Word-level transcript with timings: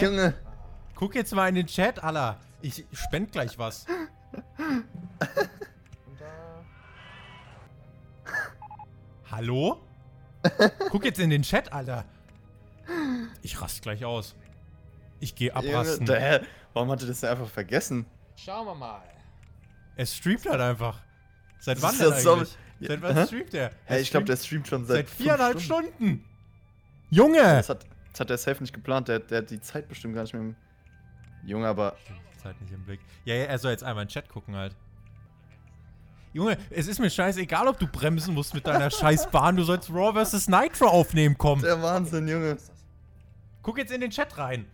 Junge. 0.00 0.34
Guck 0.94 1.14
jetzt 1.14 1.34
mal 1.34 1.48
in 1.48 1.54
den 1.56 1.66
Chat, 1.66 2.02
Alter. 2.02 2.38
Ich 2.60 2.84
spend 2.92 3.32
gleich 3.32 3.58
was. 3.58 3.86
Hallo? 9.30 9.80
Guck 10.90 11.04
jetzt 11.04 11.18
in 11.20 11.30
den 11.30 11.42
Chat, 11.42 11.72
Alter. 11.72 12.04
Ich 13.42 13.60
rast 13.60 13.82
gleich 13.82 14.04
aus. 14.04 14.34
Ich 15.20 15.34
gehe 15.34 15.54
abrasten. 15.54 16.06
Junge, 16.06 16.20
hä? 16.20 16.40
Warum 16.74 16.90
hat 16.90 17.00
er 17.02 17.06
das 17.08 17.20
denn 17.20 17.30
einfach 17.30 17.48
vergessen? 17.48 18.06
Schauen 18.36 18.66
wir 18.66 18.74
mal. 18.74 19.02
Er 19.96 20.06
streamt 20.06 20.46
halt 20.46 20.60
einfach. 20.60 20.98
Seit 21.60 21.80
wann 21.80 21.92
ist 21.92 22.00
denn 22.00 22.10
ja 22.10 22.20
so- 22.20 22.32
eigentlich? 22.34 22.56
Seit 22.80 23.02
wann 23.02 23.26
streamt 23.26 23.54
er? 23.54 23.70
Hey, 23.84 23.98
Er 23.98 24.00
ich 24.00 24.10
glaube, 24.10 24.26
der 24.26 24.36
streamt 24.36 24.66
schon 24.66 24.84
seit, 24.86 25.08
seit 25.08 25.10
viereinhalb 25.10 25.60
Stunden. 25.60 25.92
Stunden. 25.94 26.24
Junge! 27.10 27.38
Das 27.38 27.68
hat, 27.68 27.84
das 28.12 28.20
hat 28.20 28.30
der 28.30 28.38
safe 28.38 28.62
nicht 28.62 28.72
geplant. 28.74 29.08
Der, 29.08 29.18
der 29.20 29.38
hat 29.38 29.50
die 29.50 29.60
Zeit 29.60 29.88
bestimmt 29.88 30.14
gar 30.14 30.22
nicht 30.22 30.32
mehr. 30.34 30.42
im- 30.42 30.56
Junge, 31.44 31.66
aber. 31.66 31.96
Zeit 32.42 32.60
nicht 32.60 32.72
im 32.72 32.84
Blick. 32.84 33.00
Ja, 33.24 33.34
ja, 33.34 33.44
er 33.44 33.58
soll 33.58 33.70
jetzt 33.72 33.82
einmal 33.84 34.02
in 34.02 34.08
den 34.08 34.12
Chat 34.12 34.28
gucken 34.28 34.54
halt. 34.56 34.74
Junge, 36.32 36.56
es 36.70 36.86
ist 36.88 36.98
mir 36.98 37.10
scheißegal, 37.10 37.68
ob 37.68 37.78
du 37.78 37.86
bremsen 37.86 38.34
musst 38.34 38.54
mit 38.54 38.66
deiner 38.66 38.90
scheiß 38.90 39.30
Bahn. 39.30 39.54
Du 39.56 39.64
sollst 39.64 39.90
Raw 39.90 40.24
vs. 40.24 40.48
Nitro 40.48 40.86
aufnehmen 40.86 41.36
kommen. 41.36 41.62
Der 41.62 41.80
Wahnsinn, 41.82 42.26
Junge. 42.26 42.56
Guck 43.62 43.78
jetzt 43.78 43.92
in 43.92 44.00
den 44.00 44.10
Chat 44.10 44.36
rein. 44.38 44.68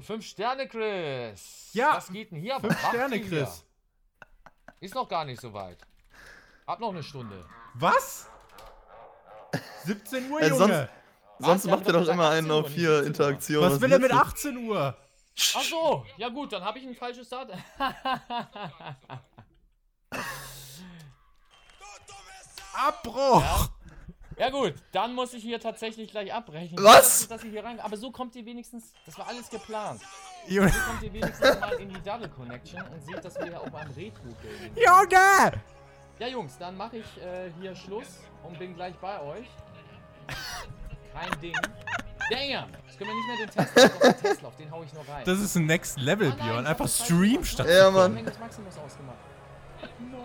Fünf 0.00 0.24
Sterne, 0.24 0.66
Chris. 0.68 1.70
Ja, 1.74 1.94
Was 1.96 2.08
geht 2.10 2.30
denn 2.32 2.38
hier? 2.38 2.58
Fünf 2.60 2.78
Sterne, 2.88 3.16
hier? 3.16 3.28
Chris. 3.28 3.64
Ist 4.80 4.94
noch 4.94 5.08
gar 5.08 5.24
nicht 5.24 5.40
so 5.40 5.52
weit. 5.52 5.78
Hab 6.66 6.80
noch 6.80 6.90
eine 6.90 7.02
Stunde. 7.02 7.44
Was? 7.74 8.28
17 9.84 10.30
Uhr, 10.30 10.40
Äh, 10.40 10.48
Junge. 10.48 10.88
Sonst- 11.46 11.64
macht 11.66 11.86
er 11.86 11.92
doch 11.94 12.08
immer 12.08 12.30
einen 12.30 12.50
18 12.50 12.50
Uhr, 12.50 12.56
auf 12.60 12.64
nicht 12.66 12.74
vier 12.74 12.88
17 12.90 13.00
Uhr. 13.02 13.06
Interaktionen. 13.06 13.70
Was 13.72 13.80
will 13.80 13.92
er 13.92 13.98
mit 13.98 14.10
ist 14.10 14.16
das? 14.18 14.26
18 14.28 14.56
Uhr? 14.68 14.96
Ach 15.56 15.62
so, 15.62 16.06
ja 16.18 16.28
gut, 16.28 16.52
dann 16.52 16.62
habe 16.64 16.78
ich 16.78 16.86
ein 16.86 16.94
falsches 16.94 17.28
Datum. 17.28 17.58
Abbruch! 22.74 23.68
ja 24.38 24.50
gut, 24.50 24.74
dann 24.92 25.14
muss 25.14 25.34
ich 25.34 25.42
hier 25.42 25.60
tatsächlich 25.60 26.10
gleich 26.10 26.32
abbrechen. 26.32 26.78
Was? 26.80 27.28
Dass 27.28 27.42
ich 27.44 27.50
hier 27.50 27.64
rein, 27.64 27.80
aber 27.80 27.96
so 27.96 28.10
kommt 28.10 28.34
ihr 28.34 28.44
wenigstens, 28.46 28.92
das 29.06 29.18
war 29.18 29.28
alles 29.28 29.48
geplant. 29.50 30.00
So 30.48 30.60
kommt 30.60 31.02
ihr 31.02 31.12
wenigstens 31.12 31.60
mal 31.60 31.72
in 31.74 31.88
die 31.88 32.00
Double 32.02 32.28
Connection 32.28 32.82
und 32.92 33.04
seht, 33.04 33.24
dass 33.24 33.36
wir 33.38 33.44
hier 33.44 33.60
auf 33.60 33.74
einem 33.74 33.92
Retro-Game 33.92 34.74
Junge! 34.76 35.62
Ja, 36.18 36.26
Jungs, 36.28 36.58
dann 36.58 36.76
mache 36.76 36.98
ich 36.98 37.22
äh, 37.22 37.50
hier 37.60 37.74
Schluss 37.74 38.20
und 38.44 38.58
bin 38.58 38.74
gleich 38.74 38.94
bei 38.96 39.20
euch. 39.20 39.46
Kein 41.12 41.40
Ding. 41.40 41.54
Damn! 42.30 42.66
Jetzt 42.86 42.98
können 42.98 43.10
wir 43.10 43.14
nicht 43.14 43.26
mehr 43.28 43.36
den 43.46 43.50
Tesla, 43.50 43.88
doch 43.88 44.00
den 44.00 44.16
Tesla, 44.22 44.48
auf 44.48 44.56
den 44.56 44.70
hau 44.70 44.82
ich 44.82 44.92
noch 44.94 45.08
rein. 45.08 45.22
Das 45.24 45.38
ist 45.40 45.56
ein 45.56 45.66
Next 45.66 45.98
Level, 45.98 46.28
Ah, 46.32 46.34
nein, 46.38 46.46
Björn. 46.48 46.62
ich 46.64 46.68
Einfach 46.70 46.88
Stream 46.88 47.44
statt. 47.44 47.66
Ja, 47.68 47.88
Ich 47.88 47.94
Mann. 47.94 48.24
das 48.24 48.38
Maximus 48.38 48.74
ausgemacht. 48.78 49.16
No. 50.10 50.18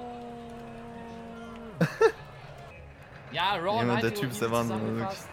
ja, 3.31 3.55
Raw 3.55 3.81
Junge, 3.81 3.85
Nitro 3.95 4.01
der 4.01 4.13
Typ 4.13 4.31
ist 4.31 4.41
der 4.41 4.51
Wahnsinn, 4.51 4.77
zusammengefasst. 4.79 5.27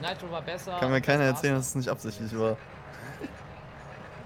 Nitro 0.00 0.30
war 0.30 0.42
besser. 0.42 0.76
Kann 0.80 0.90
mir 0.90 1.00
keiner 1.00 1.24
Das 1.26 1.34
erzählen, 1.36 1.54
dass 1.56 1.66
es 1.68 1.74
nicht 1.74 1.88
absichtlich 1.88 2.38
war. 2.38 2.56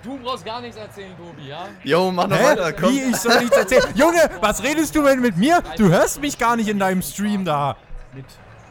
Du 0.02 0.18
brauchst 0.18 0.44
gar 0.44 0.60
nichts 0.60 0.76
erzählen, 0.76 1.16
Tobi, 1.16 1.48
ja? 1.48 1.66
Yo, 1.82 2.12
mach 2.12 2.28
noch 2.28 2.38
Hä? 2.38 2.44
weiter, 2.44 2.72
komm. 2.72 2.90
Wie? 2.90 3.10
Ich 3.10 3.16
soll 3.16 3.40
nichts 3.40 3.56
erzählen? 3.56 3.82
Junge, 3.94 4.30
was 4.40 4.62
redest 4.62 4.94
du 4.94 5.02
denn 5.02 5.20
mit 5.20 5.36
mir? 5.36 5.62
Du 5.76 5.88
hörst 5.88 6.20
mich 6.20 6.38
gar 6.38 6.54
nicht 6.56 6.68
in 6.68 6.78
deinem 6.78 7.02
Stream 7.02 7.44
da. 7.44 7.76
Mit. 8.12 8.24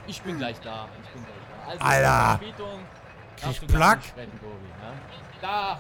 Ich 0.08 0.22
bin 0.22 0.38
gleich 0.38 0.60
da. 0.62 0.88
Ich 1.04 1.10
bin 1.10 1.24
gleich 1.24 1.36
da. 1.50 1.55
Also, 1.68 1.84
Alter. 1.84 2.40
Du 3.60 3.68
Plack. 3.68 4.00
ja? 4.16 4.24
Da. 5.42 5.80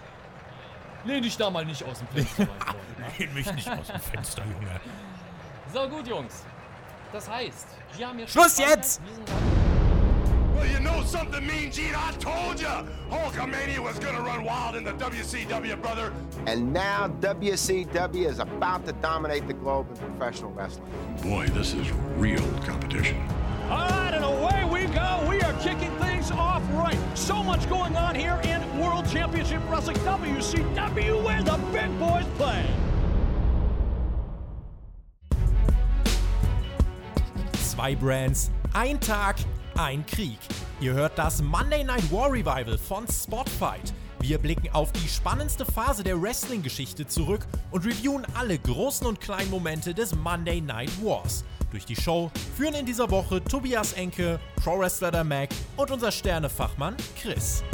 Lehn 1.06 1.22
dich 1.22 1.38
da 1.38 1.50
mal 1.50 1.66
nicht 1.66 1.84
aus 1.84 2.00
dem 2.00 2.08
Fenster, 2.08 2.44
ja? 2.66 2.76
Lehn 3.18 3.34
mich 3.34 3.54
nicht 3.54 3.70
aus 3.70 3.88
dem 3.88 4.00
Fenster, 4.00 4.44
Junge. 4.44 4.80
So, 5.74 5.88
gut, 5.90 6.08
Jungs. 6.08 6.44
Das 7.12 7.30
heißt, 7.30 7.68
wir 7.96 8.08
haben 8.08 8.20
jetzt. 8.20 8.32
Schluss 8.34 8.58
jetzt! 8.58 9.02
Well, 10.56 10.66
you 10.72 10.80
know 10.80 11.04
something, 11.04 11.46
Mean 11.46 11.70
Gene? 11.70 11.96
I 11.96 12.12
told 12.18 12.62
you 12.62 12.68
Hulkamania 13.10 13.84
was 13.84 14.00
gonna 14.00 14.22
run 14.22 14.46
wild 14.46 14.76
in 14.76 14.86
the 14.86 14.94
WCW, 14.94 15.76
brother. 15.82 16.14
And 16.48 16.72
now 16.72 17.10
WCW 17.20 18.26
is 18.26 18.40
about 18.40 18.86
to 18.86 18.94
dominate 19.02 19.48
the 19.48 19.54
globe 19.54 19.88
in 19.92 19.98
professional 19.98 20.52
wrestling. 20.52 20.88
Boy, 21.22 21.48
this 21.48 21.74
is 21.74 21.92
real 22.18 22.42
competition. 22.66 23.18
All 23.70 23.78
right, 23.78 24.14
and 24.14 24.24
away 24.24 24.64
we 24.66 24.86
go. 24.94 25.26
We 25.28 25.42
are 25.42 25.54
kicking 25.54 25.92
things 26.00 26.32
off 26.32 26.62
right. 26.74 27.00
So 27.16 27.42
much 27.42 27.68
going 27.68 27.96
on 27.98 28.14
here 28.14 28.40
in 28.44 28.62
World 28.80 29.10
Championship 29.10 29.62
Wrestling 29.70 29.98
WCW 29.98 31.24
where 31.24 31.42
the 31.42 31.58
big 31.72 31.90
boys 32.00 32.26
play. 32.38 32.64
Zwei 37.54 37.96
Brands, 37.96 38.52
ein 38.74 39.00
Tag, 39.00 39.38
ein 39.78 40.06
Krieg. 40.06 40.38
Ihr 40.80 40.94
hört 40.94 41.18
das 41.18 41.42
Monday 41.42 41.84
Night 41.84 42.12
War 42.12 42.32
Revival 42.32 42.78
von 42.78 43.08
Spotfight. 43.08 43.94
Wir 44.20 44.38
blicken 44.38 44.70
auf 44.74 44.92
die 44.92 45.08
spannendste 45.08 45.66
Phase 45.66 46.04
der 46.04 46.22
Wrestling-Geschichte 46.22 47.08
zurück 47.08 47.46
und 47.72 47.86
reviewen 47.86 48.26
alle 48.36 48.58
großen 48.58 49.06
und 49.08 49.20
kleinen 49.22 49.50
Momente 49.50 49.94
des 49.94 50.16
Monday 50.16 50.62
Night 50.62 50.92
Wars. 51.04 51.44
Durch 51.76 51.86
die 51.86 51.96
Show 51.98 52.32
führen 52.56 52.74
in 52.74 52.86
dieser 52.86 53.12
Woche 53.12 53.44
Tobias 53.44 53.92
Enke, 53.92 54.40
Pro 54.64 54.80
Wrestler 54.80 55.12
der 55.12 55.26
Mac 55.26 55.50
und 55.76 55.92
unser 55.92 56.10
Sternefachmann 56.10 56.96
Chris. 57.22 57.66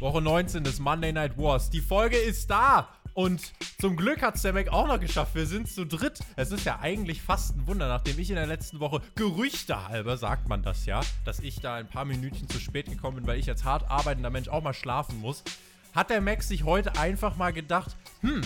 Woche 0.00 0.22
19 0.22 0.64
des 0.64 0.80
Monday 0.80 1.12
Night 1.12 1.36
Wars. 1.36 1.68
Die 1.68 1.82
Folge 1.82 2.16
ist 2.16 2.48
da. 2.48 2.88
Und 3.14 3.52
zum 3.80 3.96
Glück 3.96 4.22
hat 4.22 4.34
es 4.34 4.42
der 4.42 4.52
Mac 4.52 4.68
auch 4.68 4.88
noch 4.88 4.98
geschafft. 4.98 5.36
Wir 5.36 5.46
sind 5.46 5.68
zu 5.68 5.86
dritt. 5.86 6.18
Es 6.34 6.50
ist 6.50 6.64
ja 6.64 6.80
eigentlich 6.80 7.22
fast 7.22 7.56
ein 7.56 7.66
Wunder, 7.68 7.86
nachdem 7.86 8.18
ich 8.18 8.28
in 8.28 8.36
der 8.36 8.46
letzten 8.46 8.80
Woche 8.80 9.00
Gerüchte 9.14 9.88
halber, 9.88 10.16
sagt 10.16 10.48
man 10.48 10.62
das 10.62 10.84
ja, 10.84 11.00
dass 11.24 11.38
ich 11.38 11.60
da 11.60 11.76
ein 11.76 11.86
paar 11.86 12.04
Minütchen 12.04 12.48
zu 12.48 12.58
spät 12.58 12.86
gekommen 12.86 13.18
bin, 13.18 13.26
weil 13.28 13.38
ich 13.38 13.48
als 13.48 13.64
hart 13.64 13.88
arbeitender 13.88 14.30
Mensch 14.30 14.48
auch 14.48 14.62
mal 14.62 14.74
schlafen 14.74 15.20
muss. 15.20 15.44
Hat 15.94 16.10
der 16.10 16.20
Max 16.20 16.48
sich 16.48 16.64
heute 16.64 16.98
einfach 16.98 17.36
mal 17.36 17.52
gedacht, 17.52 17.94
hm, 18.20 18.40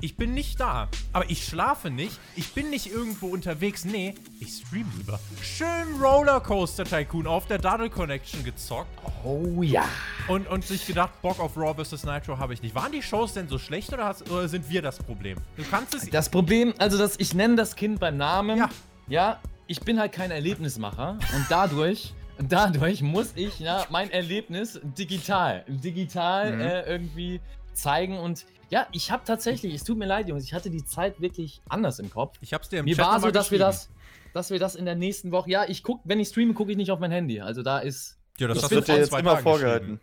ich 0.00 0.16
bin 0.16 0.32
nicht 0.32 0.58
da, 0.60 0.88
aber 1.12 1.28
ich 1.28 1.44
schlafe 1.44 1.90
nicht, 1.90 2.18
ich 2.36 2.54
bin 2.54 2.70
nicht 2.70 2.90
irgendwo 2.90 3.26
unterwegs, 3.26 3.84
nee, 3.84 4.14
ich 4.40 4.48
stream 4.66 4.86
lieber. 4.96 5.20
Schön 5.42 6.00
Rollercoaster 6.00 6.84
Tycoon 6.84 7.26
auf 7.26 7.46
der 7.46 7.58
Daddle 7.58 7.90
Connection 7.90 8.42
gezockt 8.44 8.88
Oh 9.24 9.62
ja. 9.62 9.84
und, 10.28 10.46
und 10.48 10.64
sich 10.64 10.86
gedacht, 10.86 11.20
Bock 11.20 11.38
auf 11.38 11.54
Raw 11.56 11.74
vs. 11.84 12.04
Nitro 12.04 12.38
habe 12.38 12.54
ich 12.54 12.62
nicht. 12.62 12.74
Waren 12.74 12.92
die 12.92 13.02
Shows 13.02 13.34
denn 13.34 13.46
so 13.48 13.58
schlecht 13.58 13.92
oder, 13.92 14.06
hast, 14.06 14.30
oder 14.30 14.48
sind 14.48 14.68
wir 14.70 14.80
das 14.80 14.96
Problem? 14.98 15.36
Du 15.58 15.64
kannst 15.70 15.94
es. 15.94 16.08
Das 16.08 16.30
Problem, 16.30 16.72
also 16.78 16.96
das, 16.96 17.16
ich 17.18 17.34
nenne 17.34 17.56
das 17.56 17.76
Kind 17.76 18.00
beim 18.00 18.16
Namen. 18.16 18.56
Ja. 18.56 18.70
Ja, 19.08 19.40
ich 19.66 19.80
bin 19.80 20.00
halt 20.00 20.12
kein 20.12 20.30
Erlebnismacher 20.30 21.18
und 21.34 21.46
dadurch, 21.50 22.14
dadurch 22.38 23.02
muss 23.02 23.32
ich 23.36 23.58
ja 23.58 23.86
mein 23.90 24.10
Erlebnis 24.10 24.80
digital, 24.82 25.64
digital 25.68 26.52
Mhm. 26.52 26.60
äh, 26.60 26.82
irgendwie 26.82 27.40
zeigen 27.72 28.18
und 28.18 28.44
ja, 28.68 28.86
ich 28.92 29.10
habe 29.12 29.22
tatsächlich, 29.24 29.74
es 29.74 29.84
tut 29.84 29.96
mir 29.96 30.06
leid, 30.06 30.28
Jungs, 30.28 30.42
ich 30.44 30.52
hatte 30.52 30.70
die 30.70 30.84
Zeit 30.84 31.20
wirklich 31.20 31.60
anders 31.68 31.98
im 32.00 32.10
Kopf. 32.10 32.36
ich 32.40 32.52
hab's 32.52 32.68
dir 32.68 32.80
im 32.80 32.84
Mir 32.86 32.96
Chat 32.96 33.04
war 33.06 33.20
so, 33.20 33.30
dass 33.30 33.50
wir 33.52 33.58
das, 33.60 33.90
dass 34.34 34.50
wir 34.50 34.58
das 34.58 34.74
in 34.74 34.84
der 34.84 34.96
nächsten 34.96 35.30
Woche, 35.30 35.50
ja, 35.50 35.64
ich 35.68 35.82
guck, 35.84 36.00
wenn 36.04 36.18
ich 36.18 36.28
streame, 36.28 36.52
gucke 36.52 36.72
ich 36.72 36.76
nicht 36.76 36.90
auf 36.90 36.98
mein 36.98 37.12
Handy. 37.12 37.40
Also 37.40 37.62
da 37.62 37.78
ist 37.78 38.18
Ja, 38.38 38.48
das, 38.48 38.56
Das 38.56 38.64
hast 38.64 38.70
wird 38.72 38.88
du 38.88 38.92
dir 38.92 38.98
jetzt 38.98 39.14
immer 39.16 39.36
vorgehalten. 39.38 40.00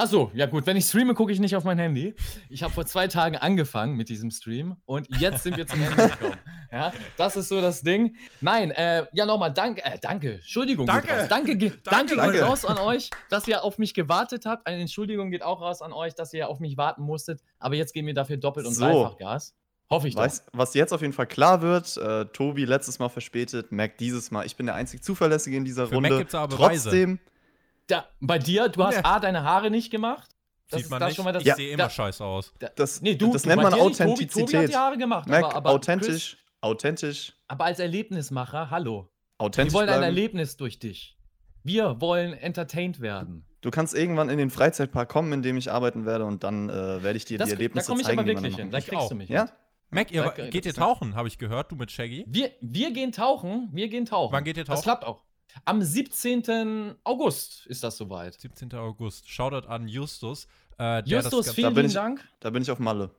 Achso, 0.00 0.30
ja 0.34 0.46
gut, 0.46 0.66
wenn 0.66 0.76
ich 0.76 0.86
streame, 0.86 1.12
gucke 1.14 1.30
ich 1.32 1.40
nicht 1.40 1.54
auf 1.56 1.64
mein 1.64 1.78
Handy. 1.78 2.14
Ich 2.48 2.62
habe 2.62 2.72
vor 2.72 2.86
zwei 2.86 3.06
Tagen 3.06 3.36
angefangen 3.36 3.96
mit 3.96 4.08
diesem 4.08 4.30
Stream 4.30 4.76
und 4.86 5.06
jetzt 5.18 5.42
sind 5.42 5.56
wir 5.58 5.66
zum 5.66 5.82
Ende 5.82 5.96
gekommen. 6.08 6.36
Ja, 6.72 6.92
das 7.18 7.36
ist 7.36 7.48
so 7.48 7.60
das 7.60 7.82
Ding. 7.82 8.16
Nein, 8.40 8.70
äh, 8.70 9.04
ja 9.12 9.26
nochmal 9.26 9.52
danke, 9.52 9.84
äh, 9.84 9.98
danke, 10.00 10.34
Entschuldigung. 10.34 10.86
geht 10.86 10.94
Danke. 10.94 11.12
raus. 11.12 11.28
Danke, 11.28 11.56
ge- 11.56 11.72
danke, 11.84 12.16
Danke. 12.16 12.32
geht 12.32 12.42
raus 12.42 12.64
an 12.64 12.78
euch, 12.78 13.10
dass 13.28 13.46
ihr 13.46 13.62
auf 13.62 13.76
mich 13.78 13.92
gewartet 13.92 14.46
habt. 14.46 14.66
Eine 14.66 14.80
Entschuldigung 14.80 15.30
geht 15.30 15.42
auch 15.42 15.60
raus 15.60 15.82
an 15.82 15.92
euch, 15.92 16.14
dass 16.14 16.32
ihr 16.32 16.48
auf 16.48 16.60
mich 16.60 16.76
warten 16.76 17.02
musstet. 17.02 17.40
Aber 17.58 17.74
jetzt 17.74 17.92
geben 17.92 18.06
wir 18.06 18.14
dafür 18.14 18.36
doppelt 18.38 18.66
und 18.66 18.72
So. 18.74 18.84
dreifach 18.86 19.18
Gas. 19.18 19.54
Hoffe 19.90 20.06
ich 20.08 20.14
doch. 20.14 20.22
Weiß, 20.22 20.46
was 20.52 20.72
jetzt 20.74 20.92
auf 20.92 21.00
jeden 21.00 21.12
Fall 21.12 21.26
klar 21.26 21.60
wird, 21.62 21.96
äh, 21.96 22.24
Tobi 22.26 22.64
letztes 22.64 23.00
Mal 23.00 23.08
verspätet, 23.08 23.72
Mac 23.72 23.98
dieses 23.98 24.30
Mal. 24.30 24.46
Ich 24.46 24.56
bin 24.56 24.66
der 24.66 24.76
einzig 24.76 25.02
Zuverlässige 25.02 25.56
in 25.56 25.64
dieser 25.64 25.88
Für 25.88 25.96
Runde. 25.96 26.10
Mac 26.10 26.18
gibt's 26.20 26.34
aber 26.36 26.56
Beweise. 26.56 27.18
Da, 27.90 28.08
bei 28.20 28.38
dir, 28.38 28.68
du 28.68 28.84
hast 28.84 28.96
Ja. 28.96 29.04
A, 29.04 29.20
deine 29.20 29.42
Haare 29.42 29.70
nicht 29.70 29.90
gemacht. 29.90 30.30
Das 30.70 30.82
Sieht 30.82 30.90
man 30.90 31.00
das 31.00 31.08
nicht. 31.08 31.16
schon 31.16 31.24
mal 31.24 31.32
das 31.32 31.44
ich 31.44 31.52
sehe 31.54 31.70
immer 31.72 31.84
da- 31.84 31.90
scheiße 31.90 32.24
aus. 32.24 32.54
das, 32.76 33.02
Nee, 33.02 33.16
du, 33.16 33.32
das 33.32 33.44
nennt 33.44 33.60
man 33.62 33.72
nicht. 33.72 33.82
Tobi, 33.82 33.92
Tobi 33.94 34.02
hat 34.04 34.10
Authentizität. 34.10 34.68
die 34.70 34.76
Haare 34.76 34.96
gemacht. 34.98 35.28
Mac, 35.28 35.42
aber, 35.44 35.56
aber 35.56 35.62
Chris, 35.70 35.74
authentisch, 35.88 36.38
authentisch, 36.60 37.32
aber 37.48 37.64
als 37.64 37.80
Erlebnismacher, 37.80 38.70
hallo. 38.70 39.08
authentisch 39.38 39.72
Wir 39.72 39.78
wollen 39.78 39.88
ein 39.88 39.98
bleiben. 39.98 40.04
Erlebnis 40.16 40.56
durch 40.56 40.78
dich. 40.78 41.16
Wir 41.64 42.00
wollen 42.00 42.32
entertained 42.34 43.00
werden. 43.00 43.44
Du 43.62 43.70
kannst 43.70 43.94
irgendwann 43.94 44.28
in 44.30 44.38
den 44.38 44.48
Freizeitpark 44.50 45.08
kommen, 45.08 45.32
in 45.32 45.42
dem 45.42 45.56
ich 45.56 45.70
arbeiten 45.72 46.06
werde 46.06 46.24
und 46.24 46.44
dann 46.44 46.70
äh, 46.70 47.02
werde 47.02 47.16
ich 47.16 47.24
dir 47.24 47.36
Das, 47.36 47.48
die 47.48 47.54
da 47.54 47.56
Erlebnisse 47.58 47.88
komme 47.88 48.00
ich 48.02 48.06
zeigen, 48.06 48.20
aber 48.20 48.28
wirklich 48.28 48.54
hin. 48.54 48.66
machen 48.66 48.70
Da 48.70 48.78
Ich 48.78 48.86
kriegst 48.86 49.02
auch. 49.04 49.08
du 49.08 49.14
mich. 49.16 49.28
Ja? 49.28 49.42
mit. 49.44 49.52
Mac, 49.90 50.12
ihr, 50.12 50.22
Ja, 50.24 50.30
geht 50.50 50.64
ihr 50.66 50.72
tauchen, 50.72 51.16
habe 51.16 51.26
ich 51.26 51.36
gehört, 51.36 51.72
du 51.72 51.76
mit 51.76 51.90
Shaggy? 51.90 52.24
Wir, 52.28 52.52
wir 52.60 52.92
gehen 52.92 53.10
tauchen. 53.10 53.68
Wir 53.72 53.88
gehen 53.88 54.06
tauchen. 54.06 54.32
Wann 54.32 54.44
geht 54.44 54.56
ihr 54.56 54.62
Das 54.64 54.76
tauchen? 54.76 54.84
klappt 54.84 55.04
auch. 55.04 55.24
Am 55.64 55.82
17. 55.82 56.94
August 57.04 57.66
ist 57.66 57.82
das 57.84 57.96
soweit. 57.96 58.40
17. 58.40 58.72
August. 58.74 59.28
Shoutout 59.28 59.66
an 59.68 59.88
Justus. 59.88 60.46
Äh, 60.78 61.02
Justus, 61.04 61.46
das, 61.46 61.54
vielen 61.54 61.76
ich- 61.86 61.92
Dank. 61.94 62.26
Da 62.40 62.50
bin 62.50 62.62
ich 62.62 62.70
auf 62.70 62.78
Malle. 62.78 63.10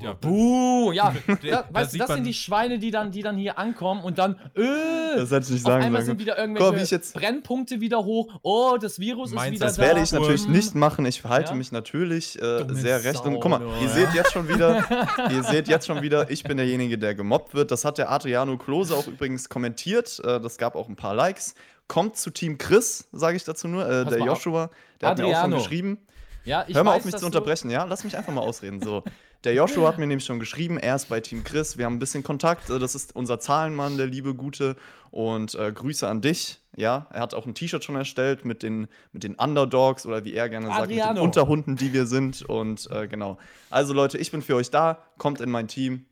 Ja, 0.00 0.12
Buh, 0.12 0.92
ja. 0.92 1.14
Da, 1.50 1.64
weißt, 1.70 1.94
du, 1.94 1.98
das 1.98 2.08
sind 2.08 2.24
die 2.24 2.34
Schweine, 2.34 2.78
die 2.78 2.90
dann, 2.90 3.10
die 3.10 3.22
dann 3.22 3.36
hier 3.36 3.58
ankommen 3.58 4.02
und 4.02 4.18
dann, 4.18 4.36
äh, 4.54 5.16
Das 5.16 5.30
hätte 5.30 5.44
ich 5.46 5.50
nicht 5.50 5.64
auf 5.66 5.72
sagen 5.72 5.84
einmal 5.84 6.00
sollen. 6.02 6.06
sind 6.18 6.20
wieder 6.20 6.38
irgendwelche 6.38 6.94
jetzt- 6.94 7.14
Brennpunkte 7.14 7.80
wieder 7.80 8.04
hoch. 8.04 8.38
Oh, 8.42 8.76
das 8.80 8.98
Virus 9.00 9.32
Meinst 9.32 9.46
ist 9.48 9.54
wieder 9.56 9.66
das 9.66 9.76
da. 9.76 9.82
werde 9.82 10.00
ich 10.02 10.12
natürlich 10.12 10.44
Hm. 10.44 10.52
nicht 10.52 10.74
machen. 10.74 11.06
Ich 11.06 11.20
verhalte 11.20 11.50
Ja? 11.50 11.56
mich 11.56 11.72
natürlich 11.72 12.40
äh, 12.40 12.64
sehr 12.70 13.02
recht. 13.04 13.24
Und 13.24 13.40
guck 13.40 13.50
mal, 13.50 13.60
ihr 13.80 13.86
ja? 13.86 13.88
seht 13.88 14.14
jetzt 14.14 14.32
schon 14.32 14.48
wieder, 14.48 14.84
ihr 15.30 15.42
seht 15.42 15.68
jetzt 15.68 15.86
schon 15.86 16.02
wieder, 16.02 16.30
ich 16.30 16.42
bin 16.44 16.56
derjenige, 16.56 16.98
der 16.98 17.14
gemobbt 17.14 17.54
wird. 17.54 17.70
Das 17.70 17.84
hat 17.84 17.98
der 17.98 18.10
Adriano 18.10 18.56
Klose 18.58 18.94
auch 18.94 19.06
übrigens 19.06 19.48
kommentiert. 19.48 20.20
Äh, 20.24 20.40
das 20.40 20.58
gab 20.58 20.76
auch 20.76 20.88
ein 20.88 20.96
paar 20.96 21.14
Likes. 21.14 21.54
Kommt 21.88 22.16
zu 22.16 22.30
Team 22.30 22.58
Chris, 22.58 23.08
sage 23.12 23.36
ich 23.36 23.44
dazu 23.44 23.66
nur. 23.66 23.88
Äh, 23.88 24.04
der. 24.04 24.18
Joshua, 24.18 24.70
der 25.00 25.08
hat 25.10 25.18
mir 25.18 25.24
auch 25.24 25.28
schon 25.30 25.36
Adriano. 25.36 25.56
geschrieben. 25.56 25.98
Ja, 26.44 26.64
ich 26.66 26.74
Hör 26.76 26.84
mal 26.84 26.92
weiß, 26.92 26.98
auf, 27.00 27.04
mich 27.06 27.16
zu 27.16 27.26
unterbrechen, 27.26 27.70
ja? 27.70 27.84
Lass 27.84 28.04
mich 28.04 28.16
einfach 28.16 28.32
mal 28.32 28.40
ausreden. 28.40 28.80
So, 28.82 29.02
der 29.44 29.54
Joshua 29.54 29.88
hat 29.88 29.98
mir 29.98 30.06
nämlich 30.06 30.24
schon 30.26 30.40
geschrieben, 30.40 30.78
er 30.78 30.96
ist 30.96 31.08
bei 31.08 31.20
Team 31.20 31.44
Chris, 31.44 31.78
wir 31.78 31.84
haben 31.86 31.94
ein 31.94 31.98
bisschen 32.00 32.22
Kontakt. 32.22 32.68
äh, 32.70 32.78
Das 32.78 32.94
ist 32.94 33.14
unser 33.14 33.38
Zahlenmann, 33.38 33.96
der 33.96 34.06
liebe 34.06 34.34
Gute. 34.34 34.76
Und 35.10 35.54
äh, 35.54 35.72
Grüße 35.72 36.06
an 36.06 36.20
dich. 36.20 36.60
Ja, 36.76 37.06
er 37.10 37.20
hat 37.22 37.32
auch 37.34 37.46
ein 37.46 37.54
T-Shirt 37.54 37.82
schon 37.82 37.96
erstellt 37.96 38.44
mit 38.44 38.62
den, 38.62 38.88
mit 39.12 39.22
den 39.24 39.34
Underdogs 39.36 40.04
oder 40.06 40.24
wie 40.24 40.34
er 40.34 40.48
gerne 40.48 40.66
sagt, 40.66 40.80
mit 40.82 40.90
den 40.90 41.00
Adriano. 41.00 41.22
Unterhunden, 41.22 41.76
die 41.76 41.92
wir 41.92 42.06
sind. 42.06 42.42
Und 42.42 42.90
äh, 42.90 43.08
genau. 43.08 43.38
Also 43.70 43.94
Leute, 43.94 44.18
ich 44.18 44.30
bin 44.30 44.42
für 44.42 44.54
euch 44.56 44.70
da. 44.70 45.02
Kommt 45.16 45.40
in 45.40 45.50
mein 45.50 45.66
Team. 45.66 46.04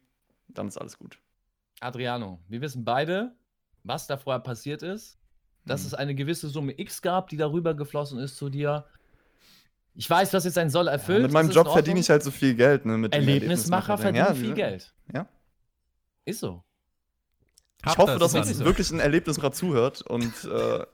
Dann 0.49 0.69
ist 0.69 0.79
alles 0.79 0.99
gut. 0.99 1.19
Adriano, 1.81 2.39
wir 2.49 2.61
wissen 2.63 2.85
beide, 2.85 3.35
was 3.85 4.07
da 4.07 4.17
vorher 4.17 4.41
passiert 4.41 4.83
ist. 4.83 5.19
Dass 5.67 5.81
Hm. 5.83 5.87
es 5.89 5.95
eine 5.95 6.15
gewisse 6.15 6.49
Summe 6.49 6.79
X 6.79 7.03
gab, 7.03 7.29
die 7.29 7.37
darüber 7.37 7.75
geflossen 7.75 8.19
ist 8.19 8.37
zu 8.37 8.49
dir. 8.49 8.87
Ich 9.97 10.09
weiß, 10.11 10.31
du 10.31 10.37
hast 10.37 10.45
jetzt 10.45 10.57
deinen 10.57 10.71
Soll 10.71 10.89
erfüllt. 10.89 11.23
mit 11.23 11.33
meinem 11.33 11.51
Job 11.51 11.73
verdiene 11.73 12.01
ich 12.01 12.11
halt 12.11 12.23
so 12.23 12.31
viel 12.31 12.55
Geld. 12.55 12.85
Ne, 12.85 12.99
mit 12.99 13.15
Erlebnismacher 13.15 13.97
verdienen 13.99 14.27
Ja, 14.27 14.35
viel 14.35 14.53
Geld. 14.55 14.93
Ja. 15.15 15.27
Ist 16.25 16.41
so. 16.41 16.63
Ich 17.85 17.97
hoffe, 17.97 18.19
das 18.19 18.33
dass 18.33 18.49
uns 18.49 18.59
wirklich 18.65 18.91
ein 18.91 19.01
Erlebnismacher 19.01 19.53
zuhört. 19.53 20.03
Und 20.03 20.33
äh, 20.45 20.85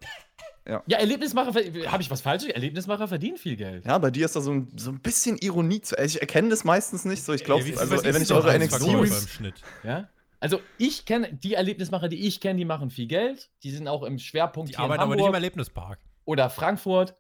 Ja, 0.69 0.83
Erlebnismacher, 0.99 1.53
habe 1.91 2.03
ich 2.03 2.11
was 2.11 2.21
falsch? 2.21 2.45
Erlebnismacher 2.45 3.09
verdienen 3.09 3.37
viel 3.39 3.57
Geld. 3.57 3.85
Ja, 3.87 3.99
bei 3.99 4.11
dir 4.11 4.27
ist 4.27 4.37
da 4.37 4.41
so 4.41 4.53
ein, 4.53 4.69
so 4.77 4.91
ein 4.91 5.01
bisschen 5.01 5.37
Ironie 5.39 5.81
zu. 5.81 5.97
Ich 5.99 6.21
erkenne 6.21 6.51
das 6.51 6.63
meistens 6.65 7.05
nicht 7.05 7.25
so. 7.25 7.33
Ich 7.33 7.45
glaube, 7.45 7.65
wie- 7.67 7.77
also, 7.77 7.97
was 7.97 8.05
wenn 8.05 8.23
ich 8.23 8.33
eure 8.33 8.53
NXT 8.57 8.79
Verkäufer 8.79 8.99
Reviews- 9.03 9.23
im 9.23 9.29
Schnitt. 9.29 9.55
Ja? 9.83 10.09
Also 10.39 10.61
ich 10.79 11.07
kenne 11.07 11.33
die 11.33 11.55
Erlebnismacher, 11.55 12.09
die 12.09 12.27
ich 12.27 12.41
kenne, 12.41 12.59
die 12.59 12.65
machen 12.65 12.91
viel 12.91 13.07
Geld. 13.07 13.49
Die 13.63 13.71
sind 13.71 13.89
auch 13.89 14.03
im 14.03 14.19
Schwerpunkt 14.19 14.71
Die 14.71 14.75
hier 14.77 14.85
in 14.85 14.85
arbeiten 14.85 15.03
aber 15.03 15.17
nicht 15.17 15.27
im 15.27 15.35
Erlebnispark. 15.35 15.99
oder 16.25 16.51
Frankfurt. 16.51 17.15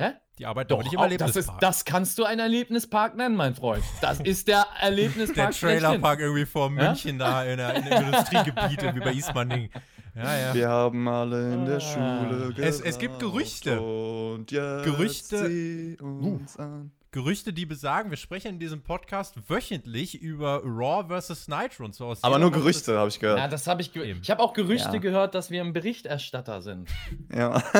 Hä? 0.00 0.12
Die 0.38 0.46
arbeiten 0.46 0.68
Doch, 0.68 0.82
nicht 0.84 0.92
im 0.92 1.00
auch, 1.00 1.04
das, 1.08 1.12
ist, 1.14 1.20
Erlebnispark. 1.20 1.60
das 1.60 1.84
kannst 1.84 2.18
du 2.18 2.24
einen 2.24 2.40
Erlebnispark 2.40 3.16
nennen, 3.16 3.34
mein 3.34 3.56
Freund. 3.56 3.82
Das 4.00 4.20
ist 4.20 4.46
der 4.46 4.64
der 4.80 4.82
Erlebnispark. 4.82 5.52
schlechthin. 5.54 5.80
Trailerpark 5.88 6.20
irgendwie 6.20 6.46
vor 6.46 6.66
Ja? 6.70 6.88
München 6.90 7.18
da 7.18 7.42
in 7.44 7.56
der, 7.56 7.74
in 7.74 7.84
der 7.84 8.00
Industriegebiet, 8.02 8.82
irgendwie 8.82 9.04
bei 9.04 9.12
Ismaning. 9.12 9.70
Ja, 10.14 10.36
ja. 10.36 10.54
Wir 10.54 10.68
haben 10.68 11.06
alle 11.06 11.52
in 11.54 11.64
der 11.64 11.76
Ah. 11.76 11.80
Schule 11.80 12.52
Es- 12.58 12.80
es 12.80 12.98
gibt 12.98 13.20
Gerüchte. 13.20 13.80
Und 13.80 14.50
jetzt 14.50 14.82
Gerüchte. 14.84 15.46
sieh 15.46 15.96
uns 16.00 16.56
an. 16.56 16.90
Gerüchte, 17.12 17.52
die 17.52 17.66
besagen, 17.66 18.10
wir 18.10 18.16
sprechen 18.16 18.48
in 18.54 18.58
diesem 18.58 18.82
Podcast 18.82 19.36
wöchentlich 19.48 20.20
über 20.20 20.60
Raw 20.64 21.04
vs. 21.20 21.46
Nitro 21.46 21.84
und 21.84 21.94
so 21.94 22.06
aus 22.06 22.24
Aber 22.24 22.40
nur 22.40 22.50
Gerüchte, 22.50 22.98
habe 22.98 23.08
ich 23.10 23.20
Ja, 23.20 23.34
gehört. 23.34 23.52
das 23.52 23.68
habe 23.68 23.80
ich 23.80 23.92
ge 23.92 24.10
Eben. 24.10 24.20
Ich 24.20 24.30
habe 24.30 24.42
auch 24.42 24.54
Gerüchte 24.54 24.94
Ja. 24.94 24.98
gehört, 24.98 25.36
dass 25.36 25.52
wir 25.52 25.62
ein 25.62 25.72
Berichterstatter 25.72 26.62
sind. 26.62 26.88
Ja. 27.32 27.62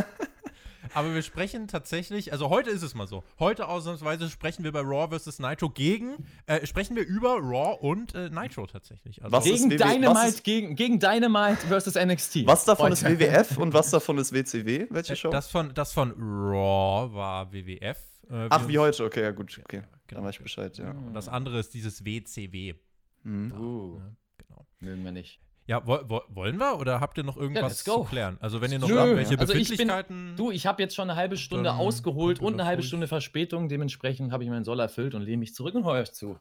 Aber 0.95 1.15
wir 1.15 1.23
sprechen 1.23 1.69
tatsächlich, 1.69 2.33
also 2.33 2.49
heute 2.51 2.71
ist 2.71 2.83
es 2.83 2.95
mal 2.95 3.07
so. 3.07 3.25
Heute 3.39 3.69
ausnahmsweise 3.69 4.29
sprechen 4.31 4.65
wir 4.65 4.73
bei 4.73 4.81
Raw 4.81 5.17
vs. 5.19 5.39
Nitro 5.39 5.71
gegen, 5.71 6.27
äh, 6.47 6.67
sprechen 6.67 6.97
wir 6.97 7.07
über 7.07 7.35
Raw 7.39 7.77
und 7.81 8.15
äh, 8.15 8.31
Nitro 8.31 8.67
tatsächlich. 8.67 9.23
Also 9.23 9.37
Was 9.37 9.47
ist 9.47 9.69
Gegen 9.69 9.81
was 9.81 9.93
Dynamite, 9.93 10.29
ist- 10.29 10.45
gegen, 10.45 10.77
gegen 10.77 10.99
Dynamite 11.01 11.67
versus 11.67 11.95
NXT. 11.95 12.47
Was 12.47 12.65
davon 12.65 12.93
ist 12.93 13.05
Heute. 13.05 13.19
WWF 13.21 13.59
und 13.59 13.73
was 13.75 13.91
davon 13.91 14.19
ist 14.19 14.33
WCW? 14.33 14.87
Welche 14.91 15.13
äh, 15.13 15.17
Show? 15.17 15.31
das, 15.31 15.49
von, 15.51 15.73
das 15.75 15.93
von 15.93 16.13
Raw 16.13 17.13
war 17.15 17.53
WWF. 17.53 17.99
Äh, 18.31 18.47
Ach, 18.51 18.69
wie 18.69 18.79
heute. 18.79 19.05
Okay, 19.05 19.23
ja, 19.23 19.31
gut. 19.31 19.59
Okay. 19.65 19.79
genau. 19.79 19.89
Dann 20.09 20.25
weiß 20.25 20.37
ich 20.37 20.43
Bescheid, 20.43 20.77
ja. 20.79 20.91
Und 20.91 21.15
das 21.15 21.29
andere 21.29 21.59
ist 21.59 21.73
dieses 21.75 22.05
WCW. 22.05 22.75
Mhm. 23.23 23.53
Uh, 23.53 23.99
Ja, 23.99 24.13
genau. 24.47 24.67
mögen 24.81 25.05
wir 25.05 25.13
nicht. 25.13 25.41
Ja, 25.69 25.87
wo, 25.87 25.99
wo, 26.09 26.23
wollen 26.31 26.57
wir 26.57 26.79
oder 26.79 26.99
habt 26.99 27.19
ihr 27.19 27.25
noch 27.25 27.37
irgendwas 27.37 27.85
go. 27.85 27.99
zu 27.99 28.05
klären? 28.05 28.39
Also 28.41 28.63
wenn 28.63 28.73
ihr 28.73 28.79
noch 28.79 28.89
Nö, 28.89 28.95
irgendwelche 28.97 29.39
also 29.39 29.53
ich 29.53 29.69
bin- 29.69 29.77
Befindlichkeiten... 29.77 30.35
Du, 30.35 30.51
ich 30.51 30.67
habe 30.67 30.83
jetzt 30.83 30.95
schon 30.95 31.11
eine 31.11 31.17
halbe 31.17 31.37
Stunde 31.37 31.75
ausgeholt 31.75 32.41
und 32.41 32.55
eine 32.55 32.65
halbe 32.65 32.83
Stunde 32.83 33.07
Verspätung. 33.07 33.69
Dementsprechend 33.69 34.33
habe 34.33 34.43
ich 34.45 34.49
meinen 34.49 34.65
Soll 34.65 34.81
erfüllt 34.81 35.15
und 35.15 35.23
lehne 35.23 35.37
mich 35.37 35.55
zurück 35.55 35.75
und 35.75 35.85
höre 35.85 35.93
euch 35.93 36.13
zu. 36.13 36.39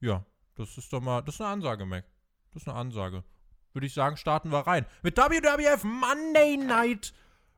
Ja, 0.00 0.24
das 0.54 0.78
ist 0.78 0.92
doch 0.92 1.00
mal, 1.00 1.22
das 1.22 1.34
ist 1.34 1.40
eine 1.40 1.50
Ansage, 1.50 1.84
Mac. 1.84 2.04
Das 2.52 2.62
ist 2.62 2.68
eine 2.68 2.78
Ansage. 2.78 3.24
Würde 3.72 3.86
ich 3.86 3.94
sagen, 3.94 4.16
starten 4.16 4.50
wir 4.52 4.60
rein. 4.60 4.86
Mit 5.02 5.16
WWF 5.16 5.82
Monday 5.82 6.56
Night 6.56 7.12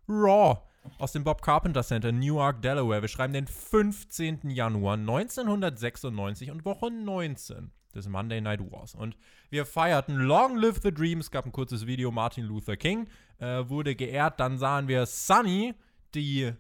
Raw. 0.09 0.63
Aus 0.99 1.13
dem 1.13 1.23
Bob 1.23 1.43
Carpenter 1.43 1.83
Center, 1.83 2.13
Newark, 2.13 2.63
Delaware. 2.63 3.03
Wir 3.03 3.09
schreiben 3.09 3.35
den 3.35 3.47
15. 3.47 4.49
Januar 4.49 4.95
1996 4.95 6.51
und 6.51 6.65
Woche 6.65 6.91
19 6.91 7.73
des 7.95 8.09
Monday 8.09 8.41
Night 8.41 8.61
Wars. 8.71 8.95
Und 8.95 9.17
wir 9.51 9.67
feierten 9.67 10.17
Long 10.17 10.57
Live 10.57 10.81
the 10.83 10.93
Dream. 10.93 11.21
Es 11.21 11.31
gab 11.31 11.47
ein 11.47 11.53
kurzes 11.53 11.87
Video, 11.87 12.11
Martin 12.11 12.45
Luther 12.45 12.77
King 12.77 13.07
äh, 13.39 13.69
wurde 13.69 13.95
geehrt. 13.95 14.41
Dann 14.41 14.59
sahen 14.59 14.89
wir 14.89 15.07
Sunny, 15.07 15.75
die 16.15 16.53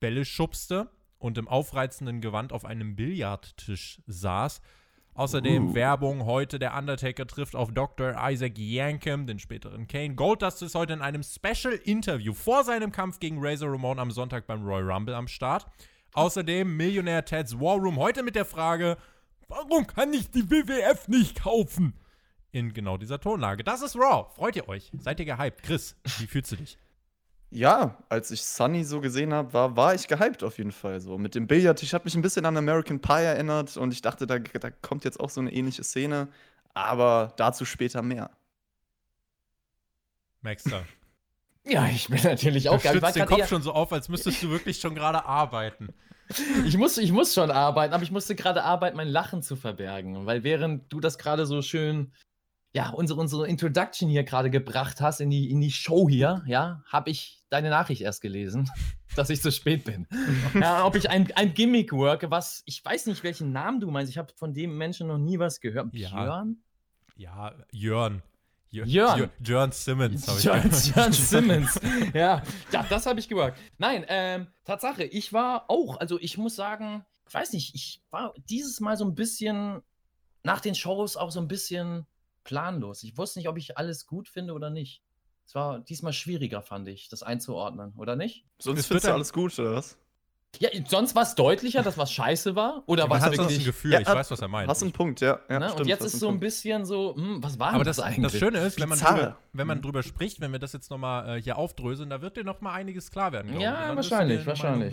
Bälle 0.00 0.24
schubste 0.24 0.88
und 1.18 1.38
im 1.38 1.48
aufreizenden 1.48 2.20
Gewand 2.20 2.52
auf 2.52 2.64
einem 2.64 2.96
Billardtisch 2.96 4.02
saß. 4.06 4.60
Außerdem 5.14 5.74
Werbung 5.74 6.24
heute, 6.24 6.58
der 6.58 6.74
Undertaker 6.74 7.26
trifft 7.26 7.54
auf 7.54 7.70
Dr. 7.72 8.14
Isaac 8.18 8.56
Yankem, 8.56 9.26
den 9.26 9.38
späteren 9.38 9.86
Kane. 9.86 10.14
Goldust 10.14 10.62
ist 10.62 10.74
heute 10.74 10.94
in 10.94 11.02
einem 11.02 11.22
Special-Interview 11.22 12.32
vor 12.32 12.64
seinem 12.64 12.92
Kampf 12.92 13.20
gegen 13.20 13.36
Razor 13.38 13.72
Ramon 13.72 13.98
am 13.98 14.10
Sonntag 14.10 14.46
beim 14.46 14.64
Royal 14.64 14.90
Rumble 14.90 15.14
am 15.14 15.28
Start. 15.28 15.66
Außerdem 16.14 16.76
Millionär 16.76 17.26
Ted's 17.26 17.60
War 17.60 17.76
Room 17.76 17.98
heute 17.98 18.22
mit 18.22 18.36
der 18.36 18.46
Frage, 18.46 18.96
warum 19.48 19.86
kann 19.86 20.12
ich 20.12 20.30
die 20.30 20.50
WWF 20.50 21.08
nicht 21.08 21.42
kaufen? 21.42 21.94
In 22.50 22.72
genau 22.74 22.96
dieser 22.98 23.18
Tonlage. 23.20 23.64
Das 23.64 23.80
ist 23.82 23.96
Raw. 23.96 24.26
Freut 24.34 24.56
ihr 24.56 24.68
euch? 24.68 24.90
Seid 24.98 25.18
ihr 25.20 25.26
gehypt? 25.26 25.62
Chris, 25.62 25.96
wie 26.18 26.26
fühlst 26.26 26.52
du 26.52 26.56
dich? 26.56 26.76
Ja, 27.50 27.98
als 28.08 28.30
ich 28.30 28.42
Sunny 28.42 28.82
so 28.84 29.00
gesehen 29.00 29.32
habe, 29.34 29.52
war, 29.52 29.76
war 29.76 29.94
ich 29.94 30.08
gehypt 30.08 30.42
auf 30.42 30.58
jeden 30.58 30.72
Fall. 30.72 31.00
So 31.00 31.18
mit 31.18 31.34
dem 31.34 31.46
Billardtisch 31.46 31.92
hat 31.92 32.04
mich 32.04 32.14
ein 32.14 32.22
bisschen 32.22 32.44
an 32.46 32.56
American 32.56 33.00
Pie 33.00 33.22
erinnert 33.24 33.76
und 33.76 33.92
ich 33.92 34.00
dachte, 34.02 34.26
da, 34.26 34.38
da 34.38 34.70
kommt 34.70 35.04
jetzt 35.04 35.20
auch 35.20 35.30
so 35.30 35.40
eine 35.40 35.52
ähnliche 35.52 35.84
Szene. 35.84 36.28
Aber 36.74 37.32
dazu 37.36 37.64
später 37.66 38.02
mehr. 38.02 38.30
Maxter. 40.40 40.84
Ja, 41.64 41.86
ich 41.86 42.08
bin 42.08 42.20
natürlich 42.24 42.68
auch 42.70 42.82
Du 42.82 42.86
war 42.86 42.90
stützt 42.96 43.14
den 43.14 43.26
Kopf 43.26 43.38
eher- 43.38 43.46
schon 43.46 43.62
so 43.62 43.72
auf, 43.72 43.92
als 43.92 44.08
müsstest 44.08 44.42
du 44.42 44.50
wirklich 44.50 44.80
schon 44.80 44.96
gerade 44.96 45.24
arbeiten. 45.26 45.90
ich, 46.66 46.76
muss, 46.76 46.98
ich 46.98 47.12
muss 47.12 47.34
schon 47.34 47.50
arbeiten, 47.50 47.94
aber 47.94 48.02
ich 48.02 48.10
musste 48.10 48.34
gerade 48.34 48.64
arbeiten, 48.64 48.96
mein 48.96 49.08
Lachen 49.08 49.42
zu 49.42 49.56
verbergen. 49.56 50.26
Weil 50.26 50.44
während 50.44 50.92
du 50.92 51.00
das 51.00 51.18
gerade 51.18 51.46
so 51.46 51.62
schön, 51.62 52.12
ja, 52.74 52.90
unsere, 52.90 53.20
unsere 53.20 53.46
Introduction 53.46 54.08
hier 54.08 54.24
gerade 54.24 54.50
gebracht 54.50 55.00
hast 55.00 55.20
in 55.20 55.30
die, 55.30 55.50
in 55.50 55.60
die 55.60 55.70
Show 55.70 56.08
hier, 56.08 56.42
ja, 56.46 56.82
habe 56.86 57.10
ich 57.10 57.42
deine 57.50 57.70
Nachricht 57.70 58.00
erst 58.00 58.22
gelesen, 58.22 58.70
dass 59.16 59.30
ich 59.30 59.42
zu 59.42 59.52
spät 59.52 59.84
bin. 59.84 60.06
ja, 60.54 60.84
ob 60.84 60.96
ich 60.96 61.10
ein, 61.10 61.30
ein 61.36 61.52
Gimmick 61.54 61.92
worke, 61.92 62.30
was, 62.30 62.62
ich 62.64 62.82
weiß 62.84 63.06
nicht, 63.06 63.22
welchen 63.24 63.52
Namen 63.52 63.80
du 63.80 63.90
meinst. 63.90 64.10
Ich 64.10 64.18
habe 64.18 64.32
von 64.34 64.54
dem 64.54 64.76
Menschen 64.78 65.08
noch 65.08 65.18
nie 65.18 65.38
was 65.38 65.60
gehört. 65.60 65.94
Ja. 65.94 66.10
Björn? 66.10 66.56
Ja, 67.16 67.54
Jörn. 67.70 68.22
Jör- 68.72 68.86
Jörn. 68.86 69.18
Jör- 69.20 69.30
Jörn 69.46 69.72
Simmons 69.72 70.26
habe 70.28 70.38
ich 70.38 70.44
John, 70.44 70.62
gehört. 70.62 70.96
John 70.96 71.12
Simmons. 71.12 71.80
ja, 72.14 72.42
ja, 72.72 72.86
das 72.88 73.06
habe 73.06 73.20
ich 73.20 73.28
gewagt. 73.28 73.58
Nein, 73.78 74.04
ähm, 74.08 74.46
Tatsache, 74.64 75.04
ich 75.04 75.32
war 75.32 75.66
auch, 75.68 75.98
also 76.00 76.18
ich 76.18 76.38
muss 76.38 76.56
sagen, 76.56 77.04
ich 77.28 77.34
weiß 77.34 77.52
nicht, 77.52 77.74
ich 77.74 78.02
war 78.10 78.34
dieses 78.48 78.80
Mal 78.80 78.96
so 78.96 79.04
ein 79.04 79.14
bisschen 79.14 79.82
nach 80.42 80.60
den 80.60 80.74
Shows 80.74 81.16
auch 81.16 81.30
so 81.30 81.40
ein 81.40 81.48
bisschen 81.48 82.06
planlos. 82.44 83.02
Ich 83.04 83.16
wusste 83.16 83.38
nicht, 83.38 83.48
ob 83.48 83.56
ich 83.58 83.76
alles 83.78 84.06
gut 84.06 84.28
finde 84.28 84.54
oder 84.54 84.70
nicht. 84.70 85.02
Es 85.46 85.54
war 85.54 85.80
diesmal 85.80 86.12
schwieriger, 86.12 86.62
fand 86.62 86.88
ich, 86.88 87.08
das 87.08 87.22
einzuordnen, 87.22 87.92
oder 87.98 88.16
nicht? 88.16 88.46
Sonst 88.58 88.80
Es 88.80 88.86
findest 88.86 89.06
du 89.06 89.12
alles 89.12 89.32
gut, 89.32 89.58
oder 89.58 89.72
was? 89.74 89.98
Ja, 90.58 90.68
sonst 90.86 91.14
war 91.14 91.22
es 91.22 91.34
deutlicher, 91.34 91.82
dass 91.82 91.96
was 91.96 92.12
scheiße 92.12 92.54
war. 92.54 92.82
Oder 92.86 93.06
Man 93.08 93.18
was 93.18 93.24
hat 93.26 93.34
so 93.34 93.42
ein 93.42 93.48
wirklich. 93.48 93.64
Gefühl, 93.64 93.92
Ja, 93.92 94.00
ich 94.00 94.06
hat- 94.06 94.16
weiß, 94.16 94.30
was 94.30 94.40
er 94.42 94.48
meint. 94.48 94.68
Hast 94.68 94.82
einen 94.82 94.92
Punkt, 94.92 95.20
ja. 95.20 95.40
ja 95.48 95.58
ne? 95.58 95.66
stimmt, 95.66 95.80
Und 95.80 95.86
jetzt 95.88 96.04
ist 96.04 96.18
so 96.20 96.26
ein 96.26 96.32
Punkt. 96.32 96.40
bisschen 96.42 96.84
so, 96.84 97.14
hm, 97.16 97.42
was 97.42 97.58
war 97.58 97.68
Aber 97.68 97.78
denn 97.78 97.84
das, 97.86 97.96
das 97.96 98.04
das 98.06 98.14
eigentlich? 98.14 98.38
Schöne 98.38 98.58
ist, 98.58 98.78
wenn 98.78 98.88
man, 98.88 98.98
drüber, 98.98 99.38
wenn 99.54 99.66
man 99.66 99.80
drüber 99.82 100.02
spricht, 100.02 100.40
wenn 100.40 100.52
wir 100.52 100.58
das 100.58 100.72
jetzt 100.74 100.90
nochmal 100.90 101.38
äh, 101.38 101.42
hier 101.42 101.56
aufdröseln, 101.56 102.10
da 102.10 102.20
wird 102.20 102.36
dir 102.36 102.44
nochmal 102.44 102.74
einiges 102.74 103.10
klar 103.10 103.32
werden. 103.32 103.58
Ja, 103.58 103.96
wahrscheinlich, 103.96 104.40
du 104.42 104.46
wahrscheinlich. 104.46 104.92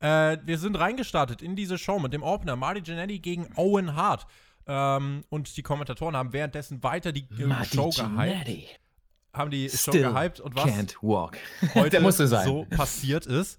Äh, 0.00 0.38
wir 0.44 0.58
sind 0.58 0.74
reingestartet 0.76 1.42
in 1.42 1.54
diese 1.54 1.76
Show 1.76 1.98
mit 1.98 2.12
dem 2.14 2.22
Opener 2.22 2.56
Marty 2.56 2.80
Jannetty 2.84 3.18
gegen 3.18 3.46
Owen 3.56 3.94
Hart. 3.94 4.26
Ähm, 4.66 5.22
und 5.28 5.56
die 5.56 5.62
Kommentatoren 5.62 6.16
haben 6.16 6.32
währenddessen 6.32 6.82
weiter 6.82 7.12
die 7.12 7.26
äh, 7.38 7.44
Marty 7.46 7.76
Show 7.76 7.90
gehypt. 7.90 8.80
Haben 9.34 9.50
die 9.50 9.68
Show 9.68 9.92
Still 9.92 10.12
gehypt 10.12 10.40
und 10.40 10.54
was 10.56 10.64
Can't 10.64 10.94
walk. 11.02 11.36
heute 11.74 11.90
Der 11.90 12.00
musste 12.00 12.26
sein. 12.26 12.46
so 12.46 12.66
passiert 12.70 13.26
ist. 13.26 13.58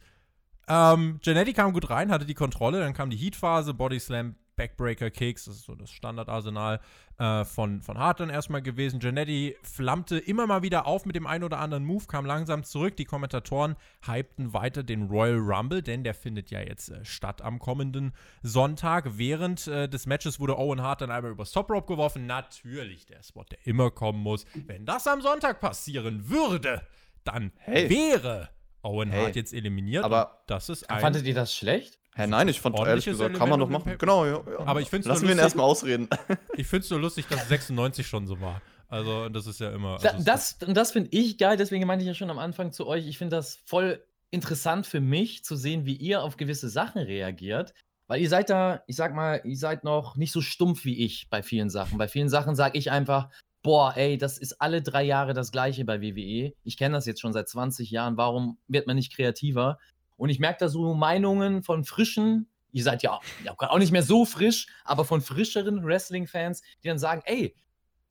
Ähm, 0.70 1.20
Janetti 1.24 1.54
kam 1.54 1.74
gut 1.74 1.90
rein, 1.90 2.12
hatte 2.12 2.26
die 2.26 2.36
Kontrolle, 2.36 2.80
dann 2.80 2.94
kam 2.94 3.10
die 3.10 3.18
Heat-Phase, 3.18 3.74
Body 3.74 4.00
Slam, 4.00 4.36
Backbreaker, 4.56 5.10
Kicks, 5.10 5.46
das 5.46 5.56
ist 5.56 5.64
so 5.66 5.74
das 5.74 5.90
Standardarsenal 5.90 6.82
äh, 7.18 7.46
von, 7.46 7.82
von 7.82 7.98
Hart 7.98 8.20
dann 8.20 8.30
erstmal 8.30 8.62
gewesen. 8.62 9.00
Janetti 9.00 9.56
flammte 9.64 10.20
immer 10.20 10.48
mal 10.48 10.62
wieder 10.64 10.86
auf 10.86 11.06
mit 11.06 11.16
dem 11.16 11.28
einen 11.28 11.46
oder 11.46 11.60
anderen 11.60 11.86
Move, 11.86 12.06
kam 12.08 12.26
langsam 12.26 12.64
zurück. 12.66 12.98
Die 12.98 13.06
Kommentatoren 13.06 13.78
hypten 14.06 14.54
weiter 14.54 14.84
den 14.84 15.08
Royal 15.08 15.38
Rumble, 15.40 15.82
denn 15.82 16.04
der 16.04 16.14
findet 16.14 16.52
ja 16.52 16.60
jetzt 16.60 16.90
äh, 16.90 17.06
statt 17.06 17.42
am 17.42 17.60
kommenden 17.60 18.12
Sonntag. 18.44 19.18
Während 19.18 19.66
äh, 19.68 19.88
des 19.88 20.06
Matches 20.08 20.42
wurde 20.42 20.60
Owen 20.60 20.82
Hart 20.82 21.02
dann 21.02 21.10
einmal 21.10 21.32
übers 21.32 21.54
Top 21.54 21.70
Rope 21.72 21.88
geworfen. 21.94 22.26
Natürlich 22.26 23.06
der 23.06 23.24
Spot, 23.24 23.46
der 23.46 23.66
immer 23.66 23.92
kommen 23.92 24.22
muss. 24.22 24.46
Wenn 24.68 24.86
das 24.86 25.08
am 25.08 25.22
Sonntag 25.22 25.62
passieren 25.62 26.30
würde, 26.30 26.82
dann 27.24 27.54
Hey. 27.60 27.90
wäre 27.90 28.50
Owen 28.82 29.12
Hey. 29.12 29.26
Hart 29.26 29.36
jetzt 29.36 29.54
eliminiert. 29.54 30.04
Aber- 30.04 30.44
das 30.48 30.70
ist 30.70 30.90
ein 30.90 31.00
Fandet 31.02 31.26
ihr 31.26 31.34
das 31.34 31.54
schlecht? 31.56 32.00
Hä, 32.16 32.28
nein, 32.28 32.48
ich 32.48 32.60
fand 32.60 32.78
ehrlich 32.78 33.06
gesagt, 33.06 33.36
kann 33.38 33.50
man 33.50 33.60
doch 33.60 33.70
machen. 33.70 33.96
Genau, 33.98 34.26
ja. 34.26 34.44
ja. 34.46 34.60
Aber 34.66 34.82
ich 34.82 34.90
find's 34.90 35.08
Lassen 35.08 35.22
nur 35.22 35.30
wir 35.30 35.36
ihn 35.36 35.40
erstmal 35.40 35.66
ausreden. 35.66 36.10
Ich 36.58 36.68
finde 36.68 36.84
es 36.84 36.90
so 36.90 36.98
lustig, 36.98 37.28
dass 37.28 37.48
96 37.48 38.06
schon 38.06 38.28
so 38.28 38.42
war. 38.42 38.62
Also, 38.90 39.30
das 39.30 39.48
ist 39.48 39.60
ja 39.60 39.72
immer. 39.72 39.98
Da, 40.02 40.10
also, 40.10 40.24
das 40.26 40.58
und 40.66 40.76
das 40.76 40.92
finde 40.92 41.10
ich 41.12 41.38
geil, 41.38 41.56
deswegen 41.56 41.86
meinte 41.88 42.04
ich 42.04 42.08
ja 42.08 42.14
schon 42.16 42.30
am 42.30 42.40
Anfang 42.40 42.72
zu 42.72 42.88
euch, 42.88 43.08
ich 43.08 43.18
finde 43.18 43.36
das 43.36 43.60
voll 43.66 44.04
interessant 44.32 44.86
für 44.88 45.00
mich 45.00 45.44
zu 45.44 45.56
sehen, 45.56 45.86
wie 45.86 45.96
ihr 45.96 46.24
auf 46.24 46.38
gewisse 46.38 46.70
Sachen 46.70 47.02
reagiert. 47.02 47.74
Weil 48.08 48.22
ihr 48.22 48.30
seid 48.30 48.50
da, 48.50 48.82
ich 48.88 48.96
sag 48.96 49.14
mal, 49.14 49.42
ihr 49.44 49.58
seid 49.58 49.84
noch 49.84 50.16
nicht 50.18 50.32
so 50.32 50.42
stumpf 50.42 50.84
wie 50.84 51.06
ich 51.06 51.30
bei 51.30 51.44
vielen 51.44 51.70
Sachen. 51.70 52.00
Bei 52.00 52.08
vielen 52.08 52.28
Sachen 52.30 52.56
sage 52.56 52.78
ich 52.78 52.90
einfach, 52.90 53.30
boah, 53.62 53.96
ey, 53.96 54.18
das 54.18 54.38
ist 54.38 54.62
alle 54.62 54.82
drei 54.82 55.04
Jahre 55.04 55.34
das 55.34 55.52
gleiche 55.52 55.86
bei 55.86 56.02
WWE. 56.02 56.54
Ich 56.64 56.78
kenne 56.78 56.96
das 56.96 57.06
jetzt 57.06 57.22
schon 57.22 57.34
seit 57.34 57.50
20 57.50 57.92
Jahren, 57.92 58.18
warum 58.18 58.58
wird 58.68 58.88
man 58.88 58.96
nicht 58.96 59.14
kreativer? 59.14 59.80
Und 60.18 60.30
ich 60.30 60.40
merke 60.40 60.60
da 60.60 60.70
so 60.70 60.94
Meinungen 60.94 61.64
von 61.64 61.84
frischen, 61.84 62.48
ihr 62.72 62.84
seid 62.84 63.04
ja, 63.04 63.20
auch 63.58 63.80
nicht 63.80 63.92
mehr 63.92 64.04
so 64.04 64.26
frisch, 64.26 64.68
aber 64.84 65.06
von 65.06 65.22
frischeren 65.22 65.84
Wrestling-Fans, 65.84 66.62
die 66.84 66.88
dann 66.88 67.00
sagen, 67.00 67.22
ey, 67.26 67.56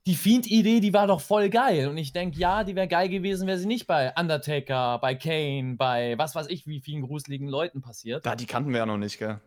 die 0.06 0.14
Fiend-Idee, 0.14 0.80
die 0.80 0.94
war 0.94 1.06
doch 1.06 1.20
voll 1.20 1.50
geil. 1.50 1.86
Und 1.88 1.98
ich 1.98 2.14
denke, 2.14 2.38
ja, 2.38 2.64
die 2.64 2.74
wäre 2.74 2.88
geil 2.88 3.10
gewesen, 3.10 3.46
wäre 3.46 3.58
sie 3.58 3.66
nicht 3.66 3.86
bei 3.86 4.14
Undertaker, 4.18 4.98
bei 5.00 5.14
Kane, 5.14 5.76
bei 5.76 6.16
was 6.16 6.34
weiß 6.34 6.46
ich, 6.48 6.66
wie 6.66 6.80
vielen 6.80 7.02
gruseligen 7.02 7.46
Leuten 7.46 7.82
passiert. 7.82 8.24
Da, 8.24 8.34
die 8.34 8.46
kannten 8.46 8.70
wir 8.70 8.78
ja 8.78 8.86
noch 8.86 8.96
nicht, 8.96 9.18
gell? 9.18 9.38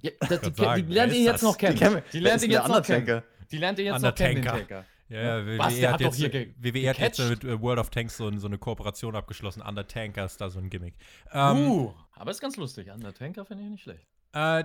Ja, 0.00 0.10
das, 0.20 0.40
die, 0.40 0.54
sagen, 0.54 0.86
die 0.86 0.92
lernt 0.94 1.12
ihr 1.12 1.20
jetzt 1.20 1.34
das? 1.34 1.42
noch 1.42 1.58
kennen. 1.58 1.76
Die. 1.76 2.12
Die 2.12 2.20
lernt 2.20 2.42
ihr 2.42 2.48
jetzt 2.48 2.68
noch 2.68 2.82
kennen. 2.82 3.00
Undertaker? 3.00 3.24
Die 3.50 3.58
lernt 3.58 3.78
ihr 3.78 3.84
jetzt 3.84 4.02
noch 4.02 4.14
kennen. 4.14 4.34
den 4.36 4.46
Undertaker. 4.46 4.68
Taker. 4.68 4.97
Ja, 5.08 5.38
ja, 5.40 5.58
Was, 5.58 5.72
WWE 5.74 5.80
der 5.80 5.88
hat 5.88 5.94
hat 5.94 6.00
doch 6.00 6.06
jetzt, 6.06 6.16
hier 6.16 6.28
ge- 6.28 6.54
WWE 6.58 6.88
hat 6.90 6.98
jetzt 6.98 7.18
mit 7.18 7.44
äh, 7.44 7.60
World 7.60 7.78
of 7.78 7.90
Tanks 7.90 8.16
so, 8.16 8.30
so 8.38 8.46
eine 8.46 8.58
Kooperation 8.58 9.16
abgeschlossen. 9.16 9.62
Undertanker 9.62 10.24
ist 10.24 10.40
da 10.40 10.50
so 10.50 10.58
ein 10.58 10.68
Gimmick. 10.70 10.94
Ähm, 11.32 11.56
uh, 11.70 11.94
aber 12.12 12.30
ist 12.30 12.40
ganz 12.40 12.56
lustig. 12.56 12.90
Undertaker 12.90 13.44
finde 13.46 13.64
ich 13.64 13.70
nicht 13.70 13.82
schlecht. 13.82 14.06
äh, 14.32 14.64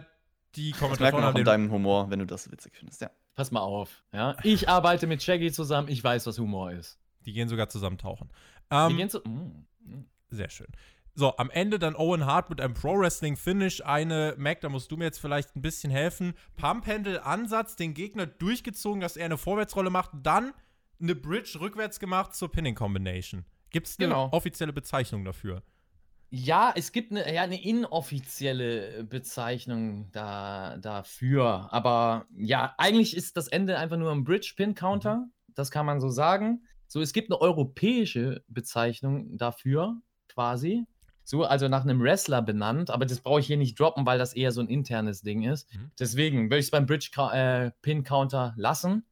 die 0.55 0.71
Kommentatoren 0.71 1.23
haben 1.23 1.29
an 1.29 1.35
den, 1.35 1.45
deinem 1.45 1.71
Humor, 1.71 2.09
wenn 2.11 2.19
du 2.19 2.25
das 2.25 2.51
witzig 2.51 2.73
findest, 2.75 3.01
ja. 3.01 3.09
Pass 3.35 3.49
mal 3.51 3.61
auf. 3.61 4.03
Ja? 4.11 4.35
Ich 4.43 4.69
arbeite 4.69 5.07
mit 5.07 5.23
Shaggy 5.23 5.51
zusammen. 5.51 5.87
Ich 5.87 6.03
weiß, 6.03 6.27
was 6.27 6.37
Humor 6.37 6.71
ist. 6.71 6.99
die 7.25 7.33
gehen 7.33 7.47
sogar 7.49 7.69
zusammen 7.69 7.97
tauchen. 7.97 8.29
Die 8.71 8.75
Ähm, 8.75 8.97
gehen 8.97 9.09
zu. 9.09 9.19
Mm, 9.21 9.65
mm. 9.79 10.05
Sehr 10.29 10.49
schön. 10.49 10.67
So, 11.15 11.37
am 11.37 11.51
Ende 11.51 11.77
dann 11.77 11.95
Owen 11.95 12.25
Hart 12.25 12.49
mit 12.49 12.59
einem 12.59 12.73
Pro-Wrestling-Finish. 12.73 13.81
Eine, 13.85 14.33
Mac, 14.37 14.61
da 14.61 14.69
musst 14.69 14.91
du 14.91 14.97
mir 14.97 15.05
jetzt 15.05 15.19
vielleicht 15.19 15.55
ein 15.55 15.61
bisschen 15.61 15.91
helfen. 15.91 16.33
Pump-Handle-Ansatz, 16.57 17.75
den 17.75 17.93
Gegner 17.93 18.25
durchgezogen, 18.25 18.99
dass 18.99 19.15
er 19.15 19.25
eine 19.25 19.37
Vorwärtsrolle 19.37 19.91
macht, 19.91 20.11
dann 20.23 20.53
eine 20.99 21.13
Bridge 21.13 21.59
rückwärts 21.59 21.99
gemacht 21.99 22.33
zur 22.33 22.51
Pinning-Combination. 22.51 23.45
Gibt 23.69 23.87
es 23.87 23.99
eine 23.99 24.07
Genau. 24.07 24.29
offizielle 24.31 24.73
Bezeichnung 24.73 25.23
dafür? 25.23 25.61
Ja, 26.31 26.73
es 26.75 26.91
gibt 26.91 27.11
eine, 27.11 27.31
ja, 27.31 27.43
eine 27.43 27.61
inoffizielle 27.63 29.03
Bezeichnung 29.03 30.09
da, 30.11 30.77
dafür. 30.77 31.67
Aber 31.71 32.25
ja, 32.35 32.73
eigentlich 32.79 33.15
ist 33.15 33.37
das 33.37 33.47
Ende 33.47 33.77
einfach 33.77 33.97
nur 33.97 34.11
ein 34.11 34.23
Bridge-Pin-Counter. 34.23 35.27
Das 35.49 35.69
kann 35.69 35.85
man 35.85 35.99
so 36.01 36.09
sagen. 36.09 36.63
So, 36.87 37.01
es 37.01 37.13
gibt 37.13 37.29
eine 37.31 37.39
europäische 37.39 38.43
Bezeichnung 38.47 39.37
dafür, 39.37 40.01
quasi. 40.27 40.87
So, 41.23 41.43
also 41.43 41.67
nach 41.69 41.83
einem 41.83 42.01
Wrestler 42.01 42.41
benannt, 42.41 42.89
aber 42.89 43.05
das 43.05 43.21
brauche 43.21 43.39
ich 43.39 43.47
hier 43.47 43.57
nicht 43.57 43.79
droppen, 43.79 44.05
weil 44.05 44.19
das 44.19 44.33
eher 44.33 44.51
so 44.51 44.61
ein 44.61 44.67
internes 44.67 45.21
Ding 45.21 45.43
ist. 45.43 45.73
Mhm. 45.73 45.91
Deswegen 45.99 46.49
würde 46.49 46.59
ich 46.59 46.65
es 46.65 46.71
beim 46.71 46.85
Bridge-Pin-Counter 46.85 48.53
lassen. 48.57 49.05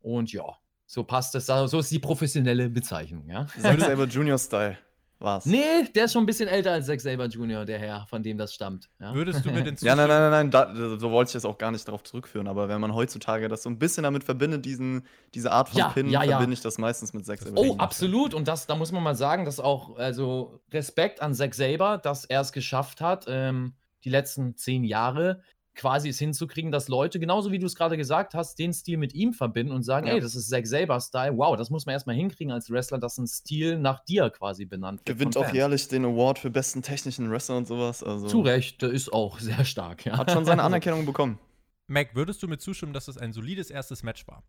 Und 0.00 0.32
ja, 0.32 0.44
so 0.86 1.04
passt 1.04 1.34
es. 1.34 1.46
So 1.46 1.78
ist 1.78 1.90
die 1.90 1.98
professionelle 1.98 2.70
Bezeichnung, 2.70 3.28
ja. 3.28 3.46
Zack 3.60 3.80
Saber 3.80 4.06
Junior 4.06 4.38
Style 4.38 4.78
war's. 5.22 5.46
Nee, 5.46 5.84
der 5.94 6.04
ist 6.06 6.12
schon 6.12 6.22
ein 6.22 6.26
bisschen 6.26 6.48
älter 6.48 6.72
als 6.72 6.86
Zack 6.86 7.00
Saber 7.00 7.26
Jr., 7.26 7.64
der 7.64 7.78
Herr, 7.78 8.06
von 8.08 8.22
dem 8.22 8.38
das 8.38 8.52
stammt. 8.54 8.88
Ja? 9.00 9.14
Würdest 9.14 9.44
du 9.44 9.50
mir 9.50 9.62
den 9.62 9.76
Ja, 9.80 9.94
nein, 9.94 10.08
nein, 10.08 10.30
nein, 10.30 10.50
nein, 10.50 10.50
da, 10.50 10.98
so 10.98 11.10
wollte 11.10 11.30
ich 11.30 11.32
das 11.34 11.44
auch 11.44 11.58
gar 11.58 11.70
nicht 11.70 11.86
darauf 11.86 12.02
zurückführen. 12.02 12.48
Aber 12.48 12.68
wenn 12.68 12.80
man 12.80 12.94
heutzutage 12.94 13.48
das 13.48 13.62
so 13.62 13.70
ein 13.70 13.78
bisschen 13.78 14.02
damit 14.04 14.24
verbindet, 14.24 14.64
diesen, 14.64 15.06
diese 15.34 15.52
Art 15.52 15.68
von 15.70 15.78
Ja, 15.78 15.88
Pin, 15.88 16.08
ja, 16.10 16.22
ja. 16.22 16.30
verbinde 16.32 16.54
ich 16.54 16.60
das 16.60 16.78
meistens 16.78 17.12
mit 17.12 17.24
Zack 17.26 17.40
Saber 17.40 17.58
Oh, 17.58 17.64
Junior. 17.64 17.80
absolut. 17.80 18.34
Und 18.34 18.48
das, 18.48 18.66
da 18.66 18.74
muss 18.74 18.92
man 18.92 19.02
mal 19.02 19.14
sagen, 19.14 19.44
dass 19.44 19.60
auch, 19.60 19.96
also 19.96 20.60
Respekt 20.72 21.22
an 21.22 21.34
Zack 21.34 21.54
Saber, 21.54 21.98
dass 21.98 22.24
er 22.24 22.40
es 22.40 22.52
geschafft 22.52 23.00
hat, 23.00 23.26
ähm, 23.28 23.74
die 24.04 24.10
letzten 24.10 24.56
zehn 24.56 24.84
Jahre 24.84 25.42
quasi 25.74 26.10
es 26.10 26.18
hinzukriegen, 26.18 26.70
dass 26.70 26.88
Leute, 26.88 27.18
genauso 27.18 27.50
wie 27.50 27.58
du 27.58 27.66
es 27.66 27.74
gerade 27.74 27.96
gesagt 27.96 28.34
hast, 28.34 28.58
den 28.58 28.72
Stil 28.72 28.98
mit 28.98 29.14
ihm 29.14 29.32
verbinden 29.32 29.72
und 29.72 29.82
sagen, 29.82 30.06
Ja. 30.06 30.14
ey, 30.14 30.20
das 30.20 30.34
ist 30.34 30.48
Zack 30.50 30.66
Saber-Style. 30.66 31.36
Wow, 31.36 31.56
das 31.56 31.70
muss 31.70 31.86
man 31.86 31.94
erstmal 31.94 32.14
hinkriegen 32.16 32.52
als 32.52 32.70
Wrestler, 32.70 32.98
dass 32.98 33.16
ein 33.18 33.26
Stil 33.26 33.78
nach 33.78 34.04
dir 34.04 34.28
quasi 34.30 34.64
benannt 34.66 35.00
wird. 35.04 35.18
Gewinnt 35.18 35.36
auch 35.36 35.52
jährlich 35.52 35.88
den 35.88 36.04
Award 36.04 36.38
für 36.38 36.50
besten 36.50 36.82
technischen 36.82 37.30
Wrestler 37.30 37.56
und 37.56 37.66
sowas. 37.66 38.02
Also 38.02 38.26
Zu 38.26 38.40
Recht, 38.42 38.82
der 38.82 38.90
ist 38.90 39.12
auch 39.12 39.38
sehr 39.38 39.64
stark. 39.64 40.04
Ja. 40.04 40.18
hat 40.18 40.30
schon 40.30 40.44
seine 40.44 40.62
Anerkennung 40.62 41.06
bekommen. 41.06 41.38
Mac, 41.86 42.14
würdest 42.14 42.42
du 42.42 42.48
mir 42.48 42.58
zustimmen, 42.58 42.92
dass 42.92 43.08
es 43.08 43.18
ein 43.18 43.32
solides 43.32 43.70
erstes 43.70 44.02
Match 44.02 44.26
war? 44.28 44.42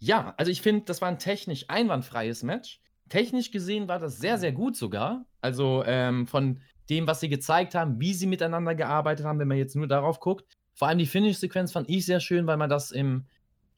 Ja, 0.00 0.34
also 0.36 0.50
ich 0.50 0.62
finde, 0.62 0.84
das 0.84 1.00
war 1.02 1.08
ein 1.08 1.18
technisch 1.18 1.64
einwandfreies 1.68 2.42
Match. 2.44 2.80
Technisch 3.08 3.50
gesehen 3.50 3.88
war 3.88 3.98
das 3.98 4.18
sehr, 4.18 4.38
sehr 4.38 4.52
gut 4.52 4.76
sogar. 4.76 5.26
Also 5.40 5.82
ähm, 5.86 6.26
von 6.26 6.60
dem, 6.90 7.06
was 7.06 7.20
sie 7.20 7.28
gezeigt 7.28 7.74
haben, 7.74 8.00
wie 8.00 8.14
sie 8.14 8.26
miteinander 8.26 8.74
gearbeitet 8.74 9.26
haben, 9.26 9.38
wenn 9.38 9.48
man 9.48 9.56
jetzt 9.58 9.76
nur 9.76 9.86
darauf 9.88 10.20
guckt. 10.20 10.56
Vor 10.78 10.86
allem 10.86 10.98
die 10.98 11.06
Finish-Sequenz 11.06 11.72
fand 11.72 11.90
ich 11.90 12.06
sehr 12.06 12.20
schön, 12.20 12.46
weil 12.46 12.56
man 12.56 12.70
das 12.70 12.92
im 12.92 13.26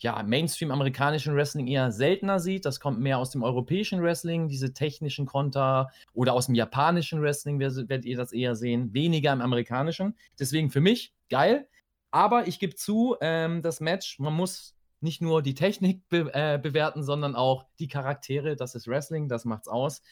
ja, 0.00 0.23
Mainstream-amerikanischen 0.23 1.35
Wrestling 1.35 1.66
eher 1.66 1.92
seltener 1.92 2.40
sieht. 2.40 2.66
Das 2.66 2.78
kommt 2.78 3.00
mehr 3.00 3.16
aus 3.16 3.30
dem 3.30 3.42
europäischen 3.42 4.02
Wrestling, 4.02 4.49
diese 4.49 4.75
technischen 4.75 5.25
Konter 5.25 5.88
oder 6.12 6.35
aus 6.35 6.45
dem 6.45 6.54
japanischen 6.54 7.23
Wrestling 7.23 7.59
wer- 7.59 7.75
werdet 7.75 8.04
ihr 8.04 8.19
das 8.19 8.33
eher 8.33 8.54
sehen, 8.54 8.92
weniger 8.92 9.33
im 9.33 9.40
amerikanischen. 9.40 10.14
Deswegen 10.38 10.71
für 10.71 10.83
mich 10.83 11.14
geil. 11.30 11.66
Aber 12.11 12.47
ich 12.47 12.59
gebe 12.59 12.75
zu, 12.75 13.16
ähm, 13.23 13.62
das 13.62 13.80
Match, 13.80 14.19
man 14.19 14.35
muss 14.35 14.76
nicht 15.00 15.23
nur 15.23 15.40
die 15.40 15.54
Technik 15.54 16.07
be 16.11 16.30
äh, 16.35 16.59
bewerten, 16.59 17.02
sondern 17.02 17.35
auch 17.35 17.64
die 17.78 17.88
Charaktere. 17.88 18.57
Das 18.57 18.75
ist 18.75 18.87
Wrestling, 18.87 19.26
das 19.26 19.47
macht's 19.47 19.69
aus. 19.69 20.02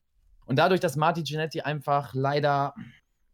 Und 0.47 0.57
dadurch, 0.59 0.81
dass 0.81 0.97
Marty 0.97 1.21
Jannetty 1.23 1.61
einfach 1.61 2.15
leider 2.15 2.75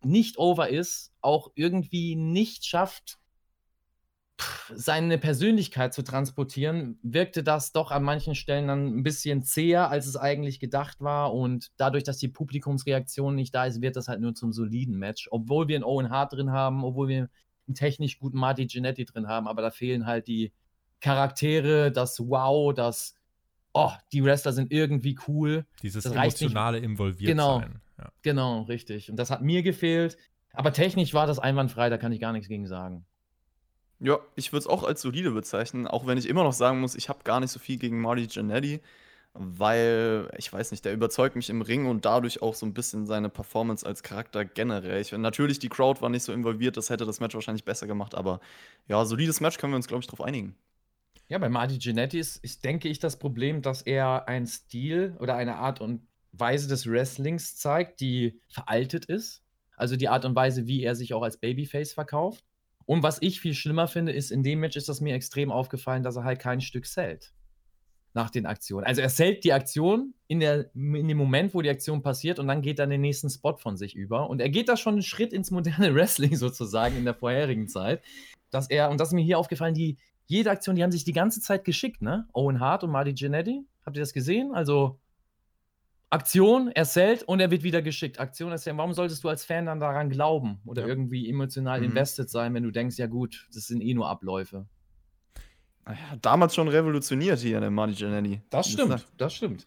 nicht 0.03 0.39
over 0.39 0.71
ist, 0.71 1.13
auch 1.21 1.53
irgendwie 1.55 2.17
nicht 2.17 2.65
schafft, 2.65 3.19
seine 4.75 5.19
Persönlichkeit 5.19 5.95
zu 5.95 6.03
transportieren, 6.03 6.99
wirkte 7.03 7.43
das 7.43 7.73
doch 7.73 7.91
an 7.91 8.03
manchen 8.03 8.35
Stellen 8.35 8.69
dann 8.69 8.87
ein 8.99 9.03
bisschen 9.03 9.43
zäher, 9.43 9.91
als 9.91 10.07
es 10.07 10.17
eigentlich 10.17 10.59
gedacht 10.59 11.01
war. 11.01 11.33
Und 11.35 11.71
dadurch, 11.77 12.05
dass 12.05 12.19
die 12.19 12.29
Publikumsreaktion 12.29 13.35
nicht 13.35 13.55
da 13.55 13.67
ist, 13.67 13.81
wird 13.81 13.97
das 13.97 14.09
halt 14.09 14.21
nur 14.21 14.35
zum 14.35 14.53
soliden 14.53 14.99
Match. 14.99 15.29
Obwohl 15.31 15.69
wir 15.69 15.77
einen 15.77 15.85
Owen 15.85 16.11
Hart 16.11 16.33
drin 16.33 16.51
haben, 16.51 16.85
obwohl 16.85 17.09
wir 17.09 17.29
einen 17.67 17.75
technisch 17.75 18.19
guten 18.19 18.39
Marty 18.39 18.67
Jannetty 18.69 19.05
drin 19.05 19.29
haben, 19.29 19.47
aber 19.47 19.63
da 19.63 19.71
fehlen 19.71 20.07
halt 20.07 20.27
die 20.27 20.53
Charaktere, 21.01 21.93
das 21.93 22.19
Wow, 22.21 22.75
das 22.75 23.15
Oh, 23.77 23.91
die 24.13 24.25
Wrestler 24.25 24.53
sind 24.53 24.71
irgendwie 24.71 25.19
cool. 25.27 25.67
Dieses 25.83 26.05
Das 26.05 26.13
emotionale 26.13 26.79
involviert 26.79 27.29
Genau. 27.29 27.59
sein. 27.59 27.81
Ja. 27.99 28.13
Genau, 28.23 28.63
richtig. 28.63 29.11
Und 29.11 29.17
das 29.17 29.31
hat 29.31 29.43
mir 29.43 29.63
gefehlt. 29.65 30.17
Aber 30.53 30.73
technisch 30.73 31.13
war 31.13 31.27
das 31.27 31.41
einwandfrei, 31.41 31.91
da 31.91 31.99
kann 31.99 32.13
ich 32.13 32.21
gar 32.21 32.33
nichts 32.33 32.49
gegen 32.49 32.69
sagen. 32.69 33.05
Ja, 34.05 34.19
ich 34.37 34.53
würde 34.53 34.59
es 34.59 34.67
auch 34.67 34.83
als 34.85 35.01
solide 35.01 35.31
bezeichnen, 35.31 35.87
auch 35.87 36.07
wenn 36.07 36.19
ich 36.19 36.29
immer 36.29 36.45
noch 36.45 36.53
sagen 36.53 36.79
muss, 36.79 36.95
ich 36.95 37.09
habe 37.09 37.25
gar 37.25 37.41
nicht 37.41 37.51
so 37.51 37.59
viel 37.59 37.79
gegen 37.79 38.03
Marty 38.03 38.29
Jannetty, 38.31 38.83
weil, 39.33 40.31
ich 40.37 40.53
weiß 40.53 40.73
nicht, 40.73 40.85
der 40.85 40.93
überzeugt 40.93 41.37
mich 41.37 41.49
im 41.49 41.63
Ring 41.63 41.87
und 41.87 42.05
dadurch 42.05 42.43
auch 42.43 42.55
so 42.55 42.67
ein 42.67 42.75
bisschen 42.75 43.07
seine 43.07 43.31
Performance 43.31 43.87
als 43.87 44.03
Charakter 44.03 44.45
generell. 44.45 45.01
Ich, 45.01 45.11
natürlich, 45.13 45.59
die 45.59 45.71
Crowd 45.71 46.03
war 46.03 46.11
nicht 46.11 46.23
so 46.23 46.35
involviert, 46.35 46.77
das 46.77 46.91
hätte 46.91 47.07
das 47.07 47.19
Match 47.21 47.35
wahrscheinlich 47.35 47.65
besser 47.65 47.87
gemacht, 47.87 48.15
aber 48.15 48.41
ja, 48.89 49.03
solides 49.07 49.41
Match 49.41 49.57
können 49.57 49.73
wir 49.73 49.77
uns, 49.77 49.89
glaube 49.89 50.03
ich, 50.03 50.07
drauf 50.07 50.21
einigen. 50.21 50.55
Ja, 51.29 51.39
bei 51.39 51.49
Marty 51.49 51.79
Jannetty 51.81 52.19
ist, 52.19 52.45
ist, 52.45 52.63
denke 52.63 52.91
ich, 52.91 52.99
das 52.99 53.19
Problem, 53.19 53.63
dass 53.63 53.81
er 53.81 54.29
einen 54.29 54.47
Stil 54.47 55.17
oder 55.19 55.35
eine 55.35 55.57
Art 55.57 55.81
und 55.81 56.07
Weise 56.33 56.69
des 56.69 56.87
Wrestlings 56.87 57.57
zeigt, 57.57 58.01
die 58.01 58.39
veraltet 58.49 59.07
ist. 59.07 59.43
Also 59.79 59.97
die 59.97 60.11
Art 60.11 60.27
und 60.27 60.37
Weise, 60.37 60.67
wie 60.67 60.83
er 60.83 60.95
sich 60.95 61.15
auch 61.15 61.23
als 61.23 61.39
Babyface 61.39 61.95
verkauft. 61.95 62.45
Und 62.87 63.03
was 63.03 63.21
ich 63.21 63.41
viel 63.41 63.55
schlimmer 63.55 63.89
finde, 63.89 64.13
ist, 64.13 64.31
in 64.31 64.43
dem 64.43 64.61
Match 64.61 64.77
ist 64.77 64.89
das 64.89 65.01
mir 65.01 65.15
extrem 65.15 65.51
aufgefallen, 65.51 66.03
dass 66.03 66.17
er 66.17 66.25
halt 66.25 66.39
kein 66.39 66.61
Stück 66.61 66.87
zählt. 66.87 67.33
Nach 68.13 68.31
den 68.31 68.47
Aktionen. 68.47 68.87
Also 68.87 69.01
er 69.01 69.09
zählt 69.09 69.43
die 69.43 69.53
Aktion 69.53 70.15
in, 70.29 70.39
der, 70.39 70.71
in 70.75 71.09
dem 71.09 71.17
Moment, 71.17 71.53
wo 71.53 71.63
die 71.63 71.71
Aktion 71.71 72.03
passiert 72.03 72.39
und 72.39 72.47
dann 72.47 72.63
geht 72.63 72.79
er 72.79 72.87
den 72.87 73.01
nächsten 73.01 73.29
Spot 73.29 73.57
von 73.57 73.77
sich 73.77 73.97
über. 73.97 74.31
Und 74.31 74.41
er 74.41 74.51
geht 74.51 74.69
da 74.69 74.77
schon 74.77 74.95
einen 74.95 75.03
Schritt 75.03 75.33
ins 75.33 75.51
moderne 75.51 75.93
Wrestling 75.95 76.37
sozusagen 76.37 76.97
in 76.97 77.05
der 77.05 77.15
vorherigen 77.15 77.67
Zeit. 77.67 78.03
Dass 78.51 78.71
er, 78.71 78.91
und 78.91 79.01
das 79.01 79.09
ist 79.09 79.15
mir 79.15 79.25
hier 79.25 79.39
aufgefallen, 79.39 79.75
die, 79.75 79.97
jede 80.27 80.51
Aktion, 80.51 80.77
die 80.77 80.83
haben 80.83 80.93
sich 80.93 81.05
die 81.05 81.13
ganze 81.13 81.41
Zeit 81.41 81.65
geschickt, 81.65 82.03
ne? 82.03 82.29
Owen 82.33 82.61
Hart 82.61 82.85
und 82.85 82.91
Marty 82.91 83.13
Jannetty. 83.17 83.67
Habt 83.85 83.97
ihr 83.97 84.03
das 84.03 84.13
gesehen? 84.13 84.55
Also 84.55 84.99
Aktion, 86.15 86.69
er 86.69 86.85
zählt 86.85 87.23
und 87.25 87.41
er 87.41 87.51
wird 87.51 87.63
wieder 87.65 87.83
geschickt. 87.83 88.21
Aktion, 88.21 88.53
er 88.53 88.59
zählt. 88.59 88.77
Warum 88.77 88.93
solltest 88.93 89.25
du 89.25 89.29
als 89.29 89.45
Fan 89.45 89.67
dann 89.67 89.81
daran 89.81 90.11
glauben 90.11 90.61
oder 90.65 90.83
Ja. 90.83 90.89
irgendwie 90.89 91.29
emotional 91.29 91.81
Mhm. 91.81 91.87
invested 91.87 92.31
sein, 92.31 92.55
wenn 92.55 92.63
du 92.63 92.71
denkst, 92.71 92.97
ja 92.99 93.07
gut, 93.07 93.49
das 93.53 93.67
sind 93.67 93.81
eh 93.83 93.95
nur 93.95 94.09
Abläufe? 94.09 94.67
Ja, 95.87 96.17
damals 96.23 96.55
schon 96.55 96.69
revolutioniert 96.69 97.41
hier, 97.41 97.61
der 97.61 97.71
Marty 97.71 97.93
Jannetty. 97.95 98.41
Das 98.49 98.69
stimmt, 98.71 98.93
gesagt. 98.93 99.13
das 99.19 99.35
stimmt. 99.35 99.67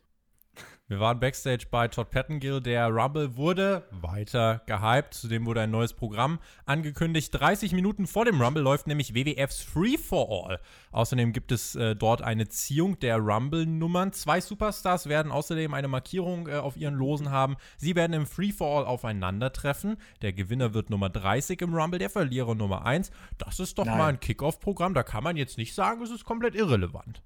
Wir 0.89 1.01
waren 1.01 1.20
backstage 1.20 1.65
bei 1.70 1.89
Todd 1.89 2.12
Pettengill. 2.12 2.62
Der 2.62 2.88
Rumble 2.88 3.36
wurde 3.36 3.84
weiter 3.91 4.62
gehypt. 4.67 5.15
Zudem 5.15 5.46
wurde 5.46 5.60
ein 5.60 5.70
neues 5.70 5.91
Programm 5.91 6.39
angekündigt. 6.65 7.34
30 7.34 7.74
Minuten 7.74 8.08
vor 8.08 8.24
dem 8.24 8.41
Rumble 8.41 8.63
läuft 8.63 8.88
nämlich 8.88 9.13
WWFs 9.13 9.62
Free 9.62 9.98
for 9.98 10.48
All. 10.48 10.62
Außerdem 10.91 11.34
gibt 11.34 11.51
es 11.51 11.75
äh, 11.75 11.94
dort 11.94 12.22
eine 12.22 12.48
Ziehung 12.48 12.98
der 13.00 13.17
Rumble-Nummern. 13.17 14.13
Zwei 14.13 14.39
Superstars 14.39 15.10
werden 15.10 15.29
außerdem 15.29 15.74
eine 15.74 15.89
Markierung 15.89 16.48
äh, 16.48 16.53
auf 16.53 16.77
ihren 16.77 16.96
Losen 16.96 17.32
haben. 17.32 17.58
Sie 17.75 17.98
werden 17.98 18.13
im 18.13 18.25
Free 18.25 18.53
for 18.53 18.79
All 18.79 18.86
aufeinandertreffen. 18.86 19.98
Der 20.22 20.32
Gewinner 20.32 20.74
wird 20.74 20.89
Nummer 20.89 21.10
30 21.10 21.62
im 21.63 21.75
Rumble, 21.75 22.00
der 22.00 22.10
Verlierer 22.10 22.56
Nummer 22.56 22.86
1. 22.86 23.12
Das 23.38 23.60
ist 23.60 23.77
doch 23.77 23.84
Nein. 23.84 23.98
mal 23.98 24.08
ein 24.08 24.22
Kickoff-Programm. 24.22 24.94
Da 24.94 25.03
kann 25.03 25.25
man 25.25 25.36
jetzt 25.36 25.58
nicht 25.58 25.75
sagen, 25.75 26.01
es 26.01 26.12
ist 26.12 26.24
komplett 26.24 26.56
irrelevant. 26.56 27.24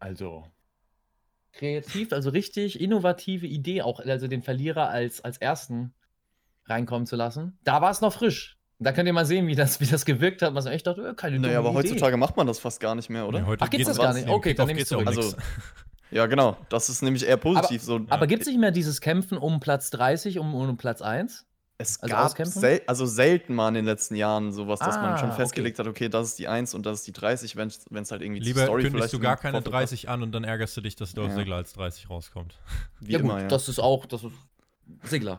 Also 0.00 0.44
kreativ, 1.52 2.12
also 2.12 2.30
richtig 2.30 2.80
innovative 2.80 3.46
Idee, 3.46 3.82
auch 3.82 4.00
also 4.00 4.28
den 4.28 4.42
Verlierer 4.42 4.88
als, 4.88 5.20
als 5.22 5.38
ersten 5.38 5.92
reinkommen 6.66 7.06
zu 7.06 7.16
lassen. 7.16 7.58
Da 7.64 7.80
war 7.80 7.90
es 7.90 8.00
noch 8.00 8.12
frisch. 8.12 8.56
Da 8.80 8.92
könnt 8.92 9.08
ihr 9.08 9.12
mal 9.12 9.26
sehen, 9.26 9.48
wie 9.48 9.56
das, 9.56 9.80
wie 9.80 9.86
das 9.86 10.04
gewirkt 10.04 10.40
hat. 10.42 10.52
Man 10.54 10.62
so 10.62 10.68
echt 10.68 10.86
dachte, 10.86 11.08
äh, 11.08 11.14
keine 11.14 11.40
Naja, 11.40 11.58
aber 11.58 11.68
dumme 11.70 11.80
Idee. 11.80 11.90
heutzutage 11.90 12.16
macht 12.16 12.36
man 12.36 12.46
das 12.46 12.60
fast 12.60 12.78
gar 12.78 12.94
nicht 12.94 13.10
mehr, 13.10 13.26
oder? 13.26 13.40
Nee, 13.40 13.46
heute 13.46 13.64
Ach, 13.64 13.70
gibt's 13.70 13.88
das 13.88 13.96
gar 13.98 14.10
was. 14.10 14.16
nicht? 14.16 14.28
Okay, 14.28 14.54
dann 14.54 14.68
Kickoff 14.68 14.68
nehm 14.68 14.76
ich's 14.78 14.88
geht's 14.88 14.90
ja 14.90 14.98
um 14.98 15.32
zurück. 15.32 15.36
nix. 15.36 15.58
Ja, 16.10 16.26
genau. 16.26 16.56
Das 16.68 16.88
ist 16.88 17.02
nämlich 17.02 17.26
eher 17.26 17.36
positiv. 17.36 17.82
so. 17.82 18.00
Aber 18.08 18.26
gibt 18.26 18.42
es 18.42 18.48
nicht 18.48 18.58
mehr 18.58 18.70
dieses 18.70 19.00
Kämpfen 19.00 19.36
um 19.36 19.60
Platz 19.60 19.90
30, 19.90 20.38
um, 20.38 20.54
um 20.54 20.76
Platz 20.76 21.02
1? 21.02 21.44
Es 21.80 22.02
Also 22.02 22.12
gab 22.14 22.46
sel 22.46 22.82
also 22.88 23.06
selten 23.06 23.54
mal 23.54 23.68
in 23.68 23.74
den 23.74 23.84
letzten 23.84 24.16
Jahren 24.16 24.50
sowas, 24.52 24.80
dass 24.80 24.96
man 24.96 25.12
Ah, 25.14 25.18
schon 25.18 25.28
okay. 25.28 25.42
festgelegt 25.42 25.78
hat, 25.78 25.86
okay, 25.86 26.08
das 26.08 26.28
ist 26.30 26.38
die 26.40 26.48
1 26.48 26.74
und 26.74 26.84
das 26.84 26.98
ist 27.00 27.06
die 27.06 27.12
30, 27.12 27.54
wenn 27.56 27.68
es 27.68 28.10
halt 28.10 28.20
irgendwie 28.20 28.40
Lieber 28.40 28.64
Story 28.64 28.82
kündigst 28.82 28.96
vielleicht 28.96 29.14
du 29.14 29.20
gar 29.20 29.36
keine 29.36 29.52
Vorfeld 29.52 29.72
passt. 29.72 29.92
30 29.92 30.08
an 30.08 30.22
und 30.24 30.32
dann 30.32 30.42
ärgerst 30.42 30.76
du 30.76 30.80
dich, 30.80 30.96
dass 30.96 31.14
Dolph 31.14 31.30
Ja. 31.30 31.36
Ziggler 31.36 31.56
als 31.56 31.72
30 31.74 32.10
rauskommt. 32.10 32.58
Wie 33.00 33.12
ja, 33.12 33.20
immer, 33.20 33.34
gut, 33.34 33.42
ja. 33.42 33.48
das 33.48 33.68
ist 33.68 33.78
auch, 33.78 34.06
das 34.06 34.24
ist 34.24 34.32
Sigler. 35.04 35.38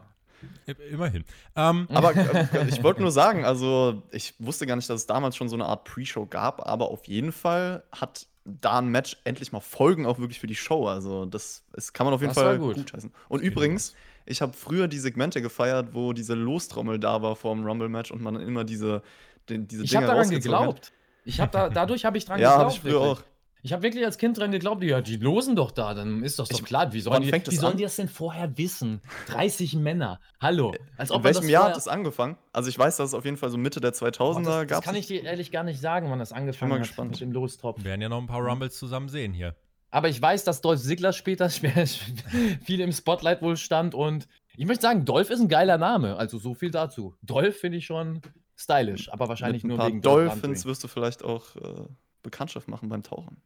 Immerhin. 0.90 1.26
Ähm, 1.58 1.88
Aber 1.94 2.16
äh, 2.16 2.68
ich 2.70 2.82
wollte 2.84 3.02
nur 3.02 3.12
sagen, 3.12 3.44
also 3.44 4.04
ich 4.12 4.34
wusste 4.40 4.66
gar 4.66 4.78
nicht, 4.78 4.90
dass 4.90 5.02
es 5.02 5.08
damals 5.08 5.36
schon 5.36 5.50
so 5.50 5.56
eine 5.58 5.66
Art 5.66 5.84
Pre-Show 5.84 6.26
gab, 6.28 6.66
aber 6.66 6.90
auf 6.90 7.04
jeden 7.06 7.34
Fall 7.34 7.84
hat 7.92 8.28
da 8.46 8.80
ein 8.80 8.88
Match 8.88 9.18
endlich 9.26 9.52
mal 9.52 9.60
Folgen 9.60 10.06
auch 10.06 10.18
wirklich 10.20 10.40
für 10.40 10.48
die 10.48 10.56
Show. 10.56 10.88
Also 10.88 11.26
das, 11.26 11.66
das 11.74 11.92
kann 11.92 12.06
man 12.06 12.14
auf 12.14 12.22
jeden 12.22 12.34
Das 12.34 12.42
Fall 12.42 12.58
gut. 12.58 12.78
gut 12.78 12.94
heißen. 12.94 13.12
Und 13.28 13.42
übrigens, 13.42 13.94
ich 14.30 14.42
habe 14.42 14.54
früher 14.54 14.88
die 14.88 15.00
Segmente 15.00 15.42
gefeiert, 15.42 15.90
wo 15.94 16.14
diese 16.14 16.34
Lostrommel 16.36 17.00
da 17.00 17.22
war 17.22 17.36
vor 17.36 17.54
dem 17.56 17.66
Rumble-Match 17.66 18.12
und 18.12 18.22
man 18.22 18.36
dann 18.36 18.44
immer 18.44 18.64
diese, 18.64 19.02
den, 19.50 19.68
diese 19.68 19.84
Ich 19.84 19.90
Dinge 19.90 20.04
habe 20.04 20.08
daran 20.08 20.22
rausgezogen 20.24 20.54
hat. 20.58 20.60
geglaubt. 20.66 20.92
Ich 21.26 21.40
habe 21.42 21.52
da, 21.52 21.70
dadurch 21.70 22.06
habe 22.06 22.18
ich 22.18 22.26
dran 22.26 22.40
Ja, 22.40 22.52
geglaubt. 22.52 22.64
habe 22.66 22.72
ich 22.76 22.80
früher 22.82 23.02
wirklich. 23.02 23.20
auch. 23.20 23.24
Ich 23.62 23.74
habe 23.74 23.84
wirklich 23.84 24.06
als 24.06 24.18
Kind 24.18 24.38
dran 24.38 24.52
geglaubt, 24.52 24.82
ja, 24.84 25.02
die 25.02 25.18
losen 25.18 25.58
doch 25.58 25.72
da, 25.72 25.94
dann 25.94 26.24
ist 26.24 26.40
das 26.40 26.48
doch 26.48 26.60
Ich- 26.60 26.66
klar. 26.66 26.94
Wie 26.94 27.02
sollen, 27.02 27.22
die, 27.24 27.34
wie 27.34 27.56
sollen 27.58 27.76
die 27.76 27.84
das 27.84 27.98
denn 27.98 28.08
vorher 28.08 28.58
wissen? 28.58 29.02
30 29.28 29.76
Männer. 29.76 30.22
Hallo. 30.40 30.74
Als 30.96 31.12
In 31.12 31.22
welchem 31.26 31.50
Jahr 31.50 31.66
hat 31.66 31.76
das 31.76 31.90
angefangen? 31.90 32.38
Also 32.54 32.70
ich 32.70 32.80
weiß, 32.80 32.96
dass 32.96 33.10
es 33.10 33.14
auf 33.14 33.26
jeden 33.26 33.36
Fall 33.36 33.50
so 33.50 33.58
Mitte 33.58 33.82
der 33.82 33.92
2000er 33.94 34.34
Boah, 34.34 34.42
das, 34.44 34.56
das 34.62 34.68
gab. 34.68 34.84
kann 34.86 34.96
ich 34.96 35.08
dir 35.08 35.24
ehrlich 35.26 35.52
gar 35.52 35.64
nicht 35.66 35.82
sagen, 35.82 36.10
wann 36.10 36.20
das 36.20 36.32
angefangen 36.32 36.70
mal 36.70 36.80
hat 36.80 36.88
gespannt. 36.88 37.12
mit 37.12 37.20
dem 37.20 37.34
Lostropf. 37.34 37.80
wir 37.80 37.86
werden 37.86 38.02
ja 38.02 38.08
noch 38.08 38.22
ein 38.22 38.28
paar 38.28 38.42
Rumbles 38.42 38.78
zusammen 38.78 39.10
sehen 39.10 39.34
hier. 39.34 39.56
Aber 39.92 40.10
ich 40.10 40.22
weiß, 40.22 40.44
dass 40.44 40.62
Dolph 40.62 40.82
Ziggler 40.82 41.14
später 41.14 41.50
viel 42.62 42.80
im 42.80 42.92
Spotlight 42.92 43.42
wohl 43.42 43.58
stand 43.58 43.96
und 43.96 44.28
ich 44.56 44.66
möchte 44.66 44.82
sagen, 44.82 45.06
Dolph 45.06 45.30
ist 45.30 45.40
ein 45.40 45.48
geiler 45.48 45.78
Name. 45.78 46.18
Also 46.18 46.38
so 46.38 46.54
viel 46.54 46.70
dazu. 46.70 47.16
Dolph 47.22 47.58
finde 47.58 47.78
ich 47.78 47.86
schon 47.86 48.22
stylisch, 48.58 49.12
aber 49.12 49.30
wahrscheinlich 49.30 49.64
Mit 49.64 49.72
ein 49.72 49.76
nur 49.76 49.78
paar 49.78 49.88
wegen 49.88 50.02
Dolph 50.02 50.34
Dolphins 50.34 50.66
wirst 50.66 50.84
du 50.84 50.88
vielleicht 50.88 51.24
auch 51.24 51.56
äh, 51.56 51.86
Bekanntschaft 52.24 52.68
machen 52.68 52.90
beim 52.90 53.02
Tauchen. 53.02 53.42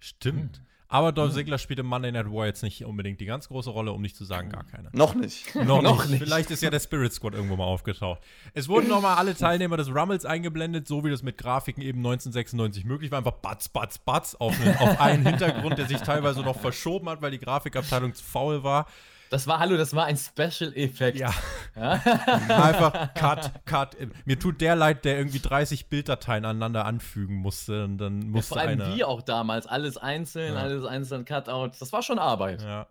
Stimmt. 0.00 0.62
Aber 0.94 1.10
Dolph 1.10 1.34
Ziggler 1.34 1.58
spielt 1.58 1.80
im 1.80 1.86
Monday 1.86 2.12
Night 2.12 2.30
War 2.30 2.46
jetzt 2.46 2.62
nicht 2.62 2.84
unbedingt 2.84 3.20
die 3.20 3.24
ganz 3.24 3.48
große 3.48 3.68
Rolle, 3.68 3.90
um 3.90 4.00
nicht 4.00 4.14
zu 4.14 4.24
sagen, 4.24 4.48
gar 4.48 4.62
keine. 4.62 4.90
Noch 4.92 5.16
nicht. 5.16 5.52
Noch, 5.56 5.82
Noch 5.82 6.06
nicht. 6.06 6.22
Vielleicht 6.22 6.52
ist 6.52 6.62
ja 6.62 6.70
der 6.70 6.78
Spirit 6.78 7.12
Squad 7.12 7.34
irgendwo 7.34 7.56
mal 7.56 7.64
aufgetaucht. 7.64 8.20
Es 8.52 8.68
wurden 8.68 8.86
nochmal 8.86 9.16
alle 9.16 9.34
Teilnehmer 9.34 9.76
des 9.76 9.92
Rumbles 9.92 10.24
eingeblendet, 10.24 10.86
so 10.86 11.02
wie 11.04 11.10
das 11.10 11.24
mit 11.24 11.36
Grafiken 11.36 11.82
eben 11.82 11.98
1996 11.98 12.84
möglich 12.84 13.10
war. 13.10 13.18
Einfach 13.18 13.32
batz, 13.32 13.68
batz, 13.68 13.98
batz 13.98 14.36
auf, 14.36 14.54
einen, 14.60 14.76
auf 14.76 15.00
einen 15.00 15.26
Hintergrund, 15.26 15.78
der 15.78 15.86
sich 15.86 16.00
teilweise 16.00 16.42
noch 16.42 16.60
verschoben 16.60 17.08
hat, 17.08 17.20
weil 17.20 17.32
die 17.32 17.40
Grafikabteilung 17.40 18.14
zu 18.14 18.22
faul 18.22 18.62
war. 18.62 18.86
Das 19.30 19.46
war, 19.46 19.58
hallo, 19.58 19.76
das 19.76 19.94
war 19.94 20.04
ein 20.04 20.16
Special-Effekt. 20.16 21.18
Ja. 21.18 21.32
Einfach 21.74 23.14
Cut, 23.14 23.52
Cut. 23.64 23.96
Mir 24.24 24.38
tut 24.38 24.60
der 24.60 24.76
leid, 24.76 25.04
der 25.04 25.18
irgendwie 25.18 25.40
30 25.40 25.86
Bilddateien 25.86 26.44
aneinander 26.44 26.84
anfügen 26.84 27.36
musste. 27.36 27.84
Und 27.84 27.98
dann 27.98 28.22
Ja, 28.22 28.28
musste 28.28 28.54
vor 28.54 28.62
allem 28.62 28.80
einer. 28.80 28.94
wir 28.94 29.08
auch 29.08 29.22
damals. 29.22 29.66
Alles 29.66 29.96
einzeln, 29.96 30.54
Ja. 30.54 30.60
alles 30.60 30.84
einzeln 30.84 31.24
Cutout. 31.24 31.72
Das 31.80 31.92
war 31.92 32.02
schon 32.02 32.18
Arbeit. 32.18 32.62
Ja. 32.62 32.86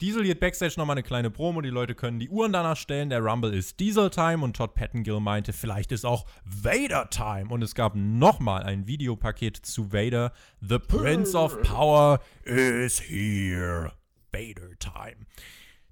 Diesel 0.00 0.24
hielt 0.24 0.40
Backstage 0.40 0.74
nochmal 0.78 0.94
eine 0.94 1.04
kleine 1.04 1.30
Promo, 1.30 1.60
die 1.60 1.68
Leute 1.70 1.94
können 1.94 2.18
die 2.18 2.28
Uhren 2.28 2.52
danach 2.52 2.76
stellen. 2.76 3.08
Der 3.08 3.20
Rumble 3.20 3.54
ist 3.54 3.78
Diesel-Time 3.78 4.42
und 4.42 4.56
Todd 4.56 4.74
Pettengill 4.74 5.20
meinte, 5.20 5.52
vielleicht 5.52 5.92
ist 5.92 6.04
auch 6.04 6.26
Vader-Time. 6.44 7.50
Und 7.50 7.62
es 7.62 7.76
gab 7.76 7.94
nochmal 7.94 8.64
ein 8.64 8.88
Videopaket 8.88 9.56
zu 9.58 9.92
Vader. 9.92 10.32
The 10.60 10.80
Prince 10.80 11.38
of 11.38 11.62
Power 11.62 12.18
is 12.44 13.00
here. 13.00 13.92
Vader-Time. 14.32 15.26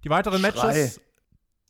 Die 0.04 0.10
weiteren 0.10 0.40
Schrei. 0.40 0.50
Matches. 0.50 1.00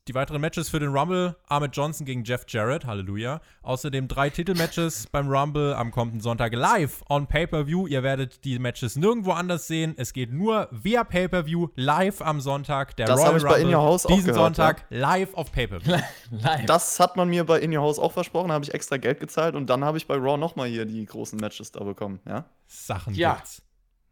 Die 0.08 0.14
weiteren 0.14 0.40
Matches 0.40 0.68
für 0.70 0.80
den 0.80 0.88
Rumble: 0.96 1.36
Ahmed 1.46 1.76
Johnson 1.76 2.04
gegen 2.06 2.24
Jeff 2.24 2.44
Jarrett, 2.48 2.84
Halleluja. 2.86 3.40
Außerdem 3.62 4.08
drei 4.08 4.30
Titelmatches 4.30 5.06
beim 5.12 5.28
Rumble 5.28 5.74
am 5.76 5.90
kommenden 5.92 6.20
Sonntag 6.20 6.54
live 6.54 7.02
on 7.08 7.26
Pay-Per-View. 7.26 7.86
Ihr 7.86 8.02
werdet 8.02 8.44
die 8.44 8.58
Matches 8.58 8.96
nirgendwo 8.96 9.32
anders 9.32 9.66
sehen. 9.68 9.94
Es 9.98 10.12
geht 10.12 10.32
nur 10.32 10.68
via 10.72 11.04
Pay-Per-View 11.04 11.68
live 11.76 12.22
am 12.22 12.40
Sonntag. 12.40 12.96
Der 12.96 13.06
Das 13.06 13.20
Royal 13.20 13.28
hab 13.28 13.36
ich 13.36 13.42
bei 13.42 13.48
Rumble 13.50 13.68
In 13.68 13.74
Your 13.76 13.82
House 13.82 14.06
auch 14.06 14.10
diesen 14.10 14.24
gehört, 14.32 14.56
Sonntag 14.56 14.84
live 14.88 15.34
auf 15.34 15.52
Pay-Per-View. 15.52 15.96
Das 16.66 16.98
hat 16.98 17.16
man 17.16 17.28
mir 17.28 17.44
bei 17.44 17.60
In 17.60 17.76
Your 17.76 17.82
House 17.82 17.98
auch 17.98 18.12
versprochen, 18.12 18.48
da 18.48 18.54
habe 18.54 18.64
ich 18.64 18.72
extra 18.74 18.96
Geld 18.96 19.20
gezahlt 19.20 19.54
und 19.54 19.68
dann 19.68 19.84
habe 19.84 19.98
ich 19.98 20.06
bei 20.06 20.14
Raw 20.16 20.38
nochmal 20.38 20.68
hier 20.68 20.86
die 20.86 21.04
großen 21.04 21.38
Matches 21.38 21.72
da 21.72 21.84
bekommen, 21.84 22.20
ja? 22.26 22.46
Sachen 22.66 23.14
Ja. 23.14 23.34
gibt's. 23.34 23.62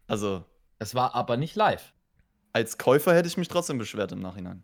Also, 0.06 0.44
Es 0.78 0.94
war 0.94 1.14
aber 1.14 1.36
nicht 1.36 1.56
live. 1.56 1.92
Als 2.52 2.78
Käufer 2.78 3.14
hätte 3.14 3.28
ich 3.28 3.36
mich 3.36 3.48
trotzdem 3.48 3.78
beschwert 3.78 4.12
im 4.12 4.20
Nachhinein. 4.20 4.62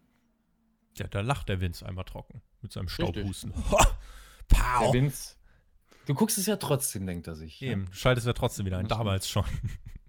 Ja, 0.97 1.07
da 1.09 1.21
lacht 1.21 1.49
der 1.49 1.61
Vince 1.61 1.85
einmal 1.85 2.05
trocken 2.05 2.43
mit 2.63 2.73
seinem. 2.73 2.89
Staubhusten. 2.89 3.53
Der 3.53 4.57
Pow! 4.57 4.93
Vince. 4.93 5.35
Du 6.07 6.15
guckst 6.15 6.39
es 6.39 6.47
ja 6.47 6.57
trotzdem, 6.57 7.07
denkt 7.07 7.27
er 7.27 7.35
sich. 7.35 7.61
Eben, 7.63 7.87
du 7.87 7.93
schaltest 7.93 8.27
ja 8.27 8.35
trotzdem 8.35 8.67
wieder 8.67 8.79
ein, 8.79 8.89
damals 8.89 9.29
schon. 9.29 9.45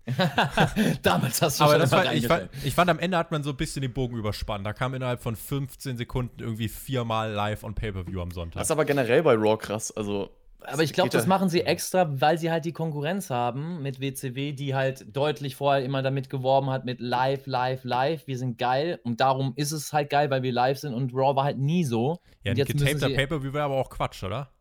Damals 1.02 1.42
hast 1.42 1.60
du 1.60 1.64
Aber 1.64 1.74
schon 1.74 1.82
das 1.82 1.92
war, 1.92 2.14
ich, 2.14 2.28
fand, 2.28 2.50
ich 2.64 2.76
fand, 2.76 2.90
am 2.92 3.00
Ende 3.00 3.18
hat 3.18 3.32
man 3.32 3.44
so 3.44 3.52
ein 3.52 3.58
bisschen 3.58 3.82
den 3.82 3.94
Bogen 3.94 4.18
überspannt. 4.18 4.66
Da 4.66 4.74
kam 4.74 4.94
innerhalb 4.94 5.24
von 5.24 5.36
15 5.36 5.98
Sekunden 5.98 6.42
irgendwie 6.42 6.68
viermal 6.68 7.32
live 7.32 7.64
on 7.64 7.74
Pay-Per-View 7.74 8.22
am 8.22 8.30
Sonntag. 8.32 8.60
Das 8.60 8.68
ist 8.68 8.72
aber 8.72 8.86
generell 8.86 9.24
bei 9.24 9.34
Raw 9.34 9.58
krass. 9.58 9.92
Also, 9.92 10.30
Aber 10.67 10.84
ich 10.84 10.93
glaube, 10.93 11.10
das 11.10 11.28
machen 11.28 11.49
sie 11.49 11.62
extra, 11.62 12.08
weil 12.21 12.38
sie 12.38 12.51
halt 12.51 12.65
die 12.65 12.73
Konkurrenz 12.73 13.30
haben 13.30 13.82
mit 13.82 13.99
WCW, 13.99 14.54
die 14.54 14.75
halt 14.75 15.15
deutlich 15.15 15.56
vorher 15.56 15.84
immer 15.84 16.01
damit 16.01 16.30
geworben 16.30 16.69
hat 16.69 16.86
mit 16.86 16.99
live, 17.01 17.45
live, 17.45 17.84
live. 17.84 18.28
Wir 18.28 18.38
sind 18.38 18.58
geil 18.58 18.99
und 19.04 19.19
darum 19.21 19.54
ist 19.56 19.71
es 19.71 19.93
halt 19.93 20.10
geil, 20.10 20.30
weil 20.30 20.43
wir 20.43 20.51
live 20.51 20.78
sind 20.80 20.93
und 20.93 21.13
Raw 21.13 21.36
war 21.36 21.43
halt 21.45 21.58
nie 21.58 21.84
so. 21.84 22.19
ja, 22.43 22.51
und 22.54 22.60
ein 22.60 22.65
getapter 22.65 23.08
sie- 23.10 23.15
Pay-Per-View 23.15 23.54
wäre 23.54 23.65
aber 23.65 23.75
auch 23.75 23.89
Quatsch, 23.89 24.23
oder? 24.23 24.51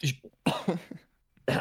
Ich, 0.00 0.22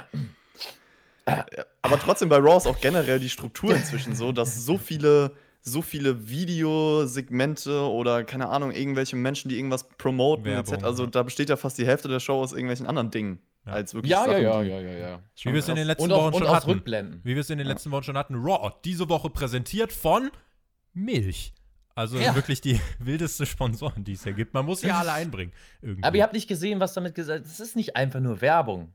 Aber 1.82 2.00
trotzdem 2.00 2.30
bei 2.30 2.38
Raw 2.38 2.58
ist 2.58 2.68
auch 2.68 2.80
generell 2.80 3.20
die 3.20 3.30
Struktur 3.30 3.76
inzwischen 3.76 4.16
so, 4.16 4.32
dass 4.32 4.64
so 4.66 4.78
viele, 4.78 5.32
so 5.68 5.82
viele 5.82 6.30
Videosegmente 6.30 7.90
oder 7.90 8.24
keine 8.24 8.50
Ahnung, 8.50 8.72
irgendwelche 8.72 9.16
Menschen, 9.16 9.50
die 9.50 9.58
irgendwas 9.58 9.88
promoten, 9.98 10.46
Werbung, 10.46 10.76
etc. 10.76 10.86
Also 10.86 11.04
ja. 11.06 11.10
da 11.10 11.24
besteht 11.24 11.50
ja 11.50 11.58
fast 11.58 11.78
die 11.80 11.88
Hälfte 11.88 12.08
der 12.08 12.20
Show 12.20 12.40
aus 12.40 12.54
irgendwelchen 12.54 12.86
anderen 12.86 13.10
Dingen. 13.10 13.40
Ja. 13.66 13.74
Als 13.74 13.96
wirklich 13.96 14.12
ja, 14.12 14.26
ja, 14.28 14.32
Sachen, 14.32 14.44
ja, 14.44 14.62
ja, 14.62 14.80
ja, 14.80 14.98
ja. 14.98 15.20
schon 15.36 15.52
Wie 15.52 15.56
wir 15.56 15.60
es 15.60 15.68
in 15.68 15.76
den 15.76 15.88
letzten 15.88 16.04
Und 16.04 16.12
auch, 16.12 16.32
Wochen 16.32 16.44
schon 16.44 16.56
hatten. 16.56 16.70
Rückblenden. 16.70 17.22
Wie 17.24 17.34
wir 17.34 17.42
es 17.42 17.50
in 17.50 17.58
den 17.58 17.66
letzten 17.66 17.90
Wochen 17.90 18.04
schon 18.04 18.18
hatten. 18.18 18.36
Raw, 18.36 18.74
diese 18.86 19.10
Woche 19.10 19.32
präsentiert 19.32 19.92
von 19.92 20.30
Milch. 20.94 21.52
Also 21.96 22.20
Ja. 22.20 22.36
wirklich 22.36 22.62
die 22.62 22.80
wildeste 23.00 23.48
Sponsoren, 23.48 24.04
die 24.04 24.14
es 24.14 24.24
hier 24.24 24.34
gibt. 24.34 24.54
Man 24.54 24.66
muss 24.68 24.82
sie 24.82 24.92
alle 24.92 25.14
einbringen. 25.14 25.52
Irgendwie. 25.82 26.04
Aber 26.04 26.16
ihr 26.16 26.22
habt 26.22 26.34
nicht 26.34 26.48
gesehen, 26.48 26.80
was 26.80 26.94
damit 26.94 27.16
gesagt 27.16 27.44
Das 27.44 27.60
ist 27.60 27.76
nicht 27.76 27.96
einfach 27.96 28.20
nur 28.20 28.40
Werbung. 28.42 28.94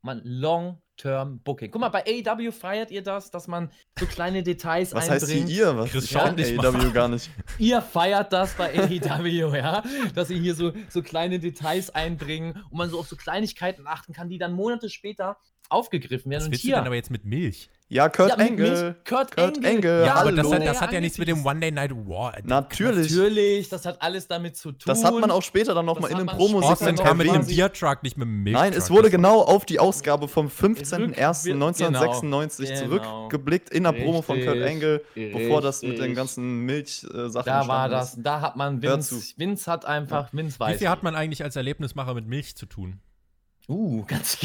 Man, 0.00 0.22
Long-Term 0.98 1.40
Booking. 1.40 1.70
Guck 1.70 1.80
mal, 1.80 1.88
bei 1.88 2.04
AEW 2.06 2.50
feiert 2.52 2.90
ihr 2.90 3.02
das, 3.02 3.30
dass 3.30 3.48
man 3.48 3.70
so 3.98 4.06
kleine 4.06 4.42
Details 4.42 4.92
Was 4.94 5.08
heißt 5.08 5.24
einbringt. 5.24 5.48
hier 5.48 5.66
ihr? 5.66 5.76
Was 5.76 5.90
Chris 5.90 6.04
ich 6.04 6.10
schaut. 6.10 6.38
AEW 6.38 6.92
gar 6.92 7.08
nicht. 7.08 7.30
Ihr 7.58 7.80
feiert 7.82 8.32
das 8.32 8.54
bei 8.54 8.72
AEW, 8.78 9.54
ja? 9.56 9.82
Dass 10.14 10.30
ihr 10.30 10.38
hier 10.38 10.54
so, 10.54 10.72
so 10.88 11.02
kleine 11.02 11.38
Details 11.38 11.90
einbringen 11.90 12.62
und 12.70 12.78
man 12.78 12.90
so 12.90 12.98
auf 12.98 13.08
so 13.08 13.16
Kleinigkeiten 13.16 13.86
achten 13.86 14.12
kann, 14.12 14.28
die 14.28 14.38
dann 14.38 14.52
Monate 14.52 14.90
später 14.90 15.38
aufgegriffen 15.68 16.30
werden. 16.30 16.40
Was 16.40 16.46
und 16.46 16.52
willst 16.52 16.64
du 16.64 16.68
hier, 16.68 16.76
denn 16.76 16.86
aber 16.86 16.96
jetzt 16.96 17.10
mit 17.10 17.24
Milch? 17.24 17.70
Ja, 17.90 18.10
Kurt 18.10 18.28
Ja, 18.28 18.34
Engel. 18.36 18.96
Kurt 19.08 19.34
Kurt 19.34 19.56
Angle. 19.56 19.70
Engel. 19.70 20.04
Ja, 20.04 20.16
aber 20.16 20.30
das 20.32 20.46
hallo. 20.46 20.56
hat, 20.60 20.66
das 20.66 20.80
hat 20.82 20.90
ja 20.90 20.96
Ja, 20.96 21.00
nichts 21.00 21.16
mit 21.16 21.26
dem. 21.26 21.42
One 21.46 21.58
Day 21.60 21.70
Night 21.70 21.90
War. 21.92 22.34
Natürlich. 22.44 23.10
Natürlich, 23.10 23.70
das 23.70 23.86
hat 23.86 24.02
alles 24.02 24.28
damit 24.28 24.58
zu 24.58 24.72
tun. 24.72 24.82
Das 24.84 25.02
hat 25.04 25.14
man 25.18 25.30
auch 25.30 25.40
später 25.42 25.72
dann 25.74 25.86
nochmal 25.86 26.10
in 26.10 26.18
den 26.18 26.26
Promos 26.26 26.64
Austin 26.64 26.96
kam 26.96 27.16
mit 27.16 27.28
dem 27.32 27.46
Deer-Truck, 27.46 28.02
nicht 28.02 28.18
mit 28.18 28.26
dem 28.28 28.42
Milch. 28.42 28.54
Nein, 28.54 28.74
es 28.74 28.90
wurde 28.90 29.08
genau 29.10 29.40
auf 29.40 29.64
die 29.64 29.78
Ausgabe 29.80 30.28
vom 30.28 30.48
15.01.1996 30.48 32.66
Genau. 32.66 32.78
zurückgeblickt 32.84 33.70
in 33.70 33.84
der 33.84 33.92
Promo 33.92 34.20
von 34.22 34.36
Kurt 34.38 34.48
Richtig. 34.56 34.66
Engel, 34.70 35.04
bevor 35.14 35.60
das 35.62 35.80
mit 35.82 35.92
den 35.92 35.98
Richtig. 36.00 36.16
ganzen 36.16 36.60
Milch-Sachen 36.66 37.46
Da 37.46 37.66
war 37.68 37.88
das, 37.88 38.14
ist. 38.14 38.22
da 38.22 38.40
hat 38.42 38.56
man 38.56 38.82
Vince. 38.82 39.32
Vince 39.36 39.70
hat 39.70 39.84
einfach, 39.86 40.28
Vince 40.32 40.56
Wie 40.56 40.60
weiß. 40.60 40.78
viel 40.78 40.88
hat 40.88 41.02
man 41.02 41.14
eigentlich 41.14 41.42
als 41.42 41.56
Erlebnismacher 41.56 42.12
mit 42.14 42.26
Milch 42.26 42.54
zu 42.56 42.66
tun? 42.66 43.00
Uh, 43.68 44.04
ganz. 44.06 44.38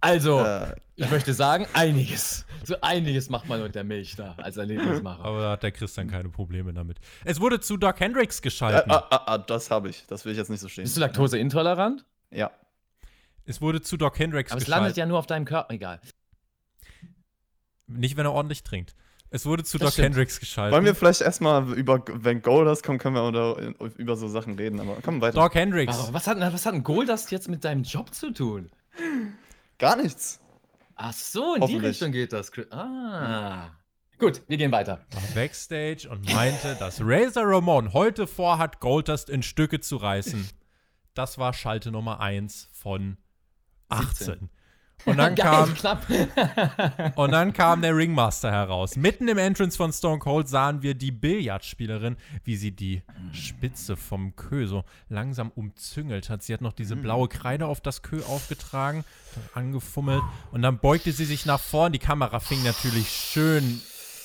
Also, 0.00 0.40
Äh, 0.40 0.74
ich 0.96 1.10
möchte 1.10 1.32
sagen, 1.34 1.66
einiges. 1.72 2.44
So 2.64 2.80
einiges 2.80 3.28
macht 3.30 3.48
man 3.48 3.62
mit 3.62 3.74
der 3.74 3.84
Milch 3.84 4.16
da 4.16 4.34
als 4.38 4.56
Erlebnismacher. 4.56 5.24
Aber 5.24 5.40
da 5.40 5.50
hat 5.52 5.62
der 5.62 5.72
Christian 5.72 6.08
keine 6.08 6.28
Probleme 6.28 6.72
damit. 6.72 6.98
Es 7.24 7.40
wurde 7.40 7.60
zu 7.60 7.76
Doc 7.76 7.98
Hendricks 8.00 8.38
äh, 8.38 8.42
geschalten. 8.42 8.90
ah, 8.90 9.06
ah, 9.10 9.22
ah, 9.26 9.38
das 9.38 9.70
habe 9.70 9.88
ich. 9.88 10.04
Das 10.06 10.24
will 10.24 10.32
ich 10.32 10.38
jetzt 10.38 10.50
nicht 10.50 10.60
so 10.60 10.68
stehen. 10.68 10.84
Bist 10.84 10.96
du 10.96 11.00
laktoseintolerant? 11.00 12.04
Ja. 12.30 12.50
Es 13.44 13.60
wurde 13.60 13.80
zu 13.80 13.96
Doc 13.96 14.18
Hendricks 14.18 14.50
Aber 14.52 14.58
es 14.58 14.64
geschaltet. 14.64 14.82
landet 14.82 14.96
ja 14.96 15.06
nur 15.06 15.18
auf 15.18 15.26
deinem 15.26 15.44
Körper. 15.44 15.72
Egal. 15.72 16.00
Nicht, 17.86 18.16
wenn 18.16 18.26
er 18.26 18.32
ordentlich 18.32 18.62
trinkt. 18.62 18.94
Es 19.30 19.44
wurde 19.46 19.64
zu 19.64 19.78
Das 19.78 19.86
Doc 19.86 19.92
stimmt. 19.94 20.04
Hendricks 20.06 20.40
geschaltet. 20.40 20.72
Wollen 20.74 20.84
wir 20.84 20.94
vielleicht 20.94 21.20
erstmal 21.20 21.72
über, 21.74 22.02
wenn 22.12 22.42
Goldust 22.42 22.82
kommt, 22.84 23.00
können 23.02 23.14
wir 23.16 23.24
oder, 23.24 23.56
über 23.96 24.16
so 24.16 24.28
Sachen 24.28 24.56
reden, 24.56 24.80
aber 24.80 24.96
komm 25.02 25.20
weiter. 25.20 25.34
Doc 25.40 25.54
Hendricks. 25.54 25.96
Aber 25.98 26.14
was 26.14 26.26
hat, 26.26 26.38
was 26.40 26.64
hat 26.66 26.74
ein 26.74 26.82
Goldust 26.84 27.30
jetzt 27.32 27.48
mit 27.48 27.64
deinem 27.64 27.82
Job 27.82 28.14
zu 28.14 28.32
tun? 28.32 28.70
Gar 29.78 29.96
nichts. 29.96 30.40
Ach 30.94 31.12
so, 31.12 31.54
in 31.54 31.66
die. 31.66 31.76
Richtung 31.76 32.12
geht 32.12 32.32
das. 32.32 32.50
Ah. 32.70 33.70
Gut, 34.18 34.42
wir 34.48 34.56
gehen 34.56 34.72
weiter. 34.72 35.04
war 35.12 35.22
Backstage 35.34 36.08
und 36.08 36.32
meinte, 36.32 36.74
dass 36.78 37.00
Razor 37.02 37.44
Ramon 37.44 37.92
heute 37.92 38.26
vorhat, 38.26 38.80
Goldust 38.80 39.28
in 39.28 39.42
Stücke 39.42 39.80
zu 39.80 39.96
reißen. 39.96 40.48
Das 41.12 41.36
war 41.36 41.52
Schalte 41.52 41.90
Nummer 41.90 42.20
1 42.20 42.70
von 42.72 43.18
18. 43.88 44.48
Und 45.06 45.16
dann, 45.16 45.34
Geil, 45.36 45.46
kam, 45.46 45.74
knapp. 45.74 46.06
und 47.16 47.30
dann 47.30 47.52
kam 47.52 47.82
der 47.82 47.96
Ringmaster 47.96 48.50
heraus. 48.50 48.96
Mitten 48.96 49.28
im 49.28 49.38
Entrance 49.38 49.76
von 49.76 49.92
Stone 49.92 50.18
Cold 50.18 50.48
sahen 50.48 50.82
wir 50.82 50.94
die 50.94 51.12
Billardspielerin, 51.12 52.16
wie 52.44 52.56
sie 52.56 52.72
die 52.72 53.02
Spitze 53.32 53.96
vom 53.96 54.36
Kö 54.36 54.66
so 54.66 54.84
langsam 55.08 55.50
umzüngelt 55.54 56.28
hat. 56.28 56.42
Sie 56.42 56.52
hat 56.52 56.60
noch 56.60 56.72
diese 56.72 56.96
blaue 56.96 57.28
Kreide 57.28 57.66
auf 57.66 57.80
das 57.80 58.02
Kö 58.02 58.22
aufgetragen, 58.22 59.04
angefummelt 59.54 60.22
und 60.50 60.62
dann 60.62 60.78
beugte 60.78 61.12
sie 61.12 61.24
sich 61.24 61.46
nach 61.46 61.60
vorn. 61.60 61.92
Die 61.92 61.98
Kamera 61.98 62.40
fing 62.40 62.62
natürlich 62.64 63.08
schön 63.08 63.80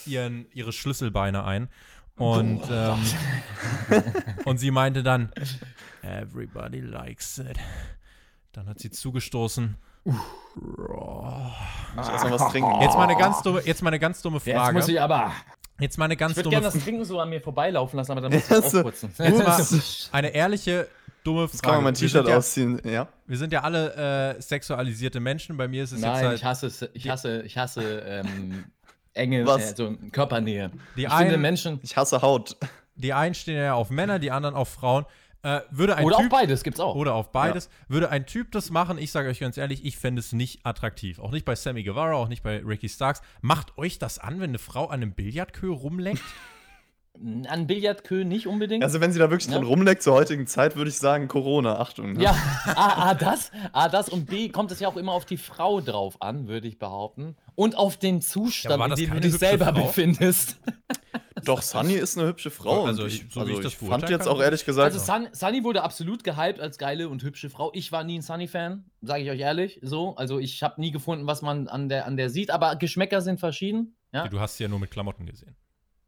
ihren, 0.05 0.45
ihre 0.53 0.73
Schlüsselbeine 0.73 1.43
ein. 1.43 1.69
Und, 2.15 2.61
ähm, 2.69 2.99
und 4.45 4.57
sie 4.57 4.71
meinte 4.71 5.01
dann, 5.01 5.31
everybody 6.01 6.79
likes 6.79 7.39
it. 7.39 7.57
Dann 8.51 8.67
hat 8.67 8.79
sie 8.79 8.91
zugestoßen. 8.91 9.77
Ich 10.05 10.13
erstmal 12.09 12.31
was 12.31 12.51
trinken. 12.51 12.81
Jetzt 12.81 12.95
mal 12.95 13.03
eine 13.07 13.17
ganz 13.17 13.41
dumme, 13.41 13.61
jetzt 13.65 13.81
mal 13.81 13.89
eine 13.89 13.99
ganz 13.99 14.21
dumme 14.21 14.39
Jetzt 14.43 14.55
Frage. 14.55 14.73
muss 14.77 14.87
ich 14.87 15.01
aber. 15.01 15.31
Jetzt 15.79 15.97
mal 15.97 16.05
eine 16.05 16.17
ganz 16.17 16.31
Ich 16.31 16.37
würde 16.37 16.49
dumme 16.49 16.61
gerne 16.61 16.73
das 16.73 16.83
Trinken 16.83 17.05
so 17.05 17.19
an 17.19 17.29
mir 17.29 17.41
vorbeilaufen 17.41 17.97
lassen, 17.97 18.11
aber 18.11 18.21
dann 18.21 18.31
muss 18.33 18.43
ich 18.43 18.49
Jetzt- 18.49 18.67
es 18.67 18.75
aufputzen. 18.75 19.11
Jetzt 19.17 20.09
Eine 20.11 20.29
ehrliche, 20.29 20.87
dumme 21.23 21.47
Frage. 21.47 21.51
Jetzt 21.53 21.63
kann 21.63 21.73
man 21.75 21.83
mein 21.85 21.95
Wir 21.95 21.99
T-Shirt 22.07 22.25
sind 22.25 22.31
ja, 22.31 22.37
ausziehen. 22.37 22.81
Ja. 22.85 23.07
Wir 23.25 23.37
sind 23.37 23.53
ja 23.53 23.61
alle 23.61 24.35
äh, 24.37 24.41
sexualisierte 24.41 25.19
Menschen. 25.19 25.57
Bei 25.57 25.67
mir 25.67 25.83
ist 25.83 25.91
es 25.91 26.01
Nein, 26.01 26.11
jetzt 26.11 26.21
ich 26.35 26.43
halt. 26.43 26.43
hasse, 26.43 26.67
es- 26.67 26.89
ich 26.93 27.09
hasse, 27.09 27.41
ich 27.43 27.57
hasse 27.57 27.99
ähm, 28.05 28.65
enge, 29.13 29.45
Was? 29.47 29.71
äh, 29.71 29.75
so 29.75 29.95
Körpernähe. 30.11 30.71
Die 30.95 31.03
ich 31.03 31.09
finde 31.13 31.33
einen- 31.33 31.41
Menschen, 31.41 31.79
Ich 31.81 31.97
hasse 31.97 32.21
Haut. 32.21 32.57
Die 32.95 33.13
einen 33.13 33.33
stehen 33.33 33.57
ja 33.57 33.73
auf 33.73 33.89
Männer, 33.89 34.19
die 34.19 34.29
anderen 34.31 34.55
auf 34.55 34.69
Frauen. 34.69 35.05
Äh, 35.43 35.61
würde 35.71 35.95
ein 35.95 36.05
oder 36.05 36.17
Typ, 36.17 36.29
beides 36.29 36.63
gibt's 36.63 36.79
auch. 36.79 36.95
Oder 36.95 37.15
auf 37.15 37.31
beides. 37.31 37.69
Würde 37.87 38.09
ein 38.09 38.27
Typ 38.27 38.51
das 38.51 38.69
machen, 38.69 38.97
ich 38.97 39.11
sage 39.11 39.29
euch 39.29 39.39
ganz 39.39 39.57
ehrlich, 39.57 39.83
ich 39.83 39.97
fände 39.97 40.19
es 40.19 40.33
nicht 40.33 40.65
attraktiv. 40.65 41.19
Auch 41.19 41.31
nicht 41.31 41.45
bei 41.45 41.55
Sammy 41.55 41.83
Guevara, 41.83 42.13
auch 42.13 42.27
nicht 42.27 42.43
bei 42.43 42.61
Ricky 42.63 42.89
Starks. 42.89 43.21
Macht 43.41 43.77
euch 43.77 43.97
das 43.97 44.19
an, 44.19 44.39
wenn 44.39 44.51
eine 44.51 44.59
Frau 44.59 44.87
an 44.87 45.01
einem 45.01 45.13
Billardkö 45.13 45.71
rumleckt? 45.71 46.21
An 47.47 47.67
Billardkö 47.67 48.23
nicht 48.23 48.47
unbedingt. 48.47 48.83
Also, 48.83 48.99
wenn 49.01 49.11
sie 49.11 49.19
da 49.19 49.29
wirklich 49.29 49.51
dran 49.51 49.61
Ja. 49.63 49.67
rumleckt 49.69 50.01
zur 50.01 50.13
heutigen 50.13 50.47
Zeit, 50.47 50.75
würde 50.75 50.89
ich 50.89 50.97
sagen, 50.97 51.27
Corona. 51.27 51.79
Achtung. 51.79 52.13
ne? 52.13 52.23
ja, 52.23 52.35
A, 52.75 53.09
A, 53.09 53.13
das, 53.13 53.51
A, 53.73 53.89
das 53.89 54.09
und 54.09 54.25
B, 54.25 54.49
kommt 54.49 54.71
es 54.71 54.79
ja 54.79 54.87
auch 54.87 54.97
immer 54.97 55.11
auf 55.13 55.25
die 55.25 55.37
Frau 55.37 55.81
drauf 55.81 56.21
an, 56.21 56.47
würde 56.47 56.67
ich 56.67 56.79
behaupten. 56.79 57.35
Und 57.55 57.77
auf 57.77 57.97
den 57.97 58.15
Ja, 58.15 58.21
Zustand, 58.21 58.79
war 58.79 58.89
in 58.89 58.95
dem 58.95 59.11
du 59.13 59.19
dich 59.19 59.33
selber 59.37 59.65
Frau? 59.73 59.83
befindest. 59.85 60.57
Doch, 61.45 61.61
Sunny 61.63 61.93
ist 61.93 62.17
eine 62.17 62.27
hübsche 62.27 62.51
Frau. 62.51 62.85
Also, 62.85 63.05
ich- 63.05 63.25
so 63.29 63.39
wie 63.39 63.39
also 63.41 63.53
ich 63.53 63.59
das 63.61 63.73
ich 63.73 63.77
fand 63.79 63.89
beurteilen 63.89 64.11
jetzt 64.11 64.27
auch 64.27 64.41
ehrlich 64.41 64.63
gesagt. 64.65 64.93
Also 64.93 64.99
Sun, 65.03 65.27
Sunny 65.31 65.63
wurde 65.63 65.81
absolut 65.81 66.23
gehypt 66.23 66.59
als 66.59 66.77
geile 66.77 67.09
und 67.09 67.23
hübsche 67.23 67.49
Frau. 67.49 67.71
Ich 67.73 67.91
war 67.91 68.03
nie 68.03 68.19
ein 68.19 68.21
Sunny-Fan, 68.21 68.85
sage 69.01 69.23
ich 69.23 69.29
euch 69.31 69.39
ehrlich. 69.39 69.79
So, 69.81 70.15
also 70.17 70.37
ich 70.39 70.61
habe 70.61 70.79
nie 70.79 70.91
gefunden, 70.91 71.25
was 71.25 71.41
man 71.41 71.67
an 71.67 71.89
der, 71.89 72.05
an 72.05 72.15
der 72.15 72.29
sieht, 72.29 72.51
aber 72.51 72.75
Geschmäcker 72.75 73.21
sind 73.21 73.39
verschieden. 73.39 73.95
Ja? 74.13 74.27
Du 74.27 74.39
hast 74.39 74.57
sie 74.57 74.63
ja 74.63 74.69
nur 74.69 74.79
mit 74.79 74.91
Klamotten 74.91 75.25
gesehen. 75.25 75.55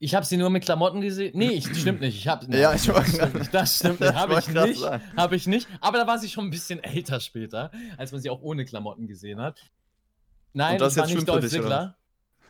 Ich 0.04 0.14
habe 0.16 0.26
sie 0.26 0.36
nur 0.36 0.50
mit 0.50 0.66
Klamotten 0.66 1.00
gesehen. 1.00 1.32
Nee, 1.34 1.52
ich, 1.52 1.66
stimmt 1.80 2.02
nicht. 2.02 2.18
Ich 2.18 2.28
hab, 2.28 2.44
Ja, 2.54 2.74
ich 2.74 2.86
das 2.88 3.08
stimmt 3.14 3.34
nicht. 3.36 3.54
Das 3.54 3.76
stimmt 3.78 4.02
Das 4.02 4.10
nicht. 4.12 4.20
Habe 4.20 4.38
ich 4.40 4.48
nicht. 4.50 4.84
Habe 5.16 5.36
ich 5.38 5.48
nicht. 5.48 5.68
Aber 5.80 5.98
da 5.98 6.06
war 6.06 6.20
sie 6.20 6.28
schon 6.28 6.44
ein 6.46 6.50
bisschen 6.50 6.84
älter 6.84 7.22
später, 7.22 7.72
als 7.98 8.12
man 8.12 8.20
sie 8.20 8.30
auch 8.30 8.42
ohne 8.42 8.66
Klamotten 8.66 9.08
gesehen 9.08 9.40
hat. 9.40 9.62
Nein, 10.52 10.74
Und 10.74 10.82
das 10.82 10.94
ich 10.98 11.02
war 11.02 11.08
jetzt 11.08 11.16
nicht 11.16 11.28
Dolph 11.30 11.48
Ziggler. 11.48 11.96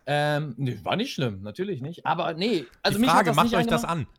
Ähm, 0.07 0.55
nee, 0.57 0.79
war 0.83 0.95
nicht 0.95 1.13
schlimm, 1.13 1.43
natürlich 1.43 1.81
nicht. 1.81 2.05
Aber 2.07 2.33
nee, 2.33 2.65
also 2.81 2.97
Die 2.97 3.01
mich 3.01 3.09
Frage, 3.11 3.19
hat 3.19 3.27
das 3.27 3.35
macht 3.35 3.45
nicht 3.45 3.55
euch 3.55 3.67
das 3.67 3.85
angemacht. 3.85 4.09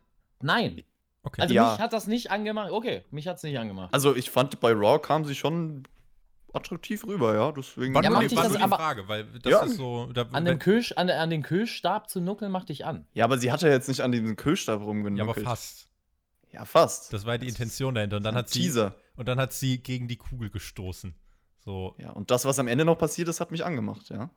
an? 0.41 0.45
Nein. 0.47 0.83
Okay. 1.23 1.41
Also 1.41 1.53
Ja. 1.53 1.71
mich 1.73 1.79
hat 1.81 1.91
das 1.93 2.07
nicht 2.07 2.31
angemacht. 2.31 2.71
Okay, 2.71 3.03
mich 3.11 3.27
hat 3.27 3.35
es 3.37 3.43
nicht 3.43 3.59
angemacht. 3.59 3.93
Also, 3.93 4.15
ich 4.15 4.31
fand, 4.31 4.59
bei 4.61 4.71
Raw 4.71 4.97
kam 4.99 5.25
sie 5.25 5.35
schon 5.35 5.83
attraktiv 6.55 7.05
rüber, 7.05 7.33
ja. 7.35 7.51
Deswegen. 7.51 7.93
Ja, 7.95 8.01
nur, 8.03 8.11
macht 8.11 8.23
dich 8.31 8.35
war 8.35 8.43
das 8.43 8.51
nur 8.53 8.57
die 8.59 8.63
aber- 8.63 8.75
Frage, 8.77 9.07
weil 9.07 9.25
das 9.25 9.51
Ja. 9.51 9.63
ist 9.63 9.77
so. 9.77 10.07
Da, 10.13 10.25
An, 10.31 10.45
dem 10.45 10.59
Kühl, 10.59 10.83
an, 10.95 11.09
an 11.09 11.29
den 11.29 11.43
Kühlstab 11.43 12.09
zu 12.09 12.21
nuckeln 12.21 12.51
macht 12.51 12.69
dich 12.69 12.85
an. 12.85 13.05
ja, 13.13 13.25
aber 13.25 13.37
sie 13.37 13.51
hat 13.51 13.61
ja 13.61 13.69
jetzt 13.69 13.87
nicht 13.87 14.01
an 14.01 14.11
diesem 14.11 14.35
Kühlstab 14.35 14.79
ja, 14.79 14.85
rumgenuckelt. 14.85 15.37
aber 15.45 15.49
fast. 15.49 15.87
Ja, 16.51 16.63
fast. 16.65 17.11
Das 17.11 17.25
war 17.25 17.33
ja 17.33 17.37
die 17.39 17.47
Intention 17.49 17.93
dahinter. 17.95 18.17
Und 18.17 18.23
dann 18.23 18.35
hat 18.35 18.49
sie 18.49 18.69
und 19.17 19.27
dann 19.27 19.39
hat 19.39 19.51
sie 19.53 19.77
gegen 19.79 20.07
die 20.07 20.15
Kugel 20.17 20.49
gestoßen. 20.49 21.13
So. 21.59 21.95
Ja, 21.97 22.11
und 22.11 22.31
das, 22.31 22.45
was 22.45 22.59
am 22.59 22.67
Ende 22.67 22.85
noch 22.85 22.97
passiert 22.97 23.27
ist, 23.27 23.39
hat 23.41 23.51
mich 23.51 23.65
angemacht, 23.65 24.09
ja. 24.09 24.29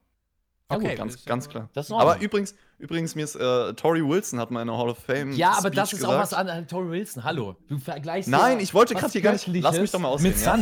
Ja, 0.71 0.77
gut, 0.77 0.97
Ganz, 0.97 1.15
ja- 1.15 1.21
ganz 1.25 1.49
klar. 1.49 1.71
Aber 1.91 2.21
übrigens, 2.21 2.55
übrigens, 2.79 3.15
mir 3.15 3.25
ist 3.25 3.37
äh, 3.37 3.73
Tori 3.75 4.07
Wilson 4.07 4.39
hat 4.39 4.51
mal 4.51 4.61
in 4.61 4.69
der 4.69 4.77
Hall 4.77 4.91
of 4.91 4.99
Fame. 4.99 5.33
Ja, 5.33 5.53
aber 5.53 5.69
Speech 5.69 5.75
das 5.77 5.93
ist 5.95 6.05
auch 6.05 6.09
gesagt. 6.09 6.23
was 6.23 6.35
an 6.35 6.49
an 6.51 6.67
Tori 6.69 6.91
Wilson. 6.91 7.25
Hallo. 7.25 7.57
Du 7.69 7.79
vergleichst. 7.79 8.29
Nein, 8.29 8.59
ja 8.59 8.63
ich 8.63 8.75
wollte 8.75 8.95
gerade 8.95 9.11
hier 9.13 9.23
gar 9.23 9.33
nicht- 9.33 9.47
lass 9.47 9.79
mich 9.79 9.91
doch 9.91 9.99
mal 9.99 10.09
ausreden, 10.09 10.35
Mit 10.35 10.45
ja? 10.45 10.57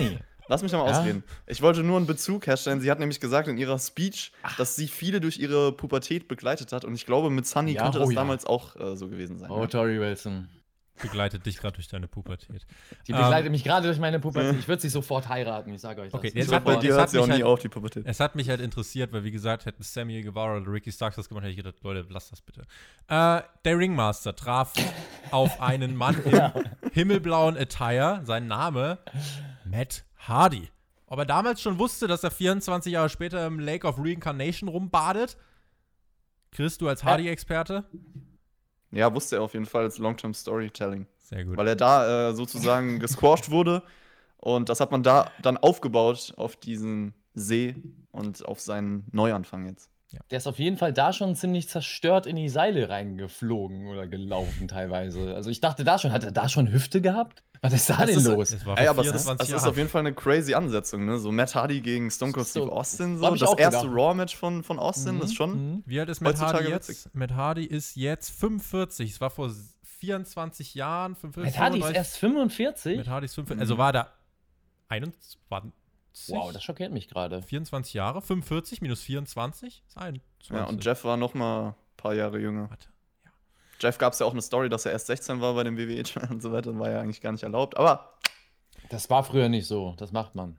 Lass 0.49 0.63
mich 0.63 0.71
doch 0.73 0.79
mal 0.85 0.91
Ja? 0.91 0.99
ausreden. 1.01 1.25
Ich 1.47 1.61
wollte 1.63 1.83
nur 1.83 1.97
einen 1.97 2.07
Bezug 2.07 2.47
herstellen. 2.47 2.81
Sie 2.81 2.91
hat 2.91 2.99
nämlich 3.01 3.21
gesagt 3.21 3.49
in 3.49 3.59
ihrer 3.59 3.79
Speech, 3.79 4.33
dass 4.59 4.77
sie 4.77 4.89
viele 4.89 5.21
durch 5.21 5.39
ihre 5.39 5.73
Pubertät 5.73 6.29
begleitet 6.29 6.73
hat. 6.73 6.85
Und 6.85 6.95
ich 6.95 7.07
glaube, 7.07 7.31
mit 7.31 7.47
Sunny 7.47 7.73
Ja, 7.73 7.83
könnte 7.83 7.99
oh 7.99 8.03
das 8.03 8.11
ja. 8.11 8.15
damals 8.17 8.45
auch 8.47 8.77
äh, 8.77 8.97
so 8.97 9.09
gewesen 9.09 9.39
sein. 9.39 9.51
Oh, 9.51 9.61
ja. 9.63 9.67
Tori 9.67 10.01
Wilson. 10.01 10.49
Begleitet 11.03 11.45
dich 11.45 11.59
gerade 11.59 11.75
durch 11.75 11.89
deine 11.89 12.09
Pubertät. 12.09 12.65
Die 13.07 13.13
Ähm, 13.13 13.19
begleitet 13.19 13.51
mich 13.51 13.63
gerade 13.65 13.87
durch 13.87 13.99
meine 13.99 14.19
Pubertät. 14.19 14.59
Ich 14.59 14.67
würde 14.67 14.81
sie 14.81 14.89
sofort 14.89 15.29
heiraten, 15.29 15.75
ich 15.75 15.81
sage 15.83 16.01
euch 16.01 16.11
das. 16.11 16.19
Okay, 16.19 16.33
jetzt 16.35 16.51
hat 16.51 16.65
bei 16.65 16.77
dir 16.77 16.95
hört 16.95 17.11
sie 17.11 17.19
auch 17.19 17.27
mich 17.27 17.37
nie 17.37 17.43
halt- 17.43 17.53
auf, 17.53 17.61
die 17.61 17.69
Pubertät. 17.69 18.05
Es 18.07 18.19
hat 18.19 18.35
mich 18.35 18.49
halt 18.49 18.63
interessiert, 18.63 19.13
weil 19.13 19.23
wie 19.23 19.31
gesagt, 19.31 19.67
hätten 19.67 19.83
Sammy 19.83 20.23
Guevara 20.23 20.57
oder 20.57 20.73
Ricky 20.73 20.91
Starks 20.91 21.17
das 21.17 21.29
gemacht, 21.29 21.43
hätte 21.45 21.51
ich 21.51 21.59
gedacht, 21.59 21.75
Leute, 21.83 22.07
lasst 22.09 22.33
das 22.33 22.41
bitte. 22.41 22.63
Äh, 23.09 23.43
der 23.67 23.79
Ringmaster 23.79 24.35
traf 24.35 24.73
auf 25.33 25.61
einen 25.61 25.97
Mann 25.97 26.17
im 26.25 26.41
himmelblauen 26.93 27.59
Attire, 27.59 28.23
sein 28.25 28.47
Name 28.47 28.97
Matt 29.67 30.03
Hardy. 30.29 30.69
Ob 31.07 31.19
er 31.19 31.25
damals 31.25 31.63
schon 31.63 31.79
wusste, 31.79 32.09
dass 32.09 32.25
er 32.25 32.31
24 32.31 32.93
Jahre 32.93 33.09
später 33.09 33.47
im 33.47 33.61
Lake 33.61 33.87
of 33.87 33.99
Reincarnation 33.99 34.69
rumbadet? 34.69 35.37
Chris, 36.51 36.79
du 36.79 36.89
als 36.89 37.05
Hardy-Experte? 37.05 37.85
Ja, 38.91 39.15
wusste 39.15 39.37
er 39.37 39.43
auf 39.43 39.53
jeden 39.55 39.67
Fall 39.67 39.85
als 39.85 39.99
Long-Term 39.99 40.35
Storytelling. 40.35 41.07
Sehr 41.19 41.45
gut. 41.45 41.57
Weil 41.57 41.69
er 41.69 41.77
da 41.77 42.31
äh, 42.31 42.35
sozusagen 42.35 42.99
gesquashed 43.01 43.51
wurde. 43.51 43.83
Und 44.39 44.69
das 44.69 44.81
hat 44.81 44.91
man 44.91 45.03
da 45.03 45.31
dann 45.43 45.57
aufgebaut 45.57 46.33
auf 46.37 46.57
diesen 46.57 47.15
See 47.35 47.77
und 48.11 48.45
auf 48.47 48.61
seinen 48.61 49.07
Neuanfang 49.13 49.67
jetzt. 49.67 49.91
Der 50.31 50.39
ist 50.39 50.47
auf 50.47 50.59
jeden 50.59 50.77
Fall 50.77 50.93
da 50.93 51.13
schon 51.13 51.35
ziemlich 51.35 51.69
zerstört 51.69 52.27
in 52.27 52.37
die 52.37 52.49
Seile 52.49 52.89
reingeflogen 52.89 53.87
oder 53.89 54.07
gelaufen 54.07 54.69
teilweise. 54.69 55.35
Also 55.35 55.51
ich 55.51 55.61
dachte 55.61 55.85
da 55.85 55.99
schon, 55.99 56.13
hat 56.13 56.25
er 56.25 56.33
da 56.33 56.49
schon 56.49 56.73
Hüfte 56.73 57.01
gehabt? 57.01 57.43
Was 57.63 57.73
ist 57.73 57.91
da 57.91 57.97
Das 57.99 58.07
denn 58.07 58.19
ist- 58.19 58.25
los? 58.27 58.51
Das 58.51 58.67
war 58.67 58.79
Ey, 58.79 58.87
aber 58.89 59.03
es 59.03 59.07
ist, 59.09 59.13
24 59.25 59.49
es 59.55 59.63
ist 59.63 59.69
auf 59.69 59.77
jeden 59.77 59.89
Fall 59.89 60.01
eine 60.01 60.13
crazy 60.15 60.55
Ansetzung, 60.55 61.05
ne? 61.07 61.19
So 61.19 61.33
Matt 61.33 61.55
Hardy 61.55 61.81
gegen 61.81 62.11
Stone 62.11 62.33
Cold 62.33 62.47
So, 62.47 62.61
Steve 62.63 62.73
Austin, 62.73 63.19
so. 63.19 63.35
Das 63.35 63.55
erste. 63.59 63.87
Raw-Match 63.89 64.37
von, 64.37 64.63
von 64.63 64.79
Austin, 64.79 65.19
das 65.21 65.31
ist 65.31 65.37
schon. 65.37 65.51
Mhm. 65.77 65.83
Wie 65.87 65.99
alt 66.01 66.09
ist 66.09 66.21
Matt 66.21 66.41
Hardy 66.41 66.73
witzig. 66.73 67.05
jetzt? 67.05 67.15
Matt 67.15 67.33
Hardy 67.33 67.65
ist 67.65 67.97
jetzt 67.97 68.31
45. 68.31 69.11
Es 69.13 69.21
war 69.21 69.31
vor 69.31 69.51
24 69.99 70.75
Jahren. 70.75 71.15
45, 71.17 71.55
Matt 71.55 71.61
Hardy 71.63 71.79
ist 71.79 71.85
35. 71.85 71.97
erst 71.97 72.19
45? 72.19 72.97
Matt 72.99 73.09
Hardy 73.09 73.25
ist 73.25 73.35
45. 73.35 73.61
Also 73.61 73.79
war 73.79 73.93
da 73.93 74.13
21. 74.89 75.39
Wow, 76.29 76.51
das 76.53 76.63
schockiert 76.63 76.93
mich 76.93 77.09
gerade. 77.09 77.43
24 77.43 77.93
Jahre. 77.95 78.23
45 78.23 78.81
minus 78.81 79.03
24 79.03 79.83
ist 79.87 79.97
21. 79.99 80.51
Ja, 80.51 80.65
und 80.65 80.83
Jeff 80.85 81.05
war 81.05 81.17
noch 81.17 81.35
mal 81.35 81.69
ein 81.69 81.75
paar 81.97 82.15
Jahre 82.15 82.39
jünger. 82.39 82.71
Warte. 82.71 82.89
Jeff 83.81 83.99
gab 83.99 84.13
es 84.13 84.19
ja 84.19 84.27
auch 84.27 84.33
eine 84.33 84.43
Story, 84.43 84.69
dass 84.69 84.87
er 84.87 84.93
erst 84.93 85.07
16 85.07 85.41
war 85.41 85.55
bei 85.55 85.65
dem 85.65 85.77
WWE 85.77 86.03
und 86.31 86.43
so 86.43 86.53
weiter. 86.53 86.79
War 86.79 86.91
ja 86.91 87.01
eigentlich 87.01 87.21
gar 87.21 87.33
nicht 87.33 87.43
erlaubt. 87.43 87.77
Aber 87.77 88.15
Das 88.89 89.11
war 89.11 89.25
früher 89.25 89.49
nicht 89.49 89.67
so. 89.67 89.95
Das 89.99 90.13
macht 90.13 90.35
man. 90.35 90.59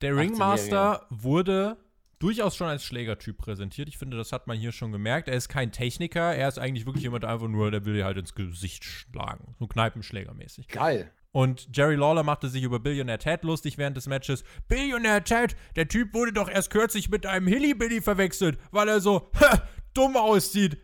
Der 0.00 0.12
18-Jährige. 0.12 0.32
Ringmaster 0.32 1.06
wurde 1.10 1.76
durchaus 2.18 2.56
schon 2.56 2.68
als 2.68 2.84
Schlägertyp 2.84 3.38
präsentiert. 3.38 3.88
Ich 3.88 3.98
finde, 3.98 4.16
das 4.16 4.32
hat 4.32 4.46
man 4.46 4.56
hier 4.56 4.72
schon 4.72 4.92
gemerkt. 4.92 5.28
Er 5.28 5.34
ist 5.34 5.48
kein 5.48 5.72
Techniker, 5.72 6.34
er 6.34 6.48
ist 6.48 6.58
eigentlich 6.58 6.86
wirklich 6.86 7.02
jemand, 7.02 7.24
der 7.24 7.30
einfach 7.30 7.48
nur, 7.48 7.70
der 7.70 7.84
will 7.84 7.94
dir 7.94 8.04
halt 8.04 8.16
ins 8.16 8.34
Gesicht 8.34 8.84
schlagen. 8.84 9.54
So 9.58 9.66
Kneipenschlägermäßig. 9.66 10.68
Geil. 10.68 11.10
Und 11.32 11.68
Jerry 11.74 11.94
Lawler 11.94 12.22
machte 12.22 12.48
sich 12.48 12.62
über 12.62 12.78
Billionaire 12.78 13.18
Ted 13.18 13.42
lustig 13.42 13.78
während 13.78 13.96
des 13.96 14.06
Matches. 14.06 14.44
Billionaire 14.68 15.24
Ted, 15.24 15.56
der 15.76 15.88
Typ 15.88 16.12
wurde 16.14 16.32
doch 16.32 16.48
erst 16.48 16.70
kürzlich 16.70 17.08
mit 17.08 17.24
einem 17.26 17.46
Hillybilly 17.46 18.02
verwechselt, 18.02 18.58
weil 18.70 18.88
er 18.88 19.00
so 19.00 19.30
dumm 19.94 20.16
aussieht. 20.16 20.78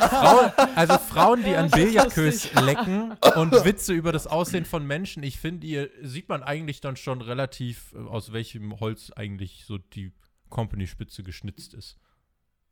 Frauen, 0.00 0.52
also 0.74 0.98
Frauen, 0.98 1.44
die 1.44 1.54
an 1.54 1.70
Billardkös 1.70 2.52
lecken 2.54 3.12
und 3.36 3.52
Witze 3.64 3.92
über 3.92 4.12
das 4.12 4.26
Aussehen 4.26 4.64
von 4.64 4.86
Menschen, 4.86 5.22
ich 5.22 5.38
finde, 5.38 5.66
ihr 5.66 5.90
sieht 6.02 6.28
man 6.28 6.42
eigentlich 6.42 6.80
dann 6.80 6.96
schon 6.96 7.20
relativ, 7.20 7.92
äh, 7.94 7.98
aus 7.98 8.32
welchem 8.32 8.80
Holz 8.80 9.10
eigentlich 9.14 9.64
so 9.66 9.78
die 9.78 10.12
Company-Spitze 10.48 11.22
geschnitzt 11.22 11.74
ist. 11.74 11.96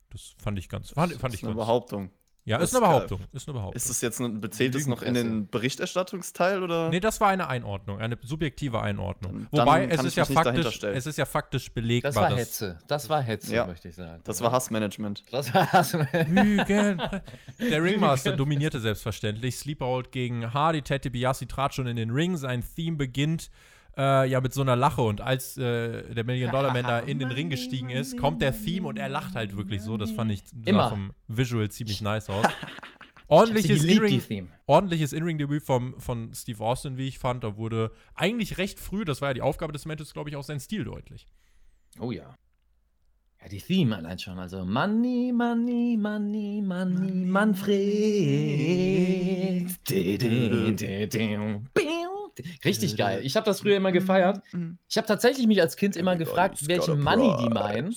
Das 0.09 0.35
fand 0.41 0.57
ich 0.57 0.69
ganz, 0.69 0.89
fand, 0.91 1.13
fand 1.13 1.23
das 1.23 1.33
ich 1.35 1.41
ist 1.41 1.47
eine 1.47 1.55
ganz. 1.55 1.67
Behauptung. 1.67 2.11
Ja, 2.49 2.57
ist 2.57 2.73
Das 2.73 2.81
eine 2.81 2.85
ist 2.85 2.91
Behauptung. 2.93 3.21
Ist 3.31 3.47
eine 3.47 3.53
Behauptung. 3.53 3.75
Ist 3.77 3.89
es 3.89 4.01
jetzt 4.01 4.19
eine, 4.19 4.49
zählt 4.49 4.73
es 4.75 4.87
noch 4.87 5.01
in 5.03 5.13
den 5.13 5.47
Berichterstattungsteil 5.47 6.63
oder? 6.63 6.89
Nee, 6.89 6.99
das 6.99 7.21
war 7.21 7.27
eine 7.29 7.47
Einordnung, 7.47 7.99
eine 7.99 8.17
subjektive 8.21 8.81
Einordnung. 8.81 9.47
Dann 9.51 9.61
Wobei 9.61 9.85
es 9.87 10.03
ist 10.03 10.15
ja 10.17 10.25
faktisch, 10.25 10.83
es 10.83 11.05
ist 11.05 11.17
ja 11.17 11.25
faktisch 11.25 11.71
belegbar. 11.71 12.11
Das 12.11 12.21
war 12.21 12.35
Hetze. 12.35 12.79
Das 12.87 13.09
war 13.09 13.21
Hetze, 13.21 13.53
Ja. 13.53 13.67
möchte 13.67 13.89
ich 13.89 13.95
sagen. 13.95 14.21
Das 14.23 14.41
war 14.41 14.51
Hassmanagement. 14.51 15.23
Das 15.31 15.53
war. 15.53 15.67
Hügel. 16.25 16.97
Der 17.59 17.83
Ringmaster 17.83 18.35
dominierte 18.35 18.79
selbstverständlich. 18.79 19.55
Sleeperhold 19.55 20.11
gegen 20.11 20.53
Hardy. 20.53 20.81
Ted 20.81 21.05
DiBiase 21.05 21.47
trat 21.47 21.75
schon 21.75 21.85
in 21.87 21.97
den 21.97 22.09
Ring. 22.09 22.35
Sein 22.37 22.63
Theme 22.75 22.97
beginnt 22.97 23.51
äh, 23.99 24.27
ja 24.29 24.41
mit 24.41 24.53
so 24.53 24.61
einer 24.61 24.75
Lache. 24.75 25.01
Und 25.01 25.21
als 25.21 25.57
äh, 25.57 26.13
der 26.15 26.23
Million 26.23 26.51
Dollar 26.51 26.73
Man 26.73 26.83
da 26.83 26.99
in 26.99 27.19
den 27.19 27.31
Ring 27.31 27.49
gestiegen 27.49 27.89
ist, 27.91 28.17
kommt 28.17 28.41
der 28.41 28.57
Theme 28.59 28.87
und 28.87 28.97
er 28.97 29.09
lacht 29.09 29.35
halt 29.35 29.55
wirklich 29.57 29.81
so. 29.81 29.97
Das 29.97 30.11
fand 30.11 30.31
ich 30.31 30.41
Immer. 30.65 30.89
vom 30.89 31.11
Visual 31.27 31.69
ziemlich 31.69 32.01
nice 32.01 32.29
aus. 32.29 32.45
Ordentliches 33.31 33.81
geliebt, 33.81 33.91
die 33.91 33.95
In-Ring- 34.15 34.27
Theme. 34.27 34.47
ordentliches 34.65 35.13
In-Ring-Debüt 35.13 35.61
vom- 35.61 35.93
von 35.99 36.33
Steve 36.33 36.63
Austin, 36.63 36.97
wie 36.97 37.07
ich 37.07 37.19
fand. 37.19 37.43
Da 37.43 37.57
wurde 37.57 37.91
eigentlich 38.15 38.57
recht 38.57 38.79
früh, 38.79 39.05
das 39.05 39.21
war 39.21 39.29
ja 39.29 39.33
die 39.35 39.41
Aufgabe 39.43 39.71
des 39.73 39.85
Matches, 39.85 40.13
glaube 40.13 40.29
ich, 40.31 40.35
auch 40.35 40.43
sein 40.43 40.59
Stil 40.59 40.83
deutlich. 40.85 41.27
Oh 41.99 42.11
ja. 42.11 42.33
Ja, 43.41 43.47
die 43.49 43.59
Theme 43.61 43.95
allein 43.97 44.17
schon. 44.17 44.39
Also 44.39 44.65
Money, 44.65 45.31
Money, 45.33 45.95
Money, 45.97 46.61
Money, 46.65 47.25
Manfred. 47.27 47.77
Richtig 52.65 52.97
geil. 52.97 53.21
Ich 53.23 53.35
habe 53.35 53.45
das 53.45 53.61
früher 53.61 53.77
immer 53.77 53.91
gefeiert. 53.91 54.41
Ich 54.87 54.97
habe 54.97 55.07
tatsächlich 55.07 55.47
mich 55.47 55.61
als 55.61 55.75
Kind 55.75 55.95
immer 55.95 56.15
gefragt, 56.15 56.67
welchen 56.67 57.01
Money 57.01 57.35
die 57.41 57.49
meinen. 57.49 57.95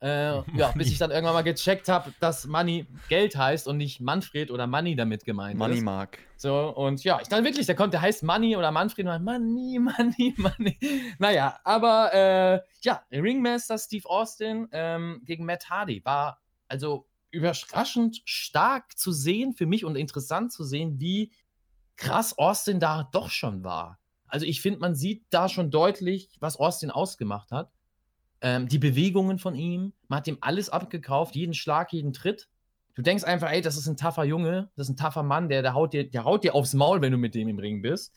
Äh, 0.00 0.42
ja, 0.56 0.70
bis 0.76 0.92
ich 0.92 0.98
dann 0.98 1.10
irgendwann 1.10 1.34
mal 1.34 1.42
gecheckt 1.42 1.88
habe, 1.88 2.12
dass 2.20 2.46
Money 2.46 2.86
Geld 3.08 3.36
heißt 3.36 3.66
und 3.66 3.78
nicht 3.78 4.00
Manfred 4.00 4.52
oder 4.52 4.68
Money 4.68 4.94
damit 4.94 5.24
gemeint 5.24 5.58
Money 5.58 5.78
ist. 5.78 5.82
Mark. 5.82 6.18
So, 6.36 6.68
und 6.68 7.02
ja, 7.02 7.18
ich 7.20 7.26
dann 7.26 7.44
wirklich, 7.44 7.66
der 7.66 7.74
kommt, 7.74 7.94
der 7.94 8.00
heißt 8.00 8.22
Money 8.22 8.56
oder 8.56 8.70
Manfred 8.70 9.06
und 9.06 9.12
dann 9.12 9.24
Money, 9.24 9.78
Money, 9.80 10.34
Money. 10.36 10.78
Naja, 11.18 11.58
aber 11.64 12.14
äh, 12.14 12.60
ja, 12.82 13.02
Ringmaster 13.10 13.76
Steve 13.76 14.08
Austin 14.08 14.68
ähm, 14.70 15.20
gegen 15.24 15.44
Matt 15.44 15.68
Hardy 15.68 16.00
war 16.04 16.40
also 16.68 17.08
überraschend 17.32 18.22
stark 18.24 18.96
zu 18.96 19.10
sehen 19.10 19.52
für 19.52 19.66
mich 19.66 19.84
und 19.84 19.96
interessant 19.96 20.52
zu 20.52 20.62
sehen, 20.62 21.00
wie 21.00 21.32
krass 21.98 22.38
Austin 22.38 22.80
da 22.80 23.08
doch 23.12 23.28
schon 23.28 23.62
war. 23.62 23.98
Also 24.26 24.46
ich 24.46 24.62
finde, 24.62 24.78
man 24.78 24.94
sieht 24.94 25.26
da 25.30 25.48
schon 25.48 25.70
deutlich, 25.70 26.30
was 26.40 26.56
Austin 26.56 26.90
ausgemacht 26.90 27.50
hat. 27.50 27.70
Ähm, 28.40 28.68
die 28.68 28.78
Bewegungen 28.78 29.38
von 29.38 29.54
ihm, 29.54 29.92
man 30.06 30.18
hat 30.18 30.28
ihm 30.28 30.38
alles 30.40 30.70
abgekauft, 30.70 31.34
jeden 31.34 31.54
Schlag, 31.54 31.92
jeden 31.92 32.12
Tritt. 32.12 32.48
Du 32.94 33.02
denkst 33.02 33.24
einfach, 33.24 33.50
ey, 33.50 33.60
das 33.60 33.76
ist 33.76 33.88
ein 33.88 33.96
taffer 33.96 34.24
Junge, 34.24 34.70
das 34.76 34.88
ist 34.88 34.94
ein 34.94 34.96
taffer 34.96 35.22
Mann, 35.22 35.48
der, 35.48 35.62
der, 35.62 35.74
haut 35.74 35.92
dir, 35.92 36.08
der 36.08 36.24
haut 36.24 36.44
dir 36.44 36.54
aufs 36.54 36.74
Maul, 36.74 37.00
wenn 37.00 37.12
du 37.12 37.18
mit 37.18 37.34
dem 37.34 37.48
im 37.48 37.58
Ring 37.58 37.82
bist. 37.82 38.14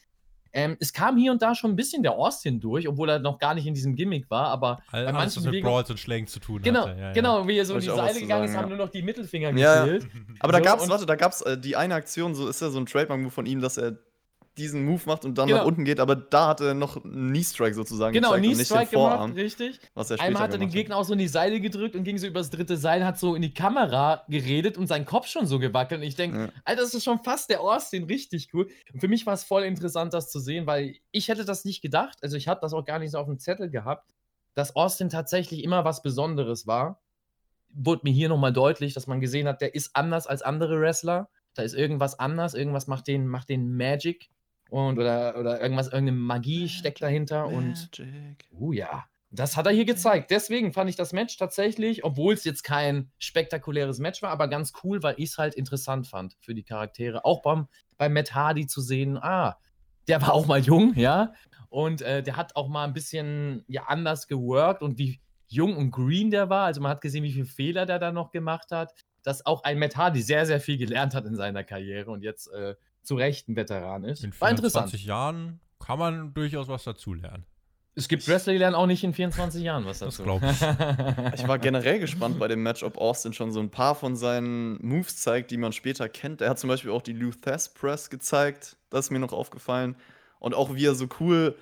Ähm, 0.53 0.75
es 0.79 0.91
kam 0.93 1.17
hier 1.17 1.31
und 1.31 1.41
da 1.41 1.55
schon 1.55 1.71
ein 1.71 1.75
bisschen 1.75 2.03
der 2.03 2.13
Austin 2.13 2.59
durch, 2.59 2.87
obwohl 2.87 3.09
er 3.09 3.19
noch 3.19 3.39
gar 3.39 3.53
nicht 3.53 3.65
in 3.67 3.73
diesem 3.73 3.95
Gimmick 3.95 4.29
war, 4.29 4.47
aber 4.47 4.81
All, 4.91 5.05
bei 5.05 5.13
alles, 5.13 5.37
was 5.37 5.43
manchen 5.43 5.51
mit. 5.51 5.63
Brawls 5.63 5.89
und 5.89 5.99
Schlägen 5.99 6.27
zu 6.27 6.39
tun 6.39 6.61
Genau, 6.61 6.81
hatte. 6.87 6.99
Ja, 6.99 7.05
ja. 7.07 7.13
genau, 7.13 7.47
wie 7.47 7.57
er 7.57 7.65
so 7.65 7.75
in 7.75 7.79
die 7.81 7.85
Seile 7.87 8.19
gegangen 8.19 8.45
ist, 8.45 8.55
haben 8.57 8.69
nur 8.69 8.77
noch 8.77 8.89
die 8.89 9.01
Mittelfinger 9.01 9.51
Ja, 9.51 9.85
ja. 9.85 9.93
gefehlt. 9.93 10.07
Aber 10.39 10.51
da 10.51 10.57
So, 10.59 10.63
gab's, 10.65 10.83
und- 10.83 10.89
warte, 10.89 11.05
da 11.05 11.15
gab's 11.15 11.41
äh, 11.41 11.57
die 11.57 11.75
eine 11.75 11.95
Aktion, 11.95 12.35
so 12.35 12.47
ist 12.49 12.61
ja 12.61 12.69
so 12.69 12.79
ein 12.79 12.85
Trademark-Move 12.85 13.31
von 13.31 13.45
ihm, 13.45 13.61
dass 13.61 13.77
er 13.77 13.97
diesen 14.57 14.85
Move 14.85 15.01
macht 15.05 15.23
und 15.23 15.37
dann 15.37 15.47
Genau. 15.47 15.59
nach 15.59 15.65
unten 15.65 15.85
geht, 15.85 15.99
aber 15.99 16.15
da 16.15 16.47
hat 16.49 16.59
er 16.61 16.73
noch 16.73 17.03
einen 17.03 17.29
Knee-Strike 17.29 17.73
sozusagen 17.73 18.13
Genau, 18.13 18.29
gezeigt 18.29 18.41
Knee 18.43 18.51
und 18.51 18.57
nicht 18.57 18.69
den 18.69 18.75
Strike 18.75 18.91
gemacht, 18.91 19.11
Vorarm, 19.13 19.31
richtig. 19.31 19.79
was 19.93 20.09
er 20.11 20.17
später 20.17 20.27
Einmal 20.27 20.43
hat 20.43 20.51
er 20.53 20.57
den 20.59 20.69
Gegner 20.69 20.97
auch 20.97 21.03
so 21.05 21.13
in 21.13 21.19
die 21.19 21.27
Seile 21.29 21.61
gedrückt 21.61 21.95
und 21.95 22.03
ging 22.03 22.17
so 22.17 22.27
übers 22.27 22.49
dritte 22.49 22.75
Seil, 22.77 23.05
hat 23.05 23.17
so 23.17 23.33
in 23.35 23.41
die 23.41 23.53
Kamera 23.53 24.23
geredet 24.27 24.77
und 24.77 24.87
sein 24.87 25.05
Kopf 25.05 25.27
schon 25.27 25.45
so 25.47 25.57
gewackelt. 25.59 26.01
Und 26.01 26.07
ich 26.07 26.15
denke, 26.15 26.37
Ja. 26.37 26.49
Alter, 26.65 26.81
das 26.81 26.93
ist 26.93 27.03
schon 27.05 27.23
fast 27.23 27.49
der 27.49 27.61
Austin 27.61 28.03
richtig 28.03 28.49
cool. 28.53 28.67
Und 28.93 28.99
für 28.99 29.07
mich 29.07 29.25
war 29.25 29.33
es 29.33 29.43
voll 29.45 29.63
interessant, 29.63 30.13
das 30.13 30.29
zu 30.29 30.39
sehen, 30.39 30.67
weil 30.67 30.95
ich 31.11 31.29
hätte 31.29 31.45
das 31.45 31.63
nicht 31.63 31.81
gedacht. 31.81 32.17
Also 32.21 32.35
ich 32.35 32.47
habe 32.49 32.59
das 32.61 32.73
auch 32.73 32.83
gar 32.83 32.99
nicht 32.99 33.11
so 33.11 33.19
auf 33.19 33.27
dem 33.27 33.39
Zettel 33.39 33.69
gehabt, 33.69 34.11
dass 34.53 34.75
Austin 34.75 35.07
tatsächlich 35.09 35.63
immer 35.63 35.85
was 35.85 36.01
Besonderes 36.01 36.67
war. 36.67 36.99
Wurde 37.73 38.01
mir 38.03 38.11
hier 38.11 38.27
nochmal 38.27 38.51
deutlich, 38.51 38.93
dass 38.93 39.07
man 39.07 39.21
gesehen 39.21 39.47
hat, 39.47 39.61
der 39.61 39.73
ist 39.75 39.91
anders 39.95 40.27
als 40.27 40.41
andere 40.41 40.81
Wrestler. 40.81 41.29
Da 41.53 41.63
ist 41.63 41.73
irgendwas 41.73 42.19
anders, 42.19 42.53
irgendwas 42.53 42.87
macht 42.87 43.07
den, 43.07 43.27
macht 43.27 43.47
den 43.47 43.75
Magic. 43.77 44.29
Und 44.71 44.97
oder, 44.99 45.37
oder 45.37 45.59
irgendwas, 45.59 45.87
irgendeine 45.87 46.13
Magie 46.13 46.69
steckt 46.69 47.01
dahinter. 47.01 47.47
Und 47.47 47.99
Magic. 47.99 48.45
Oh 48.57 48.71
ja. 48.71 49.03
Das 49.29 49.57
hat 49.57 49.65
er 49.65 49.73
hier 49.73 49.83
gezeigt. 49.83 50.31
Deswegen 50.31 50.71
fand 50.71 50.89
ich 50.89 50.95
das 50.95 51.11
Match 51.11 51.35
tatsächlich, 51.35 52.05
obwohl 52.05 52.33
es 52.33 52.45
jetzt 52.45 52.63
kein 52.63 53.11
spektakuläres 53.19 53.99
Match 53.99 54.21
war, 54.21 54.29
aber 54.29 54.47
ganz 54.47 54.71
cool, 54.81 55.03
weil 55.03 55.15
ich 55.17 55.31
es 55.31 55.37
halt 55.37 55.55
interessant 55.55 56.07
fand 56.07 56.37
für 56.39 56.55
die 56.55 56.63
Charaktere. 56.63 57.25
Auch 57.25 57.41
beim, 57.41 57.67
bei 57.97 58.07
Matt 58.07 58.33
Hardy 58.33 58.65
zu 58.65 58.79
sehen, 58.79 59.17
ah, 59.17 59.57
der 60.07 60.21
war 60.21 60.33
auch 60.33 60.45
mal 60.45 60.61
jung, 60.61 60.93
ja. 60.95 61.33
Und 61.67 62.01
äh, 62.01 62.23
der 62.23 62.37
hat 62.37 62.55
auch 62.55 62.69
mal 62.69 62.85
ein 62.85 62.93
bisschen 62.93 63.65
ja, 63.67 63.83
anders 63.87 64.27
geworkt 64.27 64.81
und 64.81 64.97
wie 64.97 65.19
jung 65.47 65.75
und 65.75 65.91
green 65.91 66.31
der 66.31 66.49
war. 66.49 66.65
Also 66.67 66.79
man 66.79 66.91
hat 66.91 67.01
gesehen, 67.01 67.25
wie 67.25 67.33
viele 67.33 67.45
Fehler 67.45 67.85
der 67.85 67.99
da 67.99 68.13
noch 68.13 68.31
gemacht 68.31 68.71
hat. 68.71 68.93
Dass 69.21 69.45
auch 69.45 69.63
ein 69.65 69.79
Matt 69.79 69.97
Hardy 69.97 70.21
sehr, 70.21 70.45
sehr 70.45 70.61
viel 70.61 70.77
gelernt 70.77 71.13
hat 71.13 71.25
in 71.25 71.35
seiner 71.35 71.65
Karriere 71.65 72.09
und 72.09 72.23
jetzt 72.23 72.47
äh, 72.53 72.75
zu 73.01 73.15
Recht 73.15 73.47
ein 73.49 73.55
Veteran 73.55 74.03
ist. 74.03 74.23
In 74.23 74.31
War 74.39 74.49
interessant. 74.49 74.89
24 74.89 75.05
Jahren 75.05 75.59
kann 75.79 75.99
man 75.99 76.33
durchaus 76.33 76.67
was 76.67 76.83
dazulernen. 76.83 77.45
Es 77.93 78.07
gibt 78.07 78.25
Wrestler, 78.27 78.53
die 78.53 78.59
lernen 78.59 78.75
auch 78.75 78.85
nicht 78.85 79.03
in 79.03 79.13
24 79.13 79.61
Jahren 79.63 79.85
was 79.85 79.99
Das 79.99 80.15
dazu. 80.17 80.23
glaub 80.23 80.41
ich. 81.33 81.41
Ich 81.41 81.47
war 81.47 81.59
generell 81.59 81.99
gespannt 81.99 82.39
bei 82.39 82.47
dem 82.47 82.63
Match, 82.63 82.83
ob 82.83 82.97
Austin 82.97 83.33
schon 83.33 83.51
so 83.51 83.59
ein 83.59 83.69
paar 83.69 83.95
von 83.95 84.15
seinen 84.15 84.77
Moves 84.85 85.17
zeigt, 85.17 85.51
die 85.51 85.57
man 85.57 85.73
später 85.73 86.07
kennt. 86.07 86.39
Er 86.39 86.51
hat 86.51 86.59
zum 86.59 86.69
Beispiel 86.69 86.91
auch 86.91 87.01
die 87.01 87.11
Luthes 87.13 87.69
Press 87.69 88.09
gezeigt, 88.09 88.77
das 88.89 89.05
ist 89.05 89.11
mir 89.11 89.19
noch 89.19 89.33
aufgefallen. 89.33 89.97
Und 90.39 90.55
auch 90.55 90.73
wie 90.73 90.85
er 90.85 90.95
so 90.95 91.07
cool 91.19 91.57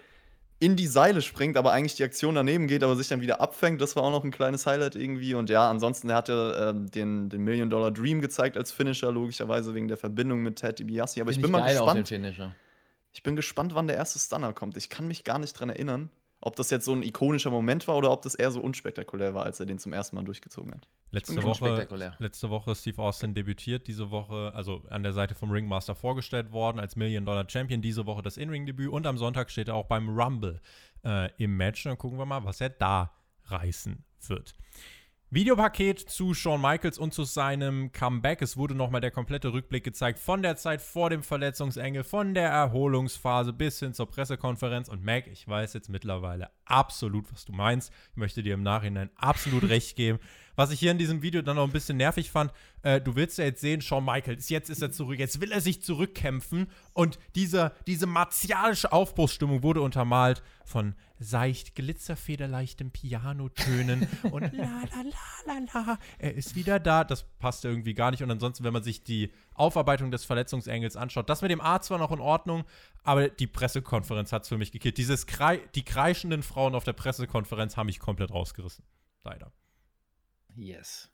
in 0.59 0.75
die 0.75 0.87
Seile 0.87 1.21
springt, 1.21 1.55
aber 1.55 1.71
eigentlich 1.71 1.95
die 1.95 2.03
Aktion 2.03 2.35
daneben 2.35 2.67
geht, 2.67 2.83
aber 2.83 2.95
sich 2.97 3.07
dann 3.07 3.21
wieder 3.21 3.39
abfängt. 3.39 3.79
Das 3.79 3.95
war 3.95 4.03
auch 4.03 4.11
noch 4.11 4.25
ein 4.25 4.31
kleines 4.31 4.65
Highlight 4.65 4.95
irgendwie. 4.95 5.33
Und 5.33 5.49
ja, 5.49 5.69
ansonsten, 5.69 6.09
er 6.09 6.17
hat 6.17 6.27
ja 6.27 6.69
ähm, 6.69 6.91
den, 6.91 7.29
den 7.29 7.43
Million 7.43 7.69
Dollar 7.69 7.91
Dream 7.91 8.19
gezeigt 8.19 8.57
als 8.57 8.71
Finisher, 8.71 9.11
logischerweise 9.11 9.73
wegen 9.73 9.87
der 9.87 9.95
Verbindung 9.95 10.41
mit 10.41 10.57
Ted 10.57 10.79
DiBiase. 10.79 11.21
Aber 11.21 11.31
ich 11.31 11.37
Find 11.37 11.43
bin 11.43 11.51
mal 11.51 11.67
gespannt. 11.71 12.07
Finisher. 12.09 12.53
Ich 13.13 13.23
bin 13.23 13.37
gespannt, 13.37 13.73
wann 13.73 13.87
der 13.87 13.95
erste 13.95 14.19
Stunner 14.19 14.53
kommt. 14.53 14.75
Ich 14.75 14.89
kann 14.89 15.07
mich 15.07 15.23
gar 15.23 15.39
nicht 15.39 15.53
dran 15.53 15.69
erinnern. 15.69 16.09
Ob 16.41 16.55
das 16.55 16.69
jetzt 16.69 16.85
so 16.85 16.93
ein 16.93 17.03
ikonischer 17.03 17.51
Moment 17.51 17.87
war 17.87 17.97
oder 17.97 18.11
ob 18.11 18.21
das 18.21 18.33
eher 18.33 18.51
so 18.51 18.61
unspektakulär 18.61 19.33
war, 19.33 19.43
als 19.43 19.59
er 19.59 19.65
den 19.65 19.77
zum 19.77 19.91
ersten 19.91 20.15
Mal 20.15 20.23
durchgezogen 20.23 20.73
hat. 20.73 20.87
Letzte 21.11 21.43
Woche, 21.43 21.87
letzte 22.19 22.49
Woche 22.49 22.75
Steve 22.75 23.01
Austin 23.01 23.33
debütiert, 23.33 23.87
diese 23.87 24.09
Woche, 24.11 24.53
also 24.55 24.83
an 24.89 25.03
der 25.03 25.11
Seite 25.11 25.35
vom 25.35 25.51
Ringmaster 25.51 25.95
vorgestellt 25.95 26.51
worden 26.51 26.79
als 26.79 26.95
Million-Dollar-Champion, 26.95 27.81
diese 27.81 28.05
Woche 28.05 28.21
das 28.21 28.37
In-Ring-Debüt 28.37 28.89
und 28.89 29.05
am 29.05 29.17
Sonntag 29.17 29.51
steht 29.51 29.67
er 29.67 29.75
auch 29.75 29.87
beim 29.87 30.07
Rumble 30.09 30.61
äh, 31.03 31.29
im 31.43 31.57
Match. 31.57 31.83
Dann 31.83 31.97
gucken 31.97 32.17
wir 32.17 32.25
mal, 32.25 32.45
was 32.45 32.61
er 32.61 32.69
da 32.69 33.11
reißen 33.45 34.05
wird. 34.27 34.53
Videopaket 35.31 35.99
zu 35.99 36.33
Shawn 36.33 36.59
Michaels 36.59 36.97
und 36.97 37.13
zu 37.13 37.23
seinem 37.23 37.91
Comeback. 37.91 38.41
Es 38.41 38.57
wurde 38.57 38.73
nochmal 38.73 38.99
der 38.99 39.11
komplette 39.11 39.53
Rückblick 39.53 39.83
gezeigt 39.83 40.17
von 40.17 40.41
der 40.41 40.55
Zeit 40.55 40.81
vor 40.81 41.11
dem 41.11 41.21
Verletzungsengel, 41.21 42.03
von 42.03 42.33
der 42.33 42.49
Erholungsphase 42.49 43.53
bis 43.53 43.77
hin 43.77 43.93
zur 43.93 44.09
Pressekonferenz. 44.09 44.89
Und 44.89 45.05
Mac, 45.05 45.27
ich 45.27 45.47
weiß 45.47 45.73
jetzt 45.73 45.87
mittlerweile 45.87 46.49
absolut, 46.65 47.31
was 47.31 47.45
du 47.45 47.51
meinst. 47.51 47.93
Ich 48.09 48.17
möchte 48.17 48.41
dir 48.41 48.55
im 48.55 48.63
Nachhinein 48.63 49.11
absolut 49.17 49.61
recht 49.69 49.95
geben. 49.95 50.17
Was 50.59 50.71
ich 50.71 50.79
hier 50.81 50.91
in 50.91 50.97
diesem 50.97 51.21
Video 51.21 51.41
dann 51.41 51.55
noch 51.55 51.63
ein 51.63 51.71
bisschen 51.71 51.95
nervig 51.95 52.31
fand, 52.31 52.51
äh, 52.81 52.99
du 52.99 53.15
willst 53.15 53.37
ja 53.37 53.45
jetzt 53.45 53.61
sehen, 53.61 53.79
Shawn 53.79 54.03
Michaels, 54.03 54.49
jetzt 54.49 54.69
ist 54.69 54.81
er 54.81 54.91
zurück, 54.91 55.17
jetzt 55.17 55.39
will 55.39 55.53
er 55.53 55.61
sich 55.61 55.81
zurückkämpfen 55.81 56.67
und 56.91 57.17
diese, 57.33 57.71
diese 57.87 58.07
martialische 58.07 58.91
Aufbruchsstimmung 58.91 59.63
wurde 59.63 59.79
untermalt 59.79 60.43
von 60.65 60.95
seicht 61.17 61.75
glitzerfederleichtem 61.75 62.91
Pianotönen 62.91 64.05
und 64.31 64.51
la 64.51 64.83
la 64.91 65.01
la 65.45 65.59
la 65.59 65.81
la, 65.81 65.99
er 66.17 66.35
ist 66.35 66.57
wieder 66.57 66.77
da. 66.81 67.05
Das 67.05 67.23
passt 67.39 67.63
irgendwie 67.63 67.93
gar 67.93 68.11
nicht 68.11 68.21
und 68.21 68.29
ansonsten, 68.29 68.65
wenn 68.65 68.73
man 68.73 68.83
sich 68.83 69.05
die 69.05 69.31
Aufarbeitung 69.53 70.11
des 70.11 70.25
Verletzungsengels 70.25 70.97
anschaut, 70.97 71.29
das 71.29 71.41
mit 71.41 71.51
dem 71.51 71.61
Arzt 71.61 71.89
war 71.89 71.99
noch 71.99 72.11
in 72.11 72.19
Ordnung, 72.19 72.65
aber 73.03 73.29
die 73.29 73.47
Pressekonferenz 73.47 74.33
hat 74.33 74.41
es 74.41 74.49
für 74.49 74.57
mich 74.57 74.73
gekillt. 74.73 74.97
Dieses 74.97 75.25
Krei 75.25 75.61
die 75.73 75.85
kreischenden 75.85 76.43
Frauen 76.43 76.75
auf 76.75 76.83
der 76.83 76.91
Pressekonferenz 76.91 77.77
haben 77.77 77.85
mich 77.85 77.99
komplett 77.99 78.31
rausgerissen. 78.31 78.83
Leider. 79.23 79.53
Yes. 80.59 81.09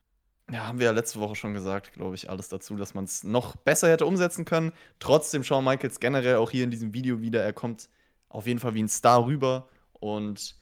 Ja, 0.51 0.67
haben 0.67 0.79
wir 0.79 0.87
ja 0.87 0.91
letzte 0.91 1.19
Woche 1.19 1.35
schon 1.35 1.53
gesagt, 1.53 1.93
glaube 1.93 2.15
ich, 2.15 2.29
alles 2.29 2.49
dazu, 2.49 2.75
dass 2.75 2.93
man 2.93 3.05
es 3.05 3.23
noch 3.23 3.55
besser 3.55 3.89
hätte 3.89 4.05
umsetzen 4.05 4.45
können. 4.45 4.73
Trotzdem 4.99 5.43
Shawn 5.43 5.63
Michaels 5.63 5.99
generell 5.99 6.35
auch 6.35 6.51
hier 6.51 6.63
in 6.63 6.71
diesem 6.71 6.93
Video 6.93 7.21
wieder, 7.21 7.43
er 7.43 7.53
kommt 7.53 7.89
auf 8.29 8.47
jeden 8.47 8.59
Fall 8.59 8.73
wie 8.73 8.83
ein 8.83 8.89
Star 8.89 9.25
rüber 9.25 9.69
und 9.93 10.55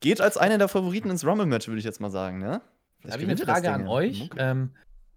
geht 0.00 0.20
als 0.20 0.36
einer 0.36 0.58
der 0.58 0.68
Favoriten 0.68 1.10
ins 1.10 1.26
Rumble-Match, 1.26 1.68
würde 1.68 1.78
ich 1.78 1.84
jetzt 1.84 2.00
mal 2.00 2.10
sagen, 2.10 2.38
ne? 2.38 2.62
Da 3.02 3.12
habe 3.12 3.22
ich 3.22 3.28
eine 3.28 3.36
Frage 3.38 3.72
an 3.72 3.86
euch. 3.86 4.30
Ähm, 4.38 4.70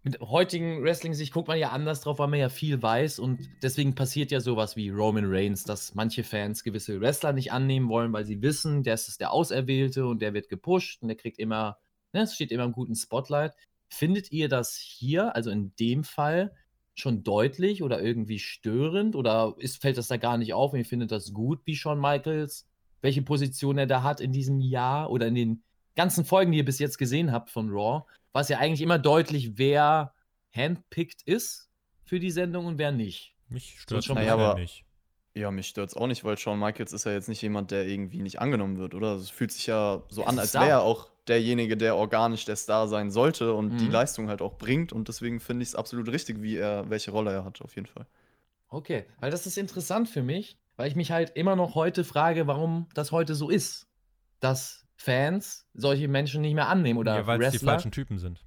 mit 0.03 0.19
heutigen 0.21 0.81
Wrestling-Sicht 0.83 1.33
guckt 1.33 1.47
man 1.47 1.57
ja 1.57 1.69
anders 1.69 2.01
drauf, 2.01 2.19
weil 2.19 2.27
man 2.27 2.39
ja 2.39 2.49
viel 2.49 2.81
weiß 2.81 3.19
und 3.19 3.49
deswegen 3.61 3.95
passiert 3.95 4.31
ja 4.31 4.39
sowas 4.39 4.75
wie 4.75 4.89
Roman 4.89 5.25
Reigns, 5.27 5.63
dass 5.63 5.95
manche 5.95 6.23
Fans 6.23 6.63
gewisse 6.63 6.99
Wrestler 7.01 7.33
nicht 7.33 7.51
annehmen 7.51 7.89
wollen, 7.89 8.13
weil 8.13 8.25
sie 8.25 8.41
wissen, 8.41 8.83
der 8.83 8.93
ist 8.93 9.19
der 9.19 9.31
Auserwählte 9.31 10.05
und 10.05 10.21
der 10.21 10.33
wird 10.33 10.49
gepusht 10.49 11.01
und 11.01 11.09
der 11.09 11.17
kriegt 11.17 11.39
immer, 11.39 11.77
ne, 12.13 12.21
es 12.21 12.35
steht 12.35 12.51
immer 12.51 12.63
im 12.65 12.71
guten 12.71 12.95
Spotlight. 12.95 13.53
Findet 13.89 14.31
ihr 14.31 14.49
das 14.49 14.75
hier, 14.75 15.35
also 15.35 15.49
in 15.49 15.73
dem 15.79 16.03
Fall, 16.03 16.53
schon 16.95 17.23
deutlich 17.23 17.81
oder 17.81 18.01
irgendwie 18.01 18.39
störend 18.39 19.15
oder 19.15 19.55
ist, 19.57 19.81
fällt 19.81 19.97
das 19.97 20.07
da 20.09 20.17
gar 20.17 20.37
nicht 20.37 20.53
auf 20.53 20.73
und 20.73 20.79
ihr 20.79 20.85
findet 20.85 21.11
das 21.11 21.33
gut, 21.33 21.61
wie 21.65 21.75
Shawn 21.75 21.99
Michaels, 21.99 22.67
welche 23.01 23.21
Position 23.21 23.77
er 23.77 23.87
da 23.87 24.03
hat 24.03 24.19
in 24.19 24.31
diesem 24.33 24.59
Jahr 24.59 25.09
oder 25.09 25.27
in 25.27 25.35
den 25.35 25.63
ganzen 25.95 26.25
Folgen, 26.25 26.51
die 26.51 26.57
ihr 26.59 26.65
bis 26.65 26.79
jetzt 26.79 26.97
gesehen 26.97 27.31
habt 27.31 27.49
von 27.49 27.69
Raw, 27.69 28.03
war 28.33 28.41
es 28.41 28.49
ja 28.49 28.59
eigentlich 28.59 28.81
immer 28.81 28.99
deutlich, 28.99 29.57
wer 29.57 30.13
handpicked 30.53 31.21
ist 31.23 31.69
für 32.03 32.19
die 32.19 32.31
Sendung 32.31 32.65
und 32.65 32.77
wer 32.77 32.91
nicht. 32.91 33.35
Mich 33.47 33.79
stört 33.79 34.03
schon 34.03 34.15
schon 34.15 34.23
naja, 34.23 34.33
aber- 34.33 34.59
nicht. 34.59 34.85
Ja, 35.35 35.51
mich 35.51 35.67
stört 35.67 35.89
es 35.89 35.95
auch 35.95 36.07
nicht, 36.07 36.23
weil 36.25 36.37
Shawn 36.37 36.59
Michaels 36.59 36.91
ist 36.91 37.05
ja 37.05 37.13
jetzt 37.13 37.29
nicht 37.29 37.41
jemand, 37.41 37.71
der 37.71 37.87
irgendwie 37.87 38.21
nicht 38.21 38.41
angenommen 38.41 38.77
wird, 38.77 38.93
oder? 38.93 39.15
Es 39.15 39.29
fühlt 39.29 39.51
sich 39.51 39.67
ja 39.67 40.03
so 40.09 40.23
Er 40.23 40.27
an, 40.27 40.39
als 40.39 40.53
wäre 40.53 40.67
er 40.67 40.81
auch 40.81 41.11
derjenige, 41.29 41.77
der 41.77 41.95
organisch 41.95 42.43
der 42.45 42.55
Star 42.55 42.87
sein 42.87 43.11
sollte 43.11 43.53
und 43.53 43.77
die 43.77 43.85
Mhm. 43.85 43.91
Leistung 43.91 44.27
halt 44.29 44.41
auch 44.41 44.57
bringt. 44.57 44.91
Und 44.91 45.07
deswegen 45.07 45.39
finde 45.39 45.63
ich 45.63 45.69
es 45.69 45.75
absolut 45.75 46.09
richtig, 46.09 46.41
wie 46.41 46.57
er, 46.57 46.89
welche 46.89 47.11
Rolle 47.11 47.31
er 47.31 47.45
hat, 47.45 47.61
auf 47.61 47.75
jeden 47.75 47.87
Fall. 47.87 48.05
Okay, 48.67 49.05
weil 49.19 49.31
das 49.31 49.45
ist 49.47 49.57
interessant 49.57 50.09
für 50.09 50.21
mich, 50.23 50.57
weil 50.75 50.87
ich 50.87 50.95
mich 50.95 51.11
halt 51.11 51.31
immer 51.35 51.55
noch 51.55 51.75
heute 51.75 52.03
frage, 52.03 52.47
warum 52.47 52.87
das 52.93 53.11
heute 53.11 53.35
so 53.35 53.49
ist, 53.49 53.87
dass 54.39 54.85
Fans 54.95 55.65
solche 55.73 56.07
Menschen 56.07 56.41
nicht 56.41 56.53
mehr 56.55 56.67
annehmen 56.67 56.99
oder 56.99 57.15
Ja, 57.15 57.27
weil 57.27 57.39
es 57.41 57.51
die 57.51 57.53
Wrestler. 57.55 57.71
falschen 57.73 57.91
Typen 57.91 58.19
sind. 58.19 58.43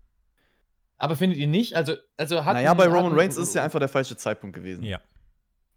Aber 0.98 1.16
findet 1.16 1.38
ihr 1.38 1.48
nicht? 1.48 1.74
Also, 1.74 1.94
also 2.16 2.44
hat 2.44 2.54
naja, 2.54 2.74
bei 2.74 2.86
Roman 2.86 3.12
Reigns 3.18 3.36
ist 3.36 3.48
es 3.48 3.54
ja 3.54 3.64
einfach 3.64 3.80
der 3.80 3.88
falsche 3.88 4.16
Zeitpunkt 4.16 4.54
gewesen. 4.54 4.84
Ja. 4.84 5.00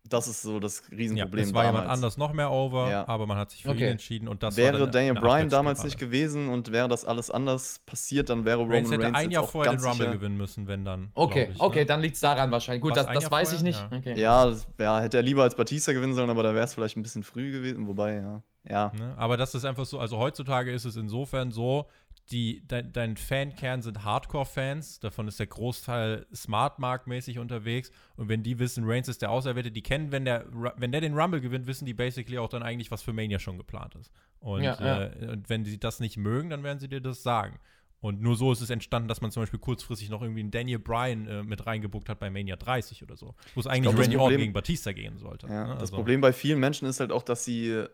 Das 0.08 0.28
ist 0.28 0.44
so 0.44 0.60
das 0.60 0.84
Ja, 0.92 0.96
Riesenproblem 0.98 1.44
es 1.46 1.54
war 1.54 1.64
jemand 1.66 1.84
damals. 1.86 1.98
anders 1.98 2.18
noch 2.18 2.32
mehr 2.32 2.52
over, 2.52 2.90
Ja. 2.92 3.08
aber 3.08 3.26
man 3.26 3.38
hat 3.38 3.50
sich 3.50 3.64
für 3.64 3.70
Okay. 3.72 3.86
ihn 3.86 3.92
entschieden 3.94 4.28
und 4.28 4.44
das 4.44 4.56
wäre 4.56 4.74
war 4.74 4.80
dann 4.82 4.92
Daniel 4.92 5.12
eine 5.14 5.20
Bryan 5.22 5.50
damals 5.50 5.84
nicht 5.84 5.98
gewesen 5.98 6.48
und 6.50 6.72
wäre 6.72 6.88
das 6.88 7.06
alles 7.06 7.32
anders 7.32 7.80
passiert, 7.88 8.30
dann 8.30 8.46
wäre 8.46 8.58
Roman 8.60 8.74
Reigns 8.76 8.92
Reigns, 8.92 9.04
hätte 9.04 9.16
ein 9.16 9.24
jetzt 9.24 9.34
Jahr 9.34 9.44
auch 9.44 9.50
vorher 9.50 9.72
den 9.72 9.78
ganz 9.78 9.88
Rumble 9.88 10.06
sicher- 10.06 10.18
gewinnen 10.18 10.38
müssen, 10.38 10.68
wenn 10.68 10.86
dann. 10.86 11.10
Okay, 11.16 11.50
ich, 11.56 11.60
okay, 11.60 11.80
ne? 11.80 11.86
dann 11.88 12.02
liegt 12.02 12.16
es 12.16 12.22
daran 12.22 12.52
wahrscheinlich. 12.52 12.84
Gut, 12.84 12.92
War's 12.92 13.00
das, 13.00 13.08
ein 13.08 13.16
das 13.16 13.32
weiß 13.32 13.54
ich 13.54 13.60
vorher? 13.60 13.64
nicht. 13.90 13.92
Ja. 13.92 13.98
Okay. 14.12 14.20
Ja, 14.22 14.46
das, 14.46 14.68
ja, 14.80 15.00
hätte 15.02 15.18
er 15.18 15.24
lieber 15.24 15.42
als 15.42 15.56
Batista 15.56 15.92
gewinnen 15.92 16.14
sollen, 16.14 16.30
aber 16.30 16.44
da 16.44 16.54
wäre 16.54 16.66
es 16.66 16.74
vielleicht 16.76 16.98
ein 16.98 17.02
bisschen 17.04 17.24
früh 17.24 17.52
gewesen. 17.52 17.88
Wobei, 17.88 18.16
ja. 18.18 18.44
Ja. 18.68 18.92
Ne? 18.98 19.14
Aber 19.18 19.38
das 19.38 19.54
ist 19.56 19.66
einfach 19.66 19.86
so, 19.86 20.00
also 20.00 20.18
heutzutage 20.20 20.72
ist 20.72 20.86
es 20.86 20.96
insofern 20.98 21.52
so, 21.52 21.88
die, 22.32 22.64
dein, 22.68 22.92
dein 22.92 23.18
Fankern 23.18 23.82
sind 23.82 24.04
Hardcore-Fans, 24.04 25.00
davon 25.00 25.28
ist 25.28 25.40
der 25.40 25.48
Großteil 25.48 26.26
Smart-Mark-mäßig 26.34 27.40
unterwegs 27.40 27.92
und 28.16 28.30
wenn 28.30 28.42
die 28.44 28.58
wissen, 28.60 28.84
Reigns 28.86 29.08
ist 29.08 29.22
der 29.22 29.30
Auserwählte, 29.32 29.72
die 29.72 29.82
kennen, 29.84 30.12
wenn 30.12 30.26
der, 30.26 30.46
wenn 30.78 30.92
der 30.92 31.02
den 31.02 31.14
Rumble 31.18 31.40
gewinnt, 31.42 31.68
wissen 31.68 31.86
die 31.86 31.94
basically 31.94 32.38
auch 32.40 32.50
dann 32.50 32.64
eigentlich, 32.64 32.90
was 32.92 33.04
für 33.04 33.14
Mania 33.14 33.38
schon 33.40 33.58
geplant 33.58 33.96
ist. 33.96 34.12
Und, 34.40 34.64
Ja, 34.64 34.78
ja. 34.80 35.04
Äh, 35.06 35.28
und 35.34 35.50
wenn 35.50 35.66
sie 35.66 35.80
das 35.80 36.00
nicht 36.00 36.18
mögen, 36.18 36.50
dann 36.50 36.64
werden 36.64 36.80
sie 36.80 36.88
dir 36.90 37.02
das 37.02 37.22
sagen. 37.24 37.60
Und 38.02 38.22
nur 38.22 38.36
so 38.36 38.52
ist 38.52 38.62
es 38.62 38.70
entstanden, 38.70 39.08
dass 39.08 39.22
man 39.22 39.32
zum 39.32 39.42
Beispiel 39.44 39.60
kurzfristig 39.60 40.10
noch 40.10 40.22
irgendwie 40.22 40.42
einen 40.42 40.52
Daniel 40.52 40.78
Bryan 40.80 41.28
äh, 41.28 41.44
mit 41.44 41.66
reingebuckt 41.66 42.08
hat 42.10 42.20
bei 42.20 42.30
Mania 42.30 42.56
30 42.56 43.02
oder 43.02 43.16
so. 43.16 43.34
Wo 43.56 43.60
es 43.62 43.68
eigentlich 43.68 43.84
glaub, 43.94 43.98
Randy 44.00 44.18
Orton 44.18 44.38
gegen 44.38 44.54
Batista 44.54 44.92
gehen 44.92 45.18
sollte. 45.18 45.48
Ja, 45.48 45.64
ne? 45.68 45.74
das 45.74 45.82
Also- 45.82 45.96
Problem 45.96 46.22
bei 46.22 46.32
vielen 46.34 46.60
Menschen 46.60 46.88
ist 46.88 47.00
halt 47.00 47.12
auch, 47.12 47.24
dass 47.24 47.46
sie 47.46 47.86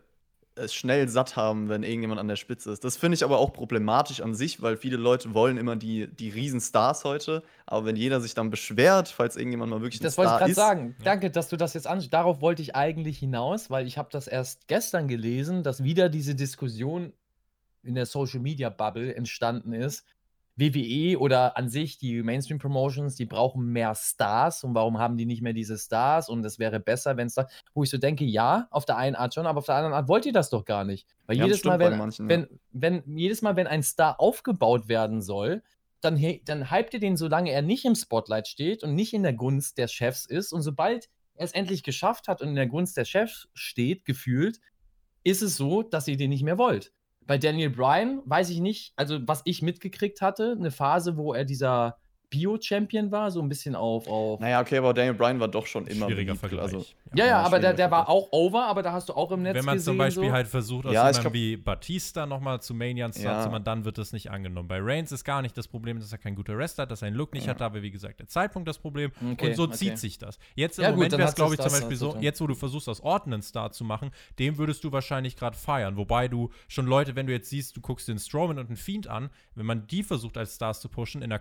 es 0.54 0.74
schnell 0.74 1.08
satt 1.08 1.36
haben, 1.36 1.68
wenn 1.68 1.82
irgendjemand 1.82 2.20
an 2.20 2.28
der 2.28 2.36
Spitze 2.36 2.70
ist. 2.70 2.84
Das 2.84 2.96
finde 2.96 3.14
ich 3.14 3.24
aber 3.24 3.38
auch 3.38 3.52
problematisch 3.52 4.20
an 4.20 4.34
sich, 4.34 4.60
weil 4.60 4.76
viele 4.76 4.96
Leute 4.96 5.34
wollen 5.34 5.56
immer 5.56 5.76
die, 5.76 6.08
die 6.08 6.28
Riesenstars 6.28 7.04
heute. 7.04 7.42
Aber 7.66 7.86
wenn 7.86 7.96
jeder 7.96 8.20
sich 8.20 8.34
dann 8.34 8.50
beschwert, 8.50 9.08
falls 9.08 9.36
irgendjemand 9.36 9.70
mal 9.70 9.80
wirklich 9.80 10.00
Das 10.00 10.18
ein 10.18 10.24
wollte 10.24 10.28
ich 10.28 10.30
Star 10.30 10.38
gerade 10.38 10.50
ist, 10.50 10.56
sagen. 10.56 10.96
Danke, 11.04 11.30
dass 11.30 11.48
du 11.48 11.56
das 11.56 11.74
jetzt 11.74 11.86
ansprichst. 11.86 12.12
Darauf 12.12 12.40
wollte 12.40 12.62
ich 12.62 12.76
eigentlich 12.76 13.18
hinaus, 13.18 13.70
weil 13.70 13.86
ich 13.86 13.98
habe 13.98 14.08
das 14.12 14.26
erst 14.26 14.68
gestern 14.68 15.08
gelesen, 15.08 15.62
dass 15.62 15.82
wieder 15.82 16.08
diese 16.08 16.34
Diskussion 16.34 17.12
in 17.82 17.94
der 17.94 18.06
Social 18.06 18.40
Media 18.40 18.68
Bubble 18.68 19.14
entstanden 19.14 19.72
ist. 19.72 20.04
WWE 20.56 21.18
oder 21.18 21.56
an 21.56 21.68
sich 21.68 21.98
die 21.98 22.22
Mainstream 22.22 22.58
Promotions, 22.58 23.16
die 23.16 23.24
brauchen 23.24 23.66
mehr 23.66 23.94
Stars 23.94 24.64
und 24.64 24.74
warum 24.74 24.98
haben 24.98 25.16
die 25.16 25.24
nicht 25.24 25.42
mehr 25.42 25.54
diese 25.54 25.78
Stars 25.78 26.28
und 26.28 26.44
es 26.44 26.58
wäre 26.58 26.78
besser, 26.78 27.16
wenn 27.16 27.28
es 27.28 27.34
da, 27.34 27.48
wo 27.74 27.82
ich 27.82 27.90
so 27.90 27.98
denke, 27.98 28.24
ja, 28.24 28.66
auf 28.70 28.84
der 28.84 28.96
einen 28.98 29.16
Art 29.16 29.34
schon, 29.34 29.46
aber 29.46 29.58
auf 29.58 29.66
der 29.66 29.76
anderen 29.76 29.94
Art 29.94 30.08
wollt 30.08 30.26
ihr 30.26 30.32
das 30.32 30.50
doch 30.50 30.64
gar 30.64 30.84
nicht. 30.84 31.08
Weil 31.26 31.38
Ja, 31.38 31.46
jedes 31.46 31.64
Mal, 31.64 31.78
wenn, 31.78 31.96
manchen, 31.96 32.28
ja. 32.28 32.36
wenn, 32.36 32.60
wenn, 32.72 33.18
jedes 33.18 33.40
Mal, 33.40 33.56
wenn 33.56 33.66
ein 33.66 33.82
Star 33.82 34.20
aufgebaut 34.20 34.88
werden 34.88 35.22
soll, 35.22 35.62
dann, 36.02 36.20
dann 36.44 36.70
hypt 36.70 36.94
ihr 36.94 37.00
den, 37.00 37.16
solange 37.16 37.50
er 37.50 37.62
nicht 37.62 37.84
im 37.84 37.94
Spotlight 37.94 38.48
steht 38.48 38.82
und 38.82 38.94
nicht 38.94 39.14
in 39.14 39.22
der 39.22 39.32
Gunst 39.32 39.78
des 39.78 39.92
Chefs 39.92 40.26
ist. 40.26 40.52
Und 40.52 40.62
sobald 40.62 41.08
er 41.34 41.44
es 41.44 41.52
endlich 41.52 41.82
geschafft 41.82 42.28
hat 42.28 42.42
und 42.42 42.48
in 42.48 42.54
der 42.56 42.66
Gunst 42.66 42.96
des 42.96 43.08
Chefs 43.08 43.48
steht, 43.54 44.04
gefühlt, 44.04 44.60
ist 45.24 45.42
es 45.42 45.56
so, 45.56 45.82
dass 45.82 46.08
ihr 46.08 46.16
den 46.16 46.30
nicht 46.30 46.42
mehr 46.42 46.58
wollt. 46.58 46.92
Bei 47.26 47.38
Daniel 47.38 47.70
Bryan 47.70 48.22
weiß 48.24 48.50
ich 48.50 48.60
nicht, 48.60 48.92
also 48.96 49.18
was 49.26 49.42
ich 49.44 49.62
mitgekriegt 49.62 50.20
hatte, 50.20 50.56
eine 50.58 50.70
Phase, 50.70 51.16
wo 51.16 51.32
er 51.32 51.44
dieser 51.44 51.98
Bio-Champion 52.32 53.12
war, 53.12 53.30
so 53.30 53.40
ein 53.40 53.48
bisschen 53.48 53.74
auf. 53.76 54.06
auf 54.08 54.40
Naja, 54.40 54.60
okay, 54.60 54.78
aber 54.78 54.94
Daniel 54.94 55.14
Bryan 55.14 55.38
war 55.38 55.48
doch 55.48 55.66
schon 55.66 55.86
immer 55.86 56.06
Schwieriger 56.06 56.32
beliebt, 56.34 56.40
Vergleich. 56.40 56.62
Also, 56.62 56.78
ja, 57.14 57.24
ja, 57.24 57.26
ja, 57.26 57.42
aber 57.42 57.58
der, 57.60 57.74
der 57.74 57.90
war 57.90 58.08
auch 58.08 58.28
over, 58.32 58.64
aber 58.66 58.82
da 58.82 58.92
hast 58.92 59.10
du 59.10 59.12
auch 59.12 59.30
im 59.32 59.42
Netz 59.42 59.54
Wenn 59.54 59.64
man 59.66 59.74
gesehen. 59.74 59.92
zum 59.92 59.98
Beispiel 59.98 60.28
so. 60.28 60.32
halt 60.32 60.48
versucht, 60.48 60.86
aus 60.86 60.92
Ja, 60.94 61.00
jemandem 61.02 61.20
glaub- 61.22 61.34
wie 61.34 61.56
Batista 61.58 62.24
nochmal 62.26 62.62
zu 62.62 62.74
Manian 62.74 63.12
Star 63.12 63.36
Ja. 63.38 63.42
zu 63.42 63.50
machen, 63.50 63.64
dann 63.64 63.84
wird 63.84 63.98
das 63.98 64.12
nicht 64.12 64.30
angenommen. 64.30 64.66
Bei 64.66 64.78
Reigns 64.80 65.12
ist 65.12 65.24
gar 65.24 65.42
nicht 65.42 65.56
das 65.56 65.68
Problem, 65.68 66.00
dass 66.00 66.10
er 66.10 66.18
kein 66.18 66.34
guter 66.34 66.56
Wrestler 66.56 66.82
hat, 66.82 66.90
dass 66.90 67.02
er 67.02 67.08
einen 67.08 67.16
Look 67.16 67.34
nicht 67.34 67.48
hat, 67.48 67.60
da 67.60 67.72
war 67.74 67.82
wie 67.82 67.90
gesagt 67.90 68.18
der 68.18 68.26
Zeitpunkt 68.28 68.66
das 68.66 68.78
Problem. 68.78 69.12
Okay, 69.32 69.48
und 69.50 69.56
so 69.56 69.64
okay. 69.64 69.74
zieht 69.74 69.98
sich 69.98 70.18
das. 70.18 70.38
Jetzt 70.54 70.78
im 70.78 70.84
Ja, 70.84 70.90
Moment 70.92 71.12
wäre 71.12 71.22
es, 71.22 71.28
hat 71.28 71.36
glaube 71.36 71.54
ich, 71.54 71.60
zum 71.60 71.70
Beispiel 71.70 71.96
so, 71.96 72.16
jetzt 72.20 72.40
wo 72.40 72.46
du 72.46 72.54
versuchst, 72.54 72.88
aus 72.88 73.02
einen 73.04 73.42
Star 73.42 73.70
zu 73.72 73.84
machen, 73.84 74.10
den 74.38 74.56
würdest 74.56 74.82
du 74.84 74.90
wahrscheinlich 74.92 75.36
gerade 75.36 75.56
feiern. 75.56 75.96
Wobei 75.96 76.28
du 76.28 76.50
schon 76.68 76.86
Leute, 76.86 77.14
wenn 77.14 77.26
du 77.26 77.32
jetzt 77.32 77.50
siehst, 77.50 77.76
du 77.76 77.80
guckst 77.82 78.08
den 78.08 78.18
Strowman 78.18 78.58
und 78.58 78.68
den 78.70 78.76
Fiend 78.76 79.06
an, 79.06 79.28
wenn 79.54 79.66
man 79.66 79.86
die 79.86 80.02
versucht 80.02 80.38
als 80.38 80.54
Stars 80.54 80.80
zu 80.80 80.88
pushen, 80.88 81.20
in 81.22 81.30
der 81.30 81.38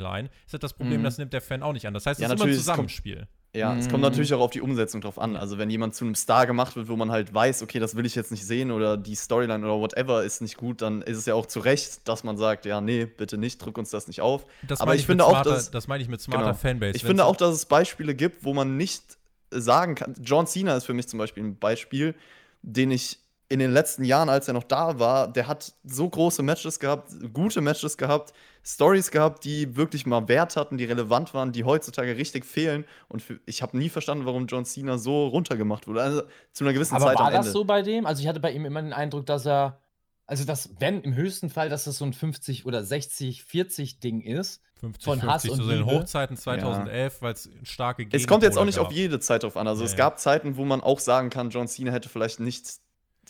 Clown-Storyline, 0.00 0.28
ist 0.46 0.54
das 0.54 0.60
das 0.60 0.72
Problem, 0.72 1.00
Mhm. 1.00 1.04
das 1.04 1.18
nimmt 1.18 1.32
der 1.32 1.40
Fan 1.40 1.62
auch 1.62 1.72
nicht 1.72 1.86
an. 1.86 1.94
Das 1.94 2.06
heißt, 2.06 2.20
es 2.20 2.26
Ja, 2.26 2.32
ist 2.32 2.40
immer 2.40 2.50
ein 2.50 2.56
Zusammenspiel. 2.56 3.26
Ja, 3.52 3.76
es 3.76 3.86
Mhm. 3.86 3.90
kommt 3.90 4.02
natürlich 4.02 4.32
auch 4.32 4.40
auf 4.40 4.52
die 4.52 4.60
Umsetzung 4.60 5.00
drauf 5.00 5.18
an. 5.18 5.34
Also 5.34 5.58
wenn 5.58 5.70
jemand 5.70 5.94
zu 5.96 6.04
einem 6.04 6.14
Star 6.14 6.46
gemacht 6.46 6.76
wird, 6.76 6.86
wo 6.88 6.94
man 6.94 7.10
halt 7.10 7.34
weiß, 7.34 7.62
okay, 7.64 7.80
das 7.80 7.96
will 7.96 8.06
ich 8.06 8.14
jetzt 8.14 8.30
nicht 8.30 8.46
sehen 8.46 8.70
oder 8.70 8.96
die 8.96 9.16
Storyline 9.16 9.64
oder 9.66 9.80
whatever 9.80 10.22
ist 10.22 10.40
nicht 10.40 10.56
gut, 10.56 10.82
dann 10.82 11.02
ist 11.02 11.18
es 11.18 11.26
ja 11.26 11.34
auch 11.34 11.46
zu 11.46 11.58
Recht, 11.58 12.06
dass 12.06 12.22
man 12.22 12.36
sagt, 12.36 12.64
ja, 12.64 12.80
nee, 12.80 13.06
bitte 13.06 13.38
nicht, 13.38 13.58
drück 13.58 13.76
uns 13.76 13.90
das 13.90 14.06
nicht 14.06 14.20
auf. 14.20 14.46
Das 14.62 14.80
Aber 14.80 14.90
meine 14.90 15.00
ich 15.00 15.02
mit 15.02 15.12
finde 15.14 15.24
auch, 15.24 15.30
smarter, 15.30 15.50
dass- 15.50 15.70
das 15.72 15.88
meine 15.88 16.00
ich 16.02 16.08
mit 16.08 16.20
smarter 16.20 16.44
Genau. 16.44 16.54
Fanbase. 16.56 16.94
Ich 16.96 17.02
finde 17.04 17.24
auch, 17.24 17.34
dass 17.36 17.52
es 17.54 17.66
Beispiele 17.66 18.14
gibt, 18.14 18.44
wo 18.44 18.54
man 18.54 18.76
nicht 18.76 19.18
sagen 19.50 19.96
kann. 19.96 20.14
John 20.22 20.46
Cena 20.46 20.76
ist 20.76 20.84
für 20.84 20.94
mich 20.94 21.08
zum 21.08 21.18
Beispiel 21.18 21.42
ein 21.42 21.58
Beispiel, 21.58 22.14
den 22.62 22.92
ich 22.92 23.18
in 23.50 23.58
den 23.58 23.72
letzten 23.72 24.04
Jahren, 24.04 24.30
als 24.30 24.48
er 24.48 24.54
noch 24.54 24.64
da 24.64 24.98
war, 24.98 25.28
der 25.30 25.48
hat 25.48 25.74
so 25.84 26.08
große 26.08 26.42
Matches 26.42 26.78
gehabt, 26.80 27.10
gute 27.34 27.60
Matches 27.60 27.98
gehabt, 27.98 28.32
Stories 28.64 29.10
gehabt, 29.10 29.44
die 29.44 29.76
wirklich 29.76 30.06
mal 30.06 30.28
Wert 30.28 30.56
hatten, 30.56 30.78
die 30.78 30.84
relevant 30.84 31.34
waren, 31.34 31.52
die 31.52 31.64
heutzutage 31.64 32.16
richtig 32.16 32.46
fehlen. 32.46 32.84
Und 33.08 33.22
für, 33.22 33.40
ich 33.46 33.62
habe 33.62 33.76
nie 33.76 33.88
verstanden, 33.90 34.24
warum 34.26 34.46
John 34.46 34.64
Cena 34.64 34.98
so 34.98 35.26
runtergemacht 35.28 35.86
wurde. 35.88 36.02
Also 36.02 36.22
zu 36.52 36.64
einer 36.64 36.72
gewissen 36.72 36.94
Aber 36.94 37.06
Zeit 37.06 37.18
war 37.18 37.26
am 37.26 37.32
das 37.32 37.46
Ende. 37.46 37.50
so 37.50 37.64
bei 37.64 37.82
dem? 37.82 38.06
Also 38.06 38.22
ich 38.22 38.28
hatte 38.28 38.40
bei 38.40 38.52
ihm 38.52 38.64
immer 38.64 38.82
den 38.82 38.92
Eindruck, 38.92 39.26
dass 39.26 39.46
er, 39.46 39.80
also 40.26 40.44
dass, 40.44 40.70
wenn 40.78 41.02
im 41.02 41.14
höchsten 41.14 41.50
Fall, 41.50 41.68
dass 41.68 41.84
das 41.84 41.98
so 41.98 42.04
ein 42.04 42.12
50 42.12 42.66
oder 42.66 42.84
60, 42.84 43.42
40 43.44 43.98
Ding 44.00 44.20
ist. 44.20 44.62
50, 44.80 45.04
Von 45.04 45.20
50 45.20 45.28
Hass 45.28 45.48
und 45.48 45.62
so 45.62 45.70
in. 45.70 45.84
Hochzeiten 45.86 46.36
2011, 46.36 47.20
weil 47.22 47.32
es 47.34 47.50
starke 47.64 48.06
es 48.12 48.26
kommt 48.26 48.42
jetzt 48.44 48.56
auch 48.58 48.64
nicht 48.64 48.76
gab. 48.76 48.86
auf 48.86 48.92
jede 48.92 49.20
Zeit 49.20 49.42
drauf 49.42 49.56
an. 49.56 49.66
Also 49.66 49.84
es 49.84 49.92
Ja, 49.92 49.98
ja. 49.98 50.04
gab 50.04 50.18
Zeiten, 50.20 50.56
wo 50.56 50.64
man 50.64 50.80
auch 50.80 51.00
sagen 51.00 51.30
kann, 51.30 51.50
John 51.50 51.66
Cena 51.68 51.92
hätte 51.92 52.08
vielleicht 52.08 52.40
nicht 52.40 52.66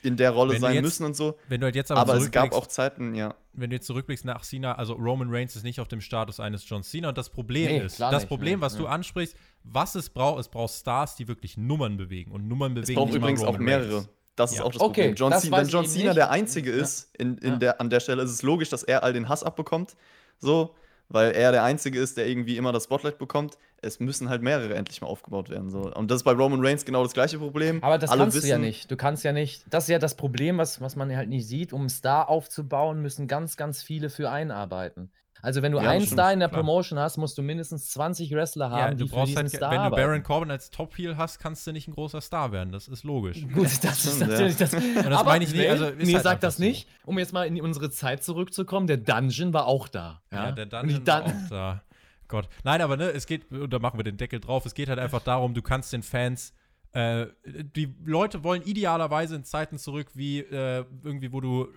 in 0.03 0.17
der 0.17 0.31
Rolle 0.31 0.55
du 0.55 0.61
sein 0.61 0.75
jetzt- 0.75 0.83
müssen 0.85 1.05
und 1.07 1.15
so. 1.17 1.37
Wenn 1.49 1.61
du 1.61 1.67
halt 1.67 1.75
jetzt 1.77 1.91
aber, 1.91 2.01
Aber 2.01 2.15
es 2.15 2.31
gab 2.31 2.53
auch 2.53 2.67
Zeiten, 2.67 3.15
ja. 3.15 3.35
wenn 3.53 3.71
du 3.71 3.77
jetzt 3.77 3.87
zurückblickst 3.87 4.25
nach 4.25 4.43
Cena, 4.43 4.75
also 4.77 4.95
Roman 4.95 5.29
Reigns 5.31 5.57
ist 5.57 5.63
nicht 5.63 5.81
auf 5.81 5.89
dem 5.89 6.01
Status 6.01 6.41
eines 6.41 6.69
John 6.69 6.83
Cena 6.83 7.11
und 7.11 7.19
das 7.19 7.29
Problem 7.31 7.67
Nee, 7.71 7.79
ist, 7.85 8.01
das 8.01 8.13
nicht, 8.13 8.29
Problem, 8.29 8.59
nee, 8.61 8.65
was 8.65 8.77
du 8.77 8.85
ja. 8.85 8.91
ansprichst, 8.91 9.37
was 9.65 9.95
es 9.95 10.09
braucht, 10.11 10.41
es 10.41 10.49
braucht 10.49 10.73
Stars, 10.73 11.17
die 11.17 11.29
wirklich 11.29 11.57
Nummern 11.57 11.97
bewegen 11.97 12.33
und 12.33 12.49
Nummern 12.49 12.77
Es 12.77 12.83
bewegen 12.83 12.97
braucht 12.97 13.07
nicht 13.13 13.21
mal 13.21 13.31
übrigens 13.31 13.43
auch 13.45 13.59
mehrere. 13.59 13.95
Reigns. 13.97 14.09
Das 14.37 14.53
ist 14.53 14.59
Ja. 14.59 14.65
auch 14.65 14.73
das 14.73 14.81
Okay, 14.81 15.01
Problem. 15.03 15.15
John 15.17 15.31
das 15.33 15.43
Cena, 15.43 15.57
wenn 15.59 15.69
John 15.69 15.87
Cena 15.87 16.05
nicht. 16.07 16.17
der 16.17 16.31
Einzige 16.31 16.71
Ja. 16.71 16.83
ist, 16.83 17.15
in, 17.19 17.37
in 17.39 17.53
Ja. 17.53 17.57
der, 17.59 17.81
an 17.81 17.91
der 17.91 18.01
Stelle 18.01 18.23
ist 18.23 18.31
es 18.31 18.43
logisch, 18.43 18.71
dass 18.71 18.83
er 18.83 19.03
all 19.03 19.13
den 19.13 19.29
Hass 19.29 19.43
abbekommt. 19.43 19.97
So, 20.39 20.75
weil 21.11 21.33
er 21.33 21.53
der 21.53 21.63
Einzige 21.65 22.01
ist, 22.01 22.17
der 22.17 22.27
irgendwie 22.29 22.57
immer 22.57 22.73
das 22.73 22.85
Spotlight 22.85 23.19
bekommt. 23.19 23.59
Es 23.83 23.99
müssen 24.01 24.29
halt 24.29 24.43
mehrere 24.43 24.75
endlich 24.75 25.01
mal 25.01 25.07
aufgebaut 25.09 25.49
werden. 25.51 25.71
So. 25.71 25.93
Und 25.95 26.11
das 26.11 26.19
ist 26.19 26.23
bei 26.25 26.33
Roman 26.33 26.65
Reigns 26.65 26.85
genau 26.85 27.03
das 27.03 27.13
gleiche 27.15 27.39
Problem. 27.39 27.83
Aber 27.83 27.99
das 27.99 28.11
Alle 28.11 28.23
kannst 28.23 28.37
du 28.37 28.41
ja 28.47 28.55
wissen- 28.57 28.61
nicht. 28.61 28.91
Du 28.91 28.97
kannst 28.97 29.25
ja 29.25 29.33
nicht. 29.33 29.65
Das 29.71 29.85
ist 29.85 29.89
ja 29.89 29.99
das 29.99 30.15
Problem, 30.17 30.59
was, 30.59 30.81
was 30.81 30.97
man 30.97 31.15
halt 31.17 31.29
nicht 31.29 31.47
sieht. 31.47 31.73
Um 31.73 31.81
einen 31.83 31.89
Star 31.91 32.29
aufzubauen, 32.29 33.01
müssen 33.03 33.27
ganz, 33.27 33.57
ganz 33.57 33.83
viele 33.83 34.11
für 34.11 34.31
einarbeiten. 34.31 35.11
Also, 35.43 35.63
wenn 35.63 35.73
du 35.73 35.79
Ja, 35.79 35.85
das 35.85 35.93
einen 35.93 36.01
stimmt, 36.03 36.13
Star 36.21 36.33
in 36.33 36.41
der 36.41 36.49
klar. 36.49 36.61
Promotion 36.61 36.99
hast, 36.99 37.17
musst 37.17 37.37
du 37.39 37.43
mindestens 37.43 37.91
20 37.91 38.33
Wrestler 38.33 38.67
Ja, 38.71 38.77
haben, 38.87 38.99
du 38.99 39.05
die 39.05 39.09
für 39.11 39.15
brauchst 39.17 39.29
diesen 39.31 39.43
halt, 39.43 39.51
Star 39.51 39.71
wenn 39.71 39.91
du. 39.91 39.97
Baron 39.97 40.23
Corbin 40.23 40.51
als 40.51 40.71
Top-Heel 40.71 41.17
hast, 41.17 41.39
kannst 41.39 41.67
du 41.67 41.73
nicht 41.73 41.89
ein 41.89 41.93
großer 41.95 42.21
Star 42.21 42.53
werden. 42.53 42.73
Das 42.73 42.89
ist 42.89 43.05
logisch. 43.05 43.47
Gut, 43.55 43.65
das 43.83 44.05
ist 44.05 44.17
Stimmt, 44.17 44.21
ja. 44.21 44.27
natürlich 44.29 44.57
das. 44.57 44.71
das 44.71 45.25
meine 45.25 45.45
ich 45.45 45.51
nicht, 45.53 45.61
nee, 45.61 45.69
also 45.69 45.87
ist 45.87 46.07
nee, 46.07 46.15
halt 46.15 46.25
sag 46.25 46.41
das 46.41 46.57
so. 46.57 46.63
nicht. 46.65 46.89
Um 47.05 47.19
jetzt 47.19 47.33
mal 47.33 47.47
in 47.47 47.61
unsere 47.61 47.91
Zeit 47.91 48.23
zurückzukommen, 48.25 48.87
der 48.87 48.97
Dungeon 48.99 49.53
war 49.53 49.67
auch 49.67 49.89
da. 49.89 50.21
Ja, 50.33 50.47
Ja, 50.47 50.53
der 50.53 50.65
Und 50.65 50.73
Dungeon 50.73 51.07
war 51.07 51.25
auch 51.25 51.49
da. 51.51 51.83
Gott. 52.29 52.49
Nein, 52.63 52.81
aber 52.81 52.97
ne, 52.97 53.11
es 53.11 53.27
geht, 53.27 53.51
und 53.51 53.73
da 53.73 53.79
machen 53.81 53.99
wir 53.99 54.05
den 54.05 54.17
Deckel 54.17 54.39
drauf, 54.39 54.65
es 54.65 54.75
geht 54.75 54.89
halt 54.89 55.01
einfach 55.01 55.21
darum, 55.21 55.53
du 55.53 55.63
kannst 55.63 55.93
den 55.93 56.05
Fans, 56.05 56.53
äh, 56.93 57.27
die 57.45 57.93
Leute 58.05 58.45
wollen 58.45 58.63
idealerweise 58.63 59.35
in 59.35 59.43
Zeiten 59.45 59.79
zurück, 59.79 60.09
wie 60.15 60.39
äh, 60.39 60.85
irgendwie, 61.03 61.33
wo 61.33 61.41
du, 61.41 61.69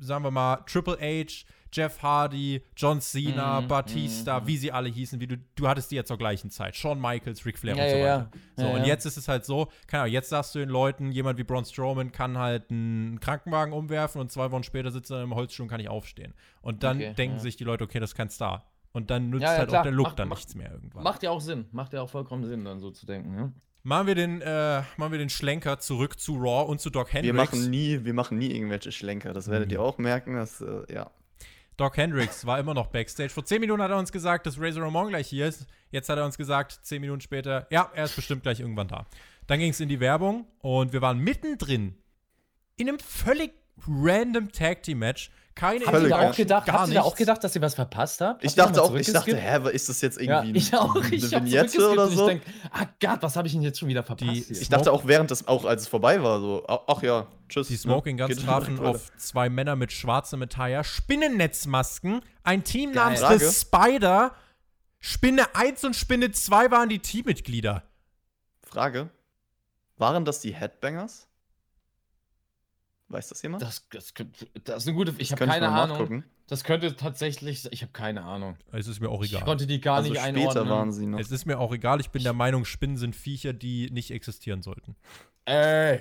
sagen 0.00 0.22
wir 0.24 0.30
mal, 0.30 0.56
Triple 0.66 0.98
H, 1.00 1.46
Jeff 1.74 2.02
Hardy, 2.02 2.62
John 2.76 3.00
Cena, 3.00 3.60
Mhm, 3.60 3.68
Batista, 3.68 4.46
wie 4.46 4.56
sie 4.56 4.70
alle 4.72 4.88
hießen, 4.88 5.20
wie 5.20 5.26
du, 5.26 5.36
du 5.56 5.66
hattest 5.68 5.90
die 5.90 5.96
ja 5.96 6.04
zur 6.04 6.16
gleichen 6.18 6.50
Zeit. 6.50 6.76
Shawn 6.76 7.00
Michaels, 7.00 7.44
Ric 7.44 7.58
Flair 7.58 7.76
Ja, 7.76 7.84
und 7.84 7.90
so 7.90 7.96
weiter. 7.96 8.06
ja. 8.06 8.30
So, 8.56 8.62
Ja, 8.64 8.70
und 8.74 8.80
ja. 8.82 8.86
jetzt 8.86 9.04
ist 9.06 9.16
es 9.16 9.26
halt 9.28 9.44
so, 9.44 9.68
keine 9.86 10.02
Ahnung, 10.04 10.12
jetzt 10.14 10.28
sagst 10.28 10.54
du 10.54 10.60
den 10.60 10.68
Leuten, 10.68 11.10
jemand 11.12 11.38
wie 11.38 11.44
Braun 11.44 11.64
Strowman 11.64 12.12
kann 12.12 12.38
halt 12.38 12.70
einen 12.70 13.18
Krankenwagen 13.20 13.72
umwerfen 13.74 14.20
und 14.20 14.30
zwei 14.30 14.50
Wochen 14.52 14.62
später 14.62 14.90
sitzt 14.92 15.10
er 15.10 15.22
im 15.22 15.34
Holzstuhl 15.34 15.64
und 15.64 15.68
kann 15.70 15.78
nicht 15.80 15.90
aufstehen. 15.90 16.32
Und 16.62 16.82
dann 16.84 16.98
Okay, 16.98 17.14
denken 17.14 17.36
ja. 17.36 17.42
sich 17.42 17.56
die 17.56 17.64
Leute, 17.64 17.84
okay, 17.84 17.98
das 18.00 18.10
ist 18.10 18.16
kein 18.16 18.30
Star. 18.30 18.70
Und 18.92 19.10
dann 19.10 19.30
nützt 19.30 19.42
Ja, 19.42 19.52
ja, 19.54 19.58
halt 19.58 19.68
klar. 19.70 19.80
auch 19.80 19.84
der 19.84 19.92
Look 19.92 20.06
Macht- 20.06 20.18
dann 20.20 20.28
macht- 20.28 20.38
nichts 20.38 20.54
mehr 20.54 20.70
irgendwann. 20.70 21.02
Macht 21.02 21.22
ja 21.24 21.30
auch 21.30 21.40
Sinn. 21.40 21.66
Macht 21.72 21.92
ja 21.92 22.02
auch 22.02 22.08
vollkommen 22.10 22.44
Sinn, 22.44 22.64
dann 22.64 22.78
so 22.78 22.92
zu 22.92 23.06
denken. 23.06 23.36
Ja? 23.36 23.52
Machen 23.82 24.06
wir 24.06 24.14
den, 24.14 24.40
äh, 24.40 24.82
machen 24.96 25.10
wir 25.12 25.18
den 25.18 25.28
Schlenker 25.28 25.78
zurück 25.80 26.18
zu 26.18 26.36
Raw 26.36 26.70
und 26.70 26.80
zu 26.80 26.88
Doc 26.90 27.12
Hendricks. 27.12 27.26
Wir 27.26 27.58
machen, 27.58 27.70
nie, 27.70 28.04
wir 28.04 28.14
machen 28.14 28.38
nie 28.38 28.50
irgendwelche 28.52 28.92
Schlenker. 28.92 29.32
Das 29.32 29.48
werdet 29.50 29.72
ihr 29.72 29.82
auch 29.82 29.98
merken. 29.98 30.36
Dass, 30.36 30.60
äh, 30.60 30.84
ja. 30.94 31.10
Doc 31.76 31.96
Hendricks 31.96 32.46
war 32.46 32.58
immer 32.58 32.74
noch 32.74 32.86
Backstage. 32.86 33.30
Vor 33.30 33.44
10 33.44 33.60
Minuten 33.60 33.82
hat 33.82 33.90
er 33.90 33.98
uns 33.98 34.12
gesagt, 34.12 34.46
dass 34.46 34.60
Razor 34.60 34.84
Ramon 34.84 35.08
gleich 35.08 35.28
hier 35.28 35.46
ist. 35.46 35.66
Jetzt 35.90 36.08
hat 36.08 36.18
er 36.18 36.24
uns 36.24 36.38
gesagt, 36.38 36.78
10 36.82 37.00
Minuten 37.00 37.20
später, 37.20 37.66
ja, 37.70 37.90
er 37.94 38.04
ist 38.04 38.14
bestimmt 38.14 38.42
gleich 38.42 38.60
irgendwann 38.60 38.88
da. 38.88 39.06
Dann 39.46 39.58
ging 39.58 39.70
es 39.70 39.80
in 39.80 39.88
die 39.88 40.00
Werbung 40.00 40.46
und 40.60 40.92
wir 40.92 41.02
waren 41.02 41.18
mittendrin 41.18 41.96
in 42.76 42.88
einem 42.88 42.98
völlig 42.98 43.52
random 43.88 44.52
Tag 44.52 44.82
Team 44.82 45.00
Match. 45.00 45.30
Keine 45.54 45.86
Habt 45.86 46.02
ihr 46.02 46.08
da 46.08 46.22
ja. 46.22 46.30
auch 46.30 46.34
gedacht, 46.34 46.66
gar 46.66 46.80
habt 46.80 46.88
ihr 46.88 46.94
da 46.94 47.02
auch 47.02 47.14
gedacht, 47.14 47.44
dass 47.44 47.54
ihr 47.54 47.62
was 47.62 47.76
verpasst 47.76 48.20
habt? 48.20 48.42
Ich 48.42 48.58
Habt 48.58 48.76
dachte 48.76 48.82
auch, 48.82 48.94
ich 48.96 49.12
dachte, 49.12 49.36
hä, 49.36 49.70
ist 49.70 49.88
das 49.88 50.00
jetzt 50.00 50.20
Ja, 50.20 50.42
irgendwie 50.42 50.58
ich 50.58 50.74
auch. 50.74 50.96
eine 50.96 51.14
Ich 51.14 51.32
hab 51.32 51.44
Vignette 51.44 51.90
oder 51.90 52.08
so? 52.08 52.28
Ich 52.28 52.40
denk, 52.40 52.42
ah 52.72 52.86
Gott, 53.00 53.18
was 53.20 53.36
habe 53.36 53.46
ich 53.46 53.52
denn 53.54 53.62
jetzt 53.62 53.78
schon 53.78 53.88
wieder 53.88 54.02
verpasst? 54.02 54.50
Die-? 54.50 54.52
Ich 54.52 54.68
dachte 54.68 54.90
auch 54.90 55.06
während 55.06 55.30
des, 55.30 55.46
auch 55.46 55.64
als 55.64 55.82
es 55.82 55.88
vorbei 55.88 56.20
war, 56.22 56.40
so, 56.40 56.66
ach 56.66 57.02
ja, 57.02 57.28
tschüss. 57.48 57.68
Die 57.68 57.74
ne? 57.74 57.78
Smoking 57.78 58.18
Guns 58.18 58.36
trafen 58.36 58.80
auf 58.80 59.16
zwei 59.16 59.48
Männer 59.48 59.76
mit 59.76 59.92
schwarzem 59.92 60.40
Metall, 60.40 60.82
Spinnennetzmasken, 60.82 62.22
ein 62.42 62.64
Team 62.64 62.92
Geil. 62.92 63.04
namens 63.04 63.20
Frage. 63.20 63.38
The 63.38 63.54
Spider. 63.54 64.32
Spinne 64.98 65.54
1 65.54 65.84
und 65.84 65.94
Spinne 65.94 66.32
2 66.32 66.70
waren 66.70 66.88
die 66.88 66.98
Teammitglieder. 66.98 67.84
Frage: 68.62 69.10
Waren 69.98 70.24
das 70.24 70.40
die 70.40 70.54
Headbangers? 70.54 71.28
Weiß 73.08 73.28
das 73.28 73.42
jemand? 73.42 73.62
Das, 73.62 73.86
das, 73.90 74.14
könnte- 74.14 74.46
das 74.64 74.82
ist 74.82 74.88
eine 74.88 74.96
gute. 74.96 75.14
Ich 75.18 75.30
habe 75.30 75.38
könnte 75.38 75.54
keine 75.54 75.68
Ahnung. 75.68 75.96
nachgucken. 75.98 76.24
Das 76.46 76.64
könnte 76.64 76.94
tatsächlich. 76.96 77.66
Ich 77.70 77.82
habe 77.82 77.92
keine 77.92 78.22
Ahnung. 78.22 78.56
Es 78.72 78.86
ist 78.86 79.00
mir 79.00 79.08
auch 79.10 79.22
Ich 79.22 79.32
egal. 79.32 79.44
konnte 79.44 79.66
die 79.66 79.80
gar 79.80 79.96
Also 79.96 80.10
nicht 80.10 80.20
später 80.20 80.38
einordnen. 80.40 80.68
waren 80.68 80.92
sie 80.92 81.06
noch. 81.06 81.18
Es 81.18 81.30
ist 81.30 81.46
mir 81.46 81.58
auch 81.58 81.72
egal. 81.72 82.00
Ich 82.00 82.10
bin 82.10 82.22
der 82.22 82.32
Meinung, 82.32 82.64
Spinnen 82.64 82.96
sind 82.96 83.14
Viecher, 83.16 83.52
die 83.52 83.90
nicht 83.90 84.10
existieren 84.10 84.62
sollten. 84.62 84.96
Ey, 85.46 86.00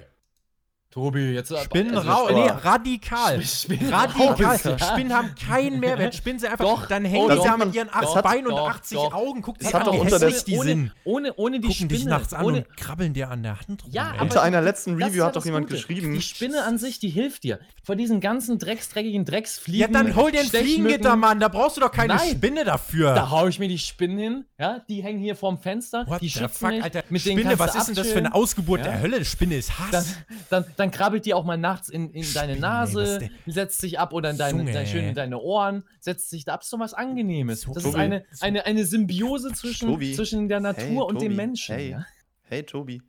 Tobi, 0.94 1.32
jetzt 1.32 1.52
Spinnen 1.64 1.98
also, 1.98 2.08
raus. 2.10 2.30
Spinnen- 2.30 2.44
Nee, 2.44 2.50
radikal. 2.52 3.42
Spinnen 3.42 3.92
Radikal. 3.94 4.46
raus, 4.46 4.64
ja. 4.64 4.78
Spinnen 4.78 5.12
haben 5.14 5.34
keinen 5.34 5.80
Mehrwert. 5.80 6.14
Spinnen 6.14 6.38
sie 6.40 6.48
einfach. 6.48 6.64
Doch. 6.66 6.86
Dann 6.86 7.04
Oh, 7.06 7.10
hängen 7.10 7.30
die 7.30 7.36
doch. 7.38 7.44
da 7.46 7.58
mit 7.58 7.74
ihren 7.74 7.90
acht 7.92 8.24
Beinen 8.24 8.46
und 8.48 8.52
doch, 8.56 8.70
80 8.70 8.98
doch. 8.98 9.14
Augen. 9.14 9.42
Guck 9.42 9.58
dir 9.58 9.66
Das 9.66 9.74
an, 9.74 9.80
hat 9.82 9.88
doch 9.88 9.94
wie 9.96 10.00
unter 10.00 10.20
der- 10.20 10.30
hässlich 10.30 10.44
die 10.46 10.58
ohne, 10.60 10.70
sind. 10.70 10.92
Ohne, 11.04 11.34
ohne 11.36 11.56
die 11.60 11.68
Gucken 11.68 11.74
Spinne. 11.76 11.94
dich 11.94 12.06
nachts 12.06 12.34
an 12.34 12.46
ohne, 12.46 12.58
und 12.60 12.78
krabbeln 12.78 13.14
dir 13.14 13.32
an 13.32 13.42
der 13.42 13.60
Hand 13.60 13.84
rum. 13.86 13.92
Ja, 13.92 14.14
ey. 14.14 14.22
Unter 14.22 14.44
einer 14.44 14.62
letzten 14.62 15.02
Review 15.02 15.22
ja 15.22 15.26
hat 15.26 15.36
doch 15.36 15.46
jemand 15.46 15.66
Gute. 15.68 15.78
geschrieben. 15.78 16.14
Die 16.14 16.22
Spinne 16.22 16.64
an 16.64 16.78
sich, 16.78 17.00
die 17.00 17.10
hilft 17.10 17.44
dir. 17.44 17.60
Vor 17.84 17.96
diesen 17.96 18.22
ganzen 18.22 18.60
drecksdreckigen 18.60 19.22
Ja, 19.26 19.32
Drecksfliegen. 19.32 19.92
dann 19.94 20.16
hol 20.16 20.32
dir 20.32 20.42
ein 20.42 20.48
Fliegengitter, 20.48 21.16
Mann. 21.16 21.40
Da 21.40 21.48
brauchst 21.48 21.76
du 21.78 21.82
doch 21.82 21.92
keine 21.92 22.16
Nein. 22.16 22.30
Spinne 22.32 22.64
dafür. 22.66 23.16
Da 23.16 23.30
hau 23.32 23.48
ich 23.48 23.58
mir 23.60 23.68
die 23.68 23.80
Spinnen 23.80 24.18
hin. 24.18 24.46
Ja, 24.60 24.80
die 24.88 25.02
hängen 25.04 25.20
hier 25.20 25.36
vorm 25.36 25.58
Fenster. 25.58 26.06
What 26.08 26.22
die 26.22 26.30
the 26.30 26.40
schützen 26.40 26.70
fuck. 26.72 26.84
Alter. 26.84 27.04
Spinne, 27.18 27.58
was 27.60 27.76
ist 27.76 27.88
denn 27.88 27.96
das 27.96 28.08
für 28.12 28.20
eine. 28.20 28.34
Ausgeburt 28.34 28.82
Ja. 28.82 28.92
der 28.92 29.02
Hölle? 29.02 29.26
Spinne 29.26 29.56
ist 29.58 29.78
Hass. 29.80 30.16
Dann, 30.50 30.66
dann, 30.84 30.92
krabbelt 30.92 31.26
die 31.26 31.34
auch 31.34 31.44
mal 31.44 31.58
nachts 31.58 31.90
in, 31.90 32.12
in 32.12 32.32
deine 32.34 32.54
Spinne, 32.54 32.60
Nase, 32.60 33.30
setzt 33.46 33.80
sich 33.80 34.00
ab 34.00 34.14
oder 34.14 34.30
in 34.30 34.38
deine, 34.38 34.72
dein, 34.72 34.88
schön 34.88 35.06
in 35.06 35.16
deine 35.16 35.40
Ohren, 35.40 35.84
setzt 36.00 36.30
sich 36.30 36.46
da 36.46 36.54
ab. 36.54 36.64
So 36.64 36.80
was 36.80 36.94
Angenehmes. 36.94 37.62
So- 37.62 37.74
das 37.74 37.84
ist 37.84 37.92
Tobi, 37.92 38.04
eine, 38.04 38.26
eine, 38.40 38.66
eine 38.66 38.86
Symbiose 38.86 39.52
zwischen, 39.54 39.90
Tobi, 39.90 40.14
zwischen 40.14 40.48
der 40.48 40.60
Natur 40.60 40.84
hey, 40.86 41.02
und 41.02 41.22
dem 41.22 41.36
Menschen. 41.36 41.76
hey. 41.76 41.92
Ja? 41.92 42.06
Hey 42.44 42.64
Tobi, 42.64 43.02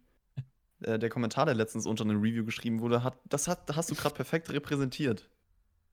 äh, 0.83 0.99
der 0.99 1.09
Kommentar, 1.09 1.47
der 1.47 1.55
letztens 1.55 1.87
unter 1.87 2.05
einem 2.05 2.21
Review 2.21 2.45
geschrieben 2.45 2.81
wurde, 2.81 3.03
hat, 3.03 3.19
das 3.29 3.49
hat, 3.49 3.75
hast 3.75 3.91
du 3.91 3.95
gerade 3.95 4.15
perfekt 4.15 4.51
repräsentiert. 4.51 5.29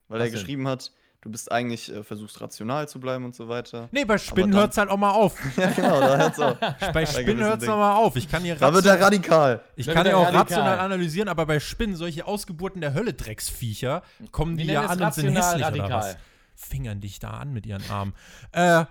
Weil 0.08 0.20
Was 0.20 0.28
er 0.28 0.32
denn? 0.32 0.40
geschrieben 0.40 0.68
hat, 0.68 0.92
du 1.22 1.30
bist 1.30 1.52
eigentlich, 1.52 1.94
äh, 1.94 2.04
versuchst 2.04 2.42
rational 2.42 2.88
zu 2.90 3.00
bleiben 3.00 3.26
und 3.26 3.36
so 3.36 3.48
weiter. 3.48 3.88
nee, 3.92 4.06
bei 4.06 4.18
Spinnen 4.18 4.52
dann- 4.52 4.60
hört's 4.62 4.78
halt 4.78 4.90
auch 4.90 4.98
mal 4.98 5.12
auf. 5.12 5.38
ja, 5.58 5.70
genau, 5.72 6.00
da 6.00 6.18
hört's 6.18 6.40
auf. 6.40 6.58
Bei 6.94 7.06
Spinnen 7.06 7.40
hört's 7.44 7.62
Dingen. 7.62 7.74
auch 7.74 7.78
mal 7.78 7.96
auf. 7.96 8.16
Ich 8.16 8.30
kann 8.30 8.44
hier 8.44 8.56
Da 8.56 8.74
wird 8.74 8.86
er 8.86 9.00
radikal. 9.00 9.62
Ich 9.76 9.86
Da 9.86 9.94
kann 9.94 10.06
ja 10.08 10.16
auch 10.16 10.26
radikal. 10.26 10.42
rational 10.42 10.80
analysieren, 10.80 11.30
aber 11.30 11.46
bei 11.46 11.60
Spinnen, 11.60 11.96
solche 11.96 12.26
Ausgeburten 12.26 12.82
der 12.82 12.94
Hölle, 12.94 13.14
Drecksviecher, 13.14 14.02
kommen 14.32 14.58
die 14.58 14.66
ja 14.66 14.84
es 14.86 14.90
an 14.92 15.02
und 15.02 15.14
sind 15.14 15.36
hässlich 15.36 15.66
oder 15.66 15.74
was? 15.74 15.80
radikal. 15.80 16.16
Fingern 16.56 17.02
dich 17.02 17.20
da 17.20 17.32
an 17.32 17.54
mit 17.54 17.66
ihren 17.66 17.84
Armen. 17.90 18.14
Äh, 18.52 18.86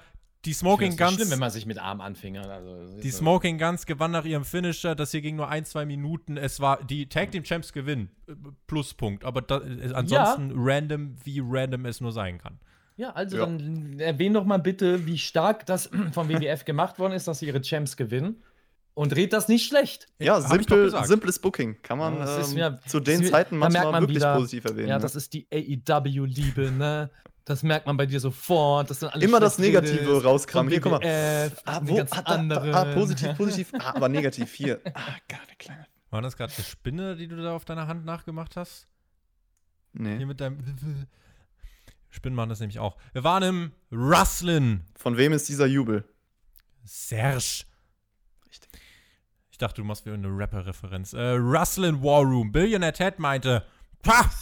die 0.45 0.53
Smoking 0.55 0.97
Guns, 0.97 1.15
schlimm, 1.15 1.31
wenn 1.31 1.39
man 1.39 1.51
sich 1.51 1.67
mit 1.67 1.79
Arm 1.79 2.01
anfingert. 2.01 2.47
Also, 2.47 2.99
die 3.01 3.11
Smoking 3.11 3.59
Guns 3.59 3.85
gewann 3.85 4.11
nach 4.11 4.25
ihrem 4.25 4.45
Finisher. 4.45 4.95
Das 4.95 5.11
hier 5.11 5.21
ging 5.21 5.37
nur 5.37 5.49
ein, 5.49 5.65
zwei 5.67 5.85
Minuten. 5.85 6.37
Es 6.39 6.61
war 6.61 6.83
die 6.83 7.09
Tag 7.09 7.31
Team 7.33 7.45
Champs 7.45 7.73
gewinnen. 7.73 8.11
Äh, 8.27 8.33
Pluspunkt. 8.67 9.25
Aber 9.25 9.43
da, 9.43 9.59
äh, 9.59 9.93
ansonsten 9.93 10.53
random, 10.55 11.17
wie 11.25 11.43
random 11.45 11.85
es 11.87 12.01
nur 12.01 12.13
sein 12.13 12.39
kann. 12.39 12.59
Ja, 12.97 13.11
also 13.13 13.37
Ja. 13.39 13.47
dann 13.47 13.99
erwähn 13.99 14.33
doch 14.35 14.45
mal 14.45 14.59
bitte, 14.59 15.05
wie 15.07 15.19
stark 15.19 15.67
das 15.67 15.91
vom 16.13 16.29
WWF 16.29 16.65
gemacht 16.65 16.99
worden 16.99 17.13
ist, 17.13 17.29
dass 17.29 17.41
sie 17.41 17.47
ihre 17.47 17.61
Champs 17.61 17.97
gewinnen. 17.97 18.43
Und 18.95 19.13
dreht 19.13 19.33
das 19.33 19.47
nicht 19.49 19.67
schlecht. 19.67 20.09
Ja, 20.19 20.41
simpel, 20.41 20.91
simples 21.07 21.39
Booking. 21.39 21.77
Kann 21.83 21.97
man 21.99 22.21
ist 22.21 22.51
ähm, 22.51 22.57
wieder- 22.57 22.81
zu 22.87 23.01
den 23.01 23.25
Zeiten 23.25 23.57
manchmal 23.57 23.93
man 23.93 24.03
wirklich 24.03 24.17
wieder- 24.17 24.35
positiv 24.35 24.65
erwähnen. 24.65 24.89
Ja, 24.89 24.97
ne? 24.97 25.03
das 25.03 25.15
ist 25.17 25.33
die 25.33 25.47
AEW-Liebe, 25.53 26.71
ne? 26.73 27.11
Das 27.51 27.65
merkt 27.65 27.85
man 27.85 27.97
bei 27.97 28.07
dir 28.07 28.21
sofort. 28.21 28.91
Das 28.91 29.03
Immer 29.03 29.41
das 29.41 29.59
Negative 29.59 30.23
rauskramen. 30.23 30.71
Hier, 30.71 30.81
guck 30.81 30.93
mal. 30.93 31.51
Ah, 31.65 31.81
wo, 31.83 31.99
ah, 31.99 32.05
da, 32.05 32.21
andere. 32.21 32.71
da, 32.71 32.83
ah, 32.83 32.95
positiv, 32.95 33.37
positiv. 33.37 33.73
Ah, 33.81 33.97
aber 33.97 34.09
negativ. 34.09 34.55
Hier. 34.55 34.81
Ah, 34.95 35.17
gar 35.27 35.41
eine 35.41 35.57
kleine. 35.59 35.87
War 36.11 36.23
das 36.23 36.37
gerade 36.37 36.53
eine 36.55 36.65
Spinne, 36.65 37.17
die 37.17 37.27
du 37.27 37.43
da 37.43 37.57
auf 37.57 37.65
deiner 37.65 37.89
Hand 37.89 38.05
nachgemacht 38.05 38.55
hast? 38.55 38.87
Hier 39.97 40.03
Nee. 40.03 40.25
mit 40.27 40.41
deinem. 40.41 40.61
Spinnen 42.09 42.37
machen 42.37 42.51
das 42.51 42.61
nämlich 42.61 42.79
auch. 42.79 42.97
Wir 43.15 43.25
waren 43.25 43.43
im 43.43 43.73
Rustlin. 43.91 44.85
Von 44.95 45.17
wem 45.17 45.33
ist 45.33 45.49
dieser 45.49 45.67
Jubel? 45.67 46.05
Serge. 46.85 47.65
Richtig. 48.49 48.71
Ich 49.51 49.59
dachte, 49.59 49.81
du 49.81 49.85
machst 49.85 50.07
wieder 50.07 50.15
eine 50.15 50.29
Rapper-Referenz. 50.29 51.15
Äh, 51.15 51.33
Rustlin 51.33 52.01
War 52.01 52.23
Room. 52.23 52.53
Billionaire 52.53 52.93
Ted 52.93 53.19
meinte! 53.19 53.65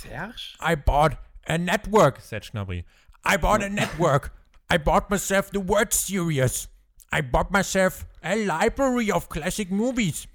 Serge? 0.02 0.58
I 0.60 0.76
bought 0.76 1.16
a 1.48 1.58
network, 1.58 2.20
Serge 2.20 2.52
Gnabry. 2.52 2.84
I 3.24 3.36
bought 3.36 3.62
a 3.62 3.68
network. 3.68 4.32
I 4.70 4.78
bought 4.78 5.10
myself 5.10 5.50
the 5.50 5.60
Word 5.60 5.92
Series. 5.92 6.68
I 7.10 7.22
bought 7.22 7.50
myself 7.50 8.06
a 8.22 8.36
library 8.36 9.10
of 9.10 9.28
classic 9.28 9.70
movies. 9.70 10.28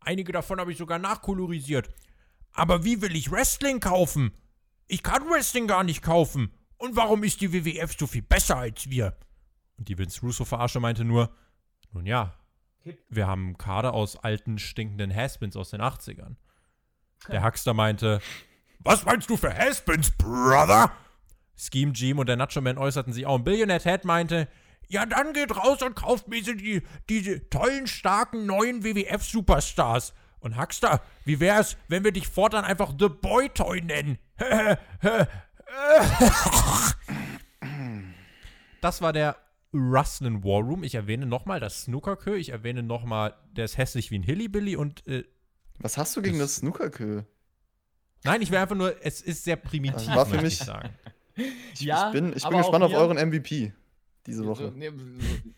Einige 0.00 0.32
davon 0.32 0.58
habe 0.58 0.72
ich 0.72 0.78
sogar 0.78 0.98
nachkolorisiert. 0.98 1.88
Aber 2.52 2.82
wie 2.82 3.02
will 3.02 3.14
ich 3.14 3.30
Wrestling 3.30 3.78
kaufen? 3.78 4.32
Ich 4.86 5.02
kann 5.02 5.28
Wrestling 5.28 5.66
gar 5.66 5.84
nicht 5.84 6.02
kaufen. 6.02 6.50
Und 6.78 6.96
warum 6.96 7.24
ist 7.24 7.40
die 7.40 7.52
WWF 7.52 7.94
so 7.98 8.06
viel 8.06 8.22
besser 8.22 8.56
als 8.56 8.88
wir? 8.88 9.16
Und 9.76 9.88
die 9.88 9.98
Vince 9.98 10.20
Russo-Verarsche 10.22 10.80
meinte 10.80 11.04
nur, 11.04 11.30
nun 11.92 12.06
ja, 12.06 12.34
wir 13.10 13.26
haben 13.26 13.58
Kader 13.58 13.92
aus 13.92 14.16
alten, 14.16 14.58
stinkenden 14.58 15.14
Haspins 15.14 15.56
aus 15.56 15.70
den 15.70 15.82
80ern. 15.82 16.36
Der 17.28 17.44
Huckster 17.44 17.74
meinte, 17.74 18.20
was 18.80 19.04
meinst 19.04 19.28
du 19.28 19.36
für 19.36 19.54
Haspins, 19.54 20.10
Brother? 20.12 20.92
Scheme 21.56 21.92
Jim 21.92 22.18
und 22.18 22.28
der 22.28 22.36
Nacho 22.36 22.60
Man 22.60 22.78
äußerten 22.78 23.12
sich 23.12 23.26
auch. 23.26 23.34
Und 23.36 23.44
Billionaire 23.44 23.80
Ted 23.80 24.04
meinte, 24.04 24.48
ja, 24.88 25.04
dann 25.04 25.32
geht 25.32 25.54
raus 25.56 25.82
und 25.82 25.96
kauft 25.96 26.28
mir 26.28 26.42
die, 26.42 26.82
diese 27.08 27.48
tollen, 27.50 27.86
starken, 27.86 28.46
neuen 28.46 28.84
WWF-Superstars. 28.84 30.14
Und 30.40 30.58
Huckster, 30.58 31.02
wie 31.24 31.40
wär's, 31.40 31.76
wenn 31.88 32.04
wir 32.04 32.12
dich 32.12 32.28
fortan 32.28 32.64
einfach 32.64 32.94
The 32.98 33.08
Boy 33.08 33.48
Toy 33.50 33.80
nennen? 33.82 34.18
das 38.80 39.02
war 39.02 39.12
der 39.12 39.36
Rustlin 39.74 40.44
War 40.44 40.62
Room. 40.62 40.84
Ich 40.84 40.94
erwähne 40.94 41.26
nochmal 41.26 41.60
das 41.60 41.82
Snookerkö. 41.82 42.36
Ich 42.36 42.50
erwähne 42.50 42.82
nochmal, 42.82 43.34
der 43.52 43.64
ist 43.64 43.76
hässlich 43.76 44.10
wie 44.10 44.18
ein 44.18 44.22
Hillybilly 44.22 44.76
und 44.76 45.06
äh, 45.06 45.24
Was 45.78 45.98
hast 45.98 46.16
du 46.16 46.22
gegen 46.22 46.38
das 46.38 46.56
Snookerkö? 46.56 47.24
Nein, 48.24 48.42
ich 48.42 48.50
will 48.50 48.58
einfach 48.58 48.76
nur, 48.76 48.94
es 49.02 49.20
ist 49.20 49.44
sehr 49.44 49.56
primitiv, 49.56 50.06
Das 50.06 50.16
war 50.16 50.26
für 50.26 50.36
mich- 50.42 50.54
ich 50.60 50.66
sagen. 50.66 50.90
Ja, 51.78 52.08
ich 52.08 52.12
bin, 52.12 52.32
ich 52.36 52.42
bin 52.46 52.58
gespannt 52.58 52.82
auf 52.84 52.92
euren 52.92 53.16
MVP 53.16 53.72
diese 54.26 54.42
So, 54.42 54.48
Woche. 54.48 54.72
nee, 54.74 54.90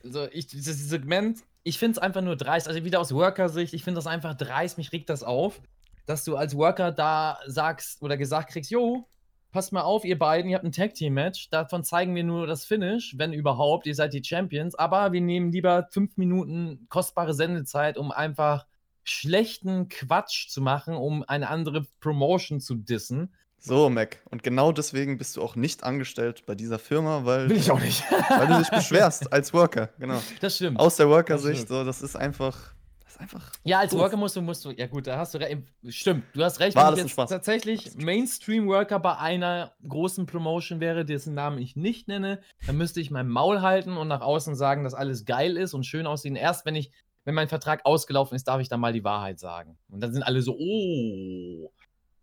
so, 0.02 0.28
ich, 0.30 0.46
dieses 0.46 0.88
Segment, 0.90 1.38
ich 1.62 1.78
finde 1.78 1.92
es 1.92 1.98
einfach 1.98 2.20
nur 2.20 2.36
dreist. 2.36 2.68
Also 2.68 2.84
wieder 2.84 3.00
aus 3.00 3.12
Worker-Sicht, 3.14 3.72
ich 3.74 3.82
finde 3.82 3.96
das 3.98 4.06
einfach 4.06 4.34
dreist, 4.34 4.76
mich 4.78 4.92
regt 4.92 5.08
das 5.08 5.22
auf, 5.22 5.60
dass 6.06 6.24
du 6.24 6.36
als 6.36 6.54
Worker 6.56 6.92
da 6.92 7.38
sagst 7.46 8.02
oder 8.02 8.16
gesagt 8.18 8.50
kriegst, 8.50 8.70
jo, 8.70 9.08
passt 9.52 9.72
mal 9.72 9.80
auf, 9.80 10.04
ihr 10.04 10.18
beiden, 10.18 10.50
ihr 10.50 10.56
habt 10.56 10.64
ein 10.66 10.72
Tag-Team-Match, 10.72 11.48
davon 11.50 11.82
zeigen 11.82 12.14
wir 12.14 12.22
nur 12.24 12.46
das 12.46 12.64
Finish, 12.66 13.14
wenn 13.16 13.32
überhaupt, 13.32 13.86
ihr 13.86 13.94
seid 13.94 14.12
die 14.12 14.22
Champions, 14.22 14.74
aber 14.74 15.12
wir 15.12 15.20
nehmen 15.22 15.50
lieber 15.50 15.88
fünf 15.90 16.16
Minuten 16.18 16.86
kostbare 16.90 17.32
Sendezeit, 17.34 17.96
um 17.98 18.12
einfach 18.12 18.66
schlechten 19.04 19.88
Quatsch 19.88 20.48
zu 20.48 20.60
machen, 20.60 20.94
um 20.94 21.22
eine 21.22 21.48
andere 21.48 21.86
Promotion 22.00 22.60
zu 22.60 22.74
dissen. 22.74 23.32
So, 23.62 23.90
Mac. 23.90 24.22
Und 24.30 24.42
genau 24.42 24.72
deswegen 24.72 25.18
bist 25.18 25.36
du 25.36 25.42
auch 25.42 25.54
nicht 25.54 25.84
angestellt 25.84 26.44
bei 26.46 26.54
dieser 26.54 26.78
Firma, 26.78 27.26
weil, 27.26 27.50
Will 27.50 27.58
ich 27.58 27.70
auch 27.70 27.80
nicht. 27.80 28.02
weil 28.30 28.46
du 28.46 28.58
dich 28.58 28.70
beschwerst 28.70 29.30
als 29.32 29.52
Worker. 29.52 29.90
Genau. 29.98 30.20
Das 30.40 30.56
stimmt. 30.56 30.80
Aus 30.80 30.96
der 30.96 31.10
Worker-Sicht, 31.10 31.68
so, 31.68 31.84
das 31.84 32.00
ist 32.00 32.16
einfach. 32.16 32.72
Das 33.04 33.12
ist 33.12 33.20
einfach. 33.20 33.52
Ja, 33.64 33.80
als 33.80 33.90
Doof. 33.90 34.00
Worker 34.00 34.16
musst 34.16 34.36
du, 34.36 34.40
musst 34.40 34.64
du, 34.64 34.70
ja 34.70 34.86
gut, 34.86 35.06
da 35.06 35.18
hast 35.18 35.34
du 35.34 35.38
recht. 35.38 35.58
Stimmt, 35.88 36.24
du 36.32 36.42
hast 36.42 36.58
recht. 36.60 36.74
War 36.74 36.86
wenn 36.86 36.94
ich 36.94 37.00
jetzt 37.02 37.10
Spaß. 37.10 37.28
tatsächlich 37.28 37.94
Mainstream-Worker 37.96 38.98
bei 38.98 39.18
einer 39.18 39.74
großen 39.86 40.24
Promotion 40.24 40.80
wäre, 40.80 41.04
dessen 41.04 41.34
Namen 41.34 41.58
ich 41.58 41.76
nicht 41.76 42.08
nenne, 42.08 42.40
dann 42.66 42.78
müsste 42.78 43.02
ich 43.02 43.10
mein 43.10 43.28
Maul 43.28 43.60
halten 43.60 43.98
und 43.98 44.08
nach 44.08 44.22
außen 44.22 44.54
sagen, 44.54 44.84
dass 44.84 44.94
alles 44.94 45.26
geil 45.26 45.58
ist 45.58 45.74
und 45.74 45.84
schön 45.84 46.06
aussehen. 46.06 46.34
Erst 46.34 46.64
wenn 46.64 46.76
ich, 46.76 46.92
wenn 47.24 47.34
mein 47.34 47.48
Vertrag 47.48 47.84
ausgelaufen 47.84 48.34
ist, 48.34 48.48
darf 48.48 48.60
ich 48.60 48.68
dann 48.68 48.80
mal 48.80 48.92
die 48.92 49.04
Wahrheit 49.04 49.38
sagen. 49.38 49.78
Und 49.88 50.00
dann 50.00 50.12
sind 50.12 50.22
alle 50.22 50.42
so, 50.42 50.56
oh. 50.58 51.70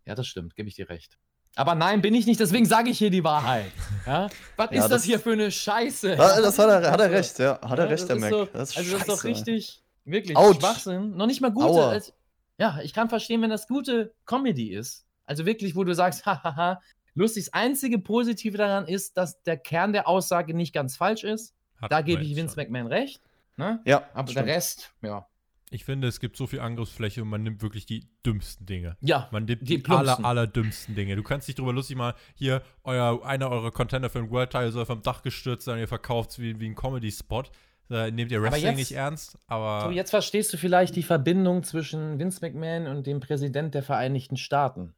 Ja, 0.04 0.14
das 0.14 0.26
stimmt, 0.26 0.56
gebe 0.56 0.68
ich 0.68 0.74
dir 0.74 0.88
recht. 0.88 1.18
Aber 1.54 1.74
nein, 1.74 2.02
bin 2.02 2.14
ich 2.14 2.26
nicht, 2.26 2.38
deswegen 2.40 2.66
sage 2.66 2.90
ich 2.90 2.98
hier 2.98 3.10
die 3.10 3.24
Wahrheit. 3.24 3.72
Ja? 4.06 4.28
Was 4.56 4.70
Ja, 4.72 4.76
ist 4.76 4.82
das, 4.84 4.90
das- 4.90 5.04
hier 5.04 5.18
für 5.18 5.32
eine 5.32 5.50
Scheiße? 5.50 6.10
Ja, 6.14 6.40
das 6.40 6.58
hat 6.58 6.68
er, 6.68 6.90
hat 6.90 7.00
er 7.00 7.06
Also, 7.06 7.14
recht, 7.16 7.38
ja. 7.38 7.60
Hat 7.60 7.78
er 7.78 7.84
ja, 7.86 7.90
recht, 7.90 8.08
der 8.08 8.16
Mac. 8.16 8.30
So, 8.30 8.44
das 8.44 8.70
ist 8.70 8.78
also 8.78 8.92
das 8.92 9.00
ist 9.00 9.08
doch 9.08 9.24
richtig, 9.24 9.82
wirklich 10.04 10.36
Autsch. 10.36 10.60
Schwachsinn. 10.60 11.16
Noch 11.16 11.26
nicht 11.26 11.40
mal 11.40 11.50
gute. 11.50 11.66
Aua. 11.66 11.90
Als, 11.90 12.12
ja, 12.58 12.78
ich 12.82 12.92
kann 12.92 13.08
verstehen, 13.08 13.42
wenn 13.42 13.50
das 13.50 13.66
gute 13.66 14.14
Comedy 14.24 14.72
ist. 14.72 15.04
Also 15.26 15.46
wirklich, 15.46 15.74
wo 15.76 15.84
du 15.84 15.94
sagst, 15.94 16.26
hahaha, 16.26 16.80
lustig. 17.14 17.46
Das 17.46 17.52
einzige 17.54 17.98
Positive 17.98 18.56
daran 18.56 18.86
ist, 18.86 19.16
dass 19.16 19.42
der 19.42 19.56
Kern 19.56 19.92
der 19.92 20.06
Aussage 20.08 20.54
nicht 20.54 20.72
ganz 20.72 20.96
falsch 20.96 21.24
ist. 21.24 21.54
Hatten 21.80 21.90
Da 21.90 22.02
gebe 22.02 22.22
ich 22.22 22.36
Vince 22.36 22.54
schon. 22.54 22.62
McMahon 22.64 22.86
recht. 22.86 23.20
Ne? 23.58 23.80
Ja, 23.84 24.08
Aber 24.14 24.30
stimmt. 24.30 24.46
der 24.46 24.54
Rest, 24.54 24.94
ja. 25.02 25.26
Ich 25.70 25.84
finde, 25.84 26.08
es 26.08 26.18
gibt 26.20 26.36
so 26.38 26.46
viel 26.46 26.60
Angriffsfläche 26.60 27.20
und 27.20 27.28
man 27.28 27.42
nimmt 27.42 27.60
wirklich 27.60 27.84
die 27.84 28.08
dümmsten 28.24 28.64
Dinge. 28.64 28.96
Ja, 29.02 29.28
Man 29.32 29.44
nimmt 29.44 29.68
die 29.68 29.82
die, 29.82 29.90
aller, 29.90 30.24
aller 30.24 30.46
dümmsten 30.46 30.94
Dinge. 30.94 31.14
Du 31.14 31.22
kannst 31.22 31.46
dich 31.46 31.56
drüber 31.56 31.74
lustig 31.74 31.96
mal, 31.96 32.14
hier, 32.34 32.62
euer, 32.84 33.22
einer 33.26 33.50
eurer 33.50 33.70
Contender 33.70 34.08
für 34.08 34.20
einen 34.20 34.30
World 34.30 34.48
Title 34.50 34.70
soll 34.72 34.86
vom 34.86 35.02
Dach 35.02 35.20
gestürzt 35.22 35.66
sein, 35.66 35.78
ihr 35.78 35.86
verkauft 35.88 36.30
es 36.30 36.38
wie, 36.38 36.58
wie 36.58 36.66
ein 36.70 36.74
Comedy-Spot. 36.74 37.42
Da 37.90 38.10
nehmt 38.10 38.30
ihr 38.32 38.40
Wrestling 38.42 38.64
jetzt- 38.64 38.76
nicht 38.78 38.92
ernst, 38.92 39.38
aber 39.46 39.86
So, 39.86 39.90
jetzt 39.90 40.10
verstehst 40.10 40.52
du 40.52 40.56
vielleicht 40.56 40.96
die 40.96 41.02
Verbindung 41.02 41.62
zwischen 41.64 42.18
Vince 42.18 42.40
McMahon 42.40 42.86
und 42.86 43.06
dem 43.06 43.20
Präsident 43.20 43.74
der 43.74 43.82
Vereinigten 43.82 44.36
Staaten. 44.38 44.94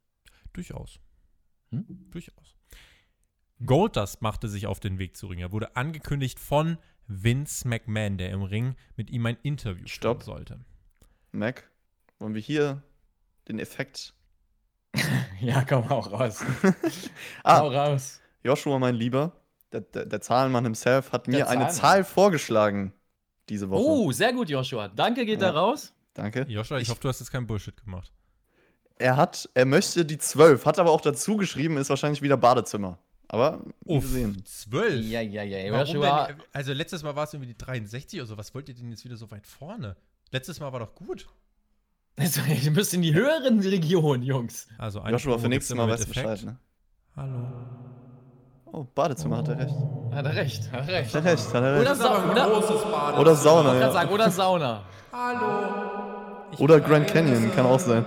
durchaus. 0.52 1.00
Hm? 1.70 1.84
Durchaus. 2.12 2.54
Goldust 3.64 4.22
machte 4.22 4.48
sich 4.48 4.66
auf 4.66 4.80
den 4.80 4.98
Weg 4.98 5.16
zu 5.16 5.26
Ring. 5.26 5.38
Er 5.40 5.52
wurde 5.52 5.76
angekündigt 5.76 6.38
von 6.40 6.78
Vince 7.10 7.66
McMahon, 7.66 8.18
der 8.18 8.30
im 8.30 8.42
Ring 8.42 8.76
mit 8.96 9.10
ihm 9.10 9.26
ein 9.26 9.36
Interview 9.42 9.86
Stopp. 9.86 10.22
führen 10.22 10.36
sollte. 10.36 10.60
Mac, 11.32 11.68
wollen 12.18 12.34
wir 12.34 12.40
hier 12.40 12.82
den 13.48 13.58
Effekt. 13.58 14.14
Ja, 15.40 15.64
komm 15.64 15.90
auch 15.90 16.12
raus. 16.12 16.44
Ah, 17.44 17.60
Hau 17.60 17.68
raus. 17.68 18.20
Joshua, 18.44 18.78
mein 18.78 18.94
Lieber, 18.94 19.32
der, 19.72 19.80
der, 19.80 20.04
der 20.04 20.20
Zahlenmann 20.20 20.64
himself, 20.64 21.12
hat 21.12 21.26
Der 21.26 21.32
mir 21.32 21.48
eine 21.48 21.60
Zahlenmann. 21.68 21.74
Zahl 21.74 22.04
vorgeschlagen 22.04 22.92
diese 23.48 23.70
Woche. 23.70 23.82
Oh, 23.82 24.12
sehr 24.12 24.32
gut, 24.34 24.50
Joshua. 24.50 24.88
Danke 24.88 25.24
geht 25.24 25.40
Ja. 25.40 25.50
da 25.52 25.58
raus. 25.58 25.94
Danke. 26.12 26.44
Joshua, 26.48 26.78
ich, 26.78 26.90
hoffe, 26.90 27.00
du 27.00 27.08
hast 27.08 27.20
jetzt 27.20 27.30
keinen 27.30 27.46
Bullshit 27.46 27.74
gemacht. 27.82 28.12
Er 28.96 29.16
hat, 29.16 29.48
er 29.54 29.64
möchte 29.64 30.04
die 30.04 30.18
12, 30.18 30.66
hat 30.66 30.78
aber 30.78 30.90
auch 30.90 31.00
dazu 31.00 31.38
geschrieben, 31.38 31.78
ist 31.78 31.88
wahrscheinlich 31.88 32.20
wieder 32.20 32.36
Badezimmer. 32.36 32.98
Aber 33.32 33.60
wir 33.84 34.00
sehen. 34.00 34.42
zwölf. 34.44 35.06
Ja, 35.06 35.20
ja, 35.20 35.44
ja. 35.44 35.72
Warum 35.72 35.86
Joshua, 35.86 36.26
denn? 36.26 36.36
Also 36.52 36.72
letztes 36.72 37.04
Mal 37.04 37.14
war 37.14 37.24
es 37.24 37.32
irgendwie 37.32 37.52
die 37.52 37.58
63 37.58 38.18
oder 38.18 38.26
so. 38.26 38.36
Was 38.36 38.52
wollt 38.54 38.68
ihr 38.68 38.74
denn 38.74 38.90
jetzt 38.90 39.04
wieder 39.04 39.16
so 39.16 39.30
weit 39.30 39.46
vorne? 39.46 39.96
Letztes 40.32 40.58
Mal 40.58 40.72
war 40.72 40.80
doch 40.80 40.96
gut. 40.96 41.28
Also, 42.18 42.40
ihr 42.42 42.72
müsst 42.72 42.92
in 42.92 43.02
die 43.02 43.14
höheren 43.14 43.60
Regionen, 43.60 44.24
Jungs. 44.24 44.66
Also 44.78 45.00
eine 45.00 45.12
Joshua, 45.12 45.38
für 45.38 45.48
nächstes 45.48 45.76
Mal 45.76 45.88
weißt 45.88 46.04
du. 46.04 46.08
Bescheid, 46.08 46.42
ne? 46.42 46.58
Hallo. 47.14 47.46
Oh, 48.72 48.84
Badezimmer 48.94 49.38
hat 49.38 49.48
er 49.48 49.58
recht. 49.58 49.74
Hat 50.12 50.26
er 50.26 50.34
recht, 50.34 50.72
hat 50.72 50.88
er 50.88 50.94
recht. 50.94 51.14
Hat 51.14 51.24
er 51.24 51.32
recht, 51.32 51.54
hat 51.54 51.62
er 51.62 51.80
Oder, 51.80 51.90
recht. 51.90 52.00
Sa 52.00 52.30
oder. 52.30 53.20
Oder 53.20 53.34
Sauna, 53.36 53.74
ich 53.74 53.80
kann 53.80 53.88
ja. 53.88 53.92
sagen, 53.92 54.10
oder 54.10 54.30
Sauna. 54.30 54.84
Hallo. 55.12 56.50
Ich 56.52 56.58
Oder 56.58 56.80
Grand 56.80 57.06
Canyon, 57.06 57.52
kann 57.54 57.66
auch 57.66 57.78
sein. 57.78 58.04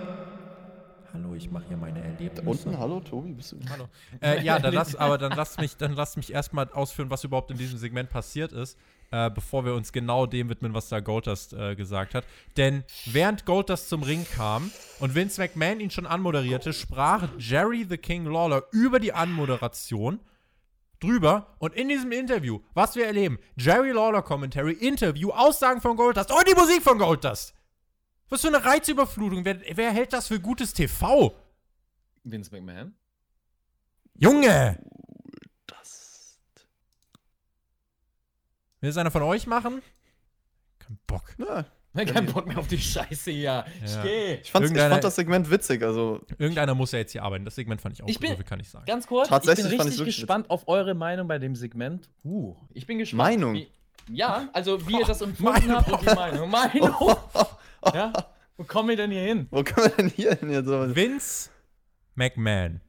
Hallo, 1.14 1.36
ich 1.36 1.52
mache 1.52 1.66
hier 1.68 1.78
meine 1.78 2.02
Erlebnisse. 2.02 2.42
Unten, 2.42 2.80
hallo, 2.80 3.00
Tobi, 3.00 3.34
bist 3.34 3.52
du? 3.52 3.58
Hallo. 3.70 3.88
Äh, 4.20 4.44
ja, 4.44 4.58
dann 4.58 4.74
lass, 4.74 4.96
aber 4.96 5.20
dann 5.20 5.34
lasst 5.34 5.62
mich, 5.62 5.78
dann 5.78 5.94
lasst 5.94 6.18
mich 6.18 6.34
erstmal 6.34 6.68
ausführen, 6.72 7.12
was 7.12 7.24
überhaupt 7.24 7.52
in 7.52 7.58
diesem 7.58 7.78
Segment 7.78 8.10
passiert 8.10 8.52
ist, 8.52 8.80
äh, 9.12 9.30
bevor 9.30 9.64
wir 9.64 9.76
uns 9.76 9.92
genau 9.92 10.26
dem 10.26 10.50
widmen, 10.50 10.74
was 10.74 10.90
da 10.90 11.02
Goldust 11.02 11.54
äh, 11.54 11.76
gesagt 11.76 12.16
hat. 12.16 12.26
Denn 12.58 12.84
während 13.06 13.46
Goldust 13.46 13.90
zum 13.90 14.02
Ring 14.02 14.26
kam 14.36 14.72
und 15.00 15.14
Vince 15.14 15.40
McMahon 15.40 15.82
ihn 15.82 15.92
schon 15.92 16.08
anmoderierte, 16.08 16.74
sprach 16.74 17.28
Jerry 17.38 17.86
the 17.88 17.98
King 17.98 18.26
Lawler 18.26 18.64
über 18.72 19.00
die 19.00 19.14
Anmoderation 19.14 20.20
drüber 21.00 21.56
und 21.60 21.76
in 21.76 21.90
diesem 21.90 22.12
Interview, 22.12 22.62
was 22.74 22.96
wir 22.96 23.06
erleben, 23.06 23.38
Jerry 23.56 23.92
Lawler 23.92 24.24
Commentary, 24.24 24.74
Interview, 24.74 25.30
Aussagen 25.30 25.80
von 25.80 25.96
Goldust 25.96 26.32
und 26.32 26.48
die 26.48 26.56
Musik 26.56 26.82
von 26.82 26.98
Goldust. 26.98 27.54
Was 28.34 28.42
für 28.42 28.48
eine 28.48 28.66
Reizüberflutung. 28.66 29.46
Wer, 29.46 29.60
wer 29.76 29.92
hält 29.92 30.12
das 30.12 30.28
für 30.28 30.40
gutes 30.40 30.74
TV? 30.74 31.36
Vince 32.24 32.50
McMahon. 32.52 32.96
Junge! 34.16 34.80
Das. 35.68 36.40
Will 38.82 38.90
es 38.90 38.98
einer 38.98 39.12
von 39.12 39.22
euch 39.22 39.46
machen? 39.46 39.84
Kein 40.80 40.98
Bock. 41.06 41.36
Ja, 41.38 42.06
Kein 42.06 42.26
Bock 42.26 42.48
mehr 42.48 42.58
auf 42.58 42.68
die 42.68 42.80
Scheiße 42.80 43.30
hier. 43.30 43.66
Ich 43.86 43.94
Ja. 43.94 44.04
ich, 44.04 44.42
ich 44.42 44.52
fand 44.52 44.76
das 44.76 45.16
Segment 45.16 45.52
witzig, 45.52 45.84
also 45.84 46.22
Irgendeiner 46.40 46.74
muss 46.74 46.92
ja 46.92 46.98
jetzt 46.98 47.12
hier 47.12 47.22
arbeiten. 47.22 47.46
Das 47.46 47.54
Segment 47.54 47.82
fand 47.82 47.94
ich 47.94 48.02
auch 48.02 48.08
Ich 48.08 48.16
gut, 48.16 48.22
bin- 48.22 48.32
so 48.32 48.38
viel 48.38 48.46
kann 48.46 48.60
ich 48.60 48.68
sagen. 48.68 48.86
Ganz 48.88 49.06
kurz, 49.06 49.28
Tatsächlich 49.30 49.68
ich 49.74 49.78
bin 49.78 49.88
richtig 49.88 50.06
gespannt 50.06 50.50
auf 50.50 50.68
eure 50.68 50.96
Meinung 50.96 51.28
bei 51.28 51.38
dem 51.38 51.56
Segment. 51.56 52.10
Uh, 52.24 52.56
ich 52.74 52.88
bin 52.88 52.98
gespannt. 52.98 53.18
Meinung? 53.20 53.54
Wie, 53.54 53.68
ja, 54.10 54.50
also 54.54 54.88
wie 54.88 54.94
ihr 55.00 55.06
das 55.06 55.22
empfunden 55.22 55.72
habt 55.72 55.92
und 55.92 56.02
die 56.02 56.16
Meinung. 56.16 56.50
Meinung. 56.50 57.16
ja, 57.94 58.14
wo 58.58 58.64
kommen 58.64 58.90
wir 58.90 58.98
denn 58.98 59.12
hier 59.12 59.22
hin? 59.22 59.48
wo 59.52 59.64
können 59.64 59.88
wir 59.88 59.96
denn 59.96 60.10
hier 60.10 60.36
hin 60.36 60.50
jetzt? 60.52 60.68
Vince 60.68 61.50
McMahon 62.16 62.82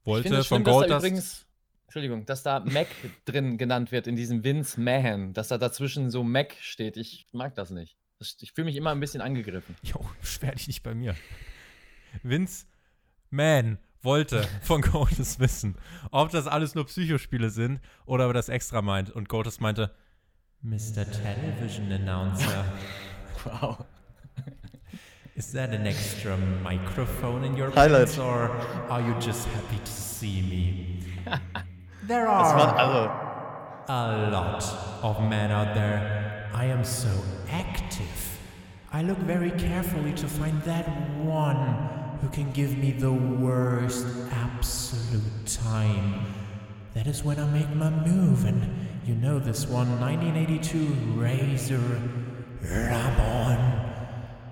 Ich 0.00 0.06
wollte 0.06 0.22
finde 0.24 0.40
es 0.40 0.46
von 0.46 0.62
schlimm, 0.62 0.64
dass 0.64 0.74
da 0.74 0.80
Goldust. 0.80 0.98
übrigens, 1.06 1.46
Entschuldigung, 1.84 2.26
dass 2.26 2.42
da 2.42 2.60
Mac 2.60 2.88
drin 3.24 3.56
genannt 3.58 3.92
wird 3.92 4.06
in 4.06 4.16
diesem 4.16 4.42
Vince 4.42 4.80
Mahan, 4.80 5.32
dass 5.32 5.48
da 5.48 5.58
dazwischen 5.58 6.10
so 6.10 6.24
Mac 6.24 6.56
steht. 6.60 6.96
Ich 6.96 7.28
mag 7.32 7.54
das 7.54 7.70
nicht. 7.70 7.96
Ich 8.40 8.52
fühle 8.52 8.66
mich 8.66 8.76
immer 8.76 8.90
ein 8.90 9.00
bisschen 9.00 9.20
angegriffen. 9.20 9.76
Jo, 9.82 10.04
beschwer 10.20 10.52
dich 10.52 10.66
nicht 10.66 10.82
bei 10.82 10.94
mir. 10.94 11.14
Vince 12.22 12.66
Man 13.30 13.78
wollte 14.02 14.46
von 14.62 14.80
Goldus 14.92 15.38
wissen, 15.38 15.76
ob 16.10 16.30
das 16.30 16.46
alles 16.46 16.74
nur 16.74 16.86
Psychospiele 16.86 17.50
sind 17.50 17.80
oder 18.06 18.24
ob 18.24 18.30
er 18.30 18.34
das 18.34 18.48
extra 18.48 18.82
meint. 18.82 19.10
Und 19.10 19.28
Goldus 19.28 19.60
meinte, 19.60 19.94
Mr. 20.62 21.04
Television 21.10 21.92
Announcer, 21.92 22.64
Wow. 23.46 23.86
is 25.36 25.52
that 25.52 25.70
an 25.70 25.86
extra 25.86 26.36
microphone 26.62 27.44
in 27.44 27.56
your 27.56 27.70
Highlight. 27.70 28.06
pants 28.06 28.18
or 28.18 28.50
are 28.90 29.00
you 29.00 29.14
just 29.20 29.46
happy 29.48 29.78
to 29.78 29.92
see 29.92 30.40
me? 30.42 31.00
There 32.06 32.26
are 32.28 32.54
a 33.88 34.30
lot 34.30 34.62
of 35.02 35.22
men 35.22 35.50
out 35.50 35.74
there. 35.74 36.50
I 36.52 36.66
am 36.66 36.84
so 36.84 37.08
active. 37.48 38.38
I 38.92 39.00
look 39.00 39.16
very 39.18 39.50
carefully 39.52 40.12
to 40.12 40.28
find 40.28 40.60
that 40.64 40.86
one 41.16 42.18
who 42.20 42.28
can 42.28 42.52
give 42.52 42.76
me 42.76 42.92
the 42.92 43.12
worst 43.12 44.06
absolute 44.32 45.46
time. 45.46 46.26
That 46.92 47.06
is 47.06 47.24
when 47.24 47.40
I 47.40 47.46
make 47.46 47.70
my 47.74 47.88
move, 47.90 48.44
and 48.44 48.86
you 49.06 49.14
know 49.14 49.38
this 49.38 49.66
one 49.66 49.98
1982 49.98 50.86
Razor 51.18 52.00
Ramon. 52.70 53.58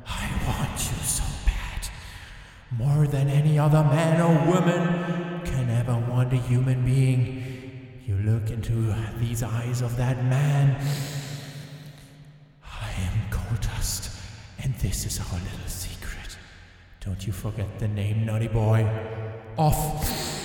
I 0.06 0.30
want 0.46 0.78
you 0.78 1.02
so 1.04 1.24
bad. 1.46 1.88
More 2.70 3.06
than 3.06 3.28
any 3.28 3.58
other 3.58 3.82
man 3.82 4.20
or 4.20 4.52
woman 4.52 5.40
can 5.44 5.70
ever 5.70 5.96
want 6.10 6.32
a 6.32 6.36
human 6.36 6.84
being. 6.84 8.00
You 8.06 8.16
look 8.16 8.50
into 8.50 8.94
these 9.18 9.42
eyes 9.42 9.80
of 9.80 9.96
that 9.96 10.24
man. 10.24 10.76
I 12.64 12.90
am 13.00 13.30
Goldust, 13.30 14.20
and 14.62 14.74
this 14.76 15.06
is 15.06 15.18
our 15.20 15.38
little 15.38 15.68
secret. 15.68 16.36
Don't 17.00 17.26
you 17.26 17.32
forget 17.32 17.78
the 17.78 17.88
name, 17.88 18.26
naughty 18.26 18.48
boy. 18.48 18.88
Off. 19.56 20.41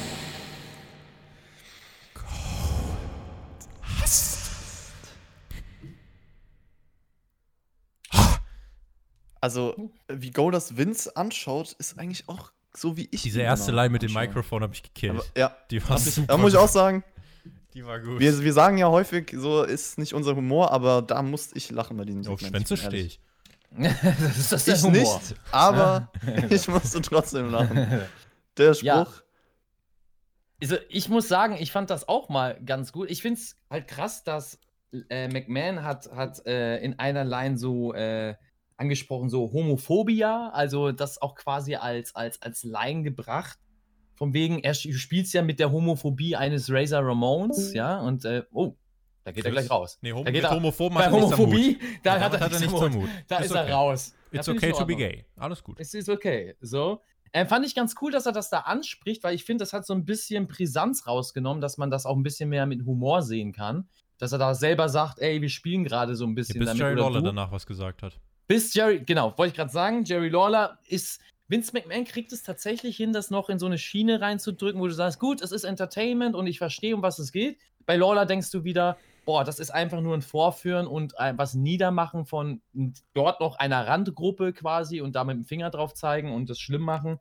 Also, 9.42 9.92
wie 10.08 10.32
Goldust 10.32 10.78
Vince 10.78 11.16
anschaut, 11.16 11.74
ist 11.80 11.98
eigentlich 12.00 12.28
auch 12.28 12.52
so 12.76 12.96
wie 12.98 13.08
ich. 13.12 13.24
Diese 13.24 13.42
erste 13.42 13.72
immer 13.72 13.84
Line 13.84 13.92
mit 13.94 14.02
dem. 14.04 14.14
Mikrofon 14.14 14.62
habe 14.64 14.74
ich 14.74 14.84
gekillt. 14.84 15.14
Aber, 15.16 15.24
ja, 15.36 15.56
die 15.72 15.88
war 15.90 15.98
super. 15.98 16.28
da 16.28 16.38
muss 16.38 16.54
ich 16.54 16.60
auch 16.60 16.68
sagen, 16.68 17.04
Die 17.74 17.86
war 17.86 18.00
gut. 18.00 18.20
wir, 18.20 18.40
wir 18.44 18.54
sagen 18.54 18.78
ja 18.78 18.88
häufig, 18.90 19.34
so 19.36 19.64
ist 19.64 19.98
nicht 19.98 20.14
unser 20.14 20.36
Humor, 20.36 20.72
aber 20.72 21.02
da 21.02 21.22
musste 21.22 21.58
ich 21.58 21.72
lachen 21.72 21.98
bei 21.98 22.06
diesem 22.06 22.28
Auf 22.28 22.40
Schwänze 22.40 22.78
stehe 22.78 23.04
ich. 23.06 23.20
das 23.72 24.38
ist 24.38 24.52
das 24.52 24.66
der 24.66 24.76
Ich 24.76 24.84
Humor. 24.84 24.94
nicht, 25.20 25.36
aber 25.52 26.12
ich 26.50 26.68
musste 26.68 27.02
trotzdem 27.02 27.50
lachen. 27.52 27.88
Der 28.58 28.74
Spruch, 28.74 28.86
Ja. 28.86 29.08
Also 30.62 30.78
ich 30.90 31.08
muss 31.10 31.28
sagen, 31.28 31.56
ich 31.60 31.72
fand 31.72 31.92
das 31.92 32.08
auch 32.08 32.30
mal 32.30 32.60
ganz 32.66 32.92
gut. 32.92 33.12
Ich 33.12 33.22
finde 33.22 33.40
es 33.40 33.56
halt 33.70 33.88
krass, 33.88 34.24
dass 34.24 34.60
äh, 35.10 35.28
McMahon 35.28 35.84
hat, 35.84 36.10
hat 36.16 36.44
äh, 36.48 36.78
in 36.80 36.98
einer 36.98 37.24
Line 37.24 37.58
so 37.60 37.94
äh, 37.94 38.34
angesprochen, 38.78 39.30
so 39.30 39.52
Homophobia, 39.52 40.50
also 40.50 40.92
das 40.92 41.22
auch 41.22 41.36
quasi 41.36 41.76
als, 41.76 42.16
als, 42.16 42.42
als 42.42 42.64
Line 42.64 43.04
gebracht. 43.04 43.58
Von 44.16 44.34
wegen, 44.34 44.60
er 44.60 44.74
spielt 44.74 45.32
ja 45.34 45.42
mit 45.44 45.60
der 45.60 45.72
Homophobie 45.72 46.36
eines 46.36 46.72
Razor 46.72 47.02
Ramones, 47.06 47.74
ja, 47.74 48.00
und 48.00 48.26
äh, 48.26 48.44
oh, 48.52 48.76
da 49.24 49.32
geht 49.32 49.46
er 49.46 49.52
gleich 49.52 49.70
raus. 49.70 50.00
Nee, 50.02 50.14
Hom 50.14 50.26
Da 50.26 50.32
geht 50.32 50.42
mit 50.42 50.50
er- 50.52 50.56
Homophoben 50.56 50.98
Bei 50.98 51.06
hat 51.06 51.14
er. 51.14 51.22
Homophobie, 51.22 51.78
da 52.04 52.16
Ja, 52.16 52.22
hat 52.24 52.34
er 52.34 52.40
damit 52.40 52.60
nichts 52.62 52.82
am 52.82 52.94
Hut. 52.96 53.10
Da 53.28 53.38
Ist 53.40 53.46
ist, 53.48 53.52
okay. 53.52 53.68
er 53.70 53.74
raus. 53.76 54.16
It's 54.32 54.50
okay 54.50 54.72
to 54.72 54.86
be 54.86 54.96
gay. 54.96 55.26
Alles 55.36 55.62
gut. 55.64 55.80
Es 55.80 55.94
ist 55.94 56.10
okay. 56.10 56.56
So. 56.62 57.02
Äh, 57.34 57.46
fand 57.46 57.66
ich 57.66 57.76
ganz 57.76 57.94
cool, 58.02 58.12
dass 58.12 58.26
er 58.26 58.32
das 58.32 58.50
da 58.50 58.60
anspricht, 58.62 59.24
weil 59.24 59.36
ich 59.36 59.44
finde, 59.44 59.64
das 59.64 59.74
hat 59.74 59.86
so 59.86 59.94
ein 59.94 60.06
bisschen 60.06 60.48
Brisanz 60.48 61.06
rausgenommen, 61.08 61.62
dass 61.62 61.78
man 61.78 61.92
das 61.92 62.06
auch 62.06 62.16
ein 62.16 62.24
bisschen 62.24 62.50
mehr 62.50 62.66
mit 62.66 62.86
Humor 62.86 63.22
sehen 63.22 63.52
kann. 63.52 63.88
Dass 64.18 64.32
er 64.32 64.38
da 64.40 64.56
selber 64.56 64.88
sagt, 64.90 65.20
ey, 65.20 65.42
wir 65.42 65.50
spielen 65.50 65.84
gerade 65.84 66.16
so 66.16 66.24
ein 66.26 66.30
Ja, 66.30 66.36
bisschen 66.36 66.60
bis 66.60 66.68
damit. 66.68 66.80
Jerry 66.80 66.94
oder 66.94 67.04
Lawler 67.04 67.20
du. 67.20 67.26
danach 67.28 67.52
was 67.52 67.66
gesagt 67.68 68.02
hat. 68.02 68.20
Bis 68.48 68.74
Jerry, 68.74 69.04
genau, 69.06 69.38
wollte 69.38 69.52
ich 69.52 69.58
gerade 69.58 69.72
sagen, 69.72 70.04
Jerry 70.04 70.30
Lawler 70.30 70.80
ist. 70.88 71.22
Vince 71.50 71.72
McMahon 71.74 72.04
kriegt 72.04 72.34
es 72.34 72.44
tatsächlich 72.44 72.98
hin, 72.98 73.14
das 73.14 73.30
noch 73.30 73.48
in 73.48 73.58
so 73.58 73.68
eine 73.68 73.78
Schiene 73.78 74.20
reinzudrücken, 74.20 74.82
wo 74.82 74.88
du 74.88 74.94
sagst, 74.94 75.18
gut, 75.18 75.42
es 75.42 75.54
ist 75.54 75.64
Entertainment 75.64 76.36
und 76.36 76.46
ich 76.46 76.58
verstehe, 76.58 76.94
um 76.94 77.02
was 77.02 77.20
es 77.20 77.32
geht. 77.32 77.58
Bei 77.86 77.96
Lawler 77.96 78.26
denkst 78.26 78.52
du 78.52 78.66
wieder, 78.66 78.98
boah, 79.26 79.46
das 79.46 79.60
ist 79.60 79.72
einfach 79.72 80.02
nur 80.02 80.14
ein 80.14 80.22
Vorführen 80.22 80.88
und 80.88 81.18
ein, 81.20 81.38
was 81.38 81.54
Niedermachen 81.54 82.26
von 82.26 82.62
dort 83.14 83.40
noch 83.40 83.60
einer 83.60 83.88
Randgruppe 83.88 84.52
quasi 84.52 85.00
und 85.00 85.16
da 85.16 85.24
mit 85.24 85.38
dem 85.38 85.46
Finger 85.46 85.70
drauf 85.70 85.94
zeigen 85.94 86.34
und 86.34 86.50
das 86.50 86.60
schlimm 86.60 86.82
machen. 86.82 87.20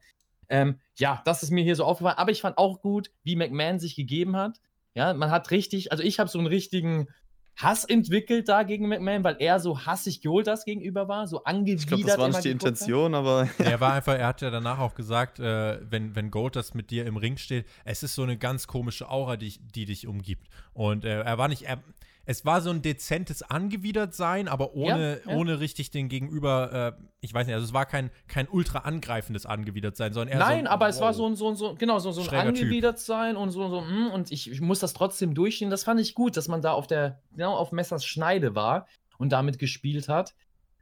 Ähm, 0.48 0.80
ja, 0.96 1.22
das 1.24 1.42
ist 1.42 1.50
mir 1.50 1.64
hier 1.64 1.76
so 1.76 1.84
aufgefallen. 1.84 2.18
Aber 2.18 2.30
ich 2.30 2.40
fand 2.40 2.58
auch 2.58 2.80
gut, 2.80 3.10
wie 3.24 3.36
McMahon 3.36 3.78
sich 3.78 3.96
gegeben 3.96 4.36
hat. 4.36 4.60
Ja, 4.94 5.14
man 5.14 5.30
hat 5.30 5.50
richtig, 5.50 5.92
also 5.92 6.02
ich 6.02 6.18
habe 6.18 6.30
so 6.30 6.38
einen 6.38 6.46
richtigen 6.46 7.08
Hass 7.56 7.84
entwickelt 7.84 8.48
da 8.50 8.62
gegen 8.64 8.86
McMahon, 8.86 9.24
weil 9.24 9.36
er 9.38 9.58
so 9.60 9.86
hassig 9.86 10.22
Goldust 10.22 10.66
gegenüber 10.66 11.08
war, 11.08 11.26
so 11.26 11.42
angewidert. 11.44 11.80
ich 11.80 11.86
glaube, 11.86 12.04
das 12.04 12.18
war 12.18 12.28
nicht 12.28 12.44
die 12.44 12.48
geguckt 12.50 12.64
hat. 12.64 12.70
Intention, 12.72 13.14
aber 13.14 13.48
Er 13.58 13.80
war 13.80 13.92
einfach, 13.94 14.14
er 14.14 14.26
hat 14.26 14.42
ja 14.42 14.50
danach 14.50 14.78
auch 14.78 14.94
gesagt, 14.94 15.40
äh, 15.40 15.78
wenn, 15.90 16.14
wenn 16.14 16.30
Gold 16.30 16.54
das 16.54 16.74
mit 16.74 16.90
dir 16.90 17.06
im 17.06 17.16
Ring 17.16 17.38
steht, 17.38 17.66
es 17.84 18.02
ist 18.02 18.14
so 18.14 18.22
eine 18.22 18.36
ganz 18.36 18.66
komische 18.66 19.08
Aura, 19.08 19.36
die, 19.36 19.54
die 19.74 19.86
dich 19.86 20.06
umgibt. 20.06 20.48
Und 20.74 21.04
äh, 21.04 21.22
er 21.22 21.38
war 21.38 21.48
nicht, 21.48 21.62
er, 21.62 21.82
es 22.26 22.44
war 22.44 22.60
so 22.60 22.70
ein 22.70 22.82
dezentes 22.82 23.42
Angewidertsein, 23.42 24.48
aber 24.48 24.74
ohne, 24.74 25.20
Ja, 25.24 25.30
ja. 25.30 25.36
ohne 25.38 25.60
richtig 25.60 25.92
den 25.92 26.08
Gegenüber, 26.08 26.96
äh, 26.98 27.02
ich 27.20 27.32
weiß 27.32 27.46
nicht, 27.46 27.54
also 27.54 27.64
es 27.64 27.72
war 27.72 27.86
kein, 27.86 28.10
kein 28.26 28.48
ultra 28.48 28.80
angreifendes 28.80 29.46
Angewidertsein, 29.46 30.12
sondern 30.12 30.36
eher 30.36 30.44
so 30.44 30.50
Nein, 30.50 30.58
ein, 30.60 30.66
aber 30.66 30.88
es 30.88 31.00
war 31.00 31.10
wow. 31.10 31.16
so 31.16 31.26
ein, 31.26 31.36
so 31.36 31.48
ein, 31.48 31.56
so, 31.56 31.74
genau, 31.76 32.00
so, 32.00 32.10
so 32.10 32.22
ein 32.22 32.26
Schräger 32.26 32.52
Typ. 32.52 33.36
und 33.36 33.50
so, 33.52 33.68
so, 33.68 33.80
mm, 33.80 34.10
und 34.12 34.32
ich, 34.32 34.50
ich 34.50 34.60
muss 34.60 34.80
das 34.80 34.92
trotzdem 34.92 35.34
durchstehen. 35.34 35.70
Das 35.70 35.84
fand 35.84 36.00
ich 36.00 36.14
gut, 36.14 36.36
dass 36.36 36.48
man 36.48 36.60
da 36.62 36.72
auf 36.72 36.88
der, 36.88 37.20
genau 37.30 37.54
auf 37.54 37.70
Messers 37.70 38.04
Schneide 38.04 38.56
war 38.56 38.86
und 39.18 39.30
damit 39.30 39.60
gespielt 39.60 40.08
hat. 40.08 40.34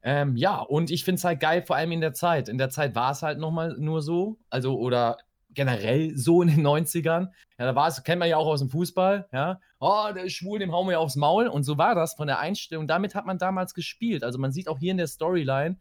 Ähm, 0.03 0.37
ja, 0.37 0.61
und 0.61 0.91
ich 0.91 1.05
finde 1.05 1.19
es 1.19 1.25
halt 1.25 1.41
geil, 1.41 1.63
vor 1.67 1.77
allem 1.77 1.93
in 1.93 2.01
der 2.01 2.15
Zeit. 2.15 2.49
In 2.49 2.59
der 2.59 2.71
Zeit 2.71 2.95
war 2.95 3.13
es 3.13 3.23
halt 3.23 3.39
nochmal 3.39 3.77
nur 3.79 4.01
so, 4.03 4.39
also 4.49 4.79
oder 4.79 5.19
generell 5.55 6.17
so 6.17 6.43
in 6.43 6.49
den 6.49 6.67
90ern. 6.67 7.29
Ja, 7.59 7.67
da 7.67 7.75
war 7.75 7.89
es, 7.89 8.03
kennt 8.03 8.19
man 8.19 8.29
ja 8.29 8.37
auch 8.37 8.47
aus 8.47 8.61
dem 8.61 8.69
Fußball, 8.69 9.29
ja. 9.33 9.61
Oh, 9.87 10.11
der 10.15 10.25
ist 10.25 10.33
schwul, 10.33 10.59
dem 10.59 10.73
hauen 10.73 10.89
wir 10.89 10.99
aufs 10.99 11.15
Maul. 11.15 11.47
Und 11.47 11.65
so 11.65 11.77
war 11.77 11.95
das 11.95 12.15
von 12.15 12.27
der 12.27 12.39
Einstellung. 12.39 12.87
Damit 12.87 13.15
hat 13.15 13.27
man 13.27 13.37
damals 13.37 13.75
gespielt. 13.75 14.25
Also 14.25 14.39
man 14.39 14.51
sieht 14.51 14.67
auch 14.67 14.79
hier 14.79 14.93
in 14.93 14.97
der 14.97 15.09
Storyline, 15.09 15.77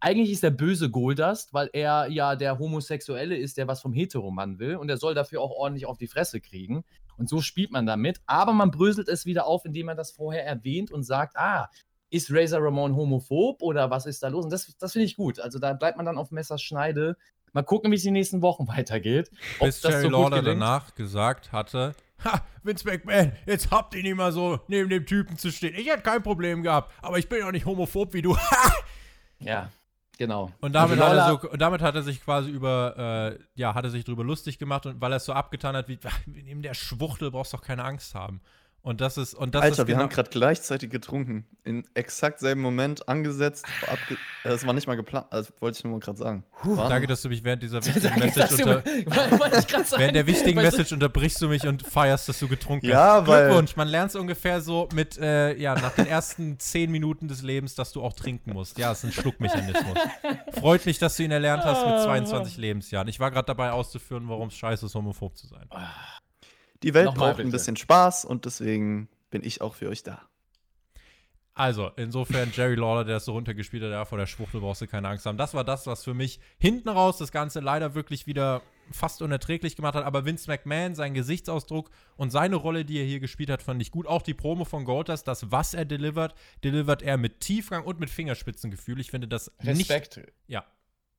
eigentlich 0.00 0.32
ist 0.32 0.42
der 0.42 0.50
böse 0.50 0.90
Goldust, 0.90 1.54
weil 1.54 1.70
er 1.72 2.08
ja 2.08 2.34
der 2.34 2.58
Homosexuelle 2.58 3.36
ist, 3.36 3.56
der 3.56 3.68
was 3.68 3.80
vom 3.80 3.92
Heteromann 3.92 4.58
will 4.58 4.74
und 4.76 4.90
er 4.90 4.96
soll 4.96 5.14
dafür 5.14 5.40
auch 5.40 5.52
ordentlich 5.52 5.86
auf 5.86 5.98
die 5.98 6.08
Fresse 6.08 6.40
kriegen. 6.40 6.84
Und 7.16 7.28
so 7.28 7.40
spielt 7.40 7.70
man 7.70 7.86
damit. 7.86 8.20
Aber 8.26 8.52
man 8.52 8.72
bröselt 8.72 9.08
es 9.08 9.24
wieder 9.24 9.46
auf, 9.46 9.64
indem 9.64 9.86
man 9.86 9.96
das 9.96 10.10
vorher 10.10 10.44
erwähnt 10.44 10.90
und 10.90 11.04
sagt, 11.04 11.36
ah, 11.36 11.70
ist 12.10 12.32
Razor 12.32 12.60
Ramon 12.60 12.96
homophob 12.96 13.62
oder 13.62 13.88
was 13.90 14.04
ist 14.04 14.22
da 14.24 14.28
los? 14.28 14.44
Und 14.44 14.52
das, 14.52 14.76
das 14.78 14.92
finde 14.92 15.06
ich 15.06 15.16
gut. 15.16 15.38
Also 15.38 15.60
da 15.60 15.72
bleibt 15.74 15.96
man 15.96 16.04
dann 16.04 16.18
auf 16.18 16.32
Messers 16.32 16.60
Schneide. 16.60 17.16
Mal 17.52 17.62
gucken, 17.62 17.92
wie 17.92 17.96
es 17.96 18.02
die 18.02 18.10
nächsten 18.10 18.42
Wochen 18.42 18.66
weitergeht. 18.76 19.30
Bis 19.60 19.80
Jerry 19.80 20.02
gut 20.02 20.12
Lawler 20.12 20.42
danach 20.42 20.94
gesagt 20.96 21.52
hatte, 21.52 21.94
ha, 22.24 22.44
Vince 22.62 22.86
McMahon, 22.86 23.32
jetzt 23.46 23.70
habt 23.70 23.94
ihr 23.94 24.02
nicht 24.02 24.16
mal 24.16 24.32
so 24.32 24.60
neben 24.68 24.88
dem 24.88 25.06
Typen 25.06 25.36
zu 25.38 25.50
stehen. 25.50 25.74
Ich 25.74 25.88
hätte 25.88 26.02
kein 26.02 26.22
Problem 26.22 26.62
gehabt, 26.62 26.92
aber 27.02 27.18
ich 27.18 27.28
bin 27.28 27.42
auch 27.42 27.52
nicht 27.52 27.66
homophob 27.66 28.12
wie 28.14 28.22
du. 28.22 28.36
Ja, 29.40 29.68
genau. 30.16 30.50
Und 30.60 30.72
damit, 30.74 30.98
Also 30.98 31.20
hat 31.20 31.28
er 31.28 31.40
so, 31.42 31.50
und 31.50 31.60
damit 31.60 31.82
hat 31.82 31.94
er 31.94 32.02
sich 32.02 32.22
quasi 32.22 32.50
über, 32.50 33.36
äh, 33.36 33.38
ja, 33.54 33.74
hat 33.74 33.84
er 33.84 33.90
sich 33.90 34.04
drüber 34.04 34.24
lustig 34.24 34.58
gemacht 34.58 34.86
und 34.86 35.00
weil 35.00 35.12
er 35.12 35.16
es 35.16 35.24
so 35.26 35.32
abgetan 35.34 35.76
hat, 35.76 35.88
wie, 35.88 35.98
neben 36.26 36.62
der 36.62 36.72
Schwuchtel 36.72 37.30
brauchst 37.30 37.52
du 37.52 37.58
doch 37.58 37.64
keine 37.64 37.84
Angst 37.84 38.14
haben. 38.14 38.40
Und 38.84 39.00
das 39.00 39.16
ist, 39.16 39.32
und 39.34 39.54
das 39.54 39.62
Alter, 39.62 39.72
ist 39.72 39.78
wir 39.78 39.84
genau, 39.86 40.00
haben 40.00 40.08
gerade 40.10 40.28
gleichzeitig 40.28 40.90
getrunken. 40.90 41.46
In 41.64 41.84
exakt 41.94 42.38
selben 42.38 42.60
Moment 42.60 43.08
angesetzt. 43.08 43.64
abge- 43.86 44.12
äh, 44.44 44.50
Das 44.50 44.66
war 44.66 44.74
nicht 44.74 44.86
mal 44.86 44.94
geplant. 44.94 45.26
Also, 45.30 45.54
wollte 45.60 45.78
ich 45.78 45.84
nur 45.84 45.94
mal 45.94 46.00
gerade 46.00 46.18
sagen. 46.18 46.44
Wahnsinn. 46.62 46.88
Danke, 46.90 47.06
dass 47.06 47.22
du 47.22 47.30
mich 47.30 47.42
während 47.42 47.62
dieser 47.62 47.78
wichtigen 47.86 48.04
Danke, 48.20 48.26
Message 48.26 48.52
unter, 48.62 48.84
während 49.98 50.14
der 50.16 50.26
wichtigen 50.26 50.60
Message 50.60 50.92
unterbrichst 50.92 51.40
du 51.40 51.48
mich 51.48 51.66
und 51.66 51.82
feierst, 51.86 52.28
dass 52.28 52.38
du 52.38 52.46
getrunken 52.46 52.84
Ja, 52.84 53.20
hast. 53.22 53.26
weil- 53.26 53.46
Glückwunsch, 53.46 53.74
man 53.74 53.88
lernt 53.88 54.10
es 54.10 54.16
ungefähr 54.16 54.60
so 54.60 54.86
mit, 54.94 55.16
äh, 55.16 55.56
ja, 55.56 55.74
nach 55.76 55.92
den 55.94 56.06
ersten 56.06 56.58
zehn 56.58 56.90
Minuten 56.90 57.26
des 57.26 57.40
Lebens, 57.40 57.74
dass 57.74 57.90
du 57.90 58.02
auch 58.02 58.12
trinken 58.12 58.52
musst. 58.52 58.76
Ja, 58.78 58.92
es 58.92 58.98
ist 58.98 59.04
ein 59.04 59.12
Schluckmechanismus. 59.12 59.96
Freut 60.60 60.84
mich, 60.84 60.98
dass 60.98 61.16
du 61.16 61.22
ihn 61.22 61.30
erlernt 61.30 61.64
hast 61.64 61.86
mit 61.86 62.00
22 62.02 62.58
Lebensjahren. 62.58 63.08
Ich 63.08 63.18
war 63.18 63.30
gerade 63.30 63.46
dabei 63.46 63.70
auszuführen, 63.72 64.28
warum 64.28 64.48
es 64.48 64.54
scheiße 64.58 64.84
ist, 64.84 64.94
homophob 64.94 65.38
zu 65.38 65.46
sein. 65.46 65.66
Die 66.84 66.94
Welt 66.94 67.06
Nochmal 67.06 67.30
braucht 67.30 67.40
ein 67.40 67.46
bitte. 67.46 67.56
bisschen 67.56 67.76
Spaß 67.76 68.24
und 68.24 68.44
deswegen 68.44 69.08
bin 69.30 69.42
ich 69.42 69.60
auch 69.60 69.74
für 69.74 69.88
euch 69.88 70.02
da. 70.02 70.22
Also, 71.56 71.90
insofern 71.96 72.50
Jerry 72.52 72.74
Lawler, 72.74 73.04
der 73.04 73.14
das 73.14 73.26
so 73.26 73.32
runtergespielt 73.32 73.82
hat, 73.84 73.90
ja, 73.90 74.04
vor 74.04 74.18
der 74.18 74.26
Schwuchtel 74.26 74.60
brauchst 74.60 74.82
du 74.82 74.88
keine 74.88 75.08
Angst 75.08 75.24
haben. 75.24 75.38
Das 75.38 75.54
war 75.54 75.62
das, 75.62 75.86
was 75.86 76.02
für 76.02 76.12
mich 76.12 76.40
hinten 76.58 76.88
raus 76.88 77.18
das 77.18 77.30
Ganze 77.30 77.60
leider 77.60 77.94
wirklich 77.94 78.26
wieder 78.26 78.60
fast 78.90 79.22
unerträglich 79.22 79.76
gemacht 79.76 79.94
hat. 79.94 80.04
Aber 80.04 80.24
Vince 80.24 80.50
McMahon, 80.50 80.96
sein 80.96 81.14
Gesichtsausdruck 81.14 81.90
und 82.16 82.30
seine 82.30 82.56
Rolle, 82.56 82.84
die 82.84 82.98
er 82.98 83.06
hier 83.06 83.20
gespielt 83.20 83.50
hat, 83.50 83.62
fand 83.62 83.80
ich 83.80 83.92
gut. 83.92 84.08
Auch 84.08 84.22
die 84.22 84.34
Promo 84.34 84.64
von 84.64 84.84
Goldust, 84.84 85.28
das, 85.28 85.50
was 85.52 85.74
er 85.74 85.84
delivert, 85.84 86.34
delivert 86.64 87.02
er 87.02 87.16
mit 87.16 87.40
Tiefgang 87.40 87.84
und 87.84 88.00
mit 88.00 88.10
Fingerspitzengefühl. 88.10 88.98
Ich 88.98 89.12
finde 89.12 89.28
das 89.28 89.52
Respekt. 89.60 90.16
nicht. 90.16 90.32
Ja. 90.48 90.64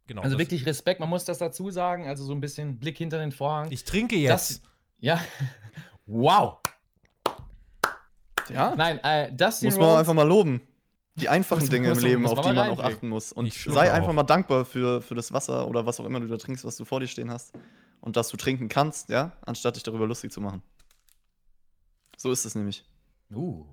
Genau. 0.08 0.22
Also 0.22 0.38
wirklich 0.38 0.66
Respekt, 0.66 1.00
man 1.00 1.10
muss 1.10 1.26
das 1.26 1.38
dazu 1.38 1.72
sagen. 1.72 2.08
Also 2.08 2.26
so 2.26 2.34
ein 2.34 2.42
bisschen 2.42 2.78
Blick 2.78 2.98
hinter 2.98 3.20
den 3.20 3.32
Vorhang. 3.32 3.72
Ich 3.72 3.86
trinke 3.86 4.18
jetzt. 4.18 4.62
Das, 4.62 4.62
ja. 5.06 5.22
Wow. 6.08 6.58
Ja, 8.50 8.76
Nein, 8.76 9.00
äh, 9.04 9.32
Dustin 9.32 9.68
muss 9.68 9.78
man 9.78 9.86
Rhodes- 9.86 10.00
einfach 10.00 10.14
mal 10.14 10.28
loben. 10.28 10.62
Die 11.16 11.30
einfachen 11.30 11.70
Dinge 11.70 11.92
im 11.92 12.00
Leben, 12.00 12.26
auf 12.28 12.42
die 12.42 12.54
man 12.54 12.70
auch 12.70 12.80
achten 12.80 13.08
muss. 13.10 13.32
Und 13.32 13.54
sei 13.54 13.92
einfach 13.94 14.12
mal 14.14 14.24
dankbar 14.24 14.66
für, 14.66 15.02
für 15.02 15.16
das 15.16 15.32
Wasser 15.32 15.68
oder 15.68 15.86
was 15.86 16.00
auch 16.00 16.06
immer 16.06 16.20
du 16.20 16.28
da 16.28 16.38
trinkst, 16.38 16.66
was 16.66 16.76
du 16.76 16.86
vor 16.86 17.00
dir 17.00 17.08
stehen 17.08 17.32
hast. 17.32 17.54
Und 18.02 18.18
dass 18.18 18.28
du 18.30 18.38
trinken 18.38 18.68
kannst, 18.68 19.10
ja, 19.10 19.32
anstatt 19.46 19.76
dich 19.78 19.84
darüber 19.84 20.06
lustig 20.08 20.32
zu 20.32 20.42
machen. 20.42 20.62
So 22.18 22.32
ist 22.32 22.46
es 22.46 22.54
nämlich. 22.56 22.84
Uh, 23.34 23.66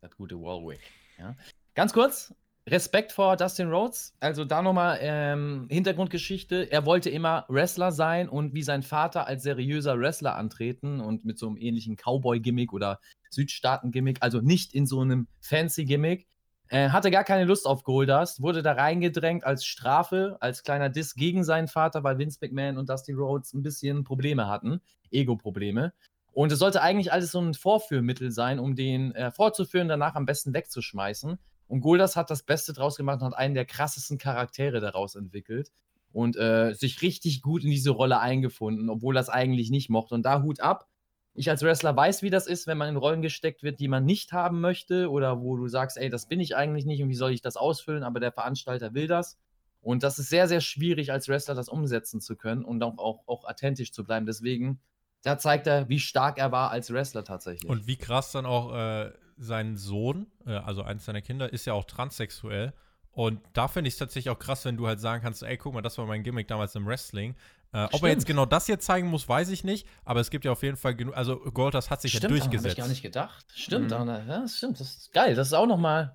das 0.00 0.16
gute 0.16 0.36
Warwick. 0.40 0.80
Ja. 1.18 1.36
Ganz 1.74 1.92
kurz, 1.92 2.32
Respekt 2.68 3.12
vor 3.12 3.36
Dustin 3.36 3.70
Rhodes. 3.70 4.14
Also 4.20 4.44
da 4.44 4.62
nochmal 4.62 4.98
ähm, 5.00 5.66
Hintergrundgeschichte. 5.70 6.70
Er 6.70 6.84
wollte 6.86 7.10
immer 7.10 7.44
Wrestler 7.48 7.90
sein 7.90 8.28
und 8.28 8.54
wie 8.54 8.62
sein 8.62 8.82
Vater 8.82 9.26
als 9.26 9.42
seriöser 9.42 9.98
Wrestler 9.98 10.36
antreten 10.36 11.00
und 11.00 11.24
mit 11.24 11.38
so 11.38 11.48
einem 11.48 11.56
ähnlichen 11.56 11.96
Cowboy-Gimmick 11.96 12.72
oder 12.72 13.00
Südstaaten-Gimmick, 13.30 14.18
also 14.20 14.40
nicht 14.40 14.74
in 14.74 14.86
so 14.86 15.00
einem 15.00 15.26
Fancy-Gimmick. 15.40 16.26
Äh, 16.68 16.90
hatte 16.90 17.10
gar 17.10 17.24
keine 17.24 17.44
Lust 17.44 17.66
auf 17.66 17.82
Goldust, 17.82 18.42
wurde 18.42 18.62
da 18.62 18.72
reingedrängt 18.72 19.42
als 19.42 19.64
Strafe, 19.64 20.36
als 20.38 20.62
kleiner 20.62 20.88
Diss 20.88 21.14
gegen 21.16 21.42
seinen 21.42 21.66
Vater, 21.66 22.04
weil 22.04 22.18
Vince 22.18 22.38
McMahon 22.40 22.78
und 22.78 22.88
Dusty 22.88 23.12
Rhodes 23.12 23.52
ein 23.54 23.64
bisschen 23.64 24.04
Probleme 24.04 24.46
hatten, 24.46 24.80
Ego-Probleme. 25.10 25.92
Und 26.32 26.52
es 26.52 26.60
sollte 26.60 26.80
eigentlich 26.80 27.12
alles 27.12 27.32
so 27.32 27.40
ein 27.40 27.54
Vorführmittel 27.54 28.30
sein, 28.30 28.60
um 28.60 28.76
den 28.76 29.12
äh, 29.16 29.32
vorzuführen, 29.32 29.88
danach 29.88 30.14
am 30.14 30.26
besten 30.26 30.54
wegzuschmeißen. 30.54 31.38
Und 31.70 31.82
Goldust 31.82 32.16
hat 32.16 32.30
das 32.30 32.42
Beste 32.42 32.72
draus 32.72 32.96
gemacht 32.96 33.20
und 33.20 33.28
hat 33.28 33.36
einen 33.38 33.54
der 33.54 33.64
krassesten 33.64 34.18
Charaktere 34.18 34.80
daraus 34.80 35.14
entwickelt 35.14 35.70
und 36.12 36.36
äh, 36.36 36.74
sich 36.74 37.00
richtig 37.00 37.42
gut 37.42 37.62
in 37.62 37.70
diese 37.70 37.90
Rolle 37.90 38.18
eingefunden, 38.18 38.90
obwohl 38.90 39.14
das 39.14 39.28
eigentlich 39.28 39.70
nicht 39.70 39.88
mochte. 39.88 40.16
Und 40.16 40.24
da 40.24 40.42
Hut 40.42 40.58
ab. 40.58 40.88
Ich 41.32 41.48
als 41.48 41.62
Wrestler 41.62 41.96
weiß, 41.96 42.22
wie 42.22 42.30
das 42.30 42.48
ist, 42.48 42.66
wenn 42.66 42.76
man 42.76 42.88
in 42.88 42.96
Rollen 42.96 43.22
gesteckt 43.22 43.62
wird, 43.62 43.78
die 43.78 43.86
man 43.86 44.04
nicht 44.04 44.32
haben 44.32 44.60
möchte 44.60 45.10
oder 45.10 45.42
wo 45.42 45.56
du 45.56 45.68
sagst, 45.68 45.96
ey, 45.96 46.10
das 46.10 46.26
bin 46.26 46.40
ich 46.40 46.56
eigentlich 46.56 46.86
nicht 46.86 47.04
und 47.04 47.08
wie 47.08 47.14
soll 47.14 47.30
ich 47.30 47.40
das 47.40 47.56
ausfüllen, 47.56 48.02
aber 48.02 48.18
der 48.18 48.32
Veranstalter 48.32 48.92
will 48.92 49.06
das. 49.06 49.38
Und 49.80 50.02
das 50.02 50.18
ist 50.18 50.28
sehr, 50.28 50.48
sehr 50.48 50.60
schwierig, 50.60 51.12
als 51.12 51.28
Wrestler 51.28 51.54
das 51.54 51.68
umsetzen 51.68 52.20
zu 52.20 52.34
können 52.34 52.64
und 52.64 52.82
auch, 52.82 52.98
auch, 52.98 53.22
auch 53.28 53.44
authentisch 53.44 53.92
zu 53.92 54.02
bleiben. 54.02 54.26
Deswegen, 54.26 54.80
da 55.22 55.38
zeigt 55.38 55.66
er, 55.66 55.88
wie 55.88 56.00
stark 56.00 56.38
er 56.38 56.52
war 56.52 56.70
als 56.70 56.92
Wrestler 56.92 57.24
tatsächlich. 57.24 57.68
Und 57.70 57.86
wie 57.86 57.96
krass 57.96 58.32
dann 58.32 58.46
auch 58.46 58.74
äh, 58.74 59.12
sein 59.36 59.76
Sohn, 59.76 60.26
äh, 60.46 60.52
also 60.52 60.82
eines 60.82 61.04
seiner 61.04 61.22
Kinder, 61.22 61.52
ist 61.52 61.66
ja 61.66 61.72
auch 61.72 61.84
transsexuell. 61.84 62.72
Und 63.12 63.40
da 63.54 63.68
finde 63.68 63.88
ich 63.88 63.94
es 63.94 63.98
tatsächlich 63.98 64.30
auch 64.30 64.38
krass, 64.38 64.64
wenn 64.64 64.76
du 64.76 64.86
halt 64.86 65.00
sagen 65.00 65.22
kannst, 65.22 65.42
ey, 65.42 65.56
guck 65.56 65.74
mal, 65.74 65.82
das 65.82 65.98
war 65.98 66.06
mein 66.06 66.22
Gimmick 66.22 66.46
damals 66.48 66.74
im 66.76 66.86
Wrestling. 66.86 67.34
Äh, 67.72 67.84
ob 67.92 68.02
er 68.02 68.08
jetzt 68.08 68.22
Stimmt. 68.22 68.26
genau 68.26 68.46
das 68.46 68.66
hier 68.66 68.78
zeigen 68.80 69.08
muss, 69.08 69.28
weiß 69.28 69.50
ich 69.50 69.62
nicht. 69.64 69.86
Aber 70.04 70.20
es 70.20 70.30
gibt 70.30 70.44
ja 70.44 70.52
auf 70.52 70.62
jeden 70.62 70.76
Fall 70.76 70.94
genug, 70.94 71.16
also 71.16 71.36
Goldust 71.38 71.90
hat 71.90 72.00
sich 72.02 72.14
ja 72.14 72.20
daran 72.20 72.36
durchgesetzt. 72.38 72.64
Hab 72.66 72.72
ich 72.72 72.78
gar 72.78 72.88
nicht 72.88 73.02
gedacht. 73.02 73.46
Stimmt, 73.54 73.90
Mhm. 73.90 74.08
ja, 74.08 74.40
das 74.40 74.56
stimmt. 74.56 74.80
Das 74.80 74.96
ist 74.96 75.12
geil. 75.12 75.34
Das 75.34 75.48
ist 75.48 75.52
auch 75.54 75.66
nochmal 75.66 76.14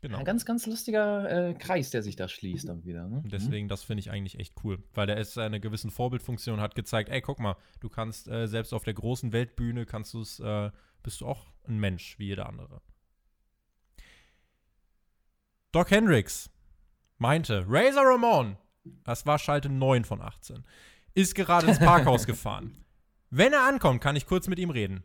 Genau. 0.00 0.18
ein 0.18 0.24
ganz, 0.24 0.44
ganz 0.44 0.66
lustiger 0.66 1.48
äh, 1.48 1.54
Kreis, 1.54 1.90
der 1.90 2.02
sich 2.02 2.14
da 2.14 2.28
schließt 2.28 2.68
dann 2.68 2.84
wieder. 2.84 3.08
Ne? 3.08 3.20
Und 3.24 3.32
deswegen, 3.32 3.68
das 3.68 3.82
finde 3.82 4.00
ich 4.00 4.10
eigentlich 4.10 4.38
echt 4.38 4.54
cool, 4.62 4.82
weil 4.94 5.08
der 5.08 5.16
ist 5.16 5.36
eine 5.38 5.58
gewissen 5.58 5.90
Vorbildfunktion, 5.90 6.60
hat 6.60 6.76
gezeigt, 6.76 7.10
ey, 7.10 7.20
guck 7.20 7.40
mal, 7.40 7.56
du 7.80 7.88
kannst 7.88 8.28
äh, 8.28 8.46
selbst 8.46 8.72
auf 8.72 8.84
der 8.84 8.94
großen 8.94 9.32
Weltbühne 9.32 9.86
kannst 9.86 10.14
du 10.14 10.20
es, 10.20 10.38
äh, 10.38 10.70
bist 11.02 11.20
du 11.20 11.26
auch 11.26 11.46
ein 11.66 11.78
Mensch 11.78 12.18
wie 12.18 12.26
jeder 12.26 12.48
andere. 12.48 12.80
Doc 15.72 15.90
Hendricks 15.90 16.48
meinte, 17.18 17.64
Razor 17.68 18.04
Ramon, 18.04 18.56
das 19.04 19.26
war 19.26 19.38
Schalte 19.38 19.68
9 19.68 20.04
von 20.04 20.22
18, 20.22 20.64
ist 21.14 21.34
gerade 21.34 21.66
ins 21.66 21.80
Parkhaus 21.80 22.26
gefahren. 22.26 22.84
Wenn 23.30 23.52
er 23.52 23.66
ankommt, 23.66 24.00
kann 24.00 24.16
ich 24.16 24.26
kurz 24.26 24.48
mit 24.48 24.58
ihm 24.58 24.70
reden. 24.70 25.02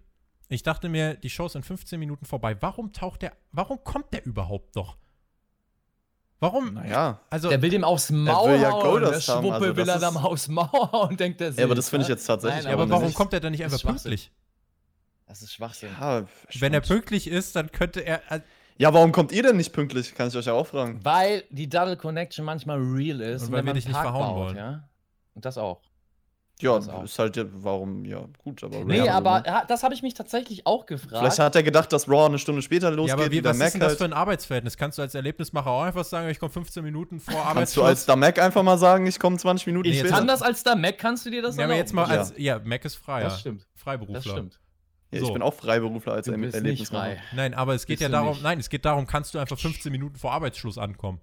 Ich 0.50 0.64
dachte 0.64 0.90
mir, 0.90 1.16
die 1.16 1.30
Show 1.30 1.46
ist 1.46 1.56
in 1.56 1.64
15 1.64 2.00
Minuten 2.00 2.26
vorbei. 2.26 2.56
Warum 2.62 2.92
taucht 2.94 3.22
der, 3.22 3.34
warum 3.52 3.84
kommt 3.84 4.14
der 4.14 4.26
überhaupt 4.26 4.76
noch? 4.76 4.98
Warum? 6.40 6.74
Naja. 6.74 7.22
Also, 7.30 7.50
Der 7.50 7.62
will 7.62 7.70
dem 7.70 7.86
aufs 7.86 8.10
Maul 8.10 8.52
will 8.54 8.62
ja 8.62 8.72
hauen. 8.72 9.02
Der 9.02 9.22
Schwuppe 9.22 9.54
also 9.54 9.76
will 9.78 9.88
er 9.88 10.00
dann 10.00 10.18
aufs 10.18 10.50
Maul 10.50 10.68
hauen, 10.92 11.16
denkt 11.16 11.40
er 11.40 11.52
sich. 11.52 11.60
Ja, 11.60 11.66
aber 11.66 11.76
das 11.76 11.90
finde 11.90 12.04
ich 12.04 12.10
jetzt 12.10 12.26
tatsächlich 12.26 12.64
Nein, 12.64 12.72
ja, 12.72 12.74
aber 12.74 12.84
aber 12.84 12.92
warum 12.92 13.06
nicht. 13.06 13.16
kommt 13.16 13.32
er 13.34 13.40
denn 13.40 13.52
nicht 13.52 13.64
einfach 13.64 13.82
pünktlich? 13.82 14.30
Das 15.26 15.42
ist 15.42 15.54
Schwachsinn. 15.54 15.90
Ja, 16.00 16.26
Wenn 16.60 16.74
er 16.74 16.82
pünktlich 16.82 17.28
ist, 17.28 17.56
dann 17.56 17.72
könnte 17.72 18.02
er. 18.02 18.22
äh, 18.30 18.42
ja, 18.78 18.94
warum 18.94 19.14
kommt 19.14 19.32
ihr 19.32 19.42
denn 19.42 19.56
nicht 19.56 19.72
pünktlich? 19.72 20.14
Kann 20.16 20.28
ich 20.28 20.36
euch 20.36 20.46
ja 20.46 20.54
auch 20.54 20.68
fragen. 20.68 21.00
Weil 21.04 21.46
die 21.50 21.70
Double 21.70 21.96
Connection 21.96 22.44
manchmal 22.44 22.78
real 22.78 23.22
ist. 23.22 23.44
Und 23.44 23.48
und 23.48 23.52
weil 23.54 23.60
wenn 23.60 23.66
wir 23.66 23.70
man 23.70 23.76
dich 23.76 23.88
nicht 23.88 23.98
verhauen 23.98 24.28
baut, 24.28 24.36
wollen. 24.36 24.58
Ja? 24.58 24.90
Und 25.36 25.46
das 25.46 25.58
auch. 25.58 25.82
Ja, 26.64 26.78
ist 27.04 27.20
halt, 27.20 27.36
ja, 27.38 27.44
warum, 27.54 28.06
ja, 28.06 28.26
gut, 28.44 28.64
aber. 28.64 28.84
Nee, 28.86 29.00
Rare, 29.02 29.12
aber 29.12 29.44
ja, 29.46 29.66
das 29.68 29.84
habe 29.84 29.94
ich 29.94 30.02
mich 30.02 30.14
tatsächlich 30.14 30.66
auch 30.66 30.86
gefragt. 30.86 31.18
Vielleicht 31.20 31.40
hat 31.40 31.56
er 31.56 31.64
gedacht, 31.64 31.92
dass 31.94 32.08
Raw 32.10 32.26
eine 32.26 32.40
Stunde 32.40 32.62
später 32.62 32.90
losgeht, 32.92 33.10
ja, 33.10 33.14
aber 33.16 33.32
wie 33.32 33.38
wie, 33.38 33.42
der 33.42 33.52
was 33.52 33.58
Mac 33.58 33.68
ist 33.68 33.74
denn 33.74 33.82
das 33.82 33.90
halt. 33.90 33.98
für 34.00 34.06
ein 34.06 34.14
Arbeitsverhältnis? 34.14 34.78
Kannst 34.78 34.98
du 34.98 35.02
als 35.02 35.14
Erlebnismacher 35.14 35.70
auch 35.70 35.84
einfach 35.84 36.06
sagen, 36.06 36.30
ich 36.30 36.40
komme 36.40 36.52
15 36.52 36.84
Minuten 36.84 37.20
vor 37.20 37.34
Kannst 37.34 37.46
du 37.46 37.50
Arbeitsschluss? 37.50 37.86
als 37.86 38.06
der 38.06 38.16
Mac 38.16 38.40
einfach 38.40 38.64
mal 38.64 38.78
sagen, 38.78 39.06
ich 39.06 39.20
komme 39.20 39.38
20 39.38 39.68
Minuten 39.68 39.84
Nee, 39.90 39.92
ich 39.92 39.98
jetzt 39.98 40.08
später? 40.08 40.18
kann 40.20 40.28
das 40.28 40.42
als 40.42 40.64
der 40.64 40.76
Mac, 40.76 40.98
kannst 40.98 41.26
du 41.26 41.30
dir 41.30 41.42
das 41.42 41.58
ja, 41.58 41.66
aber 41.66 41.76
jetzt 41.76 41.94
mal 41.94 42.10
Ja. 42.10 42.20
als. 42.20 42.34
Ja, 42.38 42.60
Mac 42.64 42.86
ist 42.86 42.96
frei. 42.96 43.24
Das 43.24 43.34
ja. 43.34 43.40
stimmt. 43.40 43.68
Freiberufler. 43.76 44.16
Das 44.22 44.26
stimmt. 44.32 44.60
Ja, 45.12 45.20
ich 45.20 45.26
So. 45.28 45.34
bin 45.34 45.42
auch 45.44 45.54
Freiberufler 45.54 46.14
als 46.14 46.28
er 46.28 46.34
Erlebnismacher. 46.42 47.18
Nein, 47.36 47.54
aber 47.54 47.76
es 47.76 47.86
geht 47.86 48.00
Bist 48.00 48.02
ja 48.02 48.10
darum. 48.10 48.30
nicht. 48.30 48.42
Nein, 48.44 48.60
es 48.60 48.70
geht 48.70 48.86
darum, 48.86 49.06
kannst 49.06 49.34
du 49.36 49.40
einfach 49.40 49.60
15 49.60 49.92
Minuten 49.92 50.16
vor 50.18 50.32
Arbeitsschluss 50.32 50.78
ankommen. 50.80 51.20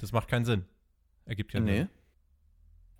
Das 0.00 0.12
macht 0.12 0.28
keinen 0.28 0.44
Sinn. 0.44 0.64
Ergibt 1.26 1.52
keinen 1.52 1.64
Nee. 1.64 1.76
Sinn. 1.78 1.88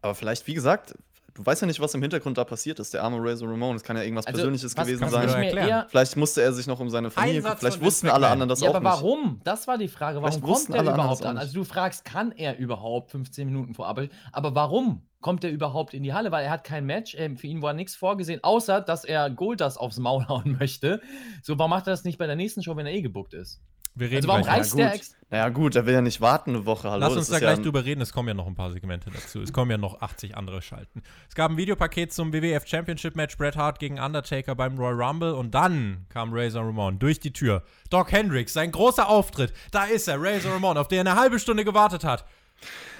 Aber 0.02 0.14
vielleicht, 0.14 0.46
wie 0.46 0.54
gesagt, 0.54 0.94
du 1.34 1.44
weißt 1.44 1.62
ja 1.62 1.66
nicht, 1.66 1.80
was 1.80 1.94
im 1.94 2.02
Hintergrund 2.02 2.38
da 2.38 2.44
passiert 2.44 2.78
ist. 2.78 2.94
Der 2.94 3.02
arme 3.02 3.18
Razor 3.20 3.48
Ramon, 3.48 3.76
es 3.76 3.82
kann 3.82 3.96
ja 3.96 4.02
irgendwas 4.02 4.26
Also, 4.26 4.38
Persönliches 4.38 4.74
gewesen 4.74 5.08
sein. 5.08 5.86
Vielleicht 5.88 6.16
musste 6.16 6.42
er 6.42 6.52
sich 6.52 6.66
noch 6.66 6.80
um 6.80 6.90
seine 6.90 7.10
Familie. 7.10 7.42
Satz 7.42 7.60
Vielleicht 7.60 7.80
wussten 7.80 8.08
alle 8.08 8.28
anderen 8.28 8.48
das 8.48 8.60
ja, 8.60 8.70
auch 8.70 8.74
aber 8.74 8.90
nicht. 8.90 9.02
warum? 9.02 9.40
Das 9.44 9.66
war 9.66 9.78
die 9.78 9.88
Frage. 9.88 10.16
Warum 10.16 10.30
Vielleicht 10.30 10.42
kommt 10.42 10.54
wussten 10.54 10.72
der 10.72 10.80
alle 10.80 10.90
anderen 10.92 11.06
überhaupt 11.06 11.26
an? 11.26 11.38
Also 11.38 11.54
du 11.54 11.64
fragst, 11.64 12.04
kann 12.04 12.32
er 12.32 12.58
überhaupt 12.58 13.10
15 13.10 13.46
Minuten 13.46 13.74
vor 13.74 13.86
Arbeit? 13.86 14.10
Aber 14.32 14.54
warum 14.54 15.02
kommt 15.20 15.44
er 15.44 15.50
überhaupt 15.50 15.94
in 15.94 16.02
die 16.02 16.12
Halle? 16.12 16.32
Weil 16.32 16.44
er 16.44 16.50
hat 16.50 16.64
kein 16.64 16.86
Match. 16.86 17.14
Ähm, 17.18 17.36
für 17.36 17.46
ihn 17.46 17.62
war 17.62 17.72
nichts 17.72 17.94
vorgesehen, 17.94 18.42
außer 18.42 18.80
dass 18.80 19.04
er 19.04 19.30
Goldust 19.30 19.78
aufs 19.78 19.98
Maul 19.98 20.26
hauen 20.28 20.56
möchte. 20.58 21.00
So, 21.42 21.58
warum 21.58 21.70
macht 21.70 21.86
er 21.86 21.92
das 21.92 22.04
nicht 22.04 22.18
bei 22.18 22.26
der 22.26 22.36
nächsten 22.36 22.62
Show, 22.62 22.76
wenn 22.76 22.86
er 22.86 22.92
eh 22.92 23.02
gebuckt 23.02 23.34
ist? 23.34 23.60
Wir 24.00 24.10
reden 24.10 24.16
Also 24.16 24.28
warum 24.28 24.42
gleich. 24.42 24.66
Ja, 24.68 24.76
der 24.76 24.86
gut. 24.86 24.94
ex 24.94 25.16
Naja, 25.28 25.48
gut, 25.50 25.76
er 25.76 25.86
will 25.86 25.94
ja 25.94 26.00
nicht 26.00 26.20
warten 26.20 26.50
eine 26.54 26.66
Woche. 26.66 26.90
Hallo, 26.90 27.06
Lass 27.06 27.16
uns 27.16 27.28
da 27.28 27.38
gleich 27.38 27.58
ja, 27.58 27.62
drüber 27.62 27.84
reden, 27.84 28.00
es 28.00 28.12
kommen 28.12 28.28
ja 28.28 28.34
noch 28.34 28.46
ein 28.46 28.54
paar 28.54 28.72
Segmente 28.72 29.10
dazu. 29.10 29.40
Es 29.42 29.52
kommen 29.52 29.70
ja 29.70 29.78
noch 29.78 30.00
80 30.00 30.36
andere 30.36 30.62
Schalten. 30.62 31.02
Es 31.28 31.34
gab 31.34 31.50
ein 31.50 31.56
Videopaket 31.56 32.12
zum 32.12 32.32
WWF 32.32 32.66
Championship 32.66 33.14
Match 33.14 33.36
Bret 33.36 33.56
Hart 33.56 33.78
gegen 33.78 34.00
Undertaker 34.00 34.54
beim 34.54 34.78
Royal 34.78 35.00
Rumble 35.02 35.34
und 35.34 35.54
dann 35.54 36.06
kam 36.08 36.30
Razor 36.32 36.66
Ramon 36.66 36.98
durch 36.98 37.20
die 37.20 37.32
Tür. 37.32 37.62
Doc 37.90 38.10
Hendricks, 38.10 38.54
sein 38.54 38.72
großer 38.72 39.08
Auftritt. 39.08 39.52
Da 39.70 39.84
ist 39.84 40.08
er, 40.08 40.20
Razor 40.20 40.54
Ramon, 40.54 40.78
auf 40.78 40.88
den 40.88 41.06
er 41.06 41.12
eine 41.12 41.20
halbe 41.20 41.38
Stunde 41.38 41.64
gewartet 41.64 42.02
hat. 42.02 42.24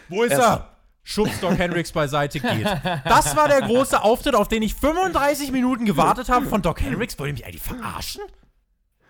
Wo 0.09 0.23
ist 0.23 0.33
Erst- 0.33 0.43
er? 0.43 0.77
Schubst 1.03 1.43
Doc 1.43 1.57
Hendricks 1.59 1.93
beiseite, 1.93 2.41
geht. 2.41 2.67
Das 3.07 3.35
war 3.35 3.49
der 3.49 3.63
große 3.63 4.03
Auftritt, 4.03 4.35
auf 4.35 4.49
den 4.49 4.63
ich 4.63 4.75
35 4.75 5.51
Minuten 5.51 5.87
gewartet 5.87 6.29
habe 6.29 6.45
von 6.45 6.61
Doc 6.61 6.83
Hendricks. 6.83 7.19
Wollt 7.19 7.31
ihr 7.31 7.33
mich 7.33 7.47
eigentlich 7.47 7.63
verarschen? 7.63 8.21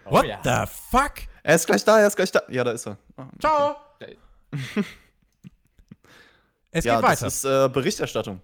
What 0.05 0.27
ja. 0.27 0.41
the 0.43 0.71
fuck? 0.91 1.13
Er 1.43 1.55
ist 1.55 1.67
gleich 1.67 1.85
da, 1.85 1.99
er 2.01 2.07
ist 2.07 2.17
gleich 2.17 2.33
da. 2.33 2.43
Ja, 2.49 2.65
da 2.65 2.73
ist 2.73 2.87
er. 2.87 2.99
Ah, 3.17 3.23
okay. 3.23 3.39
Ciao. 3.41 3.77
Okay. 4.01 4.17
Es 6.73 6.85
Ja, 6.85 6.97
geht 7.01 7.05
das 7.05 7.11
weiter. 7.23 7.27
ist 7.27 7.45
äh, 7.45 7.69
Berichterstattung. 7.69 8.41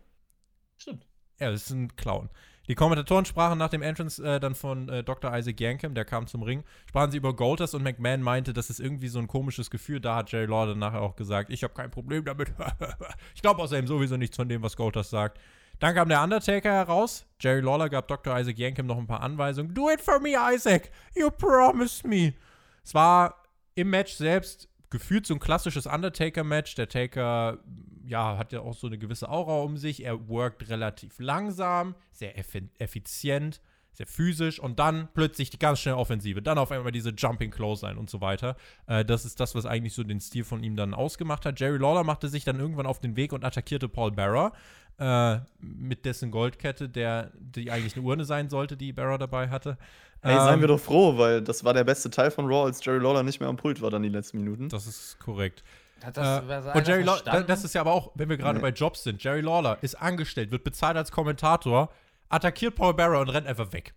Stimmt. 0.79 1.07
Ja, 1.39 1.51
das 1.51 1.63
ist 1.63 1.71
ein 1.71 1.95
Clown. 1.97 2.29
Die 2.69 2.75
Kommentatoren 2.75 3.25
sprachen 3.25 3.59
nach 3.59 3.69
dem 3.69 3.83
Entrance 3.83 4.21
äh, 4.23 4.41
dann 4.41 4.57
von 4.57 4.89
äh, 4.89 5.05
Dr. 5.05 5.33
Isaac 5.37 5.61
Yankem, 5.61 5.95
der 5.95 6.05
kam 6.05 6.27
zum 6.27 6.43
Ring, 6.43 6.65
sprachen 6.89 7.13
sie 7.13 7.19
über 7.19 7.37
Goldust 7.37 7.77
und 7.77 7.85
McMahon 7.85 8.23
meinte, 8.23 8.53
das 8.53 8.71
ist 8.71 8.81
irgendwie 8.81 9.07
so 9.07 9.21
ein 9.21 9.29
komisches 9.29 9.71
Gefühl. 9.71 10.01
Da 10.01 10.17
hat 10.17 10.33
Jerry 10.33 10.47
Lawler 10.47 10.75
nachher 10.75 11.03
auch 11.03 11.15
gesagt, 11.15 11.51
ich 11.51 11.63
habe 11.63 11.75
kein 11.75 11.93
Problem 11.93 12.25
damit. 12.25 12.53
ich 13.37 13.43
glaube 13.43 13.63
außerdem 13.63 13.87
sowieso 13.87 14.17
nichts 14.17 14.35
von 14.37 14.49
dem, 14.49 14.63
was 14.63 14.77
Goldust 14.77 15.11
sagt. 15.11 15.39
Dann 15.79 15.95
kam 15.95 16.09
der 16.09 16.23
Undertaker 16.23 16.73
heraus. 16.73 17.27
Jerry 17.41 17.61
Lawler 17.61 17.89
gab 17.89 18.09
Dr. 18.09 18.39
Isaac 18.39 18.59
Yankem 18.59 18.87
noch 18.87 18.99
ein 18.99 19.07
paar 19.07 19.21
Anweisungen. 19.21 19.75
Do 19.75 19.91
it 19.91 20.01
for 20.01 20.21
me, 20.21 20.35
Isaac. 20.55 20.91
You 21.15 21.31
promised 21.31 22.07
me. 22.07 22.35
Es 22.83 22.95
war 22.95 23.43
im 23.75 23.91
Match 23.91 24.15
selbst 24.15 24.69
gefühlt 24.91 25.27
so 25.27 25.35
ein 25.35 25.41
klassisches 25.41 25.87
Undertaker-Match. 25.87 26.75
Der 26.77 26.89
Taker, 26.89 27.59
ja, 28.07 28.39
hat 28.39 28.53
ja 28.53 28.61
auch 28.61 28.75
so 28.75 28.87
eine 28.87 28.99
gewisse 28.99 29.29
Aura 29.29 29.61
um 29.63 29.77
sich. 29.77 30.05
Er 30.05 30.29
workt 30.29 30.69
relativ 30.69 31.19
langsam, 31.19 31.95
sehr 32.13 32.39
effi 32.39 32.69
effizient, 32.79 33.61
sehr 33.93 34.07
physisch 34.07 34.61
und 34.61 34.79
dann 34.79 35.09
plötzlich 35.15 35.51
die 35.51 35.59
ganz 35.59 35.81
schnelle 35.81 35.99
Offensive. 35.99 36.43
Dann 36.43 36.59
auf 36.59 36.71
einmal 36.71 36.93
diese 36.93 37.11
Jumping 37.11 37.51
Clothesline 37.51 37.99
und 37.99 38.11
so 38.11 38.21
weiter. 38.21 38.57
Äh, 38.87 39.05
das 39.05 39.25
ist 39.25 39.41
das, 39.41 39.55
was 39.55 39.67
eigentlich 39.67 39.95
so 39.95 40.05
den 40.05 40.21
Stil 40.21 40.45
von 40.45 40.63
ihm 40.63 40.77
dann 40.77 40.95
ausgemacht 40.95 41.47
hat. 41.47 41.59
Jerry 41.59 41.79
Lawler 41.79 42.05
machte 42.05 42.29
sich 42.29 42.45
dann 42.45 42.61
irgendwann 42.61 42.87
auf 42.87 42.99
den 42.99 43.17
Weg 43.17 43.33
und 43.33 43.45
attackierte 43.45 43.89
Paul 43.89 44.13
Bearer 44.13 44.53
äh, 44.99 45.39
mit 45.59 46.05
dessen 46.05 46.31
Goldkette, 46.31 46.89
der, 46.89 47.31
die 47.39 47.71
eigentlich 47.71 47.97
eine 47.97 48.05
Urne 48.05 48.25
sein 48.25 48.49
sollte, 48.49 48.77
die 48.77 48.93
Bearer 48.93 49.19
dabei 49.19 49.49
hatte. 49.51 49.77
Ey, 50.23 50.35
seien 50.35 50.55
Ähm, 50.55 50.61
wir 50.61 50.69
doch 50.69 50.81
froh, 50.81 51.19
weil 51.19 51.43
das 51.43 51.63
war 51.65 51.75
der 51.75 51.85
beste 51.85 52.11
Teil 52.11 52.31
von 52.31 52.47
Raw, 52.47 52.65
als 52.67 52.85
Jerry 52.85 52.99
Lawler 52.99 53.23
nicht 53.23 53.39
mehr 53.41 53.49
am 53.49 53.57
Pult 53.57 53.81
war 53.83 53.91
dann 53.91 54.03
die 54.03 54.09
letzten 54.09 54.39
Minuten. 54.39 54.69
Das 54.69 54.87
ist 54.87 55.19
korrekt. 55.21 55.63
Hat 56.05 56.17
Äh, 56.17 56.21
was 56.49 56.75
und 56.75 56.89
Jerry 56.89 57.03
Lawler, 57.03 57.43
das 57.45 57.65
ist 57.65 57.75
ja 57.75 57.81
aber 57.81 57.93
auch, 57.93 58.11
wenn 58.15 58.29
wir 58.29 58.37
gerade 58.37 58.59
Nee. 58.59 58.63
bei 58.63 58.71
Jobs 58.71 59.03
sind, 59.03 59.23
Jerry 59.23 59.41
Lawler 59.41 59.79
ist 59.83 59.95
angestellt, 59.95 60.51
wird 60.51 60.65
bezahlt 60.65 60.97
als 60.97 61.11
Kommentator, 61.11 61.91
attackiert 62.29 62.75
Paul 62.75 62.95
Bearer 62.95 63.21
und 63.21 63.29
rennt 63.29 63.47
einfach 63.47 63.73
weg. 63.73 63.95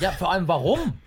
Ja, 0.00 0.12
vor 0.12 0.32
allem 0.32 0.46
warum? 0.48 0.98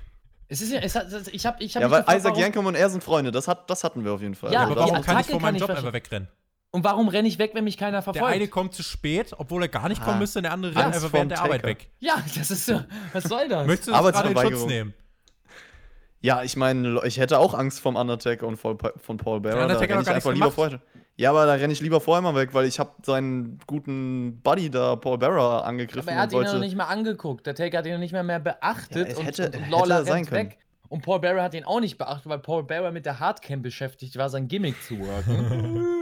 Es 0.47 0.61
ist 0.61 0.71
ja, 0.73 0.79
es 0.79 0.95
hat, 0.95 1.07
ich 1.31 1.45
habe 1.45 1.63
ich 1.63 1.75
hab 1.75 1.81
Ja, 1.81 1.89
weil 1.91 2.01
gefragt, 2.01 2.19
Isaac 2.19 2.37
Yankem 2.37 2.65
und 2.65 2.75
er 2.75 2.89
sind 2.89 3.03
Freunde. 3.03 3.31
Das, 3.31 3.47
hat, 3.47 3.69
das 3.69 3.83
hatten 3.85 4.03
wir 4.03 4.11
auf 4.11 4.21
jeden 4.21 4.35
Fall. 4.35 4.51
Ja, 4.51 4.63
aber 4.63 4.73
die 4.75 4.79
warum 4.81 4.95
das, 4.95 5.05
kann 5.05 5.19
ich 5.19 5.27
vor 5.27 5.39
meinem 5.39 5.55
Job 5.57 5.69
einfach 5.69 5.93
wegrennen? 5.93 6.27
Und 6.73 6.85
warum 6.85 7.09
renne 7.09 7.27
ich 7.27 7.37
weg, 7.37 7.51
wenn 7.53 7.65
mich 7.65 7.77
keiner 7.77 7.97
Der 7.97 8.01
verfolgt? 8.01 8.33
eine 8.33 8.47
kommt 8.47 8.73
zu 8.73 8.81
spät, 8.81 9.33
obwohl 9.37 9.63
er 9.63 9.67
gar 9.67 9.89
nicht 9.89 10.01
kommen 10.01 10.15
Ah. 10.15 10.19
müsste, 10.19 10.39
und 10.39 10.43
der 10.43 10.53
andere 10.53 10.73
rennt 10.75 10.95
einfach 10.95 11.11
während 11.11 11.31
der 11.31 11.39
Arbeit 11.41 11.61
Taker. 11.63 11.67
weg. 11.67 11.89
ja, 11.99 12.15
das 12.37 12.49
ist 12.49 12.65
so. 12.65 12.81
Was 13.11 13.23
soll 13.25 13.49
das? 13.49 13.67
Möchtest 13.67 13.89
du 13.89 13.91
das 13.91 14.11
gerade 14.13 14.29
in 14.29 14.37
Schutz 14.53 14.65
nehmen? 14.67 14.93
ja, 16.21 16.43
ich 16.43 16.55
meine, 16.55 17.01
ich 17.05 17.17
hätte 17.19 17.39
auch 17.39 17.53
Angst 17.53 17.81
vom 17.81 17.95
Undertaker 17.97 18.47
und 18.47 18.55
von, 18.57 18.77
Paul 18.77 19.41
Bearer. 19.41 19.55
Der 19.55 19.63
Undertaker 19.65 19.93
da 19.95 19.99
hat 19.99 20.07
ich 20.07 20.13
einfach 20.13 20.33
lieber 20.33 20.51
vorher. 20.51 20.79
Ja, 21.17 21.31
aber 21.31 21.45
da 21.45 21.53
renne 21.53 21.73
ich 21.73 21.81
lieber 21.81 21.99
vorher 21.99 22.21
mal 22.21 22.35
weg, 22.35 22.53
weil 22.53 22.65
ich 22.65 22.79
habe 22.79 22.91
seinen 23.03 23.59
guten 23.67 24.39
Buddy 24.41 24.69
da, 24.71 24.95
Paul 24.95 25.17
Bearer, 25.17 25.65
angegriffen 25.65 26.07
Aber 26.07 26.11
er 26.17 26.21
hat 26.21 26.29
und 26.29 26.33
ihn 26.33 26.37
wollte. 26.45 26.53
noch 26.53 26.59
nicht 26.61 26.75
mal 26.77 26.85
angeguckt. 26.85 27.45
Der 27.45 27.53
Taker 27.53 27.79
hat 27.79 27.85
ihn 27.85 27.91
noch 27.91 27.99
nicht 27.99 28.13
mehr, 28.13 28.23
mehr 28.23 28.39
beachtet. 28.39 29.07
Ja, 29.07 29.13
es 29.13 29.17
und, 29.19 29.25
hätte- 29.25 29.45
und, 29.47 29.55
und 29.55 29.61
hätte 29.63 29.71
Lawler 29.71 30.05
sein 30.05 30.13
rennt 30.13 30.29
können. 30.29 30.49
weg. 30.51 30.57
Und 30.87 31.01
Paul 31.03 31.19
Bearer 31.19 31.43
hat 31.43 31.53
ihn 31.53 31.63
auch 31.65 31.79
nicht 31.81 31.97
beachtet, 31.97 32.27
weil 32.29 32.39
Paul 32.39 32.63
Bearer 32.63 32.91
mit 32.91 33.05
der 33.05 33.19
Hardcam 33.19 33.61
beschäftigt 33.61 34.15
war, 34.17 34.29
sein 34.29 34.47
Gimmick 34.47 34.81
zu 34.83 34.97
worken. 34.99 35.85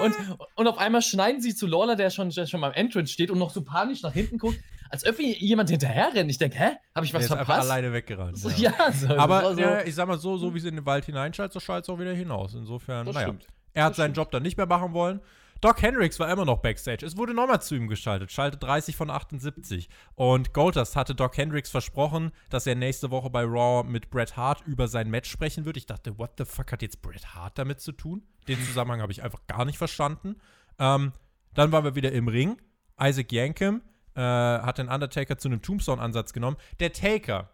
und, 0.00 0.14
und 0.56 0.66
auf 0.66 0.78
einmal 0.78 1.02
schneiden 1.02 1.40
sie 1.40 1.54
zu 1.54 1.66
Lawler, 1.66 1.96
der 1.96 2.10
schon, 2.10 2.30
der 2.30 2.46
schon 2.46 2.60
beim 2.60 2.72
Entrance 2.72 3.12
steht 3.12 3.30
und 3.30 3.38
noch 3.38 3.50
so 3.50 3.62
panisch 3.62 4.02
nach 4.02 4.12
hinten 4.12 4.38
guckt, 4.38 4.58
als 4.90 5.06
ob 5.06 5.18
jemand 5.20 5.70
hinterher 5.70 6.12
rennt. 6.14 6.30
Ich 6.30 6.38
denke, 6.38 6.58
hä? 6.58 6.70
Habe 6.94 7.06
ich 7.06 7.12
Der 7.12 7.18
was 7.20 7.26
ist 7.26 7.32
einfach 7.32 7.46
verpasst? 7.46 7.70
alleine 7.70 7.92
weggerannt. 7.92 8.38
So, 8.38 8.48
ja. 8.50 8.72
ja, 8.78 8.92
so, 8.92 9.08
Aber 9.16 9.54
so, 9.54 9.60
ja, 9.60 9.82
ich 9.82 9.94
sag 9.94 10.08
mal 10.08 10.18
so, 10.18 10.36
so 10.36 10.54
wie 10.54 10.60
sie 10.60 10.68
in 10.68 10.76
den 10.76 10.86
Wald 10.86 11.04
hineinschaltet, 11.04 11.52
so 11.52 11.60
schaltet 11.60 11.84
es 11.88 11.94
auch 11.94 11.98
wieder 12.00 12.12
hinaus. 12.12 12.54
Insofern, 12.54 13.06
das 13.06 13.14
naja. 13.14 13.28
stimmt. 13.28 13.46
Er 13.72 13.84
hat 13.84 13.90
Das 13.90 13.98
seinen 13.98 14.06
stimmt. 14.06 14.16
Job 14.16 14.30
dann 14.32 14.42
nicht 14.42 14.56
mehr 14.56 14.66
machen 14.66 14.92
wollen. 14.92 15.20
Doc 15.60 15.82
Hendricks 15.82 16.18
war 16.18 16.30
immer 16.30 16.44
noch 16.46 16.58
Backstage. 16.58 17.04
Es 17.04 17.16
wurde 17.16 17.34
nochmal 17.34 17.60
zu 17.60 17.74
ihm 17.74 17.86
geschaltet. 17.86 18.32
Schalte 18.32 18.56
30 18.56 18.96
von 18.96 19.10
78. 19.10 19.88
Und 20.14 20.54
Goldust 20.54 20.96
hatte 20.96 21.14
Doc 21.14 21.36
Hendricks 21.36 21.70
versprochen, 21.70 22.32
dass 22.48 22.66
er 22.66 22.74
nächste 22.74 23.10
Woche 23.10 23.28
bei 23.28 23.44
Raw 23.44 23.86
mit 23.86 24.08
Bret 24.10 24.36
Hart 24.36 24.62
über 24.66 24.88
sein 24.88 25.10
Match 25.10 25.30
sprechen 25.30 25.66
wird. 25.66 25.76
Ich 25.76 25.86
dachte, 25.86 26.18
what 26.18 26.32
the 26.38 26.46
fuck 26.46 26.72
hat 26.72 26.80
jetzt 26.80 27.02
Bret 27.02 27.34
Hart 27.34 27.58
damit 27.58 27.80
zu 27.80 27.92
tun? 27.92 28.22
Den 28.48 28.58
Zusammenhang 28.64 29.02
habe 29.02 29.12
ich 29.12 29.22
einfach 29.22 29.46
gar 29.46 29.66
nicht 29.66 29.76
verstanden. 29.76 30.36
Ähm, 30.78 31.12
dann 31.52 31.72
waren 31.72 31.84
wir 31.84 31.94
wieder 31.94 32.12
im 32.12 32.28
Ring. 32.28 32.56
Isaac 32.98 33.30
Yankem 33.30 33.82
äh, 34.14 34.20
hat 34.20 34.78
den 34.78 34.88
Undertaker 34.88 35.36
zu 35.36 35.48
einem 35.48 35.60
Tombstone-Ansatz 35.60 36.32
genommen. 36.32 36.56
Der 36.78 36.92
Taker 36.92 37.50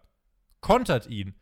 kontert 0.60 1.08
ihn. 1.08 1.34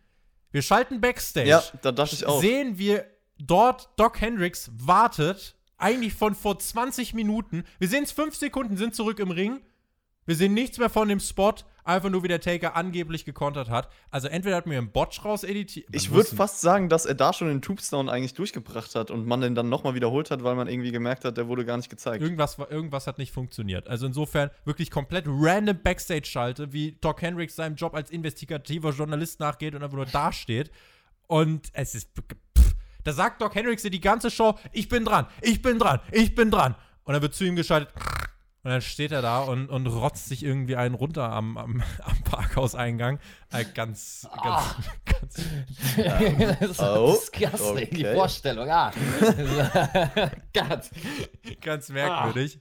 Wir 0.50 0.62
schalten 0.62 1.00
Backstage 1.00 1.48
ja, 1.48 1.62
da 1.82 1.92
dachte 1.92 2.14
ich 2.14 2.26
auch. 2.26 2.40
sehen 2.40 2.78
wir 2.78 3.06
dort 3.38 3.90
Doc 3.98 4.20
Hendricks 4.20 4.70
wartet, 4.74 5.56
eigentlich 5.78 6.14
von 6.14 6.34
vor 6.34 6.58
20 6.58 7.14
Minuten. 7.14 7.64
Wir 7.78 7.88
sehen 7.88 8.04
es 8.04 8.12
fünf 8.12 8.34
Sekunden, 8.34 8.76
sind 8.76 8.94
zurück 8.94 9.18
im 9.18 9.30
Ring. 9.30 9.60
Wir 10.26 10.36
sehen 10.36 10.54
nichts 10.54 10.78
mehr 10.78 10.88
von 10.88 11.08
dem 11.08 11.20
Spot, 11.20 11.52
einfach 11.84 12.08
nur 12.08 12.22
wie 12.22 12.28
der 12.28 12.40
Taker 12.40 12.76
angeblich 12.76 13.26
gekontert 13.26 13.68
hat. 13.68 13.90
Also 14.10 14.28
entweder 14.28 14.56
hat 14.56 14.66
mir 14.66 14.78
ein 14.78 14.90
Botch 14.90 15.22
raus 15.22 15.44
editiert. 15.44 15.86
Ich 15.92 16.12
würde 16.12 16.34
fast 16.34 16.62
sagen, 16.62 16.88
dass 16.88 17.04
er 17.04 17.14
da 17.14 17.34
schon 17.34 17.48
den 17.48 17.60
Tombstone 17.60 18.10
eigentlich 18.10 18.32
durchgebracht 18.32 18.94
hat 18.94 19.10
und 19.10 19.26
man 19.26 19.42
den 19.42 19.54
dann 19.54 19.68
nochmal 19.68 19.94
wiederholt 19.94 20.30
hat, 20.30 20.42
weil 20.42 20.54
man 20.54 20.66
irgendwie 20.66 20.92
gemerkt 20.92 21.26
hat, 21.26 21.36
der 21.36 21.46
wurde 21.46 21.66
gar 21.66 21.76
nicht 21.76 21.90
gezeigt. 21.90 22.22
Irgendwas, 22.22 22.56
irgendwas 22.58 23.06
hat 23.06 23.18
nicht 23.18 23.32
funktioniert. 23.32 23.86
Also 23.86 24.06
insofern 24.06 24.50
wirklich 24.64 24.90
komplett 24.90 25.26
random 25.28 25.78
Backstage-Schalte, 25.82 26.72
wie 26.72 26.92
Doc 27.02 27.20
Hendricks 27.20 27.56
seinem 27.56 27.76
Job 27.76 27.94
als 27.94 28.10
investigativer 28.10 28.90
Journalist 28.90 29.40
nachgeht 29.40 29.74
und 29.74 29.82
einfach 29.82 29.96
nur 29.96 30.06
dasteht. 30.06 30.70
Und 31.26 31.68
es 31.74 31.94
ist. 31.94 32.10
Da 33.04 33.12
sagt 33.12 33.40
Doc 33.40 33.54
Hendricks 33.54 33.82
dir 33.82 33.90
die 33.90 34.00
ganze 34.00 34.30
Show: 34.30 34.58
Ich 34.72 34.88
bin 34.88 35.04
dran, 35.04 35.26
ich 35.40 35.62
bin 35.62 35.78
dran, 35.78 36.00
ich 36.10 36.34
bin 36.34 36.50
dran. 36.50 36.74
Und 37.04 37.12
dann 37.12 37.22
wird 37.22 37.34
zu 37.34 37.44
ihm 37.44 37.56
geschaltet. 37.56 37.94
Und 38.64 38.70
dann 38.70 38.80
steht 38.80 39.12
er 39.12 39.20
da 39.20 39.40
und, 39.40 39.68
und 39.68 39.86
rotzt 39.86 40.26
sich 40.26 40.42
irgendwie 40.42 40.76
einen 40.76 40.94
runter 40.94 41.30
am, 41.30 41.58
am, 41.58 41.82
am 42.02 42.22
Parkhauseingang. 42.22 43.18
Äh, 43.52 43.66
ganz, 43.74 44.26
ganz, 44.42 44.74
ganz. 45.04 45.34
das 46.60 46.70
ist 46.70 46.80
Oh, 46.80 47.12
disgusting, 47.12 47.90
die 47.90 48.06
okay. 48.06 48.14
Vorstellung. 48.14 48.70
Ah. 48.70 48.90
Gott. 50.54 50.90
ganz 51.60 51.90
merkwürdig. 51.90 52.58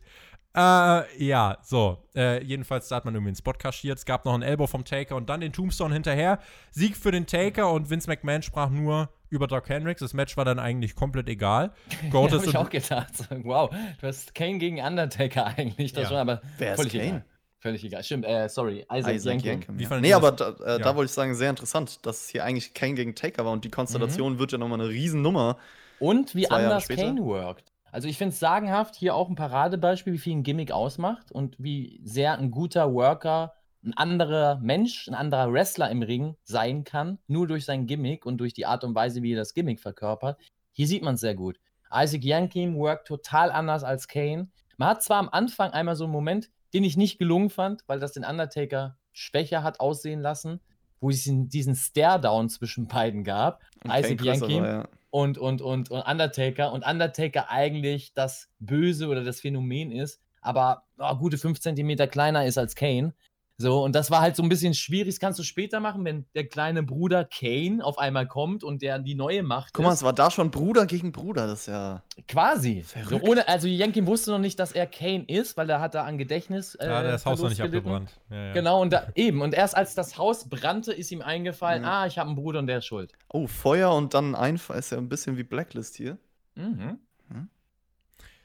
Äh, 0.55 1.25
ja, 1.25 1.57
so. 1.63 2.05
Äh, 2.15 2.43
jedenfalls, 2.43 2.89
da 2.89 2.97
hat 2.97 3.05
man 3.05 3.15
irgendwie 3.15 3.29
einen 3.29 3.37
Spot 3.37 3.53
kaschiert. 3.53 3.97
Es 3.97 4.05
gab 4.05 4.25
noch 4.25 4.33
einen 4.33 4.43
Elbow 4.43 4.67
vom 4.67 4.83
Taker 4.83 5.15
und 5.15 5.29
dann 5.29 5.39
den 5.39 5.53
Tombstone 5.53 5.93
hinterher. 5.93 6.39
Sieg 6.71 6.97
für 6.97 7.11
den 7.11 7.25
Taker 7.25 7.71
und 7.71 7.89
Vince 7.89 8.09
McMahon 8.09 8.41
sprach 8.41 8.69
nur 8.69 9.09
über 9.33 9.47
Doc 9.47 9.67
Hendricks. 9.67 9.99
Das 9.99 10.13
Match 10.13 10.37
war 10.37 10.45
dann 10.45 10.59
eigentlich 10.59 10.95
komplett 10.95 11.27
egal. 11.27 11.71
Ja, 12.03 12.09
Goates 12.09 12.41
hab 12.41 12.47
ich 12.47 12.57
auch 12.57 12.69
gedacht. 12.69 13.11
Wow, 13.43 13.69
du 13.99 14.07
hast 14.07 14.33
Kane 14.35 14.57
gegen 14.59 14.79
Undertaker 14.79 15.47
eigentlich. 15.57 15.93
Das 15.93 16.03
Ja. 16.03 16.09
schon, 16.09 16.17
aber 16.17 16.41
Wer 16.57 16.73
ist 16.73 16.77
völlig 16.79 16.93
Kane? 16.93 17.05
egal. 17.05 17.25
Völlig 17.59 17.83
egal. 17.85 18.03
Stimmt, 18.03 18.25
äh, 18.25 18.49
sorry. 18.49 18.85
Isaac, 18.93 19.15
Isaac. 19.15 19.41
Yankem. 19.43 19.79
Wie 19.79 19.83
Ja. 19.83 19.99
Nee, 19.99 20.13
aber 20.13 20.31
da, 20.33 20.49
äh, 20.49 20.71
Ja. 20.73 20.77
da 20.79 20.95
wollte 20.95 21.05
ich 21.09 21.13
sagen, 21.13 21.33
sehr 21.33 21.49
interessant, 21.49 22.05
dass 22.05 22.21
es 22.25 22.29
hier 22.29 22.43
eigentlich 22.43 22.73
Kane 22.73 22.93
gegen 22.93 23.15
Taker 23.15 23.45
war 23.45 23.51
und 23.53 23.63
die 23.63 23.69
Mhm. 23.69 23.73
Konstellation 23.73 24.37
wird 24.37 24.51
ja 24.51 24.57
nochmal 24.57 24.79
eine 24.81 24.89
Riesennummer. 24.89 25.57
Und 25.99 26.35
wie 26.35 26.49
anders. 26.51 26.87
Kane 26.89 27.21
worked. 27.23 27.71
Also 27.91 28.07
ich 28.07 28.17
finde 28.17 28.33
es 28.33 28.39
sagenhaft, 28.39 28.95
hier 28.95 29.15
auch 29.15 29.29
ein 29.29 29.35
Paradebeispiel, 29.35 30.13
wie 30.13 30.17
viel 30.17 30.33
ein 30.35 30.43
Gimmick 30.43 30.71
ausmacht 30.71 31.31
und 31.31 31.55
wie 31.59 32.01
sehr 32.03 32.37
ein 32.37 32.49
guter 32.51 32.91
Worker 32.93 33.53
ein 33.83 33.93
anderer 33.93 34.59
Mensch, 34.61 35.07
ein 35.07 35.13
anderer 35.13 35.51
Wrestler 35.51 35.89
im 35.91 36.01
Ring 36.01 36.35
sein 36.43 36.83
kann, 36.83 37.19
nur 37.27 37.47
durch 37.47 37.65
sein 37.65 37.85
Gimmick 37.85 38.25
und 38.25 38.37
durch 38.37 38.53
die 38.53 38.65
Art 38.65 38.83
und 38.83 38.95
Weise, 38.95 39.21
wie 39.23 39.33
er 39.33 39.37
das 39.37 39.53
Gimmick 39.53 39.79
verkörpert. 39.79 40.39
Hier 40.71 40.87
sieht 40.87 41.03
man 41.03 41.15
es 41.15 41.21
sehr 41.21 41.35
gut. 41.35 41.59
Isaac 41.93 42.23
Yankem 42.23 42.75
worked 42.75 43.07
total 43.07 43.51
anders 43.51 43.83
als 43.83 44.07
Kane. 44.07 44.49
Man 44.77 44.89
hat 44.89 45.03
zwar 45.03 45.19
am 45.19 45.29
Anfang 45.29 45.71
einmal 45.71 45.95
so 45.95 46.05
einen 46.05 46.13
Moment, 46.13 46.49
den 46.73 46.83
ich 46.83 46.97
nicht 46.97 47.19
gelungen 47.19 47.49
fand, 47.49 47.83
weil 47.87 47.99
das 47.99 48.13
den 48.13 48.25
Undertaker 48.25 48.97
schwächer 49.11 49.61
hat 49.61 49.79
aussehen 49.79 50.21
lassen, 50.21 50.59
wo 50.99 51.09
es 51.09 51.17
diesen, 51.17 51.49
diesen 51.49 51.75
Stare-Down 51.75 52.49
zwischen 52.49 52.87
beiden 52.87 53.23
gab. 53.23 53.61
Und 53.83 53.91
Isaac 53.91 54.25
war, 54.25 54.49
ja. 54.49 54.87
und, 55.11 55.37
und, 55.37 55.61
und, 55.61 55.91
und 55.91 56.01
Undertaker 56.01 56.71
und 56.71 56.85
Undertaker 56.85 57.49
eigentlich 57.49 58.13
das 58.13 58.49
Böse 58.59 59.07
oder 59.07 59.23
das 59.23 59.41
Phänomen 59.41 59.91
ist, 59.91 60.19
aber 60.41 60.83
oh, 60.97 61.15
gute 61.15 61.37
5 61.37 61.59
cm 61.59 62.09
kleiner 62.09 62.45
ist 62.45 62.57
als 62.57 62.75
Kane. 62.75 63.13
So, 63.57 63.83
und 63.83 63.93
das 63.93 64.09
war 64.09 64.21
halt 64.21 64.35
so 64.35 64.41
ein 64.41 64.49
bisschen 64.49 64.73
schwierig. 64.73 65.13
Das 65.13 65.19
kannst 65.19 65.37
du 65.37 65.43
später 65.43 65.79
machen, 65.79 66.03
wenn 66.05 66.25
der 66.33 66.47
kleine 66.47 66.81
Bruder 66.81 67.23
Kane 67.23 67.85
auf 67.85 67.99
einmal 67.99 68.27
kommt 68.27 68.63
und 68.63 68.81
der 68.81 68.97
die 68.97 69.13
neue 69.13 69.43
Macht 69.43 69.73
Guck 69.73 69.85
mal, 69.85 69.91
ist. 69.91 69.99
es 69.99 70.03
war 70.03 70.11
da 70.11 70.31
schon 70.31 70.49
Bruder 70.49 70.87
gegen 70.87 71.11
Bruder, 71.11 71.45
das 71.45 71.61
ist 71.61 71.65
ja. 71.67 72.01
Quasi. 72.27 72.83
So, 73.07 73.21
ohne, 73.21 73.47
also 73.47 73.67
Yankin 73.67 74.07
wusste 74.07 74.31
noch 74.31 74.39
nicht, 74.39 74.59
dass 74.59 74.71
er 74.71 74.87
Kane 74.87 75.25
ist, 75.27 75.55
weil 75.55 75.69
er 75.69 75.79
hat 75.79 75.93
da 75.93 76.03
an 76.03 76.17
Gedächtnis. 76.17 76.73
Äh, 76.75 76.87
er 76.87 77.03
das 77.03 77.25
Haus 77.27 77.39
noch 77.41 77.49
nicht 77.49 77.57
gelitten. 77.61 77.77
abgebrannt. 77.77 78.19
Ja, 78.31 78.45
ja. 78.47 78.53
Genau, 78.53 78.81
und 78.81 78.91
da, 78.91 79.07
eben. 79.13 79.41
Und 79.43 79.53
erst 79.53 79.77
als 79.77 79.93
das 79.93 80.17
Haus 80.17 80.49
brannte, 80.49 80.91
ist 80.91 81.11
ihm 81.11 81.21
eingefallen, 81.21 81.83
Ja. 81.83 82.01
ah, 82.01 82.07
ich 82.07 82.17
habe 82.17 82.29
einen 82.29 82.35
Bruder 82.35 82.57
und 82.59 82.65
der 82.67 82.79
ist 82.79 82.85
schuld. 82.87 83.13
Oh, 83.29 83.45
Feuer 83.45 83.93
und 83.93 84.15
dann 84.15 84.33
Einfall 84.33 84.79
ist 84.79 84.91
ja 84.91 84.97
ein 84.97 85.09
bisschen 85.09 85.37
wie 85.37 85.43
Blacklist 85.43 85.95
hier. 85.95 86.17
Mhm. 86.55 86.97
Hm? 87.29 87.49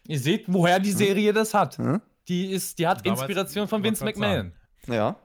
Ihr 0.06 0.18
seht, 0.20 0.44
woher 0.48 0.78
die 0.80 0.92
Serie 0.92 1.32
das 1.32 1.54
hat. 1.54 1.78
Hm? 1.78 2.00
Die, 2.28 2.50
ist, 2.52 2.78
die 2.78 2.86
hat 2.86 3.04
Damals- 3.06 3.22
Inspiration 3.22 3.68
von 3.68 3.82
Vince 3.82 4.04
McMahon. 4.04 4.52
Ja. 4.88 5.16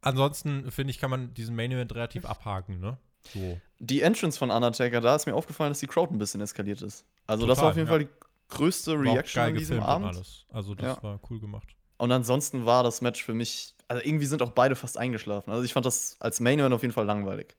Ansonsten, 0.00 0.70
finde 0.70 0.92
ich, 0.92 0.98
kann 0.98 1.10
man 1.10 1.34
diesen 1.34 1.56
Main 1.56 1.72
Event 1.72 1.94
relativ 1.94 2.24
abhaken, 2.24 2.78
ne? 2.80 2.98
So. 3.34 3.60
Die 3.80 4.00
Entrance 4.02 4.38
von 4.38 4.50
Undertaker, 4.50 5.00
da 5.00 5.16
ist 5.16 5.26
mir 5.26 5.34
aufgefallen, 5.34 5.70
dass 5.70 5.80
die 5.80 5.86
Crowd 5.88 6.14
ein 6.14 6.18
bisschen 6.18 6.40
eskaliert 6.40 6.82
ist. 6.82 7.04
Also, 7.26 7.46
das 7.46 7.56
Total, 7.58 7.64
war 7.64 7.70
auf 7.70 7.76
jeden 7.76 7.88
ja. 7.88 7.92
Fall 7.92 8.04
die 8.04 8.08
größte 8.48 8.92
War 8.96 9.12
Reaction 9.14 9.42
an 9.42 9.54
diesem 9.54 9.80
Abend. 9.82 10.06
alles. 10.08 10.46
Also, 10.50 10.74
das 10.74 10.96
Ja. 10.96 11.02
war 11.02 11.20
cool 11.28 11.40
gemacht. 11.40 11.68
Und 11.98 12.12
ansonsten 12.12 12.64
war 12.64 12.84
das 12.84 13.00
Match 13.02 13.24
für 13.24 13.34
mich, 13.34 13.74
also 13.88 14.02
irgendwie 14.04 14.26
sind 14.26 14.40
auch 14.40 14.52
beide 14.52 14.76
fast 14.76 14.96
eingeschlafen. 14.96 15.50
Also 15.50 15.64
ich 15.64 15.72
fand 15.72 15.84
das 15.84 16.16
als 16.20 16.38
Main 16.38 16.60
Event 16.60 16.72
auf 16.72 16.82
jeden 16.82 16.94
Fall 16.94 17.04
langweilig. 17.06 17.56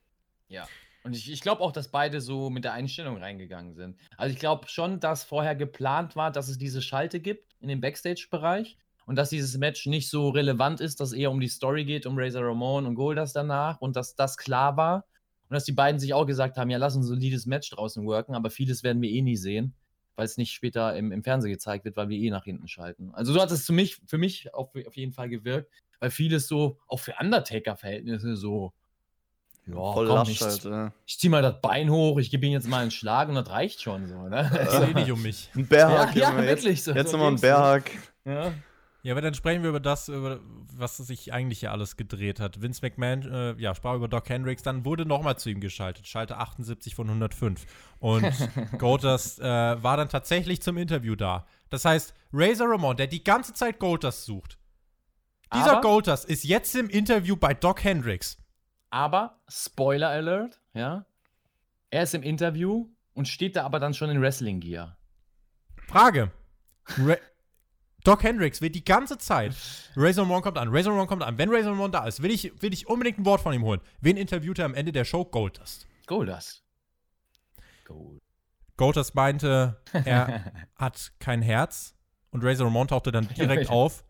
Ja. 0.47 0.65
Und 1.03 1.13
ich, 1.13 1.29
ich 1.29 1.41
glaube 1.41 1.61
auch, 1.61 1.73
dass 1.73 1.89
beide 1.89 2.21
so 2.21 2.49
mit 2.49 2.63
der 2.63 2.71
Einstellung 2.71 3.17
reingegangen 3.17 3.73
sind. 3.73 3.97
Also 4.15 4.33
ich 4.33 4.39
glaube 4.39 4.69
schon, 4.69 5.01
dass 5.01 5.25
vorher 5.25 5.55
geplant 5.55 6.15
war, 6.15 6.31
dass 6.31 6.47
es 6.47 6.57
diese 6.57 6.81
Schalte 6.81 7.19
gibt 7.19 7.53
in 7.59 7.67
dem 7.67 7.81
Backstage-Bereich 7.81 8.77
und 9.09 9.15
dass 9.15 9.29
dieses 9.31 9.57
Match 9.57 9.87
nicht 9.87 10.07
so 10.07 10.29
relevant 10.29 10.81
ist, 10.81 10.99
dass 10.99 11.09
es 11.09 11.17
eher 11.17 11.31
um 11.31 11.39
die 11.39 11.47
Story 11.47 11.83
geht, 11.83 12.05
um 12.05 12.15
Razor 12.15 12.43
Ramon 12.45 12.85
und 12.85 12.93
Goldust 12.93 13.35
danach 13.35 13.81
und 13.81 13.95
dass 13.95 14.13
das 14.15 14.37
klar 14.37 14.77
war. 14.77 15.05
Und 15.49 15.55
dass 15.55 15.63
die 15.63 15.71
beiden 15.71 15.99
sich 15.99 16.13
auch 16.13 16.27
gesagt 16.27 16.57
haben, 16.57 16.69
ja, 16.69 16.77
lass 16.77 16.95
uns 16.95 17.05
ein 17.05 17.07
solides 17.09 17.47
Match 17.47 17.71
draußen 17.71 18.05
worken, 18.05 18.35
aber 18.35 18.51
vieles 18.51 18.83
werden 18.83 19.01
wir 19.01 19.09
eh 19.09 19.23
nie 19.23 19.35
sehen, 19.35 19.73
weil 20.15 20.25
es 20.25 20.37
nicht 20.37 20.51
später 20.51 20.95
im, 20.95 21.11
im 21.11 21.23
Fernsehen 21.23 21.51
gezeigt 21.51 21.85
wird, 21.85 21.97
weil 21.97 22.09
wir 22.09 22.19
eh 22.19 22.29
nach 22.29 22.43
hinten 22.43 22.67
schalten. 22.67 23.09
Also 23.13 23.33
so 23.33 23.41
hat 23.41 23.49
es 23.49 23.65
für 23.65 23.73
mich, 23.73 23.99
für 24.05 24.19
mich 24.19 24.53
auf, 24.53 24.69
auf 24.87 24.95
jeden 24.95 25.11
Fall 25.11 25.27
gewirkt, 25.27 25.71
weil 25.99 26.11
vieles 26.11 26.47
so, 26.47 26.77
auch 26.87 26.99
für 26.99 27.15
Undertaker-Verhältnisse 27.19 28.35
so, 28.35 28.73
ja, 29.65 29.73
Voll 29.73 30.07
komm, 30.07 30.29
ich, 30.29 30.39
halt. 30.41 30.63
Ja. 30.65 30.91
ich 31.07 31.17
zieh 31.19 31.29
mal 31.29 31.41
das 31.41 31.59
Bein 31.61 31.89
hoch, 31.89 32.19
ich 32.19 32.29
gebe 32.29 32.45
ihm 32.45 32.51
jetzt 32.53 32.67
mal 32.67 32.81
einen 32.83 32.91
Schlag 32.91 33.27
und 33.29 33.33
das 33.35 33.49
reicht 33.49 33.81
schon 33.81 34.07
so, 34.07 34.27
ne? 34.29 34.51
Es 34.53 34.79
geht 34.79 34.89
eh 34.91 34.93
nicht 34.93 35.11
um 35.11 35.21
mich. 35.23 35.49
Ein 35.55 35.65
Bärhack, 35.67 36.15
Ja, 36.15 36.21
ja, 36.21 36.29
Junge, 36.31 36.45
jetzt, 36.47 36.63
wirklich 36.63 36.83
so- 36.83 36.91
Jetzt 36.93 37.09
so 37.11 37.17
nochmal 37.17 37.33
ein 37.33 37.41
Bärhack. 37.41 37.91
Ja. 38.25 38.53
Ja, 39.01 39.13
aber 39.13 39.21
dann 39.21 39.33
sprechen 39.33 39.63
wir 39.63 39.69
über 39.69 39.79
das, 39.79 40.09
über 40.09 40.41
was 40.75 40.97
sich 40.97 41.31
eigentlich 41.31 41.59
hier 41.61 41.71
alles 41.71 41.95
gedreht 41.95 42.39
hat. 42.41 42.61
Vince 42.61 42.81
McMahon, 42.81 43.21
äh, 43.31 43.53
ja, 43.61 43.73
sprach 43.73 43.95
über 43.95 44.09
Doc 44.09 44.27
Hendricks, 44.27 44.61
dann 44.61 44.83
wurde 44.83 45.05
nochmal 45.05 45.37
zu 45.37 45.49
ihm 45.49 45.61
geschaltet, 45.61 46.05
Schalte 46.05 46.35
78 46.37 46.95
von 46.95 47.07
105. 47.07 47.65
Und 47.99 48.25
Goldust 48.77 49.39
äh, 49.39 49.43
war 49.81 49.95
dann 49.95 50.09
tatsächlich 50.09 50.61
zum 50.61 50.77
Interview 50.77 51.15
da. 51.15 51.47
Das 51.69 51.85
heißt, 51.85 52.13
Razor 52.33 52.69
Ramon, 52.71 52.97
der 52.97 53.07
die 53.07 53.23
ganze 53.23 53.53
Zeit 53.53 53.79
Goldust 53.79 54.25
sucht, 54.25 54.57
dieser 55.53 55.73
Aber- 55.77 55.81
Goldust 55.81 56.25
ist 56.25 56.43
jetzt 56.43 56.75
im 56.75 56.89
Interview 56.89 57.35
bei 57.37 57.53
Doc 57.53 57.83
Hendricks. 57.83 58.37
Aber, 58.89 59.39
Spoiler 59.47 60.09
Alert, 60.09 60.59
ja. 60.73 61.05
Er 61.89 62.03
ist 62.03 62.13
im 62.15 62.23
Interview 62.23 62.87
und 63.13 63.27
steht 63.27 63.55
da 63.55 63.63
aber 63.63 63.79
dann 63.79 63.93
schon 63.93 64.09
in 64.09 64.21
Wrestling 64.21 64.59
Gear. 64.59 64.97
Frage. 65.87 66.31
Ra 66.97 67.15
Doc 68.03 68.23
Hendricks 68.23 68.61
wird 68.61 68.75
die 68.75 68.83
ganze 68.83 69.17
Zeit. 69.17 69.55
Razor 69.95 70.23
Ramon 70.23 70.41
kommt 70.41 70.57
an, 70.57 70.69
Razor 70.69 70.93
Ramon 70.93 71.07
kommt 71.07 71.23
an. 71.23 71.37
Wenn 71.37 71.49
Razor 71.49 71.71
Ramon 71.71 71.91
da 71.91 72.05
ist, 72.07 72.21
will 72.21 72.31
ich, 72.31 72.51
will 72.61 72.73
ich 72.73 72.87
unbedingt 72.87 73.19
ein 73.19 73.25
Wort 73.25 73.41
von 73.41 73.53
ihm 73.53 73.63
holen. 73.63 73.81
Wen 74.01 74.17
interviewt 74.17 74.59
er 74.59 74.65
am 74.65 74.73
Ende 74.73 74.91
der 74.91 75.05
Show? 75.05 75.25
Goldust. 75.25 75.87
Goldust. 76.05 76.63
Gold. 77.85 78.21
Goldust 78.77 79.13
meinte, 79.13 79.81
er 79.91 80.53
hat 80.77 81.11
kein 81.19 81.41
Herz. 81.41 81.95
Und 82.31 82.43
Razor 82.43 82.67
Ramon 82.67 82.87
tauchte 82.87 83.11
dann 83.11 83.27
direkt 83.27 83.69
auf, 83.69 84.05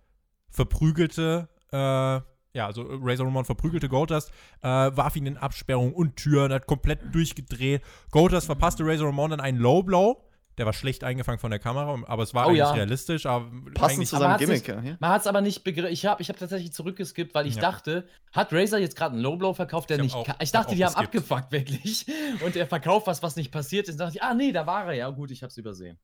verprügelte, 0.50 1.50
äh, 1.72 1.78
ja, 1.78 2.66
also 2.66 2.84
Razor 2.88 3.26
Ramon 3.26 3.46
verprügelte 3.46 3.90
Goldust, 3.90 4.32
äh, 4.62 4.68
warf 4.68 5.16
ihn 5.16 5.26
in 5.26 5.38
Absperrungen 5.38 5.94
und 5.94 6.18
Türen, 6.18 6.52
hat 6.54 6.68
komplett 6.68 7.14
durchgedreht. 7.14 7.82
Goldust 8.12 8.46
verpasste 8.46 8.86
Razor 8.86 9.08
Ramon 9.08 9.32
dann 9.32 9.40
einen 9.40 9.58
Low 9.58 9.82
Blow. 9.82 10.29
Der 10.60 10.66
war 10.66 10.74
schlecht 10.74 11.04
eingefangen 11.06 11.40
von 11.40 11.50
der 11.52 11.60
Kamera, 11.60 11.98
aber 12.06 12.22
es 12.22 12.34
war 12.34 12.46
Oh 12.46 12.50
eigentlich 12.50 12.60
ja. 12.60 12.72
realistisch. 12.74 13.26
Aber 13.26 13.50
Passend 13.74 14.06
zu 14.08 14.18
seinem 14.18 14.38
Gimmick, 14.38 14.66
sich- 14.66 14.68
ja. 14.68 14.98
Man 15.00 15.10
hat 15.10 15.22
es 15.22 15.28
aber 15.28 15.40
nicht 15.42 15.64
begriffen. 15.64 15.92
Ich 15.92 16.06
habe 16.06 16.22
ich 16.22 16.30
hab 16.30 16.38
tatsächlich 16.38 16.74
zurückgeskippt, 16.74 17.34
weil 17.34 17.48
ich 17.48 17.56
Ja. 17.56 17.62
dachte, 17.62 18.08
hat 18.34 18.52
Razor 18.52 18.78
jetzt 18.78 18.96
gerade 18.98 19.14
einen 19.14 19.24
Lowblow 19.24 19.54
verkauft, 19.54 19.90
der 19.90 19.96
Ich 19.98 20.02
hab 20.02 20.06
nicht 20.06 20.16
auch-. 20.16 20.42
Ich 20.42 20.48
hab 20.50 20.52
dachte, 20.52 20.68
auch 20.72 20.76
die 20.76 20.86
haben 20.86 20.94
geskippt. 20.94 21.32
abgefuckt, 21.32 21.52
wirklich. 21.54 22.06
Und 22.46 22.56
er 22.58 22.68
verkauft 22.68 23.08
was, 23.08 23.24
was 23.24 23.38
nicht 23.38 23.52
passiert 23.52 23.88
ist. 23.88 23.94
Und 23.94 24.00
dachte 24.02 24.18
ich, 24.18 24.22
ah, 24.22 24.34
nee, 24.34 24.52
da 24.52 24.68
war 24.68 24.86
er. 24.88 24.94
Ja, 24.94 25.10
gut, 25.10 25.32
ich 25.32 25.42
hab's 25.44 25.58
übersehen. 25.58 25.98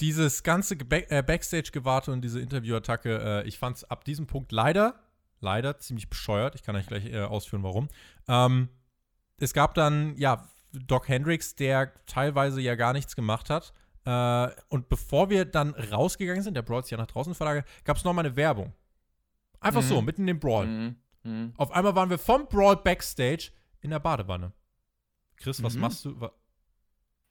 dieses 0.00 0.42
ganze 0.42 0.74
äh, 0.90 1.22
Backstage-Gewarte 1.22 2.12
und 2.12 2.20
diese 2.22 2.40
Interview-Attacke, 2.40 3.42
äh, 3.44 3.48
ich 3.48 3.58
fand 3.58 3.78
es 3.78 3.84
ab 3.84 4.04
diesem 4.04 4.26
Punkt 4.26 4.52
leider, 4.52 4.94
leider 5.40 5.78
ziemlich 5.78 6.08
bescheuert. 6.08 6.54
Ich 6.54 6.62
kann 6.62 6.76
euch 6.76 6.86
gleich 6.86 7.06
äh, 7.06 7.22
ausführen, 7.22 7.62
warum. 7.64 7.88
Ähm, 8.28 8.68
es 9.38 9.52
gab 9.54 9.74
dann, 9.74 10.16
ja, 10.16 10.46
Doc 10.72 11.08
Hendricks, 11.08 11.54
der 11.54 11.92
teilweise 12.06 12.60
ja 12.60 12.74
gar 12.74 12.92
nichts 12.92 13.16
gemacht 13.16 13.50
hat. 13.50 13.72
Äh, 14.04 14.48
und 14.68 14.88
bevor 14.88 15.30
wir 15.30 15.44
dann 15.44 15.74
rausgegangen 15.74 16.42
sind, 16.42 16.54
der 16.54 16.62
Brawl 16.62 16.80
ist 16.80 16.90
ja 16.90 16.96
nach 16.98 17.06
draußen 17.06 17.34
verlagert, 17.34 17.66
gab 17.84 17.96
es 17.96 18.04
nochmal 18.04 18.26
eine 18.26 18.36
Werbung. 18.36 18.72
Einfach 19.60 19.82
so, 19.82 20.00
mitten 20.02 20.22
in 20.22 20.26
dem 20.28 20.40
Brawl. 20.40 20.66
Mhm. 20.66 20.96
Mhm. 21.24 21.52
Auf 21.56 21.72
einmal 21.72 21.94
waren 21.94 22.10
wir 22.10 22.18
vom 22.18 22.46
Brawl 22.46 22.76
Backstage 22.76 23.50
in 23.80 23.90
der 23.90 23.98
Badewanne. 23.98 24.52
Chris, 25.36 25.62
was 25.62 25.74
Mhm. 25.74 25.80
machst 25.80 26.04
du? 26.04 26.20
Wa- 26.20 26.32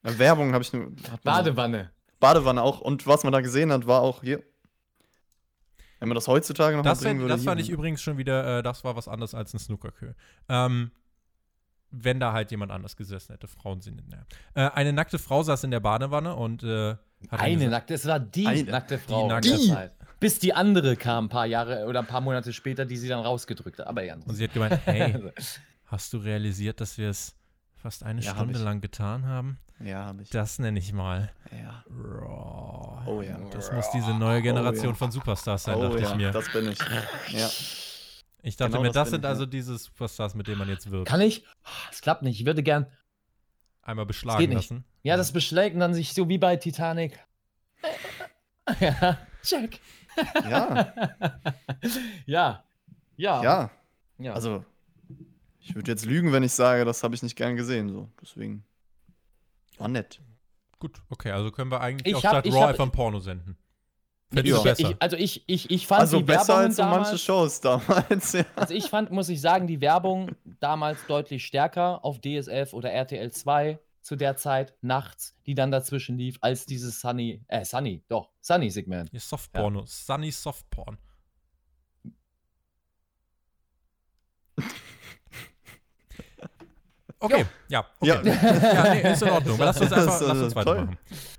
Werbung 0.03 0.53
habe 0.53 0.61
ich 0.63 0.71
nur. 0.73 0.91
Badewanne. 1.23 1.91
Badewanne 2.19 2.61
auch. 2.61 2.81
Und 2.81 3.05
was 3.07 3.23
man 3.23 3.33
da 3.33 3.41
gesehen 3.41 3.71
hat, 3.71 3.87
war 3.87 4.01
auch 4.01 4.21
hier. 4.21 4.43
Wenn 5.99 6.09
man 6.09 6.15
das 6.15 6.27
heutzutage 6.27 6.75
noch 6.77 6.83
Das, 6.83 6.99
mal 7.01 7.07
bringen 7.07 7.19
wär- 7.21 7.23
würde. 7.29 7.35
das 7.35 7.43
fand 7.43 7.59
ich 7.59 7.69
übrigens 7.69 8.01
schon 8.01 8.17
wieder, 8.17 8.59
äh, 8.59 8.63
das 8.63 8.83
war 8.83 8.95
was 8.95 9.07
anderes 9.07 9.33
als 9.33 9.53
ein 9.53 9.59
Snookerkö. 9.59 10.13
Ähm, 10.47 10.91
wenn 11.91 12.19
da 12.19 12.33
halt 12.33 12.51
jemand 12.51 12.71
anders 12.71 12.95
gesessen 12.95 13.31
hätte, 13.33 13.47
Frauen 13.47 13.81
sind 13.81 14.01
in 14.01 14.09
der. 14.09 14.25
Äh, 14.53 14.71
eine 14.73 14.93
nackte 14.93 15.19
Frau 15.19 15.41
saß 15.43 15.63
in 15.63 15.71
der 15.71 15.79
Badewanne 15.79 16.35
und 16.35 16.63
äh, 16.63 16.95
Eine 17.29 17.55
gesagt- 17.55 17.71
nackte, 17.71 17.93
es 17.93 18.05
war 18.05 18.19
die 18.19 18.47
Eine. 18.47 18.63
nackte 18.63 18.97
Frau. 18.97 19.23
Die 19.23 19.27
nackte. 19.29 19.49
in 19.49 19.57
der 19.67 19.75
Zeit. 19.75 19.91
Bis 20.19 20.39
die 20.39 20.53
andere 20.53 20.95
kam, 20.95 21.25
ein 21.25 21.29
paar 21.29 21.45
Jahre 21.45 21.85
oder 21.85 21.99
ein 21.99 22.07
paar 22.07 22.21
Monate 22.21 22.51
später, 22.51 22.85
die 22.85 22.97
sie 22.97 23.07
dann 23.07 23.19
rausgedrückt 23.19 23.79
hat. 23.79 23.87
Aber 23.87 24.03
ja. 24.03 24.15
Und 24.15 24.33
sie 24.35 24.43
hat 24.45 24.53
gemeint, 24.53 24.79
hey, 24.85 25.31
hast 25.85 26.11
du 26.13 26.17
realisiert, 26.17 26.81
dass 26.81 26.97
wir 26.97 27.09
es 27.09 27.35
fast 27.75 28.03
eine 28.03 28.21
Ja, 28.21 28.31
Stunde 28.35 28.57
lang 28.59 28.81
getan 28.81 29.25
haben? 29.27 29.59
Ja, 29.79 30.05
habe 30.05 30.23
ich. 30.23 30.29
Das 30.31 30.57
nenne 30.57 30.79
ich 30.79 30.91
mal 30.91 31.31
Ja. 31.51 31.83
Raw. 31.87 33.03
Oh 33.05 33.21
ja. 33.21 33.37
Das 33.51 33.71
muss 33.71 33.85
diese 33.91 34.11
neue 34.15 34.41
Generation 34.41 34.89
ja. 34.89 34.93
von 34.95 35.11
Superstars 35.11 35.63
sein, 35.65 35.75
Oh 35.75 35.83
dachte 35.83 35.99
ja, 36.01 36.09
ich 36.09 36.15
mir. 36.15 36.31
das 36.31 36.51
bin 36.51 36.67
ich. 36.71 36.79
Ja. 37.29 37.47
Ich 38.47 38.55
dachte 38.55 38.71
genau 38.71 38.81
mir, 38.83 38.87
das 38.87 38.93
das 38.95 39.09
sind 39.09 39.19
ich, 39.19 39.23
ja. 39.23 39.29
also 39.29 39.45
diese 39.45 39.77
Superstars, 39.77 40.33
mit 40.33 40.47
denen 40.47 40.59
man 40.59 40.69
jetzt 40.69 40.89
wirbt. 40.89 41.05
Kann 41.07 41.19
ich? 41.19 41.43
Es 41.91 41.99
klappt 42.01 42.21
nicht. 42.23 42.39
Ich 42.39 42.45
würde 42.45 42.63
gern. 42.63 42.85
Einmal 43.81 44.03
Es 44.05 44.07
beschlagen 44.07 44.39
geht 44.39 44.49
nicht. 44.49 44.55
lassen. 44.69 44.85
Ja, 45.03 45.17
das 45.17 45.33
beschlägt 45.33 45.73
und 45.73 45.81
dann 45.81 45.93
sich 45.93 46.13
so 46.13 46.29
wie 46.29 46.37
bei 46.37 46.55
Titanic. 46.55 47.19
ja, 48.79 49.17
check. 49.43 49.79
Ja. 50.49 50.93
Ja. 52.25 52.63
Ja. 53.17 53.43
ja. 53.43 53.71
ja. 54.17 54.33
Also, 54.33 54.63
ich 55.59 55.75
würde 55.75 55.91
jetzt 55.91 56.05
lügen, 56.05 56.31
wenn 56.31 56.43
ich 56.43 56.53
sage, 56.53 56.85
das 56.85 57.03
habe 57.03 57.15
ich 57.15 57.23
nicht 57.23 57.35
gern 57.35 57.55
gesehen. 57.57 57.89
So. 57.89 58.09
Deswegen. 58.21 58.63
War 59.77 59.87
nett. 59.89 60.21
Gut, 60.79 61.01
okay, 61.09 61.31
also 61.31 61.51
können 61.51 61.69
wir 61.71 61.81
eigentlich 61.81 62.07
Ich 62.07 62.15
auch 62.15 62.23
hab- 62.23 62.45
statt 62.45 62.53
Raw 62.53 62.61
hab- 62.61 62.69
einfach 62.69 62.85
ein 62.85 62.91
Porno 62.91 63.19
senden. 63.19 63.57
Ich, 64.31 64.79
ich, 64.79 64.95
also 65.01 65.15
ich, 65.15 65.43
ich, 65.47 65.71
ich 65.71 65.87
fand 65.87 66.01
Also 66.01 66.17
die 66.17 66.23
besser 66.23 66.47
Werbungen 66.49 66.65
als 66.65 66.75
so 66.75 66.81
damals, 66.83 67.07
manche 67.07 67.17
Shows 67.17 67.61
damals. 67.61 68.33
Ja. 68.33 68.45
Also 68.55 68.73
ich 68.73 68.89
fand, 68.89 69.11
muss 69.11 69.29
ich 69.29 69.39
sagen, 69.39 69.67
die 69.67 69.79
Werbung 69.81 70.31
damals 70.59 71.05
deutlich 71.07 71.45
stärker 71.45 72.03
auf 72.03 72.19
DSF 72.19 72.73
oder 72.73 72.91
RTL 72.91 73.31
2 73.31 73.79
zu 74.01 74.15
der 74.15 74.37
Zeit 74.37 74.73
nachts, 74.81 75.35
die 75.45 75.55
dann 75.55 75.71
dazwischen 75.71 76.17
lief, 76.17 76.37
als 76.41 76.65
dieses 76.65 77.01
Sunny, 77.01 77.43
äh, 77.47 77.65
Sunny, 77.65 78.03
doch, 78.07 78.31
Sunny-Segment. 78.41 79.09
Ihr 79.11 79.19
Softporno. 79.19 79.83
Sunny 79.85 80.31
Softporn. 80.31 80.97
Okay, 87.19 87.45
ja. 87.67 87.85
Okay. 87.99 88.07
Ja. 88.07 88.21
Ja, 88.23 88.93
nee, 88.93 89.11
ist 89.11 89.23
in 89.23 89.29
Ordnung. 89.29 89.57
Lass 89.59 89.81
uns 89.81 89.91
einfach 89.91 90.21
lass 90.21 90.37
uns 90.37 90.53
toll. 90.53 90.89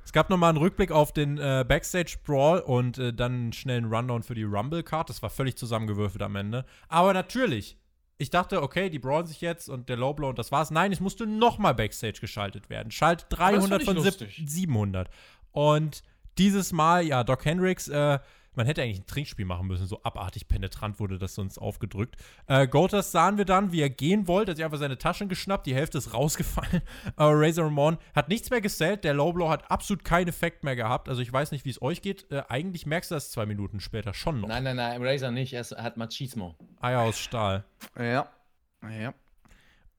Es 0.09 0.13
gab 0.13 0.31
nochmal 0.31 0.49
einen 0.49 0.59
Rückblick 0.59 0.91
auf 0.91 1.13
den 1.13 1.37
äh, 1.37 1.67
Backstage-Brawl 1.69 2.61
und 2.61 2.97
äh, 2.97 3.13
dann 3.13 3.33
einen 3.35 3.53
schnellen 3.53 3.85
Rundown 3.93 4.23
für 4.23 4.35
die 4.35 4.45
Rumble-Card. 4.45 5.11
Das 5.11 5.21
war 5.21 5.29
völlig 5.29 5.59
zusammengewürfelt 5.59 6.23
am 6.23 6.35
Ende. 6.35 6.65
Aber 6.89 7.13
natürlich, 7.13 7.77
ich 8.17 8.31
dachte, 8.31 8.63
okay, 8.63 8.89
die 8.89 8.99
brawlen 8.99 9.27
sich 9.27 9.43
jetzt 9.43 9.69
und 9.69 9.91
der 9.91 9.99
Lowblow 9.99 10.31
und 10.31 10.39
das 10.39 10.51
war's. 10.51 10.71
Nein, 10.71 10.93
es 10.93 11.01
musste 11.01 11.27
nochmal 11.27 11.75
Backstage 11.75 12.21
geschaltet 12.23 12.71
werden. 12.71 12.91
Schalt 12.91 13.27
300 13.29 13.83
von 13.83 14.01
sieb- 14.01 14.33
700. 14.47 15.11
Und 15.53 16.03
dieses 16.39 16.73
Mal, 16.73 17.05
ja, 17.05 17.23
Doc 17.23 17.45
Hendricks, 17.45 17.89
äh, 17.89 18.19
man 18.55 18.67
hätte 18.67 18.83
eigentlich 18.83 19.01
ein 19.01 19.07
Trinkspiel 19.07 19.45
machen 19.45 19.67
müssen, 19.67 19.87
so 19.87 20.03
abartig 20.03 20.49
penetrant 20.49 20.99
wurde 21.01 21.19
das 21.19 21.39
uns 21.39 21.59
aufgedrückt. 21.59 22.17
Äh, 22.47 22.67
Goldust 22.67 23.13
sahen 23.13 23.39
wir 23.39 23.45
dann, 23.45 23.73
wie 23.73 23.81
er 23.81 23.91
gehen 23.91 24.27
wollte, 24.27 24.51
hat 24.51 24.57
sich 24.57 24.65
einfach 24.65 24.79
seine 24.79 24.99
Taschen 24.99 25.29
geschnappt, 25.29 25.67
die 25.67 25.75
Hälfte 25.75 25.99
ist 25.99 26.13
rausgefallen. 26.15 26.83
Aber 27.17 27.33
Razor 27.35 27.67
Ramon 27.67 27.99
hat 28.15 28.29
nichts 28.29 28.51
mehr 28.51 28.61
gesellt, 28.61 29.05
der 29.05 29.15
Lowblow 29.15 29.49
hat 29.49 29.71
absolut 29.71 30.05
keinen 30.05 30.29
Effekt 30.29 30.65
mehr 30.65 30.77
gehabt. 30.77 31.09
Also 31.09 31.23
ich 31.23 31.33
weiß 31.33 31.53
nicht, 31.53 31.65
wie 31.65 31.71
es 31.71 31.81
euch 31.83 32.03
geht. 32.03 32.31
Äh, 32.31 32.43
eigentlich 32.49 32.87
merkst 32.87 33.11
du 33.11 33.15
das 33.15 33.31
zwei 33.31 33.47
Minuten 33.47 33.81
später 33.81 34.15
schon 34.15 34.41
noch. 34.41 34.49
Nein, 34.49 34.65
nein, 34.65 34.77
nein, 34.77 35.03
Razor 35.03 35.31
nicht, 35.31 35.53
er 35.53 35.65
er 35.71 35.83
hat 35.83 35.97
Machismo. 35.97 36.57
Eier 36.81 37.01
aus 37.01 37.19
Stahl. 37.19 37.65
Ja. 37.99 38.29
Ja. 38.83 39.13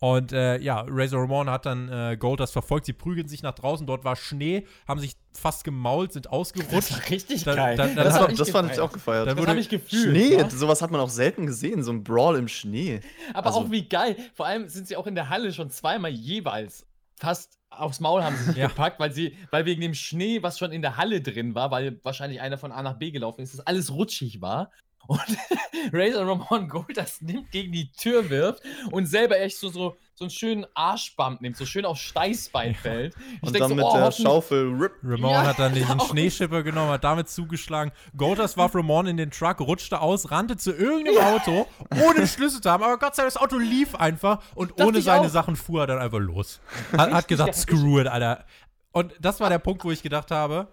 Und 0.01 0.31
äh, 0.31 0.57
ja, 0.59 0.85
Razor 0.87 1.21
Ramon 1.23 1.49
hat 1.49 1.65
dann 1.65 1.89
äh, 1.89 2.15
Goldust 2.17 2.53
verfolgt. 2.53 2.85
Sie 2.85 2.93
prügeln 2.93 3.27
sich 3.27 3.43
nach 3.43 3.53
draußen. 3.53 3.85
Dort 3.85 4.05
war 4.05 4.15
Schnee, 4.15 4.65
haben 4.87 4.99
sich 5.01 5.15
fast 5.33 5.65
gemault, 5.65 6.13
sind 6.13 6.29
ausgerutscht. 6.29 7.09
richtig 7.09 7.43
Dann- 7.43 7.55
geil. 7.57 7.75
dann- 7.75 7.95
dann 7.95 8.05
Das, 8.05 8.13
hat- 8.13 8.21
war, 8.21 8.33
das 8.33 8.49
fand 8.49 8.71
ich 8.71 8.79
auch 8.79 8.93
gefeiert. 8.93 9.27
Dann 9.27 9.35
Das 9.35 9.41
wurde- 9.41 9.51
habe 9.51 9.59
ich 9.59 9.67
gefühlt. 9.67 10.03
Schnee, 10.15 10.37
ja. 10.37 10.49
sowas 10.49 10.81
hat 10.81 10.91
man 10.91 11.01
auch 11.01 11.09
selten 11.09 11.45
gesehen, 11.45 11.83
so 11.83 11.91
ein 11.91 12.03
Brawl 12.03 12.37
im 12.37 12.47
Schnee. 12.47 13.01
Aber 13.33 13.47
Also- 13.47 13.59
auch 13.59 13.71
wie 13.71 13.89
geil. 13.89 14.15
Vor 14.35 14.45
allem 14.45 14.69
sind 14.69 14.87
sie 14.87 14.95
auch 14.95 15.05
in 15.07 15.15
der 15.15 15.27
Halle 15.29 15.51
schon 15.51 15.69
zweimal 15.69 16.11
jeweils 16.11 16.85
fast 17.17 17.57
aufs 17.69 17.99
Maul 17.99 18.23
haben 18.23 18.35
sie 18.37 18.45
sich 18.45 18.55
Ja. 18.55 18.67
gepackt, 18.67 18.99
weil 18.99 19.11
sie, 19.11 19.35
weil 19.51 19.65
wegen 19.65 19.81
dem 19.81 19.93
Schnee, 19.93 20.41
was 20.41 20.57
schon 20.57 20.71
in 20.71 20.81
der 20.81 20.95
Halle 20.97 21.21
drin 21.21 21.53
war, 21.53 21.69
weil 21.71 21.99
wahrscheinlich 22.03 22.39
einer 22.41 22.57
von 22.57 22.71
A 22.71 22.81
nach 22.81 22.97
B 22.97 23.11
gelaufen 23.11 23.41
ist, 23.41 23.53
das 23.53 23.67
alles 23.67 23.91
rutschig 23.93 24.41
war. 24.41 24.71
Und 25.09 25.19
Razor 25.91 26.27
Ramon 26.27 26.69
Gold 26.69 26.95
das 26.95 27.19
nimmt, 27.19 27.49
gegen 27.49 27.71
die 27.71 27.91
Tür 27.91 28.29
wirft 28.29 28.61
und 28.91 29.07
selber 29.07 29.39
echt 29.39 29.57
so, 29.57 29.69
so, 29.69 29.97
so 30.13 30.25
einen 30.25 30.29
schönen 30.29 30.67
Arschbump 30.75 31.41
nimmt, 31.41 31.57
so 31.57 31.65
schön 31.65 31.83
aufs 31.83 32.01
Steißbein 32.01 32.75
fällt. 32.75 33.15
Ich 33.37 33.41
Und 33.41 33.59
dann 33.59 33.69
so, 33.69 33.75
mit 33.75 33.85
oh, 33.85 33.97
der 33.97 34.11
Schaufel 34.11 34.71
rip. 34.79 34.91
Ramon 35.01 35.31
Ja, 35.31 35.47
hat 35.47 35.57
dann 35.57 35.73
den 35.73 35.87
genau. 35.87 36.05
Schneeschipper 36.05 36.61
genommen, 36.61 36.91
hat 36.91 37.03
damit 37.03 37.27
zugeschlagen. 37.27 37.91
Goldust 38.15 38.55
warf 38.55 38.75
Ramon 38.75 39.07
in 39.07 39.17
den 39.17 39.31
Truck, 39.31 39.61
rutschte 39.61 39.99
aus, 39.99 40.29
rannte 40.29 40.57
zu 40.57 40.75
irgendeinem 40.75 41.23
Auto, 41.23 41.65
ohne 42.07 42.27
Schlüssel 42.27 42.61
zu 42.61 42.69
haben. 42.69 42.83
Aber 42.83 42.99
Gott 42.99 43.15
sei 43.15 43.23
Dank, 43.23 43.33
das 43.33 43.41
Auto 43.41 43.57
lief 43.57 43.95
einfach 43.95 44.43
und 44.53 44.71
Dachte 44.71 44.85
ohne 44.85 45.01
seine 45.01 45.25
auch. 45.25 45.31
Sachen 45.31 45.55
fuhr 45.55 45.81
er 45.81 45.87
dann 45.87 45.99
einfach 45.99 46.19
los. 46.19 46.61
Hat, 46.95 47.11
hat 47.11 47.27
gesagt, 47.27 47.55
screw 47.55 47.99
it, 47.99 48.05
Alter. 48.05 48.45
Und 48.91 49.15
das 49.19 49.39
war 49.39 49.49
der 49.49 49.59
Punkt, 49.59 49.83
wo 49.83 49.89
ich 49.89 50.03
gedacht 50.03 50.29
habe, 50.29 50.67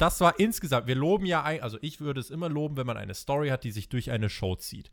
das 0.00 0.20
war 0.20 0.38
insgesamt, 0.40 0.86
wir 0.86 0.94
loben 0.94 1.26
ja, 1.26 1.42
ein- 1.42 1.62
also 1.62 1.78
ich 1.82 2.00
würde 2.00 2.20
es 2.20 2.30
immer 2.30 2.48
loben, 2.48 2.76
wenn 2.76 2.86
man 2.86 2.96
eine 2.96 3.14
Story 3.14 3.48
hat, 3.48 3.64
die 3.64 3.70
sich 3.72 3.88
durch 3.88 4.10
eine 4.10 4.28
Show 4.28 4.56
zieht. 4.56 4.90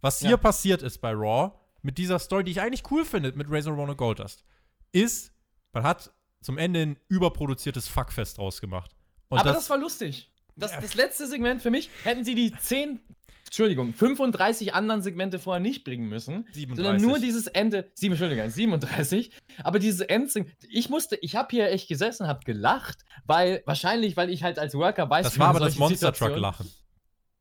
Was 0.00 0.20
hier 0.20 0.30
Ja. 0.30 0.36
passiert 0.36 0.82
ist 0.82 0.98
bei 0.98 1.12
Raw, 1.12 1.52
mit 1.82 1.98
dieser 1.98 2.18
Story, 2.18 2.44
die 2.44 2.50
ich 2.52 2.60
eigentlich 2.60 2.90
cool 2.90 3.04
finde, 3.04 3.32
mit 3.32 3.48
Razor 3.50 3.72
Ramon 3.72 3.90
und 3.90 3.96
Goldust, 3.96 4.44
ist, 4.92 5.32
man 5.72 5.82
hat 5.84 6.12
zum 6.40 6.58
Ende 6.58 6.80
ein 6.82 6.98
überproduziertes 7.08 7.88
Fuckfest 7.88 8.38
draus 8.38 8.60
gemacht. 8.60 8.94
Und 9.28 9.38
Aber 9.38 9.48
das, 9.50 9.58
das, 9.58 9.70
war 9.70 9.78
lustig. 9.78 10.30
Das, 10.56 10.72
das 10.72 10.94
letzte 10.94 11.26
Segment 11.26 11.62
für 11.62 11.70
mich, 11.70 11.90
hätten 12.04 12.24
sie 12.24 12.34
die 12.34 12.52
10, 12.52 13.00
Entschuldigung, 13.48 13.94
35 13.94 14.74
anderen 14.74 15.02
Segmente 15.02 15.38
vorher 15.38 15.60
nicht 15.60 15.84
bringen 15.84 16.08
müssen, 16.08 16.46
37. 16.52 16.76
sondern 16.76 17.02
nur 17.02 17.18
dieses 17.18 17.46
Ende, 17.46 17.90
7, 17.94 18.12
Entschuldigung, 18.12 18.48
37, 18.48 19.30
aber 19.64 19.78
dieses 19.78 20.00
Endsegment, 20.00 20.54
ich 20.68 20.88
musste, 20.90 21.16
ich 21.16 21.34
habe 21.34 21.48
hier 21.50 21.70
echt 21.70 21.88
gesessen, 21.88 22.26
habe 22.26 22.40
gelacht, 22.44 22.98
weil, 23.24 23.62
wahrscheinlich, 23.66 24.16
weil 24.16 24.30
ich 24.30 24.42
halt 24.42 24.58
als 24.58 24.74
Worker 24.74 25.08
weiß, 25.08 25.24
Das 25.24 25.38
war 25.38 25.48
aber 25.48 25.60
das 25.60 25.76
Monster 25.76 26.12
Truck 26.12 26.36
Lachen. 26.36 26.70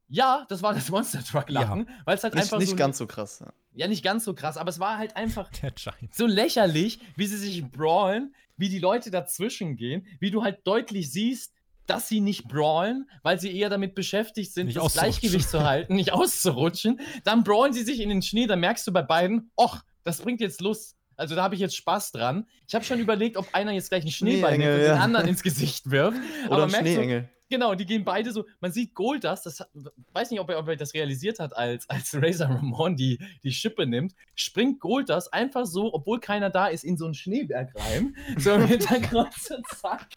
Ja, 0.10 0.46
das 0.48 0.64
war 0.64 0.74
das 0.74 0.90
Monster 0.90 1.24
Truck 1.24 1.50
Lachen, 1.50 1.90
weil 2.06 2.16
es 2.16 2.24
halt 2.24 2.34
Nicht, 2.34 2.44
einfach 2.44 2.60
nicht 2.60 2.70
so, 2.70 2.76
ganz 2.78 2.98
so 2.98 3.08
krass. 3.08 3.40
Ja. 3.42 3.54
ja, 3.74 3.88
nicht 3.88 4.04
ganz 4.04 4.24
so 4.24 4.34
krass, 4.34 4.56
aber 4.56 4.70
es 4.70 4.80
war 4.80 4.98
halt 4.98 5.18
einfach 5.18 5.50
so 6.12 6.26
lächerlich, 6.26 7.00
wie 7.18 7.28
sie 7.28 7.38
sich 7.38 7.70
brawlen, 7.70 8.34
wie 8.56 8.70
die 8.70 8.80
Leute 8.80 9.12
dazwischen 9.12 9.76
gehen, 9.76 10.08
wie 10.20 10.32
du 10.32 10.44
halt 10.44 10.66
deutlich 10.66 11.12
siehst, 11.12 11.54
dass 11.90 12.08
sie 12.08 12.22
nicht 12.22 12.48
brawlen, 12.48 13.10
weil 13.24 13.40
sie 13.40 13.58
eher 13.58 13.70
damit 13.70 13.96
beschäftigt 13.96 14.54
sind, 14.54 14.68
Nicht 14.68 14.78
das. 14.78 14.94
Gleichgewicht 14.94 15.50
zu 15.50 15.64
halten, 15.64 15.96
nicht 15.96 16.14
auszurutschen. 16.14 17.00
Dann 17.24 17.44
brawlen 17.44 17.74
sie 17.74 17.84
sich 17.84 18.00
in 18.00 18.10
den 18.10 18.22
Schnee, 18.22 18.48
dann 18.48 18.60
merkst 18.60 18.86
du 18.88 18.92
bei 18.92 19.02
beiden, 19.02 19.52
och, 19.56 19.82
das 20.04 20.22
bringt 20.22 20.42
jetzt 20.42 20.62
Lust. 20.62 20.96
Also 21.16 21.36
da 21.36 21.44
habe 21.44 21.56
ich 21.56 21.62
jetzt 21.62 21.76
Spaß 21.76 22.12
dran. 22.12 22.46
Ich 22.68 22.76
habe 22.76 22.86
schon 22.86 23.00
überlegt, 23.00 23.38
ob 23.38 23.48
einer 23.54 23.72
jetzt 23.72 23.90
gleich 23.90 24.04
einen 24.04 24.12
Schneeball 24.12 24.58
nimmt 24.58 24.72
und 24.72 24.78
den 24.78 24.86
ja. 24.86 24.98
anderen 24.98 25.28
ins 25.28 25.42
Gesicht 25.42 25.90
wirft. 25.90 26.20
Oder 26.46 26.58
Aber 26.58 26.68
merkst 26.68 26.92
du, 26.92 26.94
Schneeengel. 26.94 27.30
Genau, 27.50 27.76
die 27.76 27.86
gehen 27.86 28.04
beide 28.04 28.32
so. 28.32 28.46
Man 28.60 28.72
sieht 28.72 28.94
Goldust, 28.94 29.46
das 29.46 29.62
hat, 29.62 29.70
weiß 30.14 30.32
nicht, 30.32 30.40
ob 30.40 30.50
er, 30.50 30.60
ob 30.60 30.68
er 30.68 30.76
das 30.76 30.94
realisiert 30.94 31.40
hat, 31.40 31.56
als, 31.56 31.90
als 31.90 32.14
Razor 32.14 32.50
Ramon 32.50 32.96
die, 32.96 33.20
die 33.44 33.52
Schippe 33.52 33.86
nimmt, 33.86 34.14
springt 34.36 34.80
Goldust 34.80 35.34
einfach 35.34 35.66
so, 35.66 35.94
obwohl 35.94 36.20
keiner 36.20 36.50
da 36.50 36.68
ist, 36.68 36.84
in 36.84 36.98
so 36.98 37.06
einen 37.06 37.14
Schneeberg 37.14 37.74
rein. 37.76 38.16
So 38.38 38.52
im 38.52 38.68
Hintergrund, 38.68 39.34
so 39.34 39.56
zack. 39.76 40.08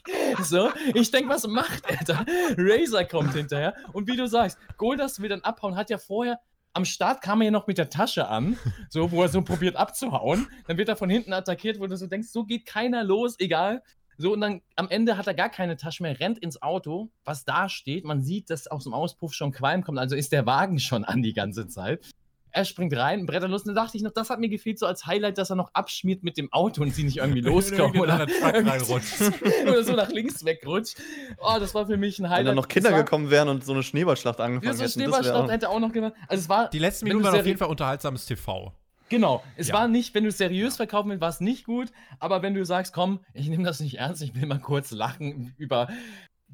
So, 0.43 0.71
ich 0.95 1.11
denke, 1.11 1.31
was 1.31 1.47
macht 1.47 1.85
er 1.89 2.05
da? 2.05 2.25
Razor 2.57 3.05
kommt 3.05 3.35
hinterher. 3.35 3.75
Und 3.93 4.09
wie 4.09 4.17
du 4.17 4.27
sagst, 4.27 4.59
Goldust 4.77 5.23
will 5.23 5.29
dann 5.29 5.41
abhauen, 5.41 5.77
hat 5.77 5.91
ja 5.91 5.99
vorher. 5.99 6.39
Am 6.73 6.85
Start 6.85 7.23
kam 7.23 7.41
er 7.41 7.47
ja 7.47 7.51
noch 7.51 7.67
mit 7.67 7.79
der 7.79 7.91
Tasche 7.91 8.29
an, 8.29 8.57
so, 8.91 9.11
wo 9.11 9.23
er 9.23 9.29
so 9.29 9.43
probiert 9.43 9.77
abzuhauen. 9.77 10.47
Dann 10.67 10.77
wird 10.77 10.89
er 10.89 10.97
von 10.97 11.11
hinten 11.11 11.33
attackiert, 11.33 11.81
wo 11.81 11.87
du 11.87 11.97
so 11.97 12.07
denkst, 12.07 12.29
so 12.29 12.45
geht 12.45 12.67
keiner 12.67 13.03
los, 13.03 13.37
egal. 13.41 13.83
So, 14.21 14.35
und 14.35 14.41
dann 14.43 14.61
am 14.77 14.89
Ende 14.91 15.17
hat 15.17 15.27
er 15.27 15.33
gar 15.35 15.49
keine 15.49 15.77
Tasche 15.79 16.03
mehr, 16.03 16.21
rennt 16.21 16.39
ins 16.39 16.61
Auto, 16.61 17.11
was 17.25 17.45
da 17.47 17.71
steht. 17.71 18.05
Man 18.05 18.21
sieht, 18.21 18.51
dass 18.51 18.67
aus 18.67 18.85
dem 18.85 18.93
Auspuff 18.93 19.33
schon 19.33 19.51
Qualm 19.51 19.83
kommt, 19.83 19.99
also 19.99 20.15
ist 20.15 20.31
der 20.33 20.45
Wagen 20.45 20.79
schon 20.79 21.05
an 21.05 21.23
die 21.23 21.33
ganze 21.33 21.67
Zeit. 21.69 22.05
Er 22.53 22.65
springt 22.65 22.95
rein, 22.97 23.27
Bretterlust, 23.27 23.67
und 23.67 23.77
dann 23.77 23.85
dachte 23.85 23.97
ich 23.97 24.03
noch, 24.03 24.11
das 24.11 24.29
hat 24.29 24.41
mir 24.41 24.49
gefehlt 24.49 24.77
so 24.79 24.85
als 24.85 25.07
Highlight, 25.07 25.39
dass 25.39 25.51
er 25.51 25.57
noch 25.57 25.73
abschmiert 25.73 26.25
mit 26.25 26.37
dem 26.37 26.53
Auto 26.53 26.83
und 26.83 26.93
sie 26.93 27.05
nicht 27.05 27.19
irgendwie 27.19 27.41
loskommen 27.53 27.99
oder, 28.01 28.21
anderer 28.21 28.27
Truck 28.41 28.67
reinrutscht. 28.67 29.21
oder 29.63 29.85
so 29.85 29.93
nach 29.95 30.11
links 30.11 30.45
wegrutscht. 30.45 30.97
Oh, 31.39 31.57
das 31.61 31.75
war 31.75 31.87
für 31.87 31.97
mich 31.97 32.19
ein 32.19 32.25
Highlight. 32.29 32.39
Wenn 32.41 32.47
dann 32.47 32.57
noch 32.57 32.69
Kinder 32.69 32.91
war- 32.91 32.99
gekommen 33.05 33.31
wären 33.31 33.49
und 33.49 33.65
so 33.65 33.73
eine 33.73 33.83
Schneeballschlacht 33.85 34.41
Ja, 34.41 34.45
angefangen 34.47 34.77
so 34.77 34.83
hätten. 34.83 34.83
das 34.83 34.97
wär 34.97 35.05
Schneeballschlacht 35.05 35.45
auch- 35.49 35.51
hätte 35.51 35.69
auch 35.71 35.81
noch 35.81 35.93
gemacht. 35.93 36.13
Also 36.27 36.43
es 36.43 36.49
war. 36.49 36.69
Die 36.71 36.79
letzten 36.81 37.05
Minuten 37.07 37.25
waren 37.25 37.39
auf 37.39 37.47
jeden 37.47 37.59
Fall 37.59 37.69
unterhaltsames 37.69 38.27
TV. 38.27 38.75
Genau. 39.11 39.43
Es 39.57 39.69
Ja. 39.69 39.75
war 39.75 39.89
nicht, 39.89 40.15
wenn 40.15 40.23
du 40.25 40.31
es 40.31 40.39
seriös 40.39 40.77
verkaufen 40.77 41.11
willst, 41.11 41.21
war 41.21 41.29
es 41.29 41.41
nicht 41.41 41.67
gut. 41.67 41.93
Aber 42.19 42.41
wenn 42.43 42.55
du 42.55 42.65
sagst, 42.65 42.95
komm, 42.95 43.21
ich 43.35 43.49
nehme 43.49 43.65
das 43.65 43.81
nicht 43.81 43.99
ernst, 43.99 44.23
ich 44.23 44.35
will 44.35 44.47
mal 44.47 44.59
kurz 44.61 44.91
lachen 44.93 45.53
über 45.59 45.89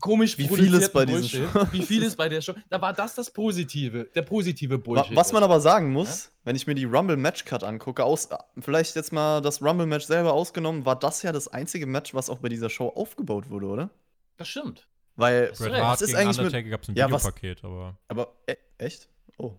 komisch 0.00 0.36
Wie 0.36 0.46
produzierten 0.46 0.74
vieles 0.74 0.92
bei 0.92 1.06
Bullshit. 1.06 1.72
Wie 1.72 1.82
vieles 1.82 2.16
bei 2.16 2.28
der 2.28 2.40
Show. 2.42 2.54
Da 2.68 2.80
war 2.82 2.92
das 2.92 3.14
das 3.14 3.30
Positive, 3.30 4.10
der 4.14 4.22
positive 4.22 4.78
Bullshit. 4.78 5.14
Was 5.16 5.32
man 5.32 5.42
aber 5.42 5.60
sagen 5.60 5.92
muss, 5.92 6.32
wenn 6.44 6.56
ich 6.56 6.66
mir 6.66 6.74
die 6.74 6.84
Rumble 6.84 7.16
Match 7.16 7.44
Cut 7.44 7.62
angucke, 7.62 8.04
aus, 8.04 8.28
vielleicht 8.58 8.96
jetzt 8.96 9.12
mal 9.12 9.40
das 9.40 9.62
Rumble 9.62 9.86
Match 9.86 10.04
selber 10.06 10.32
ausgenommen, 10.32 10.84
war 10.84 10.98
das 10.98 11.22
ja 11.22 11.32
das 11.32 11.48
einzige 11.48 11.86
Match, 11.86 12.12
was 12.14 12.28
auch 12.28 12.38
bei 12.38 12.48
dieser 12.48 12.68
Show 12.70 12.88
aufgebaut 12.88 13.48
wurde, 13.50 13.66
oder? 13.66 13.90
Das 14.38 14.48
stimmt. 14.48 14.86
Weil, 15.14 15.46
Bret 15.56 15.72
was 15.72 15.80
Hart 15.80 16.00
ist 16.02 16.08
gegen 16.08 16.18
eigentlich 16.18 16.36
mit. 16.36 16.46
Undertaker 16.46 16.68
gab 16.68 16.82
es 16.82 16.88
ein 16.88 16.94
Ja, 16.96 17.10
was- 17.10 17.22
Videopaket, 17.24 17.64
aber. 17.64 17.96
Aber, 18.08 18.32
e 18.46 18.56
echt? 18.78 19.08
Oh. 19.38 19.54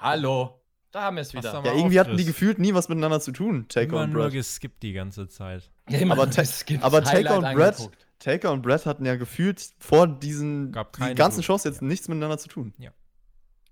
Hallo. 0.00 0.59
Da 0.92 1.02
haben 1.02 1.16
wir 1.16 1.22
es 1.22 1.32
wieder. 1.34 1.62
Ja, 1.64 1.72
irgendwie 1.72 2.00
hatten 2.00 2.16
die 2.16 2.24
gefühlt 2.24 2.58
nie 2.58 2.74
was 2.74 2.88
miteinander 2.88 3.20
zu 3.20 3.30
tun, 3.32 3.66
Taker 3.68 3.86
Immer 3.88 4.02
und 4.02 4.12
nur 4.12 4.22
Brett. 4.24 4.32
geskippt 4.32 4.82
die 4.82 4.92
ganze 4.92 5.28
Zeit. 5.28 5.70
Immer 5.88 6.14
aber 6.14 6.26
das 6.26 6.64
Ta- 6.64 6.74
aber 6.80 7.02
Taker 7.04 7.36
und 7.38 7.44
Brett- 7.54 7.74
angeguckt. 7.76 8.06
Taker 8.18 8.52
und 8.52 8.62
Brett 8.62 8.86
hatten 8.86 9.06
ja 9.06 9.16
gefühlt 9.16 9.64
vor 9.78 10.06
diesen 10.06 10.72
die 10.72 11.14
ganzen. 11.14 11.42
Shows 11.42 11.64
jetzt 11.64 11.80
nichts 11.80 12.08
miteinander 12.08 12.38
zu 12.38 12.48
tun. 12.48 12.74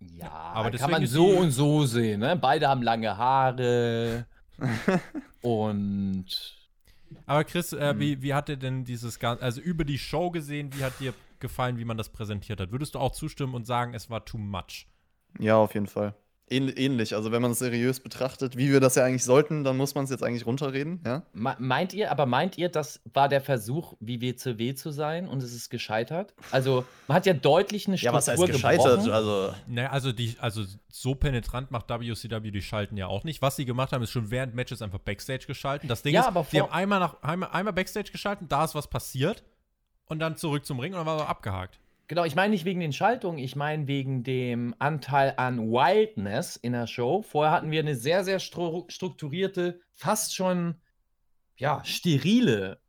Ja, 0.01 0.31
aber 0.31 0.63
kann 0.65 0.73
deswegen 0.73 0.93
man 0.93 1.07
so 1.07 1.27
und 1.29 1.51
so 1.51 1.85
sehen. 1.85 2.21
Ne? 2.21 2.37
Beide 2.37 2.69
haben 2.69 2.83
lange 2.83 3.17
Haare. 3.19 4.27
und 5.43 6.27
Aber 7.27 7.45
Chris, 7.45 7.73
äh, 7.73 7.99
wie, 7.99 8.23
wie 8.23 8.33
hat 8.35 8.49
dir 8.49 8.57
denn 8.57 8.85
dieses 8.85 9.19
Ganze, 9.19 9.43
also 9.43 9.61
über 9.61 9.85
die 9.85 9.99
Show 9.99 10.31
gesehen, 10.31 10.73
wie 10.75 10.85
hat 10.85 10.99
dir 11.01 11.15
gefallen, 11.41 11.79
wie 11.79 11.85
man 11.85 11.97
das 11.97 12.09
präsentiert 12.09 12.61
hat? 12.61 12.71
Würdest 12.73 12.95
du 12.95 12.99
auch 13.01 13.13
zustimmen 13.13 13.55
und 13.55 13.67
sagen, 13.67 13.95
es 13.95 14.09
war 14.09 14.25
too 14.25 14.39
much? 14.39 14.87
Ja, 15.39 15.57
auf 15.57 15.75
jeden 15.75 15.87
Fall. 15.89 16.15
Ähn 16.51 16.69
ähnlich. 16.69 17.15
Also, 17.15 17.33
wenn 17.33 17.43
man 17.43 17.51
es 17.53 17.59
seriös 17.59 18.01
betrachtet, 18.01 18.57
wie 18.57 18.71
wir 18.71 18.81
das 18.81 18.95
ja 18.95 19.05
eigentlich 19.05 19.25
sollten, 19.25 19.65
dann 19.65 19.77
muss 19.77 19.95
man 19.95 20.05
es 20.05 20.11
jetzt 20.11 20.23
eigentlich 20.23 20.47
runterreden, 20.47 21.01
ja? 21.05 21.23
Me- 21.33 21.57
Meint 21.59 21.93
ihr, 21.95 22.11
aber 22.11 22.27
meint 22.27 22.59
ihr, 22.59 22.69
das 22.69 23.01
war 23.13 23.29
der 23.29 23.41
Versuch, 23.41 23.95
wie 24.01 24.21
WCW 24.21 24.75
zu 24.75 24.91
sein 24.91 25.29
und 25.29 25.43
es 25.43 25.55
ist 25.55 25.71
gescheitert? 25.71 26.35
Also, 26.51 26.85
man 27.07 27.17
hat 27.17 27.27
ja 27.27 27.33
deutlich 27.35 27.87
eine 27.87 27.97
Ja, 27.97 28.11
Struktur 28.11 28.17
was 28.19 28.29
heißt 28.29 28.47
gescheitert? 28.47 28.85
gebrochen. 29.05 29.13
Also, 29.13 29.55
Naja, 29.67 29.91
also 29.91 30.13
die, 30.13 30.37
also 30.41 30.65
so 30.91 31.15
penetrant 31.15 31.71
macht 31.71 31.89
WCW 31.89 32.51
die 32.51 32.63
Schalten 32.63 32.97
ja 32.97 33.07
auch 33.07 33.25
nicht. 33.25 33.43
Was 33.43 33.57
sie 33.57 33.65
gemacht 33.65 33.93
haben, 33.93 34.03
ist 34.03 34.11
schon 34.11 34.31
während 34.31 34.55
Matches 34.55 34.83
einfach 34.83 34.99
Backstage 34.99 35.47
geschalten. 35.47 35.89
Das 35.89 36.03
Ding 36.03 36.15
Ja, 36.15 36.21
ist, 36.23 36.27
aber 36.29 36.45
sie 36.45 36.59
vor- 36.59 36.69
haben 36.69 36.73
einmal, 36.75 37.01
nach, 37.01 37.23
einmal, 37.23 37.51
einmal 37.53 37.73
Backstage 37.73 38.11
geschalten, 38.13 38.49
da 38.49 38.65
ist 38.65 38.75
was 38.75 38.87
passiert 38.89 39.43
und 40.07 40.19
dann 40.21 40.37
zurück 40.37 40.65
zum 40.65 40.81
Ring 40.81 40.93
und 40.93 40.99
dann 40.99 41.07
war 41.07 41.19
er 41.19 41.29
abgehakt. 41.29 41.79
Genau, 42.09 42.25
ich 42.25 42.35
meine 42.35 42.53
nicht 42.53 42.65
wegen 42.65 42.81
den 42.81 42.95
Schaltungen, 42.95 43.39
ich 43.39 43.55
meine 43.55 43.87
wegen 43.87 44.23
dem 44.23 44.75
Anteil 44.79 45.35
an 45.37 45.71
Wildness 45.71 46.57
in 46.57 46.73
der 46.73 46.87
Show. 46.87 47.21
Vorher 47.21 47.53
hatten 47.53 47.71
wir 47.71 47.81
eine 47.81 47.97
sehr, 47.97 48.25
sehr 48.25 48.41
stru 48.41 48.87
strukturierte, 48.89 49.83
fast 49.93 50.35
schon, 50.35 50.77
ja, 51.59 51.85
sterile 51.85 52.81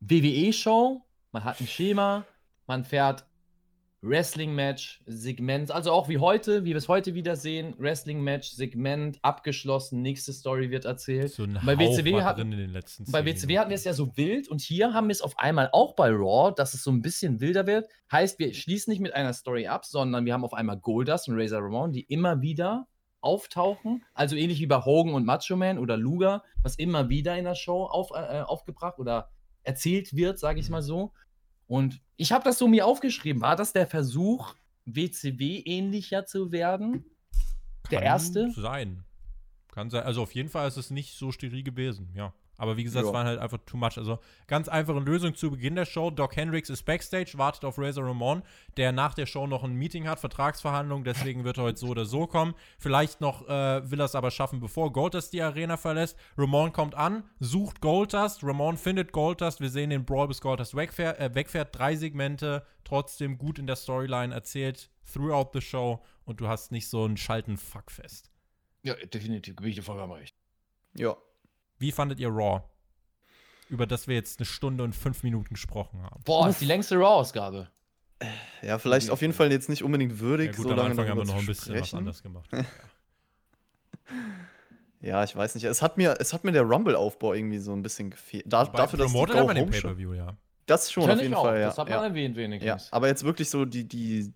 WWE-Show. 0.00 1.06
Man 1.30 1.44
hat 1.44 1.60
ein 1.60 1.68
Schema, 1.68 2.26
man 2.66 2.84
fährt 2.84 3.27
Wrestling-Match, 4.00 5.02
Segment, 5.06 5.70
also 5.70 5.92
auch 5.92 6.08
wie 6.08 6.18
heute, 6.18 6.64
wie 6.64 6.70
wir 6.70 6.76
es 6.76 6.88
heute 6.88 7.14
wieder 7.14 7.36
sehen, 7.36 7.74
Wrestling-Match, 7.78 8.50
Segment, 8.50 9.18
abgeschlossen, 9.22 10.02
nächste 10.02 10.32
Story 10.32 10.70
wird 10.70 10.84
erzählt. 10.84 11.30
So 11.32 11.46
Bei 11.64 11.76
WCW 11.78 12.10
hat- 12.24 12.36
Bei 13.12 13.24
WCW 13.24 13.58
hatten 13.58 13.70
wir 13.70 13.74
es 13.74 13.84
ja 13.84 13.92
so 13.92 14.16
wild 14.16 14.48
und 14.48 14.60
hier 14.60 14.94
haben 14.94 15.08
wir 15.08 15.12
es 15.12 15.20
auf 15.22 15.38
einmal 15.38 15.68
auch 15.72 15.94
bei 15.94 16.10
Raw, 16.10 16.52
dass 16.54 16.74
es 16.74 16.82
so 16.82 16.90
ein 16.90 17.02
bisschen 17.02 17.40
wilder 17.40 17.66
wird. 17.66 17.86
Heißt, 18.10 18.38
wir 18.38 18.54
schließen 18.54 18.90
nicht 18.90 19.00
mit 19.00 19.14
einer 19.14 19.32
Story 19.32 19.66
ab, 19.66 19.84
sondern 19.84 20.24
wir 20.24 20.32
haben 20.32 20.44
auf 20.44 20.54
einmal 20.54 20.78
Goldust 20.78 21.28
und 21.28 21.38
Razor 21.38 21.62
Ramon, 21.62 21.92
die 21.92 22.02
immer 22.02 22.40
wieder 22.40 22.86
auftauchen. 23.20 24.04
Also 24.14 24.36
ähnlich 24.36 24.60
wie 24.60 24.66
bei 24.66 24.78
Hogan 24.84 25.12
und 25.14 25.24
Macho 25.26 25.56
Man 25.56 25.78
oder 25.78 25.96
Luger, 25.96 26.44
was 26.62 26.76
immer 26.76 27.08
wieder 27.08 27.36
in 27.36 27.44
der 27.44 27.54
Show 27.56 27.84
auf, 27.84 28.10
äh, 28.12 28.40
aufgebracht 28.42 28.98
oder 28.98 29.28
erzählt 29.64 30.14
wird, 30.14 30.38
sage 30.38 30.60
ich 30.60 30.70
mal 30.70 30.82
so. 30.82 31.12
Und 31.68 32.00
ich 32.16 32.32
habe 32.32 32.42
das 32.42 32.58
so 32.58 32.66
mir 32.66 32.84
aufgeschrieben. 32.86 33.40
War 33.40 33.54
das 33.54 33.72
der 33.72 33.86
Versuch, 33.86 34.54
WCW 34.86 35.60
ähnlicher 35.60 36.26
zu 36.26 36.50
werden? 36.50 37.04
Der 37.90 38.00
Kann 38.00 38.06
erste? 38.06 38.50
sein. 38.50 39.04
Kann 39.70 39.90
sein. 39.90 40.02
Also 40.02 40.22
auf 40.22 40.34
jeden 40.34 40.48
Fall 40.48 40.66
ist 40.66 40.78
es 40.78 40.90
nicht 40.90 41.14
so 41.16 41.30
steril 41.30 41.62
gewesen, 41.62 42.10
ja. 42.14 42.34
Aber 42.58 42.76
wie 42.76 42.84
gesagt, 42.84 43.04
es 43.06 43.10
Ja. 43.10 43.14
waren 43.16 43.26
halt 43.26 43.38
einfach 43.38 43.58
too 43.64 43.76
much. 43.78 43.96
Also 43.96 44.18
ganz 44.48 44.68
einfache 44.68 44.98
Lösung 44.98 45.34
zu 45.34 45.50
Beginn 45.52 45.76
der 45.76 45.86
Show. 45.86 46.10
Doc 46.10 46.36
Hendricks 46.36 46.68
ist 46.68 46.82
Backstage, 46.84 47.32
wartet 47.36 47.64
auf 47.64 47.78
Razor 47.78 48.04
Ramon, 48.04 48.42
der 48.76 48.92
nach 48.92 49.14
der 49.14 49.24
Show 49.26 49.46
noch 49.46 49.64
ein 49.64 49.74
Meeting 49.74 50.06
hat, 50.08 50.20
Vertragsverhandlungen, 50.20 51.04
deswegen 51.04 51.44
wird 51.44 51.56
er 51.58 51.64
heute 51.64 51.78
so 51.78 51.86
oder 51.86 52.04
so 52.04 52.26
kommen. 52.26 52.54
Vielleicht 52.78 53.20
noch 53.22 53.48
äh, 53.48 53.90
will 53.90 54.00
er 54.00 54.04
es 54.06 54.14
aber 54.14 54.30
schaffen, 54.30 54.60
bevor 54.60 54.92
Goldust 54.92 55.32
die 55.32 55.40
Arena 55.40 55.76
verlässt. 55.78 56.18
Ramon 56.36 56.72
kommt 56.72 56.94
an, 56.94 57.22
sucht 57.40 57.80
Goldust, 57.80 58.42
Ramon 58.42 58.76
findet 58.76 59.12
Goldust, 59.12 59.60
wir 59.60 59.70
sehen 59.70 59.90
den 59.90 60.04
Brawl 60.04 60.28
bis 60.28 60.40
Goldust 60.40 60.74
wegfährt, 60.74 61.18
äh, 61.20 61.34
wegfährt. 61.34 61.78
Drei 61.78 61.94
Segmente, 61.96 62.66
trotzdem 62.84 63.38
gut 63.38 63.58
in 63.58 63.66
der 63.68 63.76
Storyline 63.76 64.34
erzählt, 64.34 64.90
throughout 65.12 65.50
the 65.54 65.60
show 65.60 66.02
und 66.24 66.40
du 66.40 66.48
hast 66.48 66.72
nicht 66.72 66.88
so 66.88 67.06
ein 67.06 67.16
Schalten-Fuckfest. 67.16 68.30
Ja, 68.82 68.94
definitiv. 68.94 69.56
Gebe 69.56 69.68
ich 69.68 69.76
dir 69.76 69.82
vollkommen 69.82 70.12
recht. 70.14 70.34
ja. 70.94 71.16
Wie 71.78 71.92
fandet 71.92 72.18
ihr 72.20 72.28
Raw? 72.28 72.62
Über 73.68 73.86
das 73.86 74.08
wir 74.08 74.14
jetzt 74.14 74.38
eine 74.40 74.46
Stunde 74.46 74.82
und 74.84 74.94
fünf 74.94 75.22
Minuten 75.22 75.54
gesprochen 75.54 76.02
haben. 76.02 76.22
Boah, 76.24 76.46
das 76.46 76.56
ist 76.56 76.60
die 76.62 76.66
längste 76.66 76.96
Raw-Ausgabe. 76.96 77.68
Ja, 78.62 78.78
vielleicht 78.78 79.10
auf 79.10 79.20
jeden 79.20 79.32
Fall 79.34 79.52
jetzt 79.52 79.68
nicht 79.68 79.84
unbedingt 79.84 80.18
würdig, 80.18 80.46
Ja 80.50 80.52
gut, 80.56 80.62
so 80.64 80.70
am 80.70 80.76
lange 80.76 80.90
Anfang 80.90 81.08
haben 81.08 81.18
darüber 81.18 81.26
wir 81.28 81.34
noch 81.34 81.40
zu 81.40 81.44
ein 81.44 81.46
bisschen 81.46 81.74
was 81.74 81.78
sprechen. 81.88 81.98
anders 81.98 82.22
gemacht. 82.22 82.48
Ja, 85.00 85.22
ich 85.22 85.36
weiß 85.36 85.54
nicht. 85.54 85.64
Es 85.64 85.80
hat 85.80 85.96
mir, 85.96 86.16
es 86.18 86.32
hat 86.32 86.42
mir 86.42 86.50
der 86.50 86.62
Rumble-Aufbau 86.62 87.34
irgendwie 87.34 87.58
so 87.58 87.72
ein 87.72 87.82
bisschen 87.82 88.10
gefehlt. 88.10 88.44
Da, 88.48 88.64
dafür, 88.64 88.98
dass 88.98 89.06
die 89.08 89.12
Promoted 89.12 89.36
den 89.36 89.42
Go-Home-Show- 89.46 89.70
Pay-Per-View, 89.88 90.14
ja. 90.14 90.36
Das 90.66 90.90
schon, 90.90 91.04
Kenn 91.04 91.12
auf 91.12 91.16
ich 91.18 91.22
jeden 91.22 91.34
auch. 91.34 91.44
Fall, 91.44 91.60
ja. 91.60 91.66
Das 91.68 91.78
hat 91.78 91.88
man 91.88 91.98
ja. 91.98 92.04
erwähnt 92.04 92.36
wenigstens. 92.36 92.66
ja. 92.86 92.88
Aber 92.90 93.06
jetzt 93.06 93.22
wirklich 93.22 93.48
so 93.48 93.64
die, 93.64 93.86
die 93.86 94.34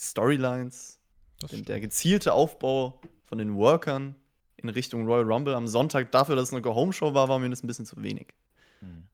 Storylines, 0.00 1.00
Das 1.40 1.50
den, 1.50 1.64
der 1.64 1.80
gezielte 1.80 2.32
Aufbau 2.32 3.00
von 3.24 3.38
den 3.38 3.56
Workern 3.56 4.14
in 4.64 4.70
Richtung 4.70 5.06
Royal 5.06 5.30
Rumble 5.30 5.54
am 5.54 5.66
Sonntag, 5.66 6.10
dafür, 6.10 6.36
dass 6.36 6.48
es 6.48 6.52
eine 6.52 6.62
Go-Home-Show 6.62 7.14
war, 7.14 7.28
war 7.28 7.38
mir 7.38 7.50
das 7.50 7.62
ein 7.62 7.66
bisschen 7.66 7.86
zu 7.86 8.02
wenig. 8.02 8.34
Hm. 8.80 9.04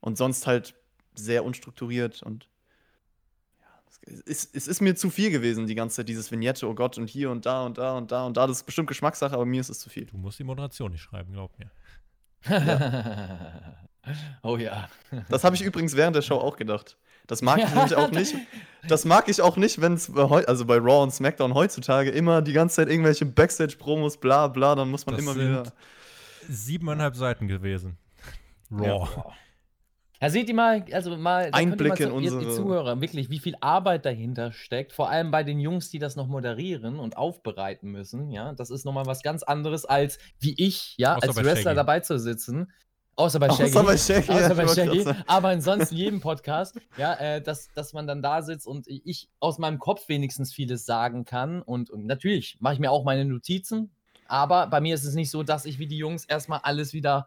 Und 0.00 0.16
sonst 0.16 0.46
halt 0.46 0.74
sehr 1.14 1.44
unstrukturiert 1.44 2.22
und 2.22 2.48
es 4.06 4.44
ist, 4.44 4.56
es 4.56 4.68
ist 4.68 4.80
mir 4.80 4.94
zu 4.96 5.10
viel 5.10 5.30
gewesen, 5.30 5.66
die 5.66 5.74
ganze 5.74 5.96
Zeit, 5.96 6.08
dieses 6.08 6.30
Vignette, 6.30 6.66
oh 6.68 6.74
Gott, 6.74 6.98
und 6.98 7.08
hier 7.08 7.30
und 7.30 7.44
da 7.44 7.66
und 7.66 7.78
da 7.78 7.96
und 7.96 8.10
da 8.10 8.26
und 8.26 8.36
da. 8.36 8.46
Das 8.46 8.58
ist 8.58 8.64
bestimmt 8.64 8.88
Geschmackssache, 8.88 9.34
aber 9.34 9.44
mir 9.44 9.60
ist 9.60 9.68
es 9.68 9.80
zu 9.80 9.90
viel. 9.90 10.06
Du 10.06 10.16
musst 10.16 10.38
die 10.38 10.44
Moderation 10.44 10.92
nicht 10.92 11.02
schreiben, 11.02 11.32
glaub 11.32 11.52
mir. 11.58 11.70
oh 14.42 14.56
ja. 14.58 14.88
Das 15.28 15.44
habe 15.44 15.56
ich 15.56 15.62
übrigens 15.62 15.96
während 15.96 16.16
der 16.16 16.22
Show 16.22 16.36
auch 16.36 16.56
gedacht. 16.56 16.96
Das 17.28 17.40
mag 17.42 17.58
ich 17.58 17.72
nämlich 17.72 17.94
auch 17.94 18.10
nicht. 18.10 18.34
Das 18.86 19.04
mag 19.04 19.28
ich 19.28 19.42
auch 19.42 19.56
nicht, 19.56 19.80
wenn 19.80 19.94
es 19.94 20.08
also 20.14 20.64
bei 20.64 20.76
Raw 20.78 21.02
und 21.02 21.12
SmackDown 21.12 21.52
heutzutage 21.52 22.10
immer 22.10 22.42
die 22.42 22.52
ganze 22.52 22.76
Zeit 22.76 22.88
irgendwelche 22.88 23.26
Backstage-Promos, 23.26 24.18
bla 24.18 24.46
bla, 24.46 24.76
dann 24.76 24.88
muss 24.88 25.04
man 25.04 25.16
Das 25.16 25.24
immer 25.24 25.34
sind 25.34 25.48
wieder. 25.50 25.72
Siebeneinhalb 26.48 27.16
Seiten 27.16 27.48
gewesen. 27.48 27.98
Raw. 28.70 29.08
Ja, 30.20 30.30
seht 30.30 30.48
ihr 30.48 30.54
mal, 30.54 30.84
also 30.92 31.16
mal 31.16 31.50
da 31.50 31.58
könnt 31.58 31.68
ihr 31.68 31.72
Einblicke 31.72 32.06
mal 32.08 32.18
in 32.18 32.24
ihr- 32.24 32.30
ihr 32.30 32.36
unsere- 32.38 32.54
Zuhörer, 32.54 33.00
wirklich, 33.00 33.30
wie 33.30 33.40
viel 33.40 33.54
Arbeit 33.60 34.06
dahinter 34.06 34.52
steckt, 34.52 34.92
vor 34.92 35.10
allem 35.10 35.30
bei 35.32 35.42
den 35.42 35.58
Jungs, 35.60 35.90
die 35.90 35.98
das 35.98 36.14
noch 36.16 36.28
moderieren 36.28 36.98
und 37.00 37.16
aufbereiten 37.16 37.90
müssen, 37.90 38.30
ja, 38.30 38.52
das 38.52 38.70
ist 38.70 38.84
nochmal 38.84 39.06
was 39.06 39.22
ganz 39.22 39.42
anderes 39.42 39.84
als 39.84 40.18
wie 40.40 40.54
ich, 40.56 40.94
ja, 40.98 41.16
Außer 41.16 41.28
als 41.28 41.36
Wrestler 41.36 41.56
Shaggy. 41.62 41.74
dabei 41.76 42.00
zu 42.00 42.18
sitzen. 42.18 42.70
Außer 43.18 43.40
bei 43.40 43.48
Shaggy. 43.48 43.64
Außer 43.64 43.82
bei 43.82 43.96
Shaggy, 43.96 44.30
Außer 44.30 44.54
bei 44.54 44.68
Shaggy. 44.68 45.04
Aber 45.26 45.48
ansonsten 45.48 45.96
jedem 45.96 46.20
Podcast, 46.20 46.80
ja, 46.96 47.14
äh, 47.14 47.42
dass, 47.42 47.68
dass 47.74 47.92
man 47.92 48.06
dann 48.06 48.22
da 48.22 48.42
sitzt 48.42 48.64
und 48.64 48.86
ich 48.86 49.28
aus 49.40 49.58
meinem 49.58 49.80
Kopf 49.80 50.08
wenigstens 50.08 50.52
vieles 50.54 50.86
sagen 50.86 51.24
kann. 51.24 51.60
Und, 51.60 51.90
und 51.90 52.06
natürlich 52.06 52.58
mache 52.60 52.74
ich 52.74 52.80
mir 52.80 52.92
auch 52.92 53.02
meine 53.02 53.24
Notizen. 53.24 53.90
Aber 54.28 54.68
bei 54.68 54.80
mir 54.80 54.94
ist 54.94 55.02
es 55.02 55.14
nicht 55.14 55.32
so, 55.32 55.42
dass 55.42 55.64
ich 55.64 55.80
wie 55.80 55.88
die 55.88 55.98
Jungs 55.98 56.26
erstmal 56.26 56.60
alles 56.62 56.92
wieder 56.92 57.26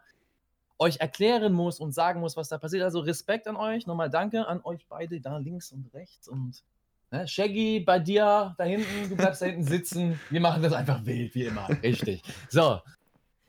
euch 0.80 1.02
erklären 1.02 1.52
muss 1.52 1.82
und 1.82 1.92
sagen 1.94 2.22
muss, 2.22 2.38
was 2.38 2.48
da 2.48 2.58
passiert. 2.58 2.84
Also 2.84 3.02
Respekt 3.02 3.46
an 3.50 3.58
euch. 3.58 3.86
Nochmal 3.86 4.10
danke 4.10 4.48
an 4.48 4.62
euch 4.64 4.88
beide 4.88 5.20
da 5.20 5.40
links 5.40 5.74
und 5.74 5.94
rechts. 5.94 6.30
Und 6.30 6.64
ne, 7.12 7.28
Shaggy, 7.28 7.82
bei 7.82 8.00
dir 8.00 8.56
da 8.58 8.64
hinten, 8.64 9.10
du 9.10 9.18
bleibst 9.18 9.42
da 9.42 9.48
hinten 9.48 9.66
sitzen. 9.66 10.22
Wir 10.30 10.40
machen 10.40 10.64
das 10.64 10.72
einfach 10.72 11.06
wild, 11.06 11.36
wie 11.36 11.44
immer. 11.44 11.68
Richtig. 11.84 12.24
So. 12.48 12.80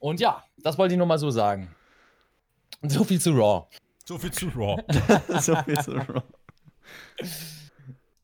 Und 0.01 0.19
ja, 0.19 0.43
das 0.59 0.77
wollte 0.77 0.95
ich 0.95 0.99
nur 0.99 1.07
mal 1.07 1.19
so 1.19 1.31
sagen. 1.31 1.73
So 2.83 3.05
viel 3.05 3.21
zu 3.21 3.33
Raw. 3.33 3.67
So 4.05 4.19
viel 4.19 4.33
zu 4.33 4.49
Raw. 4.49 4.83
so 5.41 5.57
viel 5.57 5.79
zu 5.79 5.93
Raw. 5.93 6.23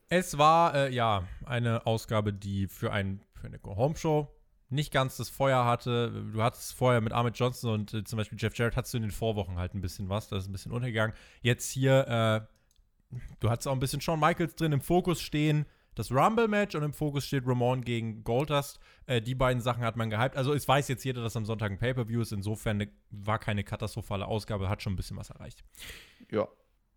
Es 0.08 0.38
war, 0.38 0.74
äh, 0.74 0.94
ja, 0.94 1.28
eine 1.44 1.86
Ausgabe, 1.86 2.32
die 2.32 2.66
für, 2.66 2.92
ein, 2.92 3.20
für 3.34 3.46
eine 3.46 3.58
Go-Home-Show 3.58 4.28
nicht 4.70 4.92
ganz 4.92 5.16
das 5.16 5.28
Feuer 5.28 5.64
hatte. 5.64 6.24
Du 6.32 6.42
hattest 6.42 6.74
vorher 6.74 7.00
mit 7.00 7.12
Ahmed 7.12 7.38
Johnson 7.38 7.72
und 7.72 7.94
äh, 7.94 8.04
zum 8.04 8.18
Beispiel 8.18 8.38
Jeff 8.38 8.56
Jarrett 8.56 8.76
hattest 8.76 8.92
du 8.94 8.98
in 8.98 9.02
den 9.02 9.12
Vorwochen 9.12 9.56
halt 9.56 9.74
ein 9.74 9.80
bisschen 9.80 10.08
was. 10.08 10.28
Das 10.28 10.44
ist 10.44 10.48
ein 10.48 10.52
bisschen 10.52 10.72
untergegangen. 10.72 11.16
Jetzt 11.40 11.70
hier, 11.70 12.06
äh, 13.10 13.16
du 13.40 13.50
hattest 13.50 13.68
auch 13.68 13.72
ein 13.72 13.80
bisschen 13.80 14.00
Shawn 14.00 14.20
Michaels 14.20 14.56
drin 14.56 14.72
im 14.72 14.80
Fokus 14.80 15.22
stehen. 15.22 15.64
Das 15.98 16.12
Rumble-Match 16.12 16.76
und 16.76 16.84
im 16.84 16.92
Fokus 16.92 17.26
steht 17.26 17.44
Ramon 17.44 17.82
gegen 17.82 18.22
Goldust. 18.22 18.78
Äh, 19.06 19.20
die 19.20 19.34
beiden 19.34 19.60
Sachen 19.60 19.82
hat 19.82 19.96
man 19.96 20.10
gehypt. 20.10 20.36
Also 20.36 20.54
es 20.54 20.68
weiß 20.68 20.86
jetzt 20.86 21.04
jeder, 21.04 21.22
dass 21.22 21.36
am 21.36 21.44
Sonntag 21.44 21.72
ein 21.72 21.78
Pay-Per-View 21.78 22.20
ist. 22.20 22.30
Insofern 22.30 22.76
ne, 22.76 22.88
war 23.10 23.40
keine 23.40 23.64
katastrophale 23.64 24.26
Ausgabe, 24.26 24.68
hat 24.68 24.80
schon 24.80 24.92
ein 24.92 24.96
bisschen 24.96 25.16
was 25.16 25.30
erreicht. 25.30 25.64
Ja. 26.30 26.46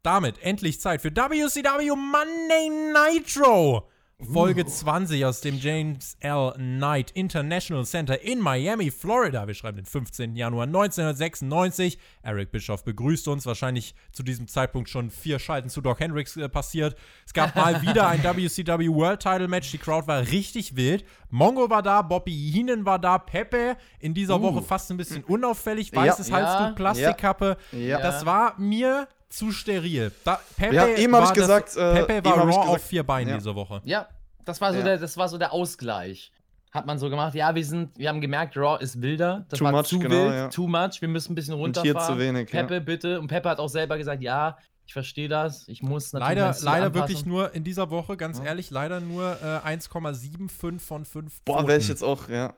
Damit 0.04 0.38
endlich 0.44 0.80
Zeit 0.80 1.02
für 1.02 1.10
WCW 1.10 1.96
Monday 1.96 3.18
Nitro. 3.18 3.90
Folge 4.30 4.66
20 4.66 5.26
aus 5.26 5.42
dem 5.42 5.58
James 5.58 6.16
L. 6.20 6.54
Knight 6.56 7.12
International 7.12 7.86
Center 7.86 8.22
in 8.22 8.40
Miami, 8.40 8.92
Florida. 8.92 9.48
Wir 9.48 9.54
schreiben 9.54 9.78
den 9.78 9.86
15. 9.86 10.36
Januar 10.36 10.68
1996. 10.68 11.98
Eric 12.22 12.52
Bischoff 12.52 12.84
begrüßt 12.84 13.28
uns. 13.28 13.46
Wahrscheinlich 13.46 13.94
zu 14.12 14.24
diesem 14.24 14.48
Zeitpunkt 14.48 14.90
schon 14.90 15.10
vier 15.10 15.40
Schalten 15.40 15.70
zu 15.70 15.82
Doc 15.82 16.00
Hendricks 16.00 16.38
äh, 16.38 16.48
passiert. 16.48 16.96
Es 17.26 17.34
gab 17.34 17.56
mal 17.56 17.82
wieder 17.84 18.08
ein 18.08 18.24
WCW 18.24 18.90
World 18.90 19.22
Title 19.22 19.48
Match. 19.48 19.72
Die 19.72 19.78
Crowd 19.78 20.08
war 20.08 20.22
richtig 20.22 20.76
wild. 20.76 21.04
Mongo 21.30 21.70
war 21.70 21.82
da, 21.82 22.02
Bobby 22.02 22.32
Heenan 22.54 22.86
war 22.86 23.00
da, 23.00 23.18
Pepe 23.18 23.76
in 24.00 24.14
dieser 24.14 24.42
Woche 24.42 24.62
fast 24.62 24.92
ein 24.92 24.98
bisschen 24.98 25.24
unauffällig. 25.24 25.94
Weißes 25.94 26.30
Ja. 26.30 26.36
Halstuch, 26.36 26.76
Plastikkappe. 26.76 27.58
Ja. 27.72 28.00
Das 28.00 28.26
war 28.26 28.58
mir 28.60 29.08
zu 29.32 29.52
steril. 29.52 30.12
Da, 30.24 30.40
Pepe 30.58 30.76
Ja, 30.76 30.88
eben 30.88 31.16
hab 31.16 31.24
war 31.24 31.30
ich 31.30 31.36
gesagt, 31.36 31.70
das, 31.70 31.76
äh, 31.78 32.06
Pepe 32.06 32.30
war 32.30 32.38
Raw 32.40 32.46
gesagt, 32.48 32.68
auf 32.68 32.82
vier 32.84 33.04
Beinen 33.04 33.30
ja. 33.30 33.38
diese 33.38 33.56
Woche. 33.56 33.82
Ja, 33.86 34.08
das 34.46 34.62
war 34.62 34.72
so, 34.74 34.80
Ja. 34.80 34.84
der, 34.86 34.98
das 34.98 35.18
war 35.18 35.28
so 35.30 35.38
der 35.38 35.52
Ausgleich. 35.54 36.32
Hat 36.72 36.86
man 36.86 36.98
so 36.98 37.10
gemacht. 37.10 37.36
Ja, 37.36 37.54
wir 37.54 37.66
sind, 37.66 37.98
wir 37.98 38.08
haben 38.08 38.22
gemerkt, 38.22 38.56
Raw 38.56 38.82
ist 38.82 39.02
wilder. 39.02 39.46
Das 39.50 39.60
Too 39.60 39.66
war 39.66 39.72
much, 39.74 39.88
zu 39.88 40.00
genau, 40.00 40.16
wild, 40.16 40.34
ja. 40.34 40.48
too 40.48 40.68
much. 40.68 41.02
Wir 41.02 41.10
müssen 41.10 41.34
ein 41.34 41.36
bisschen 41.36 41.54
Und 41.56 41.78
hier 41.82 41.92
runterfahren. 41.94 42.16
zu 42.16 42.20
wenig, 42.20 42.50
ja. 42.52 42.62
Pepe, 42.64 42.80
bitte. 42.80 43.20
Und 43.20 43.28
Pepe 43.28 43.50
hat 43.50 43.60
auch 43.60 43.68
selber 43.68 43.98
gesagt, 43.98 44.22
ja, 44.22 44.58
ich 44.86 44.94
verstehe 44.94 45.28
das. 45.28 45.68
Ich 45.68 45.82
muss 45.84 46.14
natürlich 46.14 46.38
Leider, 46.38 46.56
leider 46.62 46.86
anpassen. 46.88 46.94
wirklich 47.10 47.26
nur 47.26 47.54
in 47.54 47.64
dieser 47.66 47.90
Woche, 47.90 48.16
ganz 48.18 48.40
ehrlich, 48.40 48.70
leider 48.72 49.00
nur 49.02 49.38
äh, 49.42 49.68
1,75 49.68 50.80
von 50.80 51.06
5 51.06 51.42
Boah, 51.44 51.68
wäre 51.68 51.78
ich 51.80 51.88
jetzt 51.90 52.04
auch, 52.04 52.30
ja. 52.30 52.54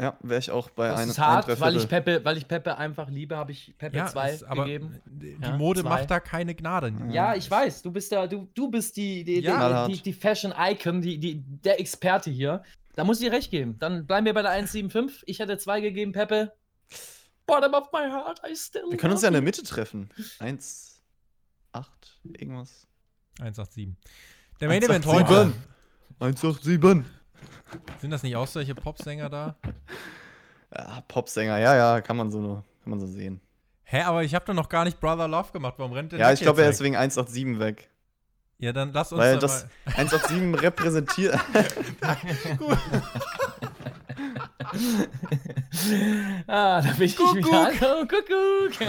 Ja, 0.00 0.16
wäre 0.22 0.40
ich 0.40 0.50
auch 0.50 0.70
bei 0.70 0.88
Das 0.88 1.00
einem 1.00 1.10
ist 1.10 1.18
hart, 1.18 1.48
ein 1.48 1.60
weil 1.60 1.76
ich. 1.76 1.88
Pepe, 1.88 2.24
weil 2.24 2.36
ich 2.38 2.48
Pepe 2.48 2.76
einfach 2.78 3.08
liebe, 3.08 3.36
habe 3.36 3.52
ich 3.52 3.74
Pepe 3.78 3.96
ja, 3.98 4.06
2 4.06 4.32
ist, 4.32 4.42
aber 4.44 4.64
gegeben. 4.64 5.00
die 5.06 5.36
Ja, 5.40 5.56
Mode 5.56 5.82
zwei. 5.82 5.88
macht 5.90 6.10
da 6.10 6.18
keine 6.18 6.54
Gnade. 6.54 6.92
Ja, 7.10 7.34
ich 7.34 7.48
weiß, 7.50 7.82
du 7.82 7.92
bist 7.92 8.10
da, 8.10 8.26
du, 8.26 8.48
du 8.54 8.70
bist 8.70 8.96
die, 8.96 9.22
die, 9.22 9.40
Ja. 9.40 9.86
die, 9.86 9.94
die, 9.94 10.02
die 10.02 10.12
Fashion 10.12 10.52
Icon, 10.58 11.02
die, 11.02 11.18
die, 11.18 11.42
der 11.42 11.78
Experte 11.78 12.30
hier. 12.30 12.62
Da 12.94 13.04
muss 13.04 13.20
ich 13.20 13.26
dir 13.28 13.32
recht 13.32 13.50
geben. 13.50 13.78
Dann 13.78 14.06
bleiben 14.06 14.26
wir 14.26 14.34
bei 14.34 14.42
der 14.42 14.52
1,75. 14.52 15.22
Ich 15.26 15.38
hätte 15.38 15.56
2 15.58 15.80
gegeben, 15.80 16.12
Pepe. 16.12 16.52
Bottom 17.46 17.74
of 17.74 17.90
my 17.92 18.08
heart, 18.10 18.40
I 18.48 18.54
still. 18.56 18.84
Wir 18.90 18.96
können 18.98 19.12
uns 19.12 19.22
ja 19.22 19.28
in 19.28 19.34
der. 19.34 19.42
Mitte 19.42 19.62
treffen. 19.62 20.08
Eins, 20.38 21.02
acht, 21.72 22.18
irgendwas. 22.24 22.86
187. 23.40 23.94
Der 24.60 24.68
Main 24.68 24.82
Event 24.82 25.06
187. 25.06 25.54
heute. 26.18 26.32
187. 26.38 27.04
Sind 28.00 28.10
das 28.10 28.22
nicht 28.22 28.36
auch 28.36 28.46
solche 28.46 28.74
Popsänger 28.74 29.28
da? 29.28 29.56
Ja, 30.74 31.02
Popsänger, 31.08 31.58
ja, 31.58 31.76
ja, 31.76 32.00
kann 32.00 32.16
man 32.16 32.30
so, 32.30 32.40
nur- 32.40 32.64
kann 32.82 32.90
man 32.90 33.00
so 33.00 33.06
sehen. 33.06 33.40
Hä, 33.84 34.02
aber 34.02 34.22
ich 34.24 34.34
habe 34.34 34.44
doch 34.46 34.54
noch 34.54 34.68
gar 34.68 34.84
nicht 34.84 34.98
Brother 35.00 35.28
Love 35.28 35.52
gemacht. 35.52 35.74
Warum 35.76 35.92
rennt 35.92 36.12
der 36.12 36.18
Ja, 36.18 36.32
ich 36.32 36.40
glaube, 36.40 36.62
er 36.62 36.70
ist 36.70 36.80
weg? 36.80 36.86
wegen 36.86 36.96
187 36.96 37.58
weg. 37.58 37.90
Ja, 38.58 38.72
dann 38.72 38.92
lass 38.92 39.12
uns 39.12 39.20
Weil 39.20 39.32
dann 39.32 39.40
das 39.40 39.64
mal. 39.86 39.92
187 39.96 40.62
repräsentiert. 40.62 41.38
Ah, 46.46 46.80
da 46.82 46.92
bin 46.92 47.02
ich 47.06 47.16
Kuckuck. 47.16 47.34
mich 47.36 47.52
an. 47.52 47.72
Oh, 47.80 48.06
Kuckuck. 48.06 48.80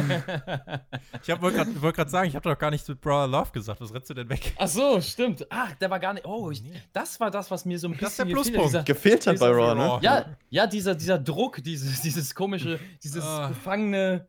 Ich 1.22 1.42
wollte 1.42 1.58
gerade 1.58 1.82
wollt 1.82 2.10
sagen, 2.10 2.28
ich 2.28 2.36
habe 2.36 2.50
doch 2.50 2.58
gar 2.58 2.72
nicht 2.72 2.88
mit 2.88 3.00
Brother 3.02 3.28
Love 3.28 3.52
gesagt. 3.52 3.80
Was 3.82 3.94
rennst 3.94 4.10
du 4.10 4.14
denn 4.14 4.30
weg? 4.30 4.54
Ach 4.58 4.68
so, 4.68 5.00
stimmt. 5.02 5.46
Ach, 5.50 5.72
der 5.76 5.90
war 5.90 6.00
gar 6.00 6.14
nicht. 6.14 6.26
Oh, 6.26 6.52
ich, 6.52 6.64
das 6.92 7.20
war 7.20 7.32
das, 7.32 7.50
was 7.52 7.66
mir 7.66 7.80
so 7.80 7.88
ein 7.88 7.92
bisschen 7.92 8.04
Das 8.06 8.12
ist 8.14 8.20
der 8.20 8.26
Pluspunkt. 8.26 8.68
dieser- 8.68 8.84
Gefehlt 8.84 9.28
hat 9.28 9.40
bei 9.40 9.50
Raw, 9.50 9.76
ne? 9.76 10.00
Ja, 10.02 10.26
ja, 10.50 10.68
dieser, 10.68 10.96
dieser 10.96 11.20
Druck, 11.20 11.64
dieses, 11.64 12.02
dieses 12.02 12.34
komische, 12.36 12.80
dieses 13.04 13.24
Ah. 13.24 13.48
gefangene 13.50 14.28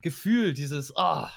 Gefühl, 0.00 0.52
dieses, 0.54 0.96
ah. 0.96 1.30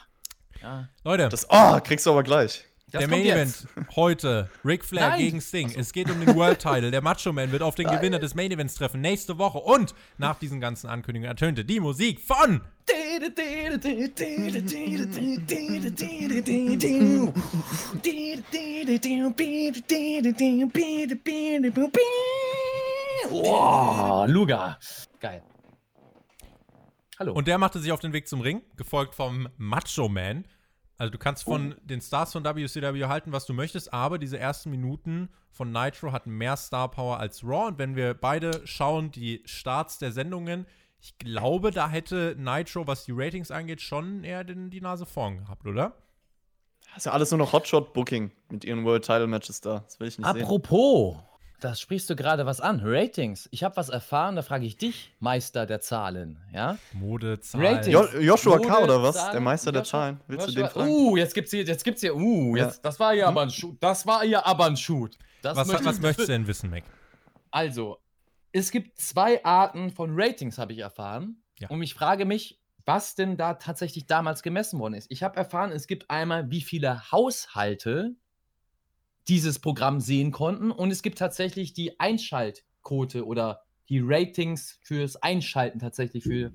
Ja, 0.62 0.88
Leute, 1.04 1.28
Das, 1.30 1.46
oh, 1.50 1.80
kriegst 1.82 2.06
du 2.06 2.12
aber 2.12 2.24
gleich. 2.24 2.64
Das 2.94 3.00
der 3.00 3.08
Main. 3.10 3.26
Event 3.26 3.68
heute. 3.96 4.50
Ric 4.64 4.86
Flair 4.86 5.10
Nein. 5.10 5.20
gegen 5.20 5.42
Sting. 5.42 5.74
Es 5.76 5.92
geht 5.92 6.10
um 6.12 6.20
den 6.24 6.36
World 6.36 6.60
Title. 6.60 6.92
Der 6.92 7.02
Macho 7.02 7.34
Man 7.34 7.52
wird 7.52 7.64
auf 7.64 7.74
den 7.74 7.88
Gewinner 7.88 8.20
des 8.20 8.36
Main 8.36 8.52
Events 8.52 8.76
treffen 8.76 9.02
nächste 9.02 9.40
Woche. 9.40 9.58
Und 9.58 9.96
nach 10.20 10.38
diesen 10.38 10.62
ganzen 10.62 10.88
Ankündigungen 10.88 11.30
ertönte 11.30 11.66
die 11.66 11.80
Musik 11.80 12.22
von 12.22 12.62
Wow, 23.30 24.28
Luga. 24.28 24.78
Geil. 25.20 25.42
Hallo. 27.18 27.34
Und 27.34 27.48
der 27.48 27.58
machte 27.58 27.80
sich 27.80 27.92
auf 27.92 28.00
den 28.00 28.14
Weg 28.14 28.28
zum 28.28 28.42
Ring, 28.42 28.62
gefolgt 28.76 29.16
vom 29.16 29.48
Macho 29.58 30.10
Man. 30.10 30.46
Also 30.98 31.12
du 31.12 31.18
kannst 31.18 31.44
von 31.44 31.76
den 31.84 32.02
Stars 32.02 32.32
von 32.34 32.44
WCW 32.44 33.06
halten, 33.06 33.32
was 33.32 33.46
du 33.46 33.54
möchtest, 33.54 33.94
aber 33.94 34.20
diese 34.20 34.38
ersten 34.38 34.70
Minuten 34.70 35.30
von 35.52 35.72
Nitro 35.72 36.12
hatten 36.12 36.32
mehr 36.32 36.56
Star 36.56 36.90
Power 36.90 37.20
als 37.20 37.44
Raw. 37.44 37.68
Und 37.68 37.78
wenn 37.78 37.96
wir 37.96 38.14
beide 38.14 38.62
schauen, 38.66 39.12
die 39.12 39.42
Starts 39.46 39.98
der 39.98 40.12
Sendungen, 40.12 40.66
ich 41.02 41.18
glaube, 41.18 41.72
da 41.72 41.90
hätte 41.90 42.36
Nitro, 42.38 42.88
was 42.88 43.06
die 43.06 43.12
Ratings 43.14 43.52
angeht, 43.52 43.82
schon 43.82 44.24
eher 44.24 44.44
den, 44.44 44.70
die 44.70 44.82
Nase 44.82 45.06
vorn 45.06 45.40
gehabt, 45.40 45.66
oder? 45.68 45.98
Das 46.94 46.98
ist 47.00 47.06
ja 47.06 47.12
alles 47.12 47.32
nur 47.32 47.40
noch 47.40 47.54
Hotshot-Booking 47.54 48.32
mit 48.50 48.64
ihren 48.64 48.86
World 48.86 49.04
Title 49.04 49.28
Matches 49.28 49.62
da. 49.62 49.80
Das 49.80 50.00
will 50.00 50.08
ich 50.08 50.18
nicht 50.18 50.32
sehen. 50.32 50.44
Apropos, 50.44 51.18
da 51.64 51.76
sprichst 51.76 52.10
du 52.10 52.16
gerade 52.16 52.46
was 52.46 52.60
an. 52.62 52.82
Ratings. 52.84 53.48
Ich 53.52 53.64
habe 53.64 53.76
was 53.78 53.90
erfahren, 53.90 54.36
da 54.36 54.42
frage 54.42 54.66
ich 54.66 54.78
dich, 54.78 55.14
Meister 55.20 55.66
der 55.66 55.80
Zahlen. 55.82 56.38
Ja? 56.54 56.78
Mode, 56.94 57.40
Zahlen. 57.40 57.66
Ratings. 57.78 57.94
Jo 57.94 58.20
Joshua 58.20 58.60
K. 58.60 58.68
Mode, 58.70 58.84
oder 58.84 59.04
was? 59.04 59.16
Zahlen, 59.16 59.32
Der 59.32 59.42
Meister 59.42 59.72
der 59.72 59.82
Joshua- 59.84 59.90
Zahlen. 59.92 60.20
Willst 60.28 60.48
du 60.48 60.52
Joshua- 60.52 60.68
den 60.68 60.70
fragen? 60.72 60.90
Uh, 60.92 61.18
jetzt 61.18 61.34
gibt's 61.34 61.52
hier, 61.52 61.64
jetzt 61.64 61.84
gibt's 61.84 62.02
hier, 62.02 62.16
uh, 62.16 62.56
Ja. 62.56 62.66
jetzt, 62.66 62.84
das 62.84 63.00
war 63.00 63.14
ja 63.14 63.28
aber 63.28 63.42
ein 63.44 63.50
Shoot. 63.50 63.78
Das 63.82 64.06
war 64.06 64.24
ja 64.24 64.46
aber 64.46 64.66
ein 64.66 64.78
Shoot. 64.78 65.18
Das 65.42 65.58
Was, 65.58 65.68
möchte 65.68 65.86
was 65.86 66.00
möchtest 66.02 66.28
du 66.30 66.34
denn 66.34 66.48
wissen, 66.48 66.70
Mac? 66.70 66.84
Also, 67.52 68.00
es 68.52 68.72
gibt 68.72 68.98
zwei 69.00 69.44
Arten 69.46 69.92
von 69.92 70.12
Ratings, 70.14 70.58
habe 70.58 70.74
ich 70.74 70.80
erfahren. 70.80 71.44
Ja. 71.60 71.70
Und 71.70 71.82
ich 71.84 71.94
frage 71.94 72.26
mich, 72.26 72.60
was 72.86 73.16
denn 73.16 73.38
da 73.38 73.54
tatsächlich 73.54 74.08
damals 74.08 74.44
gemessen 74.44 74.80
worden 74.80 74.96
ist. 74.96 75.10
Ich 75.10 75.24
habe 75.24 75.38
erfahren, 75.38 75.72
es 75.72 75.88
gibt 75.88 76.10
einmal, 76.10 76.50
wie 76.52 76.62
viele 76.62 77.12
Haushalte 77.12 78.16
dieses 79.28 79.60
Programm 79.60 80.00
sehen 80.00 80.32
konnten. 80.32 80.72
Und 80.72 80.92
es 80.92 81.02
gibt 81.02 81.18
tatsächlich 81.18 81.74
die 81.74 82.00
Einschaltquote 82.00 83.26
oder 83.26 83.64
die 83.90 84.00
Ratings 84.02 84.80
fürs 84.82 85.16
Einschalten 85.18 85.80
tatsächlich 85.80 86.24
für 86.24 86.52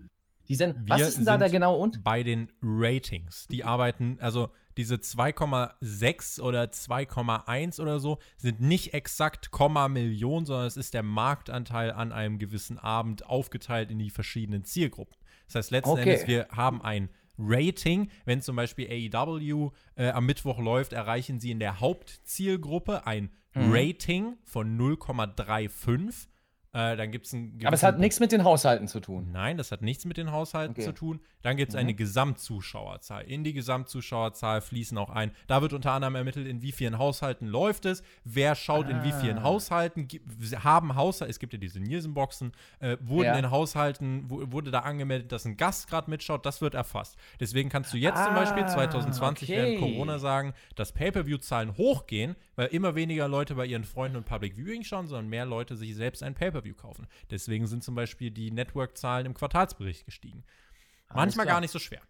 die 0.48 0.54
Sendung. 0.54 0.82
Was 0.88 1.02
ist 1.02 1.18
denn 1.18 1.26
da 1.26 1.38
sind 1.38 1.52
genaue 1.52 1.78
und? 1.78 2.02
Bei 2.02 2.22
den 2.22 2.50
Ratings. 2.62 3.46
Die 3.50 3.64
arbeiten, 3.64 4.18
also 4.20 4.50
diese 4.76 4.96
2,6 4.96 6.40
oder 6.40 6.64
2,1 6.64 7.80
oder 7.80 8.00
so, 8.00 8.18
sind 8.36 8.60
nicht 8.60 8.94
exakt 8.94 9.50
Komma 9.50 9.88
Million, 9.88 10.46
sondern 10.46 10.66
es 10.66 10.76
ist 10.76 10.94
der 10.94 11.02
Marktanteil 11.02 11.92
an 11.92 12.12
einem 12.12 12.38
gewissen 12.38 12.78
Abend 12.78 13.26
aufgeteilt 13.26 13.90
in 13.90 13.98
die 13.98 14.10
verschiedenen 14.10 14.64
Zielgruppen. 14.64 15.16
Das 15.46 15.56
heißt, 15.56 15.70
letzten 15.70 15.90
Okay. 15.90 16.02
Endes, 16.02 16.26
wir 16.26 16.48
haben 16.50 16.82
ein 16.82 17.08
Rating. 17.38 18.10
Wenn 18.24 18.42
zum 18.42 18.56
Beispiel 18.56 18.88
AEW 18.90 19.70
äh, 19.96 20.10
am 20.10 20.26
Mittwoch 20.26 20.58
läuft, 20.58 20.92
erreichen 20.92 21.40
sie 21.40 21.50
in 21.50 21.60
der 21.60 21.80
Hauptzielgruppe 21.80 23.06
ein 23.06 23.30
Mhm. 23.54 23.72
Rating 23.72 24.36
von 24.44 24.76
0,35. 24.78 26.28
Äh, 26.74 26.96
dann 26.96 27.10
gibt 27.10 27.24
es 27.26 27.32
ein 27.32 27.58
Aber 27.64 27.72
es 27.74 27.82
hat 27.82 27.98
nichts 27.98 28.20
mit 28.20 28.30
den 28.30 28.44
Haushalten 28.44 28.88
zu 28.88 29.00
tun. 29.00 29.30
Nein, 29.32 29.56
das 29.56 29.72
hat 29.72 29.80
nichts 29.80 30.04
mit 30.04 30.18
den 30.18 30.30
Haushalten 30.32 30.72
Okay. 30.72 30.82
zu 30.84 30.92
tun. 30.92 31.20
Dann 31.42 31.56
gibt 31.56 31.70
es 31.70 31.76
eine 31.76 31.94
Gesamtzuschauerzahl. 31.94 33.22
In 33.24 33.44
die 33.44 33.52
Gesamtzuschauerzahl 33.52 34.60
fließen 34.60 34.96
auch 34.98 35.10
ein. 35.10 35.30
Da 35.46 35.62
wird 35.62 35.72
unter 35.72 35.92
anderem 35.92 36.14
ermittelt, 36.14 36.46
in 36.46 36.62
wie 36.62 36.72
vielen 36.72 36.98
Haushalten 36.98 37.46
läuft 37.46 37.86
es, 37.86 38.02
wer 38.24 38.54
schaut 38.54 38.88
in 38.88 39.02
wie 39.02 39.12
vielen 39.12 39.42
Haushalten, 39.42 40.08
Gi- 40.08 40.20
haben 40.62 40.94
Haushalte, 40.94 41.30
es 41.30 41.38
gibt 41.38 41.52
ja 41.52 41.58
diese 41.58 41.80
Nielsen-Boxen, 41.80 42.52
äh, 42.80 42.96
wurden 43.00 43.26
Ja. 43.26 43.38
in 43.38 43.50
Haushalten, 43.50 44.24
wo, 44.28 44.42
wurde 44.52 44.70
da 44.70 44.80
angemeldet, 44.80 45.32
dass 45.32 45.44
ein 45.44 45.56
Gast 45.56 45.88
gerade 45.88 46.10
mitschaut, 46.10 46.44
das 46.44 46.60
wird 46.60 46.74
erfasst. 46.74 47.16
Deswegen 47.40 47.68
kannst 47.68 47.92
du 47.92 47.96
jetzt 47.96 48.22
zum 48.24 48.34
Beispiel 48.34 48.64
Ah, 48.64 48.68
2020 48.68 49.48
während 49.48 49.78
okay. 49.78 49.92
Corona 49.92 50.18
sagen, 50.18 50.52
dass 50.76 50.92
Pay-Per-View-Zahlen 50.92 51.76
hochgehen, 51.76 52.36
weil 52.56 52.68
immer 52.68 52.94
weniger 52.94 53.28
Leute 53.28 53.54
bei 53.54 53.66
ihren 53.66 53.84
Freunden 53.84 54.16
und 54.16 54.26
Public 54.26 54.56
Viewing 54.56 54.82
schauen, 54.84 55.06
sondern 55.06 55.28
mehr 55.28 55.46
Leute 55.46 55.76
sich 55.76 55.94
selbst 55.94 56.22
ein 56.22 56.34
Pay-Per-View 56.58 56.74
kaufen. 56.74 57.06
Deswegen 57.30 57.66
sind 57.66 57.84
zum 57.84 57.94
Beispiel 57.94 58.30
die 58.30 58.50
Network-Zahlen 58.50 59.26
im 59.26 59.34
Quartalsbericht 59.34 60.04
gestiegen. 60.04 60.44
Manchmal 61.14 61.46
klar. 61.46 61.56
gar 61.56 61.60
nicht 61.60 61.70
so 61.70 61.78
schwer. 61.78 62.02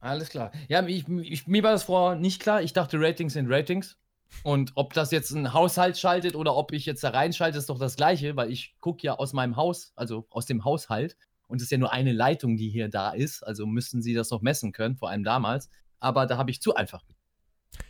Alles 0.00 0.28
klar. 0.28 0.52
Ja, 0.68 0.86
ich, 0.86 1.08
ich, 1.08 1.46
mir 1.46 1.62
war 1.62 1.72
das 1.72 1.84
vorher 1.84 2.18
nicht 2.18 2.42
klar. 2.42 2.62
Ich 2.62 2.72
dachte, 2.72 3.00
Ratings 3.00 3.32
sind 3.32 3.50
Ratings. 3.50 3.96
Und 4.42 4.72
ob 4.74 4.92
das 4.92 5.10
jetzt 5.12 5.30
ein 5.30 5.52
Haushalt 5.52 5.96
schaltet 5.96 6.34
oder 6.34 6.56
ob 6.56 6.72
ich 6.72 6.86
jetzt 6.86 7.04
da 7.04 7.10
reinschalte, 7.10 7.56
ist 7.56 7.68
doch 7.68 7.78
das 7.78 7.96
Gleiche, 7.96 8.36
weil 8.36 8.50
ich 8.50 8.74
gucke 8.80 9.06
ja 9.06 9.14
aus 9.14 9.32
meinem 9.32 9.56
Haus, 9.56 9.92
also 9.96 10.26
aus 10.30 10.44
dem 10.46 10.64
Haushalt. 10.64 11.16
Und 11.46 11.58
es 11.58 11.64
ist 11.64 11.70
ja 11.70 11.78
nur 11.78 11.92
eine 11.92 12.12
Leitung, 12.12 12.56
die 12.56 12.68
hier 12.68 12.88
da 12.88 13.10
ist. 13.10 13.42
Also 13.42 13.66
müssten 13.66 14.02
sie 14.02 14.12
das 14.12 14.30
noch 14.30 14.42
messen 14.42 14.72
können, 14.72 14.96
vor 14.96 15.08
allem 15.08 15.24
damals. 15.24 15.70
Aber 16.00 16.26
da 16.26 16.36
habe 16.36 16.50
ich 16.50 16.60
zu 16.60 16.74
einfach. 16.74 17.04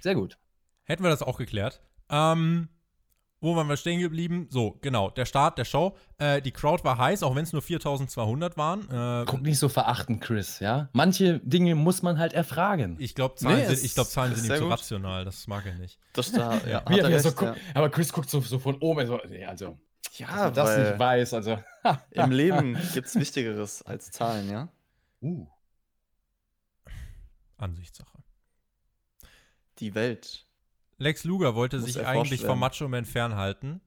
Sehr 0.01 0.15
gut. 0.15 0.39
Hätten 0.85 1.03
wir 1.03 1.11
das 1.11 1.23
auch 1.23 1.39
geklärt. 1.39 1.81
Ähm, 2.11 2.69
wo 3.45 3.55
waren 3.55 3.69
wir 3.69 3.77
stehen 3.77 4.01
geblieben? 4.01 4.49
So, 4.51 4.79
genau, 4.81 5.11
der 5.11 5.27
Start 5.27 5.59
der 5.59 5.65
Show. 5.65 5.97
Äh, 6.19 6.41
die 6.41 6.51
Crowd 6.51 6.83
war 6.83 6.99
heiß, 6.99 7.23
auch 7.23 7.37
wenn 7.37 7.45
es 7.45 7.53
nur 7.53 7.63
4200 7.63 8.57
waren. 8.57 8.89
Äh, 8.91 9.25
Guck 9.27 9.43
nicht 9.43 9.59
so 9.59 9.69
verachtend, 9.69 10.23
Chris, 10.23 10.61
ja? 10.61 10.89
Manche 10.93 11.41
Dinge 11.41 11.75
muss 11.75 12.03
man 12.03 12.19
halt 12.19 12.33
erfragen. 12.33 12.97
ich 12.99 13.15
glaube, 13.15 13.35
Zahlen, 13.37 13.59
Nee, 13.59 13.67
sind, 13.75 13.85
ich 13.85 13.95
glaub, 13.95 14.07
Zahlen 14.07 14.35
sind 14.35 14.51
ihm 14.51 14.57
zu 14.57 14.69
rational. 14.69 15.25
Das 15.25 15.47
mag 15.47 15.67
er 15.67 15.75
nicht. 15.75 15.99
Das 16.15 16.33
da, 16.33 16.59
ja, 16.67 16.79
hat 16.85 16.89
Wie 16.89 16.99
er 16.99 17.21
so 17.21 17.29
recht, 17.29 17.39
guckt. 17.39 17.59
Aber 17.75 17.91
Chris 17.91 18.13
guckt 18.13 18.31
so, 18.31 18.41
so 18.41 18.59
von 18.59 18.77
oben. 18.79 19.07
So, 19.07 19.21
nee, 19.29 19.45
also, 19.45 19.79
ja. 20.17 20.27
dass 20.27 20.37
Ja, 20.37 20.45
man 20.45 20.55
das 20.55 20.69
weil 20.69 20.91
nicht 20.91 20.99
weiß. 20.99 21.35
Also. 21.35 21.59
im 22.13 22.31
Leben 22.31 22.79
gibt 22.95 23.07
es 23.09 23.15
Wichtigeres 23.15 23.83
als 23.83 24.11
Zahlen, 24.11 24.51
ja? 24.51 24.69
Uh. 25.21 25.47
Ansichtssache. 27.59 28.19
Die 29.79 29.95
Welt. 29.95 30.47
Lex 31.05 31.25
Luger 31.25 31.55
wollte 31.55 31.77
Muss 31.81 31.93
sich 31.93 32.07
eigentlich 32.07 32.41
vom 32.41 32.49
werden. 32.49 32.61
Macho 32.61 32.89
Man 32.89 33.05
fernhalten. 33.05 33.83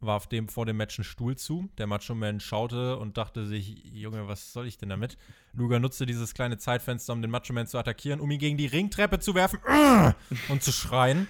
Warf 0.00 0.26
dem 0.26 0.48
vor 0.48 0.66
dem 0.66 0.76
Match 0.76 0.98
einen 0.98 1.04
Stuhl 1.04 1.36
zu. 1.36 1.70
Der 1.78 1.86
Macho 1.86 2.14
Man 2.14 2.38
schaute 2.38 2.98
und 2.98 3.16
dachte 3.16 3.46
sich, 3.46 3.82
Junge, 3.84 4.28
was 4.28 4.52
soll 4.52 4.66
ich 4.66 4.76
denn 4.76 4.90
damit? 4.90 5.16
Luger 5.54 5.80
nutzte 5.80 6.04
dieses 6.04 6.34
kleine 6.34 6.58
Zeitfenster, 6.58 7.14
um 7.14 7.22
den 7.22 7.30
Macho 7.30 7.54
Man 7.54 7.66
zu 7.66 7.78
attackieren, 7.78 8.20
um 8.20 8.30
ihn 8.30 8.38
gegen 8.38 8.58
die 8.58 8.66
Ringtreppe 8.66 9.20
zu 9.20 9.34
werfen 9.34 9.58
und 10.50 10.62
zu 10.62 10.70
schreien. 10.70 11.28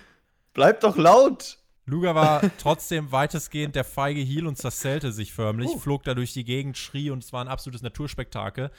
Bleib 0.53 0.81
doch 0.81 0.97
laut! 0.97 1.59
Luger 1.86 2.16
war 2.16 2.41
trotzdem 2.59 3.12
weitestgehend 3.12 3.77
der 3.77 3.85
feige 3.85 4.20
Heel 4.20 4.49
und 4.49 4.59
zerzellte 4.59 5.12
sich 5.12 5.32
förmlich, 5.32 5.70
flog 5.78 6.03
da 6.03 6.15
durch 6.15 6.32
die 6.32 6.45
Gegend, 6.45 6.77
schrie 6.77 7.11
und 7.11 7.23
es 7.23 7.32
war 7.32 7.45
ein 7.45 7.49
absolutes 7.49 7.82
Naturspektakel. 7.82 8.73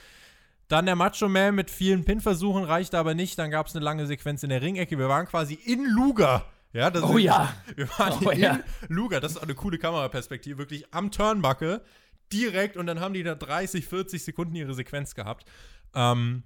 Dann 0.68 0.86
der 0.86 0.96
Macho 0.96 1.28
Man 1.28 1.54
mit 1.54 1.70
vielen 1.70 2.04
Pin-Versuchen, 2.04 2.64
reichte 2.64 2.98
aber 2.98 3.14
nicht. 3.14 3.38
Dann 3.38 3.50
gab 3.50 3.66
es 3.68 3.76
eine 3.76 3.84
lange 3.84 4.06
Sequenz 4.06 4.42
in 4.42 4.50
der 4.50 4.62
Ringecke. 4.62 4.98
Wir 4.98 5.08
waren 5.08 5.26
quasi 5.26 5.54
in 5.54 5.84
Luger. 5.84 6.44
Ja, 6.72 6.90
das 6.90 7.04
Oh 7.04 7.16
ist- 7.16 7.24
ja. 7.24 7.54
Wir 7.76 7.88
waren 7.98 8.26
Oh 8.26 8.30
in 8.30 8.40
ja. 8.40 8.60
Luger. 8.88 9.20
Das 9.20 9.32
ist 9.32 9.38
auch 9.38 9.42
eine 9.44 9.54
coole 9.54 9.78
Kameraperspektive. 9.78 10.58
Wirklich 10.58 10.92
am 10.92 11.10
Turnbuckle. 11.12 11.82
Direkt. 12.32 12.76
Und 12.76 12.86
dann 12.86 12.98
haben 13.00 13.14
die 13.14 13.22
da 13.22 13.34
30, 13.36 13.86
40 13.86 14.24
Sekunden 14.24 14.56
ihre 14.56 14.74
Sequenz 14.74 15.14
gehabt. 15.14 15.46
Ähm, 15.94 16.42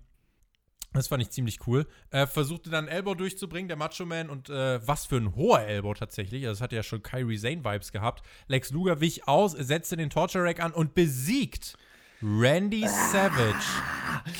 das 0.92 1.08
fand 1.08 1.22
ich 1.22 1.30
ziemlich 1.30 1.66
cool. 1.66 1.86
Äh, 2.10 2.26
versuchte 2.26 2.68
dann 2.68 2.88
Elbow 2.88 3.14
durchzubringen, 3.14 3.68
der 3.68 3.76
Macho 3.78 4.04
Man. 4.04 4.28
Und 4.28 4.50
äh, 4.50 4.86
was 4.86 5.06
für 5.06 5.16
ein 5.16 5.34
hoher 5.34 5.60
Elbow 5.62 5.94
tatsächlich. 5.94 6.46
Also, 6.46 6.58
das 6.58 6.60
hat 6.62 6.72
ja 6.72 6.82
schon 6.82 7.02
Kyrie 7.02 7.38
Zane-Vibes 7.38 7.90
gehabt. 7.90 8.22
Lex 8.48 8.70
Luger 8.70 9.00
wich 9.00 9.26
aus, 9.26 9.52
setzte 9.52 9.96
den 9.96 10.10
Torture 10.10 10.44
Rack 10.44 10.60
an 10.62 10.72
und 10.72 10.94
besiegt 10.94 11.76
Randy 12.22 12.86
Savage. 12.86 13.64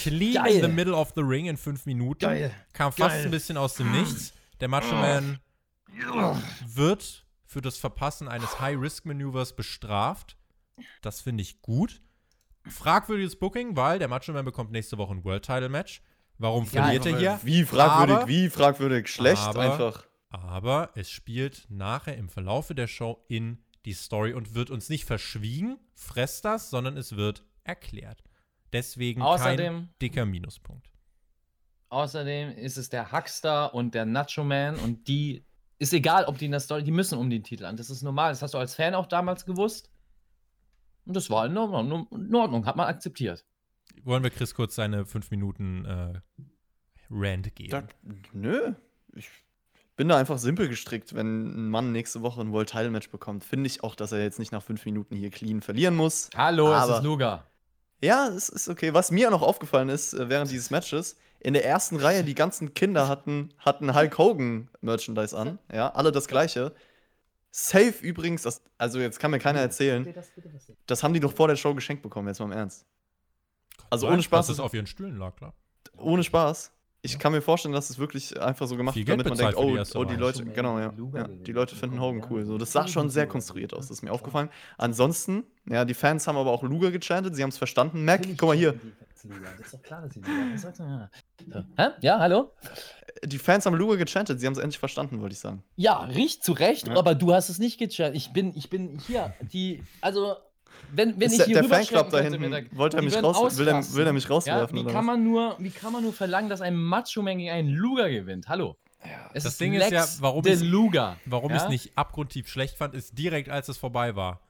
Clean 0.02 0.35
Geil. 0.35 0.57
in 0.57 0.62
the 0.62 0.69
middle 0.69 0.94
of 0.94 1.12
the 1.15 1.23
ring 1.23 1.47
in 1.47 1.57
fünf 1.57 1.86
Minuten. 1.86 2.20
Geil. 2.20 2.52
Kam 2.73 2.93
fast 2.93 3.15
Geil. 3.16 3.24
ein 3.24 3.31
bisschen 3.31 3.57
aus 3.57 3.74
dem 3.74 3.90
Nichts. 3.93 4.32
Der 4.61 4.69
Macho 4.69 4.94
Man 4.94 5.40
wird 6.66 7.24
für 7.47 7.61
das 7.61 7.78
Verpassen 7.78 8.28
eines 8.28 8.61
High-Risk-Maneuvers 8.61 9.57
bestraft. 9.57 10.36
Das 11.02 11.20
finde 11.20 11.43
ich 11.43 11.62
gut. 11.62 12.01
Fragwürdiges 12.69 13.36
Booking, 13.36 13.74
weil 13.77 13.98
der 13.98 14.09
Macho 14.09 14.32
Man 14.32 14.44
bekommt 14.44 14.70
nächste 14.70 14.98
Woche 14.98 15.15
ein 15.15 15.24
World-Title-Match. 15.24 16.02
Warum 16.39 16.66
verliert 16.66 17.07
er 17.07 17.19
hier? 17.19 17.40
Wie 17.43 17.65
fragwürdig, 17.65 18.16
Aber- 18.16 18.28
wie 18.28 18.48
fragwürdig. 18.51 19.09
Schlecht 19.09 19.43
aber- 19.43 19.61
einfach. 19.61 20.05
Aber 20.31 20.90
es 20.94 21.11
spielt 21.11 21.66
nachher 21.70 22.16
im 22.16 22.28
Verlaufe 22.28 22.74
der 22.74 22.86
Show 22.86 23.24
in 23.28 23.59
die 23.85 23.94
Story 23.94 24.32
und 24.32 24.55
wird 24.55 24.70
uns 24.70 24.89
nicht 24.89 25.05
verschwiegen, 25.07 25.78
fresst 25.94 26.44
das, 26.44 26.70
sondern 26.70 26.97
es 26.97 27.16
wird 27.16 27.44
erklärt. 27.70 28.22
Deswegen 28.72 29.20
kein 29.20 29.28
Außerdem- 29.28 29.88
dicker 30.01 30.26
Minuspunkt. 30.26 30.88
Außerdem 31.88 32.51
ist 32.56 32.76
es 32.76 32.88
der 32.88 33.10
Huckster 33.12 33.74
und 33.74 33.94
der 33.94 34.05
Nacho 34.05 34.44
Man 34.44 34.76
und 34.76 35.09
die 35.09 35.44
ist 35.78 35.92
egal, 35.92 36.24
ob 36.26 36.38
die 36.38 36.44
in 36.44 36.51
der 36.52 36.60
Story, 36.60 36.84
die 36.84 36.92
müssen 36.92 37.18
um 37.18 37.30
den 37.30 37.42
Titel 37.42 37.64
an. 37.64 37.76
Das 37.76 37.90
ist 37.90 38.02
normal. 38.02 38.30
Das 38.32 38.42
hast 38.42 38.55
du 38.55 38.59
als 38.59 38.74
Fan 38.74 38.94
auch 38.94 39.06
damals 39.06 39.44
gewusst. 39.44 39.90
Und 41.06 41.16
das 41.16 41.30
war 41.30 41.47
in 41.47 41.56
Ordnung, 41.56 42.06
in 42.12 42.34
Ordnung 42.34 42.66
hat 42.66 42.76
man 42.76 42.86
akzeptiert. 42.86 43.44
Wollen 44.05 44.22
wir 44.22 44.30
Chris 44.30 44.55
kurz 44.55 44.74
seine 44.76 45.05
5 45.06 45.30
Minuten 45.32 45.84
äh, 45.84 46.20
Rant 47.10 47.55
geben? 47.56 47.70
Da, 47.70 47.82
nö. 48.32 48.74
Ich 49.16 49.28
bin 49.97 50.09
da 50.09 50.16
einfach 50.18 50.38
simpel 50.38 50.68
gestrickt. 50.68 51.12
Wenn 51.14 51.66
ein 51.66 51.70
Mann 51.70 51.90
nächste 51.90 52.22
Woche 52.22 52.40
ein 52.40 52.52
World 52.52 52.68
Title 52.70 52.90
Match 52.90 53.10
bekommt, 53.10 53.42
finde 53.42 53.66
ich 53.66 53.82
auch, 53.82 53.97
dass 53.97 54.12
er 54.12 54.22
jetzt 54.22 54.38
nicht 54.38 54.52
nach 54.52 54.62
fünf 54.62 54.84
Minuten 54.84 55.16
hier 55.16 55.30
clean 55.30 55.60
verlieren 55.60 55.97
muss. 55.97 56.30
Hallo, 56.36 56.68
es 56.72 56.78
Aber- 56.82 56.98
ist 56.98 57.02
Luga. 57.05 57.49
Ja, 58.01 58.28
es 58.28 58.48
ist 58.48 58.68
okay. 58.68 58.94
Was 58.94 59.10
mir 59.10 59.31
noch 59.31 59.43
aufgefallen 59.43 59.89
ist 59.89 60.14
äh, 60.14 60.28
während 60.28 60.51
dieses 60.51 60.70
Matches, 60.70 61.16
in 61.39 61.55
der 61.55 61.64
ersten 61.64 61.97
Reihe, 61.97 62.22
die 62.24 62.35
ganzen 62.35 62.74
Kinder 62.74 63.09
hatten, 63.09 63.52
hatten 63.59 63.94
Hulk 63.94 64.18
Hogan 64.18 64.68
Merchandise 64.81 65.36
an. 65.36 65.59
Ja, 65.72 65.90
alle 65.90 66.12
das 66.12 66.28
gleiche. 66.28 66.74
Safe 67.51 67.94
übrigens, 68.02 68.43
das, 68.43 68.62
also 68.78 69.01
jetzt 69.01 69.18
kann 69.18 69.31
mir 69.32 69.39
keiner 69.39 69.60
erzählen, 69.60 70.14
das 70.86 71.02
haben 71.02 71.14
die 71.14 71.20
doch 71.20 71.32
vor 71.32 71.48
der 71.48 71.56
Show 71.56 71.74
geschenkt 71.74 72.02
bekommen, 72.02 72.28
jetzt 72.28 72.39
mal 72.39 72.47
im 72.47 72.52
Ernst. 72.52 72.86
Also 73.89 74.06
ohne 74.06 74.22
Spaß. 74.22 74.47
Dass 74.47 74.55
es 74.55 74.60
auf 74.60 74.72
ihren 74.72 74.86
Stühlen 74.86 75.16
lag, 75.16 75.35
klar. 75.35 75.55
Ohne 75.97 76.22
Spaß. 76.22 76.70
Ich 77.02 77.18
kann 77.18 77.32
mir 77.32 77.40
vorstellen, 77.40 77.72
dass 77.72 77.89
es 77.89 77.98
wirklich 77.98 78.40
einfach 78.40 78.66
so 78.66 78.77
gemacht 78.77 78.94
wird, 78.94 79.09
damit 79.09 79.27
man 79.27 79.39
denkt, 79.39 79.56
bezahlt 79.56 79.89
für 79.89 79.94
die 79.94 79.98
oh, 79.98 80.01
oh, 80.01 80.05
die. 80.05 80.16
Leute, 80.16 80.44
genau, 80.44 80.78
ja. 80.78 80.93
ja. 81.14 81.28
Die 81.28 81.52
Leute 81.52 81.74
finden 81.74 82.01
Hogan 82.01 82.27
cool. 82.31 82.44
So, 82.44 82.59
das 82.59 82.72
sah 82.72 82.86
schon 82.86 83.09
sehr 83.09 83.27
konstruiert 83.27 83.72
aus, 83.72 83.89
das 83.89 83.98
ist 83.98 84.02
mir 84.02 84.12
aufgefallen. 84.12 84.51
Ansonsten, 84.77 85.44
ja, 85.66 85.85
die 85.85 85.94
Fans 85.94 86.27
haben 86.27 86.36
aber 86.36 86.51
auch 86.51 86.62
Luger 86.62 86.90
gechantet, 86.90 87.36
sie 87.36 87.43
haben 87.43 87.51
es 87.51 87.59
verstanden. 87.59 88.05
Mac, 88.05 88.22
guck 88.36 88.48
mal 88.48 88.56
hier, 88.56 88.74
Das 89.22 89.24
ist 89.60 89.74
doch 89.74 89.82
klar, 89.82 90.02
dass 90.02 90.14
sie 90.14 90.20
Luga. 90.20 91.10
So. 91.48 91.64
Hä? 91.77 91.89
Ja, 92.01 92.18
hallo? 92.18 92.52
die 93.24 93.39
Fans 93.39 93.66
haben 93.66 93.77
Luger 93.77 93.97
gechantet, 93.97 94.40
sie 94.40 94.47
haben 94.47 94.52
es 94.55 94.59
endlich 94.59 94.78
verstanden, 94.78 95.20
wollte 95.20 95.32
ich 95.32 95.40
sagen. 95.40 95.62
Ja, 95.77 96.01
riecht 96.01 96.44
zu 96.44 96.52
Recht, 96.52 96.89
Ja. 96.89 96.97
aber 96.97 97.14
du 97.14 97.32
hast 97.35 97.48
es 97.48 97.59
nicht 97.59 97.78
gechattet. 97.78 98.16
Ich 98.16 98.32
bin, 98.32 98.55
ich 98.56 98.70
bin 98.70 98.98
hier, 98.98 99.35
die, 99.52 99.82
also, 100.01 100.36
wenn, 100.92 101.14
wenn 101.20 101.22
Ist 101.26 101.32
ich 101.32 101.38
der- 101.38 101.47
hier 101.47 101.55
der 101.56 101.64
rüberschrecken 101.64 102.10
Fanclub 102.10 102.10
da 102.10 102.20
hinten, 102.51 102.76
wollte 102.78 102.97
er 102.97 103.02
mich 103.02 103.22
raus- 103.22 103.59
will 103.59 103.68
er- 103.68 103.94
will 103.94 104.06
er 104.06 104.12
mich 104.12 104.28
rauswerfen, 104.30 104.76
Ja, 104.78 104.86
wie, 104.86 104.92
kann 104.92 105.05
man 105.05 105.22
nur, 105.24 105.56
wie 105.59 105.70
kann 105.70 105.92
man 105.92 106.02
nur 106.02 106.12
verlangen, 106.12 106.48
dass 106.51 106.60
ein 106.60 106.76
Macho-Man 106.76 107.38
gegen 107.38 107.51
einen 107.51 107.68
Luger 107.70 108.10
gewinnt? 108.10 108.48
Hallo. 108.48 108.76
Es 109.32 109.44
Das 109.44 109.56
Ding 109.56 109.72
ist 109.72 109.90
ja, 109.90 110.05
warum 110.20 110.44
ich- 110.47 110.60
Luger. 110.60 111.16
Warum 111.24 111.51
ja? 111.51 111.56
ich 111.56 111.62
es 111.62 111.68
nicht 111.68 111.92
abgrundtief 111.97 112.48
schlecht 112.48 112.76
fand, 112.76 112.94
ist 112.94 113.16
direkt 113.16 113.48
als 113.48 113.68
es 113.68 113.78
vorbei 113.78 114.14
war, 114.14 114.40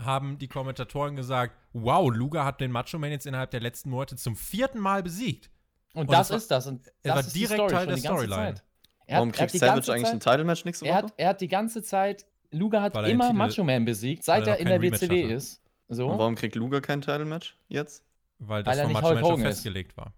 haben 0.00 0.38
die 0.38 0.46
Kommentatoren 0.46 1.16
gesagt, 1.16 1.56
wow, 1.72 2.08
Luger 2.14 2.44
hat 2.44 2.60
den 2.60 2.70
Macho 2.70 2.98
Man 2.98 3.10
jetzt 3.10 3.26
innerhalb 3.26 3.50
der 3.50 3.60
letzten 3.60 3.90
Monate 3.90 4.14
zum 4.16 4.36
vierten 4.36 4.78
Mal 4.78 5.02
besiegt. 5.02 5.50
Und 5.94 6.02
Und 6.02 6.12
das 6.12 6.30
war- 6.30 6.36
ist 6.36 6.50
das. 6.50 6.66
Und 6.66 6.86
er 6.86 6.92
das 7.02 7.12
war 7.14 7.20
ist 7.20 7.34
die 7.34 7.38
direkt 7.40 7.54
Story 7.54 7.72
Teil 7.72 7.86
der 7.86 7.96
Storyline. 7.96 8.54
Zeit. 8.54 8.62
Er 9.08 9.16
Warum 9.16 9.28
hat, 9.30 9.34
er 9.36 9.38
kriegt 9.38 9.54
die 9.54 9.58
Savage 9.58 9.74
ganze 9.76 9.92
eigentlich 9.94 10.06
ein 10.12 10.20
Zeit, 10.20 10.32
Title-Match 10.34 10.64
nächste 10.66 10.84
er 10.86 10.94
Woche? 10.96 11.02
hat, 11.04 11.14
er 11.16 11.28
hat 11.30 11.40
die 11.40 11.48
ganze 11.48 11.82
Zeit, 11.82 12.26
Luger 12.50 12.82
hat 12.82 12.94
er 12.94 13.04
immer 13.06 13.32
Macho 13.32 13.64
Man 13.64 13.84
besiegt, 13.84 14.22
seit 14.24 14.46
er 14.46 14.54
er 14.54 14.60
in 14.60 14.66
der 14.66 14.82
WCW 14.82 15.24
hatte. 15.24 15.32
ist. 15.34 15.62
So. 15.88 16.08
Und 16.08 16.18
warum 16.18 16.34
kriegt 16.34 16.54
Luger 16.56 16.80
kein 16.80 17.00
Title-Match 17.00 17.56
jetzt? 17.68 18.02
Weil 18.38 18.64
Weil 18.66 18.74
das 18.76 18.78
von 18.80 18.86
nicht 18.88 18.94
Macho 18.94 19.06
Hulk 19.08 19.14
Man 19.16 19.24
schon 19.24 19.32
Hogan 19.32 19.46
ist. 19.46 19.52
festgelegt 19.54 19.96
war. 19.96 20.12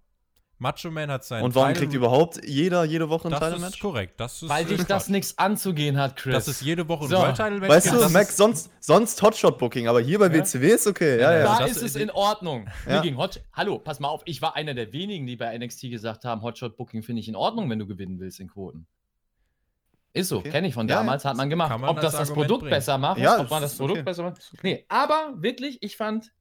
Macho 0.60 0.90
Man 0.90 1.08
hat 1.08 1.24
sein 1.24 1.44
Und 1.44 1.54
warum 1.54 1.68
Title- 1.68 1.82
kriegt 1.82 1.94
überhaupt 1.94 2.40
jeder 2.44 2.82
jede 2.84 3.08
Woche 3.08 3.28
ein 3.28 3.30
Das 3.30 3.40
ist 3.42 3.46
Title-Match? 3.48 3.78
korrekt. 3.80 4.18
Das 4.18 4.42
ist 4.42 4.48
Weil 4.48 4.64
äh, 4.64 4.68
dich 4.76 4.84
das 4.86 5.08
nichts 5.08 5.38
anzugehen 5.38 5.96
hat, 5.98 6.16
Chris. 6.16 6.34
Dass 6.34 6.48
es 6.48 6.60
jede 6.62 6.88
Woche 6.88 7.04
ein 7.04 7.10
So. 7.10 7.16
World 7.18 7.36
Title 7.36 7.60
Match 7.60 7.70
Weißt 7.70 7.86
gibt, 7.86 7.96
du, 7.96 8.00
das 8.00 8.12
Max, 8.12 8.30
ist- 8.30 8.36
sonst, 8.38 8.70
sonst 8.80 9.22
Hotshot-Booking, 9.22 9.86
aber 9.86 10.00
hier 10.00 10.18
bei 10.18 10.32
WCW 10.32 10.68
ist 10.72 10.88
okay. 10.88 11.20
Ja, 11.20 11.32
Ja, 11.32 11.38
ja. 11.38 11.44
da 11.44 11.58
das 11.60 11.70
ist 11.72 11.76
es 11.76 11.82
ist- 11.82 11.96
in 11.96 12.10
Ordnung. 12.10 12.66
Ja. 12.88 13.04
Hot 13.16 13.40
Hallo, 13.52 13.78
pass 13.78 14.00
mal 14.00 14.08
auf, 14.08 14.22
ich 14.24 14.42
war 14.42 14.56
einer 14.56 14.74
der 14.74 14.92
wenigen, 14.92 15.26
die 15.28 15.36
bei 15.36 15.56
NXT 15.56 15.90
gesagt 15.90 16.24
haben, 16.24 16.42
Hotshot 16.42 16.76
Booking 16.76 17.04
finde 17.04 17.20
ich 17.20 17.28
in 17.28 17.36
Ordnung, 17.36 17.70
wenn 17.70 17.78
du 17.78 17.86
gewinnen 17.86 18.18
willst 18.18 18.40
in 18.40 18.48
Quoten. 18.48 18.88
Ist 20.12 20.28
so, 20.28 20.38
Okay. 20.38 20.50
kenne 20.50 20.68
ich 20.68 20.74
von 20.74 20.88
ja. 20.88 20.96
damals, 20.96 21.24
hat 21.24 21.36
man 21.36 21.48
gemacht. 21.50 21.70
Man 21.70 21.88
ob 21.88 22.00
das 22.00 22.12
das 22.12 22.30
Argument 22.30 22.34
Produkt 22.48 22.60
bringen. 22.62 22.70
besser 22.70 22.98
macht, 22.98 23.18
Ja, 23.18 23.40
ob 23.40 23.50
man 23.50 23.62
das 23.62 23.76
Produkt 23.76 23.98
okay. 23.98 24.04
besser 24.04 24.22
macht. 24.24 24.52
Nee, 24.62 24.84
aber 24.88 25.34
wirklich, 25.36 25.82
ich 25.82 25.96
fand 25.96 26.32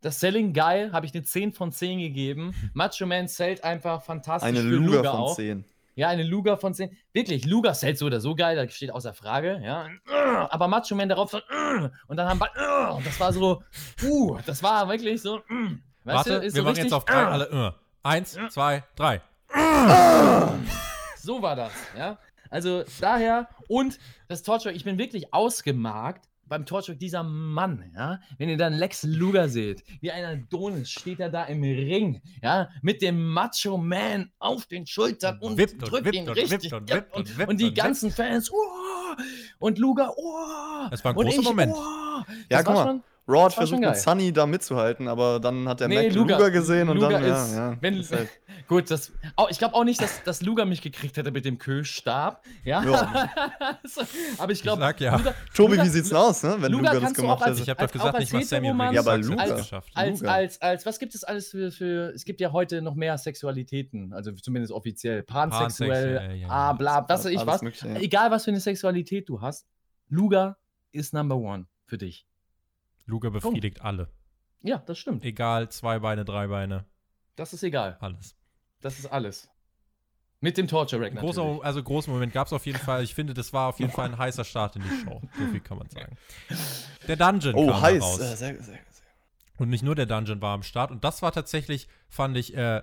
das 0.00 0.20
Selling 0.20 0.52
geil, 0.52 0.92
habe 0.92 1.06
ich 1.06 1.14
eine 1.14 1.22
10 1.22 1.52
von 1.52 1.72
10 1.72 1.98
gegeben. 1.98 2.54
Macho 2.74 3.06
Man 3.06 3.28
zählt 3.28 3.62
einfach 3.64 4.02
fantastisch 4.02 4.48
Eine 4.48 4.62
Luger 4.62 4.96
Luger 4.96 5.10
von 5.10 5.20
auch. 5.20 5.36
10. 5.36 5.64
Ja, 5.96 6.08
eine 6.08 6.24
Luger 6.24 6.56
von 6.58 6.74
10. 6.74 6.96
Wirklich, 7.12 7.44
Luger 7.44 7.72
zählt 7.72 7.98
so 7.98 8.06
oder 8.06 8.20
so 8.20 8.34
geil, 8.34 8.56
das 8.56 8.74
steht 8.74 8.90
außer 8.90 9.14
Frage, 9.14 9.60
ja. 9.62 9.88
Aber 10.50 10.66
Macho 10.66 10.94
Man 10.96 11.08
darauf 11.08 11.30
so, 11.30 11.38
und 12.08 12.16
dann 12.16 12.28
haben 12.28 12.40
wir, 12.40 12.94
und 12.96 13.06
das 13.06 13.20
war 13.20 13.32
so, 13.32 13.62
uh, 14.02 14.38
das 14.44 14.62
war 14.62 14.88
wirklich 14.88 15.22
so, 15.22 15.36
weißt 15.38 16.16
Warte, 16.16 16.40
du, 16.40 16.46
ist 16.46 16.54
wir 16.54 16.62
so 16.62 16.64
machen 16.64 16.68
richtig, 16.70 16.84
jetzt 16.84 16.92
auf 16.94 17.04
drei 17.04 17.24
alle. 17.24 17.74
Äh. 17.76 18.08
Eins, 18.08 18.36
zwei, 18.50 18.82
drei. 18.96 19.20
So 21.16 21.40
war 21.40 21.56
das, 21.56 21.72
ja. 21.96 22.18
Also 22.54 22.84
daher, 23.00 23.48
und 23.68 23.98
das 24.28 24.44
Torture, 24.44 24.72
ich 24.72 24.84
bin 24.84 24.96
wirklich 24.96 25.34
ausgemarkt 25.34 26.28
beim 26.46 26.66
Torture 26.66 26.96
dieser 26.96 27.22
Mann, 27.24 27.90
ja. 27.96 28.20
Wenn 28.38 28.48
ihr 28.48 28.56
dann 28.56 28.74
Lex 28.74 29.02
Luger 29.02 29.48
seht, 29.48 29.82
wie 30.00 30.12
ein 30.12 30.24
Adonis 30.24 30.90
steht 30.90 31.18
er 31.18 31.30
da 31.30 31.44
im 31.44 31.62
Ring, 31.62 32.20
ja, 32.42 32.68
mit 32.80 33.02
dem 33.02 33.26
Macho 33.32 33.76
Man 33.76 34.30
auf 34.38 34.66
den 34.66 34.86
Schultern 34.86 35.38
und 35.40 35.56
Wippt 35.58 35.82
und 35.82 35.90
drückt 35.90 36.04
wippt 36.04 36.14
ihn 36.16 36.28
und 36.28 36.36
richtig 36.36 36.72
und 36.72 36.88
ja, 36.90 37.02
und 37.12 37.38
und, 37.38 37.48
und 37.48 37.60
die 37.60 37.68
und 37.68 37.74
ganzen 37.74 38.10
Fans, 38.12 38.52
oh, 38.52 38.56
und 39.58 39.78
Luger, 39.78 40.12
oh. 40.16 40.86
Das 40.90 41.02
war 41.04 41.12
ein 41.12 41.16
großer 41.16 41.42
Moment. 41.42 41.72
Oh, 41.74 42.22
Ja, 42.50 42.58
das 42.58 42.64
guck 42.64 42.74
war 42.76 42.84
mal. 42.84 42.90
schon- 42.92 43.02
Raw 43.26 43.44
hat 43.46 43.54
versucht 43.54 43.80
mit. 43.80 43.96
Sunny 43.96 44.32
da 44.34 44.44
mitzuhalten, 44.44 45.08
aber 45.08 45.40
dann 45.40 45.66
hat 45.66 45.80
der 45.80 45.88
Nee, 45.88 46.08
Mac 46.08 46.14
Luger- 46.14 46.36
Luger, 46.36 46.50
gesehen 46.50 46.90
und 46.90 46.96
Luger 46.98 47.08
dann, 47.08 47.22
ist, 47.24 47.52
ja, 47.54 47.70
ja. 47.72 47.76
wenn, 47.80 47.98
ist 47.98 48.12
halt, 48.12 48.28
gut, 48.68 48.90
das, 48.90 49.12
oh, 49.38 49.46
ich 49.48 49.58
glaube 49.58 49.74
auch 49.74 49.84
nicht, 49.84 49.98
dass, 50.02 50.22
dass 50.24 50.42
Luger 50.42 50.66
mich 50.66 50.82
gekriegt 50.82 51.16
hätte 51.16 51.30
mit 51.30 51.46
dem 51.46 51.56
Kühlstab, 51.56 52.44
ja, 52.64 52.82
Ja. 52.84 53.30
aber 54.38 54.52
ich 54.52 54.62
glaube, 54.62 54.80
sag 54.82 55.00
ja. 55.00 55.18
Tobi, 55.54 55.72
Luger- 55.76 55.84
wie 55.84 55.88
sieht's 55.88 56.08
denn 56.10 56.18
aus, 56.18 56.42
ne, 56.42 56.56
wenn 56.60 56.70
Luger 56.72 56.92
Luger 56.94 57.00
das 57.00 57.14
gemacht 57.14 57.42
als- 57.42 57.52
hätte? 57.52 57.62
Ich 57.62 57.68
habe 57.70 57.78
doch 57.78 57.82
Als- 57.84 57.92
gesagt, 57.92 58.18
nicht 58.18 58.34
als 58.34 58.42
mal 58.42 58.44
Sammy 58.44 58.66
Heteroman- 58.68 58.92
Ja, 58.94 59.00
aber 59.00 59.16
Luger. 59.18 59.56
geschafft. 59.56 59.90
als, 59.94 60.22
als, 60.22 60.60
als, 60.60 60.86
was 60.86 60.98
gibt 60.98 61.14
es 61.14 61.24
alles 61.24 61.48
für, 61.48 61.70
für, 61.70 62.12
es 62.14 62.24
gibt 62.26 62.40
ja 62.42 62.52
heute 62.52 62.82
noch 62.82 62.94
mehr 62.94 63.16
Sexualitäten, 63.16 64.12
also 64.12 64.32
zumindest 64.32 64.72
offiziell, 64.72 65.22
pansexuell, 65.22 65.90
Pansexuell, 66.18 66.36
ja, 66.40 66.48
ah, 66.48 66.72
bla, 66.74 67.04
was 67.08 67.24
weiß 67.24 67.32
ich 67.32 67.46
was. 67.46 67.62
Mögliche. 67.62 67.88
Egal, 67.96 68.30
was 68.30 68.44
für 68.44 68.50
eine 68.50 68.60
Sexualität 68.60 69.28
du 69.28 69.40
hast, 69.40 69.66
Luger 70.08 70.58
ist 70.92 71.14
Number 71.14 71.36
One 71.36 71.66
für 71.86 71.96
dich. 71.98 72.26
Luger 73.06 73.30
befriedigt 73.30 73.82
alle. 73.82 74.08
Ja, 74.62 74.78
das 74.78 74.98
stimmt. 74.98 75.24
Egal, 75.24 75.68
zwei 75.70 75.98
Beine, 75.98 76.24
drei 76.24 76.46
Beine, 76.46 76.86
Das 77.36 77.52
ist 77.52 77.62
egal. 77.62 77.96
alles. 78.00 78.36
Das 78.80 78.98
ist 78.98 79.06
alles. 79.06 79.48
Mit 80.40 80.58
dem 80.58 80.68
Torture 80.68 81.00
Rack 81.02 81.10
Ein 81.12 81.14
natürlich. 81.16 81.36
großer, 81.36 81.64
also 81.64 81.82
großen 81.82 82.12
Moment 82.12 82.32
gab 82.32 82.46
es 82.46 82.52
auf 82.52 82.66
jeden 82.66 82.78
Fall. 82.78 83.02
Ich 83.02 83.14
finde, 83.14 83.32
das 83.34 83.52
war 83.52 83.68
auf 83.68 83.80
jeden 83.80 83.92
Fall 83.92 84.08
ein 84.10 84.18
heißer 84.18 84.44
Start 84.44 84.76
in 84.76 84.82
die 84.82 85.04
Show. 85.04 85.20
So 85.38 85.46
viel 85.46 85.60
kann 85.60 85.78
man 85.78 85.88
sagen. 85.88 86.16
Der 87.08 87.16
Dungeon 87.16 87.54
Oh, 87.54 87.70
kam 87.70 87.80
heiß. 87.80 88.02
raus. 88.02 88.16
Sehr, 88.16 88.36
sehr, 88.36 88.62
sehr. 88.62 88.78
Und 89.56 89.70
nicht 89.70 89.82
nur 89.82 89.94
der 89.94 90.06
Dungeon 90.06 90.42
war 90.42 90.54
am 90.54 90.62
Start. 90.62 90.90
Und 90.90 91.02
das 91.04 91.22
war 91.22 91.32
tatsächlich, 91.32 91.88
fand 92.08 92.36
ich, 92.36 92.54
äh, 92.56 92.82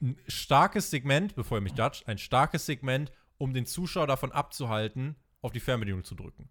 ein 0.00 0.16
starkes 0.26 0.90
Segment, 0.90 1.34
bevor 1.36 1.58
ihr 1.58 1.62
mich 1.62 1.76
judgt, 1.76 2.06
ein 2.08 2.18
starkes 2.18 2.66
Segment, 2.66 3.12
um 3.36 3.52
den 3.52 3.66
Zuschauer 3.66 4.06
davon 4.06 4.32
abzuhalten, 4.32 5.16
auf 5.42 5.52
die 5.52 5.60
Fernbedienung 5.60 6.02
zu 6.04 6.14
drücken. 6.16 6.48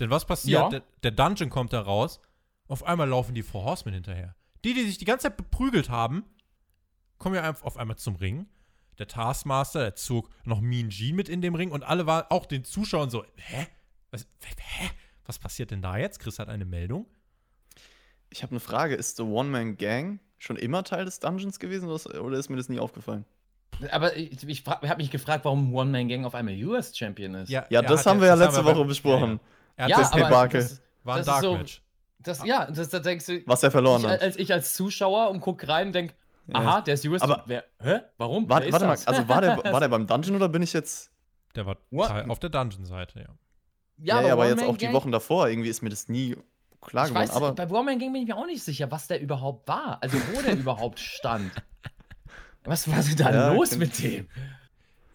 Denn 0.00 0.10
was 0.10 0.26
passiert? 0.26 0.60
Ja. 0.60 0.68
Der, 0.68 0.82
der 1.04 1.10
Dungeon 1.12 1.48
kommt 1.48 1.72
da 1.72 1.80
raus, 1.80 2.20
auf 2.68 2.84
einmal 2.84 3.08
laufen 3.08 3.34
die 3.34 3.42
Four 3.42 3.64
Horsemen 3.64 3.94
hinterher. 3.94 4.34
Die, 4.64 4.74
die 4.74 4.84
sich 4.84 4.98
die 4.98 5.04
ganze 5.04 5.24
Zeit 5.24 5.36
beprügelt 5.36 5.88
haben, 5.90 6.24
kommen 7.18 7.34
ja 7.34 7.42
einfach 7.42 7.64
auf 7.64 7.76
einmal 7.76 7.96
zum 7.96 8.16
Ring. 8.16 8.46
Der 8.98 9.06
Taskmaster, 9.08 9.80
der 9.80 9.94
zog 9.94 10.30
noch 10.44 10.60
Mean 10.60 10.88
Gene 10.88 11.14
mit 11.14 11.28
in 11.28 11.42
dem 11.42 11.54
Ring 11.54 11.70
und 11.70 11.82
alle 11.84 12.06
waren 12.06 12.24
auch 12.30 12.46
den 12.46 12.64
Zuschauern 12.64 13.10
so, 13.10 13.24
hä? 13.36 13.66
Was, 14.10 14.26
hä? 14.58 14.90
Was 15.26 15.38
passiert 15.38 15.70
denn 15.70 15.82
da 15.82 15.98
jetzt? 15.98 16.18
Chris 16.20 16.38
hat 16.38 16.48
eine 16.48 16.64
Meldung. 16.64 17.06
Ich 18.30 18.42
habe 18.42 18.52
eine 18.52 18.60
Frage. 18.60 18.94
Ist 18.94 19.16
The 19.18 19.22
One-Man-Gang 19.22 20.20
schon 20.38 20.56
immer 20.56 20.82
Teil 20.84 21.04
des 21.04 21.20
Dungeons 21.20 21.58
gewesen 21.58 21.88
oder 21.88 22.38
ist 22.38 22.48
mir 22.48 22.56
das 22.56 22.68
nie 22.68 22.78
aufgefallen? 22.78 23.24
Aber 23.90 24.16
ich, 24.16 24.42
ich 24.48 24.66
habe 24.66 24.96
mich 24.96 25.10
gefragt, 25.10 25.44
warum 25.44 25.74
One 25.74 25.90
Man 25.90 26.08
Gang 26.08 26.24
auf 26.24 26.34
einmal 26.34 26.54
US 26.64 26.96
Champion 26.96 27.34
ist. 27.34 27.50
Ja, 27.50 27.66
er 27.68 27.82
das 27.82 28.06
haben 28.06 28.20
wir 28.20 28.28
ja 28.28 28.34
letzte 28.34 28.64
Woche 28.64 28.84
besprochen. 28.84 29.40
Ja, 29.78 29.88
ja. 29.88 29.88
ja 29.88 29.96
Er 29.96 29.96
hat 29.96 30.02
das 30.02 30.10
das 30.10 30.22
Debakel. 30.22 30.60
das, 30.62 30.82
war 31.04 31.14
ein 31.14 31.18
das 31.18 31.26
ist 31.26 31.32
Dark 31.32 31.42
so- 31.42 31.56
Match. 31.58 31.82
Das, 32.18 32.44
ja, 32.44 32.70
das, 32.70 32.88
da 32.88 32.98
denkst 32.98 33.26
du, 33.26 33.42
Was 33.46 33.62
er 33.62 33.70
verloren 33.70 34.02
ich, 34.02 34.08
hat. 34.08 34.20
als 34.22 34.36
ich 34.36 34.52
als 34.52 34.74
Zuschauer 34.74 35.30
und 35.30 35.40
guck 35.40 35.66
rein 35.68 35.88
und 35.88 35.92
denk, 35.94 36.14
Ja. 36.48 36.54
aha, 36.56 36.80
der 36.80 36.94
ist 36.94 37.04
US. 37.06 37.22
Aber- 37.22 37.42
wer, 37.46 37.64
hä? 37.80 38.00
Warum? 38.18 38.48
Warte, 38.48 38.62
Wer 38.62 38.68
ist 38.68 38.72
warte 38.72 38.86
mal, 38.86 38.98
also 39.16 39.28
war 39.28 39.40
der, 39.40 39.56
war 39.72 39.80
der 39.80 39.88
beim 39.88 40.06
Dungeon 40.06 40.36
oder 40.36 40.48
bin 40.48 40.62
ich 40.62 40.72
jetzt. 40.72 41.10
Der 41.54 41.66
war 41.66 41.76
What? 41.90 42.10
Auf 42.28 42.38
der 42.38 42.50
Dungeon-Seite, 42.50 43.20
ja. 43.20 43.26
Ja, 43.98 44.20
ja, 44.26 44.32
aber 44.34 44.44
jetzt 44.46 44.58
One-Man 44.58 44.74
auch 44.74 44.76
die 44.78 44.92
Wochen 44.92 45.10
davor. 45.10 45.48
Irgendwie 45.48 45.70
ist 45.70 45.82
mir 45.82 45.88
das 45.88 46.08
nie 46.08 46.36
klar 46.82 47.04
Ich 47.06 47.10
geworden. 47.14 47.28
weiß, 47.28 47.34
Aber 47.34 47.52
bei 47.54 47.64
One 47.70 47.84
Man 47.84 47.98
Gang 47.98 48.12
bin 48.12 48.22
ich 48.22 48.28
mir 48.28 48.36
auch 48.36 48.44
nicht 48.44 48.62
sicher, 48.62 48.90
was 48.90 49.06
der 49.08 49.20
überhaupt 49.22 49.66
war. 49.68 49.98
Also 50.02 50.18
wo 50.34 50.42
der 50.42 50.52
überhaupt 50.58 51.00
stand. 51.00 51.50
Was 52.64 52.88
war 52.90 53.00
denn 53.02 53.16
da 53.16 53.30
Ja, 53.32 53.52
los 53.54 53.76
mit 53.76 54.02
dem? 54.02 54.28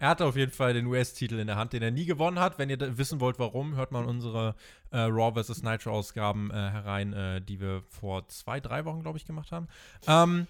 Er 0.02 0.10
hatte 0.10 0.26
auf 0.26 0.36
jeden 0.36 0.52
Fall 0.52 0.74
den 0.74 0.88
US-Titel 0.88 1.38
in 1.38 1.46
der 1.46 1.58
Hand, 1.58 1.74
den 1.74 1.84
er 1.84 1.92
nie 1.92 2.06
gewonnen 2.06 2.40
hat. 2.40 2.58
Wenn 2.58 2.72
ihr 2.72 2.98
wissen 2.98 3.20
wollt, 3.20 3.38
warum, 3.38 3.76
hört 3.76 3.92
mal 3.92 4.04
unsere 4.04 4.56
äh, 4.90 4.98
Raw 4.98 5.40
vs. 5.40 5.62
Nitro-Ausgaben 5.62 6.50
äh, 6.50 6.56
herein, 6.56 7.14
äh, 7.14 7.40
die 7.40 7.60
wir 7.60 7.84
vor 7.88 8.28
zwei, 8.28 8.60
drei 8.60 8.84
Wochen, 8.86 9.04
glaube 9.04 9.20
ich, 9.20 9.26
gemacht 9.26 9.52
haben. 9.52 9.68
Ähm, 10.08 10.48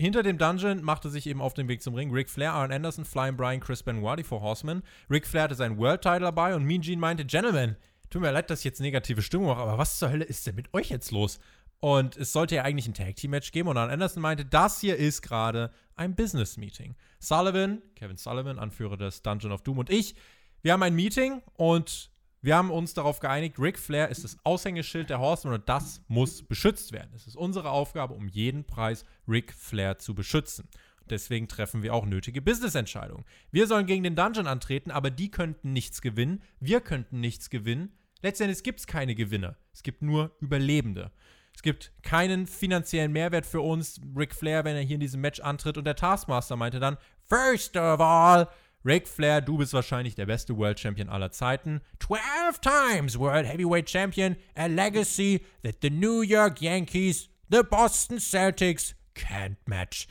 hinter 0.00 0.24
dem 0.24 0.36
Dungeon 0.36 0.82
machte 0.82 1.10
sich 1.10 1.28
eben 1.28 1.40
auf 1.40 1.54
den 1.54 1.68
Weg 1.68 1.80
zum 1.80 1.94
Ring 1.94 2.10
Ric 2.10 2.28
Flair, 2.28 2.54
Aaron 2.54 2.72
Anderson, 2.72 3.04
Flying 3.04 3.36
Brian, 3.36 3.60
Chris 3.60 3.84
Benoit, 3.84 4.18
die 4.18 4.24
Four 4.24 4.40
Horsemen. 4.40 4.82
Ric 5.08 5.28
Flair 5.28 5.44
hatte 5.44 5.54
seinen 5.54 5.78
World-Title 5.78 6.18
dabei 6.18 6.56
und 6.56 6.64
Mean 6.64 6.80
Gene 6.80 7.00
meinte, 7.00 7.24
Gentlemen, 7.24 7.76
tut 8.10 8.20
mir 8.20 8.32
leid, 8.32 8.50
dass 8.50 8.58
ich 8.58 8.64
jetzt 8.64 8.80
negative 8.80 9.22
Stimmung 9.22 9.46
mache, 9.46 9.60
aber 9.60 9.78
was 9.78 10.00
zur 10.00 10.10
Hölle 10.10 10.24
ist 10.24 10.44
denn 10.44 10.56
mit 10.56 10.74
euch 10.74 10.90
jetzt 10.90 11.12
los? 11.12 11.38
Und 11.82 12.16
es 12.16 12.32
sollte 12.32 12.54
ja 12.54 12.62
eigentlich 12.62 12.86
ein 12.86 12.94
Tag-Team-Match 12.94 13.50
geben. 13.50 13.68
Und 13.68 13.76
Aaron 13.76 13.90
Anderson 13.90 14.22
meinte, 14.22 14.44
das 14.44 14.80
hier 14.80 14.96
ist 14.98 15.20
gerade 15.20 15.72
ein 15.96 16.14
Business-Meeting. 16.14 16.94
Sullivan, 17.18 17.82
Kevin 17.96 18.16
Sullivan, 18.16 18.60
Anführer 18.60 18.96
des 18.96 19.22
Dungeon 19.22 19.50
of 19.50 19.62
Doom 19.62 19.78
und 19.78 19.90
ich, 19.90 20.14
wir 20.62 20.74
haben 20.74 20.82
ein 20.84 20.94
Meeting 20.94 21.42
und 21.54 22.12
wir 22.40 22.54
haben 22.54 22.70
uns 22.70 22.94
darauf 22.94 23.18
geeinigt, 23.18 23.58
Ric 23.58 23.80
Flair 23.80 24.10
ist 24.10 24.22
das 24.22 24.36
Aushängeschild 24.44 25.10
der 25.10 25.18
Horsemen 25.18 25.54
und 25.54 25.68
das 25.68 26.00
muss 26.06 26.44
beschützt 26.44 26.92
werden. 26.92 27.10
Es 27.16 27.26
ist 27.26 27.34
unsere 27.36 27.70
Aufgabe, 27.70 28.14
um 28.14 28.28
jeden 28.28 28.64
Preis 28.64 29.04
Ric 29.26 29.52
Flair 29.52 29.98
zu 29.98 30.14
beschützen. 30.14 30.68
Deswegen 31.10 31.48
treffen 31.48 31.82
wir 31.82 31.94
auch 31.94 32.06
nötige 32.06 32.40
Business-Entscheidungen. 32.40 33.24
Wir 33.50 33.66
sollen 33.66 33.86
gegen 33.86 34.04
den 34.04 34.14
Dungeon 34.14 34.46
antreten, 34.46 34.92
aber 34.92 35.10
die 35.10 35.32
könnten 35.32 35.72
nichts 35.72 36.00
gewinnen. 36.00 36.44
Wir 36.60 36.80
könnten 36.80 37.18
nichts 37.18 37.50
gewinnen. 37.50 37.92
Letztendlich 38.22 38.62
gibt 38.62 38.78
es 38.78 38.86
keine 38.86 39.16
Gewinner. 39.16 39.56
Es 39.72 39.82
gibt 39.82 40.00
nur 40.00 40.30
Überlebende. 40.40 41.10
Es 41.54 41.62
gibt 41.62 41.92
keinen 42.02 42.46
finanziellen 42.46 43.12
Mehrwert 43.12 43.46
für 43.46 43.60
uns, 43.60 44.00
Ric 44.16 44.34
Flair, 44.34 44.64
wenn 44.64 44.76
er 44.76 44.82
hier 44.82 44.94
in 44.94 45.00
diesem 45.00 45.20
Match 45.20 45.40
antritt. 45.40 45.78
Und 45.78 45.84
der 45.84 45.96
Taskmaster 45.96 46.56
meinte 46.56 46.80
dann, 46.80 46.96
First 47.28 47.76
of 47.76 48.00
all, 48.00 48.48
Ric 48.84 49.06
Flair, 49.06 49.40
du 49.40 49.58
bist 49.58 49.72
wahrscheinlich 49.72 50.16
der 50.16 50.26
beste 50.26 50.56
World 50.56 50.80
Champion 50.80 51.08
aller 51.08 51.30
Zeiten. 51.30 51.80
12 52.00 52.60
times 52.60 53.18
World 53.18 53.46
Heavyweight 53.46 53.88
Champion, 53.88 54.36
a 54.56 54.66
legacy 54.66 55.42
that 55.62 55.76
the 55.82 55.90
New 55.90 56.22
York 56.22 56.60
Yankees, 56.60 57.28
the 57.48 57.62
Boston 57.62 58.18
Celtics 58.18 58.94
can't 59.14 59.56
match. 59.66 60.08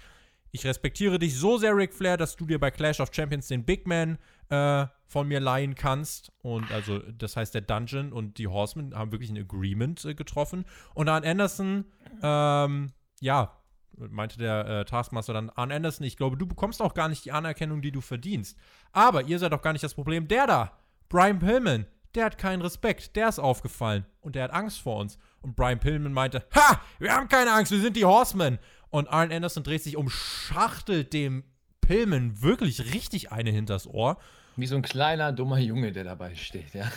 Ich 0.51 0.65
respektiere 0.65 1.17
dich 1.17 1.37
so 1.37 1.57
sehr, 1.57 1.75
Ric 1.75 1.93
Flair, 1.93 2.17
dass 2.17 2.35
du 2.35 2.45
dir 2.45 2.59
bei 2.59 2.71
Clash 2.71 2.99
of 2.99 3.13
Champions 3.13 3.47
den 3.47 3.63
Big 3.63 3.87
Man 3.87 4.17
äh, 4.49 4.85
von 5.07 5.27
mir 5.27 5.39
leihen 5.39 5.75
kannst. 5.75 6.31
Und 6.41 6.71
also, 6.71 6.99
das 6.99 7.37
heißt, 7.37 7.53
der 7.53 7.61
Dungeon 7.61 8.11
und 8.11 8.37
die 8.37 8.47
Horsemen 8.47 8.95
haben 8.95 9.11
wirklich 9.11 9.29
ein 9.29 9.37
Agreement 9.37 10.03
äh, 10.03 10.13
getroffen. 10.13 10.65
Und 10.93 11.07
Arn 11.07 11.23
Anderson, 11.23 11.85
ähm, 12.21 12.91
ja, 13.21 13.57
meinte 13.97 14.37
der 14.37 14.67
äh, 14.67 14.85
Taskmaster 14.85 15.33
dann, 15.33 15.49
Arn 15.51 15.71
Anderson, 15.71 16.05
ich 16.05 16.17
glaube, 16.17 16.37
du 16.37 16.45
bekommst 16.45 16.81
auch 16.81 16.93
gar 16.93 17.07
nicht 17.07 17.23
die 17.23 17.31
Anerkennung, 17.31 17.81
die 17.81 17.91
du 17.91 18.01
verdienst. 18.01 18.57
Aber 18.91 19.23
ihr 19.23 19.39
seid 19.39 19.53
doch 19.53 19.61
gar 19.61 19.73
nicht 19.73 19.83
das 19.83 19.93
Problem. 19.93 20.27
Der 20.27 20.47
da, 20.47 20.77
Brian 21.07 21.39
Pillman, 21.39 21.85
der 22.15 22.25
hat 22.25 22.37
keinen 22.37 22.61
Respekt, 22.61 23.15
der 23.15 23.29
ist 23.29 23.39
aufgefallen 23.39 24.05
und 24.19 24.35
der 24.35 24.43
hat 24.43 24.51
Angst 24.51 24.81
vor 24.81 24.97
uns. 24.97 25.17
Und 25.41 25.55
Brian 25.55 25.79
Pillman 25.79 26.13
meinte, 26.13 26.45
ha, 26.53 26.81
wir 26.99 27.13
haben 27.13 27.29
keine 27.29 27.53
Angst, 27.53 27.71
wir 27.71 27.79
sind 27.79 27.95
die 27.95 28.05
Horsemen. 28.05 28.59
Und 28.91 29.07
Arn 29.07 29.31
Anderson 29.31 29.63
dreht 29.63 29.81
sich 29.81 29.97
um, 29.97 30.09
schachtelt 30.09 31.13
dem 31.13 31.43
Pillman 31.81 32.41
wirklich 32.41 32.93
richtig 32.93 33.31
eine 33.31 33.49
hinters 33.49 33.87
Ohr. 33.87 34.17
Wie 34.57 34.67
so 34.67 34.75
ein 34.75 34.81
kleiner, 34.81 35.31
dummer 35.31 35.57
Junge, 35.57 35.91
der 35.91 36.03
dabei 36.03 36.35
steht, 36.35 36.73
ja. 36.73 36.91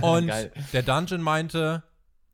Und 0.02 0.26
Geil. 0.26 0.52
der 0.72 0.82
Dungeon 0.82 1.22
meinte, 1.22 1.84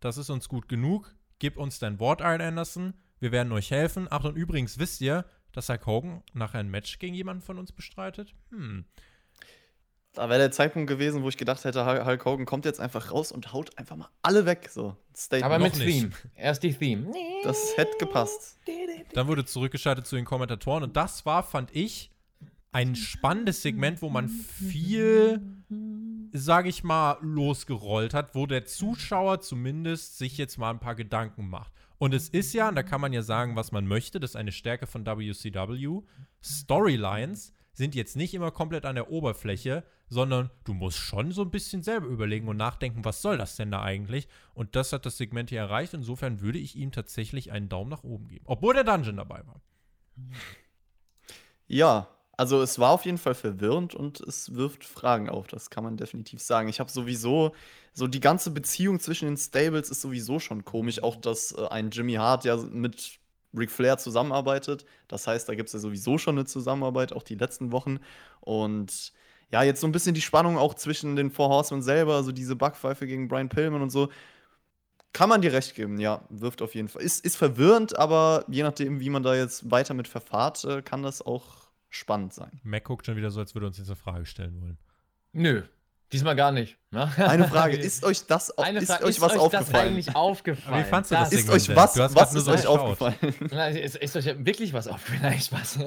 das 0.00 0.16
ist 0.16 0.30
uns 0.30 0.48
gut 0.48 0.68
genug, 0.68 1.14
gib 1.38 1.56
uns 1.56 1.78
dein 1.78 2.00
Wort, 2.00 2.20
Iron 2.22 2.40
Anderson, 2.40 2.94
wir 3.20 3.30
werden 3.30 3.52
euch 3.52 3.70
helfen. 3.70 4.06
Ach, 4.10 4.24
und 4.24 4.36
übrigens 4.36 4.78
wisst 4.78 5.00
ihr, 5.00 5.24
dass 5.52 5.68
Hulk 5.68 5.86
Hogan 5.86 6.22
nachher 6.34 6.60
ein 6.60 6.70
Match 6.70 6.98
gegen 6.98 7.14
jemanden 7.14 7.42
von 7.42 7.58
uns 7.58 7.72
bestreitet? 7.72 8.34
Hm. 8.50 8.84
Da 10.18 10.28
wäre 10.28 10.40
der 10.40 10.50
Zeitpunkt 10.50 10.88
gewesen, 10.88 11.22
wo 11.22 11.28
ich 11.28 11.36
gedacht 11.36 11.62
hätte, 11.64 11.86
Hul- 11.86 12.04
Hulk 12.04 12.24
Hogan 12.24 12.44
kommt 12.44 12.64
jetzt 12.64 12.80
einfach 12.80 13.12
raus 13.12 13.30
und 13.30 13.52
haut 13.52 13.78
einfach 13.78 13.94
mal 13.94 14.08
alle 14.20 14.46
weg. 14.46 14.68
So, 14.68 14.96
Statement. 15.16 15.44
Aber 15.44 15.62
mit 15.62 15.74
noch 15.78 15.84
nicht. 15.84 16.00
Theme. 16.00 16.12
Erst 16.34 16.64
die 16.64 16.74
Theme. 16.74 17.06
das 17.44 17.76
hätte 17.76 17.96
gepasst. 18.00 18.58
Dann 19.12 19.28
wurde 19.28 19.44
zurückgeschaltet 19.44 20.08
zu 20.08 20.16
den 20.16 20.24
Kommentatoren 20.24 20.82
und 20.82 20.96
das 20.96 21.24
war, 21.24 21.44
fand 21.44 21.70
ich, 21.72 22.10
ein 22.72 22.96
spannendes 22.96 23.62
Segment, 23.62 24.02
wo 24.02 24.08
man 24.10 24.28
viel, 24.28 25.40
sage 26.32 26.68
ich 26.68 26.82
mal, 26.82 27.16
losgerollt 27.20 28.12
hat, 28.12 28.34
wo 28.34 28.46
der 28.46 28.64
Zuschauer 28.66 29.40
zumindest 29.40 30.18
sich 30.18 30.36
jetzt 30.36 30.58
mal 30.58 30.70
ein 30.70 30.80
paar 30.80 30.96
Gedanken 30.96 31.48
macht. 31.48 31.72
Und 31.98 32.12
es 32.12 32.28
ist 32.28 32.52
ja, 32.54 32.68
und 32.68 32.74
da 32.74 32.82
kann 32.82 33.00
man 33.00 33.12
ja 33.12 33.22
sagen, 33.22 33.54
was 33.54 33.70
man 33.70 33.86
möchte, 33.86 34.18
das 34.18 34.30
ist 34.30 34.36
eine 34.36 34.50
Stärke 34.52 34.88
von 34.88 35.06
WCW. 35.06 36.00
Storylines 36.42 37.52
sind 37.72 37.94
jetzt 37.94 38.16
nicht 38.16 38.34
immer 38.34 38.50
komplett 38.50 38.84
an 38.84 38.96
der 38.96 39.10
Oberfläche, 39.12 39.84
sondern 40.08 40.50
du 40.64 40.74
musst 40.74 40.98
schon 40.98 41.32
so 41.32 41.42
ein 41.42 41.50
bisschen 41.50 41.82
selber 41.82 42.06
überlegen 42.06 42.48
und 42.48 42.56
nachdenken, 42.56 43.04
was 43.04 43.22
soll 43.22 43.38
das 43.38 43.56
denn 43.56 43.70
da 43.70 43.82
eigentlich? 43.82 44.28
Und 44.54 44.76
das 44.76 44.92
hat 44.92 45.06
das 45.06 45.16
Segment 45.16 45.50
hier 45.50 45.60
erreicht. 45.60 45.94
Insofern 45.94 46.40
würde 46.40 46.58
ich 46.58 46.76
ihm 46.76 46.92
tatsächlich 46.92 47.52
einen 47.52 47.68
Daumen 47.68 47.90
nach 47.90 48.04
oben 48.04 48.28
geben. 48.28 48.44
Obwohl 48.46 48.74
der 48.74 48.84
Dungeon 48.84 49.16
dabei 49.16 49.46
war. 49.46 49.60
Ja, 51.66 52.08
also 52.38 52.62
es 52.62 52.78
war 52.78 52.92
auf 52.92 53.04
jeden 53.04 53.18
Fall 53.18 53.34
verwirrend 53.34 53.94
und 53.94 54.20
es 54.20 54.54
wirft 54.54 54.84
Fragen 54.84 55.28
auf, 55.28 55.48
das 55.48 55.70
kann 55.70 55.82
man 55.82 55.96
definitiv 55.96 56.40
sagen. 56.40 56.68
Ich 56.68 56.78
habe 56.78 56.88
sowieso, 56.88 57.52
so 57.92 58.06
die 58.06 58.20
ganze 58.20 58.52
Beziehung 58.52 59.00
zwischen 59.00 59.26
den 59.26 59.36
Stables 59.36 59.90
ist 59.90 60.00
sowieso 60.00 60.38
schon 60.38 60.64
komisch. 60.64 61.02
Auch, 61.02 61.16
dass 61.16 61.52
äh, 61.52 61.66
ein 61.68 61.90
Jimmy 61.90 62.14
Hart 62.14 62.44
ja 62.44 62.56
mit 62.56 63.18
Ric 63.52 63.72
Flair 63.72 63.98
zusammenarbeitet. 63.98 64.84
Das 65.08 65.26
heißt, 65.26 65.48
da 65.48 65.56
gibt 65.56 65.68
es 65.68 65.72
ja 65.72 65.78
sowieso 65.80 66.16
schon 66.16 66.36
eine 66.38 66.46
Zusammenarbeit, 66.46 67.12
auch 67.12 67.24
die 67.24 67.34
letzten 67.34 67.72
Wochen. 67.72 67.98
Und 68.40 69.12
ja, 69.50 69.62
jetzt 69.62 69.80
so 69.80 69.86
ein 69.86 69.92
bisschen 69.92 70.14
die 70.14 70.20
Spannung 70.20 70.58
auch 70.58 70.74
zwischen 70.74 71.16
den 71.16 71.30
Four 71.30 71.48
Horsemen 71.48 71.82
selber, 71.82 72.14
also 72.16 72.32
diese 72.32 72.56
Backpfeife 72.56 73.06
gegen 73.06 73.28
Brian 73.28 73.48
Pillman 73.48 73.82
und 73.82 73.90
so. 73.90 74.10
Kann 75.14 75.30
man 75.30 75.40
dir 75.40 75.52
recht 75.52 75.74
geben, 75.74 75.98
ja, 75.98 76.22
wirft 76.28 76.60
auf 76.60 76.74
jeden 76.74 76.88
Fall. 76.88 77.02
Ist, 77.02 77.24
ist 77.24 77.36
verwirrend, 77.36 77.98
aber 77.98 78.44
je 78.48 78.62
nachdem, 78.62 79.00
wie 79.00 79.08
man 79.08 79.22
da 79.22 79.34
jetzt 79.34 79.70
weiter 79.70 79.94
mit 79.94 80.06
verfahrt, 80.06 80.64
äh, 80.64 80.82
kann 80.82 81.02
das 81.02 81.22
auch 81.22 81.68
spannend 81.88 82.34
sein. 82.34 82.60
Mac 82.62 82.84
guckt 82.84 83.06
schon 83.06 83.16
wieder 83.16 83.30
so, 83.30 83.40
als 83.40 83.54
würde 83.54 83.66
er 83.66 83.68
uns 83.68 83.78
jetzt 83.78 83.88
eine 83.88 83.96
Frage 83.96 84.26
stellen 84.26 84.60
wollen. 84.60 84.78
Nö, 85.32 85.62
diesmal 86.12 86.36
gar 86.36 86.52
nicht. 86.52 86.78
ne? 86.90 87.10
Eine 87.18 87.46
Frage, 87.48 87.76
ist 87.76 88.04
euch 88.04 88.26
das 88.26 88.56
Eine 88.58 88.80
ist 88.80 88.86
Frage, 88.88 89.04
euch 89.04 89.10
ist 89.10 89.20
was 89.20 89.32
euch 89.32 89.38
aufgefallen? 89.38 89.72
das 89.72 89.80
eigentlich 89.80 90.16
aufgefallen? 90.16 90.84
Wie 90.84 90.88
fandst 90.88 91.10
du 91.10 91.14
Das 91.14 91.30
das 91.30 91.40
ist 91.40 91.50
euch 91.50 91.76
was, 91.76 91.94
Du 91.94 92.02
hast 92.02 92.14
was 92.14 92.34
ist 92.34 92.44
so 92.44 92.50
euch 92.52 92.56
geschaut. 92.62 92.80
aufgefallen? 92.80 93.34
Nein, 93.50 93.76
ist, 93.76 93.96
ist 93.96 94.16
euch 94.16 94.26
wirklich 94.44 94.72
was 94.72 94.88
aufgefallen? 94.88 95.22
Nein, 95.22 95.40
Spaß. 95.40 95.78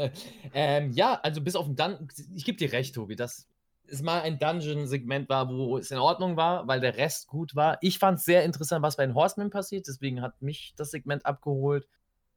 Ähm, 0.53 0.91
ja, 0.91 1.19
also 1.23 1.41
bis 1.41 1.55
auf 1.55 1.65
den 1.65 1.75
Dungeon, 1.75 2.07
ich 2.35 2.45
gebe 2.45 2.57
dir 2.57 2.71
recht, 2.71 2.95
Tobi, 2.95 3.15
dass 3.15 3.47
es 3.87 4.01
mal 4.01 4.21
ein 4.21 4.39
Dungeon-Segment 4.39 5.27
war, 5.27 5.49
wo 5.49 5.77
es 5.77 5.91
in 5.91 5.97
Ordnung 5.97 6.37
war, 6.37 6.65
weil 6.67 6.79
der 6.79 6.95
Rest 6.97 7.27
gut 7.27 7.55
war. 7.55 7.77
Ich 7.81 7.99
fand 7.99 8.19
es 8.19 8.25
sehr 8.25 8.43
interessant, 8.45 8.81
was 8.83 8.95
bei 8.95 9.05
den 9.05 9.15
Horsemen 9.15 9.49
passiert, 9.49 9.87
deswegen 9.87 10.21
hat 10.21 10.41
mich 10.41 10.73
das 10.77 10.91
Segment 10.91 11.25
abgeholt, 11.25 11.87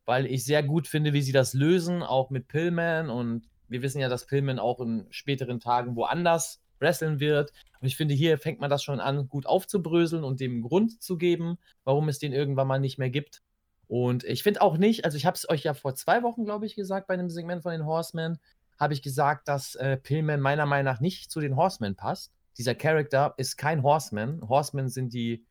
weil 0.05 0.27
ich 0.27 0.45
sehr 0.45 0.63
gut 0.65 0.89
finde, 0.89 1.13
wie 1.13 1.23
sie 1.23 1.31
das 1.33 1.55
lösen, 1.55 2.03
auch 2.03 2.31
mit 2.31 2.49
Pillman 2.49 3.09
und 3.09 3.49
wir 3.69 3.83
wissen 3.83 4.01
ja, 4.01 4.09
dass 4.09 4.27
Pillman 4.27 4.59
auch 4.59 4.81
in 4.81 5.07
späteren 5.11 5.61
Tagen 5.61 5.95
woanders 5.97 6.61
wresteln 6.81 7.21
wird. 7.21 7.53
Und 7.81 7.87
ich 7.87 7.97
finde, 7.97 8.15
hier 8.15 8.39
fängt 8.39 8.61
man 8.61 8.71
das 8.71 8.83
schon 8.83 9.01
an, 9.01 9.29
gut 9.29 9.47
aufzubröseln 9.47 10.25
und 10.25 10.41
dem 10.41 10.63
Grund 10.63 11.03
zu 11.03 11.17
geben, 11.17 11.59
warum 11.85 12.09
es 12.09 12.19
den 12.19 12.33
irgendwann 12.33 12.69
mal 12.69 12.81
nicht 12.81 12.99
mehr 12.99 13.11
gibt. 13.11 13.43
Und 13.87 14.25
ich 14.25 14.43
finde 14.43 14.63
auch 14.63 14.79
nicht, 14.79 15.05
also 15.05 15.17
ich 15.17 15.27
habe 15.27 15.37
es 15.37 15.49
euch 15.49 15.65
ja 15.65 15.75
vor 15.75 15.95
zwei 15.95 16.23
Wochen, 16.23 16.45
glaube 16.45 16.67
ich, 16.67 16.75
gesagt, 16.75 17.07
bei 17.07 17.15
einem 17.15 17.31
Segment 17.31 17.63
von 17.63 17.73
den 17.73 17.87
Horsemen, 17.87 18.39
habe 18.79 18.95
ich 18.95 19.03
gesagt, 19.03 19.49
dass 19.49 19.75
äh, 19.77 19.97
Pillman 19.97 20.41
meiner 20.41 20.67
Meinung 20.67 20.93
nach 20.93 21.01
nicht 21.01 21.31
zu 21.31 21.41
den 21.41 21.57
Horsemen 21.57 21.95
passt. 21.95 22.33
Dieser 22.59 22.75
Charakter 22.75 23.35
ist 23.37 23.57
kein 23.57 23.83
Horseman. 23.83 24.49
Horsemen 24.49 24.89
sind 24.89 25.13
die 25.13 25.45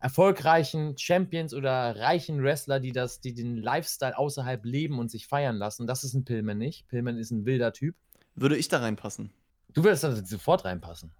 erfolgreichen 0.00 0.98
Champions 0.98 1.54
oder 1.54 1.96
reichen 1.96 2.42
Wrestler, 2.42 2.80
die 2.80 2.92
das, 2.92 3.20
die 3.20 3.32
den 3.32 3.56
Lifestyle 3.56 4.18
außerhalb 4.18 4.64
leben 4.64 4.98
und 4.98 5.10
sich 5.10 5.26
feiern 5.26 5.56
lassen. 5.56 5.86
Das 5.86 6.04
ist 6.04 6.14
ein 6.14 6.24
Pillman 6.24 6.58
nicht. 6.58 6.86
Pillman 6.88 7.16
ist 7.16 7.30
ein 7.30 7.46
wilder 7.46 7.72
Typ. 7.72 7.96
Würde 8.34 8.56
ich 8.56 8.68
da 8.68 8.80
reinpassen? 8.80 9.30
Du 9.74 9.84
würdest 9.84 10.04
da 10.04 10.12
sofort 10.14 10.64
reinpassen. 10.64 11.12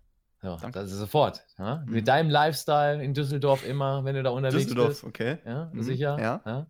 Ja, 0.42 0.56
Danke. 0.56 0.78
das 0.80 0.92
ist 0.92 0.98
sofort. 0.98 1.42
Ja? 1.58 1.82
Mhm. 1.86 1.92
Mit 1.92 2.08
deinem 2.08 2.30
Lifestyle 2.30 3.02
in 3.02 3.14
Düsseldorf 3.14 3.66
immer, 3.66 4.04
wenn 4.04 4.14
du 4.14 4.22
da 4.22 4.30
unterwegs 4.30 4.64
Düsseldorf, 4.64 4.88
bist. 4.88 5.04
okay. 5.04 5.38
Ja, 5.46 5.70
Mhm, 5.72 5.82
sicher. 5.82 6.18
ja. 6.20 6.42
Ja. 6.44 6.66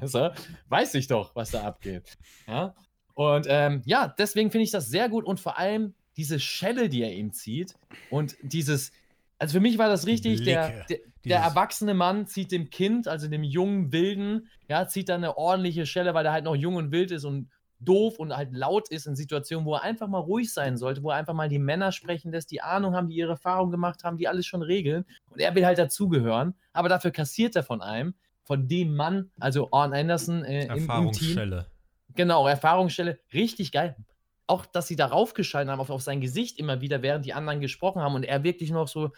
so, 0.06 0.30
weiß 0.68 0.94
ich 0.94 1.06
doch, 1.06 1.34
was 1.36 1.50
da 1.50 1.62
abgeht. 1.64 2.16
Ja. 2.46 2.74
Und 3.14 3.46
ähm, 3.48 3.82
ja, 3.84 4.14
deswegen 4.18 4.50
finde 4.50 4.64
ich 4.64 4.70
das 4.70 4.88
sehr 4.88 5.08
gut 5.08 5.24
und 5.24 5.40
vor 5.40 5.58
allem 5.58 5.94
diese 6.16 6.40
Schelle, 6.40 6.88
die 6.88 7.02
er 7.02 7.12
ihm 7.12 7.32
zieht 7.32 7.74
und 8.10 8.36
dieses, 8.42 8.92
also 9.38 9.52
für 9.54 9.60
mich 9.60 9.76
war 9.78 9.88
das 9.88 10.06
richtig, 10.06 10.42
der, 10.44 10.84
der, 10.86 10.98
der 11.24 11.38
erwachsene 11.40 11.94
Mann 11.94 12.26
zieht 12.26 12.50
dem 12.50 12.70
Kind, 12.70 13.08
also 13.08 13.28
dem 13.28 13.42
jungen 13.44 13.92
Wilden, 13.92 14.48
ja, 14.68 14.86
zieht 14.88 15.08
da 15.10 15.16
eine 15.16 15.36
ordentliche 15.36 15.84
Schelle, 15.86 16.14
weil 16.14 16.24
er 16.26 16.32
halt 16.32 16.44
noch 16.44 16.56
jung 16.56 16.76
und 16.76 16.92
wild 16.92 17.10
ist 17.10 17.24
und 17.24 17.48
doof 17.80 18.18
und 18.18 18.36
halt 18.36 18.52
laut 18.52 18.90
ist 18.90 19.06
in 19.06 19.16
Situationen, 19.16 19.66
wo 19.66 19.74
er 19.74 19.82
einfach 19.82 20.08
mal 20.08 20.18
ruhig 20.18 20.52
sein 20.52 20.76
sollte, 20.76 21.02
wo 21.02 21.10
er 21.10 21.16
einfach 21.16 21.34
mal 21.34 21.48
die 21.48 21.58
Männer 21.58 21.92
sprechen 21.92 22.32
lässt, 22.32 22.50
die 22.50 22.60
Ahnung 22.60 22.94
haben, 22.94 23.08
die 23.08 23.16
ihre 23.16 23.32
Erfahrung 23.32 23.70
gemacht 23.70 24.04
haben, 24.04 24.16
die 24.16 24.28
alles 24.28 24.46
schon 24.46 24.62
regeln. 24.62 25.04
Und 25.30 25.40
er 25.40 25.54
will 25.54 25.64
halt 25.64 25.78
dazugehören, 25.78 26.54
aber 26.72 26.88
dafür 26.88 27.10
kassiert 27.10 27.54
er 27.56 27.62
von 27.62 27.80
einem, 27.80 28.14
von 28.44 28.66
dem 28.66 28.96
Mann, 28.96 29.30
also 29.38 29.68
Arn 29.72 29.92
Anderson 29.92 30.44
äh, 30.44 30.66
im, 30.66 30.90
im 30.90 31.12
Team. 31.12 31.64
Genau, 32.14 32.48
Erfahrungsstelle, 32.48 33.18
richtig 33.32 33.72
geil. 33.72 33.96
Auch, 34.46 34.66
dass 34.66 34.88
sie 34.88 34.96
darauf 34.96 35.34
geschalten 35.34 35.70
haben, 35.70 35.80
auf, 35.80 35.90
auf 35.90 36.02
sein 36.02 36.20
Gesicht 36.20 36.58
immer 36.58 36.80
wieder, 36.80 37.02
während 37.02 37.26
die 37.26 37.34
anderen 37.34 37.60
gesprochen 37.60 38.02
haben 38.02 38.14
und 38.14 38.24
er 38.24 38.42
wirklich 38.42 38.70
noch 38.70 38.88
so, 38.88 39.12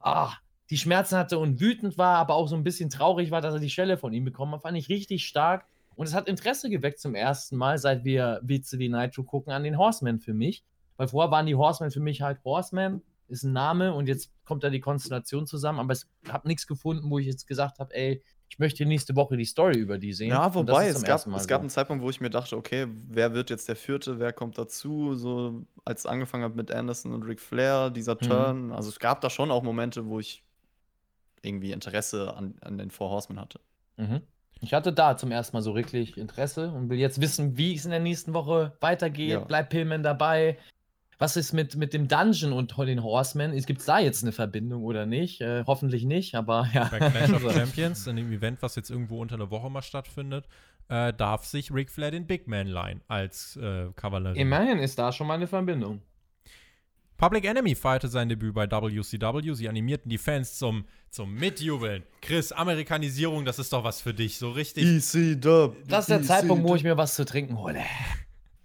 ah, 0.00 0.32
die 0.70 0.78
Schmerzen 0.78 1.16
hatte 1.16 1.38
und 1.38 1.60
wütend 1.60 1.98
war, 1.98 2.16
aber 2.16 2.34
auch 2.34 2.48
so 2.48 2.56
ein 2.56 2.64
bisschen 2.64 2.90
traurig 2.90 3.30
war, 3.30 3.40
dass 3.40 3.54
er 3.54 3.60
die 3.60 3.70
Stelle 3.70 3.96
von 3.96 4.12
ihm 4.12 4.24
bekommen 4.24 4.54
hat, 4.54 4.62
fand 4.62 4.76
ich 4.76 4.88
richtig 4.88 5.26
stark. 5.26 5.66
Und 5.96 6.06
es 6.06 6.14
hat 6.14 6.28
Interesse 6.28 6.70
geweckt 6.70 7.00
zum 7.00 7.14
ersten 7.14 7.56
Mal, 7.56 7.78
seit 7.78 8.04
wir 8.04 8.40
WCW 8.42 8.88
Nitro 8.88 9.22
gucken, 9.24 9.52
an 9.52 9.64
den 9.64 9.78
Horsemen 9.78 10.18
für 10.18 10.34
mich. 10.34 10.64
Weil 10.96 11.08
vorher 11.08 11.30
waren 11.30 11.46
die 11.46 11.54
Horsemen 11.54 11.90
für 11.90 12.00
mich 12.00 12.22
halt 12.22 12.42
Horsemen, 12.44 13.02
ist 13.28 13.44
ein 13.44 13.52
Name 13.52 13.94
und 13.94 14.08
jetzt 14.08 14.30
kommt 14.44 14.62
da 14.62 14.70
die 14.70 14.80
Konstellation 14.80 15.46
zusammen, 15.46 15.78
aber 15.78 15.94
ich 15.94 16.02
habe 16.30 16.46
nichts 16.46 16.66
gefunden, 16.66 17.10
wo 17.10 17.18
ich 17.18 17.26
jetzt 17.26 17.46
gesagt 17.46 17.78
habe, 17.78 17.94
ey, 17.94 18.22
ich 18.50 18.58
möchte 18.58 18.84
nächste 18.84 19.16
Woche 19.16 19.38
die 19.38 19.46
Story 19.46 19.78
über 19.78 19.96
die 19.96 20.12
sehen. 20.12 20.28
Ja, 20.28 20.54
wobei, 20.54 20.88
es 20.88 21.02
gab, 21.02 21.26
es 21.26 21.46
gab 21.46 21.60
so. 21.60 21.60
einen 21.62 21.70
Zeitpunkt, 21.70 22.04
wo 22.04 22.10
ich 22.10 22.20
mir 22.20 22.28
dachte, 22.28 22.54
okay, 22.58 22.86
wer 23.08 23.32
wird 23.32 23.48
jetzt 23.48 23.66
der 23.66 23.76
Vierte, 23.76 24.18
wer 24.18 24.34
kommt 24.34 24.58
dazu? 24.58 25.14
So, 25.14 25.64
als 25.86 26.00
es 26.00 26.06
angefangen 26.06 26.44
hat 26.44 26.54
mit 26.54 26.70
Anderson 26.70 27.14
und 27.14 27.22
Ric 27.22 27.40
Flair, 27.40 27.88
dieser 27.88 28.16
Mhm. 28.16 28.20
Turn. 28.20 28.72
Also 28.72 28.90
es 28.90 28.98
gab 28.98 29.22
da 29.22 29.30
schon 29.30 29.50
auch 29.50 29.62
Momente, 29.62 30.04
wo 30.06 30.20
ich 30.20 30.44
irgendwie 31.40 31.72
Interesse 31.72 32.36
an, 32.36 32.54
an 32.60 32.76
den 32.76 32.90
Four 32.90 33.08
Horsemen 33.08 33.40
hatte. 33.40 33.58
Mhm. 33.96 34.20
Ich 34.62 34.72
hatte 34.72 34.92
da 34.92 35.16
zum 35.16 35.32
ersten 35.32 35.56
Mal 35.56 35.60
so 35.60 35.74
wirklich 35.74 36.16
Interesse 36.16 36.70
und 36.70 36.88
will 36.88 36.98
jetzt 36.98 37.20
wissen, 37.20 37.58
wie 37.58 37.74
es 37.74 37.84
in 37.84 37.90
der 37.90 38.00
nächsten 38.00 38.32
Woche 38.32 38.76
weitergeht. 38.80 39.30
Ja. 39.30 39.40
Bleibt 39.40 39.70
Pillman 39.70 40.04
dabei? 40.04 40.56
Was 41.18 41.36
ist 41.36 41.52
mit, 41.52 41.76
mit 41.76 41.92
dem 41.94 42.06
Dungeon 42.06 42.52
und 42.52 42.76
den 42.78 43.02
Horsemen? 43.02 43.56
Gibt 43.66 43.80
es 43.80 43.86
da 43.86 43.98
jetzt 43.98 44.22
eine 44.22 44.30
Verbindung 44.30 44.84
oder 44.84 45.04
nicht? 45.04 45.40
Äh, 45.40 45.64
hoffentlich 45.66 46.04
nicht, 46.04 46.36
aber 46.36 46.68
ja. 46.72 46.84
Bei 46.90 46.98
Clash 46.98 47.32
of 47.32 47.42
Champions, 47.52 48.06
in 48.06 48.16
dem 48.16 48.32
Event, 48.32 48.62
was 48.62 48.76
jetzt 48.76 48.90
irgendwo 48.90 49.20
unter 49.20 49.36
der 49.36 49.50
Woche 49.50 49.68
mal 49.68 49.82
stattfindet, 49.82 50.46
äh, 50.88 51.12
darf 51.12 51.44
sich 51.44 51.72
Ric 51.72 51.90
Flair 51.90 52.12
den 52.12 52.26
Big 52.26 52.46
Man 52.46 52.68
leihen 52.68 53.02
als 53.08 53.56
äh, 53.56 53.88
Kavallerie. 53.96 54.38
Immerhin 54.38 54.78
ist 54.78 54.98
da 54.98 55.10
schon 55.10 55.26
mal 55.26 55.34
eine 55.34 55.48
Verbindung. 55.48 56.02
Public 57.22 57.44
Enemy 57.44 57.76
feierte 57.76 58.08
sein 58.08 58.28
Debüt 58.28 58.52
bei 58.52 58.68
WCW. 58.68 59.54
Sie 59.54 59.68
animierten 59.68 60.10
die 60.10 60.18
Fans 60.18 60.58
zum, 60.58 60.84
zum 61.08 61.32
Mitjubeln. 61.32 62.02
Chris, 62.20 62.50
Amerikanisierung, 62.50 63.44
das 63.44 63.60
ist 63.60 63.72
doch 63.72 63.84
was 63.84 64.00
für 64.00 64.12
dich. 64.12 64.38
So 64.38 64.50
richtig. 64.50 64.84
EC 65.14 65.40
Dub. 65.40 65.76
Das 65.86 66.00
ist 66.00 66.10
der 66.10 66.22
Zeitpunkt, 66.24 66.64
wo 66.64 66.74
ich 66.74 66.82
mir 66.82 66.96
was 66.96 67.14
zu 67.14 67.24
trinken 67.24 67.56
hole. 67.58 67.80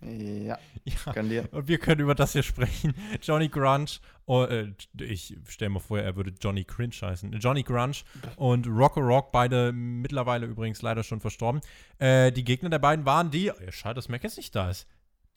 Ja, 0.02 0.58
Ja. 0.86 1.14
kann 1.14 1.30
dir. 1.30 1.48
Und 1.52 1.68
wir 1.68 1.78
können 1.78 2.02
über 2.02 2.16
das 2.16 2.34
hier 2.34 2.42
sprechen. 2.42 2.96
Johnny 3.22 3.48
Grunge, 3.48 4.00
oh, 4.26 4.46
äh, 4.46 4.74
ich 5.02 5.38
stelle 5.48 5.70
mir 5.70 5.80
vor, 5.80 6.00
er 6.00 6.16
würde 6.16 6.34
Johnny 6.42 6.64
Cringe 6.64 6.96
heißen. 7.00 7.32
Johnny 7.34 7.62
Grunge 7.62 7.98
und 8.38 8.66
Rocco 8.66 9.02
Rock, 9.02 9.32
beide 9.32 9.72
mittlerweile 9.72 10.48
übrigens 10.48 10.82
leider 10.82 11.04
schon 11.04 11.20
verstorben. 11.20 11.62
Äh, 12.00 12.32
die 12.32 12.44
Gegner 12.44 12.72
der 12.72 12.80
beiden 12.80 13.06
waren 13.06 13.30
die, 13.30 13.46
ja, 13.46 13.72
schade, 13.72 13.94
dass 13.94 14.10
Mac 14.10 14.24
jetzt 14.24 14.38
nicht 14.38 14.56
da 14.56 14.72
ist, 14.72 14.88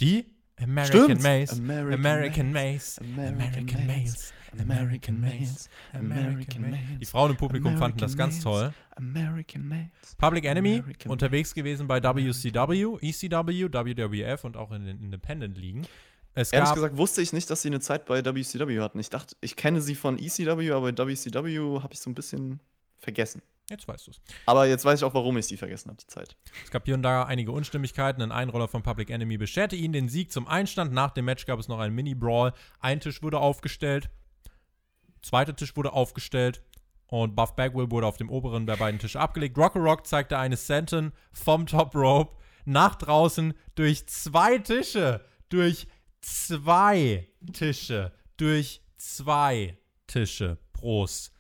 die 0.00 0.39
American 0.62 1.04
Stimmt. 1.04 1.22
Maze, 1.22 1.52
American 1.52 1.92
American 1.94 2.52
Maze, 2.52 3.00
American 3.00 3.80
American 3.80 3.86
Maze, 3.86 4.32
American 4.58 5.20
Maze, 5.20 5.68
American 5.92 6.70
Maze. 6.70 6.98
Die 7.00 7.04
Frauen 7.06 7.30
im 7.30 7.36
Publikum 7.36 7.76
fanden 7.76 7.98
das 7.98 8.16
ganz 8.16 8.40
toll. 8.40 8.72
American 8.96 9.66
Maze. 9.66 10.16
Public 10.18 10.44
Enemy, 10.44 10.80
American 10.80 11.10
unterwegs 11.10 11.54
gewesen 11.54 11.86
bei 11.86 12.02
WCW, 12.02 12.98
ECW, 13.00 13.72
WWF 13.72 14.44
und 14.44 14.56
auch 14.56 14.72
in 14.72 14.84
den 14.84 15.00
Independent-Ligen. 15.00 15.86
Es 16.34 16.52
Ehrlich 16.52 16.74
gesagt 16.74 16.96
wusste 16.96 17.22
ich 17.22 17.32
nicht, 17.32 17.50
dass 17.50 17.62
sie 17.62 17.68
eine 17.68 17.80
Zeit 17.80 18.06
bei 18.06 18.24
WCW 18.24 18.80
hatten. 18.80 19.00
Ich 19.00 19.10
dachte, 19.10 19.36
ich 19.40 19.56
kenne 19.56 19.80
sie 19.80 19.94
von 19.94 20.18
ECW, 20.18 20.72
aber 20.72 20.96
WCW 20.96 21.80
habe 21.80 21.92
ich 21.92 22.00
so 22.00 22.10
ein 22.10 22.14
bisschen 22.14 22.60
vergessen. 22.98 23.42
Jetzt 23.70 23.88
weißt 23.88 24.06
du 24.06 24.10
es. 24.10 24.20
Aber 24.46 24.66
jetzt 24.66 24.84
weiß 24.84 25.00
ich 25.00 25.04
auch, 25.04 25.14
warum 25.14 25.38
ich 25.38 25.46
sie 25.46 25.56
vergessen 25.56 25.88
habe, 25.88 25.98
die 26.00 26.06
Zeit. 26.06 26.36
Es 26.64 26.70
gab 26.70 26.84
hier 26.84 26.94
und 26.94 27.02
da 27.02 27.24
einige 27.24 27.52
Unstimmigkeiten. 27.52 28.22
Ein 28.22 28.32
Einroller 28.32 28.68
von 28.68 28.82
Public 28.82 29.10
Enemy 29.10 29.38
bescherte 29.38 29.76
ihnen 29.76 29.92
den 29.92 30.08
Sieg 30.08 30.32
zum 30.32 30.46
Einstand. 30.46 30.92
Nach 30.92 31.10
dem 31.12 31.24
Match 31.24 31.46
gab 31.46 31.58
es 31.58 31.68
noch 31.68 31.78
einen 31.78 31.94
Mini-Brawl. 31.94 32.52
Ein 32.80 33.00
Tisch 33.00 33.22
wurde 33.22 33.38
aufgestellt. 33.38 34.10
Zweiter 35.22 35.54
Tisch 35.54 35.76
wurde 35.76 35.92
aufgestellt. 35.92 36.62
Und 37.06 37.34
Buff 37.34 37.56
Bagwell 37.56 37.90
wurde 37.90 38.06
auf 38.06 38.16
dem 38.16 38.30
oberen 38.30 38.66
der 38.66 38.76
beiden 38.76 39.00
Tische 39.00 39.18
abgelegt. 39.18 39.58
Rocker 39.58 39.80
Rock 39.80 40.06
zeigte 40.06 40.38
eine 40.38 40.56
Senton 40.56 41.12
vom 41.32 41.66
Top 41.66 41.94
Rope 41.94 42.36
nach 42.64 42.94
draußen 42.94 43.54
durch 43.74 44.06
zwei 44.06 44.58
Tische. 44.58 45.24
Durch 45.48 45.88
zwei 46.20 47.26
Tische. 47.52 48.12
Durch 48.36 48.82
zwei 48.96 49.76
Tische. 50.06 50.58
Prost. 50.72 51.32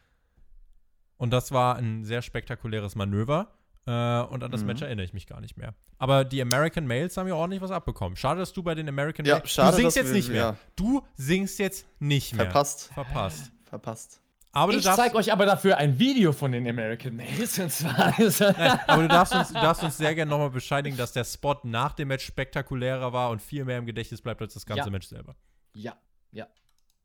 Und 1.20 1.30
das 1.32 1.52
war 1.52 1.76
ein 1.76 2.04
sehr 2.04 2.22
spektakuläres 2.22 2.96
Manöver. 2.96 3.48
Äh, 3.86 3.90
und 3.90 4.42
an 4.42 4.50
das 4.50 4.62
Mhm. 4.62 4.66
Match 4.68 4.82
erinnere 4.82 5.04
ich 5.04 5.12
mich 5.12 5.26
gar 5.26 5.40
nicht 5.40 5.56
mehr. 5.56 5.74
Aber 5.98 6.24
die 6.24 6.40
American 6.40 6.86
Males 6.86 7.16
haben 7.16 7.28
ja 7.28 7.34
ordentlich 7.34 7.60
was 7.60 7.70
abbekommen. 7.70 8.16
Schade, 8.16 8.40
dass 8.40 8.52
du 8.54 8.62
bei 8.62 8.74
den 8.74 8.88
American 8.88 9.26
Ja, 9.26 9.36
Males. 9.36 9.50
schade, 9.50 9.72
du 9.72 9.82
singst 9.82 9.96
jetzt 9.96 10.06
wir- 10.08 10.14
nicht 10.14 10.28
mehr. 10.30 10.36
ja. 10.42 10.56
Du 10.76 11.02
singst 11.16 11.58
jetzt 11.58 11.86
nicht 11.98 12.34
mehr. 12.34 12.46
Verpasst. 12.46 12.90
Verpasst. 12.94 13.52
Verpasst. 13.64 14.20
Aber 14.52 14.72
du, 14.72 14.78
Ich 14.78 14.84
zeige 14.84 15.14
euch 15.14 15.30
aber 15.32 15.44
dafür 15.46 15.76
ein 15.76 15.98
Video 15.98 16.32
von 16.32 16.52
den 16.52 16.66
American 16.68 17.16
Males. 17.16 17.58
Und 17.58 17.70
zwar 17.70 18.18
ist 18.18 18.40
aber 18.88 19.02
du 19.02 19.08
darfst 19.08 19.34
uns, 19.34 19.48
du 19.48 19.54
darfst 19.54 19.82
uns 19.84 19.96
sehr 19.98 20.14
gerne 20.14 20.30
nochmal 20.30 20.50
bescheinigen, 20.50 20.96
dass 20.96 21.12
der 21.12 21.24
Spot 21.24 21.56
nach 21.64 21.92
dem 21.92 22.08
Match 22.08 22.24
spektakulärer 22.26 23.12
war 23.12 23.30
und 23.30 23.40
viel 23.42 23.64
mehr 23.66 23.78
im 23.78 23.86
Gedächtnis 23.86 24.20
bleibt 24.22 24.40
als 24.42 24.54
das 24.54 24.64
ganze 24.66 24.86
Ja. 24.86 24.90
Match 24.90 25.06
selber. 25.06 25.36
Ja, 25.74 25.96
ja. 26.32 26.46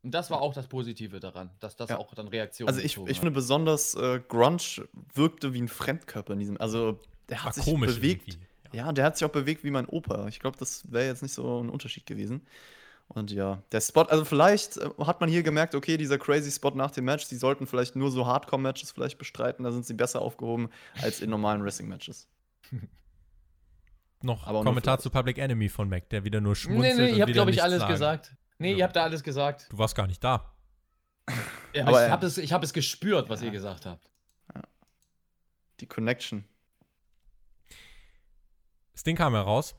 Und 0.06 0.12
das 0.12 0.30
war 0.30 0.40
auch 0.40 0.54
das 0.54 0.68
Positive 0.68 1.18
daran, 1.18 1.50
dass 1.58 1.74
das 1.74 1.90
Ja. 1.90 1.98
auch 1.98 2.14
dann 2.14 2.28
Reaktionen 2.28 2.68
Also 2.68 2.80
ich, 2.80 2.96
ich 3.08 3.18
finde 3.18 3.32
besonders, 3.32 3.96
äh, 3.96 4.20
Grunge 4.28 4.86
wirkte 5.14 5.52
wie 5.52 5.60
ein 5.62 5.66
Fremdkörper 5.66 6.34
in 6.34 6.38
diesem. 6.38 6.60
Also 6.60 7.00
der 7.28 7.38
War 7.38 7.46
hat 7.46 7.54
sich 7.56 7.64
komisch 7.64 7.96
bewegt. 7.96 8.28
irgendwie. 8.28 8.76
Ja, 8.76 8.92
der 8.92 9.04
hat 9.04 9.18
sich 9.18 9.24
auch 9.26 9.32
bewegt 9.32 9.64
wie 9.64 9.72
mein 9.72 9.86
Opa. 9.86 10.28
Ich 10.28 10.38
glaube, 10.38 10.56
das 10.60 10.92
wäre 10.92 11.06
jetzt 11.06 11.22
nicht 11.24 11.32
so 11.34 11.60
ein 11.60 11.70
Unterschied 11.70 12.06
gewesen. 12.06 12.46
Und 13.08 13.32
ja, 13.32 13.64
der 13.72 13.80
Spot, 13.80 14.02
also 14.02 14.24
vielleicht 14.24 14.76
äh, 14.76 14.90
hat 15.00 15.20
man 15.20 15.28
hier 15.28 15.42
gemerkt, 15.42 15.74
okay, 15.74 15.96
dieser 15.96 16.18
crazy 16.18 16.52
Spot 16.52 16.70
nach 16.70 16.92
dem 16.92 17.04
Match, 17.04 17.26
die 17.26 17.34
sollten 17.34 17.66
vielleicht 17.66 17.96
nur 17.96 18.12
so 18.12 18.26
Hardcore-Matches 18.28 18.92
vielleicht 18.92 19.18
bestreiten, 19.18 19.64
da 19.64 19.72
sind 19.72 19.86
sie 19.86 19.94
besser 19.94 20.22
aufgehoben 20.22 20.68
als 21.02 21.20
in 21.20 21.30
normalen 21.30 21.64
Wrestling-Matches. 21.64 22.28
Noch 24.22 24.46
Aber 24.46 24.62
Kommentar 24.62 24.98
zu 25.00 25.10
Public 25.10 25.38
Enemy 25.38 25.68
von 25.68 25.88
Mac, 25.88 26.08
der 26.10 26.22
wieder 26.22 26.40
nur 26.40 26.52
Nee, 26.52 26.56
schmunzelt 26.60 26.96
nee, 26.98 27.02
und 27.10 27.16
ihr 27.16 27.22
habt, 27.22 27.28
wieder 27.28 27.32
glaube 27.32 27.50
ich, 27.50 27.62
alles 27.62 27.80
sagt. 27.80 27.92
gesagt. 27.92 28.36
Nee, 28.58 28.72
Ja. 28.72 28.76
ihr 28.78 28.84
habt 28.84 28.96
da 28.96 29.02
alles 29.04 29.22
gesagt. 29.22 29.66
Du 29.70 29.78
warst 29.78 29.94
gar 29.94 30.06
nicht 30.06 30.22
da. 30.24 30.52
Ja, 31.74 31.82
Aber, 31.82 31.90
aber 31.90 32.06
ich 32.06 32.10
habe 32.12 32.26
es, 32.26 32.38
ich 32.38 32.52
hab 32.52 32.62
es 32.62 32.72
gespürt, 32.72 33.28
was 33.28 33.42
ihr 33.42 33.50
gesagt 33.50 33.84
habt. 33.86 34.08
Die 35.80 35.86
Connection. 35.86 36.44
Sting 38.96 39.16
kam 39.16 39.34
heraus, 39.34 39.74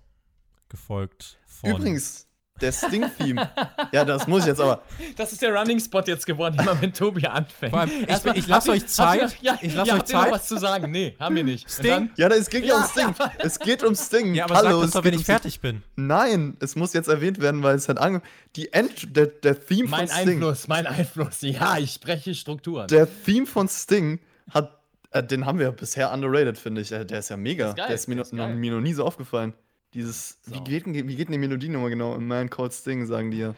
gefolgt 0.69 1.39
von. 1.47 1.71
Übrigens, 1.71 2.26
der 2.61 2.71
Sting-Theme. 2.71 3.49
ja, 3.91 4.05
das 4.05 4.27
muss 4.27 4.41
ich 4.41 4.47
jetzt 4.47 4.61
aber. 4.61 4.81
Das 5.15 5.31
ist 5.31 5.41
der 5.41 5.53
Running 5.55 5.79
Spot 5.79 6.01
jetzt 6.05 6.25
geworden, 6.25 6.57
immer 6.59 6.79
wenn 6.81 6.93
Tobi 6.93 7.25
anfängt. 7.27 7.71
Vor 7.71 7.81
allem, 7.81 7.91
ich- 8.01 8.09
Erstmal, 8.09 8.37
ich 8.37 8.47
lass 8.47 8.67
habt 8.67 8.67
ihr- 8.67 8.73
euch 8.83 8.87
Zeit. 8.87 9.37
Ja, 9.41 9.57
Ich 9.61 9.73
lass 9.75 9.87
ja, 9.87 9.95
euch 9.95 10.03
Zeit. 10.05 10.31
was 10.31 10.47
zu 10.47 10.57
sagen? 10.57 10.91
Nee, 10.91 11.15
haben 11.19 11.35
wir 11.35 11.43
nicht. 11.43 11.69
Sting? 11.69 12.09
Ja, 12.15 12.27
es 12.29 12.49
geht 12.49 12.65
ja, 12.65 12.75
um 12.77 12.83
Sting. 12.83 13.15
Es 13.39 13.59
geht 13.59 13.83
um 13.83 13.95
Sting. 13.95 14.33
Ja, 14.35 14.45
aber 14.45 14.55
Hallo, 14.55 14.69
sag 14.69 14.75
es 14.77 14.81
das 14.81 14.91
doch, 14.91 15.03
wenn 15.03 15.13
ich 15.13 15.25
fertig 15.25 15.59
bin. 15.61 15.83
Nein, 15.95 16.57
es 16.59 16.75
muss 16.75 16.93
jetzt 16.93 17.07
erwähnt 17.07 17.39
werden, 17.39 17.63
weil 17.63 17.75
es 17.75 17.87
hat 17.89 17.97
ange 17.99 18.21
die 18.55 18.71
End 18.73 19.15
der, 19.15 19.27
der 19.27 19.63
Theme 19.65 19.89
Mein 19.89 20.07
von 20.07 20.17
Sting. 20.17 20.29
Einfluss, 20.29 20.67
mein 20.67 20.87
Einfluss. 20.87 21.41
Ja, 21.41 21.77
ich 21.77 21.91
spreche 21.93 22.33
Strukturen. 22.35 22.87
Der 22.87 23.07
Theme 23.23 23.45
von 23.45 23.67
Sting 23.67 24.19
hat, 24.51 24.79
äh, 25.11 25.23
den 25.23 25.45
haben 25.45 25.59
wir 25.59 25.71
bisher 25.71 26.11
underrated, 26.11 26.57
finde 26.57 26.81
ich. 26.81 26.91
Äh, 26.91 27.05
der 27.05 27.19
ist 27.19 27.29
ja 27.29 27.37
mega. 27.37 27.69
ist 27.69 27.77
geil, 27.77 27.85
der 27.87 27.95
ist 27.95 28.07
mir, 28.07 28.15
der 28.15 28.23
ist 28.23 28.33
mir 28.33 28.71
noch 28.71 28.81
nie 28.81 28.93
so 28.93 29.03
aufgefallen. 29.05 29.53
Dieses, 29.97 30.37
wie 30.45 30.57
So. 30.57 30.63
geht, 30.63 30.85
denn- 30.85 30.93
wie 30.93 31.15
geht 31.15 31.27
denn 31.27 31.31
die 31.33 31.39
Melodie 31.39 31.69
nochmal 31.69 31.89
genau? 31.89 32.13
A 32.13 32.19
Man 32.19 32.51
Called 32.51 32.71
Sting, 32.71 33.07
sagen 33.07 33.31
die 33.31 33.39
ja. 33.39 33.55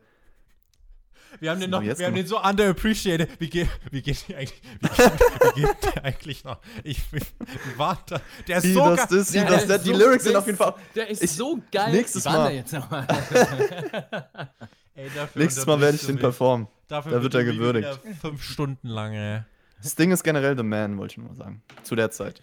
Wir 1.41 1.51
haben 1.51 1.59
den, 1.59 1.69
noch, 1.69 1.83
wir 1.83 1.93
haben 2.07 2.15
den 2.15 2.25
so 2.25 2.41
underappreciated. 2.41 3.29
Wie 3.41 3.49
geht, 3.49 3.67
wie 3.91 4.01
geht 4.01 4.25
die 4.27 4.35
eigentlich, 4.37 4.61
wie 4.79 4.87
geht, 4.87 5.21
wie 5.55 5.61
geht 5.61 5.95
der 5.95 6.05
eigentlich 6.05 6.43
noch? 6.45 6.59
Ich, 6.83 7.03
ich 7.13 7.77
warte. 7.77 8.21
Der 8.47 8.57
ist 8.59 8.63
Wie 8.63 8.73
so 8.73 8.79
das 8.95 9.09
geil. 9.09 9.19
ist, 9.19 9.33
wie 9.33 9.37
Ja, 9.37 9.43
das, 9.43 9.57
der 9.59 9.67
der, 9.67 9.75
ist 9.75 9.85
die 9.85 9.89
so- 9.91 9.97
Lyrics 9.97 10.23
sind 10.23 10.31
der 10.31 10.39
auf 10.39 10.45
jeden 10.47 10.57
Fall. 10.57 10.73
Der 10.95 11.07
ist 11.09 11.21
Ich- 11.23 11.31
so 11.33 11.59
geil. 11.71 11.91
nächstes 11.91 12.23
Mal. 12.25 12.47
der 12.47 12.55
jetzt 12.55 12.71
nochmal? 12.73 13.05
Ey, 14.95 15.09
dafür 15.13 15.41
Nächstes 15.41 15.65
Mal 15.65 15.79
werde 15.81 15.97
ich 15.97 16.05
den 16.05 16.17
performen. 16.19 16.67
Dafür 16.87 17.11
Da 17.11 17.21
wird 17.21 17.35
er 17.35 17.43
gewürdigt. 17.43 17.99
Fünf 18.21 18.41
Stunden 18.41 18.87
lang, 18.87 19.13
ey. 19.13 19.41
Sting 19.83 20.11
ist 20.11 20.23
generell 20.23 20.55
the 20.57 20.63
man, 20.63 20.97
wollte 20.97 21.11
ich 21.13 21.17
nur 21.17 21.27
mal 21.27 21.35
sagen. 21.35 21.61
Zu 21.83 21.95
der 21.95 22.09
Zeit. 22.11 22.41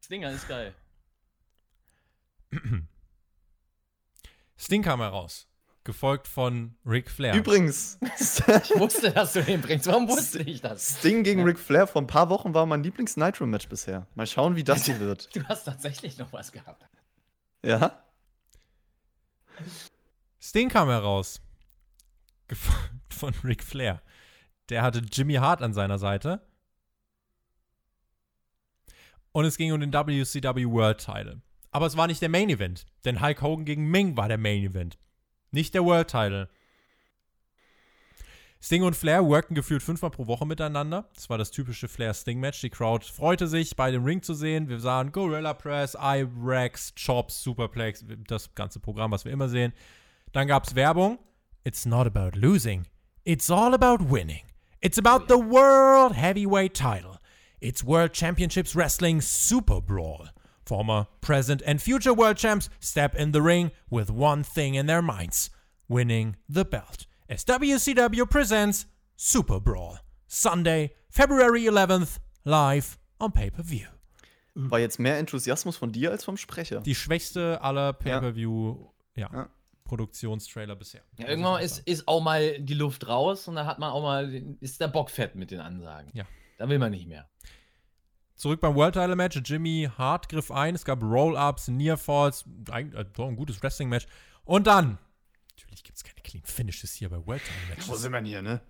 Stinger 0.00 0.30
ist 0.32 0.46
geil. 0.48 0.72
Sting 4.56 4.82
kam 4.82 5.00
heraus. 5.00 5.48
Gefolgt 5.84 6.28
von 6.28 6.76
Ric 6.86 7.10
Flair. 7.10 7.34
Übrigens, 7.34 7.98
Ich 8.20 8.78
wusste, 8.78 9.10
dass 9.10 9.32
du 9.32 9.42
den 9.42 9.60
bringst. 9.60 9.88
Warum 9.88 10.08
wusste 10.08 10.38
ich 10.40 10.60
das? 10.60 10.98
Sting 11.00 11.24
gegen 11.24 11.42
Ric 11.42 11.58
Flair 11.58 11.88
vor 11.88 12.00
ein 12.02 12.06
paar 12.06 12.28
Wochen 12.28 12.54
war 12.54 12.66
mein 12.66 12.84
Lieblings-Nitro-Match 12.84 13.68
bisher. 13.68 14.06
Mal 14.14 14.28
schauen, 14.28 14.54
wie 14.54 14.62
das 14.62 14.84
hier 14.84 15.00
wird. 15.00 15.34
Du 15.34 15.42
hast 15.48 15.64
tatsächlich 15.64 16.18
noch 16.18 16.32
was 16.32 16.52
gehabt. 16.52 16.86
Ja? 17.64 18.04
Sting 20.40 20.68
kam 20.68 20.88
heraus. 20.88 21.40
Gefolgt 22.46 23.14
von 23.14 23.34
Ric 23.42 23.64
Flair. 23.64 24.02
Der 24.68 24.82
hatte 24.82 25.00
Jimmy 25.00 25.34
Hart 25.34 25.62
an 25.62 25.74
seiner 25.74 25.98
Seite. 25.98 26.46
Und 29.32 29.46
es 29.46 29.56
ging 29.56 29.72
um 29.72 29.80
den 29.80 29.92
WCW 29.92 30.66
World 30.66 30.98
Title. 30.98 31.42
Aber 31.72 31.86
es 31.86 31.96
war 31.96 32.06
nicht 32.06 32.22
der 32.22 32.28
Main 32.28 32.50
Event, 32.50 32.86
denn 33.04 33.20
Hulk 33.20 33.42
Hogan 33.42 33.64
gegen 33.64 33.90
Ming 33.90 34.16
war 34.16 34.28
der 34.28 34.38
Main 34.38 34.62
Event. 34.62 34.98
Nicht 35.50 35.74
der 35.74 35.84
World 35.84 36.08
Title. 36.08 36.48
Sting 38.60 38.84
und 38.84 38.94
Flair 38.94 39.26
workten 39.26 39.56
gefühlt 39.56 39.82
fünfmal 39.82 40.12
pro 40.12 40.28
Woche 40.28 40.46
miteinander. 40.46 41.08
Das 41.14 41.28
war 41.28 41.36
das 41.36 41.50
typische 41.50 41.88
Flair-Sting-Match. 41.88 42.60
Die 42.60 42.70
Crowd 42.70 43.04
freute 43.04 43.48
sich, 43.48 43.74
bei 43.74 43.90
dem 43.90 44.04
Ring 44.04 44.22
zu 44.22 44.34
sehen. 44.34 44.68
Wir 44.68 44.78
sahen 44.78 45.10
Gorilla 45.10 45.52
Press, 45.52 45.96
I-Rex, 46.00 46.94
Chops, 46.94 47.42
Superplex, 47.42 48.04
das 48.28 48.54
ganze 48.54 48.78
Programm, 48.78 49.10
was 49.10 49.24
wir 49.24 49.32
immer 49.32 49.48
sehen. 49.48 49.72
Dann 50.30 50.46
gab 50.46 50.64
es 50.64 50.76
Werbung. 50.76 51.18
It's 51.64 51.84
not 51.84 52.06
about 52.06 52.38
losing. 52.38 52.86
It's 53.24 53.50
all 53.50 53.74
about 53.74 54.10
winning. 54.10 54.42
It's 54.80 54.98
about 54.98 55.26
the 55.26 55.40
World 55.40 56.14
Heavyweight 56.14 56.74
Title. 56.74 57.18
It's 57.60 57.84
World 57.84 58.12
Championships 58.12 58.76
Wrestling 58.76 59.20
Super 59.20 59.80
Brawl. 59.80 60.28
Former, 60.64 61.06
present, 61.20 61.62
and 61.66 61.80
future 61.80 62.14
world 62.14 62.36
champs 62.36 62.68
step 62.80 63.14
in 63.14 63.32
the 63.32 63.42
ring 63.42 63.70
with 63.90 64.10
one 64.10 64.44
thing 64.44 64.74
in 64.74 64.86
their 64.86 65.02
minds 65.02 65.50
winning 65.88 66.36
the 66.48 66.64
belt. 66.64 67.06
As 67.28 67.44
WCW 67.44 68.28
presents 68.28 68.86
Super 69.16 69.60
Brawl. 69.60 69.98
Sunday, 70.26 70.94
February 71.10 71.64
11th, 71.64 72.18
live 72.44 72.98
on 73.20 73.32
pay 73.32 73.50
per 73.50 73.62
view. 73.62 73.86
War 74.54 74.80
jetzt 74.80 74.98
mehr 74.98 75.18
Enthusiasmus 75.18 75.76
von 75.76 75.92
dir 75.92 76.10
als 76.10 76.24
vom 76.24 76.36
Sprecher. 76.36 76.80
Die 76.80 76.94
schwächste 76.94 77.62
aller 77.62 77.94
Pay-Per-View 77.94 78.86
ja. 79.14 79.30
Ja. 79.32 79.48
Produktionstrailer 79.84 80.76
bisher. 80.76 81.02
Ja, 81.18 81.28
irgendwann 81.28 81.62
ist, 81.62 81.78
ist 81.80 82.06
auch 82.06 82.22
mal 82.22 82.58
die 82.60 82.74
Luft 82.74 83.08
raus 83.08 83.48
und 83.48 83.54
da 83.54 83.64
hat 83.64 83.78
man 83.78 83.90
auch 83.90 84.02
mal, 84.02 84.32
ist 84.60 84.80
der 84.80 84.88
Bock 84.88 85.10
fett 85.10 85.34
mit 85.36 85.50
den 85.50 85.60
Ansagen. 85.60 86.10
Ja. 86.14 86.24
Da 86.58 86.68
will 86.68 86.78
man 86.78 86.90
nicht 86.90 87.08
mehr. 87.08 87.28
Zurück 88.42 88.60
beim 88.60 88.74
World 88.74 88.94
Title 88.94 89.14
Match. 89.14 89.40
Jimmy 89.44 89.88
Hart 89.96 90.28
griff 90.28 90.50
ein. 90.50 90.74
Es 90.74 90.84
gab 90.84 91.00
Roll-Ups, 91.00 91.68
Near 91.68 91.96
Falls. 91.96 92.44
Ein, 92.72 92.92
äh, 92.92 93.04
ein 93.22 93.36
gutes 93.36 93.62
Wrestling 93.62 93.88
Match. 93.88 94.08
Und 94.44 94.66
dann. 94.66 94.98
Natürlich 95.54 95.84
gibt 95.84 95.96
es 95.96 96.02
keine 96.02 96.20
Clean 96.24 96.42
Finishes 96.44 96.92
hier 96.92 97.08
bei 97.08 97.24
World 97.24 97.40
Title 97.40 97.68
Matches. 97.68 97.88
Wo 97.88 97.94
sind 97.94 98.10
wir 98.10 98.18
denn 98.18 98.26
hier, 98.26 98.42
ne? 98.42 98.60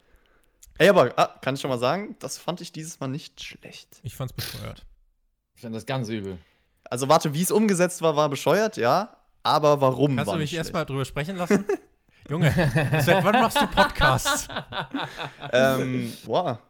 Ey, 0.76 0.90
aber 0.90 1.14
ah, 1.16 1.38
kann 1.40 1.54
ich 1.54 1.62
schon 1.62 1.70
mal 1.70 1.78
sagen, 1.78 2.16
das 2.18 2.36
fand 2.36 2.60
ich 2.60 2.72
dieses 2.72 3.00
Mal 3.00 3.08
nicht 3.08 3.42
schlecht. 3.42 3.98
Ich 4.02 4.14
fand's 4.14 4.34
bescheuert. 4.34 4.84
Ich 5.54 5.62
fand 5.62 5.74
das 5.74 5.86
ganz 5.86 6.10
übel. 6.10 6.36
Also 6.84 7.08
warte, 7.08 7.32
wie 7.32 7.40
es 7.40 7.50
umgesetzt 7.50 8.02
war, 8.02 8.14
war 8.14 8.28
bescheuert, 8.28 8.76
ja. 8.76 9.16
Aber 9.42 9.80
warum 9.80 10.16
Kannst 10.16 10.26
war 10.26 10.34
du 10.34 10.40
mich 10.40 10.52
erstmal 10.52 10.84
drüber 10.84 11.06
sprechen 11.06 11.36
lassen? 11.36 11.64
Junge, 12.28 12.52
seit 13.00 13.24
wann 13.24 13.40
machst 13.40 13.58
du 13.58 13.66
Podcasts? 13.68 14.48
ähm, 15.50 16.12
boah. 16.26 16.60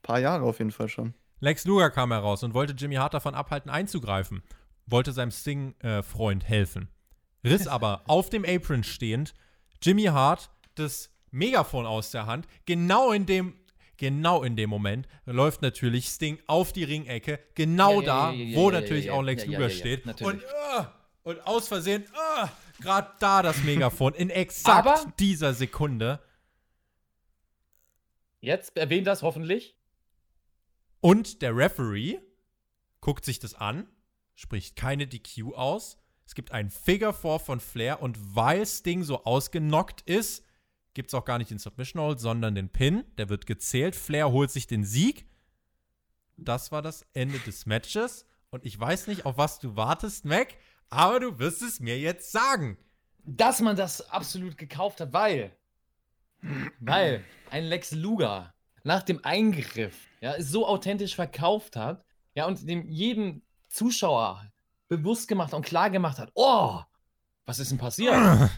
Paar 0.00 0.18
Jahre 0.18 0.44
auf 0.44 0.60
jeden 0.60 0.72
Fall 0.72 0.88
schon. 0.88 1.12
Lex 1.42 1.64
Luger 1.64 1.90
kam 1.90 2.12
heraus 2.12 2.44
und 2.44 2.54
wollte 2.54 2.72
Jimmy 2.72 2.94
Hart 2.94 3.14
davon 3.14 3.34
abhalten, 3.34 3.68
einzugreifen. 3.68 4.42
Wollte 4.86 5.10
seinem 5.12 5.32
Sting-Freund 5.32 6.48
helfen. 6.48 6.88
Riss 7.44 7.66
aber 7.66 8.02
auf 8.06 8.30
dem 8.30 8.44
Apron 8.44 8.84
stehend 8.84 9.34
Jimmy 9.82 10.04
Hart 10.04 10.50
das 10.76 11.10
Megafon 11.32 11.84
aus 11.84 12.12
der 12.12 12.26
Hand. 12.26 12.46
Genau 12.64 13.10
in 13.10 13.26
dem, 13.26 13.56
genau 13.96 14.44
in 14.44 14.54
dem 14.54 14.70
Moment 14.70 15.08
läuft 15.26 15.62
natürlich 15.62 16.06
Sting 16.06 16.38
auf 16.46 16.72
die 16.72 16.84
Ringecke. 16.84 17.40
Genau 17.56 18.00
Ja, 18.02 18.06
da, 18.06 18.30
ja, 18.30 18.44
ja, 18.44 18.56
wo 18.56 18.70
natürlich 18.70 19.10
auch 19.10 19.22
Lex 19.22 19.44
Luger 19.44 19.68
steht. 19.68 20.06
natürlich. 20.06 20.34
und, 20.34 20.42
äh, 20.44 20.84
und 21.24 21.44
aus 21.44 21.66
Versehen 21.66 22.04
äh, 22.04 22.46
gerade 22.82 23.10
da 23.18 23.42
das 23.42 23.56
Megafon 23.64 24.14
in 24.14 24.30
exakt 24.30 24.86
Aber- 24.86 25.12
dieser 25.18 25.54
Sekunde. 25.54 26.20
Jetzt 28.40 28.76
erwähnt 28.76 29.08
das 29.08 29.22
hoffentlich. 29.22 29.76
Und 31.02 31.42
der 31.42 31.56
Referee 31.56 32.20
guckt 33.00 33.24
sich 33.24 33.40
das 33.40 33.54
an, 33.54 33.88
spricht 34.36 34.76
keine 34.76 35.08
DQ 35.08 35.52
aus. 35.54 35.98
Es 36.24 36.36
gibt 36.36 36.52
einen 36.52 36.70
Figure 36.70 37.12
4 37.12 37.40
von 37.40 37.58
Flair 37.58 38.00
und 38.00 38.16
weil 38.36 38.64
Sting 38.64 39.02
so 39.02 39.24
ausgenockt 39.24 40.02
ist, 40.02 40.44
gibt 40.94 41.08
es 41.08 41.14
auch 41.14 41.24
gar 41.24 41.38
nicht 41.38 41.50
den 41.50 41.58
Submission 41.58 42.00
Hold, 42.00 42.20
sondern 42.20 42.54
den 42.54 42.68
Pin. 42.68 43.02
Der 43.18 43.28
wird 43.28 43.46
gezählt. 43.46 43.96
Flair 43.96 44.30
holt 44.30 44.52
sich 44.52 44.68
den 44.68 44.84
Sieg. 44.84 45.26
Das 46.36 46.70
war 46.70 46.82
das 46.82 47.04
Ende 47.14 47.40
des 47.40 47.66
Matches. 47.66 48.24
Und 48.50 48.64
ich 48.64 48.78
weiß 48.78 49.08
nicht, 49.08 49.26
auf 49.26 49.36
was 49.36 49.58
du 49.58 49.74
wartest, 49.74 50.24
Mac, 50.24 50.54
aber 50.88 51.18
du 51.18 51.38
wirst 51.40 51.62
es 51.62 51.80
mir 51.80 51.98
jetzt 51.98 52.30
sagen. 52.30 52.78
dass 53.24 53.60
man 53.60 53.74
das 53.74 54.08
absolut 54.10 54.56
gekauft 54.56 55.00
hat, 55.00 55.12
weil, 55.12 55.56
weil 56.78 57.24
ein 57.50 57.64
Lex 57.64 57.90
Luger 57.90 58.54
nach 58.84 59.02
dem 59.02 59.24
Eingriff 59.24 59.96
ja, 60.22 60.40
so 60.40 60.66
authentisch 60.66 61.14
verkauft 61.14 61.76
hat, 61.76 62.04
ja, 62.34 62.46
und 62.46 62.66
dem 62.66 62.86
jeden 62.88 63.42
Zuschauer 63.68 64.50
bewusst 64.88 65.28
gemacht 65.28 65.52
und 65.52 65.66
klar 65.66 65.90
gemacht 65.90 66.18
hat, 66.18 66.30
oh, 66.34 66.80
was 67.44 67.58
ist 67.58 67.70
denn 67.70 67.78
passiert? 67.78 68.14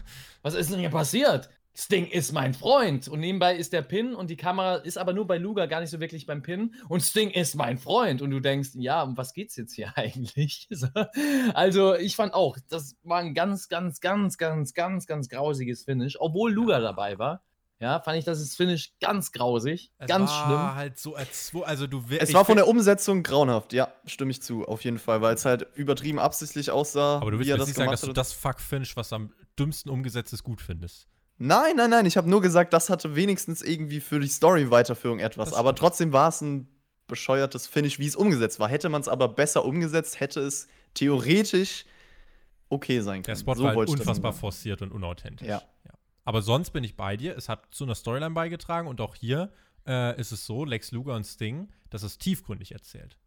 Was 0.43 0.53
ist 0.53 0.71
denn 0.71 0.79
hier 0.79 0.91
passiert? 0.91 1.49
Sting 1.73 2.05
ist 2.07 2.31
mein 2.31 2.53
Freund. 2.53 3.07
Und 3.07 3.19
nebenbei 3.19 3.55
ist 3.55 3.73
der 3.73 3.81
Pin 3.81 4.13
und 4.13 4.29
die 4.29 4.37
Kamera 4.37 4.75
ist 4.75 4.97
aber 4.97 5.11
nur 5.11 5.25
bei 5.25 5.39
Luger 5.39 5.67
gar 5.67 5.81
nicht 5.81 5.89
so 5.89 5.99
wirklich 5.99 6.27
beim 6.27 6.43
Pin. 6.43 6.75
Und 6.87 7.01
Sting 7.01 7.31
ist 7.31 7.55
mein 7.55 7.79
Freund. 7.79 8.21
Und 8.21 8.29
du 8.29 8.39
denkst, 8.39 8.69
ja, 8.75 9.01
um 9.01 9.17
was 9.17 9.33
geht's 9.33 9.55
jetzt 9.55 9.73
hier 9.73 9.91
eigentlich? 9.97 10.67
So. 10.69 10.87
Also, 11.53 11.95
ich 11.95 12.15
fand 12.15 12.33
auch, 12.35 12.57
das 12.69 12.95
war 13.03 13.19
ein 13.19 13.33
ganz, 13.33 13.67
ganz, 13.67 13.99
ganz, 13.99 14.37
ganz, 14.37 14.73
ganz, 14.75 15.07
ganz 15.07 15.29
grausiges 15.29 15.83
Finish. 15.83 16.15
Obwohl 16.19 16.53
Luger 16.53 16.79
dabei 16.79 17.17
war. 17.17 17.43
Ja, 17.79 17.99
fand 17.99 18.17
ich 18.17 18.23
das 18.23 18.55
Finish 18.55 18.93
ganz 19.01 19.33
grausig. 19.33 19.91
Es 19.97 20.07
ganz 20.07 20.31
war 20.31 20.45
schlimm. 20.45 20.75
halt 20.75 20.97
so 20.97 21.13
erzwo 21.15 21.63
also 21.63 21.87
du 21.87 22.03
Es 22.19 22.33
war 22.33 22.45
von 22.45 22.55
der 22.55 22.67
Umsetzung 22.67 23.21
grauenhaft, 23.21 23.73
ja, 23.73 23.93
stimme 24.05 24.31
ich 24.31 24.41
zu, 24.41 24.65
auf 24.65 24.83
jeden 24.83 24.97
Fall, 24.97 25.21
weil 25.21 25.35
es 25.35 25.43
halt 25.43 25.67
übertrieben 25.75 26.19
absichtlich 26.19 26.71
aussah. 26.71 27.17
aber 27.17 27.31
du 27.31 27.39
willst 27.39 27.47
wie 27.47 27.51
er 27.51 27.55
mir 27.55 27.59
das 27.59 27.67
nicht 27.67 27.75
sagen, 27.75 27.91
dass 27.91 28.01
du 28.01 28.13
das 28.13 28.31
Fuck-Finish, 28.31 28.95
was 28.95 29.11
am 29.11 29.33
dümmsten 29.59 29.91
umgesetzt 29.91 30.31
ist, 30.31 30.43
gut 30.43 30.61
findest. 30.61 31.07
Nein, 31.37 31.75
nein, 31.75 31.89
nein, 31.89 32.05
ich 32.05 32.15
habe 32.15 32.29
nur 32.29 32.41
gesagt, 32.41 32.71
das 32.71 32.89
hatte 32.89 33.15
wenigstens 33.15 33.61
irgendwie 33.61 33.99
für 33.99 34.21
die 34.21 34.27
Story-Weiterführung 34.29 35.19
etwas. 35.19 35.49
Das 35.49 35.59
aber 35.59 35.75
trotzdem 35.75 36.13
war 36.13 36.29
es 36.29 36.39
ein 36.39 36.69
bescheuertes 37.07 37.67
Finish, 37.67 37.99
wie 37.99 38.07
es 38.07 38.15
umgesetzt 38.15 38.59
war. 38.59 38.69
Hätte 38.69 38.87
man 38.87 39.01
es 39.01 39.09
aber 39.09 39.27
besser 39.27 39.65
umgesetzt, 39.65 40.21
hätte 40.21 40.39
es 40.39 40.67
theoretisch 40.93 41.85
okay 42.69 43.01
sein 43.01 43.21
Der 43.21 43.33
können. 43.33 43.41
Spot 43.41 43.55
So 43.55 43.63
war 43.65 43.75
halt 43.75 43.89
unfassbar 43.89 44.31
forciert 44.31 44.81
und 44.81 44.93
unauthentisch. 44.93 45.47
Ja. 45.47 45.61
Aber 46.25 46.41
sonst 46.41 46.71
bin 46.71 46.83
ich 46.83 46.97
bei 46.97 47.15
dir. 47.15 47.37
Es 47.37 47.47
hat 47.47 47.63
zu 47.71 47.83
einer 47.85 47.95
Storyline 47.95 48.31
beigetragen 48.31 48.87
und 48.87 48.99
auch 48.99 49.15
hier 49.15 49.51
äh, 49.87 50.19
ist 50.19 50.31
es 50.31 50.45
so, 50.45 50.65
Lex 50.65 50.91
Luger 50.91 51.15
und 51.15 51.23
Sting, 51.23 51.69
dass 51.89 52.03
es 52.03 52.17
tiefgründig 52.17 52.71
erzählt. 52.71 53.17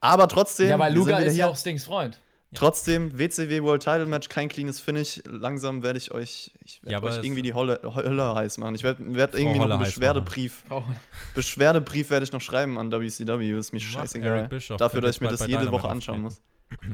Aber 0.00 0.28
trotzdem, 0.28 0.68
Ja, 0.68 0.78
weil 0.78 0.94
Luger 0.94 1.18
ist 1.20 1.36
ja 1.36 1.48
auch 1.48 1.56
Stings 1.56 1.84
Freund. 1.84 2.20
Trotzdem, 2.54 3.18
WCW 3.18 3.62
World 3.62 3.82
Title 3.82 4.06
Match, 4.06 4.28
kein 4.28 4.48
cleanes 4.48 4.78
Finish. 4.78 5.20
Langsam 5.26 5.82
werde 5.82 5.98
ich 5.98 6.12
euch, 6.12 6.52
ich 6.60 6.80
werd 6.84 6.92
Ja, 6.92 7.02
euch 7.02 7.16
irgendwie 7.24 7.42
die 7.42 7.52
Hölle, 7.52 7.80
Hölle 7.82 8.34
heiß 8.34 8.58
machen. 8.58 8.76
Ich 8.76 8.84
werde 8.84 9.14
werd 9.14 9.34
irgendwie 9.34 9.58
noch 9.58 9.70
einen 9.70 9.80
Beschwerdebrief. 9.80 10.62
Beschwerdebrief 11.34 12.10
werde 12.10 12.24
ich 12.24 12.32
noch 12.32 12.40
schreiben 12.40 12.78
an 12.78 12.92
WCW. 12.92 13.58
Ist 13.58 13.72
mir 13.72 13.80
Mach 13.80 13.86
scheißegal. 13.86 14.48
Dafür, 14.78 15.00
dass 15.00 15.16
ich 15.16 15.20
mir 15.20 15.28
das 15.28 15.46
jede 15.46 15.70
Woche 15.72 15.88
anschauen 15.88 16.22
muss. 16.22 16.40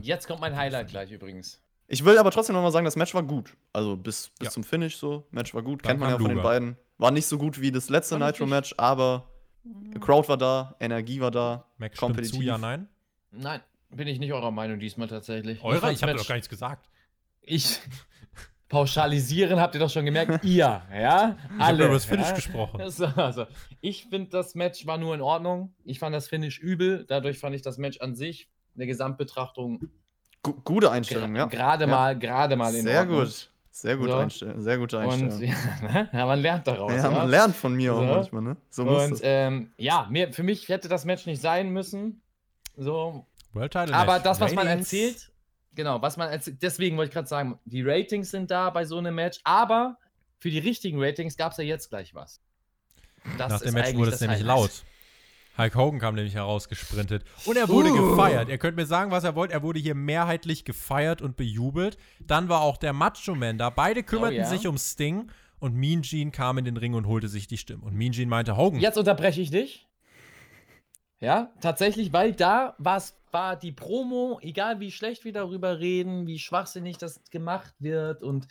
Jetzt 0.01 0.27
kommt 0.27 0.41
mein 0.41 0.57
Highlight 0.57 0.89
gleich 0.89 1.11
übrigens. 1.11 1.61
Ich 1.93 2.05
will 2.05 2.17
aber 2.19 2.31
trotzdem 2.31 2.55
noch 2.55 2.63
mal 2.63 2.71
sagen, 2.71 2.85
das 2.85 2.95
Match 2.95 3.13
war 3.15 3.25
gut. 3.25 3.57
Also 3.73 3.97
bis, 3.97 4.29
bis 4.39 4.47
Ja. 4.47 4.51
zum 4.53 4.63
Finish 4.63 4.97
so. 4.97 5.27
Match 5.33 5.53
war 5.55 5.63
gut. 5.63 5.85
Dann 5.85 5.89
Kennt 5.91 6.01
man 6.01 6.11
ja 6.11 6.19
von 6.19 6.29
den 6.29 6.41
beiden. 6.41 6.77
War 6.99 7.11
nicht 7.11 7.27
so 7.27 7.37
gut 7.37 7.61
wie 7.61 7.73
das 7.73 7.89
letzte 7.89 8.15
ich 8.15 8.21
Nitro-Match, 8.21 8.75
aber 8.77 9.29
Crowd 9.99 10.29
war 10.29 10.37
da, 10.37 10.77
Energie 10.79 11.21
war 11.21 11.33
da. 11.33 11.67
Mac 11.79 11.91
stimmt 11.97 11.97
zu, 11.97 12.07
Kompetitiv. 12.07 12.43
ja, 12.45 12.59
nein? 12.59 12.89
Nein, 13.33 13.61
bin 13.91 14.07
ich 14.07 14.21
nicht 14.21 14.33
eurer 14.33 14.53
Meinung 14.53 14.79
diesmal 14.79 15.09
tatsächlich. 15.09 15.65
Eure? 15.65 15.81
fand's 15.81 16.01
Ich 16.01 16.03
habe 16.07 16.15
doch 16.17 16.29
gar 16.29 16.37
nichts 16.37 16.49
gesagt. 16.49 16.89
Ich. 17.43 17.81
Pauschalisieren 18.69 19.59
habt 19.59 19.75
ihr 19.75 19.81
doch 19.81 19.91
schon 19.91 20.05
gemerkt. 20.05 20.45
Ihr, 20.45 20.81
ja? 20.95 21.37
Ich 21.57 21.61
Alle. 21.61 21.87
über 21.87 21.95
das 21.95 22.05
Finish 22.05 22.29
ja? 22.29 22.35
gesprochen. 22.37 22.81
So, 22.91 23.07
also, 23.07 23.47
ich 23.81 24.05
finde, 24.07 24.31
das 24.31 24.55
Match 24.55 24.87
war 24.87 24.97
nur 24.97 25.13
in 25.17 25.21
Ordnung. 25.21 25.75
Ich 25.83 25.99
fand 25.99 26.15
das 26.15 26.29
Finish 26.29 26.61
übel. 26.61 27.05
Dadurch 27.09 27.39
fand 27.41 27.57
ich 27.57 27.63
das 27.63 27.79
Match 27.79 28.01
an 28.01 28.15
sich, 28.15 28.49
eine 28.77 28.87
Gesamtbetrachtung, 28.87 29.91
Gu 30.43 30.55
gute 30.65 30.91
Einstellung, 30.91 31.35
ja. 31.37 31.47
gerade 31.47 31.85
Ja. 31.85 31.91
mal, 31.91 32.19
gerade 32.19 32.57
mal 32.57 32.75
in 32.75 32.83
Sehr 32.85 33.01
Ordnung. 33.01 33.21
gut. 33.21 33.51
Sehr 33.73 33.97
gute 33.97 34.11
So. 34.13 34.17
Einstellung. 34.19 34.61
Sehr 34.61 34.79
gute 34.79 34.99
Und 34.99 35.05
Einstellung. 35.05 35.41
ja, 35.83 35.89
ne? 35.93 36.09
ja, 36.13 36.27
man 36.27 36.41
lernt 36.41 36.67
daraus. 36.67 36.93
Ja, 36.93 37.11
man 37.11 37.29
lernt 37.29 37.55
von 37.57 37.75
mir 37.75 37.95
auch 37.95 38.01
So. 38.01 38.05
manchmal, 38.07 38.43
ne? 38.43 38.57
So 38.71 38.85
muss 38.85 39.05
Und 39.05 39.13
es. 39.15 39.21
ähm, 39.23 39.73
ja, 39.77 40.07
mir, 40.11 40.33
für 40.33 40.43
mich 40.43 40.69
hätte 40.69 40.89
das 40.89 41.05
Match 41.05 41.27
nicht 41.27 41.41
sein 41.41 41.71
müssen. 41.71 42.21
So, 42.77 43.27
World 43.53 43.73
Title 43.73 43.95
Aber 43.95 44.15
Match. 44.15 44.25
das, 44.25 44.41
was 44.41 44.55
man 44.55 44.67
Ratings. 44.67 44.93
erzählt, 44.93 45.31
genau, 45.75 46.01
was 46.03 46.17
man 46.17 46.31
erzählt, 46.31 46.63
deswegen 46.63 46.97
wollte 46.97 47.09
ich 47.11 47.15
gerade 47.15 47.29
sagen, 47.29 47.59
die 47.65 47.83
Ratings 47.83 48.31
sind 48.31 48.51
da 48.51 48.71
bei 48.71 48.85
so 48.85 48.99
einem 48.99 49.15
Match, 49.15 49.41
aber 49.45 49.99
für 50.39 50.51
die 50.51 50.59
richtigen 50.59 51.03
Ratings 51.03 51.37
gab 51.37 51.53
es 51.53 51.59
ja 51.59 51.65
jetzt 51.65 51.91
gleich 51.91 52.15
was. 52.15 52.41
Das 53.39 53.51
Nach 53.51 53.57
ist 53.61 53.67
dem 53.67 53.75
Match 53.75 53.95
wurde 53.95 54.11
es 54.13 54.21
nämlich 54.21 54.41
Highlight. 54.41 54.57
laut. 54.59 54.71
Hulk 55.59 55.75
Hogan 55.75 56.01
kam 56.01 56.15
nämlich 56.15 56.35
herausgesprintet. 56.35 57.25
Und 57.45 57.57
er 57.57 57.69
wurde 57.69 57.91
Uh. 57.91 58.11
gefeiert. 58.11 58.49
Ihr 58.49 58.59
könnt 58.59 58.77
mir 58.77 58.87
sagen, 58.87 59.11
was 59.11 59.25
er 59.25 59.35
wollt. 59.35 59.51
Er 59.51 59.63
wurde 59.63 59.79
hier 59.81 59.95
mehrheitlich 59.95 60.65
gefeiert 60.65 61.21
und 61.21 61.37
bejubelt. 61.37 61.99
Dann 62.21 62.49
war 62.49 62.61
auch 62.63 62.77
der 62.77 62.93
Macho 62.93 63.35
Man 63.35 63.59
da. 63.59 63.69
Beide 63.71 64.03
kümmerten 64.03 64.37
Oh 64.39 64.41
ja. 64.43 64.47
sich 64.47 64.67
um 64.67 64.79
Sting. 64.79 65.31
Und 65.59 65.75
Mean 65.75 66.01
Gene 66.01 66.31
kam 66.31 66.57
in 66.57 66.65
den 66.65 66.79
Ring 66.79 66.95
und 66.95 67.07
holte 67.07 67.29
sich 67.29 67.47
die 67.47 67.59
Stimme. 67.59 67.85
Und 67.85 67.95
Mean 67.95 68.13
Gene 68.13 68.31
meinte, 68.31 68.57
Hogan, 68.57 68.81
Jetzt 68.81 68.97
unterbreche 68.97 69.43
ich 69.43 69.51
dich. 69.51 69.87
Ja, 71.21 71.53
tatsächlich, 71.61 72.13
weil 72.15 72.33
da 72.33 72.75
war's, 72.79 73.15
war 73.31 73.57
die 73.57 73.73
Promo, 73.73 74.39
egal 74.41 74.81
wie 74.81 74.91
schlecht 74.91 75.25
wir 75.27 75.33
darüber 75.35 75.79
reden, 75.79 76.27
wie 76.27 76.39
schwachsinnig 76.39 76.97
das 76.97 77.21
gemacht 77.31 77.75
wird 77.79 78.23
und 78.23 78.49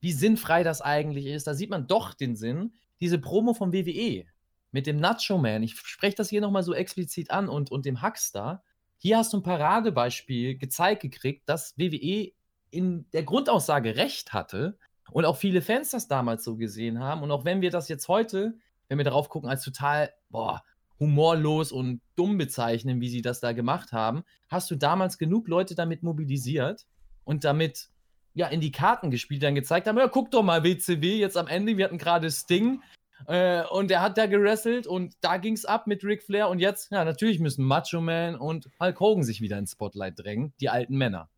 wie 0.00 0.12
sinnfrei 0.12 0.62
das 0.62 0.80
eigentlich 0.82 1.26
ist, 1.26 1.48
da 1.48 1.54
sieht 1.54 1.70
man 1.70 1.88
doch 1.88 2.14
den 2.14 2.36
Sinn. 2.36 2.72
Diese 3.00 3.18
Promo 3.18 3.54
vom 3.54 3.72
WWE 3.72 4.24
mit 4.72 4.86
dem 4.86 4.96
Nacho 4.96 5.38
Man, 5.38 5.62
ich 5.62 5.76
spreche 5.76 6.16
das 6.16 6.30
hier 6.30 6.40
nochmal 6.40 6.62
so 6.62 6.74
explizit 6.74 7.30
an 7.30 7.48
und, 7.48 7.70
und 7.70 7.86
dem 7.86 8.02
Huckstar. 8.02 8.64
Hier 8.98 9.18
hast 9.18 9.32
du 9.32 9.38
ein 9.38 9.42
Paradebeispiel 9.42 10.56
gezeigt 10.56 11.02
gekriegt, 11.02 11.48
dass 11.48 11.76
WWE 11.78 12.32
in 12.70 13.06
der 13.12 13.22
Grundaussage 13.22 13.96
recht 13.96 14.32
hatte 14.32 14.78
und 15.10 15.24
auch 15.26 15.36
viele 15.36 15.60
Fans 15.60 15.90
das 15.90 16.08
damals 16.08 16.42
so 16.42 16.56
gesehen 16.56 16.98
haben. 16.98 17.22
Und 17.22 17.30
auch 17.30 17.44
wenn 17.44 17.60
wir 17.60 17.70
das 17.70 17.88
jetzt 17.88 18.08
heute, 18.08 18.54
wenn 18.88 18.98
wir 18.98 19.04
darauf 19.04 19.28
gucken, 19.28 19.50
als 19.50 19.62
total, 19.62 20.10
boah, 20.30 20.62
humorlos 20.98 21.72
und 21.72 22.00
dumm 22.16 22.38
bezeichnen, 22.38 23.00
wie 23.00 23.08
sie 23.08 23.22
das 23.22 23.40
da 23.40 23.52
gemacht 23.52 23.92
haben, 23.92 24.24
hast 24.48 24.70
du 24.70 24.76
damals 24.76 25.18
genug 25.18 25.48
Leute 25.48 25.74
damit 25.74 26.02
mobilisiert 26.02 26.86
und 27.24 27.44
damit 27.44 27.90
ja 28.34 28.46
in 28.46 28.60
die 28.60 28.72
Karten 28.72 29.10
gespielt, 29.10 29.42
dann 29.42 29.54
gezeigt 29.54 29.86
haben, 29.86 29.98
ja, 29.98 30.08
guck 30.08 30.30
doch 30.30 30.42
mal 30.42 30.64
WCW 30.64 31.18
jetzt 31.18 31.36
am 31.36 31.48
Ende, 31.48 31.76
wir 31.76 31.84
hatten 31.84 31.98
gerade 31.98 32.30
Sting 32.30 32.80
äh, 33.26 33.62
und 33.70 33.88
der 33.90 34.00
hat 34.02 34.18
da 34.18 34.26
gerasselt 34.26 34.86
und 34.86 35.14
da 35.20 35.36
ging's 35.36 35.64
ab 35.64 35.86
mit 35.86 36.04
Ric 36.04 36.22
Flair 36.22 36.48
und 36.48 36.58
jetzt, 36.58 36.90
ja, 36.92 37.04
natürlich 37.04 37.38
müssen 37.40 37.64
Macho 37.64 38.00
Man 38.00 38.34
und 38.36 38.68
Hulk 38.80 38.98
Hogan 39.00 39.24
sich 39.24 39.40
wieder 39.40 39.58
ins 39.58 39.72
Spotlight 39.72 40.18
drängen, 40.18 40.52
die 40.60 40.68
alten 40.68 40.96
Männer. 40.96 41.28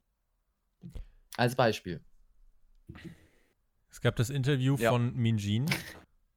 Als 1.36 1.55
Beispiel. 1.56 2.01
es 3.90 4.01
gab 4.01 4.16
das 4.16 4.31
Interview 4.31 4.77
Ja. 4.78 4.90
von 4.90 5.15
Gene. 5.36 5.66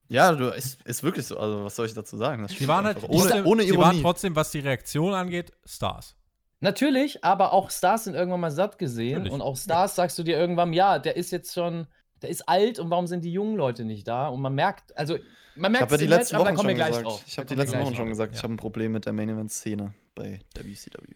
Ja, 0.10 0.32
du, 0.34 0.49
ist, 0.49 0.82
ist 0.84 1.03
wirklich 1.03 1.28
so. 1.28 1.38
Also, 1.38 1.65
was 1.65 1.76
soll 1.76 1.86
ich 1.86 1.94
dazu 1.94 2.15
sagen? 2.15 2.44
Das 2.44 2.52
Sie 2.53 2.68
waren 2.68 2.86
halt 2.86 3.03
ohne, 3.03 3.19
trotzdem, 3.19 3.45
ohne 3.45 3.64
sie 3.64 3.72
waren 3.78 3.82
Ironie. 3.91 4.02
trotzdem, 4.02 4.36
was 4.38 4.52
die 4.52 4.60
Reaktion 4.60 5.14
angeht, 5.14 5.52
Stars. 5.65 6.15
Natürlich, 6.61 7.24
aber 7.26 7.52
auch 7.53 7.69
Stars 7.69 8.06
sind 8.06 8.15
irgendwann 8.15 8.40
mal 8.40 8.49
satt 8.52 8.80
gesehen. 8.80 9.15
Natürlich. 9.19 9.34
Und 9.34 9.41
auch 9.41 9.57
Stars 9.57 9.95
sagst 9.95 10.18
du 10.18 10.24
dir 10.24 10.38
irgendwann, 10.38 10.72
ja, 10.74 10.98
der 10.98 11.18
ist 11.18 11.32
jetzt 11.32 11.53
schon, 11.53 11.88
der 12.22 12.30
ist 12.30 12.48
alt 12.48 12.80
und 12.80 12.89
warum 12.89 13.07
sind 13.07 13.23
die 13.23 13.31
jungen 13.31 13.56
Leute 13.56 13.85
nicht 13.85 14.07
da? 14.07 14.27
Und 14.27 14.41
man 14.41 14.53
merkt, 14.56 14.95
also 14.98 15.18
man 15.56 15.72
Ich 15.73 15.80
merkt 15.80 15.81
habe 15.91 15.91
ja 15.94 15.98
die 15.98 16.07
letzten 16.07 16.35
aber 16.35 16.45
da 16.45 16.49
Wochen 16.52 16.57
kommen 16.57 16.69
wir 16.69 16.76
schon 16.76 16.77
gleich 16.77 16.89
gesagt. 16.89 17.06
drauf. 17.07 17.23
Ich 17.27 17.38
habe 17.38 17.48
die 17.48 17.56
letzten 17.56 17.80
Wochen 17.80 17.95
schon 17.95 18.10
gesagt, 18.10 18.34
Ja. 18.34 18.38
ich 18.38 18.44
habe 18.44 18.53
ein 18.53 18.57
Problem 18.57 18.91
mit 18.91 19.06
der 19.06 19.14
Main 19.14 19.30
Event 19.30 19.52
Szene 19.52 19.94
bei 20.15 20.39
WCW. 20.56 21.14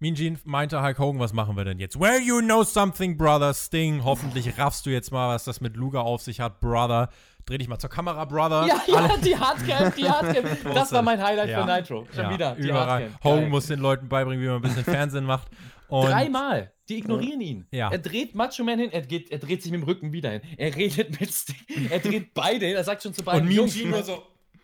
Mean 0.00 0.14
Gene 0.14 0.38
meinte 0.44 0.82
Hulk 0.82 0.98
Hogan, 0.98 1.20
was 1.20 1.32
machen 1.32 1.56
wir 1.56 1.64
denn 1.64 1.78
jetzt? 1.78 1.98
Well, 1.98 2.20
you 2.20 2.40
know 2.40 2.62
something, 2.64 3.16
Brother 3.16 3.54
Sting. 3.54 4.04
Hoffentlich 4.04 4.58
raffst 4.58 4.84
du 4.86 4.90
jetzt 4.90 5.12
mal, 5.12 5.28
was 5.34 5.44
das 5.44 5.60
mit 5.60 5.76
Luger 5.76 6.02
auf 6.02 6.20
sich 6.20 6.40
hat, 6.40 6.60
Brother. 6.60 7.08
Dreh 7.46 7.58
dich 7.58 7.68
mal 7.68 7.78
zur 7.78 7.90
Kamera, 7.90 8.24
Brother. 8.24 8.66
Ja, 8.66 8.82
ja, 8.86 9.16
die 9.18 9.36
Hardcam, 9.38 9.92
die 9.96 10.08
Hardcam. 10.08 10.44
Das 10.74 10.92
war 10.92 11.02
mein 11.02 11.22
Highlight 11.22 11.48
Ja. 11.50 11.64
für 11.66 11.72
Nitro. 11.72 12.06
Schon 12.12 12.24
Ja, 12.24 12.30
wieder. 12.30 12.54
Die 12.56 12.68
Überall. 12.68 13.10
Hogan 13.22 13.40
Geil. 13.42 13.48
muss 13.50 13.66
den 13.66 13.80
Leuten 13.80 14.08
beibringen, 14.08 14.42
wie 14.42 14.48
man 14.48 14.56
ein 14.56 14.62
bisschen 14.62 14.84
Fernsehen 14.84 15.24
macht. 15.24 15.48
Und 15.88 16.06
Dreimal. 16.10 16.72
Die 16.88 16.98
ignorieren 16.98 17.40
ihn. 17.40 17.66
Ja. 17.70 17.90
Er 17.90 17.98
dreht 17.98 18.34
Macho 18.34 18.62
Man 18.62 18.78
hin, 18.78 18.92
er, 18.92 19.00
geht, 19.02 19.30
er 19.30 19.38
dreht 19.38 19.62
sich 19.62 19.72
mit 19.72 19.80
dem 19.80 19.84
Rücken 19.84 20.12
wieder 20.12 20.30
hin. 20.30 20.42
Er 20.58 20.74
redet 20.76 21.18
mit 21.18 21.32
Sting, 21.32 21.88
er 21.90 21.98
dreht 21.98 22.34
beide 22.34 22.66
hin, 22.66 22.76
er 22.76 22.84
sagt 22.84 23.02
schon 23.02 23.14
zu 23.14 23.22
beiden 23.22 23.48
Und 23.48 23.54
Jungs, 23.54 23.82
nur 23.82 24.02
so. 24.02 24.22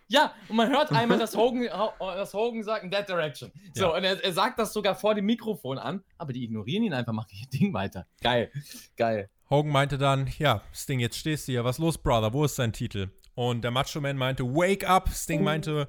Ja, 0.08 0.34
und 0.48 0.56
man 0.56 0.68
hört 0.68 0.90
einmal, 0.90 1.18
dass 1.18 1.36
Hogan, 1.36 1.68
dass 2.00 2.34
Hogan 2.34 2.62
sagt, 2.64 2.84
in 2.84 2.90
that 2.90 3.08
direction. 3.08 3.50
So, 3.74 3.84
Ja. 3.84 3.96
und 3.96 4.04
er, 4.04 4.22
er 4.22 4.32
sagt 4.32 4.58
das 4.58 4.72
sogar 4.72 4.94
vor 4.96 5.14
dem 5.14 5.24
Mikrofon 5.24 5.78
an, 5.78 6.02
aber 6.18 6.32
die 6.32 6.44
ignorieren 6.44 6.82
ihn 6.82 6.92
einfach, 6.92 7.12
machen 7.12 7.28
ihr 7.32 7.46
Ding 7.48 7.72
weiter. 7.72 8.06
Geil, 8.20 8.50
geil. 8.96 9.30
Hogan 9.48 9.72
meinte 9.72 9.98
dann, 9.98 10.28
ja, 10.38 10.62
Sting, 10.74 11.00
jetzt 11.00 11.16
stehst 11.16 11.48
du 11.48 11.52
hier, 11.52 11.64
was 11.64 11.78
los, 11.78 11.96
Brother, 11.96 12.32
wo 12.32 12.44
ist 12.44 12.58
dein 12.58 12.72
Titel? 12.72 13.08
Und 13.34 13.62
der 13.62 13.70
Macho 13.70 14.00
Man 14.00 14.16
meinte, 14.16 14.44
wake 14.44 14.86
up. 14.86 15.08
Sting 15.08 15.42
meinte, 15.42 15.88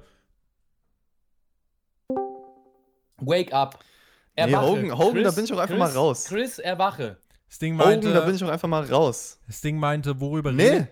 Wake 3.18 3.52
up. 3.52 3.78
Nee, 4.36 4.54
Hogan- 4.54 4.96
Hogan, 4.98 5.24
da 5.24 5.30
bin 5.30 5.44
ich 5.44 5.52
auch 5.52 5.58
einfach 5.58 5.68
Chris, 5.74 5.78
mal 5.78 5.90
raus. 5.92 6.24
Chris, 6.24 6.58
erwache. 6.58 7.18
Sting 7.50 7.74
Hogan, 7.74 7.86
meinte, 7.88 8.12
da 8.12 8.20
bin 8.22 8.34
ich 8.34 8.42
auch 8.44 8.48
einfach 8.48 8.68
mal 8.68 8.84
raus. 8.84 9.38
Sting 9.50 9.76
meinte, 9.78 10.18
worüber 10.20 10.52
Nee, 10.52 10.68
redet- 10.70 10.88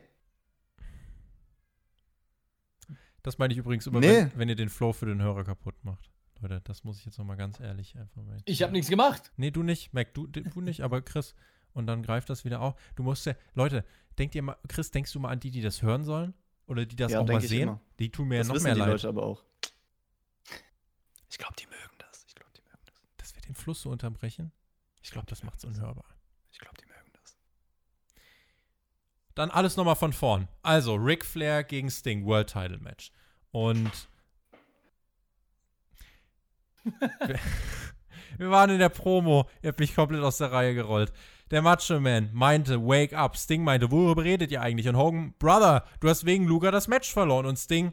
Das 3.22 3.38
meine 3.38 3.52
ich 3.52 3.58
übrigens 3.58 3.86
immer, 3.86 4.00
Nee. 4.00 4.08
wenn, 4.08 4.32
wenn 4.36 4.48
ihr 4.48 4.56
den 4.56 4.68
Flow 4.70 4.92
für 4.92 5.06
den 5.06 5.20
Hörer 5.20 5.44
kaputt 5.44 5.74
macht. 5.84 6.10
Leute, 6.40 6.60
das 6.64 6.84
muss 6.84 6.98
ich 6.98 7.04
jetzt 7.04 7.18
nochmal 7.18 7.36
ganz 7.36 7.60
ehrlich 7.60 7.96
einfach 7.98 8.22
mal. 8.22 8.38
Ich 8.46 8.62
habe 8.62 8.72
nichts 8.72 8.88
gemacht. 8.88 9.30
Nee, 9.36 9.50
du 9.50 9.62
nicht, 9.62 9.92
Mac, 9.92 10.14
du, 10.14 10.26
du 10.26 10.60
nicht, 10.62 10.80
aber 10.80 11.02
Chris. 11.02 11.34
Und 11.74 11.86
dann 11.86 12.02
greift 12.02 12.30
das 12.30 12.44
wieder 12.46 12.60
auf. 12.62 12.74
Du 12.96 13.02
musst 13.02 13.26
ja, 13.26 13.34
Leute, 13.54 13.84
denkt 14.18 14.34
ihr 14.34 14.42
mal, 14.42 14.56
Chris, 14.68 14.90
denkst 14.90 15.12
du 15.12 15.20
mal 15.20 15.28
an 15.30 15.38
die, 15.40 15.50
die 15.50 15.60
das 15.60 15.82
hören 15.82 16.02
sollen? 16.02 16.32
Oder 16.66 16.86
die 16.86 16.96
das 16.96 17.12
Ja, 17.12 17.20
auch 17.20 17.26
mal 17.26 17.40
sehen? 17.42 17.62
immer. 17.68 17.80
Die 17.98 18.10
tun 18.10 18.28
mir 18.28 18.36
ja 18.36 18.40
das 18.40 18.48
noch 18.48 18.54
wissen 18.54 18.64
mehr 18.64 18.74
die 18.74 18.80
leid. 18.80 18.88
Leute 18.90 19.08
aber 19.08 19.22
auch. 19.22 19.44
Ich 21.28 21.36
glaube, 21.38 21.54
die 21.58 21.66
mögen 21.66 21.94
das. 21.98 22.24
Ich 22.26 22.34
glaube, 22.34 22.50
die 22.56 22.62
mögen 22.62 22.78
das. 22.86 22.94
Dass 23.18 23.34
wir 23.34 23.39
den 23.50 23.54
Fluss 23.54 23.82
so 23.82 23.90
unterbrechen? 23.90 24.52
Ich 25.02 25.10
glaube, 25.10 25.26
das 25.26 25.42
macht's 25.42 25.64
unhörbar. 25.64 26.04
Ich 26.50 26.58
glaube, 26.58 26.76
die 26.80 26.86
mögen 26.86 27.10
das. 27.12 27.36
Dann 29.34 29.50
alles 29.50 29.76
nochmal 29.76 29.96
von 29.96 30.12
vorn. 30.12 30.48
Also, 30.62 30.94
Ric 30.94 31.24
Flair 31.24 31.64
gegen 31.64 31.90
Sting, 31.90 32.24
World 32.24 32.48
Title 32.48 32.78
Match. 32.78 33.12
Und 33.50 34.08
wir, 36.82 37.38
wir 38.38 38.50
waren 38.50 38.70
in 38.70 38.78
der 38.78 38.88
Promo. 38.88 39.48
Ihr 39.62 39.68
habt 39.68 39.80
mich 39.80 39.94
komplett 39.94 40.22
aus 40.22 40.38
der 40.38 40.52
Reihe 40.52 40.74
gerollt. 40.74 41.12
Der 41.50 41.62
Macho 41.62 41.98
Man 41.98 42.30
meinte, 42.32 42.80
wake 42.80 43.12
up. 43.12 43.36
Sting 43.36 43.64
meinte, 43.64 43.90
worüber 43.90 44.22
redet 44.22 44.52
ihr 44.52 44.62
eigentlich? 44.62 44.88
Und 44.88 44.96
Hogan, 44.96 45.34
Brother, 45.38 45.84
du 45.98 46.08
hast 46.08 46.24
wegen 46.24 46.46
Luger 46.46 46.70
das 46.70 46.86
Match 46.86 47.12
verloren. 47.12 47.46
Und 47.46 47.56
Sting 47.56 47.92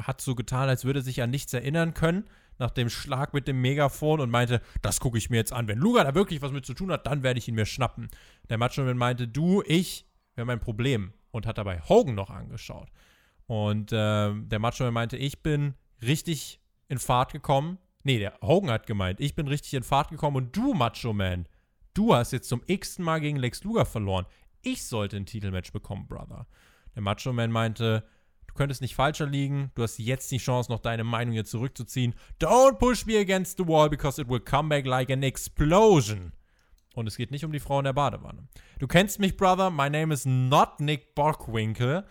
hat 0.00 0.20
so 0.20 0.36
getan, 0.36 0.68
als 0.68 0.84
würde 0.84 1.00
er 1.00 1.02
sich 1.02 1.22
an 1.22 1.30
nichts 1.30 1.52
erinnern 1.52 1.94
können 1.94 2.28
nach 2.58 2.70
dem 2.70 2.88
Schlag 2.88 3.34
mit 3.34 3.48
dem 3.48 3.60
Megafon 3.60 4.20
und 4.20 4.30
meinte, 4.30 4.60
das 4.82 5.00
gucke 5.00 5.18
ich 5.18 5.30
mir 5.30 5.36
jetzt 5.36 5.52
an. 5.52 5.68
Wenn 5.68 5.78
Luger 5.78 6.04
da 6.04 6.14
wirklich 6.14 6.42
was 6.42 6.52
mit 6.52 6.66
zu 6.66 6.74
tun 6.74 6.90
hat, 6.90 7.06
dann 7.06 7.22
werde 7.22 7.38
ich 7.38 7.48
ihn 7.48 7.54
mir 7.54 7.66
schnappen. 7.66 8.08
Der 8.48 8.58
Macho 8.58 8.82
Man 8.82 8.96
meinte, 8.96 9.28
du, 9.28 9.62
ich, 9.66 10.06
wir 10.34 10.42
haben 10.42 10.50
ein 10.50 10.60
Problem. 10.60 11.12
Und 11.32 11.46
hat 11.46 11.58
dabei 11.58 11.82
Hogan 11.82 12.14
noch 12.14 12.30
angeschaut. 12.30 12.88
Und 13.46 13.90
ähm, 13.92 14.48
der 14.48 14.58
Macho 14.58 14.84
Man 14.84 14.94
meinte, 14.94 15.18
ich 15.18 15.42
bin 15.42 15.74
richtig 16.02 16.60
in 16.88 16.98
Fahrt 16.98 17.32
gekommen. 17.32 17.78
Nee, 18.04 18.18
der 18.18 18.38
Hogan 18.40 18.70
hat 18.70 18.86
gemeint, 18.86 19.20
ich 19.20 19.34
bin 19.34 19.46
richtig 19.46 19.74
in 19.74 19.82
Fahrt 19.82 20.08
gekommen 20.08 20.36
und 20.36 20.56
du, 20.56 20.72
Macho 20.72 21.12
Man, 21.12 21.46
du 21.92 22.14
hast 22.14 22.32
jetzt 22.32 22.48
zum 22.48 22.62
x-ten 22.66 23.04
Mal 23.04 23.20
gegen 23.20 23.36
Lex 23.36 23.64
Luger 23.64 23.84
verloren. 23.84 24.24
Ich 24.62 24.84
sollte 24.84 25.16
ein 25.16 25.26
Titelmatch 25.26 25.72
bekommen, 25.72 26.06
Brother. 26.08 26.46
Der 26.94 27.02
Macho 27.02 27.32
Man 27.32 27.50
meinte, 27.50 28.04
könntest 28.56 28.80
nicht 28.80 28.94
falscher 28.94 29.26
liegen, 29.26 29.70
du 29.74 29.82
hast 29.82 29.98
jetzt 29.98 30.30
die 30.32 30.38
Chance, 30.38 30.70
noch 30.70 30.80
deine 30.80 31.04
Meinung 31.04 31.32
hier 31.32 31.44
zurückzuziehen. 31.44 32.14
Don't 32.40 32.78
push 32.78 33.06
me 33.06 33.18
against 33.18 33.58
the 33.58 33.66
wall 33.66 33.88
because 33.88 34.20
it 34.20 34.28
will 34.28 34.40
come 34.40 34.68
back 34.68 34.86
like 34.86 35.10
an 35.10 35.22
explosion. 35.22 36.32
Und 36.94 37.06
es 37.06 37.16
geht 37.16 37.30
nicht 37.30 37.44
um 37.44 37.52
die 37.52 37.60
Frau 37.60 37.78
in 37.78 37.84
der 37.84 37.92
Badewanne. 37.92 38.48
Du 38.78 38.86
kennst 38.86 39.20
mich, 39.20 39.36
Brother. 39.36 39.70
My 39.70 39.90
name 39.90 40.12
is 40.12 40.24
not 40.24 40.80
Nick 40.80 41.14
Bockwinkel. 41.14 42.04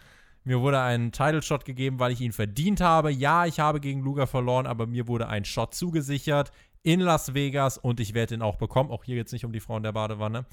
Mir 0.43 0.61
wurde 0.61 0.79
ein 0.79 1.11
Title 1.11 1.41
Shot 1.41 1.65
gegeben, 1.65 1.99
weil 1.99 2.11
ich 2.11 2.21
ihn 2.21 2.31
verdient 2.31 2.79
habe. 2.79 3.11
Ja, 3.11 3.47
ich 3.47 3.59
habe 3.59 3.79
gegen 3.79 4.01
Luger 4.01 4.27
verloren, 4.27 4.67
aber 4.67 4.85
mir 4.85 5.07
wurde 5.07 5.27
ein 5.27 5.43
Shot 5.43 5.73
zugesichert 5.73 6.51
in 6.83 6.99
Las 6.99 7.33
Vegas 7.33 7.79
und 7.79 7.99
ich 7.99 8.13
werde 8.13 8.35
ihn 8.35 8.43
auch 8.43 8.57
bekommen. 8.57 8.91
Auch 8.91 9.03
hier 9.03 9.15
geht 9.15 9.25
es 9.25 9.33
nicht 9.33 9.43
um 9.43 9.51
die 9.51 9.59
Frau 9.59 9.75
in 9.75 9.81
der 9.81 9.91
Badewanne. 9.91 10.45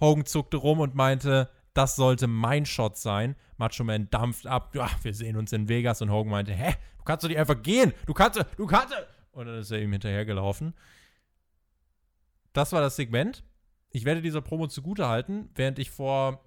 Hogan 0.00 0.26
zuckte 0.26 0.58
rum 0.58 0.80
und 0.80 0.94
meinte, 0.94 1.48
das 1.74 1.96
sollte 1.96 2.26
mein 2.26 2.66
Shot 2.66 2.96
sein. 2.96 3.36
Macho 3.56 3.84
Man 3.84 4.10
dampft 4.10 4.46
ab. 4.46 4.74
Ja, 4.74 4.90
wir 5.02 5.14
sehen 5.14 5.36
uns 5.36 5.52
in 5.52 5.68
Vegas. 5.68 6.02
Und 6.02 6.10
Hogan 6.10 6.30
meinte, 6.30 6.52
hä, 6.52 6.74
du 6.98 7.04
kannst 7.04 7.24
doch 7.24 7.28
nicht 7.28 7.38
einfach 7.38 7.62
gehen. 7.62 7.92
Du 8.06 8.14
kannst, 8.14 8.44
du 8.56 8.66
kannst. 8.66 8.94
Und 9.32 9.46
dann 9.46 9.58
ist 9.58 9.70
er 9.70 9.80
ihm 9.80 9.92
hinterhergelaufen. 9.92 10.74
Das 12.52 12.72
war 12.72 12.80
das 12.80 12.96
Segment. 12.96 13.44
Ich 13.90 14.04
werde 14.04 14.22
dieser 14.22 14.40
Promo 14.40 14.66
zugutehalten, 14.66 15.50
während 15.54 15.78
ich 15.78 15.90
vor 15.90 16.44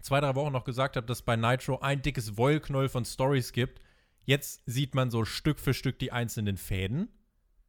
zwei, 0.00 0.20
drei 0.20 0.34
Wochen 0.34 0.52
noch 0.52 0.64
gesagt 0.64 0.96
habe, 0.96 1.06
dass 1.06 1.22
bei 1.22 1.36
Nitro 1.36 1.80
ein 1.80 2.02
dickes 2.02 2.36
Wollknäuel 2.36 2.88
von 2.88 3.04
Stories 3.04 3.52
gibt. 3.52 3.80
Jetzt 4.24 4.62
sieht 4.66 4.94
man 4.94 5.10
so 5.10 5.24
Stück 5.24 5.58
für 5.58 5.74
Stück 5.74 5.98
die 5.98 6.12
einzelnen 6.12 6.56
Fäden. 6.56 7.08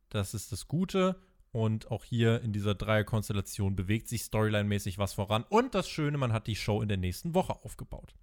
Das 0.09 0.33
ist 0.33 0.51
das 0.51 0.67
Gute. 0.67 1.15
Und 1.53 1.91
auch 1.91 2.03
hier 2.03 2.41
in 2.41 2.51
dieser 2.51 2.73
Dreierkonstellation 2.73 3.75
bewegt 3.75 4.07
sich 4.07 4.23
storyline-mäßig 4.23 4.97
was 4.97 5.13
voran. 5.13 5.45
Und 5.47 5.75
das 5.75 5.87
Schöne, 5.87 6.17
man 6.17 6.33
hat 6.33 6.47
die 6.47 6.55
Show 6.55 6.81
in 6.81 6.87
der 6.87 6.97
nächsten 6.97 7.35
Woche 7.35 7.63
aufgebaut. 7.63 8.15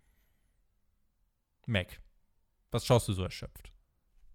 Mac, 1.64 2.00
was 2.72 2.84
schaust 2.84 3.06
du 3.06 3.12
so 3.12 3.22
erschöpft? 3.22 3.72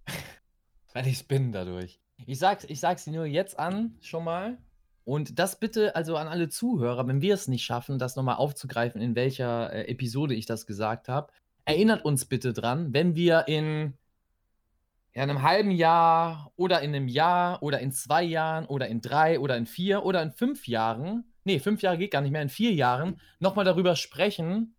Weil 0.94 1.08
ich 1.08 1.28
bin 1.28 1.52
dadurch. 1.52 2.00
Ich 2.26 2.40
sag's, 2.40 2.64
ich 2.64 2.80
sag's 2.80 3.04
dir 3.04 3.12
nur 3.12 3.26
jetzt 3.26 3.60
an, 3.60 3.98
schon 4.00 4.24
mal. 4.24 4.58
Und 5.04 5.40
das 5.40 5.60
bitte 5.60 5.94
also 5.98 6.16
an 6.16 6.30
alle 6.30 6.48
Zuhörer, 6.48 7.06
wenn 7.06 7.22
wir 7.22 7.34
es 7.34 7.50
nicht 7.50 7.66
schaffen, 7.66 8.00
das 8.00 8.16
nochmal 8.16 8.38
aufzugreifen, 8.38 9.02
in 9.02 9.14
welcher 9.14 9.74
äh, 9.74 9.92
Episode 9.92 10.36
ich 10.36 10.46
das 10.46 10.66
gesagt 10.66 11.10
habe. 11.10 11.34
Erinnert 11.66 12.06
uns 12.06 12.24
bitte 12.24 12.54
dran, 12.54 12.94
wenn 12.94 13.14
wir 13.16 13.50
in 13.50 13.94
ja, 15.16 15.24
einem 15.24 15.42
halben 15.42 15.72
Jahr 15.72 16.52
oder 16.58 16.82
in 16.82 16.94
einem 16.94 17.08
Jahr 17.08 17.64
oder 17.64 17.80
in 17.80 17.92
zwei 17.92 18.24
Jahren 18.24 18.66
oder 18.66 18.88
in 18.88 19.02
drei 19.02 19.40
oder 19.40 19.56
in 19.56 19.66
vier 19.66 20.04
oder 20.04 20.22
in 20.22 20.32
fünf 20.32 20.68
Jahren, 20.68 21.24
nee, 21.46 21.60
fünf 21.60 21.82
Jahre 21.82 21.98
geht 21.98 22.12
gar 22.12 22.22
nicht 22.22 22.32
mehr, 22.32 22.42
in 22.42 22.50
vier 22.50 22.74
Jahren, 22.74 23.20
nochmal 23.40 23.66
darüber 23.66 23.96
sprechen, 23.96 24.76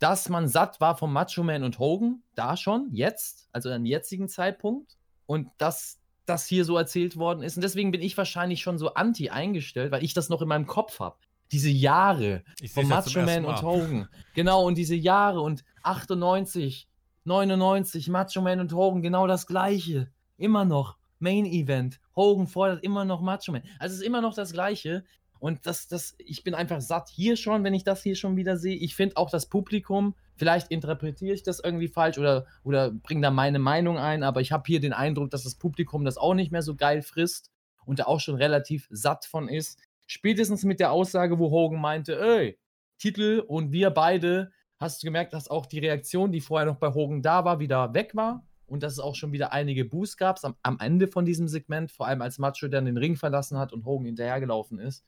dass 0.00 0.28
man 0.28 0.48
satt 0.48 0.80
war 0.80 0.96
vom 0.96 1.12
Macho 1.12 1.44
Man 1.44 1.62
und 1.62 1.78
Hogan, 1.78 2.22
da 2.34 2.56
schon, 2.56 2.88
jetzt, 2.92 3.48
also 3.52 3.70
am 3.70 3.84
jetzigen 3.84 4.28
Zeitpunkt, 4.28 4.96
und 5.26 5.48
dass 5.58 6.00
das 6.26 6.46
hier 6.46 6.64
so 6.64 6.76
erzählt 6.76 7.16
worden 7.16 7.42
ist. 7.42 7.56
Und 7.56 7.62
deswegen 7.62 7.90
bin 7.90 8.02
ich 8.02 8.16
wahrscheinlich 8.16 8.62
schon 8.62 8.78
so 8.78 8.94
anti 8.94 9.30
eingestellt, 9.30 9.92
weil 9.92 10.02
ich 10.02 10.14
das 10.14 10.28
noch 10.28 10.42
in 10.42 10.48
meinem 10.48 10.66
Kopf 10.66 10.98
habe. 11.00 11.16
Diese 11.52 11.70
Jahre 11.70 12.44
Ich 12.60 12.72
vom 12.72 12.88
Macho 12.88 13.20
Man 13.22 13.44
und. 13.44 13.62
Hogan. 13.62 14.08
Genau, 14.34 14.64
und 14.64 14.78
diese 14.78 14.94
Jahre 14.94 15.40
und 15.40 15.64
98, 15.82 16.88
99, 17.24 18.08
Macho 18.08 18.40
Man 18.40 18.60
und 18.60 18.72
Hogan, 18.72 19.02
genau 19.02 19.26
das 19.26 19.46
Gleiche. 19.46 20.10
Immer 20.36 20.64
noch. 20.64 20.96
Main 21.18 21.44
Event. 21.44 22.00
Hogan 22.16 22.46
fordert 22.46 22.82
immer 22.82 23.04
noch 23.04 23.20
Macho 23.20 23.52
Man. 23.52 23.62
Also 23.78 23.94
es 23.94 24.00
ist 24.00 24.06
immer 24.06 24.22
noch 24.22 24.34
das 24.34 24.52
Gleiche. 24.52 25.04
Und 25.38 25.64
das, 25.64 25.88
das, 25.88 26.14
ich 26.18 26.44
bin 26.44 26.54
einfach 26.54 26.82
satt 26.82 27.08
hier 27.08 27.36
schon, 27.36 27.64
wenn 27.64 27.72
ich 27.72 27.82
das 27.82 28.02
hier 28.02 28.14
schon 28.14 28.36
wieder 28.36 28.58
sehe. 28.58 28.76
Ich 28.76 28.94
finde 28.94 29.16
auch 29.16 29.30
das 29.30 29.46
Publikum, 29.46 30.14
vielleicht 30.36 30.70
interpretiere 30.70 31.34
ich 31.34 31.42
das 31.42 31.60
irgendwie 31.60 31.88
falsch 31.88 32.18
oder, 32.18 32.46
oder 32.62 32.90
bringe 32.90 33.22
da 33.22 33.30
meine 33.30 33.58
Meinung 33.58 33.96
ein, 33.96 34.22
aber 34.22 34.42
ich 34.42 34.52
habe 34.52 34.64
hier 34.66 34.80
den 34.80 34.92
Eindruck, 34.92 35.30
dass 35.30 35.44
das 35.44 35.54
Publikum 35.54 36.04
das 36.04 36.18
auch 36.18 36.34
nicht 36.34 36.52
mehr 36.52 36.62
so 36.62 36.76
geil 36.76 37.00
frisst 37.00 37.50
und 37.86 37.98
da 37.98 38.04
auch 38.04 38.20
schon 38.20 38.34
relativ 38.34 38.86
satt 38.90 39.24
von 39.24 39.48
ist. 39.48 39.78
Spätestens 40.06 40.62
mit 40.64 40.78
der 40.78 40.92
Aussage, 40.92 41.38
wo 41.38 41.50
Hogan 41.50 41.80
meinte, 41.80 42.20
ey, 42.20 42.58
Titel 42.98 43.42
und 43.46 43.72
wir 43.72 43.90
beide, 43.90 44.52
hast 44.80 45.02
du 45.02 45.06
gemerkt, 45.06 45.32
dass 45.34 45.48
auch 45.48 45.66
die 45.66 45.78
Reaktion, 45.78 46.32
die 46.32 46.40
vorher 46.40 46.66
noch 46.66 46.76
bei 46.78 46.92
Hogan 46.92 47.22
da 47.22 47.44
war, 47.44 47.60
wieder 47.60 47.92
weg 47.94 48.16
war 48.16 48.44
und 48.66 48.82
dass 48.82 48.94
es 48.94 48.98
auch 48.98 49.14
schon 49.14 49.32
wieder 49.32 49.52
einige 49.52 49.84
Boosts 49.84 50.16
gab 50.16 50.42
am, 50.42 50.56
am 50.62 50.78
Ende 50.80 51.06
von 51.06 51.24
diesem 51.24 51.48
Segment, 51.48 51.92
vor 51.92 52.06
allem 52.06 52.22
als 52.22 52.38
Macho 52.38 52.66
dann 52.68 52.86
den 52.86 52.96
Ring 52.96 53.16
verlassen 53.16 53.58
hat 53.58 53.72
und 53.72 53.84
Hogan 53.84 54.06
hinterhergelaufen 54.06 54.78
ist. 54.78 55.04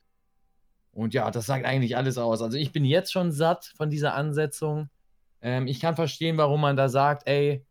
Und 0.92 1.14
ja, 1.14 1.30
das 1.30 1.46
sagt 1.46 1.64
eigentlich 1.64 1.96
alles 1.96 2.18
aus. 2.18 2.42
Also 2.42 2.58
ich 2.58 2.70
bin 2.70 2.84
jetzt 2.84 3.12
schon 3.12 3.32
satt 3.32 3.72
von 3.76 3.88
dieser 3.88 4.14
Ansetzung. 4.14 4.90
Ähm, 5.40 5.66
ich 5.66 5.80
kann 5.80 5.96
verstehen, 5.96 6.36
warum 6.36 6.60
man 6.60 6.76
da 6.76 6.90
sagt, 6.90 7.26
ey, 7.26 7.64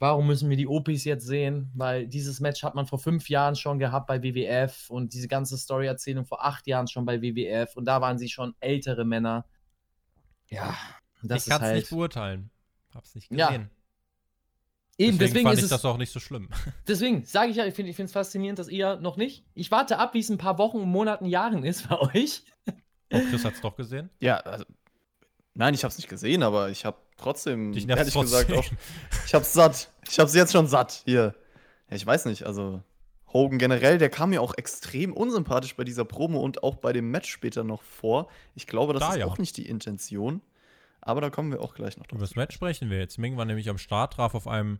warum 0.00 0.26
müssen 0.26 0.50
wir 0.50 0.56
die 0.56 0.66
Opis 0.66 1.04
jetzt 1.04 1.26
sehen? 1.26 1.70
Weil 1.74 2.08
dieses 2.08 2.40
Match 2.40 2.64
hat 2.64 2.74
man 2.74 2.86
vor 2.86 2.98
fünf 2.98 3.28
Jahren 3.28 3.54
schon 3.54 3.78
gehabt 3.78 4.08
bei 4.08 4.22
WWF 4.22 4.90
und 4.90 5.14
diese 5.14 5.28
ganze 5.28 5.56
Story-Erzählung 5.56 6.26
vor 6.26 6.44
acht 6.44 6.66
Jahren 6.66 6.88
schon 6.88 7.04
bei 7.06 7.22
WWF 7.22 7.76
und 7.76 7.84
da 7.84 8.00
waren 8.00 8.18
sie 8.18 8.28
schon 8.28 8.56
ältere 8.58 9.04
Männer. 9.04 9.46
Ja, 10.48 10.76
das 11.28 11.46
ich 11.46 11.50
kann 11.50 11.60
es 11.62 11.66
halt. 11.68 11.76
nicht 11.76 11.90
beurteilen. 11.90 12.50
Hab's 12.94 13.14
nicht 13.14 13.30
Ja, 13.32 13.48
gesehen. 13.48 13.70
Eben, 14.98 15.18
deswegen, 15.18 15.44
fand 15.44 15.54
ist 15.54 15.58
ich 15.58 15.64
es, 15.64 15.70
das 15.70 15.84
auch 15.84 15.98
nicht 15.98 16.10
so 16.10 16.20
schlimm. 16.20 16.48
deswegen 16.88 17.24
sage 17.26 17.50
ich 17.50 17.56
ja, 17.56 17.66
ich 17.66 17.74
finde 17.74 17.92
es 17.92 18.12
faszinierend, 18.12 18.58
dass 18.58 18.68
ihr 18.68 18.96
noch 18.96 19.18
nicht. 19.18 19.44
Ich 19.54 19.70
warte 19.70 19.98
ab, 19.98 20.14
wie 20.14 20.20
es 20.20 20.30
ein 20.30 20.38
paar 20.38 20.56
Wochen, 20.56 20.80
Monaten, 20.80 21.26
Jahren 21.26 21.64
ist 21.64 21.88
bei 21.88 21.98
euch. 21.98 22.44
Oh, 23.12 23.20
Chris 23.30 23.44
hat's 23.44 23.60
doch 23.60 23.76
gesehen. 23.76 24.08
Ja, 24.20 24.38
also, 24.38 24.64
nein, 25.54 25.74
ich 25.74 25.84
hab's 25.84 25.98
nicht 25.98 26.08
gesehen, 26.08 26.42
aber 26.42 26.70
ich 26.70 26.86
hab 26.86 27.14
trotzdem, 27.18 27.72
nervt's 27.72 27.86
ehrlich 27.86 28.14
gesagt, 28.14 28.50
auch, 28.52 28.54
trotzdem. 28.54 28.78
ich 29.26 29.34
hab's 29.34 29.52
satt. 29.52 29.90
Ich 30.08 30.18
hab's 30.18 30.34
jetzt 30.34 30.52
schon 30.52 30.66
satt, 30.66 31.02
hier. 31.04 31.34
Ja, 31.90 31.96
ich 31.96 32.06
weiß 32.06 32.24
nicht, 32.24 32.44
also 32.44 32.82
Hogan 33.32 33.58
generell, 33.58 33.98
der 33.98 34.08
kam 34.08 34.30
mir 34.30 34.40
auch 34.40 34.54
extrem 34.56 35.12
unsympathisch 35.12 35.76
bei 35.76 35.84
dieser 35.84 36.04
Promo 36.04 36.40
und 36.40 36.62
auch 36.62 36.76
bei 36.76 36.92
dem 36.94 37.10
Match 37.10 37.30
später 37.30 37.64
noch 37.64 37.82
vor. 37.82 38.28
Ich 38.54 38.66
glaube, 38.66 38.94
das 38.94 39.00
Da 39.00 39.10
ist 39.10 39.16
ja. 39.18 39.26
auch 39.26 39.38
nicht 39.38 39.56
die 39.58 39.68
Intention, 39.68 40.40
aber 41.06 41.20
da 41.20 41.30
kommen 41.30 41.50
wir 41.52 41.60
auch 41.60 41.74
gleich 41.74 41.96
noch 41.96 42.04
Über 42.06 42.18
drauf. 42.18 42.28
das 42.28 42.36
Match 42.36 42.54
sprechen 42.54 42.90
wir 42.90 42.98
jetzt. 42.98 43.18
Ming 43.18 43.36
war 43.36 43.44
nämlich 43.44 43.70
am 43.70 43.78
Start, 43.78 44.14
traf 44.14 44.34
auf 44.34 44.46
einem 44.46 44.78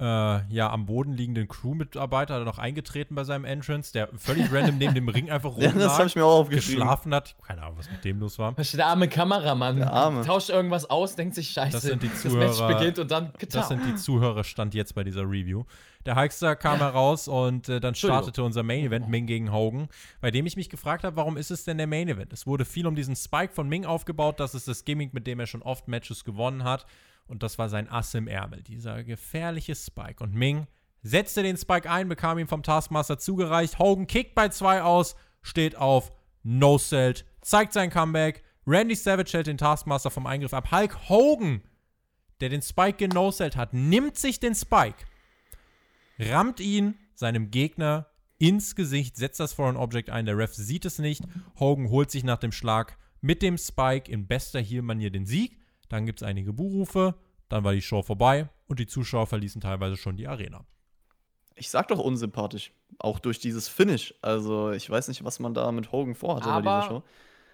äh, 0.00 0.04
ja, 0.52 0.70
am 0.70 0.86
Boden 0.86 1.12
liegenden 1.12 1.46
Crewmitarbeiter 1.46 2.44
noch 2.44 2.58
eingetreten 2.58 3.14
bei 3.14 3.22
seinem 3.24 3.44
Entrance, 3.44 3.92
der 3.92 4.08
völlig 4.16 4.52
random 4.52 4.76
neben 4.78 4.94
dem 4.94 5.08
Ring 5.08 5.30
einfach 5.30 5.50
rumlag, 5.56 5.74
das 5.74 5.98
habe 5.98 6.06
ich 6.08 6.16
mir 6.16 6.24
auch 6.24 6.40
aufgeschrieben. 6.40 6.80
geschlafen 6.80 7.14
hat. 7.14 7.36
Keine 7.46 7.62
Ahnung, 7.62 7.78
was 7.78 7.90
mit 7.90 8.04
dem 8.04 8.18
los 8.18 8.38
war. 8.38 8.52
Der 8.54 8.86
arme 8.86 9.08
Kameramann 9.08 9.76
Der 9.76 9.92
Arme. 9.92 10.22
tauscht 10.22 10.50
irgendwas 10.50 10.90
aus, 10.90 11.14
denkt 11.14 11.34
sich, 11.36 11.50
scheiße, 11.50 11.72
Das 11.72 11.82
sind 11.82 12.02
die 12.02 12.08
Match 12.08 12.18
Zuhörer- 12.56 12.68
beginnt 12.76 12.98
und 12.98 13.10
dann 13.10 13.32
Das 13.50 13.68
sind 13.68 13.82
die 13.86 13.94
Zuhörer 13.94 14.42
stand 14.44 14.74
jetzt 14.74 14.94
bei 14.94 15.04
dieser 15.04 15.22
Review. 15.22 15.64
Der 16.06 16.16
Hulkster 16.16 16.54
kam 16.56 16.78
heraus 16.80 17.28
und 17.28 17.68
äh, 17.68 17.80
dann 17.80 17.94
startete 17.94 18.42
unser 18.42 18.62
Main 18.62 18.84
Event 18.84 19.08
Ming 19.08 19.26
gegen 19.26 19.50
Hogan, 19.52 19.88
bei 20.20 20.30
dem 20.30 20.44
ich 20.44 20.56
mich 20.56 20.68
gefragt 20.68 21.02
habe, 21.04 21.16
warum 21.16 21.36
ist 21.38 21.50
es 21.50 21.64
denn 21.64 21.78
der 21.78 21.86
Main 21.86 22.08
Event? 22.08 22.32
Es 22.32 22.46
wurde 22.46 22.64
viel 22.66 22.86
um 22.86 22.94
diesen 22.94 23.16
Spike 23.16 23.54
von 23.54 23.68
Ming 23.68 23.86
aufgebaut, 23.86 24.38
das 24.40 24.54
ist 24.54 24.68
das 24.68 24.84
Gimmick, 24.84 25.14
mit 25.14 25.26
dem 25.26 25.40
er 25.40 25.46
schon 25.46 25.62
oft 25.62 25.88
Matches 25.88 26.24
gewonnen 26.24 26.64
hat 26.64 26.84
und 27.26 27.42
das 27.42 27.58
war 27.58 27.68
sein 27.68 27.88
Ass 27.88 28.14
im 28.14 28.28
Ärmel, 28.28 28.62
dieser 28.62 29.04
gefährliche 29.04 29.74
Spike. 29.74 30.22
Und 30.22 30.34
Ming 30.34 30.66
setzte 31.02 31.42
den 31.42 31.56
Spike 31.56 31.90
ein, 31.90 32.08
bekam 32.08 32.38
ihn 32.38 32.48
vom 32.48 32.62
Taskmaster 32.62 33.18
zugereicht, 33.18 33.78
Hogan 33.78 34.06
kickt 34.06 34.34
bei 34.34 34.48
zwei 34.48 34.82
aus, 34.82 35.16
steht 35.42 35.76
auf, 35.76 36.12
no 36.42 36.78
selt, 36.78 37.24
zeigt 37.40 37.72
sein 37.72 37.90
Comeback, 37.90 38.42
Randy 38.66 38.94
Savage 38.94 39.32
hält 39.32 39.46
den 39.46 39.58
Taskmaster 39.58 40.10
vom 40.10 40.26
Eingriff 40.26 40.54
ab, 40.54 40.70
Hulk 40.70 41.08
Hogan 41.08 41.62
der 42.40 42.48
den 42.48 42.62
Spike 42.62 42.98
genoselt 42.98 43.56
hat, 43.56 43.72
nimmt 43.72 44.18
sich 44.18 44.40
den 44.40 44.54
Spike, 44.54 45.06
rammt 46.18 46.60
ihn 46.60 46.94
seinem 47.14 47.50
Gegner 47.50 48.10
ins 48.38 48.74
Gesicht, 48.74 49.16
setzt 49.16 49.40
das 49.40 49.52
Foreign 49.52 49.76
Object 49.76 50.10
ein, 50.10 50.26
der 50.26 50.36
Ref 50.36 50.52
sieht 50.54 50.84
es 50.84 50.98
nicht, 50.98 51.22
Hogan 51.58 51.88
holt 51.88 52.10
sich 52.10 52.24
nach 52.24 52.38
dem 52.38 52.52
Schlag 52.52 52.98
mit 53.20 53.40
dem 53.40 53.56
Spike 53.56 54.10
in 54.10 54.26
bester 54.26 54.60
Heel-Manier 54.60 55.10
den 55.10 55.26
Sieg, 55.26 55.58
dann 55.88 56.06
gibt 56.06 56.22
es 56.22 56.26
einige 56.26 56.52
Buhrufe, 56.52 57.14
dann 57.48 57.64
war 57.64 57.72
die 57.72 57.82
Show 57.82 58.02
vorbei 58.02 58.48
und 58.66 58.78
die 58.78 58.86
Zuschauer 58.86 59.26
verließen 59.26 59.60
teilweise 59.60 59.96
schon 59.96 60.16
die 60.16 60.26
Arena. 60.26 60.64
Ich 61.56 61.70
sag 61.70 61.88
doch 61.88 61.98
unsympathisch. 61.98 62.72
Auch 62.98 63.18
durch 63.18 63.38
dieses 63.38 63.68
Finish. 63.68 64.14
Also, 64.22 64.72
ich 64.72 64.88
weiß 64.88 65.08
nicht, 65.08 65.24
was 65.24 65.38
man 65.38 65.54
da 65.54 65.70
mit 65.72 65.92
Hogan 65.92 66.14
vorhatte 66.14 66.48
bei 66.48 66.60
dieser 66.60 66.70
Aber 66.70 66.86
Show. 66.88 67.02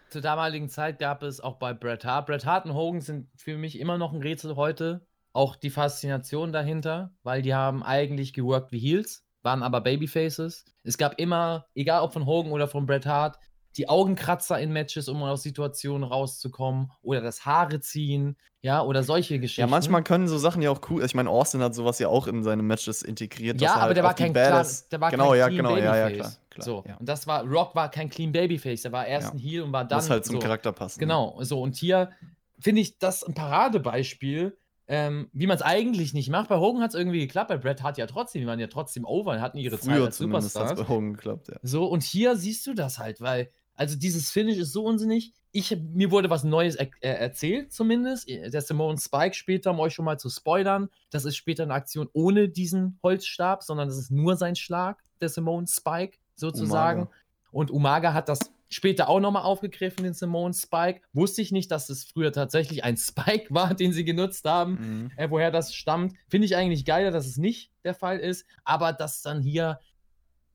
zur 0.08 0.20
damaligen 0.22 0.68
Zeit 0.68 0.98
gab 0.98 1.22
es 1.22 1.40
auch 1.40 1.56
bei 1.56 1.74
Bret 1.74 2.04
Hart. 2.04 2.26
Bret 2.26 2.46
Hart 2.46 2.64
und 2.66 2.74
Hogan 2.74 3.00
sind 3.00 3.28
für 3.36 3.56
mich 3.58 3.78
immer 3.78 3.98
noch 3.98 4.12
ein 4.12 4.22
Rätsel 4.22 4.56
heute. 4.56 5.06
Auch 5.32 5.54
die 5.54 5.70
Faszination 5.70 6.52
dahinter, 6.52 7.14
weil 7.22 7.42
die 7.42 7.54
haben 7.54 7.82
eigentlich 7.82 8.32
geworkt 8.32 8.72
wie 8.72 8.78
Heels, 8.78 9.24
waren 9.42 9.62
aber 9.62 9.80
Babyfaces. 9.80 10.64
Es 10.82 10.98
gab 10.98 11.20
immer, 11.20 11.66
egal 11.74 12.02
ob 12.02 12.12
von 12.12 12.26
Hogan 12.26 12.52
oder 12.52 12.68
von 12.68 12.86
Bret 12.86 13.06
Hart, 13.06 13.38
die 13.76 13.88
Augenkratzer 13.88 14.58
in 14.60 14.72
Matches, 14.72 15.08
um 15.08 15.22
aus 15.22 15.42
Situationen 15.42 16.02
rauszukommen 16.08 16.90
oder 17.02 17.20
das 17.20 17.46
Haare 17.46 17.80
ziehen, 17.80 18.36
ja, 18.62 18.82
oder 18.82 19.02
solche 19.02 19.38
Geschichten. 19.38 19.62
Ja, 19.62 19.66
manchmal 19.66 20.02
können 20.02 20.28
so 20.28 20.36
Sachen 20.36 20.60
ja 20.60 20.70
auch 20.70 20.80
cool. 20.90 21.02
Ich 21.04 21.14
meine, 21.14 21.30
Austin 21.30 21.62
hat 21.62 21.74
sowas 21.74 21.98
ja 21.98 22.08
auch 22.08 22.26
in 22.26 22.42
seine 22.42 22.62
Matches 22.62 23.02
integriert. 23.02 23.60
Ja, 23.60 23.68
er 23.70 23.74
aber 23.76 23.82
halt 23.86 23.96
der 23.96 24.04
war 24.04 24.14
kein 24.14 24.32
klar, 24.32 24.66
der 24.92 25.00
war 25.00 25.10
genau, 25.10 25.30
kein 25.30 25.38
ja, 25.38 25.46
clean 25.48 25.56
genau, 25.56 25.76
ja, 25.76 25.96
ja, 25.96 26.06
Babyface. 26.08 26.16
klar. 26.18 26.46
klar 26.50 26.64
so, 26.64 26.84
ja. 26.86 26.96
und 26.96 27.08
das 27.08 27.26
war, 27.26 27.44
Rock 27.44 27.74
war 27.74 27.90
kein 27.90 28.10
clean 28.10 28.32
Babyface, 28.32 28.82
der 28.82 28.92
war 28.92 29.06
erst 29.06 29.28
Ja. 29.28 29.32
ein 29.34 29.38
Heel 29.38 29.62
und 29.62 29.72
war 29.72 29.84
dann 29.86 29.98
Muss 29.98 30.10
halt 30.10 30.26
zum 30.26 30.34
so. 30.36 30.40
Charakter 30.40 30.72
passen. 30.72 31.00
Genau, 31.00 31.38
so 31.40 31.62
und 31.62 31.74
hier 31.76 32.10
finde 32.58 32.82
ich 32.82 32.98
das 32.98 33.22
ein 33.24 33.32
Paradebeispiel, 33.32 34.58
ähm, 34.88 35.30
wie 35.32 35.46
man 35.46 35.56
es 35.56 35.62
eigentlich 35.62 36.12
nicht 36.14 36.28
macht. 36.30 36.48
Bei 36.48 36.56
Hogan 36.58 36.82
hat 36.82 36.90
es 36.90 36.96
irgendwie 36.96 37.20
geklappt, 37.20 37.48
bei 37.48 37.56
Bret 37.56 37.82
Hart 37.82 37.96
ja 37.96 38.06
trotzdem, 38.06 38.42
die 38.42 38.46
waren 38.46 38.58
ja 38.58 38.66
trotzdem 38.66 39.04
over, 39.04 39.40
hatten 39.40 39.56
ihre 39.56 39.78
Zeit 39.78 39.84
Früher 39.94 39.94
als 39.94 40.04
hat 40.04 40.10
es 40.10 40.18
Superstars. 40.18 40.74
bei 40.74 40.88
Hogan 40.88 41.14
geklappt, 41.14 41.48
ja. 41.48 41.56
So, 41.62 41.84
und 41.86 42.02
hier 42.02 42.36
siehst 42.36 42.66
du 42.66 42.74
das 42.74 42.98
halt, 42.98 43.20
weil, 43.20 43.50
also 43.80 43.96
dieses 43.96 44.30
Finish 44.30 44.58
ist 44.58 44.72
so 44.72 44.84
unsinnig. 44.84 45.32
Ich, 45.52 45.74
mir 45.74 46.10
wurde 46.10 46.28
was 46.28 46.44
Neues 46.44 46.74
er 46.74 46.90
äh, 47.00 47.08
erzählt, 47.14 47.72
zumindest. 47.72 48.28
Der 48.28 48.60
Simone 48.60 48.98
Spike 48.98 49.34
später, 49.34 49.70
um 49.70 49.80
euch 49.80 49.94
schon 49.94 50.04
mal 50.04 50.18
zu 50.18 50.28
spoilern, 50.28 50.90
das 51.08 51.24
ist 51.24 51.36
später 51.36 51.62
eine 51.62 51.72
Aktion 51.72 52.06
ohne 52.12 52.50
diesen 52.50 52.98
Holzstab, 53.02 53.62
sondern 53.62 53.88
das 53.88 53.96
ist 53.96 54.10
nur 54.10 54.36
sein 54.36 54.54
Schlag, 54.54 55.02
der 55.22 55.30
Simone 55.30 55.66
Spike, 55.66 56.18
sozusagen. 56.36 57.04
Umaga. 57.04 57.16
Und 57.52 57.70
Umaga 57.70 58.12
hat 58.12 58.28
das 58.28 58.40
später 58.68 59.08
auch 59.08 59.18
nochmal 59.18 59.44
aufgegriffen, 59.44 60.04
den 60.04 60.12
Simone 60.12 60.52
Spike. 60.52 61.00
Wusste 61.14 61.40
ich 61.40 61.50
nicht, 61.50 61.70
dass 61.70 61.88
es 61.88 62.04
früher 62.04 62.32
tatsächlich 62.32 62.84
ein 62.84 62.96
Spike 62.98 63.46
war, 63.48 63.72
den 63.72 63.94
sie 63.94 64.04
genutzt 64.04 64.44
haben 64.44 64.72
Mhm. 64.72 65.10
äh, 65.16 65.30
woher 65.30 65.50
das 65.50 65.74
stammt. 65.74 66.12
Finde 66.28 66.44
ich 66.44 66.54
eigentlich 66.54 66.84
geiler, 66.84 67.12
dass 67.12 67.26
es 67.26 67.38
nicht 67.38 67.72
der 67.82 67.94
Fall 67.94 68.18
ist, 68.18 68.44
aber 68.62 68.92
dass 68.92 69.22
dann 69.22 69.40
hier, 69.40 69.80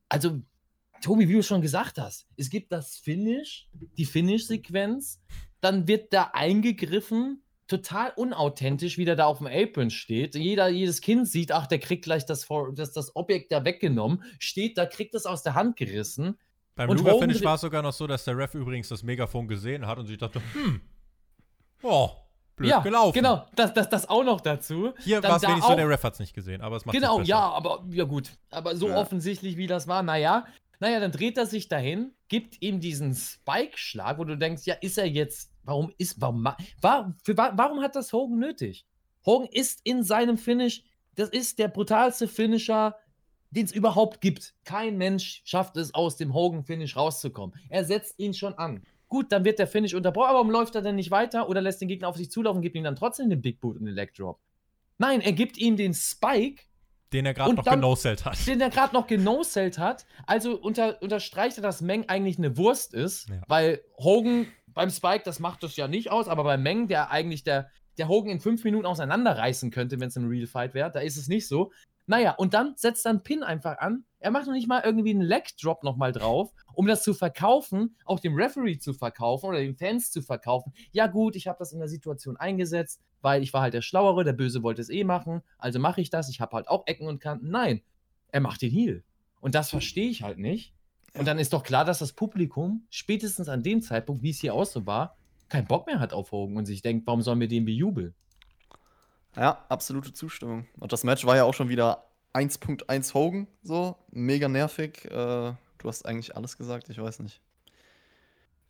also 0.08 0.42
Tobi, 1.00 1.28
wie 1.28 1.34
du 1.34 1.42
schon 1.42 1.60
gesagt 1.60 1.98
hast, 1.98 2.26
es 2.36 2.50
gibt 2.50 2.72
das 2.72 2.96
Finish, 2.96 3.68
die 3.72 4.04
Finish-Sequenz, 4.04 5.20
dann 5.60 5.86
wird 5.88 6.12
da 6.12 6.30
eingegriffen, 6.32 7.42
total 7.66 8.12
unauthentisch, 8.16 8.96
wie 8.98 9.04
der 9.04 9.16
da 9.16 9.26
auf 9.26 9.38
dem 9.38 9.48
Apron 9.48 9.90
steht. 9.90 10.34
Jeder, 10.36 10.68
jedes 10.68 11.00
Kind 11.00 11.26
sieht, 11.28 11.50
ach, 11.52 11.66
der 11.66 11.78
kriegt 11.80 12.04
gleich 12.04 12.24
das, 12.24 12.44
Vor- 12.44 12.72
das, 12.74 12.92
das 12.92 13.16
Objekt 13.16 13.50
da 13.52 13.64
weggenommen, 13.64 14.22
steht 14.38 14.78
da, 14.78 14.86
kriegt 14.86 15.14
es 15.14 15.26
aus 15.26 15.42
der 15.42 15.54
Hand 15.54 15.76
gerissen. 15.76 16.38
Beim 16.76 16.90
Und 16.90 16.98
Luger-Finish 16.98 17.42
war 17.42 17.54
es 17.56 17.62
sogar 17.62 17.82
noch 17.82 17.92
so, 17.94 18.06
dass 18.06 18.24
der 18.24 18.36
Ref 18.36 18.54
übrigens 18.54 18.88
das 18.88 19.02
Megafon 19.02 19.48
gesehen 19.48 19.86
hat 19.86 19.98
und 19.98 20.06
sich 20.06 20.18
dachte, 20.18 20.40
hm, 20.52 20.80
oh, 21.82 22.10
blöd 22.54 22.70
ja, 22.70 22.80
gelaufen. 22.80 23.14
genau, 23.14 23.46
das, 23.54 23.72
das, 23.74 23.88
das 23.88 24.08
auch 24.08 24.24
noch 24.24 24.40
dazu. 24.40 24.92
Hier 25.00 25.22
war 25.22 25.36
es 25.36 25.42
da 25.42 25.48
wenigstens 25.48 25.66
so, 25.66 25.72
auch- 25.72 25.76
der 25.76 25.88
Ref 25.88 26.02
hat 26.04 26.12
es 26.14 26.20
nicht 26.20 26.34
gesehen, 26.34 26.60
aber 26.60 26.76
es 26.76 26.84
macht 26.84 26.94
Genau, 26.94 27.20
ja, 27.22 27.40
aber 27.40 27.84
ja 27.90 28.04
gut. 28.04 28.30
Aber 28.50 28.76
so 28.76 28.88
Ja. 28.88 28.98
offensichtlich, 28.98 29.56
wie 29.56 29.66
das 29.66 29.88
war, 29.88 30.02
naja. 30.02 30.46
Naja, 30.80 31.00
dann 31.00 31.12
dreht 31.12 31.38
er 31.38 31.46
sich 31.46 31.68
dahin, 31.68 32.12
gibt 32.28 32.60
ihm 32.62 32.80
diesen 32.80 33.14
Spike-Schlag, 33.14 34.18
wo 34.18 34.24
du 34.24 34.36
denkst, 34.36 34.64
ja, 34.66 34.74
ist 34.74 34.98
er 34.98 35.06
jetzt, 35.06 35.50
warum 35.64 35.92
ist, 35.98 36.20
warum, 36.20 36.42
ma- 36.42 36.56
war, 36.80 37.16
für, 37.24 37.36
wa- 37.36 37.52
warum 37.56 37.80
hat 37.80 37.96
das 37.96 38.12
Hogan 38.12 38.38
nötig? 38.38 38.86
Hogan 39.24 39.48
ist 39.50 39.80
in 39.84 40.02
seinem 40.02 40.36
Finish, 40.38 40.84
das 41.14 41.30
ist 41.30 41.58
der 41.58 41.68
brutalste 41.68 42.28
Finisher, 42.28 42.96
den 43.50 43.64
es 43.64 43.72
überhaupt 43.72 44.20
gibt. 44.20 44.54
Kein 44.64 44.98
Mensch 44.98 45.40
schafft 45.44 45.76
es, 45.76 45.94
aus 45.94 46.16
dem 46.16 46.34
Hogan-Finish 46.34 46.96
rauszukommen. 46.96 47.56
Er 47.70 47.84
setzt 47.84 48.18
ihn 48.18 48.34
schon 48.34 48.54
an. 48.54 48.82
Gut, 49.08 49.30
dann 49.32 49.44
wird 49.44 49.58
der 49.58 49.68
Finish 49.68 49.94
unterbrochen, 49.94 50.28
aber 50.30 50.38
warum 50.38 50.50
läuft 50.50 50.74
er 50.74 50.82
denn 50.82 50.96
nicht 50.96 51.10
weiter 51.12 51.48
oder 51.48 51.60
lässt 51.60 51.80
den 51.80 51.88
Gegner 51.88 52.08
auf 52.08 52.16
sich 52.16 52.30
zulaufen 52.30 52.58
und 52.58 52.62
gibt 52.62 52.74
ihm 52.76 52.84
dann 52.84 52.96
trotzdem 52.96 53.30
den 53.30 53.40
Big 53.40 53.60
Boot 53.60 53.76
und 53.78 53.86
den 53.86 53.94
Leg 53.94 54.12
Drop? 54.14 54.40
Nein, 54.98 55.20
er 55.20 55.32
gibt 55.32 55.58
ihm 55.58 55.76
den 55.76 55.94
Spike, 55.94 56.64
Den 57.12 57.24
er 57.26 57.34
gerade 57.34 57.54
noch 57.54 57.64
genoselt 57.64 58.24
hat. 58.24 58.46
den 58.46 58.60
er 58.60 58.70
gerade 58.70 58.94
noch 58.94 59.06
genoselt 59.06 59.78
hat. 59.78 60.06
Also 60.26 60.56
unter, 60.60 61.00
unterstreicht 61.02 61.58
er, 61.58 61.62
dass 61.62 61.80
Meng 61.80 62.08
eigentlich 62.08 62.38
eine 62.38 62.56
Wurst 62.56 62.94
ist, 62.94 63.28
Ja. 63.28 63.42
weil 63.46 63.80
Hogan 63.98 64.46
beim 64.68 64.90
Spike, 64.90 65.22
das 65.24 65.38
macht 65.38 65.62
das 65.62 65.76
ja 65.76 65.88
nicht 65.88 66.10
aus, 66.10 66.28
aber 66.28 66.44
bei 66.44 66.56
Meng, 66.58 66.88
der 66.88 67.10
eigentlich 67.10 67.44
der, 67.44 67.70
der 67.96 68.08
Hogan 68.08 68.30
in 68.30 68.40
fünf 68.40 68.62
Minuten 68.64 68.84
auseinanderreißen 68.86 69.70
könnte, 69.70 70.00
wenn 70.00 70.08
es 70.08 70.16
ein 70.16 70.26
Real 70.28 70.46
Fight 70.46 70.74
wäre, 70.74 70.90
da 70.90 71.00
ist 71.00 71.16
es 71.16 71.28
nicht 71.28 71.48
so. 71.48 71.72
Naja, 72.08 72.32
und 72.36 72.54
dann 72.54 72.74
setzt 72.76 73.04
dann 73.04 73.22
Pin 73.24 73.42
einfach 73.42 73.78
an. 73.78 74.04
Er 74.20 74.30
macht 74.30 74.46
noch 74.46 74.52
nicht 74.52 74.68
mal 74.68 74.82
irgendwie 74.84 75.10
einen 75.10 75.22
Leg 75.22 75.56
Drop 75.60 75.82
nochmal 75.82 76.12
drauf, 76.12 76.52
um 76.74 76.86
das 76.86 77.02
zu 77.02 77.14
verkaufen, 77.14 77.96
auch 78.04 78.20
dem 78.20 78.36
Referee 78.36 78.78
zu 78.78 78.92
verkaufen 78.94 79.46
oder 79.46 79.58
den 79.58 79.74
Fans 79.76 80.12
zu 80.12 80.22
verkaufen. 80.22 80.72
Ja, 80.92 81.06
gut, 81.08 81.34
ich 81.34 81.48
habe 81.48 81.58
das 81.58 81.72
in 81.72 81.78
der 81.80 81.88
Situation 81.88 82.36
eingesetzt, 82.36 83.00
weil 83.22 83.42
ich 83.42 83.52
war 83.52 83.62
halt 83.62 83.74
der 83.74 83.82
Schlauere, 83.82 84.24
der 84.24 84.32
Böse 84.32 84.62
wollte 84.62 84.82
es 84.82 84.90
eh 84.90 85.04
machen, 85.04 85.42
also 85.58 85.78
mache 85.78 86.00
ich 86.00 86.10
das. 86.10 86.28
Ich 86.28 86.40
habe 86.40 86.56
halt 86.56 86.68
auch 86.68 86.86
Ecken 86.86 87.08
und 87.08 87.20
Kanten. 87.20 87.50
Nein, 87.50 87.82
er 88.28 88.40
macht 88.40 88.62
den 88.62 88.70
Heal. 88.70 89.02
Und 89.40 89.54
das 89.54 89.70
verstehe 89.70 90.08
ich 90.08 90.22
halt 90.22 90.38
nicht. 90.38 90.74
Und 91.14 91.26
dann 91.26 91.38
ist 91.38 91.52
doch 91.52 91.62
klar, 91.62 91.84
dass 91.84 91.98
das 92.00 92.12
Publikum 92.12 92.86
spätestens 92.90 93.48
an 93.48 93.62
dem 93.62 93.80
Zeitpunkt, 93.80 94.22
wie 94.22 94.30
es 94.30 94.40
hier 94.40 94.54
auch 94.54 94.66
so 94.66 94.86
war, 94.86 95.16
keinen 95.48 95.66
Bock 95.66 95.86
mehr 95.86 96.00
hat 96.00 96.12
auf 96.12 96.32
Hogan 96.32 96.56
und 96.56 96.66
sich 96.66 96.82
denkt, 96.82 97.06
warum 97.06 97.22
sollen 97.22 97.40
wir 97.40 97.48
den 97.48 97.64
bejubeln? 97.64 98.14
Ja, 99.36 99.64
absolute 99.68 100.12
Zustimmung. 100.12 100.66
Und 100.78 100.92
das 100.92 101.04
Match 101.04 101.24
war 101.24 101.36
ja 101.36 101.44
auch 101.44 101.54
schon 101.54 101.68
wieder 101.68 102.06
1.1 102.34 103.14
Hogan, 103.14 103.46
so. 103.62 103.96
Mega 104.10 104.48
nervig. 104.48 105.04
Äh, 105.06 105.10
du 105.10 105.84
hast 105.84 106.06
eigentlich 106.06 106.36
alles 106.36 106.56
gesagt, 106.56 106.88
ich 106.88 106.98
weiß 106.98 107.20
nicht. 107.20 107.40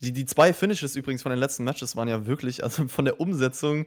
Die, 0.03 0.13
die 0.13 0.27
zwei 0.27 0.53
Finishes 0.53 0.95
übrigens 0.95 1.23
von 1.23 1.31
den 1.31 1.39
letzten 1.39 1.65
Matches 1.65 1.97
waren 1.97 2.09
ja 2.09 2.27
wirklich, 2.27 2.63
also 2.63 2.87
von 2.89 3.05
der 3.05 3.21
Umsetzung 3.21 3.87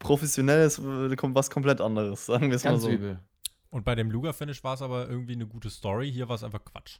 professionell 0.00 0.66
ist 0.66 0.78
äh, 0.80 1.16
was 1.34 1.48
komplett 1.50 1.80
anderes, 1.80 2.26
sagen 2.26 2.48
wir 2.50 2.56
es 2.56 2.64
mal 2.64 2.78
so. 2.78 2.88
übel. 2.90 3.20
Und 3.70 3.84
bei 3.84 3.94
dem 3.94 4.10
Luger-Finish 4.10 4.64
war 4.64 4.74
es 4.74 4.82
aber 4.82 5.08
irgendwie 5.08 5.34
eine 5.34 5.46
gute 5.46 5.70
Story. 5.70 6.10
Hier 6.10 6.28
war 6.28 6.34
es 6.34 6.42
einfach 6.42 6.64
Quatsch. 6.64 6.98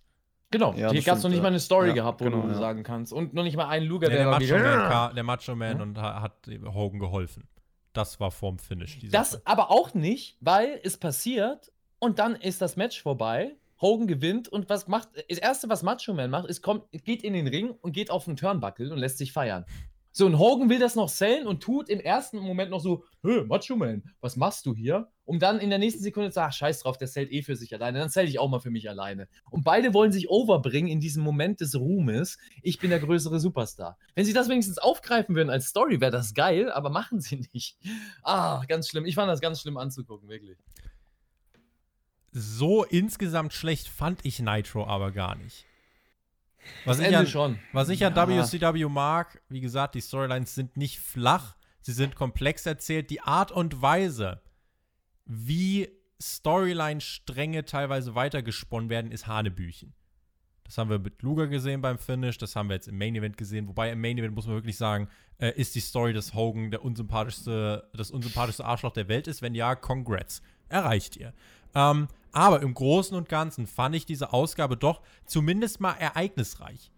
Genau, 0.53 0.73
Ja, 0.75 0.91
hier 0.93 1.03
gab 1.03 1.17
es 1.17 1.23
noch 1.23 1.31
nicht 1.31 1.39
ja. 1.39 1.43
mal 1.43 1.49
eine 1.49 1.61
Story 1.61 1.89
Ja, 1.89 1.95
gehabt, 1.95 2.21
wo 2.21 2.25
genau, 2.25 2.43
du 2.43 2.49
ja. 2.49 2.55
sagen 2.55 2.83
kannst. 2.85 3.13
Und 3.13 3.35
noch 3.35 3.43
nicht 3.43 3.57
mal 3.57 3.69
einen 3.69 3.87
Luger, 3.87 4.09
Ja, 4.09 4.15
der 4.15 4.19
der 4.25 4.27
war 4.31 4.41
Macho 4.41 4.53
Man, 4.55 4.63
wieder. 4.63 4.89
ka- 4.89 5.13
der 5.13 5.23
Macho 5.25 5.57
Man 5.57 5.81
und 5.81 5.99
ha- 5.99 6.21
hat 6.23 6.49
Hogan 6.75 7.01
geholfen. 7.01 7.49
Das 7.93 8.21
war 8.21 8.31
vorm 8.31 8.59
Finish. 8.59 8.99
Das 9.11 9.33
Sache. 9.33 9.43
aber 9.47 9.71
auch 9.73 9.95
nicht, 9.95 10.37
weil 10.41 10.81
es 10.85 10.97
passiert 10.97 11.73
und 11.99 12.19
dann 12.21 12.37
ist 12.37 12.61
das 12.61 12.77
Match 12.77 13.03
vorbei. 13.03 13.57
Hogan 13.81 14.07
gewinnt 14.07 14.49
und 14.49 14.69
was 14.69 14.87
macht, 14.89 15.09
das 15.29 15.39
erste, 15.39 15.69
was 15.69 15.83
Macho 15.83 16.13
Man 16.15 16.31
macht, 16.31 16.47
ist, 16.47 16.63
kommt, 16.63 16.85
geht 16.93 17.23
in 17.25 17.33
den 17.33 17.47
Ring 17.49 17.71
und 17.71 17.93
geht 17.93 18.11
auf 18.11 18.27
den 18.27 18.37
Turnbuckle 18.37 18.93
und 18.93 18.99
lässt 18.99 19.19
sich 19.19 19.33
feiern. 19.33 19.65
So, 20.13 20.27
und 20.27 20.39
Hogan 20.39 20.69
will 20.69 20.81
das 20.81 20.97
noch 20.97 21.09
sellen 21.09 21.47
und 21.47 21.63
tut 21.63 21.89
im 21.89 22.01
ersten 22.01 22.39
Moment 22.39 22.71
noch 22.71 22.81
so, 22.81 23.05
Hö, 23.23 23.45
Macho 23.45 23.77
Man, 23.77 24.03
was 24.21 24.37
machst 24.37 24.67
du 24.67 24.75
hier? 24.75 25.09
Um 25.25 25.39
dann 25.39 25.61
in 25.61 25.71
der 25.71 25.79
nächsten 25.79 26.03
Sekunde 26.03 26.31
zu 26.31 26.35
sagen, 26.35 26.49
ach, 26.51 26.57
scheiß 26.57 26.81
drauf, 26.81 26.99
der 26.99 27.07
zählt 27.07 27.31
eh 27.31 27.43
für 27.43 27.55
sich 27.55 27.73
alleine, 27.73 28.01
dann 28.01 28.11
zähle 28.11 28.29
ich 28.29 28.41
auch 28.41 28.49
mal 28.49 28.59
für 28.59 28.71
mich 28.71 28.91
alleine. 28.91 29.29
Und 29.51 29.63
beide 29.63 29.95
wollen 29.95 30.11
sich 30.11 30.29
overbringen 30.29 30.91
in 30.91 30.99
diesem 30.99 31.23
Moment 31.23 31.61
des 31.61 31.77
Ruhmes, 31.79 32.39
ich 32.63 32.81
bin 32.81 32.91
der 32.91 32.99
größere 32.99 33.39
Superstar. 33.39 33.97
Wenn 34.17 34.25
sie 34.25 34.33
das 34.33 34.49
wenigstens 34.49 34.79
aufgreifen 34.79 35.37
würden 35.37 35.51
als 35.51 35.67
Story, 35.69 36.01
wäre 36.01 36.11
das 36.11 36.35
geil, 36.35 36.73
aber 36.73 36.91
machen 36.91 37.21
sie 37.21 37.47
nicht. 37.53 37.79
Ah, 38.25 38.63
ganz 38.67 38.89
schlimm. 38.89 39.05
Ich 39.05 39.15
fand 39.15 39.31
das 39.31 39.41
ganz 39.41 39.61
schlimm 39.61 39.77
anzugucken, 39.77 40.29
wirklich. 40.29 40.59
so 42.33 42.85
insgesamt 42.85 43.53
schlecht 43.53 43.89
fand 43.89 44.25
ich 44.25 44.41
Nitro 44.41 44.87
aber 44.87 45.13
gar 45.13 45.37
nicht. 45.37 45.67
Was 46.85 46.99
Das 46.99 47.09
ich, 47.09 47.17
an, 47.17 47.27
schon. 47.27 47.59
was 47.73 47.89
ich 47.89 48.05
an 48.05 48.15
Ja. 48.15 48.29
WCW 48.29 48.89
mag, 48.89 49.41
wie 49.49 49.61
gesagt, 49.61 49.95
die 49.95 50.01
Storylines 50.01 50.55
sind 50.55 50.77
nicht 50.77 51.01
flach, 51.01 51.57
sie 51.81 51.93
sind 51.93 52.15
komplex 52.17 52.67
erzählt. 52.67 53.11
Die 53.11 53.21
Art 53.23 53.53
und 53.53 53.81
Weise, 53.83 54.41
wie 55.25 55.89
Storyline-Stränge 56.21 57.65
teilweise 57.65 58.15
weitergesponnen 58.15 58.91
werden, 58.91 59.11
ist 59.11 59.27
Hanebüchen. 59.27 59.95
Das 60.65 60.79
haben 60.79 60.89
wir 60.91 61.01
mit 61.01 61.21
Luger 61.23 61.49
gesehen 61.49 61.81
beim 61.81 61.99
Finish, 61.99 62.39
das 62.39 62.55
haben 62.55 62.69
wir 62.69 62.75
jetzt 62.77 62.87
im 62.87 62.97
Main 62.97 63.17
Event 63.17 63.37
gesehen. 63.37 63.67
Wobei 63.67 63.91
im 63.91 64.01
Main 64.01 64.19
Event 64.19 64.35
muss 64.35 64.47
man 64.47 64.55
wirklich 64.55 64.77
sagen, 64.77 65.09
äh, 65.39 65.51
ist 65.59 65.75
die 65.75 65.81
Story, 65.81 66.13
dass 66.13 66.33
Hogan 66.33 66.71
der 66.71 66.85
unsympathischste, 66.85 67.89
das 67.93 68.13
unsympathischste 68.13 68.65
Arschloch 68.65 68.93
der 68.93 69.09
Welt 69.09 69.27
ist. 69.27 69.43
Wenn 69.43 69.57
ja, 69.57 69.75
congrats. 69.75 70.43
Erreicht 70.69 71.17
ihr. 71.17 71.35
Ähm, 71.75 72.07
aber 72.33 72.63
im 72.63 72.75
Großen 72.75 73.17
und 73.17 73.29
Ganzen 73.29 73.67
fand 73.67 73.95
ich 73.95 74.07
diese 74.07 74.33
Ausgabe 74.33 74.77
doch 74.77 75.03
zumindest 75.27 75.81
mal 75.81 75.95
ereignisreich. 75.95 76.93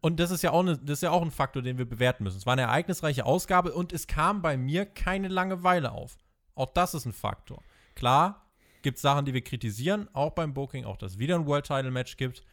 Und 0.00 0.20
das 0.20 0.30
ist 0.30 0.42
ja 0.42 0.52
auch, 0.52 0.62
ne, 0.62 0.78
das 0.78 0.98
ist 0.98 1.02
ja 1.02 1.10
auch 1.10 1.22
ein 1.22 1.30
Faktor, 1.30 1.62
den 1.62 1.78
wir 1.78 1.88
bewerten 1.88 2.24
müssen. 2.24 2.38
Es 2.38 2.46
war 2.46 2.52
eine 2.52 2.62
ereignisreiche 2.62 3.26
Ausgabe 3.26 3.74
und 3.74 3.92
es 3.92 4.06
kam 4.06 4.42
bei 4.42 4.56
mir 4.56 4.86
keine 4.86 5.28
Langeweile 5.28 5.92
auf. 5.92 6.16
Auch 6.54 6.70
das 6.70 6.94
ist 6.94 7.04
ein 7.04 7.12
Faktor. 7.12 7.62
Klar, 7.94 8.46
gibt 8.82 8.96
es 8.96 9.02
Sachen, 9.02 9.24
die 9.24 9.34
wir 9.34 9.42
kritisieren, 9.42 10.08
auch 10.12 10.32
beim 10.32 10.54
Booking, 10.54 10.84
auch 10.84 10.96
dass 10.96 11.12
es 11.12 11.18
wieder 11.18 11.34
ein 11.34 11.46
World 11.46 11.66
Title 11.66 11.90
Match 11.90 12.16
gibt. 12.16 12.44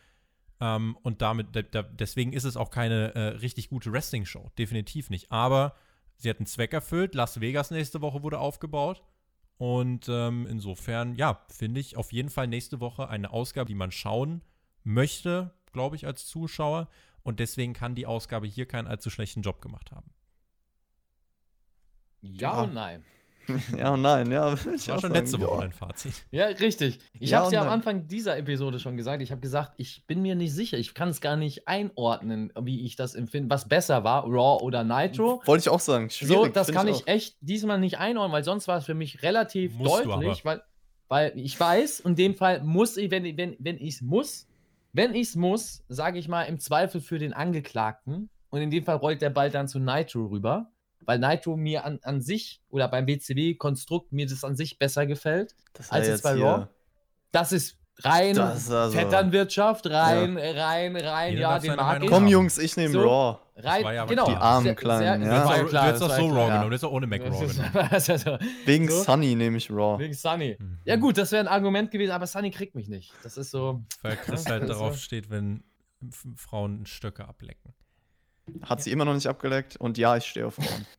Ähm, 0.60 0.98
und 1.03 1.22
damit, 1.22 1.48
da, 1.72 1.84
deswegen 1.84 2.34
ist 2.34 2.45
es 2.45 2.57
auch 2.57 2.72
keine 2.72 3.14
äh, 3.14 3.20
richtig 3.38 3.70
gute 3.70 3.91
Wrestling-Show. 3.91 4.52
Definitiv 4.57 5.10
nicht. 5.10 5.32
Aber 5.32 5.76
sie 6.18 6.30
hat 6.30 6.38
einen 6.38 6.48
Zweck 6.48 6.74
erfüllt. 6.74 7.14
Las 7.14 7.41
Vegas 7.41 7.72
nächste 7.72 8.02
Woche 8.02 8.24
wurde 8.24 8.40
aufgebaut. 8.40 9.03
Und 9.57 10.07
ähm, 10.10 10.45
insofern, 10.49 11.15
ja, 11.15 11.45
finde 11.49 11.80
ich 11.80 11.95
auf 11.95 12.11
jeden 12.11 12.30
Fall 12.30 12.48
nächste 12.48 12.80
Woche 12.80 13.07
eine 13.07 13.32
Ausgabe, 13.32 13.68
die 13.68 13.76
man 13.76 13.91
schauen 13.91 14.41
möchte, 14.84 15.53
glaube 15.72 15.95
ich, 15.95 16.06
als 16.06 16.26
Zuschauer. 16.27 16.90
Und 17.23 17.40
deswegen 17.40 17.73
kann 17.73 17.95
die 17.95 18.06
Ausgabe 18.06 18.48
hier 18.48 18.68
keinen 18.68 18.88
allzu 18.88 19.10
schlechten 19.10 19.41
Job 19.41 19.61
gemacht 19.61 19.91
haben. 19.91 20.11
Ja, 22.22 22.61
und 22.61 22.73
nein. 22.73 23.03
Ja 23.77 23.93
und 23.93 24.01
nein, 24.01 24.31
ja. 24.31 24.51
Das 24.51 24.65
ich 24.65 24.88
war 24.88 24.99
schon 24.99 25.01
sagen, 25.01 25.13
letzte. 25.13 25.39
Woche 25.41 25.63
ein 25.63 25.72
Fazit. 25.72 26.26
Ja, 26.31 26.45
richtig. 26.47 26.99
Ich 27.19 27.30
Ja 27.31 27.39
habe 27.39 27.47
es 27.47 27.53
ja 27.53 27.61
am. 27.61 27.69
Anfang 27.69 28.07
dieser 28.07 28.38
Episode 28.38 28.80
schon 28.80 28.97
gesagt. 28.97 29.22
Ich 29.22 29.31
habe 29.31 29.41
gesagt, 29.41 29.73
ich 29.77 30.05
bin 30.07 30.22
mir 30.22 30.35
nicht 30.35 30.53
sicher. 30.53 30.77
Ich 30.77 30.93
kann 30.93 31.09
es 31.09 31.22
gar 31.22 31.35
nicht 31.35 31.67
einordnen, 31.67 32.51
wie 32.61 32.85
ich 32.85 32.95
das 32.95 33.15
empfinde, 33.15 33.49
was 33.49 33.67
besser 33.67 34.03
war, 34.03 34.23
Raw 34.26 34.63
oder 34.63 34.84
Nitro. 34.84 35.41
Wollte 35.45 35.61
ich 35.61 35.69
auch 35.69 35.80
sagen. 35.80 36.09
So, 36.09 36.26
Schwierig, 36.26 36.53
das 36.53 36.67
find 36.67 36.77
kann 36.77 36.88
ich 36.88 37.03
auch. 37.03 37.07
echt 37.07 37.38
diesmal 37.41 37.80
nicht 37.80 37.97
einordnen, 37.99 38.34
weil 38.34 38.43
sonst 38.43 38.67
war 38.67 38.77
es 38.77 38.85
für 38.85 38.93
mich 38.93 39.22
relativ 39.23 39.73
Musst 39.76 40.05
deutlich, 40.05 40.45
weil, 40.45 40.61
weil 41.07 41.34
ich 41.35 41.59
weiß, 41.59 42.01
in 42.01 42.15
dem 42.15 42.35
Fall 42.35 42.63
muss 42.63 42.97
ich, 42.97 43.11
wenn, 43.11 43.38
wenn, 43.38 43.55
wenn 43.59 43.77
ich 43.77 43.95
es 43.95 44.01
muss, 44.01 44.47
wenn 44.93 45.13
ich 45.13 45.27
es 45.30 45.35
muss, 45.35 45.84
sage 45.89 46.19
ich 46.19 46.27
mal 46.27 46.43
im 46.43 46.59
Zweifel 46.59 47.01
für 47.01 47.19
den 47.19 47.34
Angeklagten 47.34 48.30
und 48.49 48.61
in 48.61 48.72
dem 48.72 48.84
Fall 48.85 48.95
rollt 48.95 49.22
der 49.22 49.30
Ball 49.30 49.49
dann 49.49 49.67
zu 49.67 49.80
Nitro 49.80 50.26
rüber, 50.27 50.72
weil 51.06 51.19
Nitro 51.19 51.56
mir 51.57 51.86
an, 51.86 51.99
an 52.03 52.22
sich 52.22 52.61
oder 52.69 52.88
beim 52.88 53.07
WCW-Konstrukt 53.07 54.11
mir 54.11 54.26
das 54.27 54.44
an 54.44 54.56
sich 54.56 54.77
besser 54.80 55.06
gefällt. 55.06 55.56
Das 55.73 55.91
als 55.91 56.07
jetzt 56.07 56.23
bei 56.23 56.34
Raw. 56.34 56.68
Das 57.32 57.52
ist 57.52 57.77
rein 57.99 58.36
Das 58.36 58.64
ist 58.64 58.72
also- 58.72 58.98
Vetternwirtschaft, 58.98 59.88
rein, 59.88 60.38
rein, 60.38 60.95
rein, 60.98 61.30
Jeder 61.34 61.41
ja, 61.41 61.60
den 61.60 61.76
mag 61.76 62.03
ich. 62.03 62.10
Komm. 62.10 62.27
Jungs, 62.27 62.57
ich 62.57 62.76
nehme 62.77 62.94
So. 62.94 63.02
Raw. 63.02 63.38
Rein, 63.57 63.84
war 63.86 63.94
ja 63.94 64.03
genau. 64.06 64.26
klar. 64.26 64.36
Die 64.38 64.41
armen 64.41 64.76
Kleinen, 64.76 65.23
sehr- 65.23 65.32
ja. 65.32 65.48
Du 65.64 65.77
hättest 65.80 66.02
das 66.02 66.11
auch 66.11 66.18
so 66.18 66.27
klar. 66.27 66.30
Raw 66.30 66.40
Ja. 66.40 66.45
genommen, 66.48 66.61
du 66.61 66.68
hättest 66.68 66.84
auch 66.84 66.91
ohne 66.91 67.07
Mac 67.07 67.22
Raw 67.22 67.48
genommen. 67.48 68.40
Wegen 68.65 68.90
So. 68.90 69.03
Sunny 69.03 69.36
nehme 69.36 69.57
ich 69.57 69.72
Raw. 69.72 69.98
Wegen 69.98 70.14
Sunny. 70.14 70.57
Mhm. 70.60 70.80
Ja, 70.84 70.98
gut, 70.98 71.18
das 71.18 71.32
wäre 71.32 71.41
ein 71.41 71.48
Argument 71.48 71.90
gewesen, 71.90 72.11
aber 72.11 72.27
Sunny 72.27 72.52
kriegt 72.52 72.76
mich 72.76 72.90
nicht. 72.90 73.14
Das 73.23 73.38
ist 73.38 73.52
so. 73.52 73.82
Weil 74.02 74.18
Chris 74.18 74.45
halt 74.45 74.64
Also- 74.64 74.73
darauf 74.73 74.98
steht, 74.98 75.30
wenn 75.30 75.64
Frauen 76.36 76.86
Stöcke 76.86 77.26
ablecken. 77.27 77.73
Hat 78.63 78.81
sie 78.81 78.91
immer 78.91 79.05
noch 79.05 79.13
nicht 79.13 79.27
abgeleckt. 79.27 79.77
Und 79.77 79.97
ja, 79.97 80.17
ich 80.17 80.26
stehe 80.26 80.47
auf 80.47 80.55
Frauen. 80.55 80.85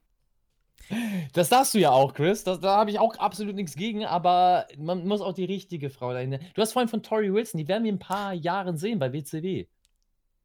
Das 1.32 1.48
darfst 1.48 1.74
du 1.74 1.78
ja 1.78 1.90
auch, 1.90 2.14
Chris. 2.14 2.44
Das, 2.44 2.60
da 2.60 2.76
habe 2.76 2.90
ich 2.90 3.00
auch 3.00 3.16
absolut 3.18 3.56
nichts 3.56 3.74
gegen, 3.74 4.04
aber 4.04 4.66
man 4.78 5.06
muss 5.06 5.20
auch 5.20 5.32
die 5.32 5.44
richtige 5.44 5.90
Frau 5.90 6.12
dahin. 6.12 6.38
Du 6.54 6.62
hast 6.62 6.72
vorhin 6.72 6.88
von 6.88 7.02
Tori 7.02 7.32
Wilson, 7.32 7.58
die 7.58 7.66
werden 7.66 7.82
wir 7.82 7.90
in 7.90 7.96
ein 7.96 8.00
paar 8.00 8.32
Jahren 8.32 8.76
sehen 8.76 8.98
bei 8.98 9.12
WCW. 9.12 9.66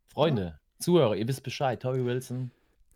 Freunde, 0.07 0.59
Zuhörer, 0.79 1.15
ihr 1.15 1.27
wisst 1.27 1.43
Bescheid. 1.43 1.81
Tori 1.81 2.03
Wilson. 2.03 2.51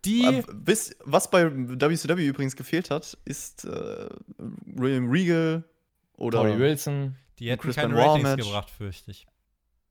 Die 0.06 0.44
wisst, 0.52 0.98
was 1.04 1.30
bei 1.30 1.52
WCW 1.52 2.28
übrigens 2.28 2.56
gefehlt 2.56 2.92
hat, 2.92 3.18
ist 3.26 3.66
äh, 3.66 4.10
William 4.38 5.10
Regal 5.10 5.64
oder 6.18 6.42
Tori 6.42 6.60
Wilson. 6.60 7.16
Die 7.40 7.50
hätten 7.50 7.62
Chris 7.62 7.76
keine 7.76 7.94
Benoit 7.94 8.24
Ratings 8.24 8.46
gebracht, 8.46 8.70
fürchte 8.70 9.12
ich. 9.12 9.28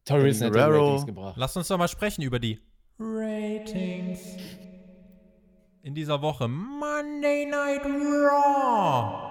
Tori 0.04 0.24
Wilson 0.24 0.52
Guerrero. 0.52 0.86
Ratings 0.86 1.06
gebracht. 1.06 1.36
Lasst 1.36 1.56
uns 1.56 1.68
doch 1.68 1.78
mal 1.78 1.88
sprechen 1.88 2.22
über 2.22 2.38
die 2.38 2.60
Ratings. 2.98 4.20
In 5.82 5.94
dieser 5.94 6.22
Woche 6.22 6.46
Monday 6.46 7.44
Night 7.44 7.84
Raw. 7.84 9.30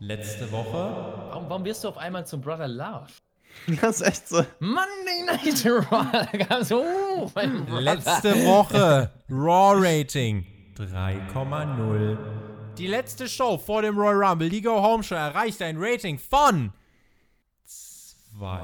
Letzte 0.00 0.52
Woche 0.52 1.28
Warum, 1.30 1.48
warum 1.48 1.64
wirst 1.64 1.82
du 1.82 1.88
auf 1.88 1.96
einmal 1.98 2.26
zum 2.26 2.40
Brother 2.40 2.68
Love? 2.68 3.08
Das 3.80 4.00
ist 4.00 4.06
echt 4.06 4.28
so. 4.28 4.44
Monday 4.60 5.24
Night 5.26 5.64
Raw. 5.64 6.06
Da 6.12 6.26
kam 6.44 6.62
so, 6.62 6.84
oh. 6.84 7.30
Letzte 7.80 8.34
Woche 8.44 9.10
Raw 9.30 9.74
Rating 9.76 10.44
3,0. 10.76 12.18
Die 12.76 12.86
letzte 12.86 13.28
Show 13.28 13.56
vor 13.58 13.82
dem 13.82 13.98
Royal 13.98 14.22
Rumble, 14.22 14.50
die 14.50 14.60
Go 14.62 14.80
Home 14.82 15.02
Show, 15.02 15.16
erreichte 15.16 15.64
ein 15.64 15.76
Rating 15.78 16.18
von 16.18 16.72
2, 17.64 18.60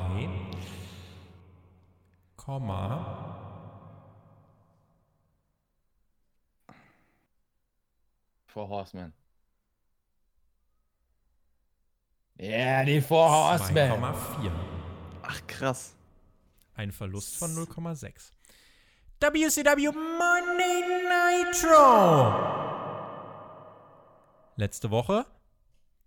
Four 8.46 8.68
Horsemen. 8.68 9.14
Ja, 12.36 12.48
yeah, 12.48 12.84
die 12.84 13.00
Four 13.00 13.30
Horsemen. 13.30 13.92
2,4. 13.92 14.50
Ach, 15.22 15.46
krass. 15.46 15.96
Ein 16.74 16.92
Verlust 16.92 17.36
von 17.36 17.56
0,6. 17.56 18.32
WCW 19.20 19.92
Monday 19.92 20.82
Nitro. 21.48 22.34
Letzte 24.56 24.90
Woche 24.90 25.24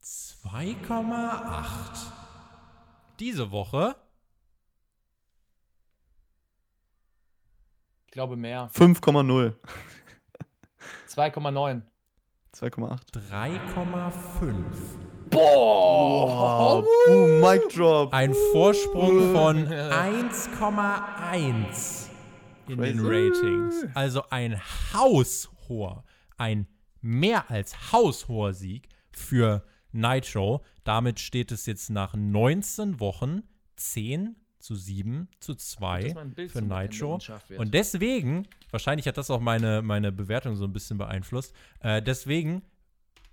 2,8. 0.03 2.11
Diese 3.19 3.49
Woche 3.49 3.95
glaube 8.17 8.35
mehr. 8.35 8.69
5,0. 8.73 9.53
2,9. 11.07 11.83
2,8. 12.51 12.99
3,5. 13.29 14.55
Oh, 15.35 16.83
boom, 17.05 17.41
Mic 17.41 17.61
Drop. 17.75 18.11
Ein 18.11 18.33
Vorsprung 18.51 19.33
von 19.33 19.67
1,1 19.71 22.09
in 22.67 22.81
den. 22.81 23.05
Ratings. 23.05 23.85
Also 23.93 24.23
ein 24.31 24.59
haushoher, 24.93 26.03
ein 26.37 26.65
mehr 27.01 27.51
als 27.51 27.91
haushoher 27.91 28.55
Sieg 28.55 28.89
für 29.11 29.63
Nitro. 29.91 30.63
Damit 30.83 31.19
steht 31.19 31.51
es 31.51 31.67
jetzt 31.67 31.91
nach 31.91 32.15
19 32.15 32.99
Wochen 32.99 33.43
10 33.75 34.37
zu 34.59 34.75
7 34.75 35.27
zu 35.39 35.55
2 35.55 36.03
dass 36.03 36.13
mein 36.15 36.31
Bild 36.33 36.51
für 36.51 36.61
Nitro. 36.61 37.19
Und 37.57 37.73
deswegen, 37.73 38.47
wahrscheinlich 38.71 39.07
hat 39.07 39.17
das 39.17 39.29
auch 39.29 39.39
meine, 39.39 39.81
meine 39.81 40.11
Bewertung 40.11 40.55
so 40.55 40.65
ein 40.65 40.73
bisschen 40.73 40.97
beeinflusst, 40.97 41.53
äh, 41.81 42.01
deswegen, 42.01 42.61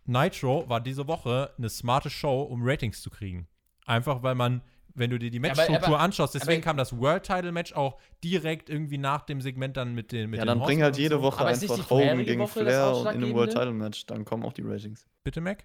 Nitro 0.06 0.68
war 0.68 0.80
diese 0.80 1.06
Woche 1.08 1.50
eine 1.56 1.68
smarte 1.68 2.10
Show, 2.10 2.42
um 2.42 2.60
Ratings 2.62 3.00
zu 3.00 3.10
kriegen. 3.10 3.46
Einfach 3.86 4.22
weil 4.22 4.34
man, 4.34 4.60
wenn 4.94 5.10
du 5.10 5.18
dir 5.18 5.30
die 5.30 5.40
Matchstruktur 5.40 5.98
anschaust, 5.98 6.34
deswegen 6.34 6.58
aber- 6.62 6.64
kam 6.70 6.76
das 6.76 6.96
World 6.98 7.24
Title 7.24 7.52
Match 7.52 7.72
auch 7.72 7.98
direkt 8.22 8.68
irgendwie 8.68 8.98
nach 8.98 9.22
dem 9.22 9.40
Segment 9.40 9.76
dann 9.76 9.94
mit 9.94 10.12
den 10.12 10.30
mit 10.30 10.38
Ja, 10.38 10.44
den 10.44 10.48
dann 10.48 10.60
bring 10.60 10.82
halt 10.82 10.96
jede 10.98 11.16
so. 11.16 11.22
Woche 11.22 11.44
nicht 11.44 11.62
einfach 11.70 11.90
Hogan 11.90 12.24
gegen 12.24 12.40
Woche 12.42 12.60
Flair 12.60 12.94
und 12.96 13.06
in 13.06 13.24
einem 13.24 13.34
World? 13.34 13.52
Title 13.52 13.72
Match. 13.72 14.06
Dann 14.06 14.24
kommen 14.24 14.44
auch 14.44 14.52
die 14.52 14.62
Ratings. 14.62 15.06
Bitte, 15.24 15.40
Mac? 15.40 15.64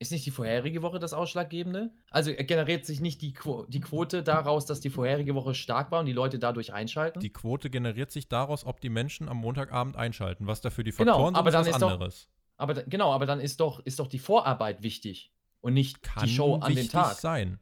Ist 0.00 0.12
nicht 0.12 0.24
die 0.26 0.30
vorherige 0.30 0.82
Woche 0.82 1.00
das 1.00 1.12
Ausschlaggebende? 1.12 1.90
Also 2.10 2.32
generiert 2.32 2.86
sich 2.86 3.00
nicht 3.00 3.20
die, 3.20 3.32
Quo 3.32 3.64
die 3.68 3.80
Quote 3.80 4.22
daraus, 4.22 4.64
dass 4.64 4.78
die 4.80 4.90
vorherige 4.90 5.34
Woche 5.34 5.54
stark 5.54 5.90
war 5.90 6.00
und 6.00 6.06
die 6.06 6.12
Leute 6.12 6.38
dadurch 6.38 6.72
einschalten? 6.72 7.18
Die 7.18 7.32
Quote 7.32 7.68
generiert 7.68 8.12
sich 8.12 8.28
daraus, 8.28 8.64
ob 8.64 8.80
die 8.80 8.90
Menschen 8.90 9.28
am 9.28 9.38
Montagabend 9.38 9.96
einschalten. 9.96 10.46
Was 10.46 10.60
dafür 10.60 10.84
die 10.84 10.92
Genau, 10.92 11.14
Faktoren 11.14 11.34
aber 11.34 11.50
sind, 11.50 11.54
dann 11.54 11.62
ist 11.62 11.68
was 11.68 11.76
ist 11.76 11.82
doch- 11.82 11.90
anderes. 11.92 12.28
aber 12.56 12.74
genau, 12.84 13.12
aber 13.12 13.26
dann 13.26 13.40
ist 13.40 13.58
doch, 13.58 13.80
ist 13.84 13.98
doch 13.98 14.06
die 14.06 14.20
Vorarbeit 14.20 14.82
wichtig 14.84 15.32
und 15.60 15.74
nicht 15.74 16.00
Kann 16.02 16.24
die 16.24 16.30
Show 16.30 16.54
an 16.56 16.74
dem 16.76 16.88
Tag. 16.88 17.16
sein. 17.16 17.58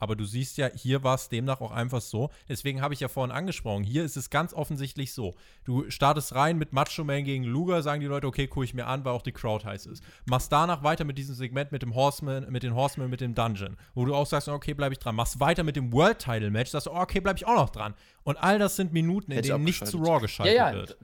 Aber 0.00 0.14
du 0.14 0.24
siehst 0.24 0.56
ja, 0.58 0.70
hier 0.74 1.02
war 1.02 1.16
es 1.16 1.28
demnach 1.28 1.60
auch 1.60 1.72
einfach 1.72 2.00
so. 2.00 2.30
Deswegen 2.48 2.80
habe 2.80 2.94
ich 2.94 3.00
ja 3.00 3.08
vorhin 3.08 3.34
angesprochen. 3.34 3.82
Hier 3.82 4.04
ist 4.04 4.16
es 4.16 4.30
ganz 4.30 4.54
offensichtlich 4.54 5.12
so. 5.12 5.34
Du 5.64 5.90
startest 5.90 6.34
rein 6.36 6.56
mit 6.56 6.72
Macho 6.72 7.02
Man 7.02 7.24
gegen 7.24 7.42
Luger, 7.42 7.82
sagen 7.82 8.00
die 8.00 8.06
Leute, 8.06 8.28
okay, 8.28 8.46
gucke 8.46 8.64
ich 8.64 8.74
mir 8.74 8.86
an, 8.86 9.04
weil 9.04 9.12
auch 9.12 9.22
die 9.22 9.32
Crowd 9.32 9.64
heiß 9.66 9.86
ist. 9.86 10.02
Machst 10.24 10.52
danach 10.52 10.84
weiter 10.84 11.04
mit 11.04 11.18
diesem 11.18 11.34
Segment 11.34 11.72
mit 11.72 11.82
dem 11.82 11.94
Horseman, 11.96 12.46
mit 12.50 12.62
den 12.62 12.74
Horsemen, 12.76 13.10
mit 13.10 13.20
dem 13.20 13.34
Dungeon, 13.34 13.76
wo 13.94 14.04
du 14.04 14.14
auch 14.14 14.26
sagst, 14.26 14.48
okay, 14.48 14.72
bleibe 14.72 14.92
ich 14.92 15.00
dran. 15.00 15.16
Machst 15.16 15.40
weiter 15.40 15.64
mit 15.64 15.74
dem 15.74 15.92
World 15.92 16.20
Title 16.20 16.50
Match, 16.50 16.70
sagst 16.70 16.86
du, 16.86 16.92
oh, 16.92 17.00
okay, 17.00 17.20
bleibe 17.20 17.38
ich 17.38 17.46
auch 17.46 17.56
noch 17.56 17.70
dran. 17.70 17.94
Und 18.22 18.36
all 18.36 18.58
das 18.60 18.76
sind 18.76 18.92
Minuten, 18.92 19.32
in 19.32 19.38
Hätte 19.38 19.48
denen 19.48 19.64
nicht 19.64 19.84
zu. 19.84 19.98
Raw 19.98 20.20
geschaltet 20.20 20.54
Ja, 20.56 20.70
ja. 20.70 20.76
wird. 20.76 20.96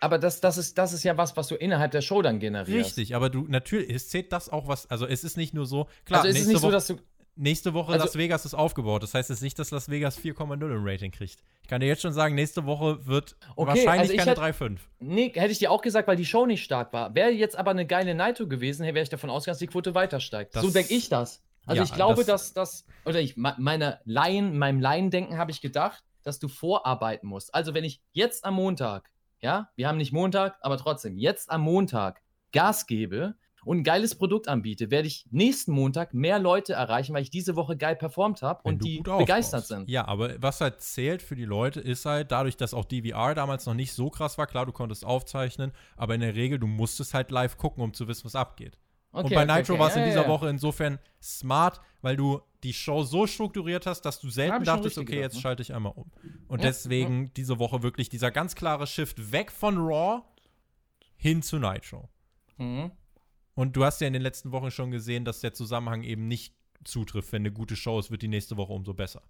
Aber 0.00 0.18
das, 0.18 0.40
das, 0.40 0.56
ist, 0.58 0.78
das 0.78 0.92
ist 0.92 1.02
ja 1.02 1.16
was, 1.16 1.36
was 1.36 1.48
du 1.48 1.54
innerhalb 1.56 1.90
der 1.92 2.00
Show 2.02 2.20
dann 2.22 2.38
generierst. 2.38 2.96
Richtig, 2.96 3.14
aber 3.16 3.28
du, 3.30 3.46
natürlich, 3.48 3.90
es 3.90 4.08
zählt 4.08 4.32
das 4.32 4.48
auch 4.48 4.68
was, 4.68 4.90
also 4.90 5.06
es 5.06 5.24
ist 5.24 5.36
nicht 5.36 5.52
nur 5.54 5.66
so, 5.66 5.88
klar, 6.04 6.20
Also 6.22 6.28
ist 6.28 6.34
es 6.42 6.46
nächste 6.46 6.52
nicht 6.52 6.60
so, 6.60 6.66
Woche- 6.68 6.72
dass 6.72 6.86
du. 6.86 6.96
Nächste 7.36 7.74
Woche 7.74 7.92
Also- 7.92 8.04
Las 8.04 8.16
Vegas 8.16 8.44
ist 8.44 8.54
aufgebaut. 8.54 9.02
Das 9.02 9.12
heißt 9.14 9.28
jetzt 9.30 9.42
nicht, 9.42 9.58
dass 9.58 9.70
Las 9.72 9.88
Vegas 9.88 10.16
4,0 10.18 10.70
im 10.72 10.86
Rating 10.86 11.10
kriegt. 11.10 11.42
Ich 11.62 11.68
kann 11.68 11.80
dir 11.80 11.86
jetzt 11.88 12.02
schon 12.02 12.12
sagen, 12.12 12.34
nächste 12.34 12.64
Woche 12.64 13.06
wird 13.06 13.36
Okay, 13.56 13.68
wahrscheinlich 13.84 14.10
also 14.10 14.16
keine 14.16 14.30
hätt- 14.30 14.38
3,5. 14.38 14.80
Nee, 15.00 15.32
hätte 15.34 15.50
ich 15.50 15.58
dir 15.58 15.70
auch 15.72 15.82
gesagt, 15.82 16.06
weil 16.06 16.16
die 16.16 16.24
Show 16.26 16.46
nicht 16.46 16.62
stark 16.62 16.92
war. 16.92 17.14
Wäre 17.14 17.30
jetzt 17.30 17.56
aber 17.56 17.72
eine 17.72 17.86
geile 17.86 18.14
Naito 18.14 18.46
gewesen, 18.46 18.84
wäre 18.86 19.00
ich 19.00 19.08
davon 19.08 19.30
ausgegangen, 19.30 19.54
dass 19.54 19.58
die 19.60 19.66
Quote 19.66 19.94
weiter 19.94 20.20
steigt. 20.20 20.54
Das- 20.54 20.62
so 20.62 20.70
denke 20.70 20.94
ich 20.94 21.08
das. 21.08 21.42
Also 21.66 21.78
Ja, 21.78 21.84
ich 21.84 21.92
glaube, 21.94 22.24
das- 22.24 22.52
dass 22.52 22.52
das, 22.52 22.86
oder 23.04 23.20
ich, 23.20 23.36
me- 23.36 23.54
meine 23.58 24.00
Laien, 24.04 24.56
meinem 24.58 24.80
Laiendenken 24.80 25.36
habe 25.38 25.50
ich 25.50 25.60
gedacht, 25.60 26.04
dass 26.22 26.38
du 26.38 26.46
vorarbeiten 26.48 27.26
musst. 27.26 27.54
Also 27.54 27.74
wenn 27.74 27.84
ich 27.84 28.00
jetzt 28.12 28.44
am 28.44 28.54
Montag, 28.54 29.10
ja, 29.40 29.70
wir 29.74 29.88
haben 29.88 29.98
nicht 29.98 30.12
Montag, 30.12 30.56
aber 30.60 30.76
trotzdem, 30.78 31.16
jetzt 31.18 31.50
am 31.50 31.62
Montag 31.62 32.22
Gas 32.52 32.86
gebe 32.86 33.34
und 33.64 33.78
ein 33.78 33.84
geiles 33.84 34.14
Produkt 34.14 34.48
anbiete, 34.48 34.90
werde 34.90 35.08
ich 35.08 35.26
nächsten 35.30 35.72
Montag 35.72 36.14
mehr 36.14 36.38
Leute 36.38 36.72
erreichen, 36.74 37.14
weil 37.14 37.22
ich 37.22 37.30
diese 37.30 37.56
Woche 37.56 37.76
geil 37.76 37.96
performt 37.96 38.42
habe 38.42 38.60
und 38.64 38.84
die 38.84 39.00
begeistert 39.00 39.66
sind. 39.66 39.88
Ja, 39.88 40.06
aber 40.06 40.40
was 40.42 40.60
halt 40.60 40.80
zählt 40.80 41.22
für 41.22 41.34
die 41.36 41.44
Leute 41.44 41.80
ist 41.80 42.04
halt, 42.06 42.30
dadurch, 42.32 42.56
dass 42.56 42.74
auch 42.74 42.84
DVR 42.84 43.34
damals 43.34 43.66
noch 43.66 43.74
nicht 43.74 43.92
so 43.92 44.10
krass 44.10 44.38
war, 44.38 44.46
klar, 44.46 44.66
du 44.66 44.72
konntest 44.72 45.04
aufzeichnen, 45.04 45.72
aber 45.96 46.14
in 46.14 46.20
der 46.20 46.34
Regel, 46.34 46.58
du 46.58 46.66
musstest 46.66 47.14
halt 47.14 47.30
live 47.30 47.56
gucken, 47.56 47.82
um 47.82 47.92
zu 47.94 48.08
wissen, 48.08 48.24
was 48.24 48.34
abgeht. 48.34 48.78
und 49.12 49.26
Okay, 49.26 49.34
bei 49.34 49.44
okay, 49.44 49.56
Nitro 49.58 49.72
okay. 49.74 49.80
war 49.80 49.88
es 49.88 49.96
in 49.96 50.00
Ja, 50.02 50.08
dieser 50.08 50.22
ja. 50.22 50.28
Woche 50.28 50.48
insofern 50.48 50.98
smart, 51.22 51.80
weil 52.02 52.16
du 52.16 52.40
die 52.64 52.72
Show 52.72 53.02
so 53.02 53.26
strukturiert 53.26 53.86
hast, 53.86 54.02
dass 54.02 54.20
du 54.20 54.28
selten 54.30 54.64
dachtest, 54.64 54.98
okay, 54.98 55.04
gedacht, 55.06 55.22
jetzt 55.22 55.34
ne? 55.34 55.40
schalte 55.40 55.62
ich 55.62 55.74
einmal 55.74 55.92
um. 55.94 56.10
Und 56.48 56.62
Ja, 56.62 56.68
deswegen 56.68 57.32
diese 57.34 57.58
Woche 57.58 57.82
wirklich 57.82 58.08
dieser 58.08 58.30
ganz 58.30 58.54
klare 58.54 58.86
Shift 58.86 59.32
weg 59.32 59.52
von 59.52 59.76
Raw 59.78 60.22
hin 61.16 61.42
zu 61.42 61.58
Nitro. 61.58 62.08
Mhm. 62.56 62.90
Und 63.54 63.76
du 63.76 63.84
hast 63.84 64.00
ja 64.00 64.06
in 64.06 64.12
den 64.12 64.22
letzten 64.22 64.52
Wochen 64.52 64.70
schon 64.70 64.90
gesehen, 64.90 65.24
dass 65.24 65.40
der 65.40 65.52
Zusammenhang 65.54 66.02
eben 66.02 66.26
nicht 66.28 66.54
zutrifft. 66.84 67.32
Wenn 67.32 67.42
eine 67.42 67.52
gute 67.52 67.76
Show 67.76 67.98
ist, 67.98 68.10
wird 68.10 68.22
die 68.22 68.28
nächste 68.28 68.56
Woche 68.56 68.72
umso 68.72 68.94
besser. 68.94 69.22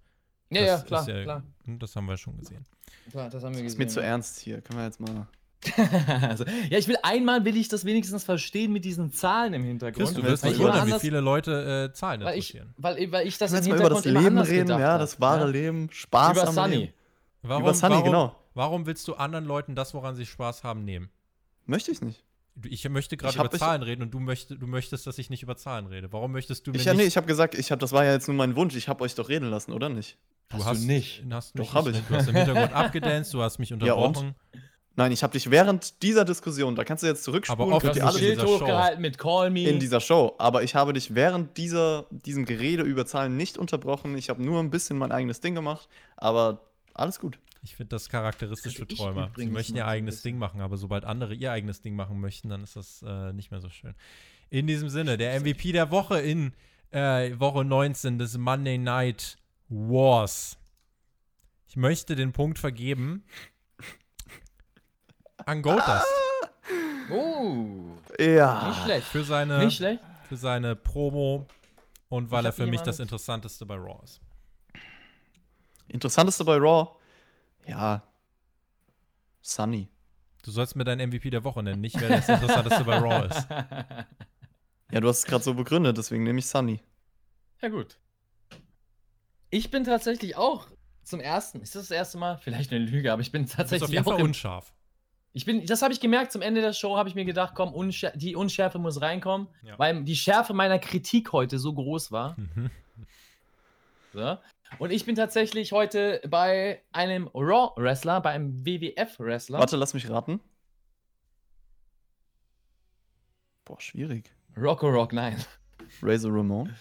Ja, 0.51 0.61
Das 0.61 0.67
ja, 0.69 0.75
ist 0.77 0.87
klar, 0.87 1.09
ja- 1.09 1.23
klar, 1.23 1.43
Das 1.79 1.97
haben 1.97 2.07
wir 2.07 2.17
schon 2.17 2.37
gesehen. 2.39 2.65
klar. 3.11 3.29
Das 3.31 3.43
haben 3.45 3.55
wir 3.55 3.61
Ist 3.65 3.73
gesehen. 3.73 3.79
mir 3.81 3.89
zu 3.89 4.01
ernst 4.01 4.39
hier. 4.41 4.61
Können 4.61 4.79
wir 4.79 4.85
jetzt 4.87 5.01
mal. 5.01 5.27
also, 6.29 6.45
ja, 6.69 6.77
ich 6.77 6.89
will 6.89 6.97
einmal 7.03 7.45
will 7.47 7.57
ich 7.57 7.69
das 7.69 7.87
wenigstens 7.87 8.23
verstehen 8.25 8.71
mit 8.73 8.85
diesen 8.85 9.11
Zahlen 9.13 9.55
im 9.55 9.65
Hintergrund. 9.65 10.09
Chris, 10.09 10.15
du 10.15 10.23
wir 10.23 10.31
wirst 10.31 10.45
mal 10.45 10.59
wundern, 10.59 10.87
wie 10.89 10.99
viele 11.01 11.21
Leute 11.21 11.89
äh, 11.91 11.95
Zahlen 11.95 12.21
weil 12.23 12.39
ich, 12.39 12.55
interessieren. 12.55 12.75
weil, 12.77 13.11
weil 13.13 13.27
ich 13.27 13.39
das 13.39 13.53
jetzt 13.53 13.67
mal 13.69 13.79
über 13.79 13.89
das 13.89 14.05
Leben 14.05 14.39
reden? 14.39 14.69
Ja, 14.79 14.99
das 14.99 15.21
wahre 15.23 15.45
Ja? 15.45 15.47
Leben. 15.47 15.89
Spaß 15.91 16.33
Über 16.37 16.49
am 16.49 16.55
Sunny. 16.55 16.77
Leben. 16.77 16.93
Warum, 17.43 17.63
Über 17.63 17.75
Sunny, 17.75 17.93
warum, 17.95 18.05
genau. 18.05 18.37
warum 18.55 18.87
willst 18.87 19.09
du 19.09 19.15
anderen 19.15 19.45
Leuten 19.47 19.75
das, 19.75 19.95
woran 19.95 20.15
sie 20.15 20.27
Spaß 20.27 20.65
haben, 20.65 20.85
nehmen? 20.85 21.09
Möchte 21.67 21.91
ich 21.93 22.03
nicht. 22.03 22.24
Du- 22.57 22.69
Ich 22.69 22.89
möchte 22.89 23.17
gerade 23.17 23.37
über 23.37 23.51
Zahlen 23.51 23.83
reden 23.83 24.03
und 24.03 24.13
du, 24.13 24.21
möcht, 24.21 24.51
du 24.51 24.67
möchtest, 24.67 25.07
dass 25.07 25.19
ich 25.19 25.29
nicht 25.31 25.43
über 25.43 25.57
Zahlen 25.57 25.87
rede. 25.87 26.13
Warum 26.13 26.33
möchtest 26.33 26.67
du 26.67 26.71
mir 26.71 26.77
Ich, 26.79 26.85
ja, 26.85 26.93
nicht 26.93 27.01
nee, 27.03 27.07
ich 27.09 27.17
habe 27.17 27.27
gesagt, 27.27 27.55
ich 27.57 27.73
hab, 27.73 27.81
das 27.81 27.93
war 27.93 28.05
ja 28.05 28.13
jetzt 28.13 28.29
nur 28.29 28.37
mein 28.37 28.55
Wunsch. 28.57 28.77
Ich 28.77 28.89
habe 28.89 29.03
euch 29.03 29.15
doch 29.15 29.29
reden 29.29 29.51
lassen, 29.51 29.73
oder 29.73 29.89
nicht? 29.89 30.17
Hast 30.53 30.83
du 30.83 30.87
nicht. 30.87 31.25
Hast 31.31 31.59
Doch, 31.59 31.65
mich 31.65 31.75
hab 31.75 31.87
nicht, 31.87 31.99
ich. 32.01 32.07
Du 32.07 32.15
hast 32.15 32.29
im 32.29 32.37
Hintergrund 32.37 32.73
abgedanzt, 32.73 33.35
du 33.35 33.43
hast 33.43 33.59
mich 33.59 33.71
Ja, 33.83 33.95
und? 33.95 34.07
unterbrochen. 34.07 34.35
Nein, 34.97 35.11
ich 35.11 35.25
habe 35.25 35.33
dich 35.33 35.51
während 35.51 36.01
dieser 36.05 36.25
Diskussion, 36.25 36.77
da 36.77 36.85
kannst 36.85 37.03
du 37.03 37.09
jetzt 37.09 37.25
zurückspulen, 37.25 37.73
Aber 37.73 37.81
Du 37.81 37.89
hast 37.89 37.97
ihr 37.97 38.03
ein 38.03 38.09
alles 38.09 38.21
Schild 38.21 38.33
in 38.35 38.39
dieser 38.39 38.47
Show. 38.49 38.61
hochgehalten 38.63 39.03
mit 39.03 39.19
Call 39.19 39.51
Me. 39.51 39.69
in 39.69 39.81
dieser 39.81 39.99
Show. 40.01 40.37
Aber 40.39 40.63
ich 40.63 40.77
habe 40.77 40.93
dich 40.93 41.17
während 41.17 41.57
dieser, 41.57 42.07
diesem 42.11 42.45
Gerede 42.45 42.85
über 42.85 43.05
Zahlen 43.05 43.37
nicht 43.37 43.59
unterbrochen. 43.59 44.17
Ich 44.17 44.31
habe 44.31 44.41
nur 44.45 44.61
ein 44.61 44.71
bisschen 44.71 44.97
mein 44.97 45.11
eigenes 45.11 45.41
Ding 45.41 45.57
gemacht. 45.57 45.89
Aber 46.17 46.61
alles 46.93 47.19
gut. 47.19 47.41
Ich 47.65 47.77
finde 47.77 47.97
das 47.97 48.11
charakteristisch 48.11 48.75
für 48.75 48.81
Könnte 48.81 48.93
ich 48.93 49.01
Träumer. 49.01 49.31
Sie 49.37 49.47
möchten 49.47 49.75
ihr 49.75 49.87
eigenes. 49.87 50.21
Ding 50.21 50.37
machen, 50.37 50.61
aber 50.61 50.77
sobald 50.77 51.05
andere 51.05 51.35
ihr 51.35 51.51
eigenes 51.51 51.81
Ding 51.81 51.97
machen 51.97 52.21
möchten, 52.21 52.51
dann 52.51 52.63
ist 52.63 52.77
das 52.77 53.03
äh, 53.03 53.33
nicht 53.33 53.51
mehr 53.51 53.61
so 53.61 53.71
schön. 53.71 53.95
In 54.51 54.67
diesem 54.67 54.91
Sinne, 54.91 55.17
der 55.17 55.41
MVP 55.41 55.73
der 55.73 55.91
Woche 55.91 56.21
in 56.21 56.53
äh, 56.91 57.39
Woche 57.41 57.65
19 57.65 58.19
des 58.19 58.37
Monday 58.37 58.77
Night 58.77 59.39
Wars. 59.71 60.59
Ich 61.67 61.77
möchte 61.77 62.15
den 62.17 62.33
Punkt 62.33 62.59
vergeben 62.59 63.25
an 65.47 65.63
Goldust 65.63 66.05
oh, 67.11 67.97
Ja. 68.19 68.69
nicht 68.69 68.85
schlecht. 68.85 69.07
für 69.07 69.25
seine, 69.25 69.65
Nicht 69.65 69.77
schlecht. 69.77 70.03
für 70.29 70.37
seine 70.37 70.77
Promo 70.77 71.47
und 72.11 72.31
weil 72.31 72.45
er 72.45 72.53
für 72.53 72.67
mich 72.67 72.83
das 72.83 73.01
Interessanteste 73.01 73.65
bei 73.65 73.77
Raw 73.77 74.03
ist. 74.05 74.21
Interessanteste 75.89 76.45
bei 76.45 76.57
Raw? 76.57 76.91
Ja. 77.67 78.03
Sunny. 79.43 79.89
Du 80.45 80.51
sollst 80.51 80.77
mir 80.77 80.85
deinen 80.85 81.09
MVP 81.11 81.31
der 81.31 81.45
Woche 81.45 81.63
nennen, 81.63 81.81
nicht 81.81 81.99
wer 82.01 82.09
das 82.09 82.29
Interessanteste 82.29 82.85
bei 82.85 82.99
Raw 82.99 83.27
ist. 83.29 83.47
Ja, 84.91 85.01
du 85.01 85.09
hast 85.09 85.21
es 85.21 85.25
gerade 85.25 85.43
so 85.43 85.55
begründet, 85.55 85.97
deswegen 85.99 86.23
nehme 86.23 86.39
ich 86.39 86.47
Sunny. 86.47 86.81
Ja, 87.61 87.69
gut. 87.69 87.99
Ich 89.51 89.71
bin 89.71 89.83
tatsächlich 89.83 90.37
auch 90.37 90.69
zum 91.03 91.19
ersten, 91.21 91.61
ist 91.63 91.75
das 91.75 91.89
das 91.89 91.91
erste 91.97 92.19
Mal? 92.19 92.37
Vielleicht 92.39 92.71
eine 92.71 92.85
Lüge, 92.85 93.13
aber 93.13 93.21
ich 93.23 93.33
bin 93.33 93.43
Du 93.43 93.47
bist 93.47 93.55
auf 93.55 93.57
tatsächlich 93.57 93.91
jeden 93.91 94.05
auch 94.07 94.11
Fall 94.13 94.21
im, 94.21 94.27
unscharf. 94.27 94.73
ich 95.33 95.47
bin, 95.47 95.65
das 95.67 95.83
habe 95.83 95.93
ich 95.93 96.01
gemerkt, 96.01 96.31
zum 96.33 96.43
Ende 96.43 96.61
der 96.61 96.75
Show 96.75 96.97
habe 96.97 97.09
ich 97.09 97.15
mir 97.17 97.25
gedacht, 97.25 97.55
komm, 97.57 97.73
Unschär 97.75 98.13
die 98.15 98.37
Unschärfe 98.37 98.79
muss 98.79 99.01
reinkommen, 99.01 99.49
Ja. 99.63 99.77
weil 99.79 100.05
die 100.05 100.15
Schärfe 100.17 100.53
meiner 100.55 100.79
Kritik 100.79 101.33
heute 101.33 101.59
so 101.59 101.73
groß 101.73 102.13
war. 102.13 102.37
Mhm. 102.39 102.71
So. 104.13 104.37
Und 104.79 104.91
ich 104.91 105.05
bin 105.05 105.15
tatsächlich 105.15 105.73
heute 105.73 106.21
bei 106.29 106.83
einem 106.93 107.29
Raw-Wrestler, 107.35 108.21
bei 108.21 108.31
einem 108.31 108.65
WWF-Wrestler. 108.65 109.59
Warte, 109.59 109.77
lass 109.77 109.95
mich 109.95 110.09
raten. 110.11 110.41
Boah, 113.65 113.81
schwierig. 113.81 114.31
Rocco 114.57 114.89
Rock, 114.89 115.13
nein. 115.13 115.43
Razor 116.03 116.33
Ramon. 116.33 116.75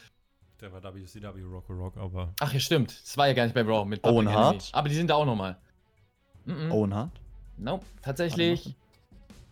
Der 0.59 0.71
war 0.71 0.81
WCW 0.95 1.41
Rock 1.43 1.69
Rock, 1.69 1.97
aber 1.97 2.33
Ach 2.39 2.53
ja, 2.53 2.59
stimmt. 2.59 3.01
Das 3.03 3.17
war 3.17 3.27
ja 3.27 3.33
gar 3.33 3.43
nicht 3.43 3.53
bei 3.53 3.63
Raw 3.63 3.85
mit 3.85 4.03
Owen 4.03 4.25
Public 4.25 4.33
Hart? 4.33 4.53
Enemy. 4.53 4.69
Aber 4.71 4.89
die 4.89 4.95
sind 4.95 5.09
da 5.09 5.15
auch 5.15 5.25
nochmal. 5.25 5.57
Mhm. 6.45 6.71
Owen 6.71 6.93
Hart. 6.93 7.11
Nope. 7.57 7.85
Tatsächlich 8.01 8.75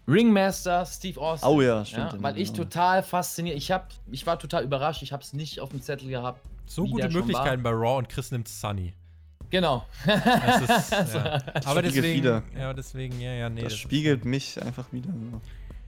Ringmaster 0.07 0.85
Steve 0.85 1.19
Austin. 1.19 1.49
Oh 1.49 1.61
ja, 1.61 1.85
stimmt. 1.85 2.13
Ja, 2.13 2.23
weil 2.23 2.37
ich 2.37 2.53
total 2.53 3.03
fasziniert. 3.03 3.57
Ich, 3.57 3.71
hab, 3.71 3.89
ich 4.09 4.25
war 4.25 4.39
total 4.39 4.63
überrascht. 4.63 5.03
Ich 5.03 5.11
habe 5.13 5.23
es 5.23 5.33
nicht 5.33 5.59
auf 5.59 5.69
dem 5.69 5.81
Zettel 5.81 6.09
gehabt. 6.09 6.41
So 6.75 6.85
gute 6.85 7.09
Möglichkeiten 7.09 7.63
bei 7.63 7.71
Raw 7.71 7.97
und 7.97 8.09
Chris 8.09 8.31
nimmt 8.31 8.47
Sunny. 8.47 8.93
Genau. 9.49 9.85
Das 10.05 10.61
ist, 10.91 11.13
ja. 11.13 11.33
Aber 11.65 11.81
Spiegelt 11.81 11.85
deswegen, 11.95 12.17
wieder. 12.17 12.43
ja, 12.57 12.73
deswegen, 12.73 13.19
ja, 13.19 13.33
ja, 13.33 13.49
nee. 13.49 13.63
Das 13.63 13.73
ist- 13.73 13.79
spiegelt 13.79 14.23
mich 14.25 14.61
einfach 14.61 14.91
wieder. 14.93 15.09
so. 15.09 15.41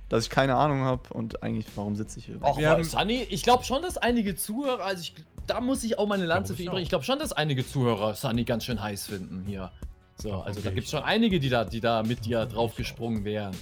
Dass 0.10 0.26
ich 0.26 0.30
keine 0.30 0.55
Ahnung 0.55 0.81
habe 0.81 1.11
und 1.14 1.41
eigentlich, 1.41 1.65
warum 1.76 1.95
sitze 1.95 2.19
ich 2.19 2.26
hier? 2.26 2.38
Bei 2.39 2.49
haben- 2.51 2.84
Sunny, 2.84 3.26
ich 3.30 3.41
glaube 3.41 3.64
schon, 3.64 3.81
dass 3.81 3.97
einige 3.97 4.35
Zuhörer, 4.35 4.84
also 4.84 5.01
ich, 5.01 5.15
da 5.47 5.60
muss 5.61 5.84
ich 5.84 5.97
auch 5.97 6.07
meine 6.07 6.26
Lanze 6.26 6.53
für 6.55 6.61
ich 6.61 6.68
übrig. 6.68 6.77
auch. 6.80 6.84
Ich 6.84 6.89
glaube 6.89 7.05
schon, 7.05 7.19
dass 7.19 7.31
einige 7.31 7.65
Zuhörer 7.65 8.14
Sunny 8.14 8.43
ganz 8.43 8.65
schön 8.65 8.81
heiß 8.81 9.07
finden 9.07 9.43
hier. 9.47 9.72
So, 10.18 10.30
Davon 10.30 10.45
also 10.47 10.61
da 10.61 10.69
gibt 10.72 10.85
es 10.85 10.91
schon 10.91 11.01
einige, 11.03 11.39
die 11.39 11.49
da, 11.49 11.64
die 11.65 11.80
da 11.80 12.03
mit 12.03 12.26
dir 12.26 12.45
draufgesprungen 12.45 13.23
wären. 13.26 13.55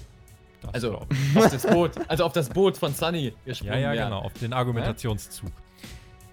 das 0.61 0.73
Also 0.73 0.95
auf 0.97 1.49
das 1.51 1.65
Boot, 1.67 1.91
also 2.09 2.25
auf 2.25 2.33
das 2.33 2.49
Boot 2.49 2.75
von 2.75 2.93
Sunny 2.93 3.33
gesprungen 3.45 3.73
Ja, 3.75 3.79
ja, 3.79 3.91
wären. 3.93 4.09
genau, 4.09 4.21
auf 4.23 4.33
den 4.33 4.51
Argumentationszug. 4.51 5.51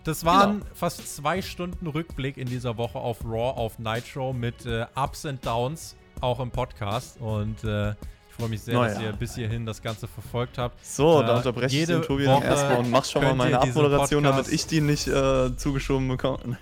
Das 0.08 0.24
waren 0.24 0.60
Genau. 0.60 0.70
fast 0.72 1.16
zwei 1.16 1.42
Stunden 1.42 1.86
Rückblick 1.86 2.38
in 2.38 2.48
dieser 2.48 2.78
Woche 2.78 2.98
auf 2.98 3.22
Raw, 3.26 3.60
auf 3.60 3.78
Nitro 3.78 4.32
mit 4.32 4.64
äh, 4.64 4.86
Ups 4.96 5.26
and 5.26 5.44
Downs, 5.44 5.96
auch 6.22 6.40
im 6.40 6.50
Podcast. 6.50 7.20
Und 7.20 7.62
äh, 7.62 7.90
ich 7.90 8.34
freue 8.34 8.48
mich 8.48 8.62
sehr, 8.62 8.72
Na 8.72 8.88
dass 8.88 8.98
ihr 9.02 9.12
bis 9.12 9.34
hierhin 9.34 9.66
das 9.66 9.82
Ganze 9.82 10.08
verfolgt 10.08 10.56
habt. 10.56 10.82
So, 10.82 11.20
Äh, 11.20 11.26
da 11.26 11.36
unterbreche 11.36 11.76
ich 11.76 11.86
den 11.88 12.00
Tobi 12.00 12.24
dann 12.24 12.36
Woche 12.36 12.44
erstmal 12.46 12.78
und 12.78 12.90
mach 12.90 13.04
schon 13.04 13.22
mal 13.22 13.34
meine 13.34 13.60
Abmoderation, 13.60 14.22
damit 14.22 14.48
ich 14.48 14.66
die 14.66 14.80
nicht 14.80 15.08
äh, 15.08 15.54
zugeschoben 15.58 16.08
bekomme. 16.08 16.56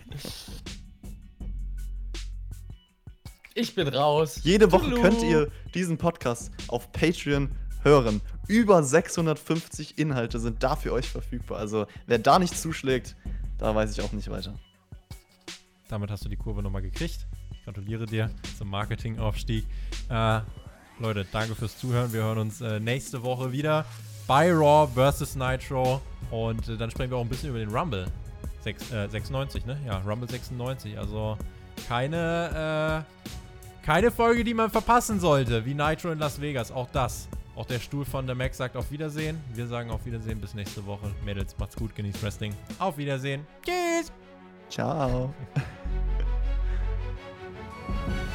Ich 3.54 3.76
bin 3.76 3.86
raus. 3.86 4.40
Jede 4.42 4.72
Woche 4.72 4.86
Toodaloo. 4.90 5.02
könnt 5.02 5.22
ihr 5.22 5.52
diesen 5.72 5.98
Podcast 5.98 6.50
auf 6.66 6.90
Patreon 6.90 7.52
hören. 7.84 8.20
Über 8.48 8.82
650 8.82 9.98
Inhalte 9.98 10.40
sind 10.40 10.62
da 10.64 10.74
für 10.76 10.92
euch 10.92 11.08
verfügbar. 11.08 11.58
Also, 11.58 11.86
wer 12.06 12.18
da 12.18 12.38
nicht 12.40 12.58
zuschlägt, 12.58 13.14
da 13.58 13.74
weiß 13.74 13.92
ich 13.92 14.04
auch 14.04 14.12
nicht 14.12 14.30
weiter. 14.30 14.54
Damit 15.88 16.10
hast 16.10 16.24
du 16.24 16.28
die 16.28 16.36
Kurve 16.36 16.62
nochmal 16.62 16.82
gekriegt. 16.82 17.26
Ich 17.52 17.64
gratuliere 17.64 18.06
dir 18.06 18.30
zum 18.58 18.68
Marketingaufstieg. 18.70 19.64
Äh, 20.08 20.40
Leute, 20.98 21.26
danke 21.30 21.54
fürs 21.54 21.78
Zuhören. 21.78 22.12
Wir 22.12 22.22
hören 22.22 22.38
uns 22.38 22.60
äh, 22.60 22.80
nächste 22.80 23.22
Woche 23.22 23.52
wieder 23.52 23.84
bei 24.26 24.52
Raw 24.52 24.88
vs. 24.88 25.36
Nitro. 25.36 26.00
Und 26.30 26.68
äh, 26.68 26.76
dann 26.76 26.90
sprechen 26.90 27.10
wir 27.10 27.18
auch 27.18 27.22
ein 27.22 27.28
bisschen 27.28 27.50
über 27.50 27.58
den 27.58 27.70
Rumble. 27.70 28.06
Sechs, 28.60 28.90
äh, 28.90 29.08
96, 29.08 29.64
ne? 29.66 29.78
Ja, 29.86 29.98
Rumble 29.98 30.28
96. 30.28 30.98
Also 30.98 31.38
keine, 31.86 33.04
äh, 33.04 33.84
keine 33.84 34.10
Folge, 34.10 34.42
die 34.42 34.54
man 34.54 34.70
verpassen 34.70 35.20
sollte, 35.20 35.64
wie 35.64 35.74
Nitro 35.74 36.10
in 36.10 36.18
Las 36.18 36.40
Vegas. 36.40 36.72
Auch 36.72 36.88
das. 36.92 37.28
Auch 37.56 37.66
der 37.66 37.80
Stuhl 37.80 38.04
von 38.04 38.26
der 38.26 38.36
Mac 38.36 38.54
sagt 38.54 38.76
auf 38.76 38.90
Wiedersehen. 38.90 39.40
Wir 39.54 39.66
sagen 39.66 39.90
auf 39.90 40.04
Wiedersehen 40.04 40.40
bis 40.40 40.52
nächste 40.52 40.84
Woche. 40.84 41.10
Mädels, 41.24 41.56
macht's 41.58 41.74
gut, 41.74 41.94
genießt 41.94 42.22
Wrestling. 42.22 42.54
Auf 42.78 42.98
Wiedersehen. 42.98 43.46
Tschüss. 43.64 44.12
Ciao. 44.68 45.32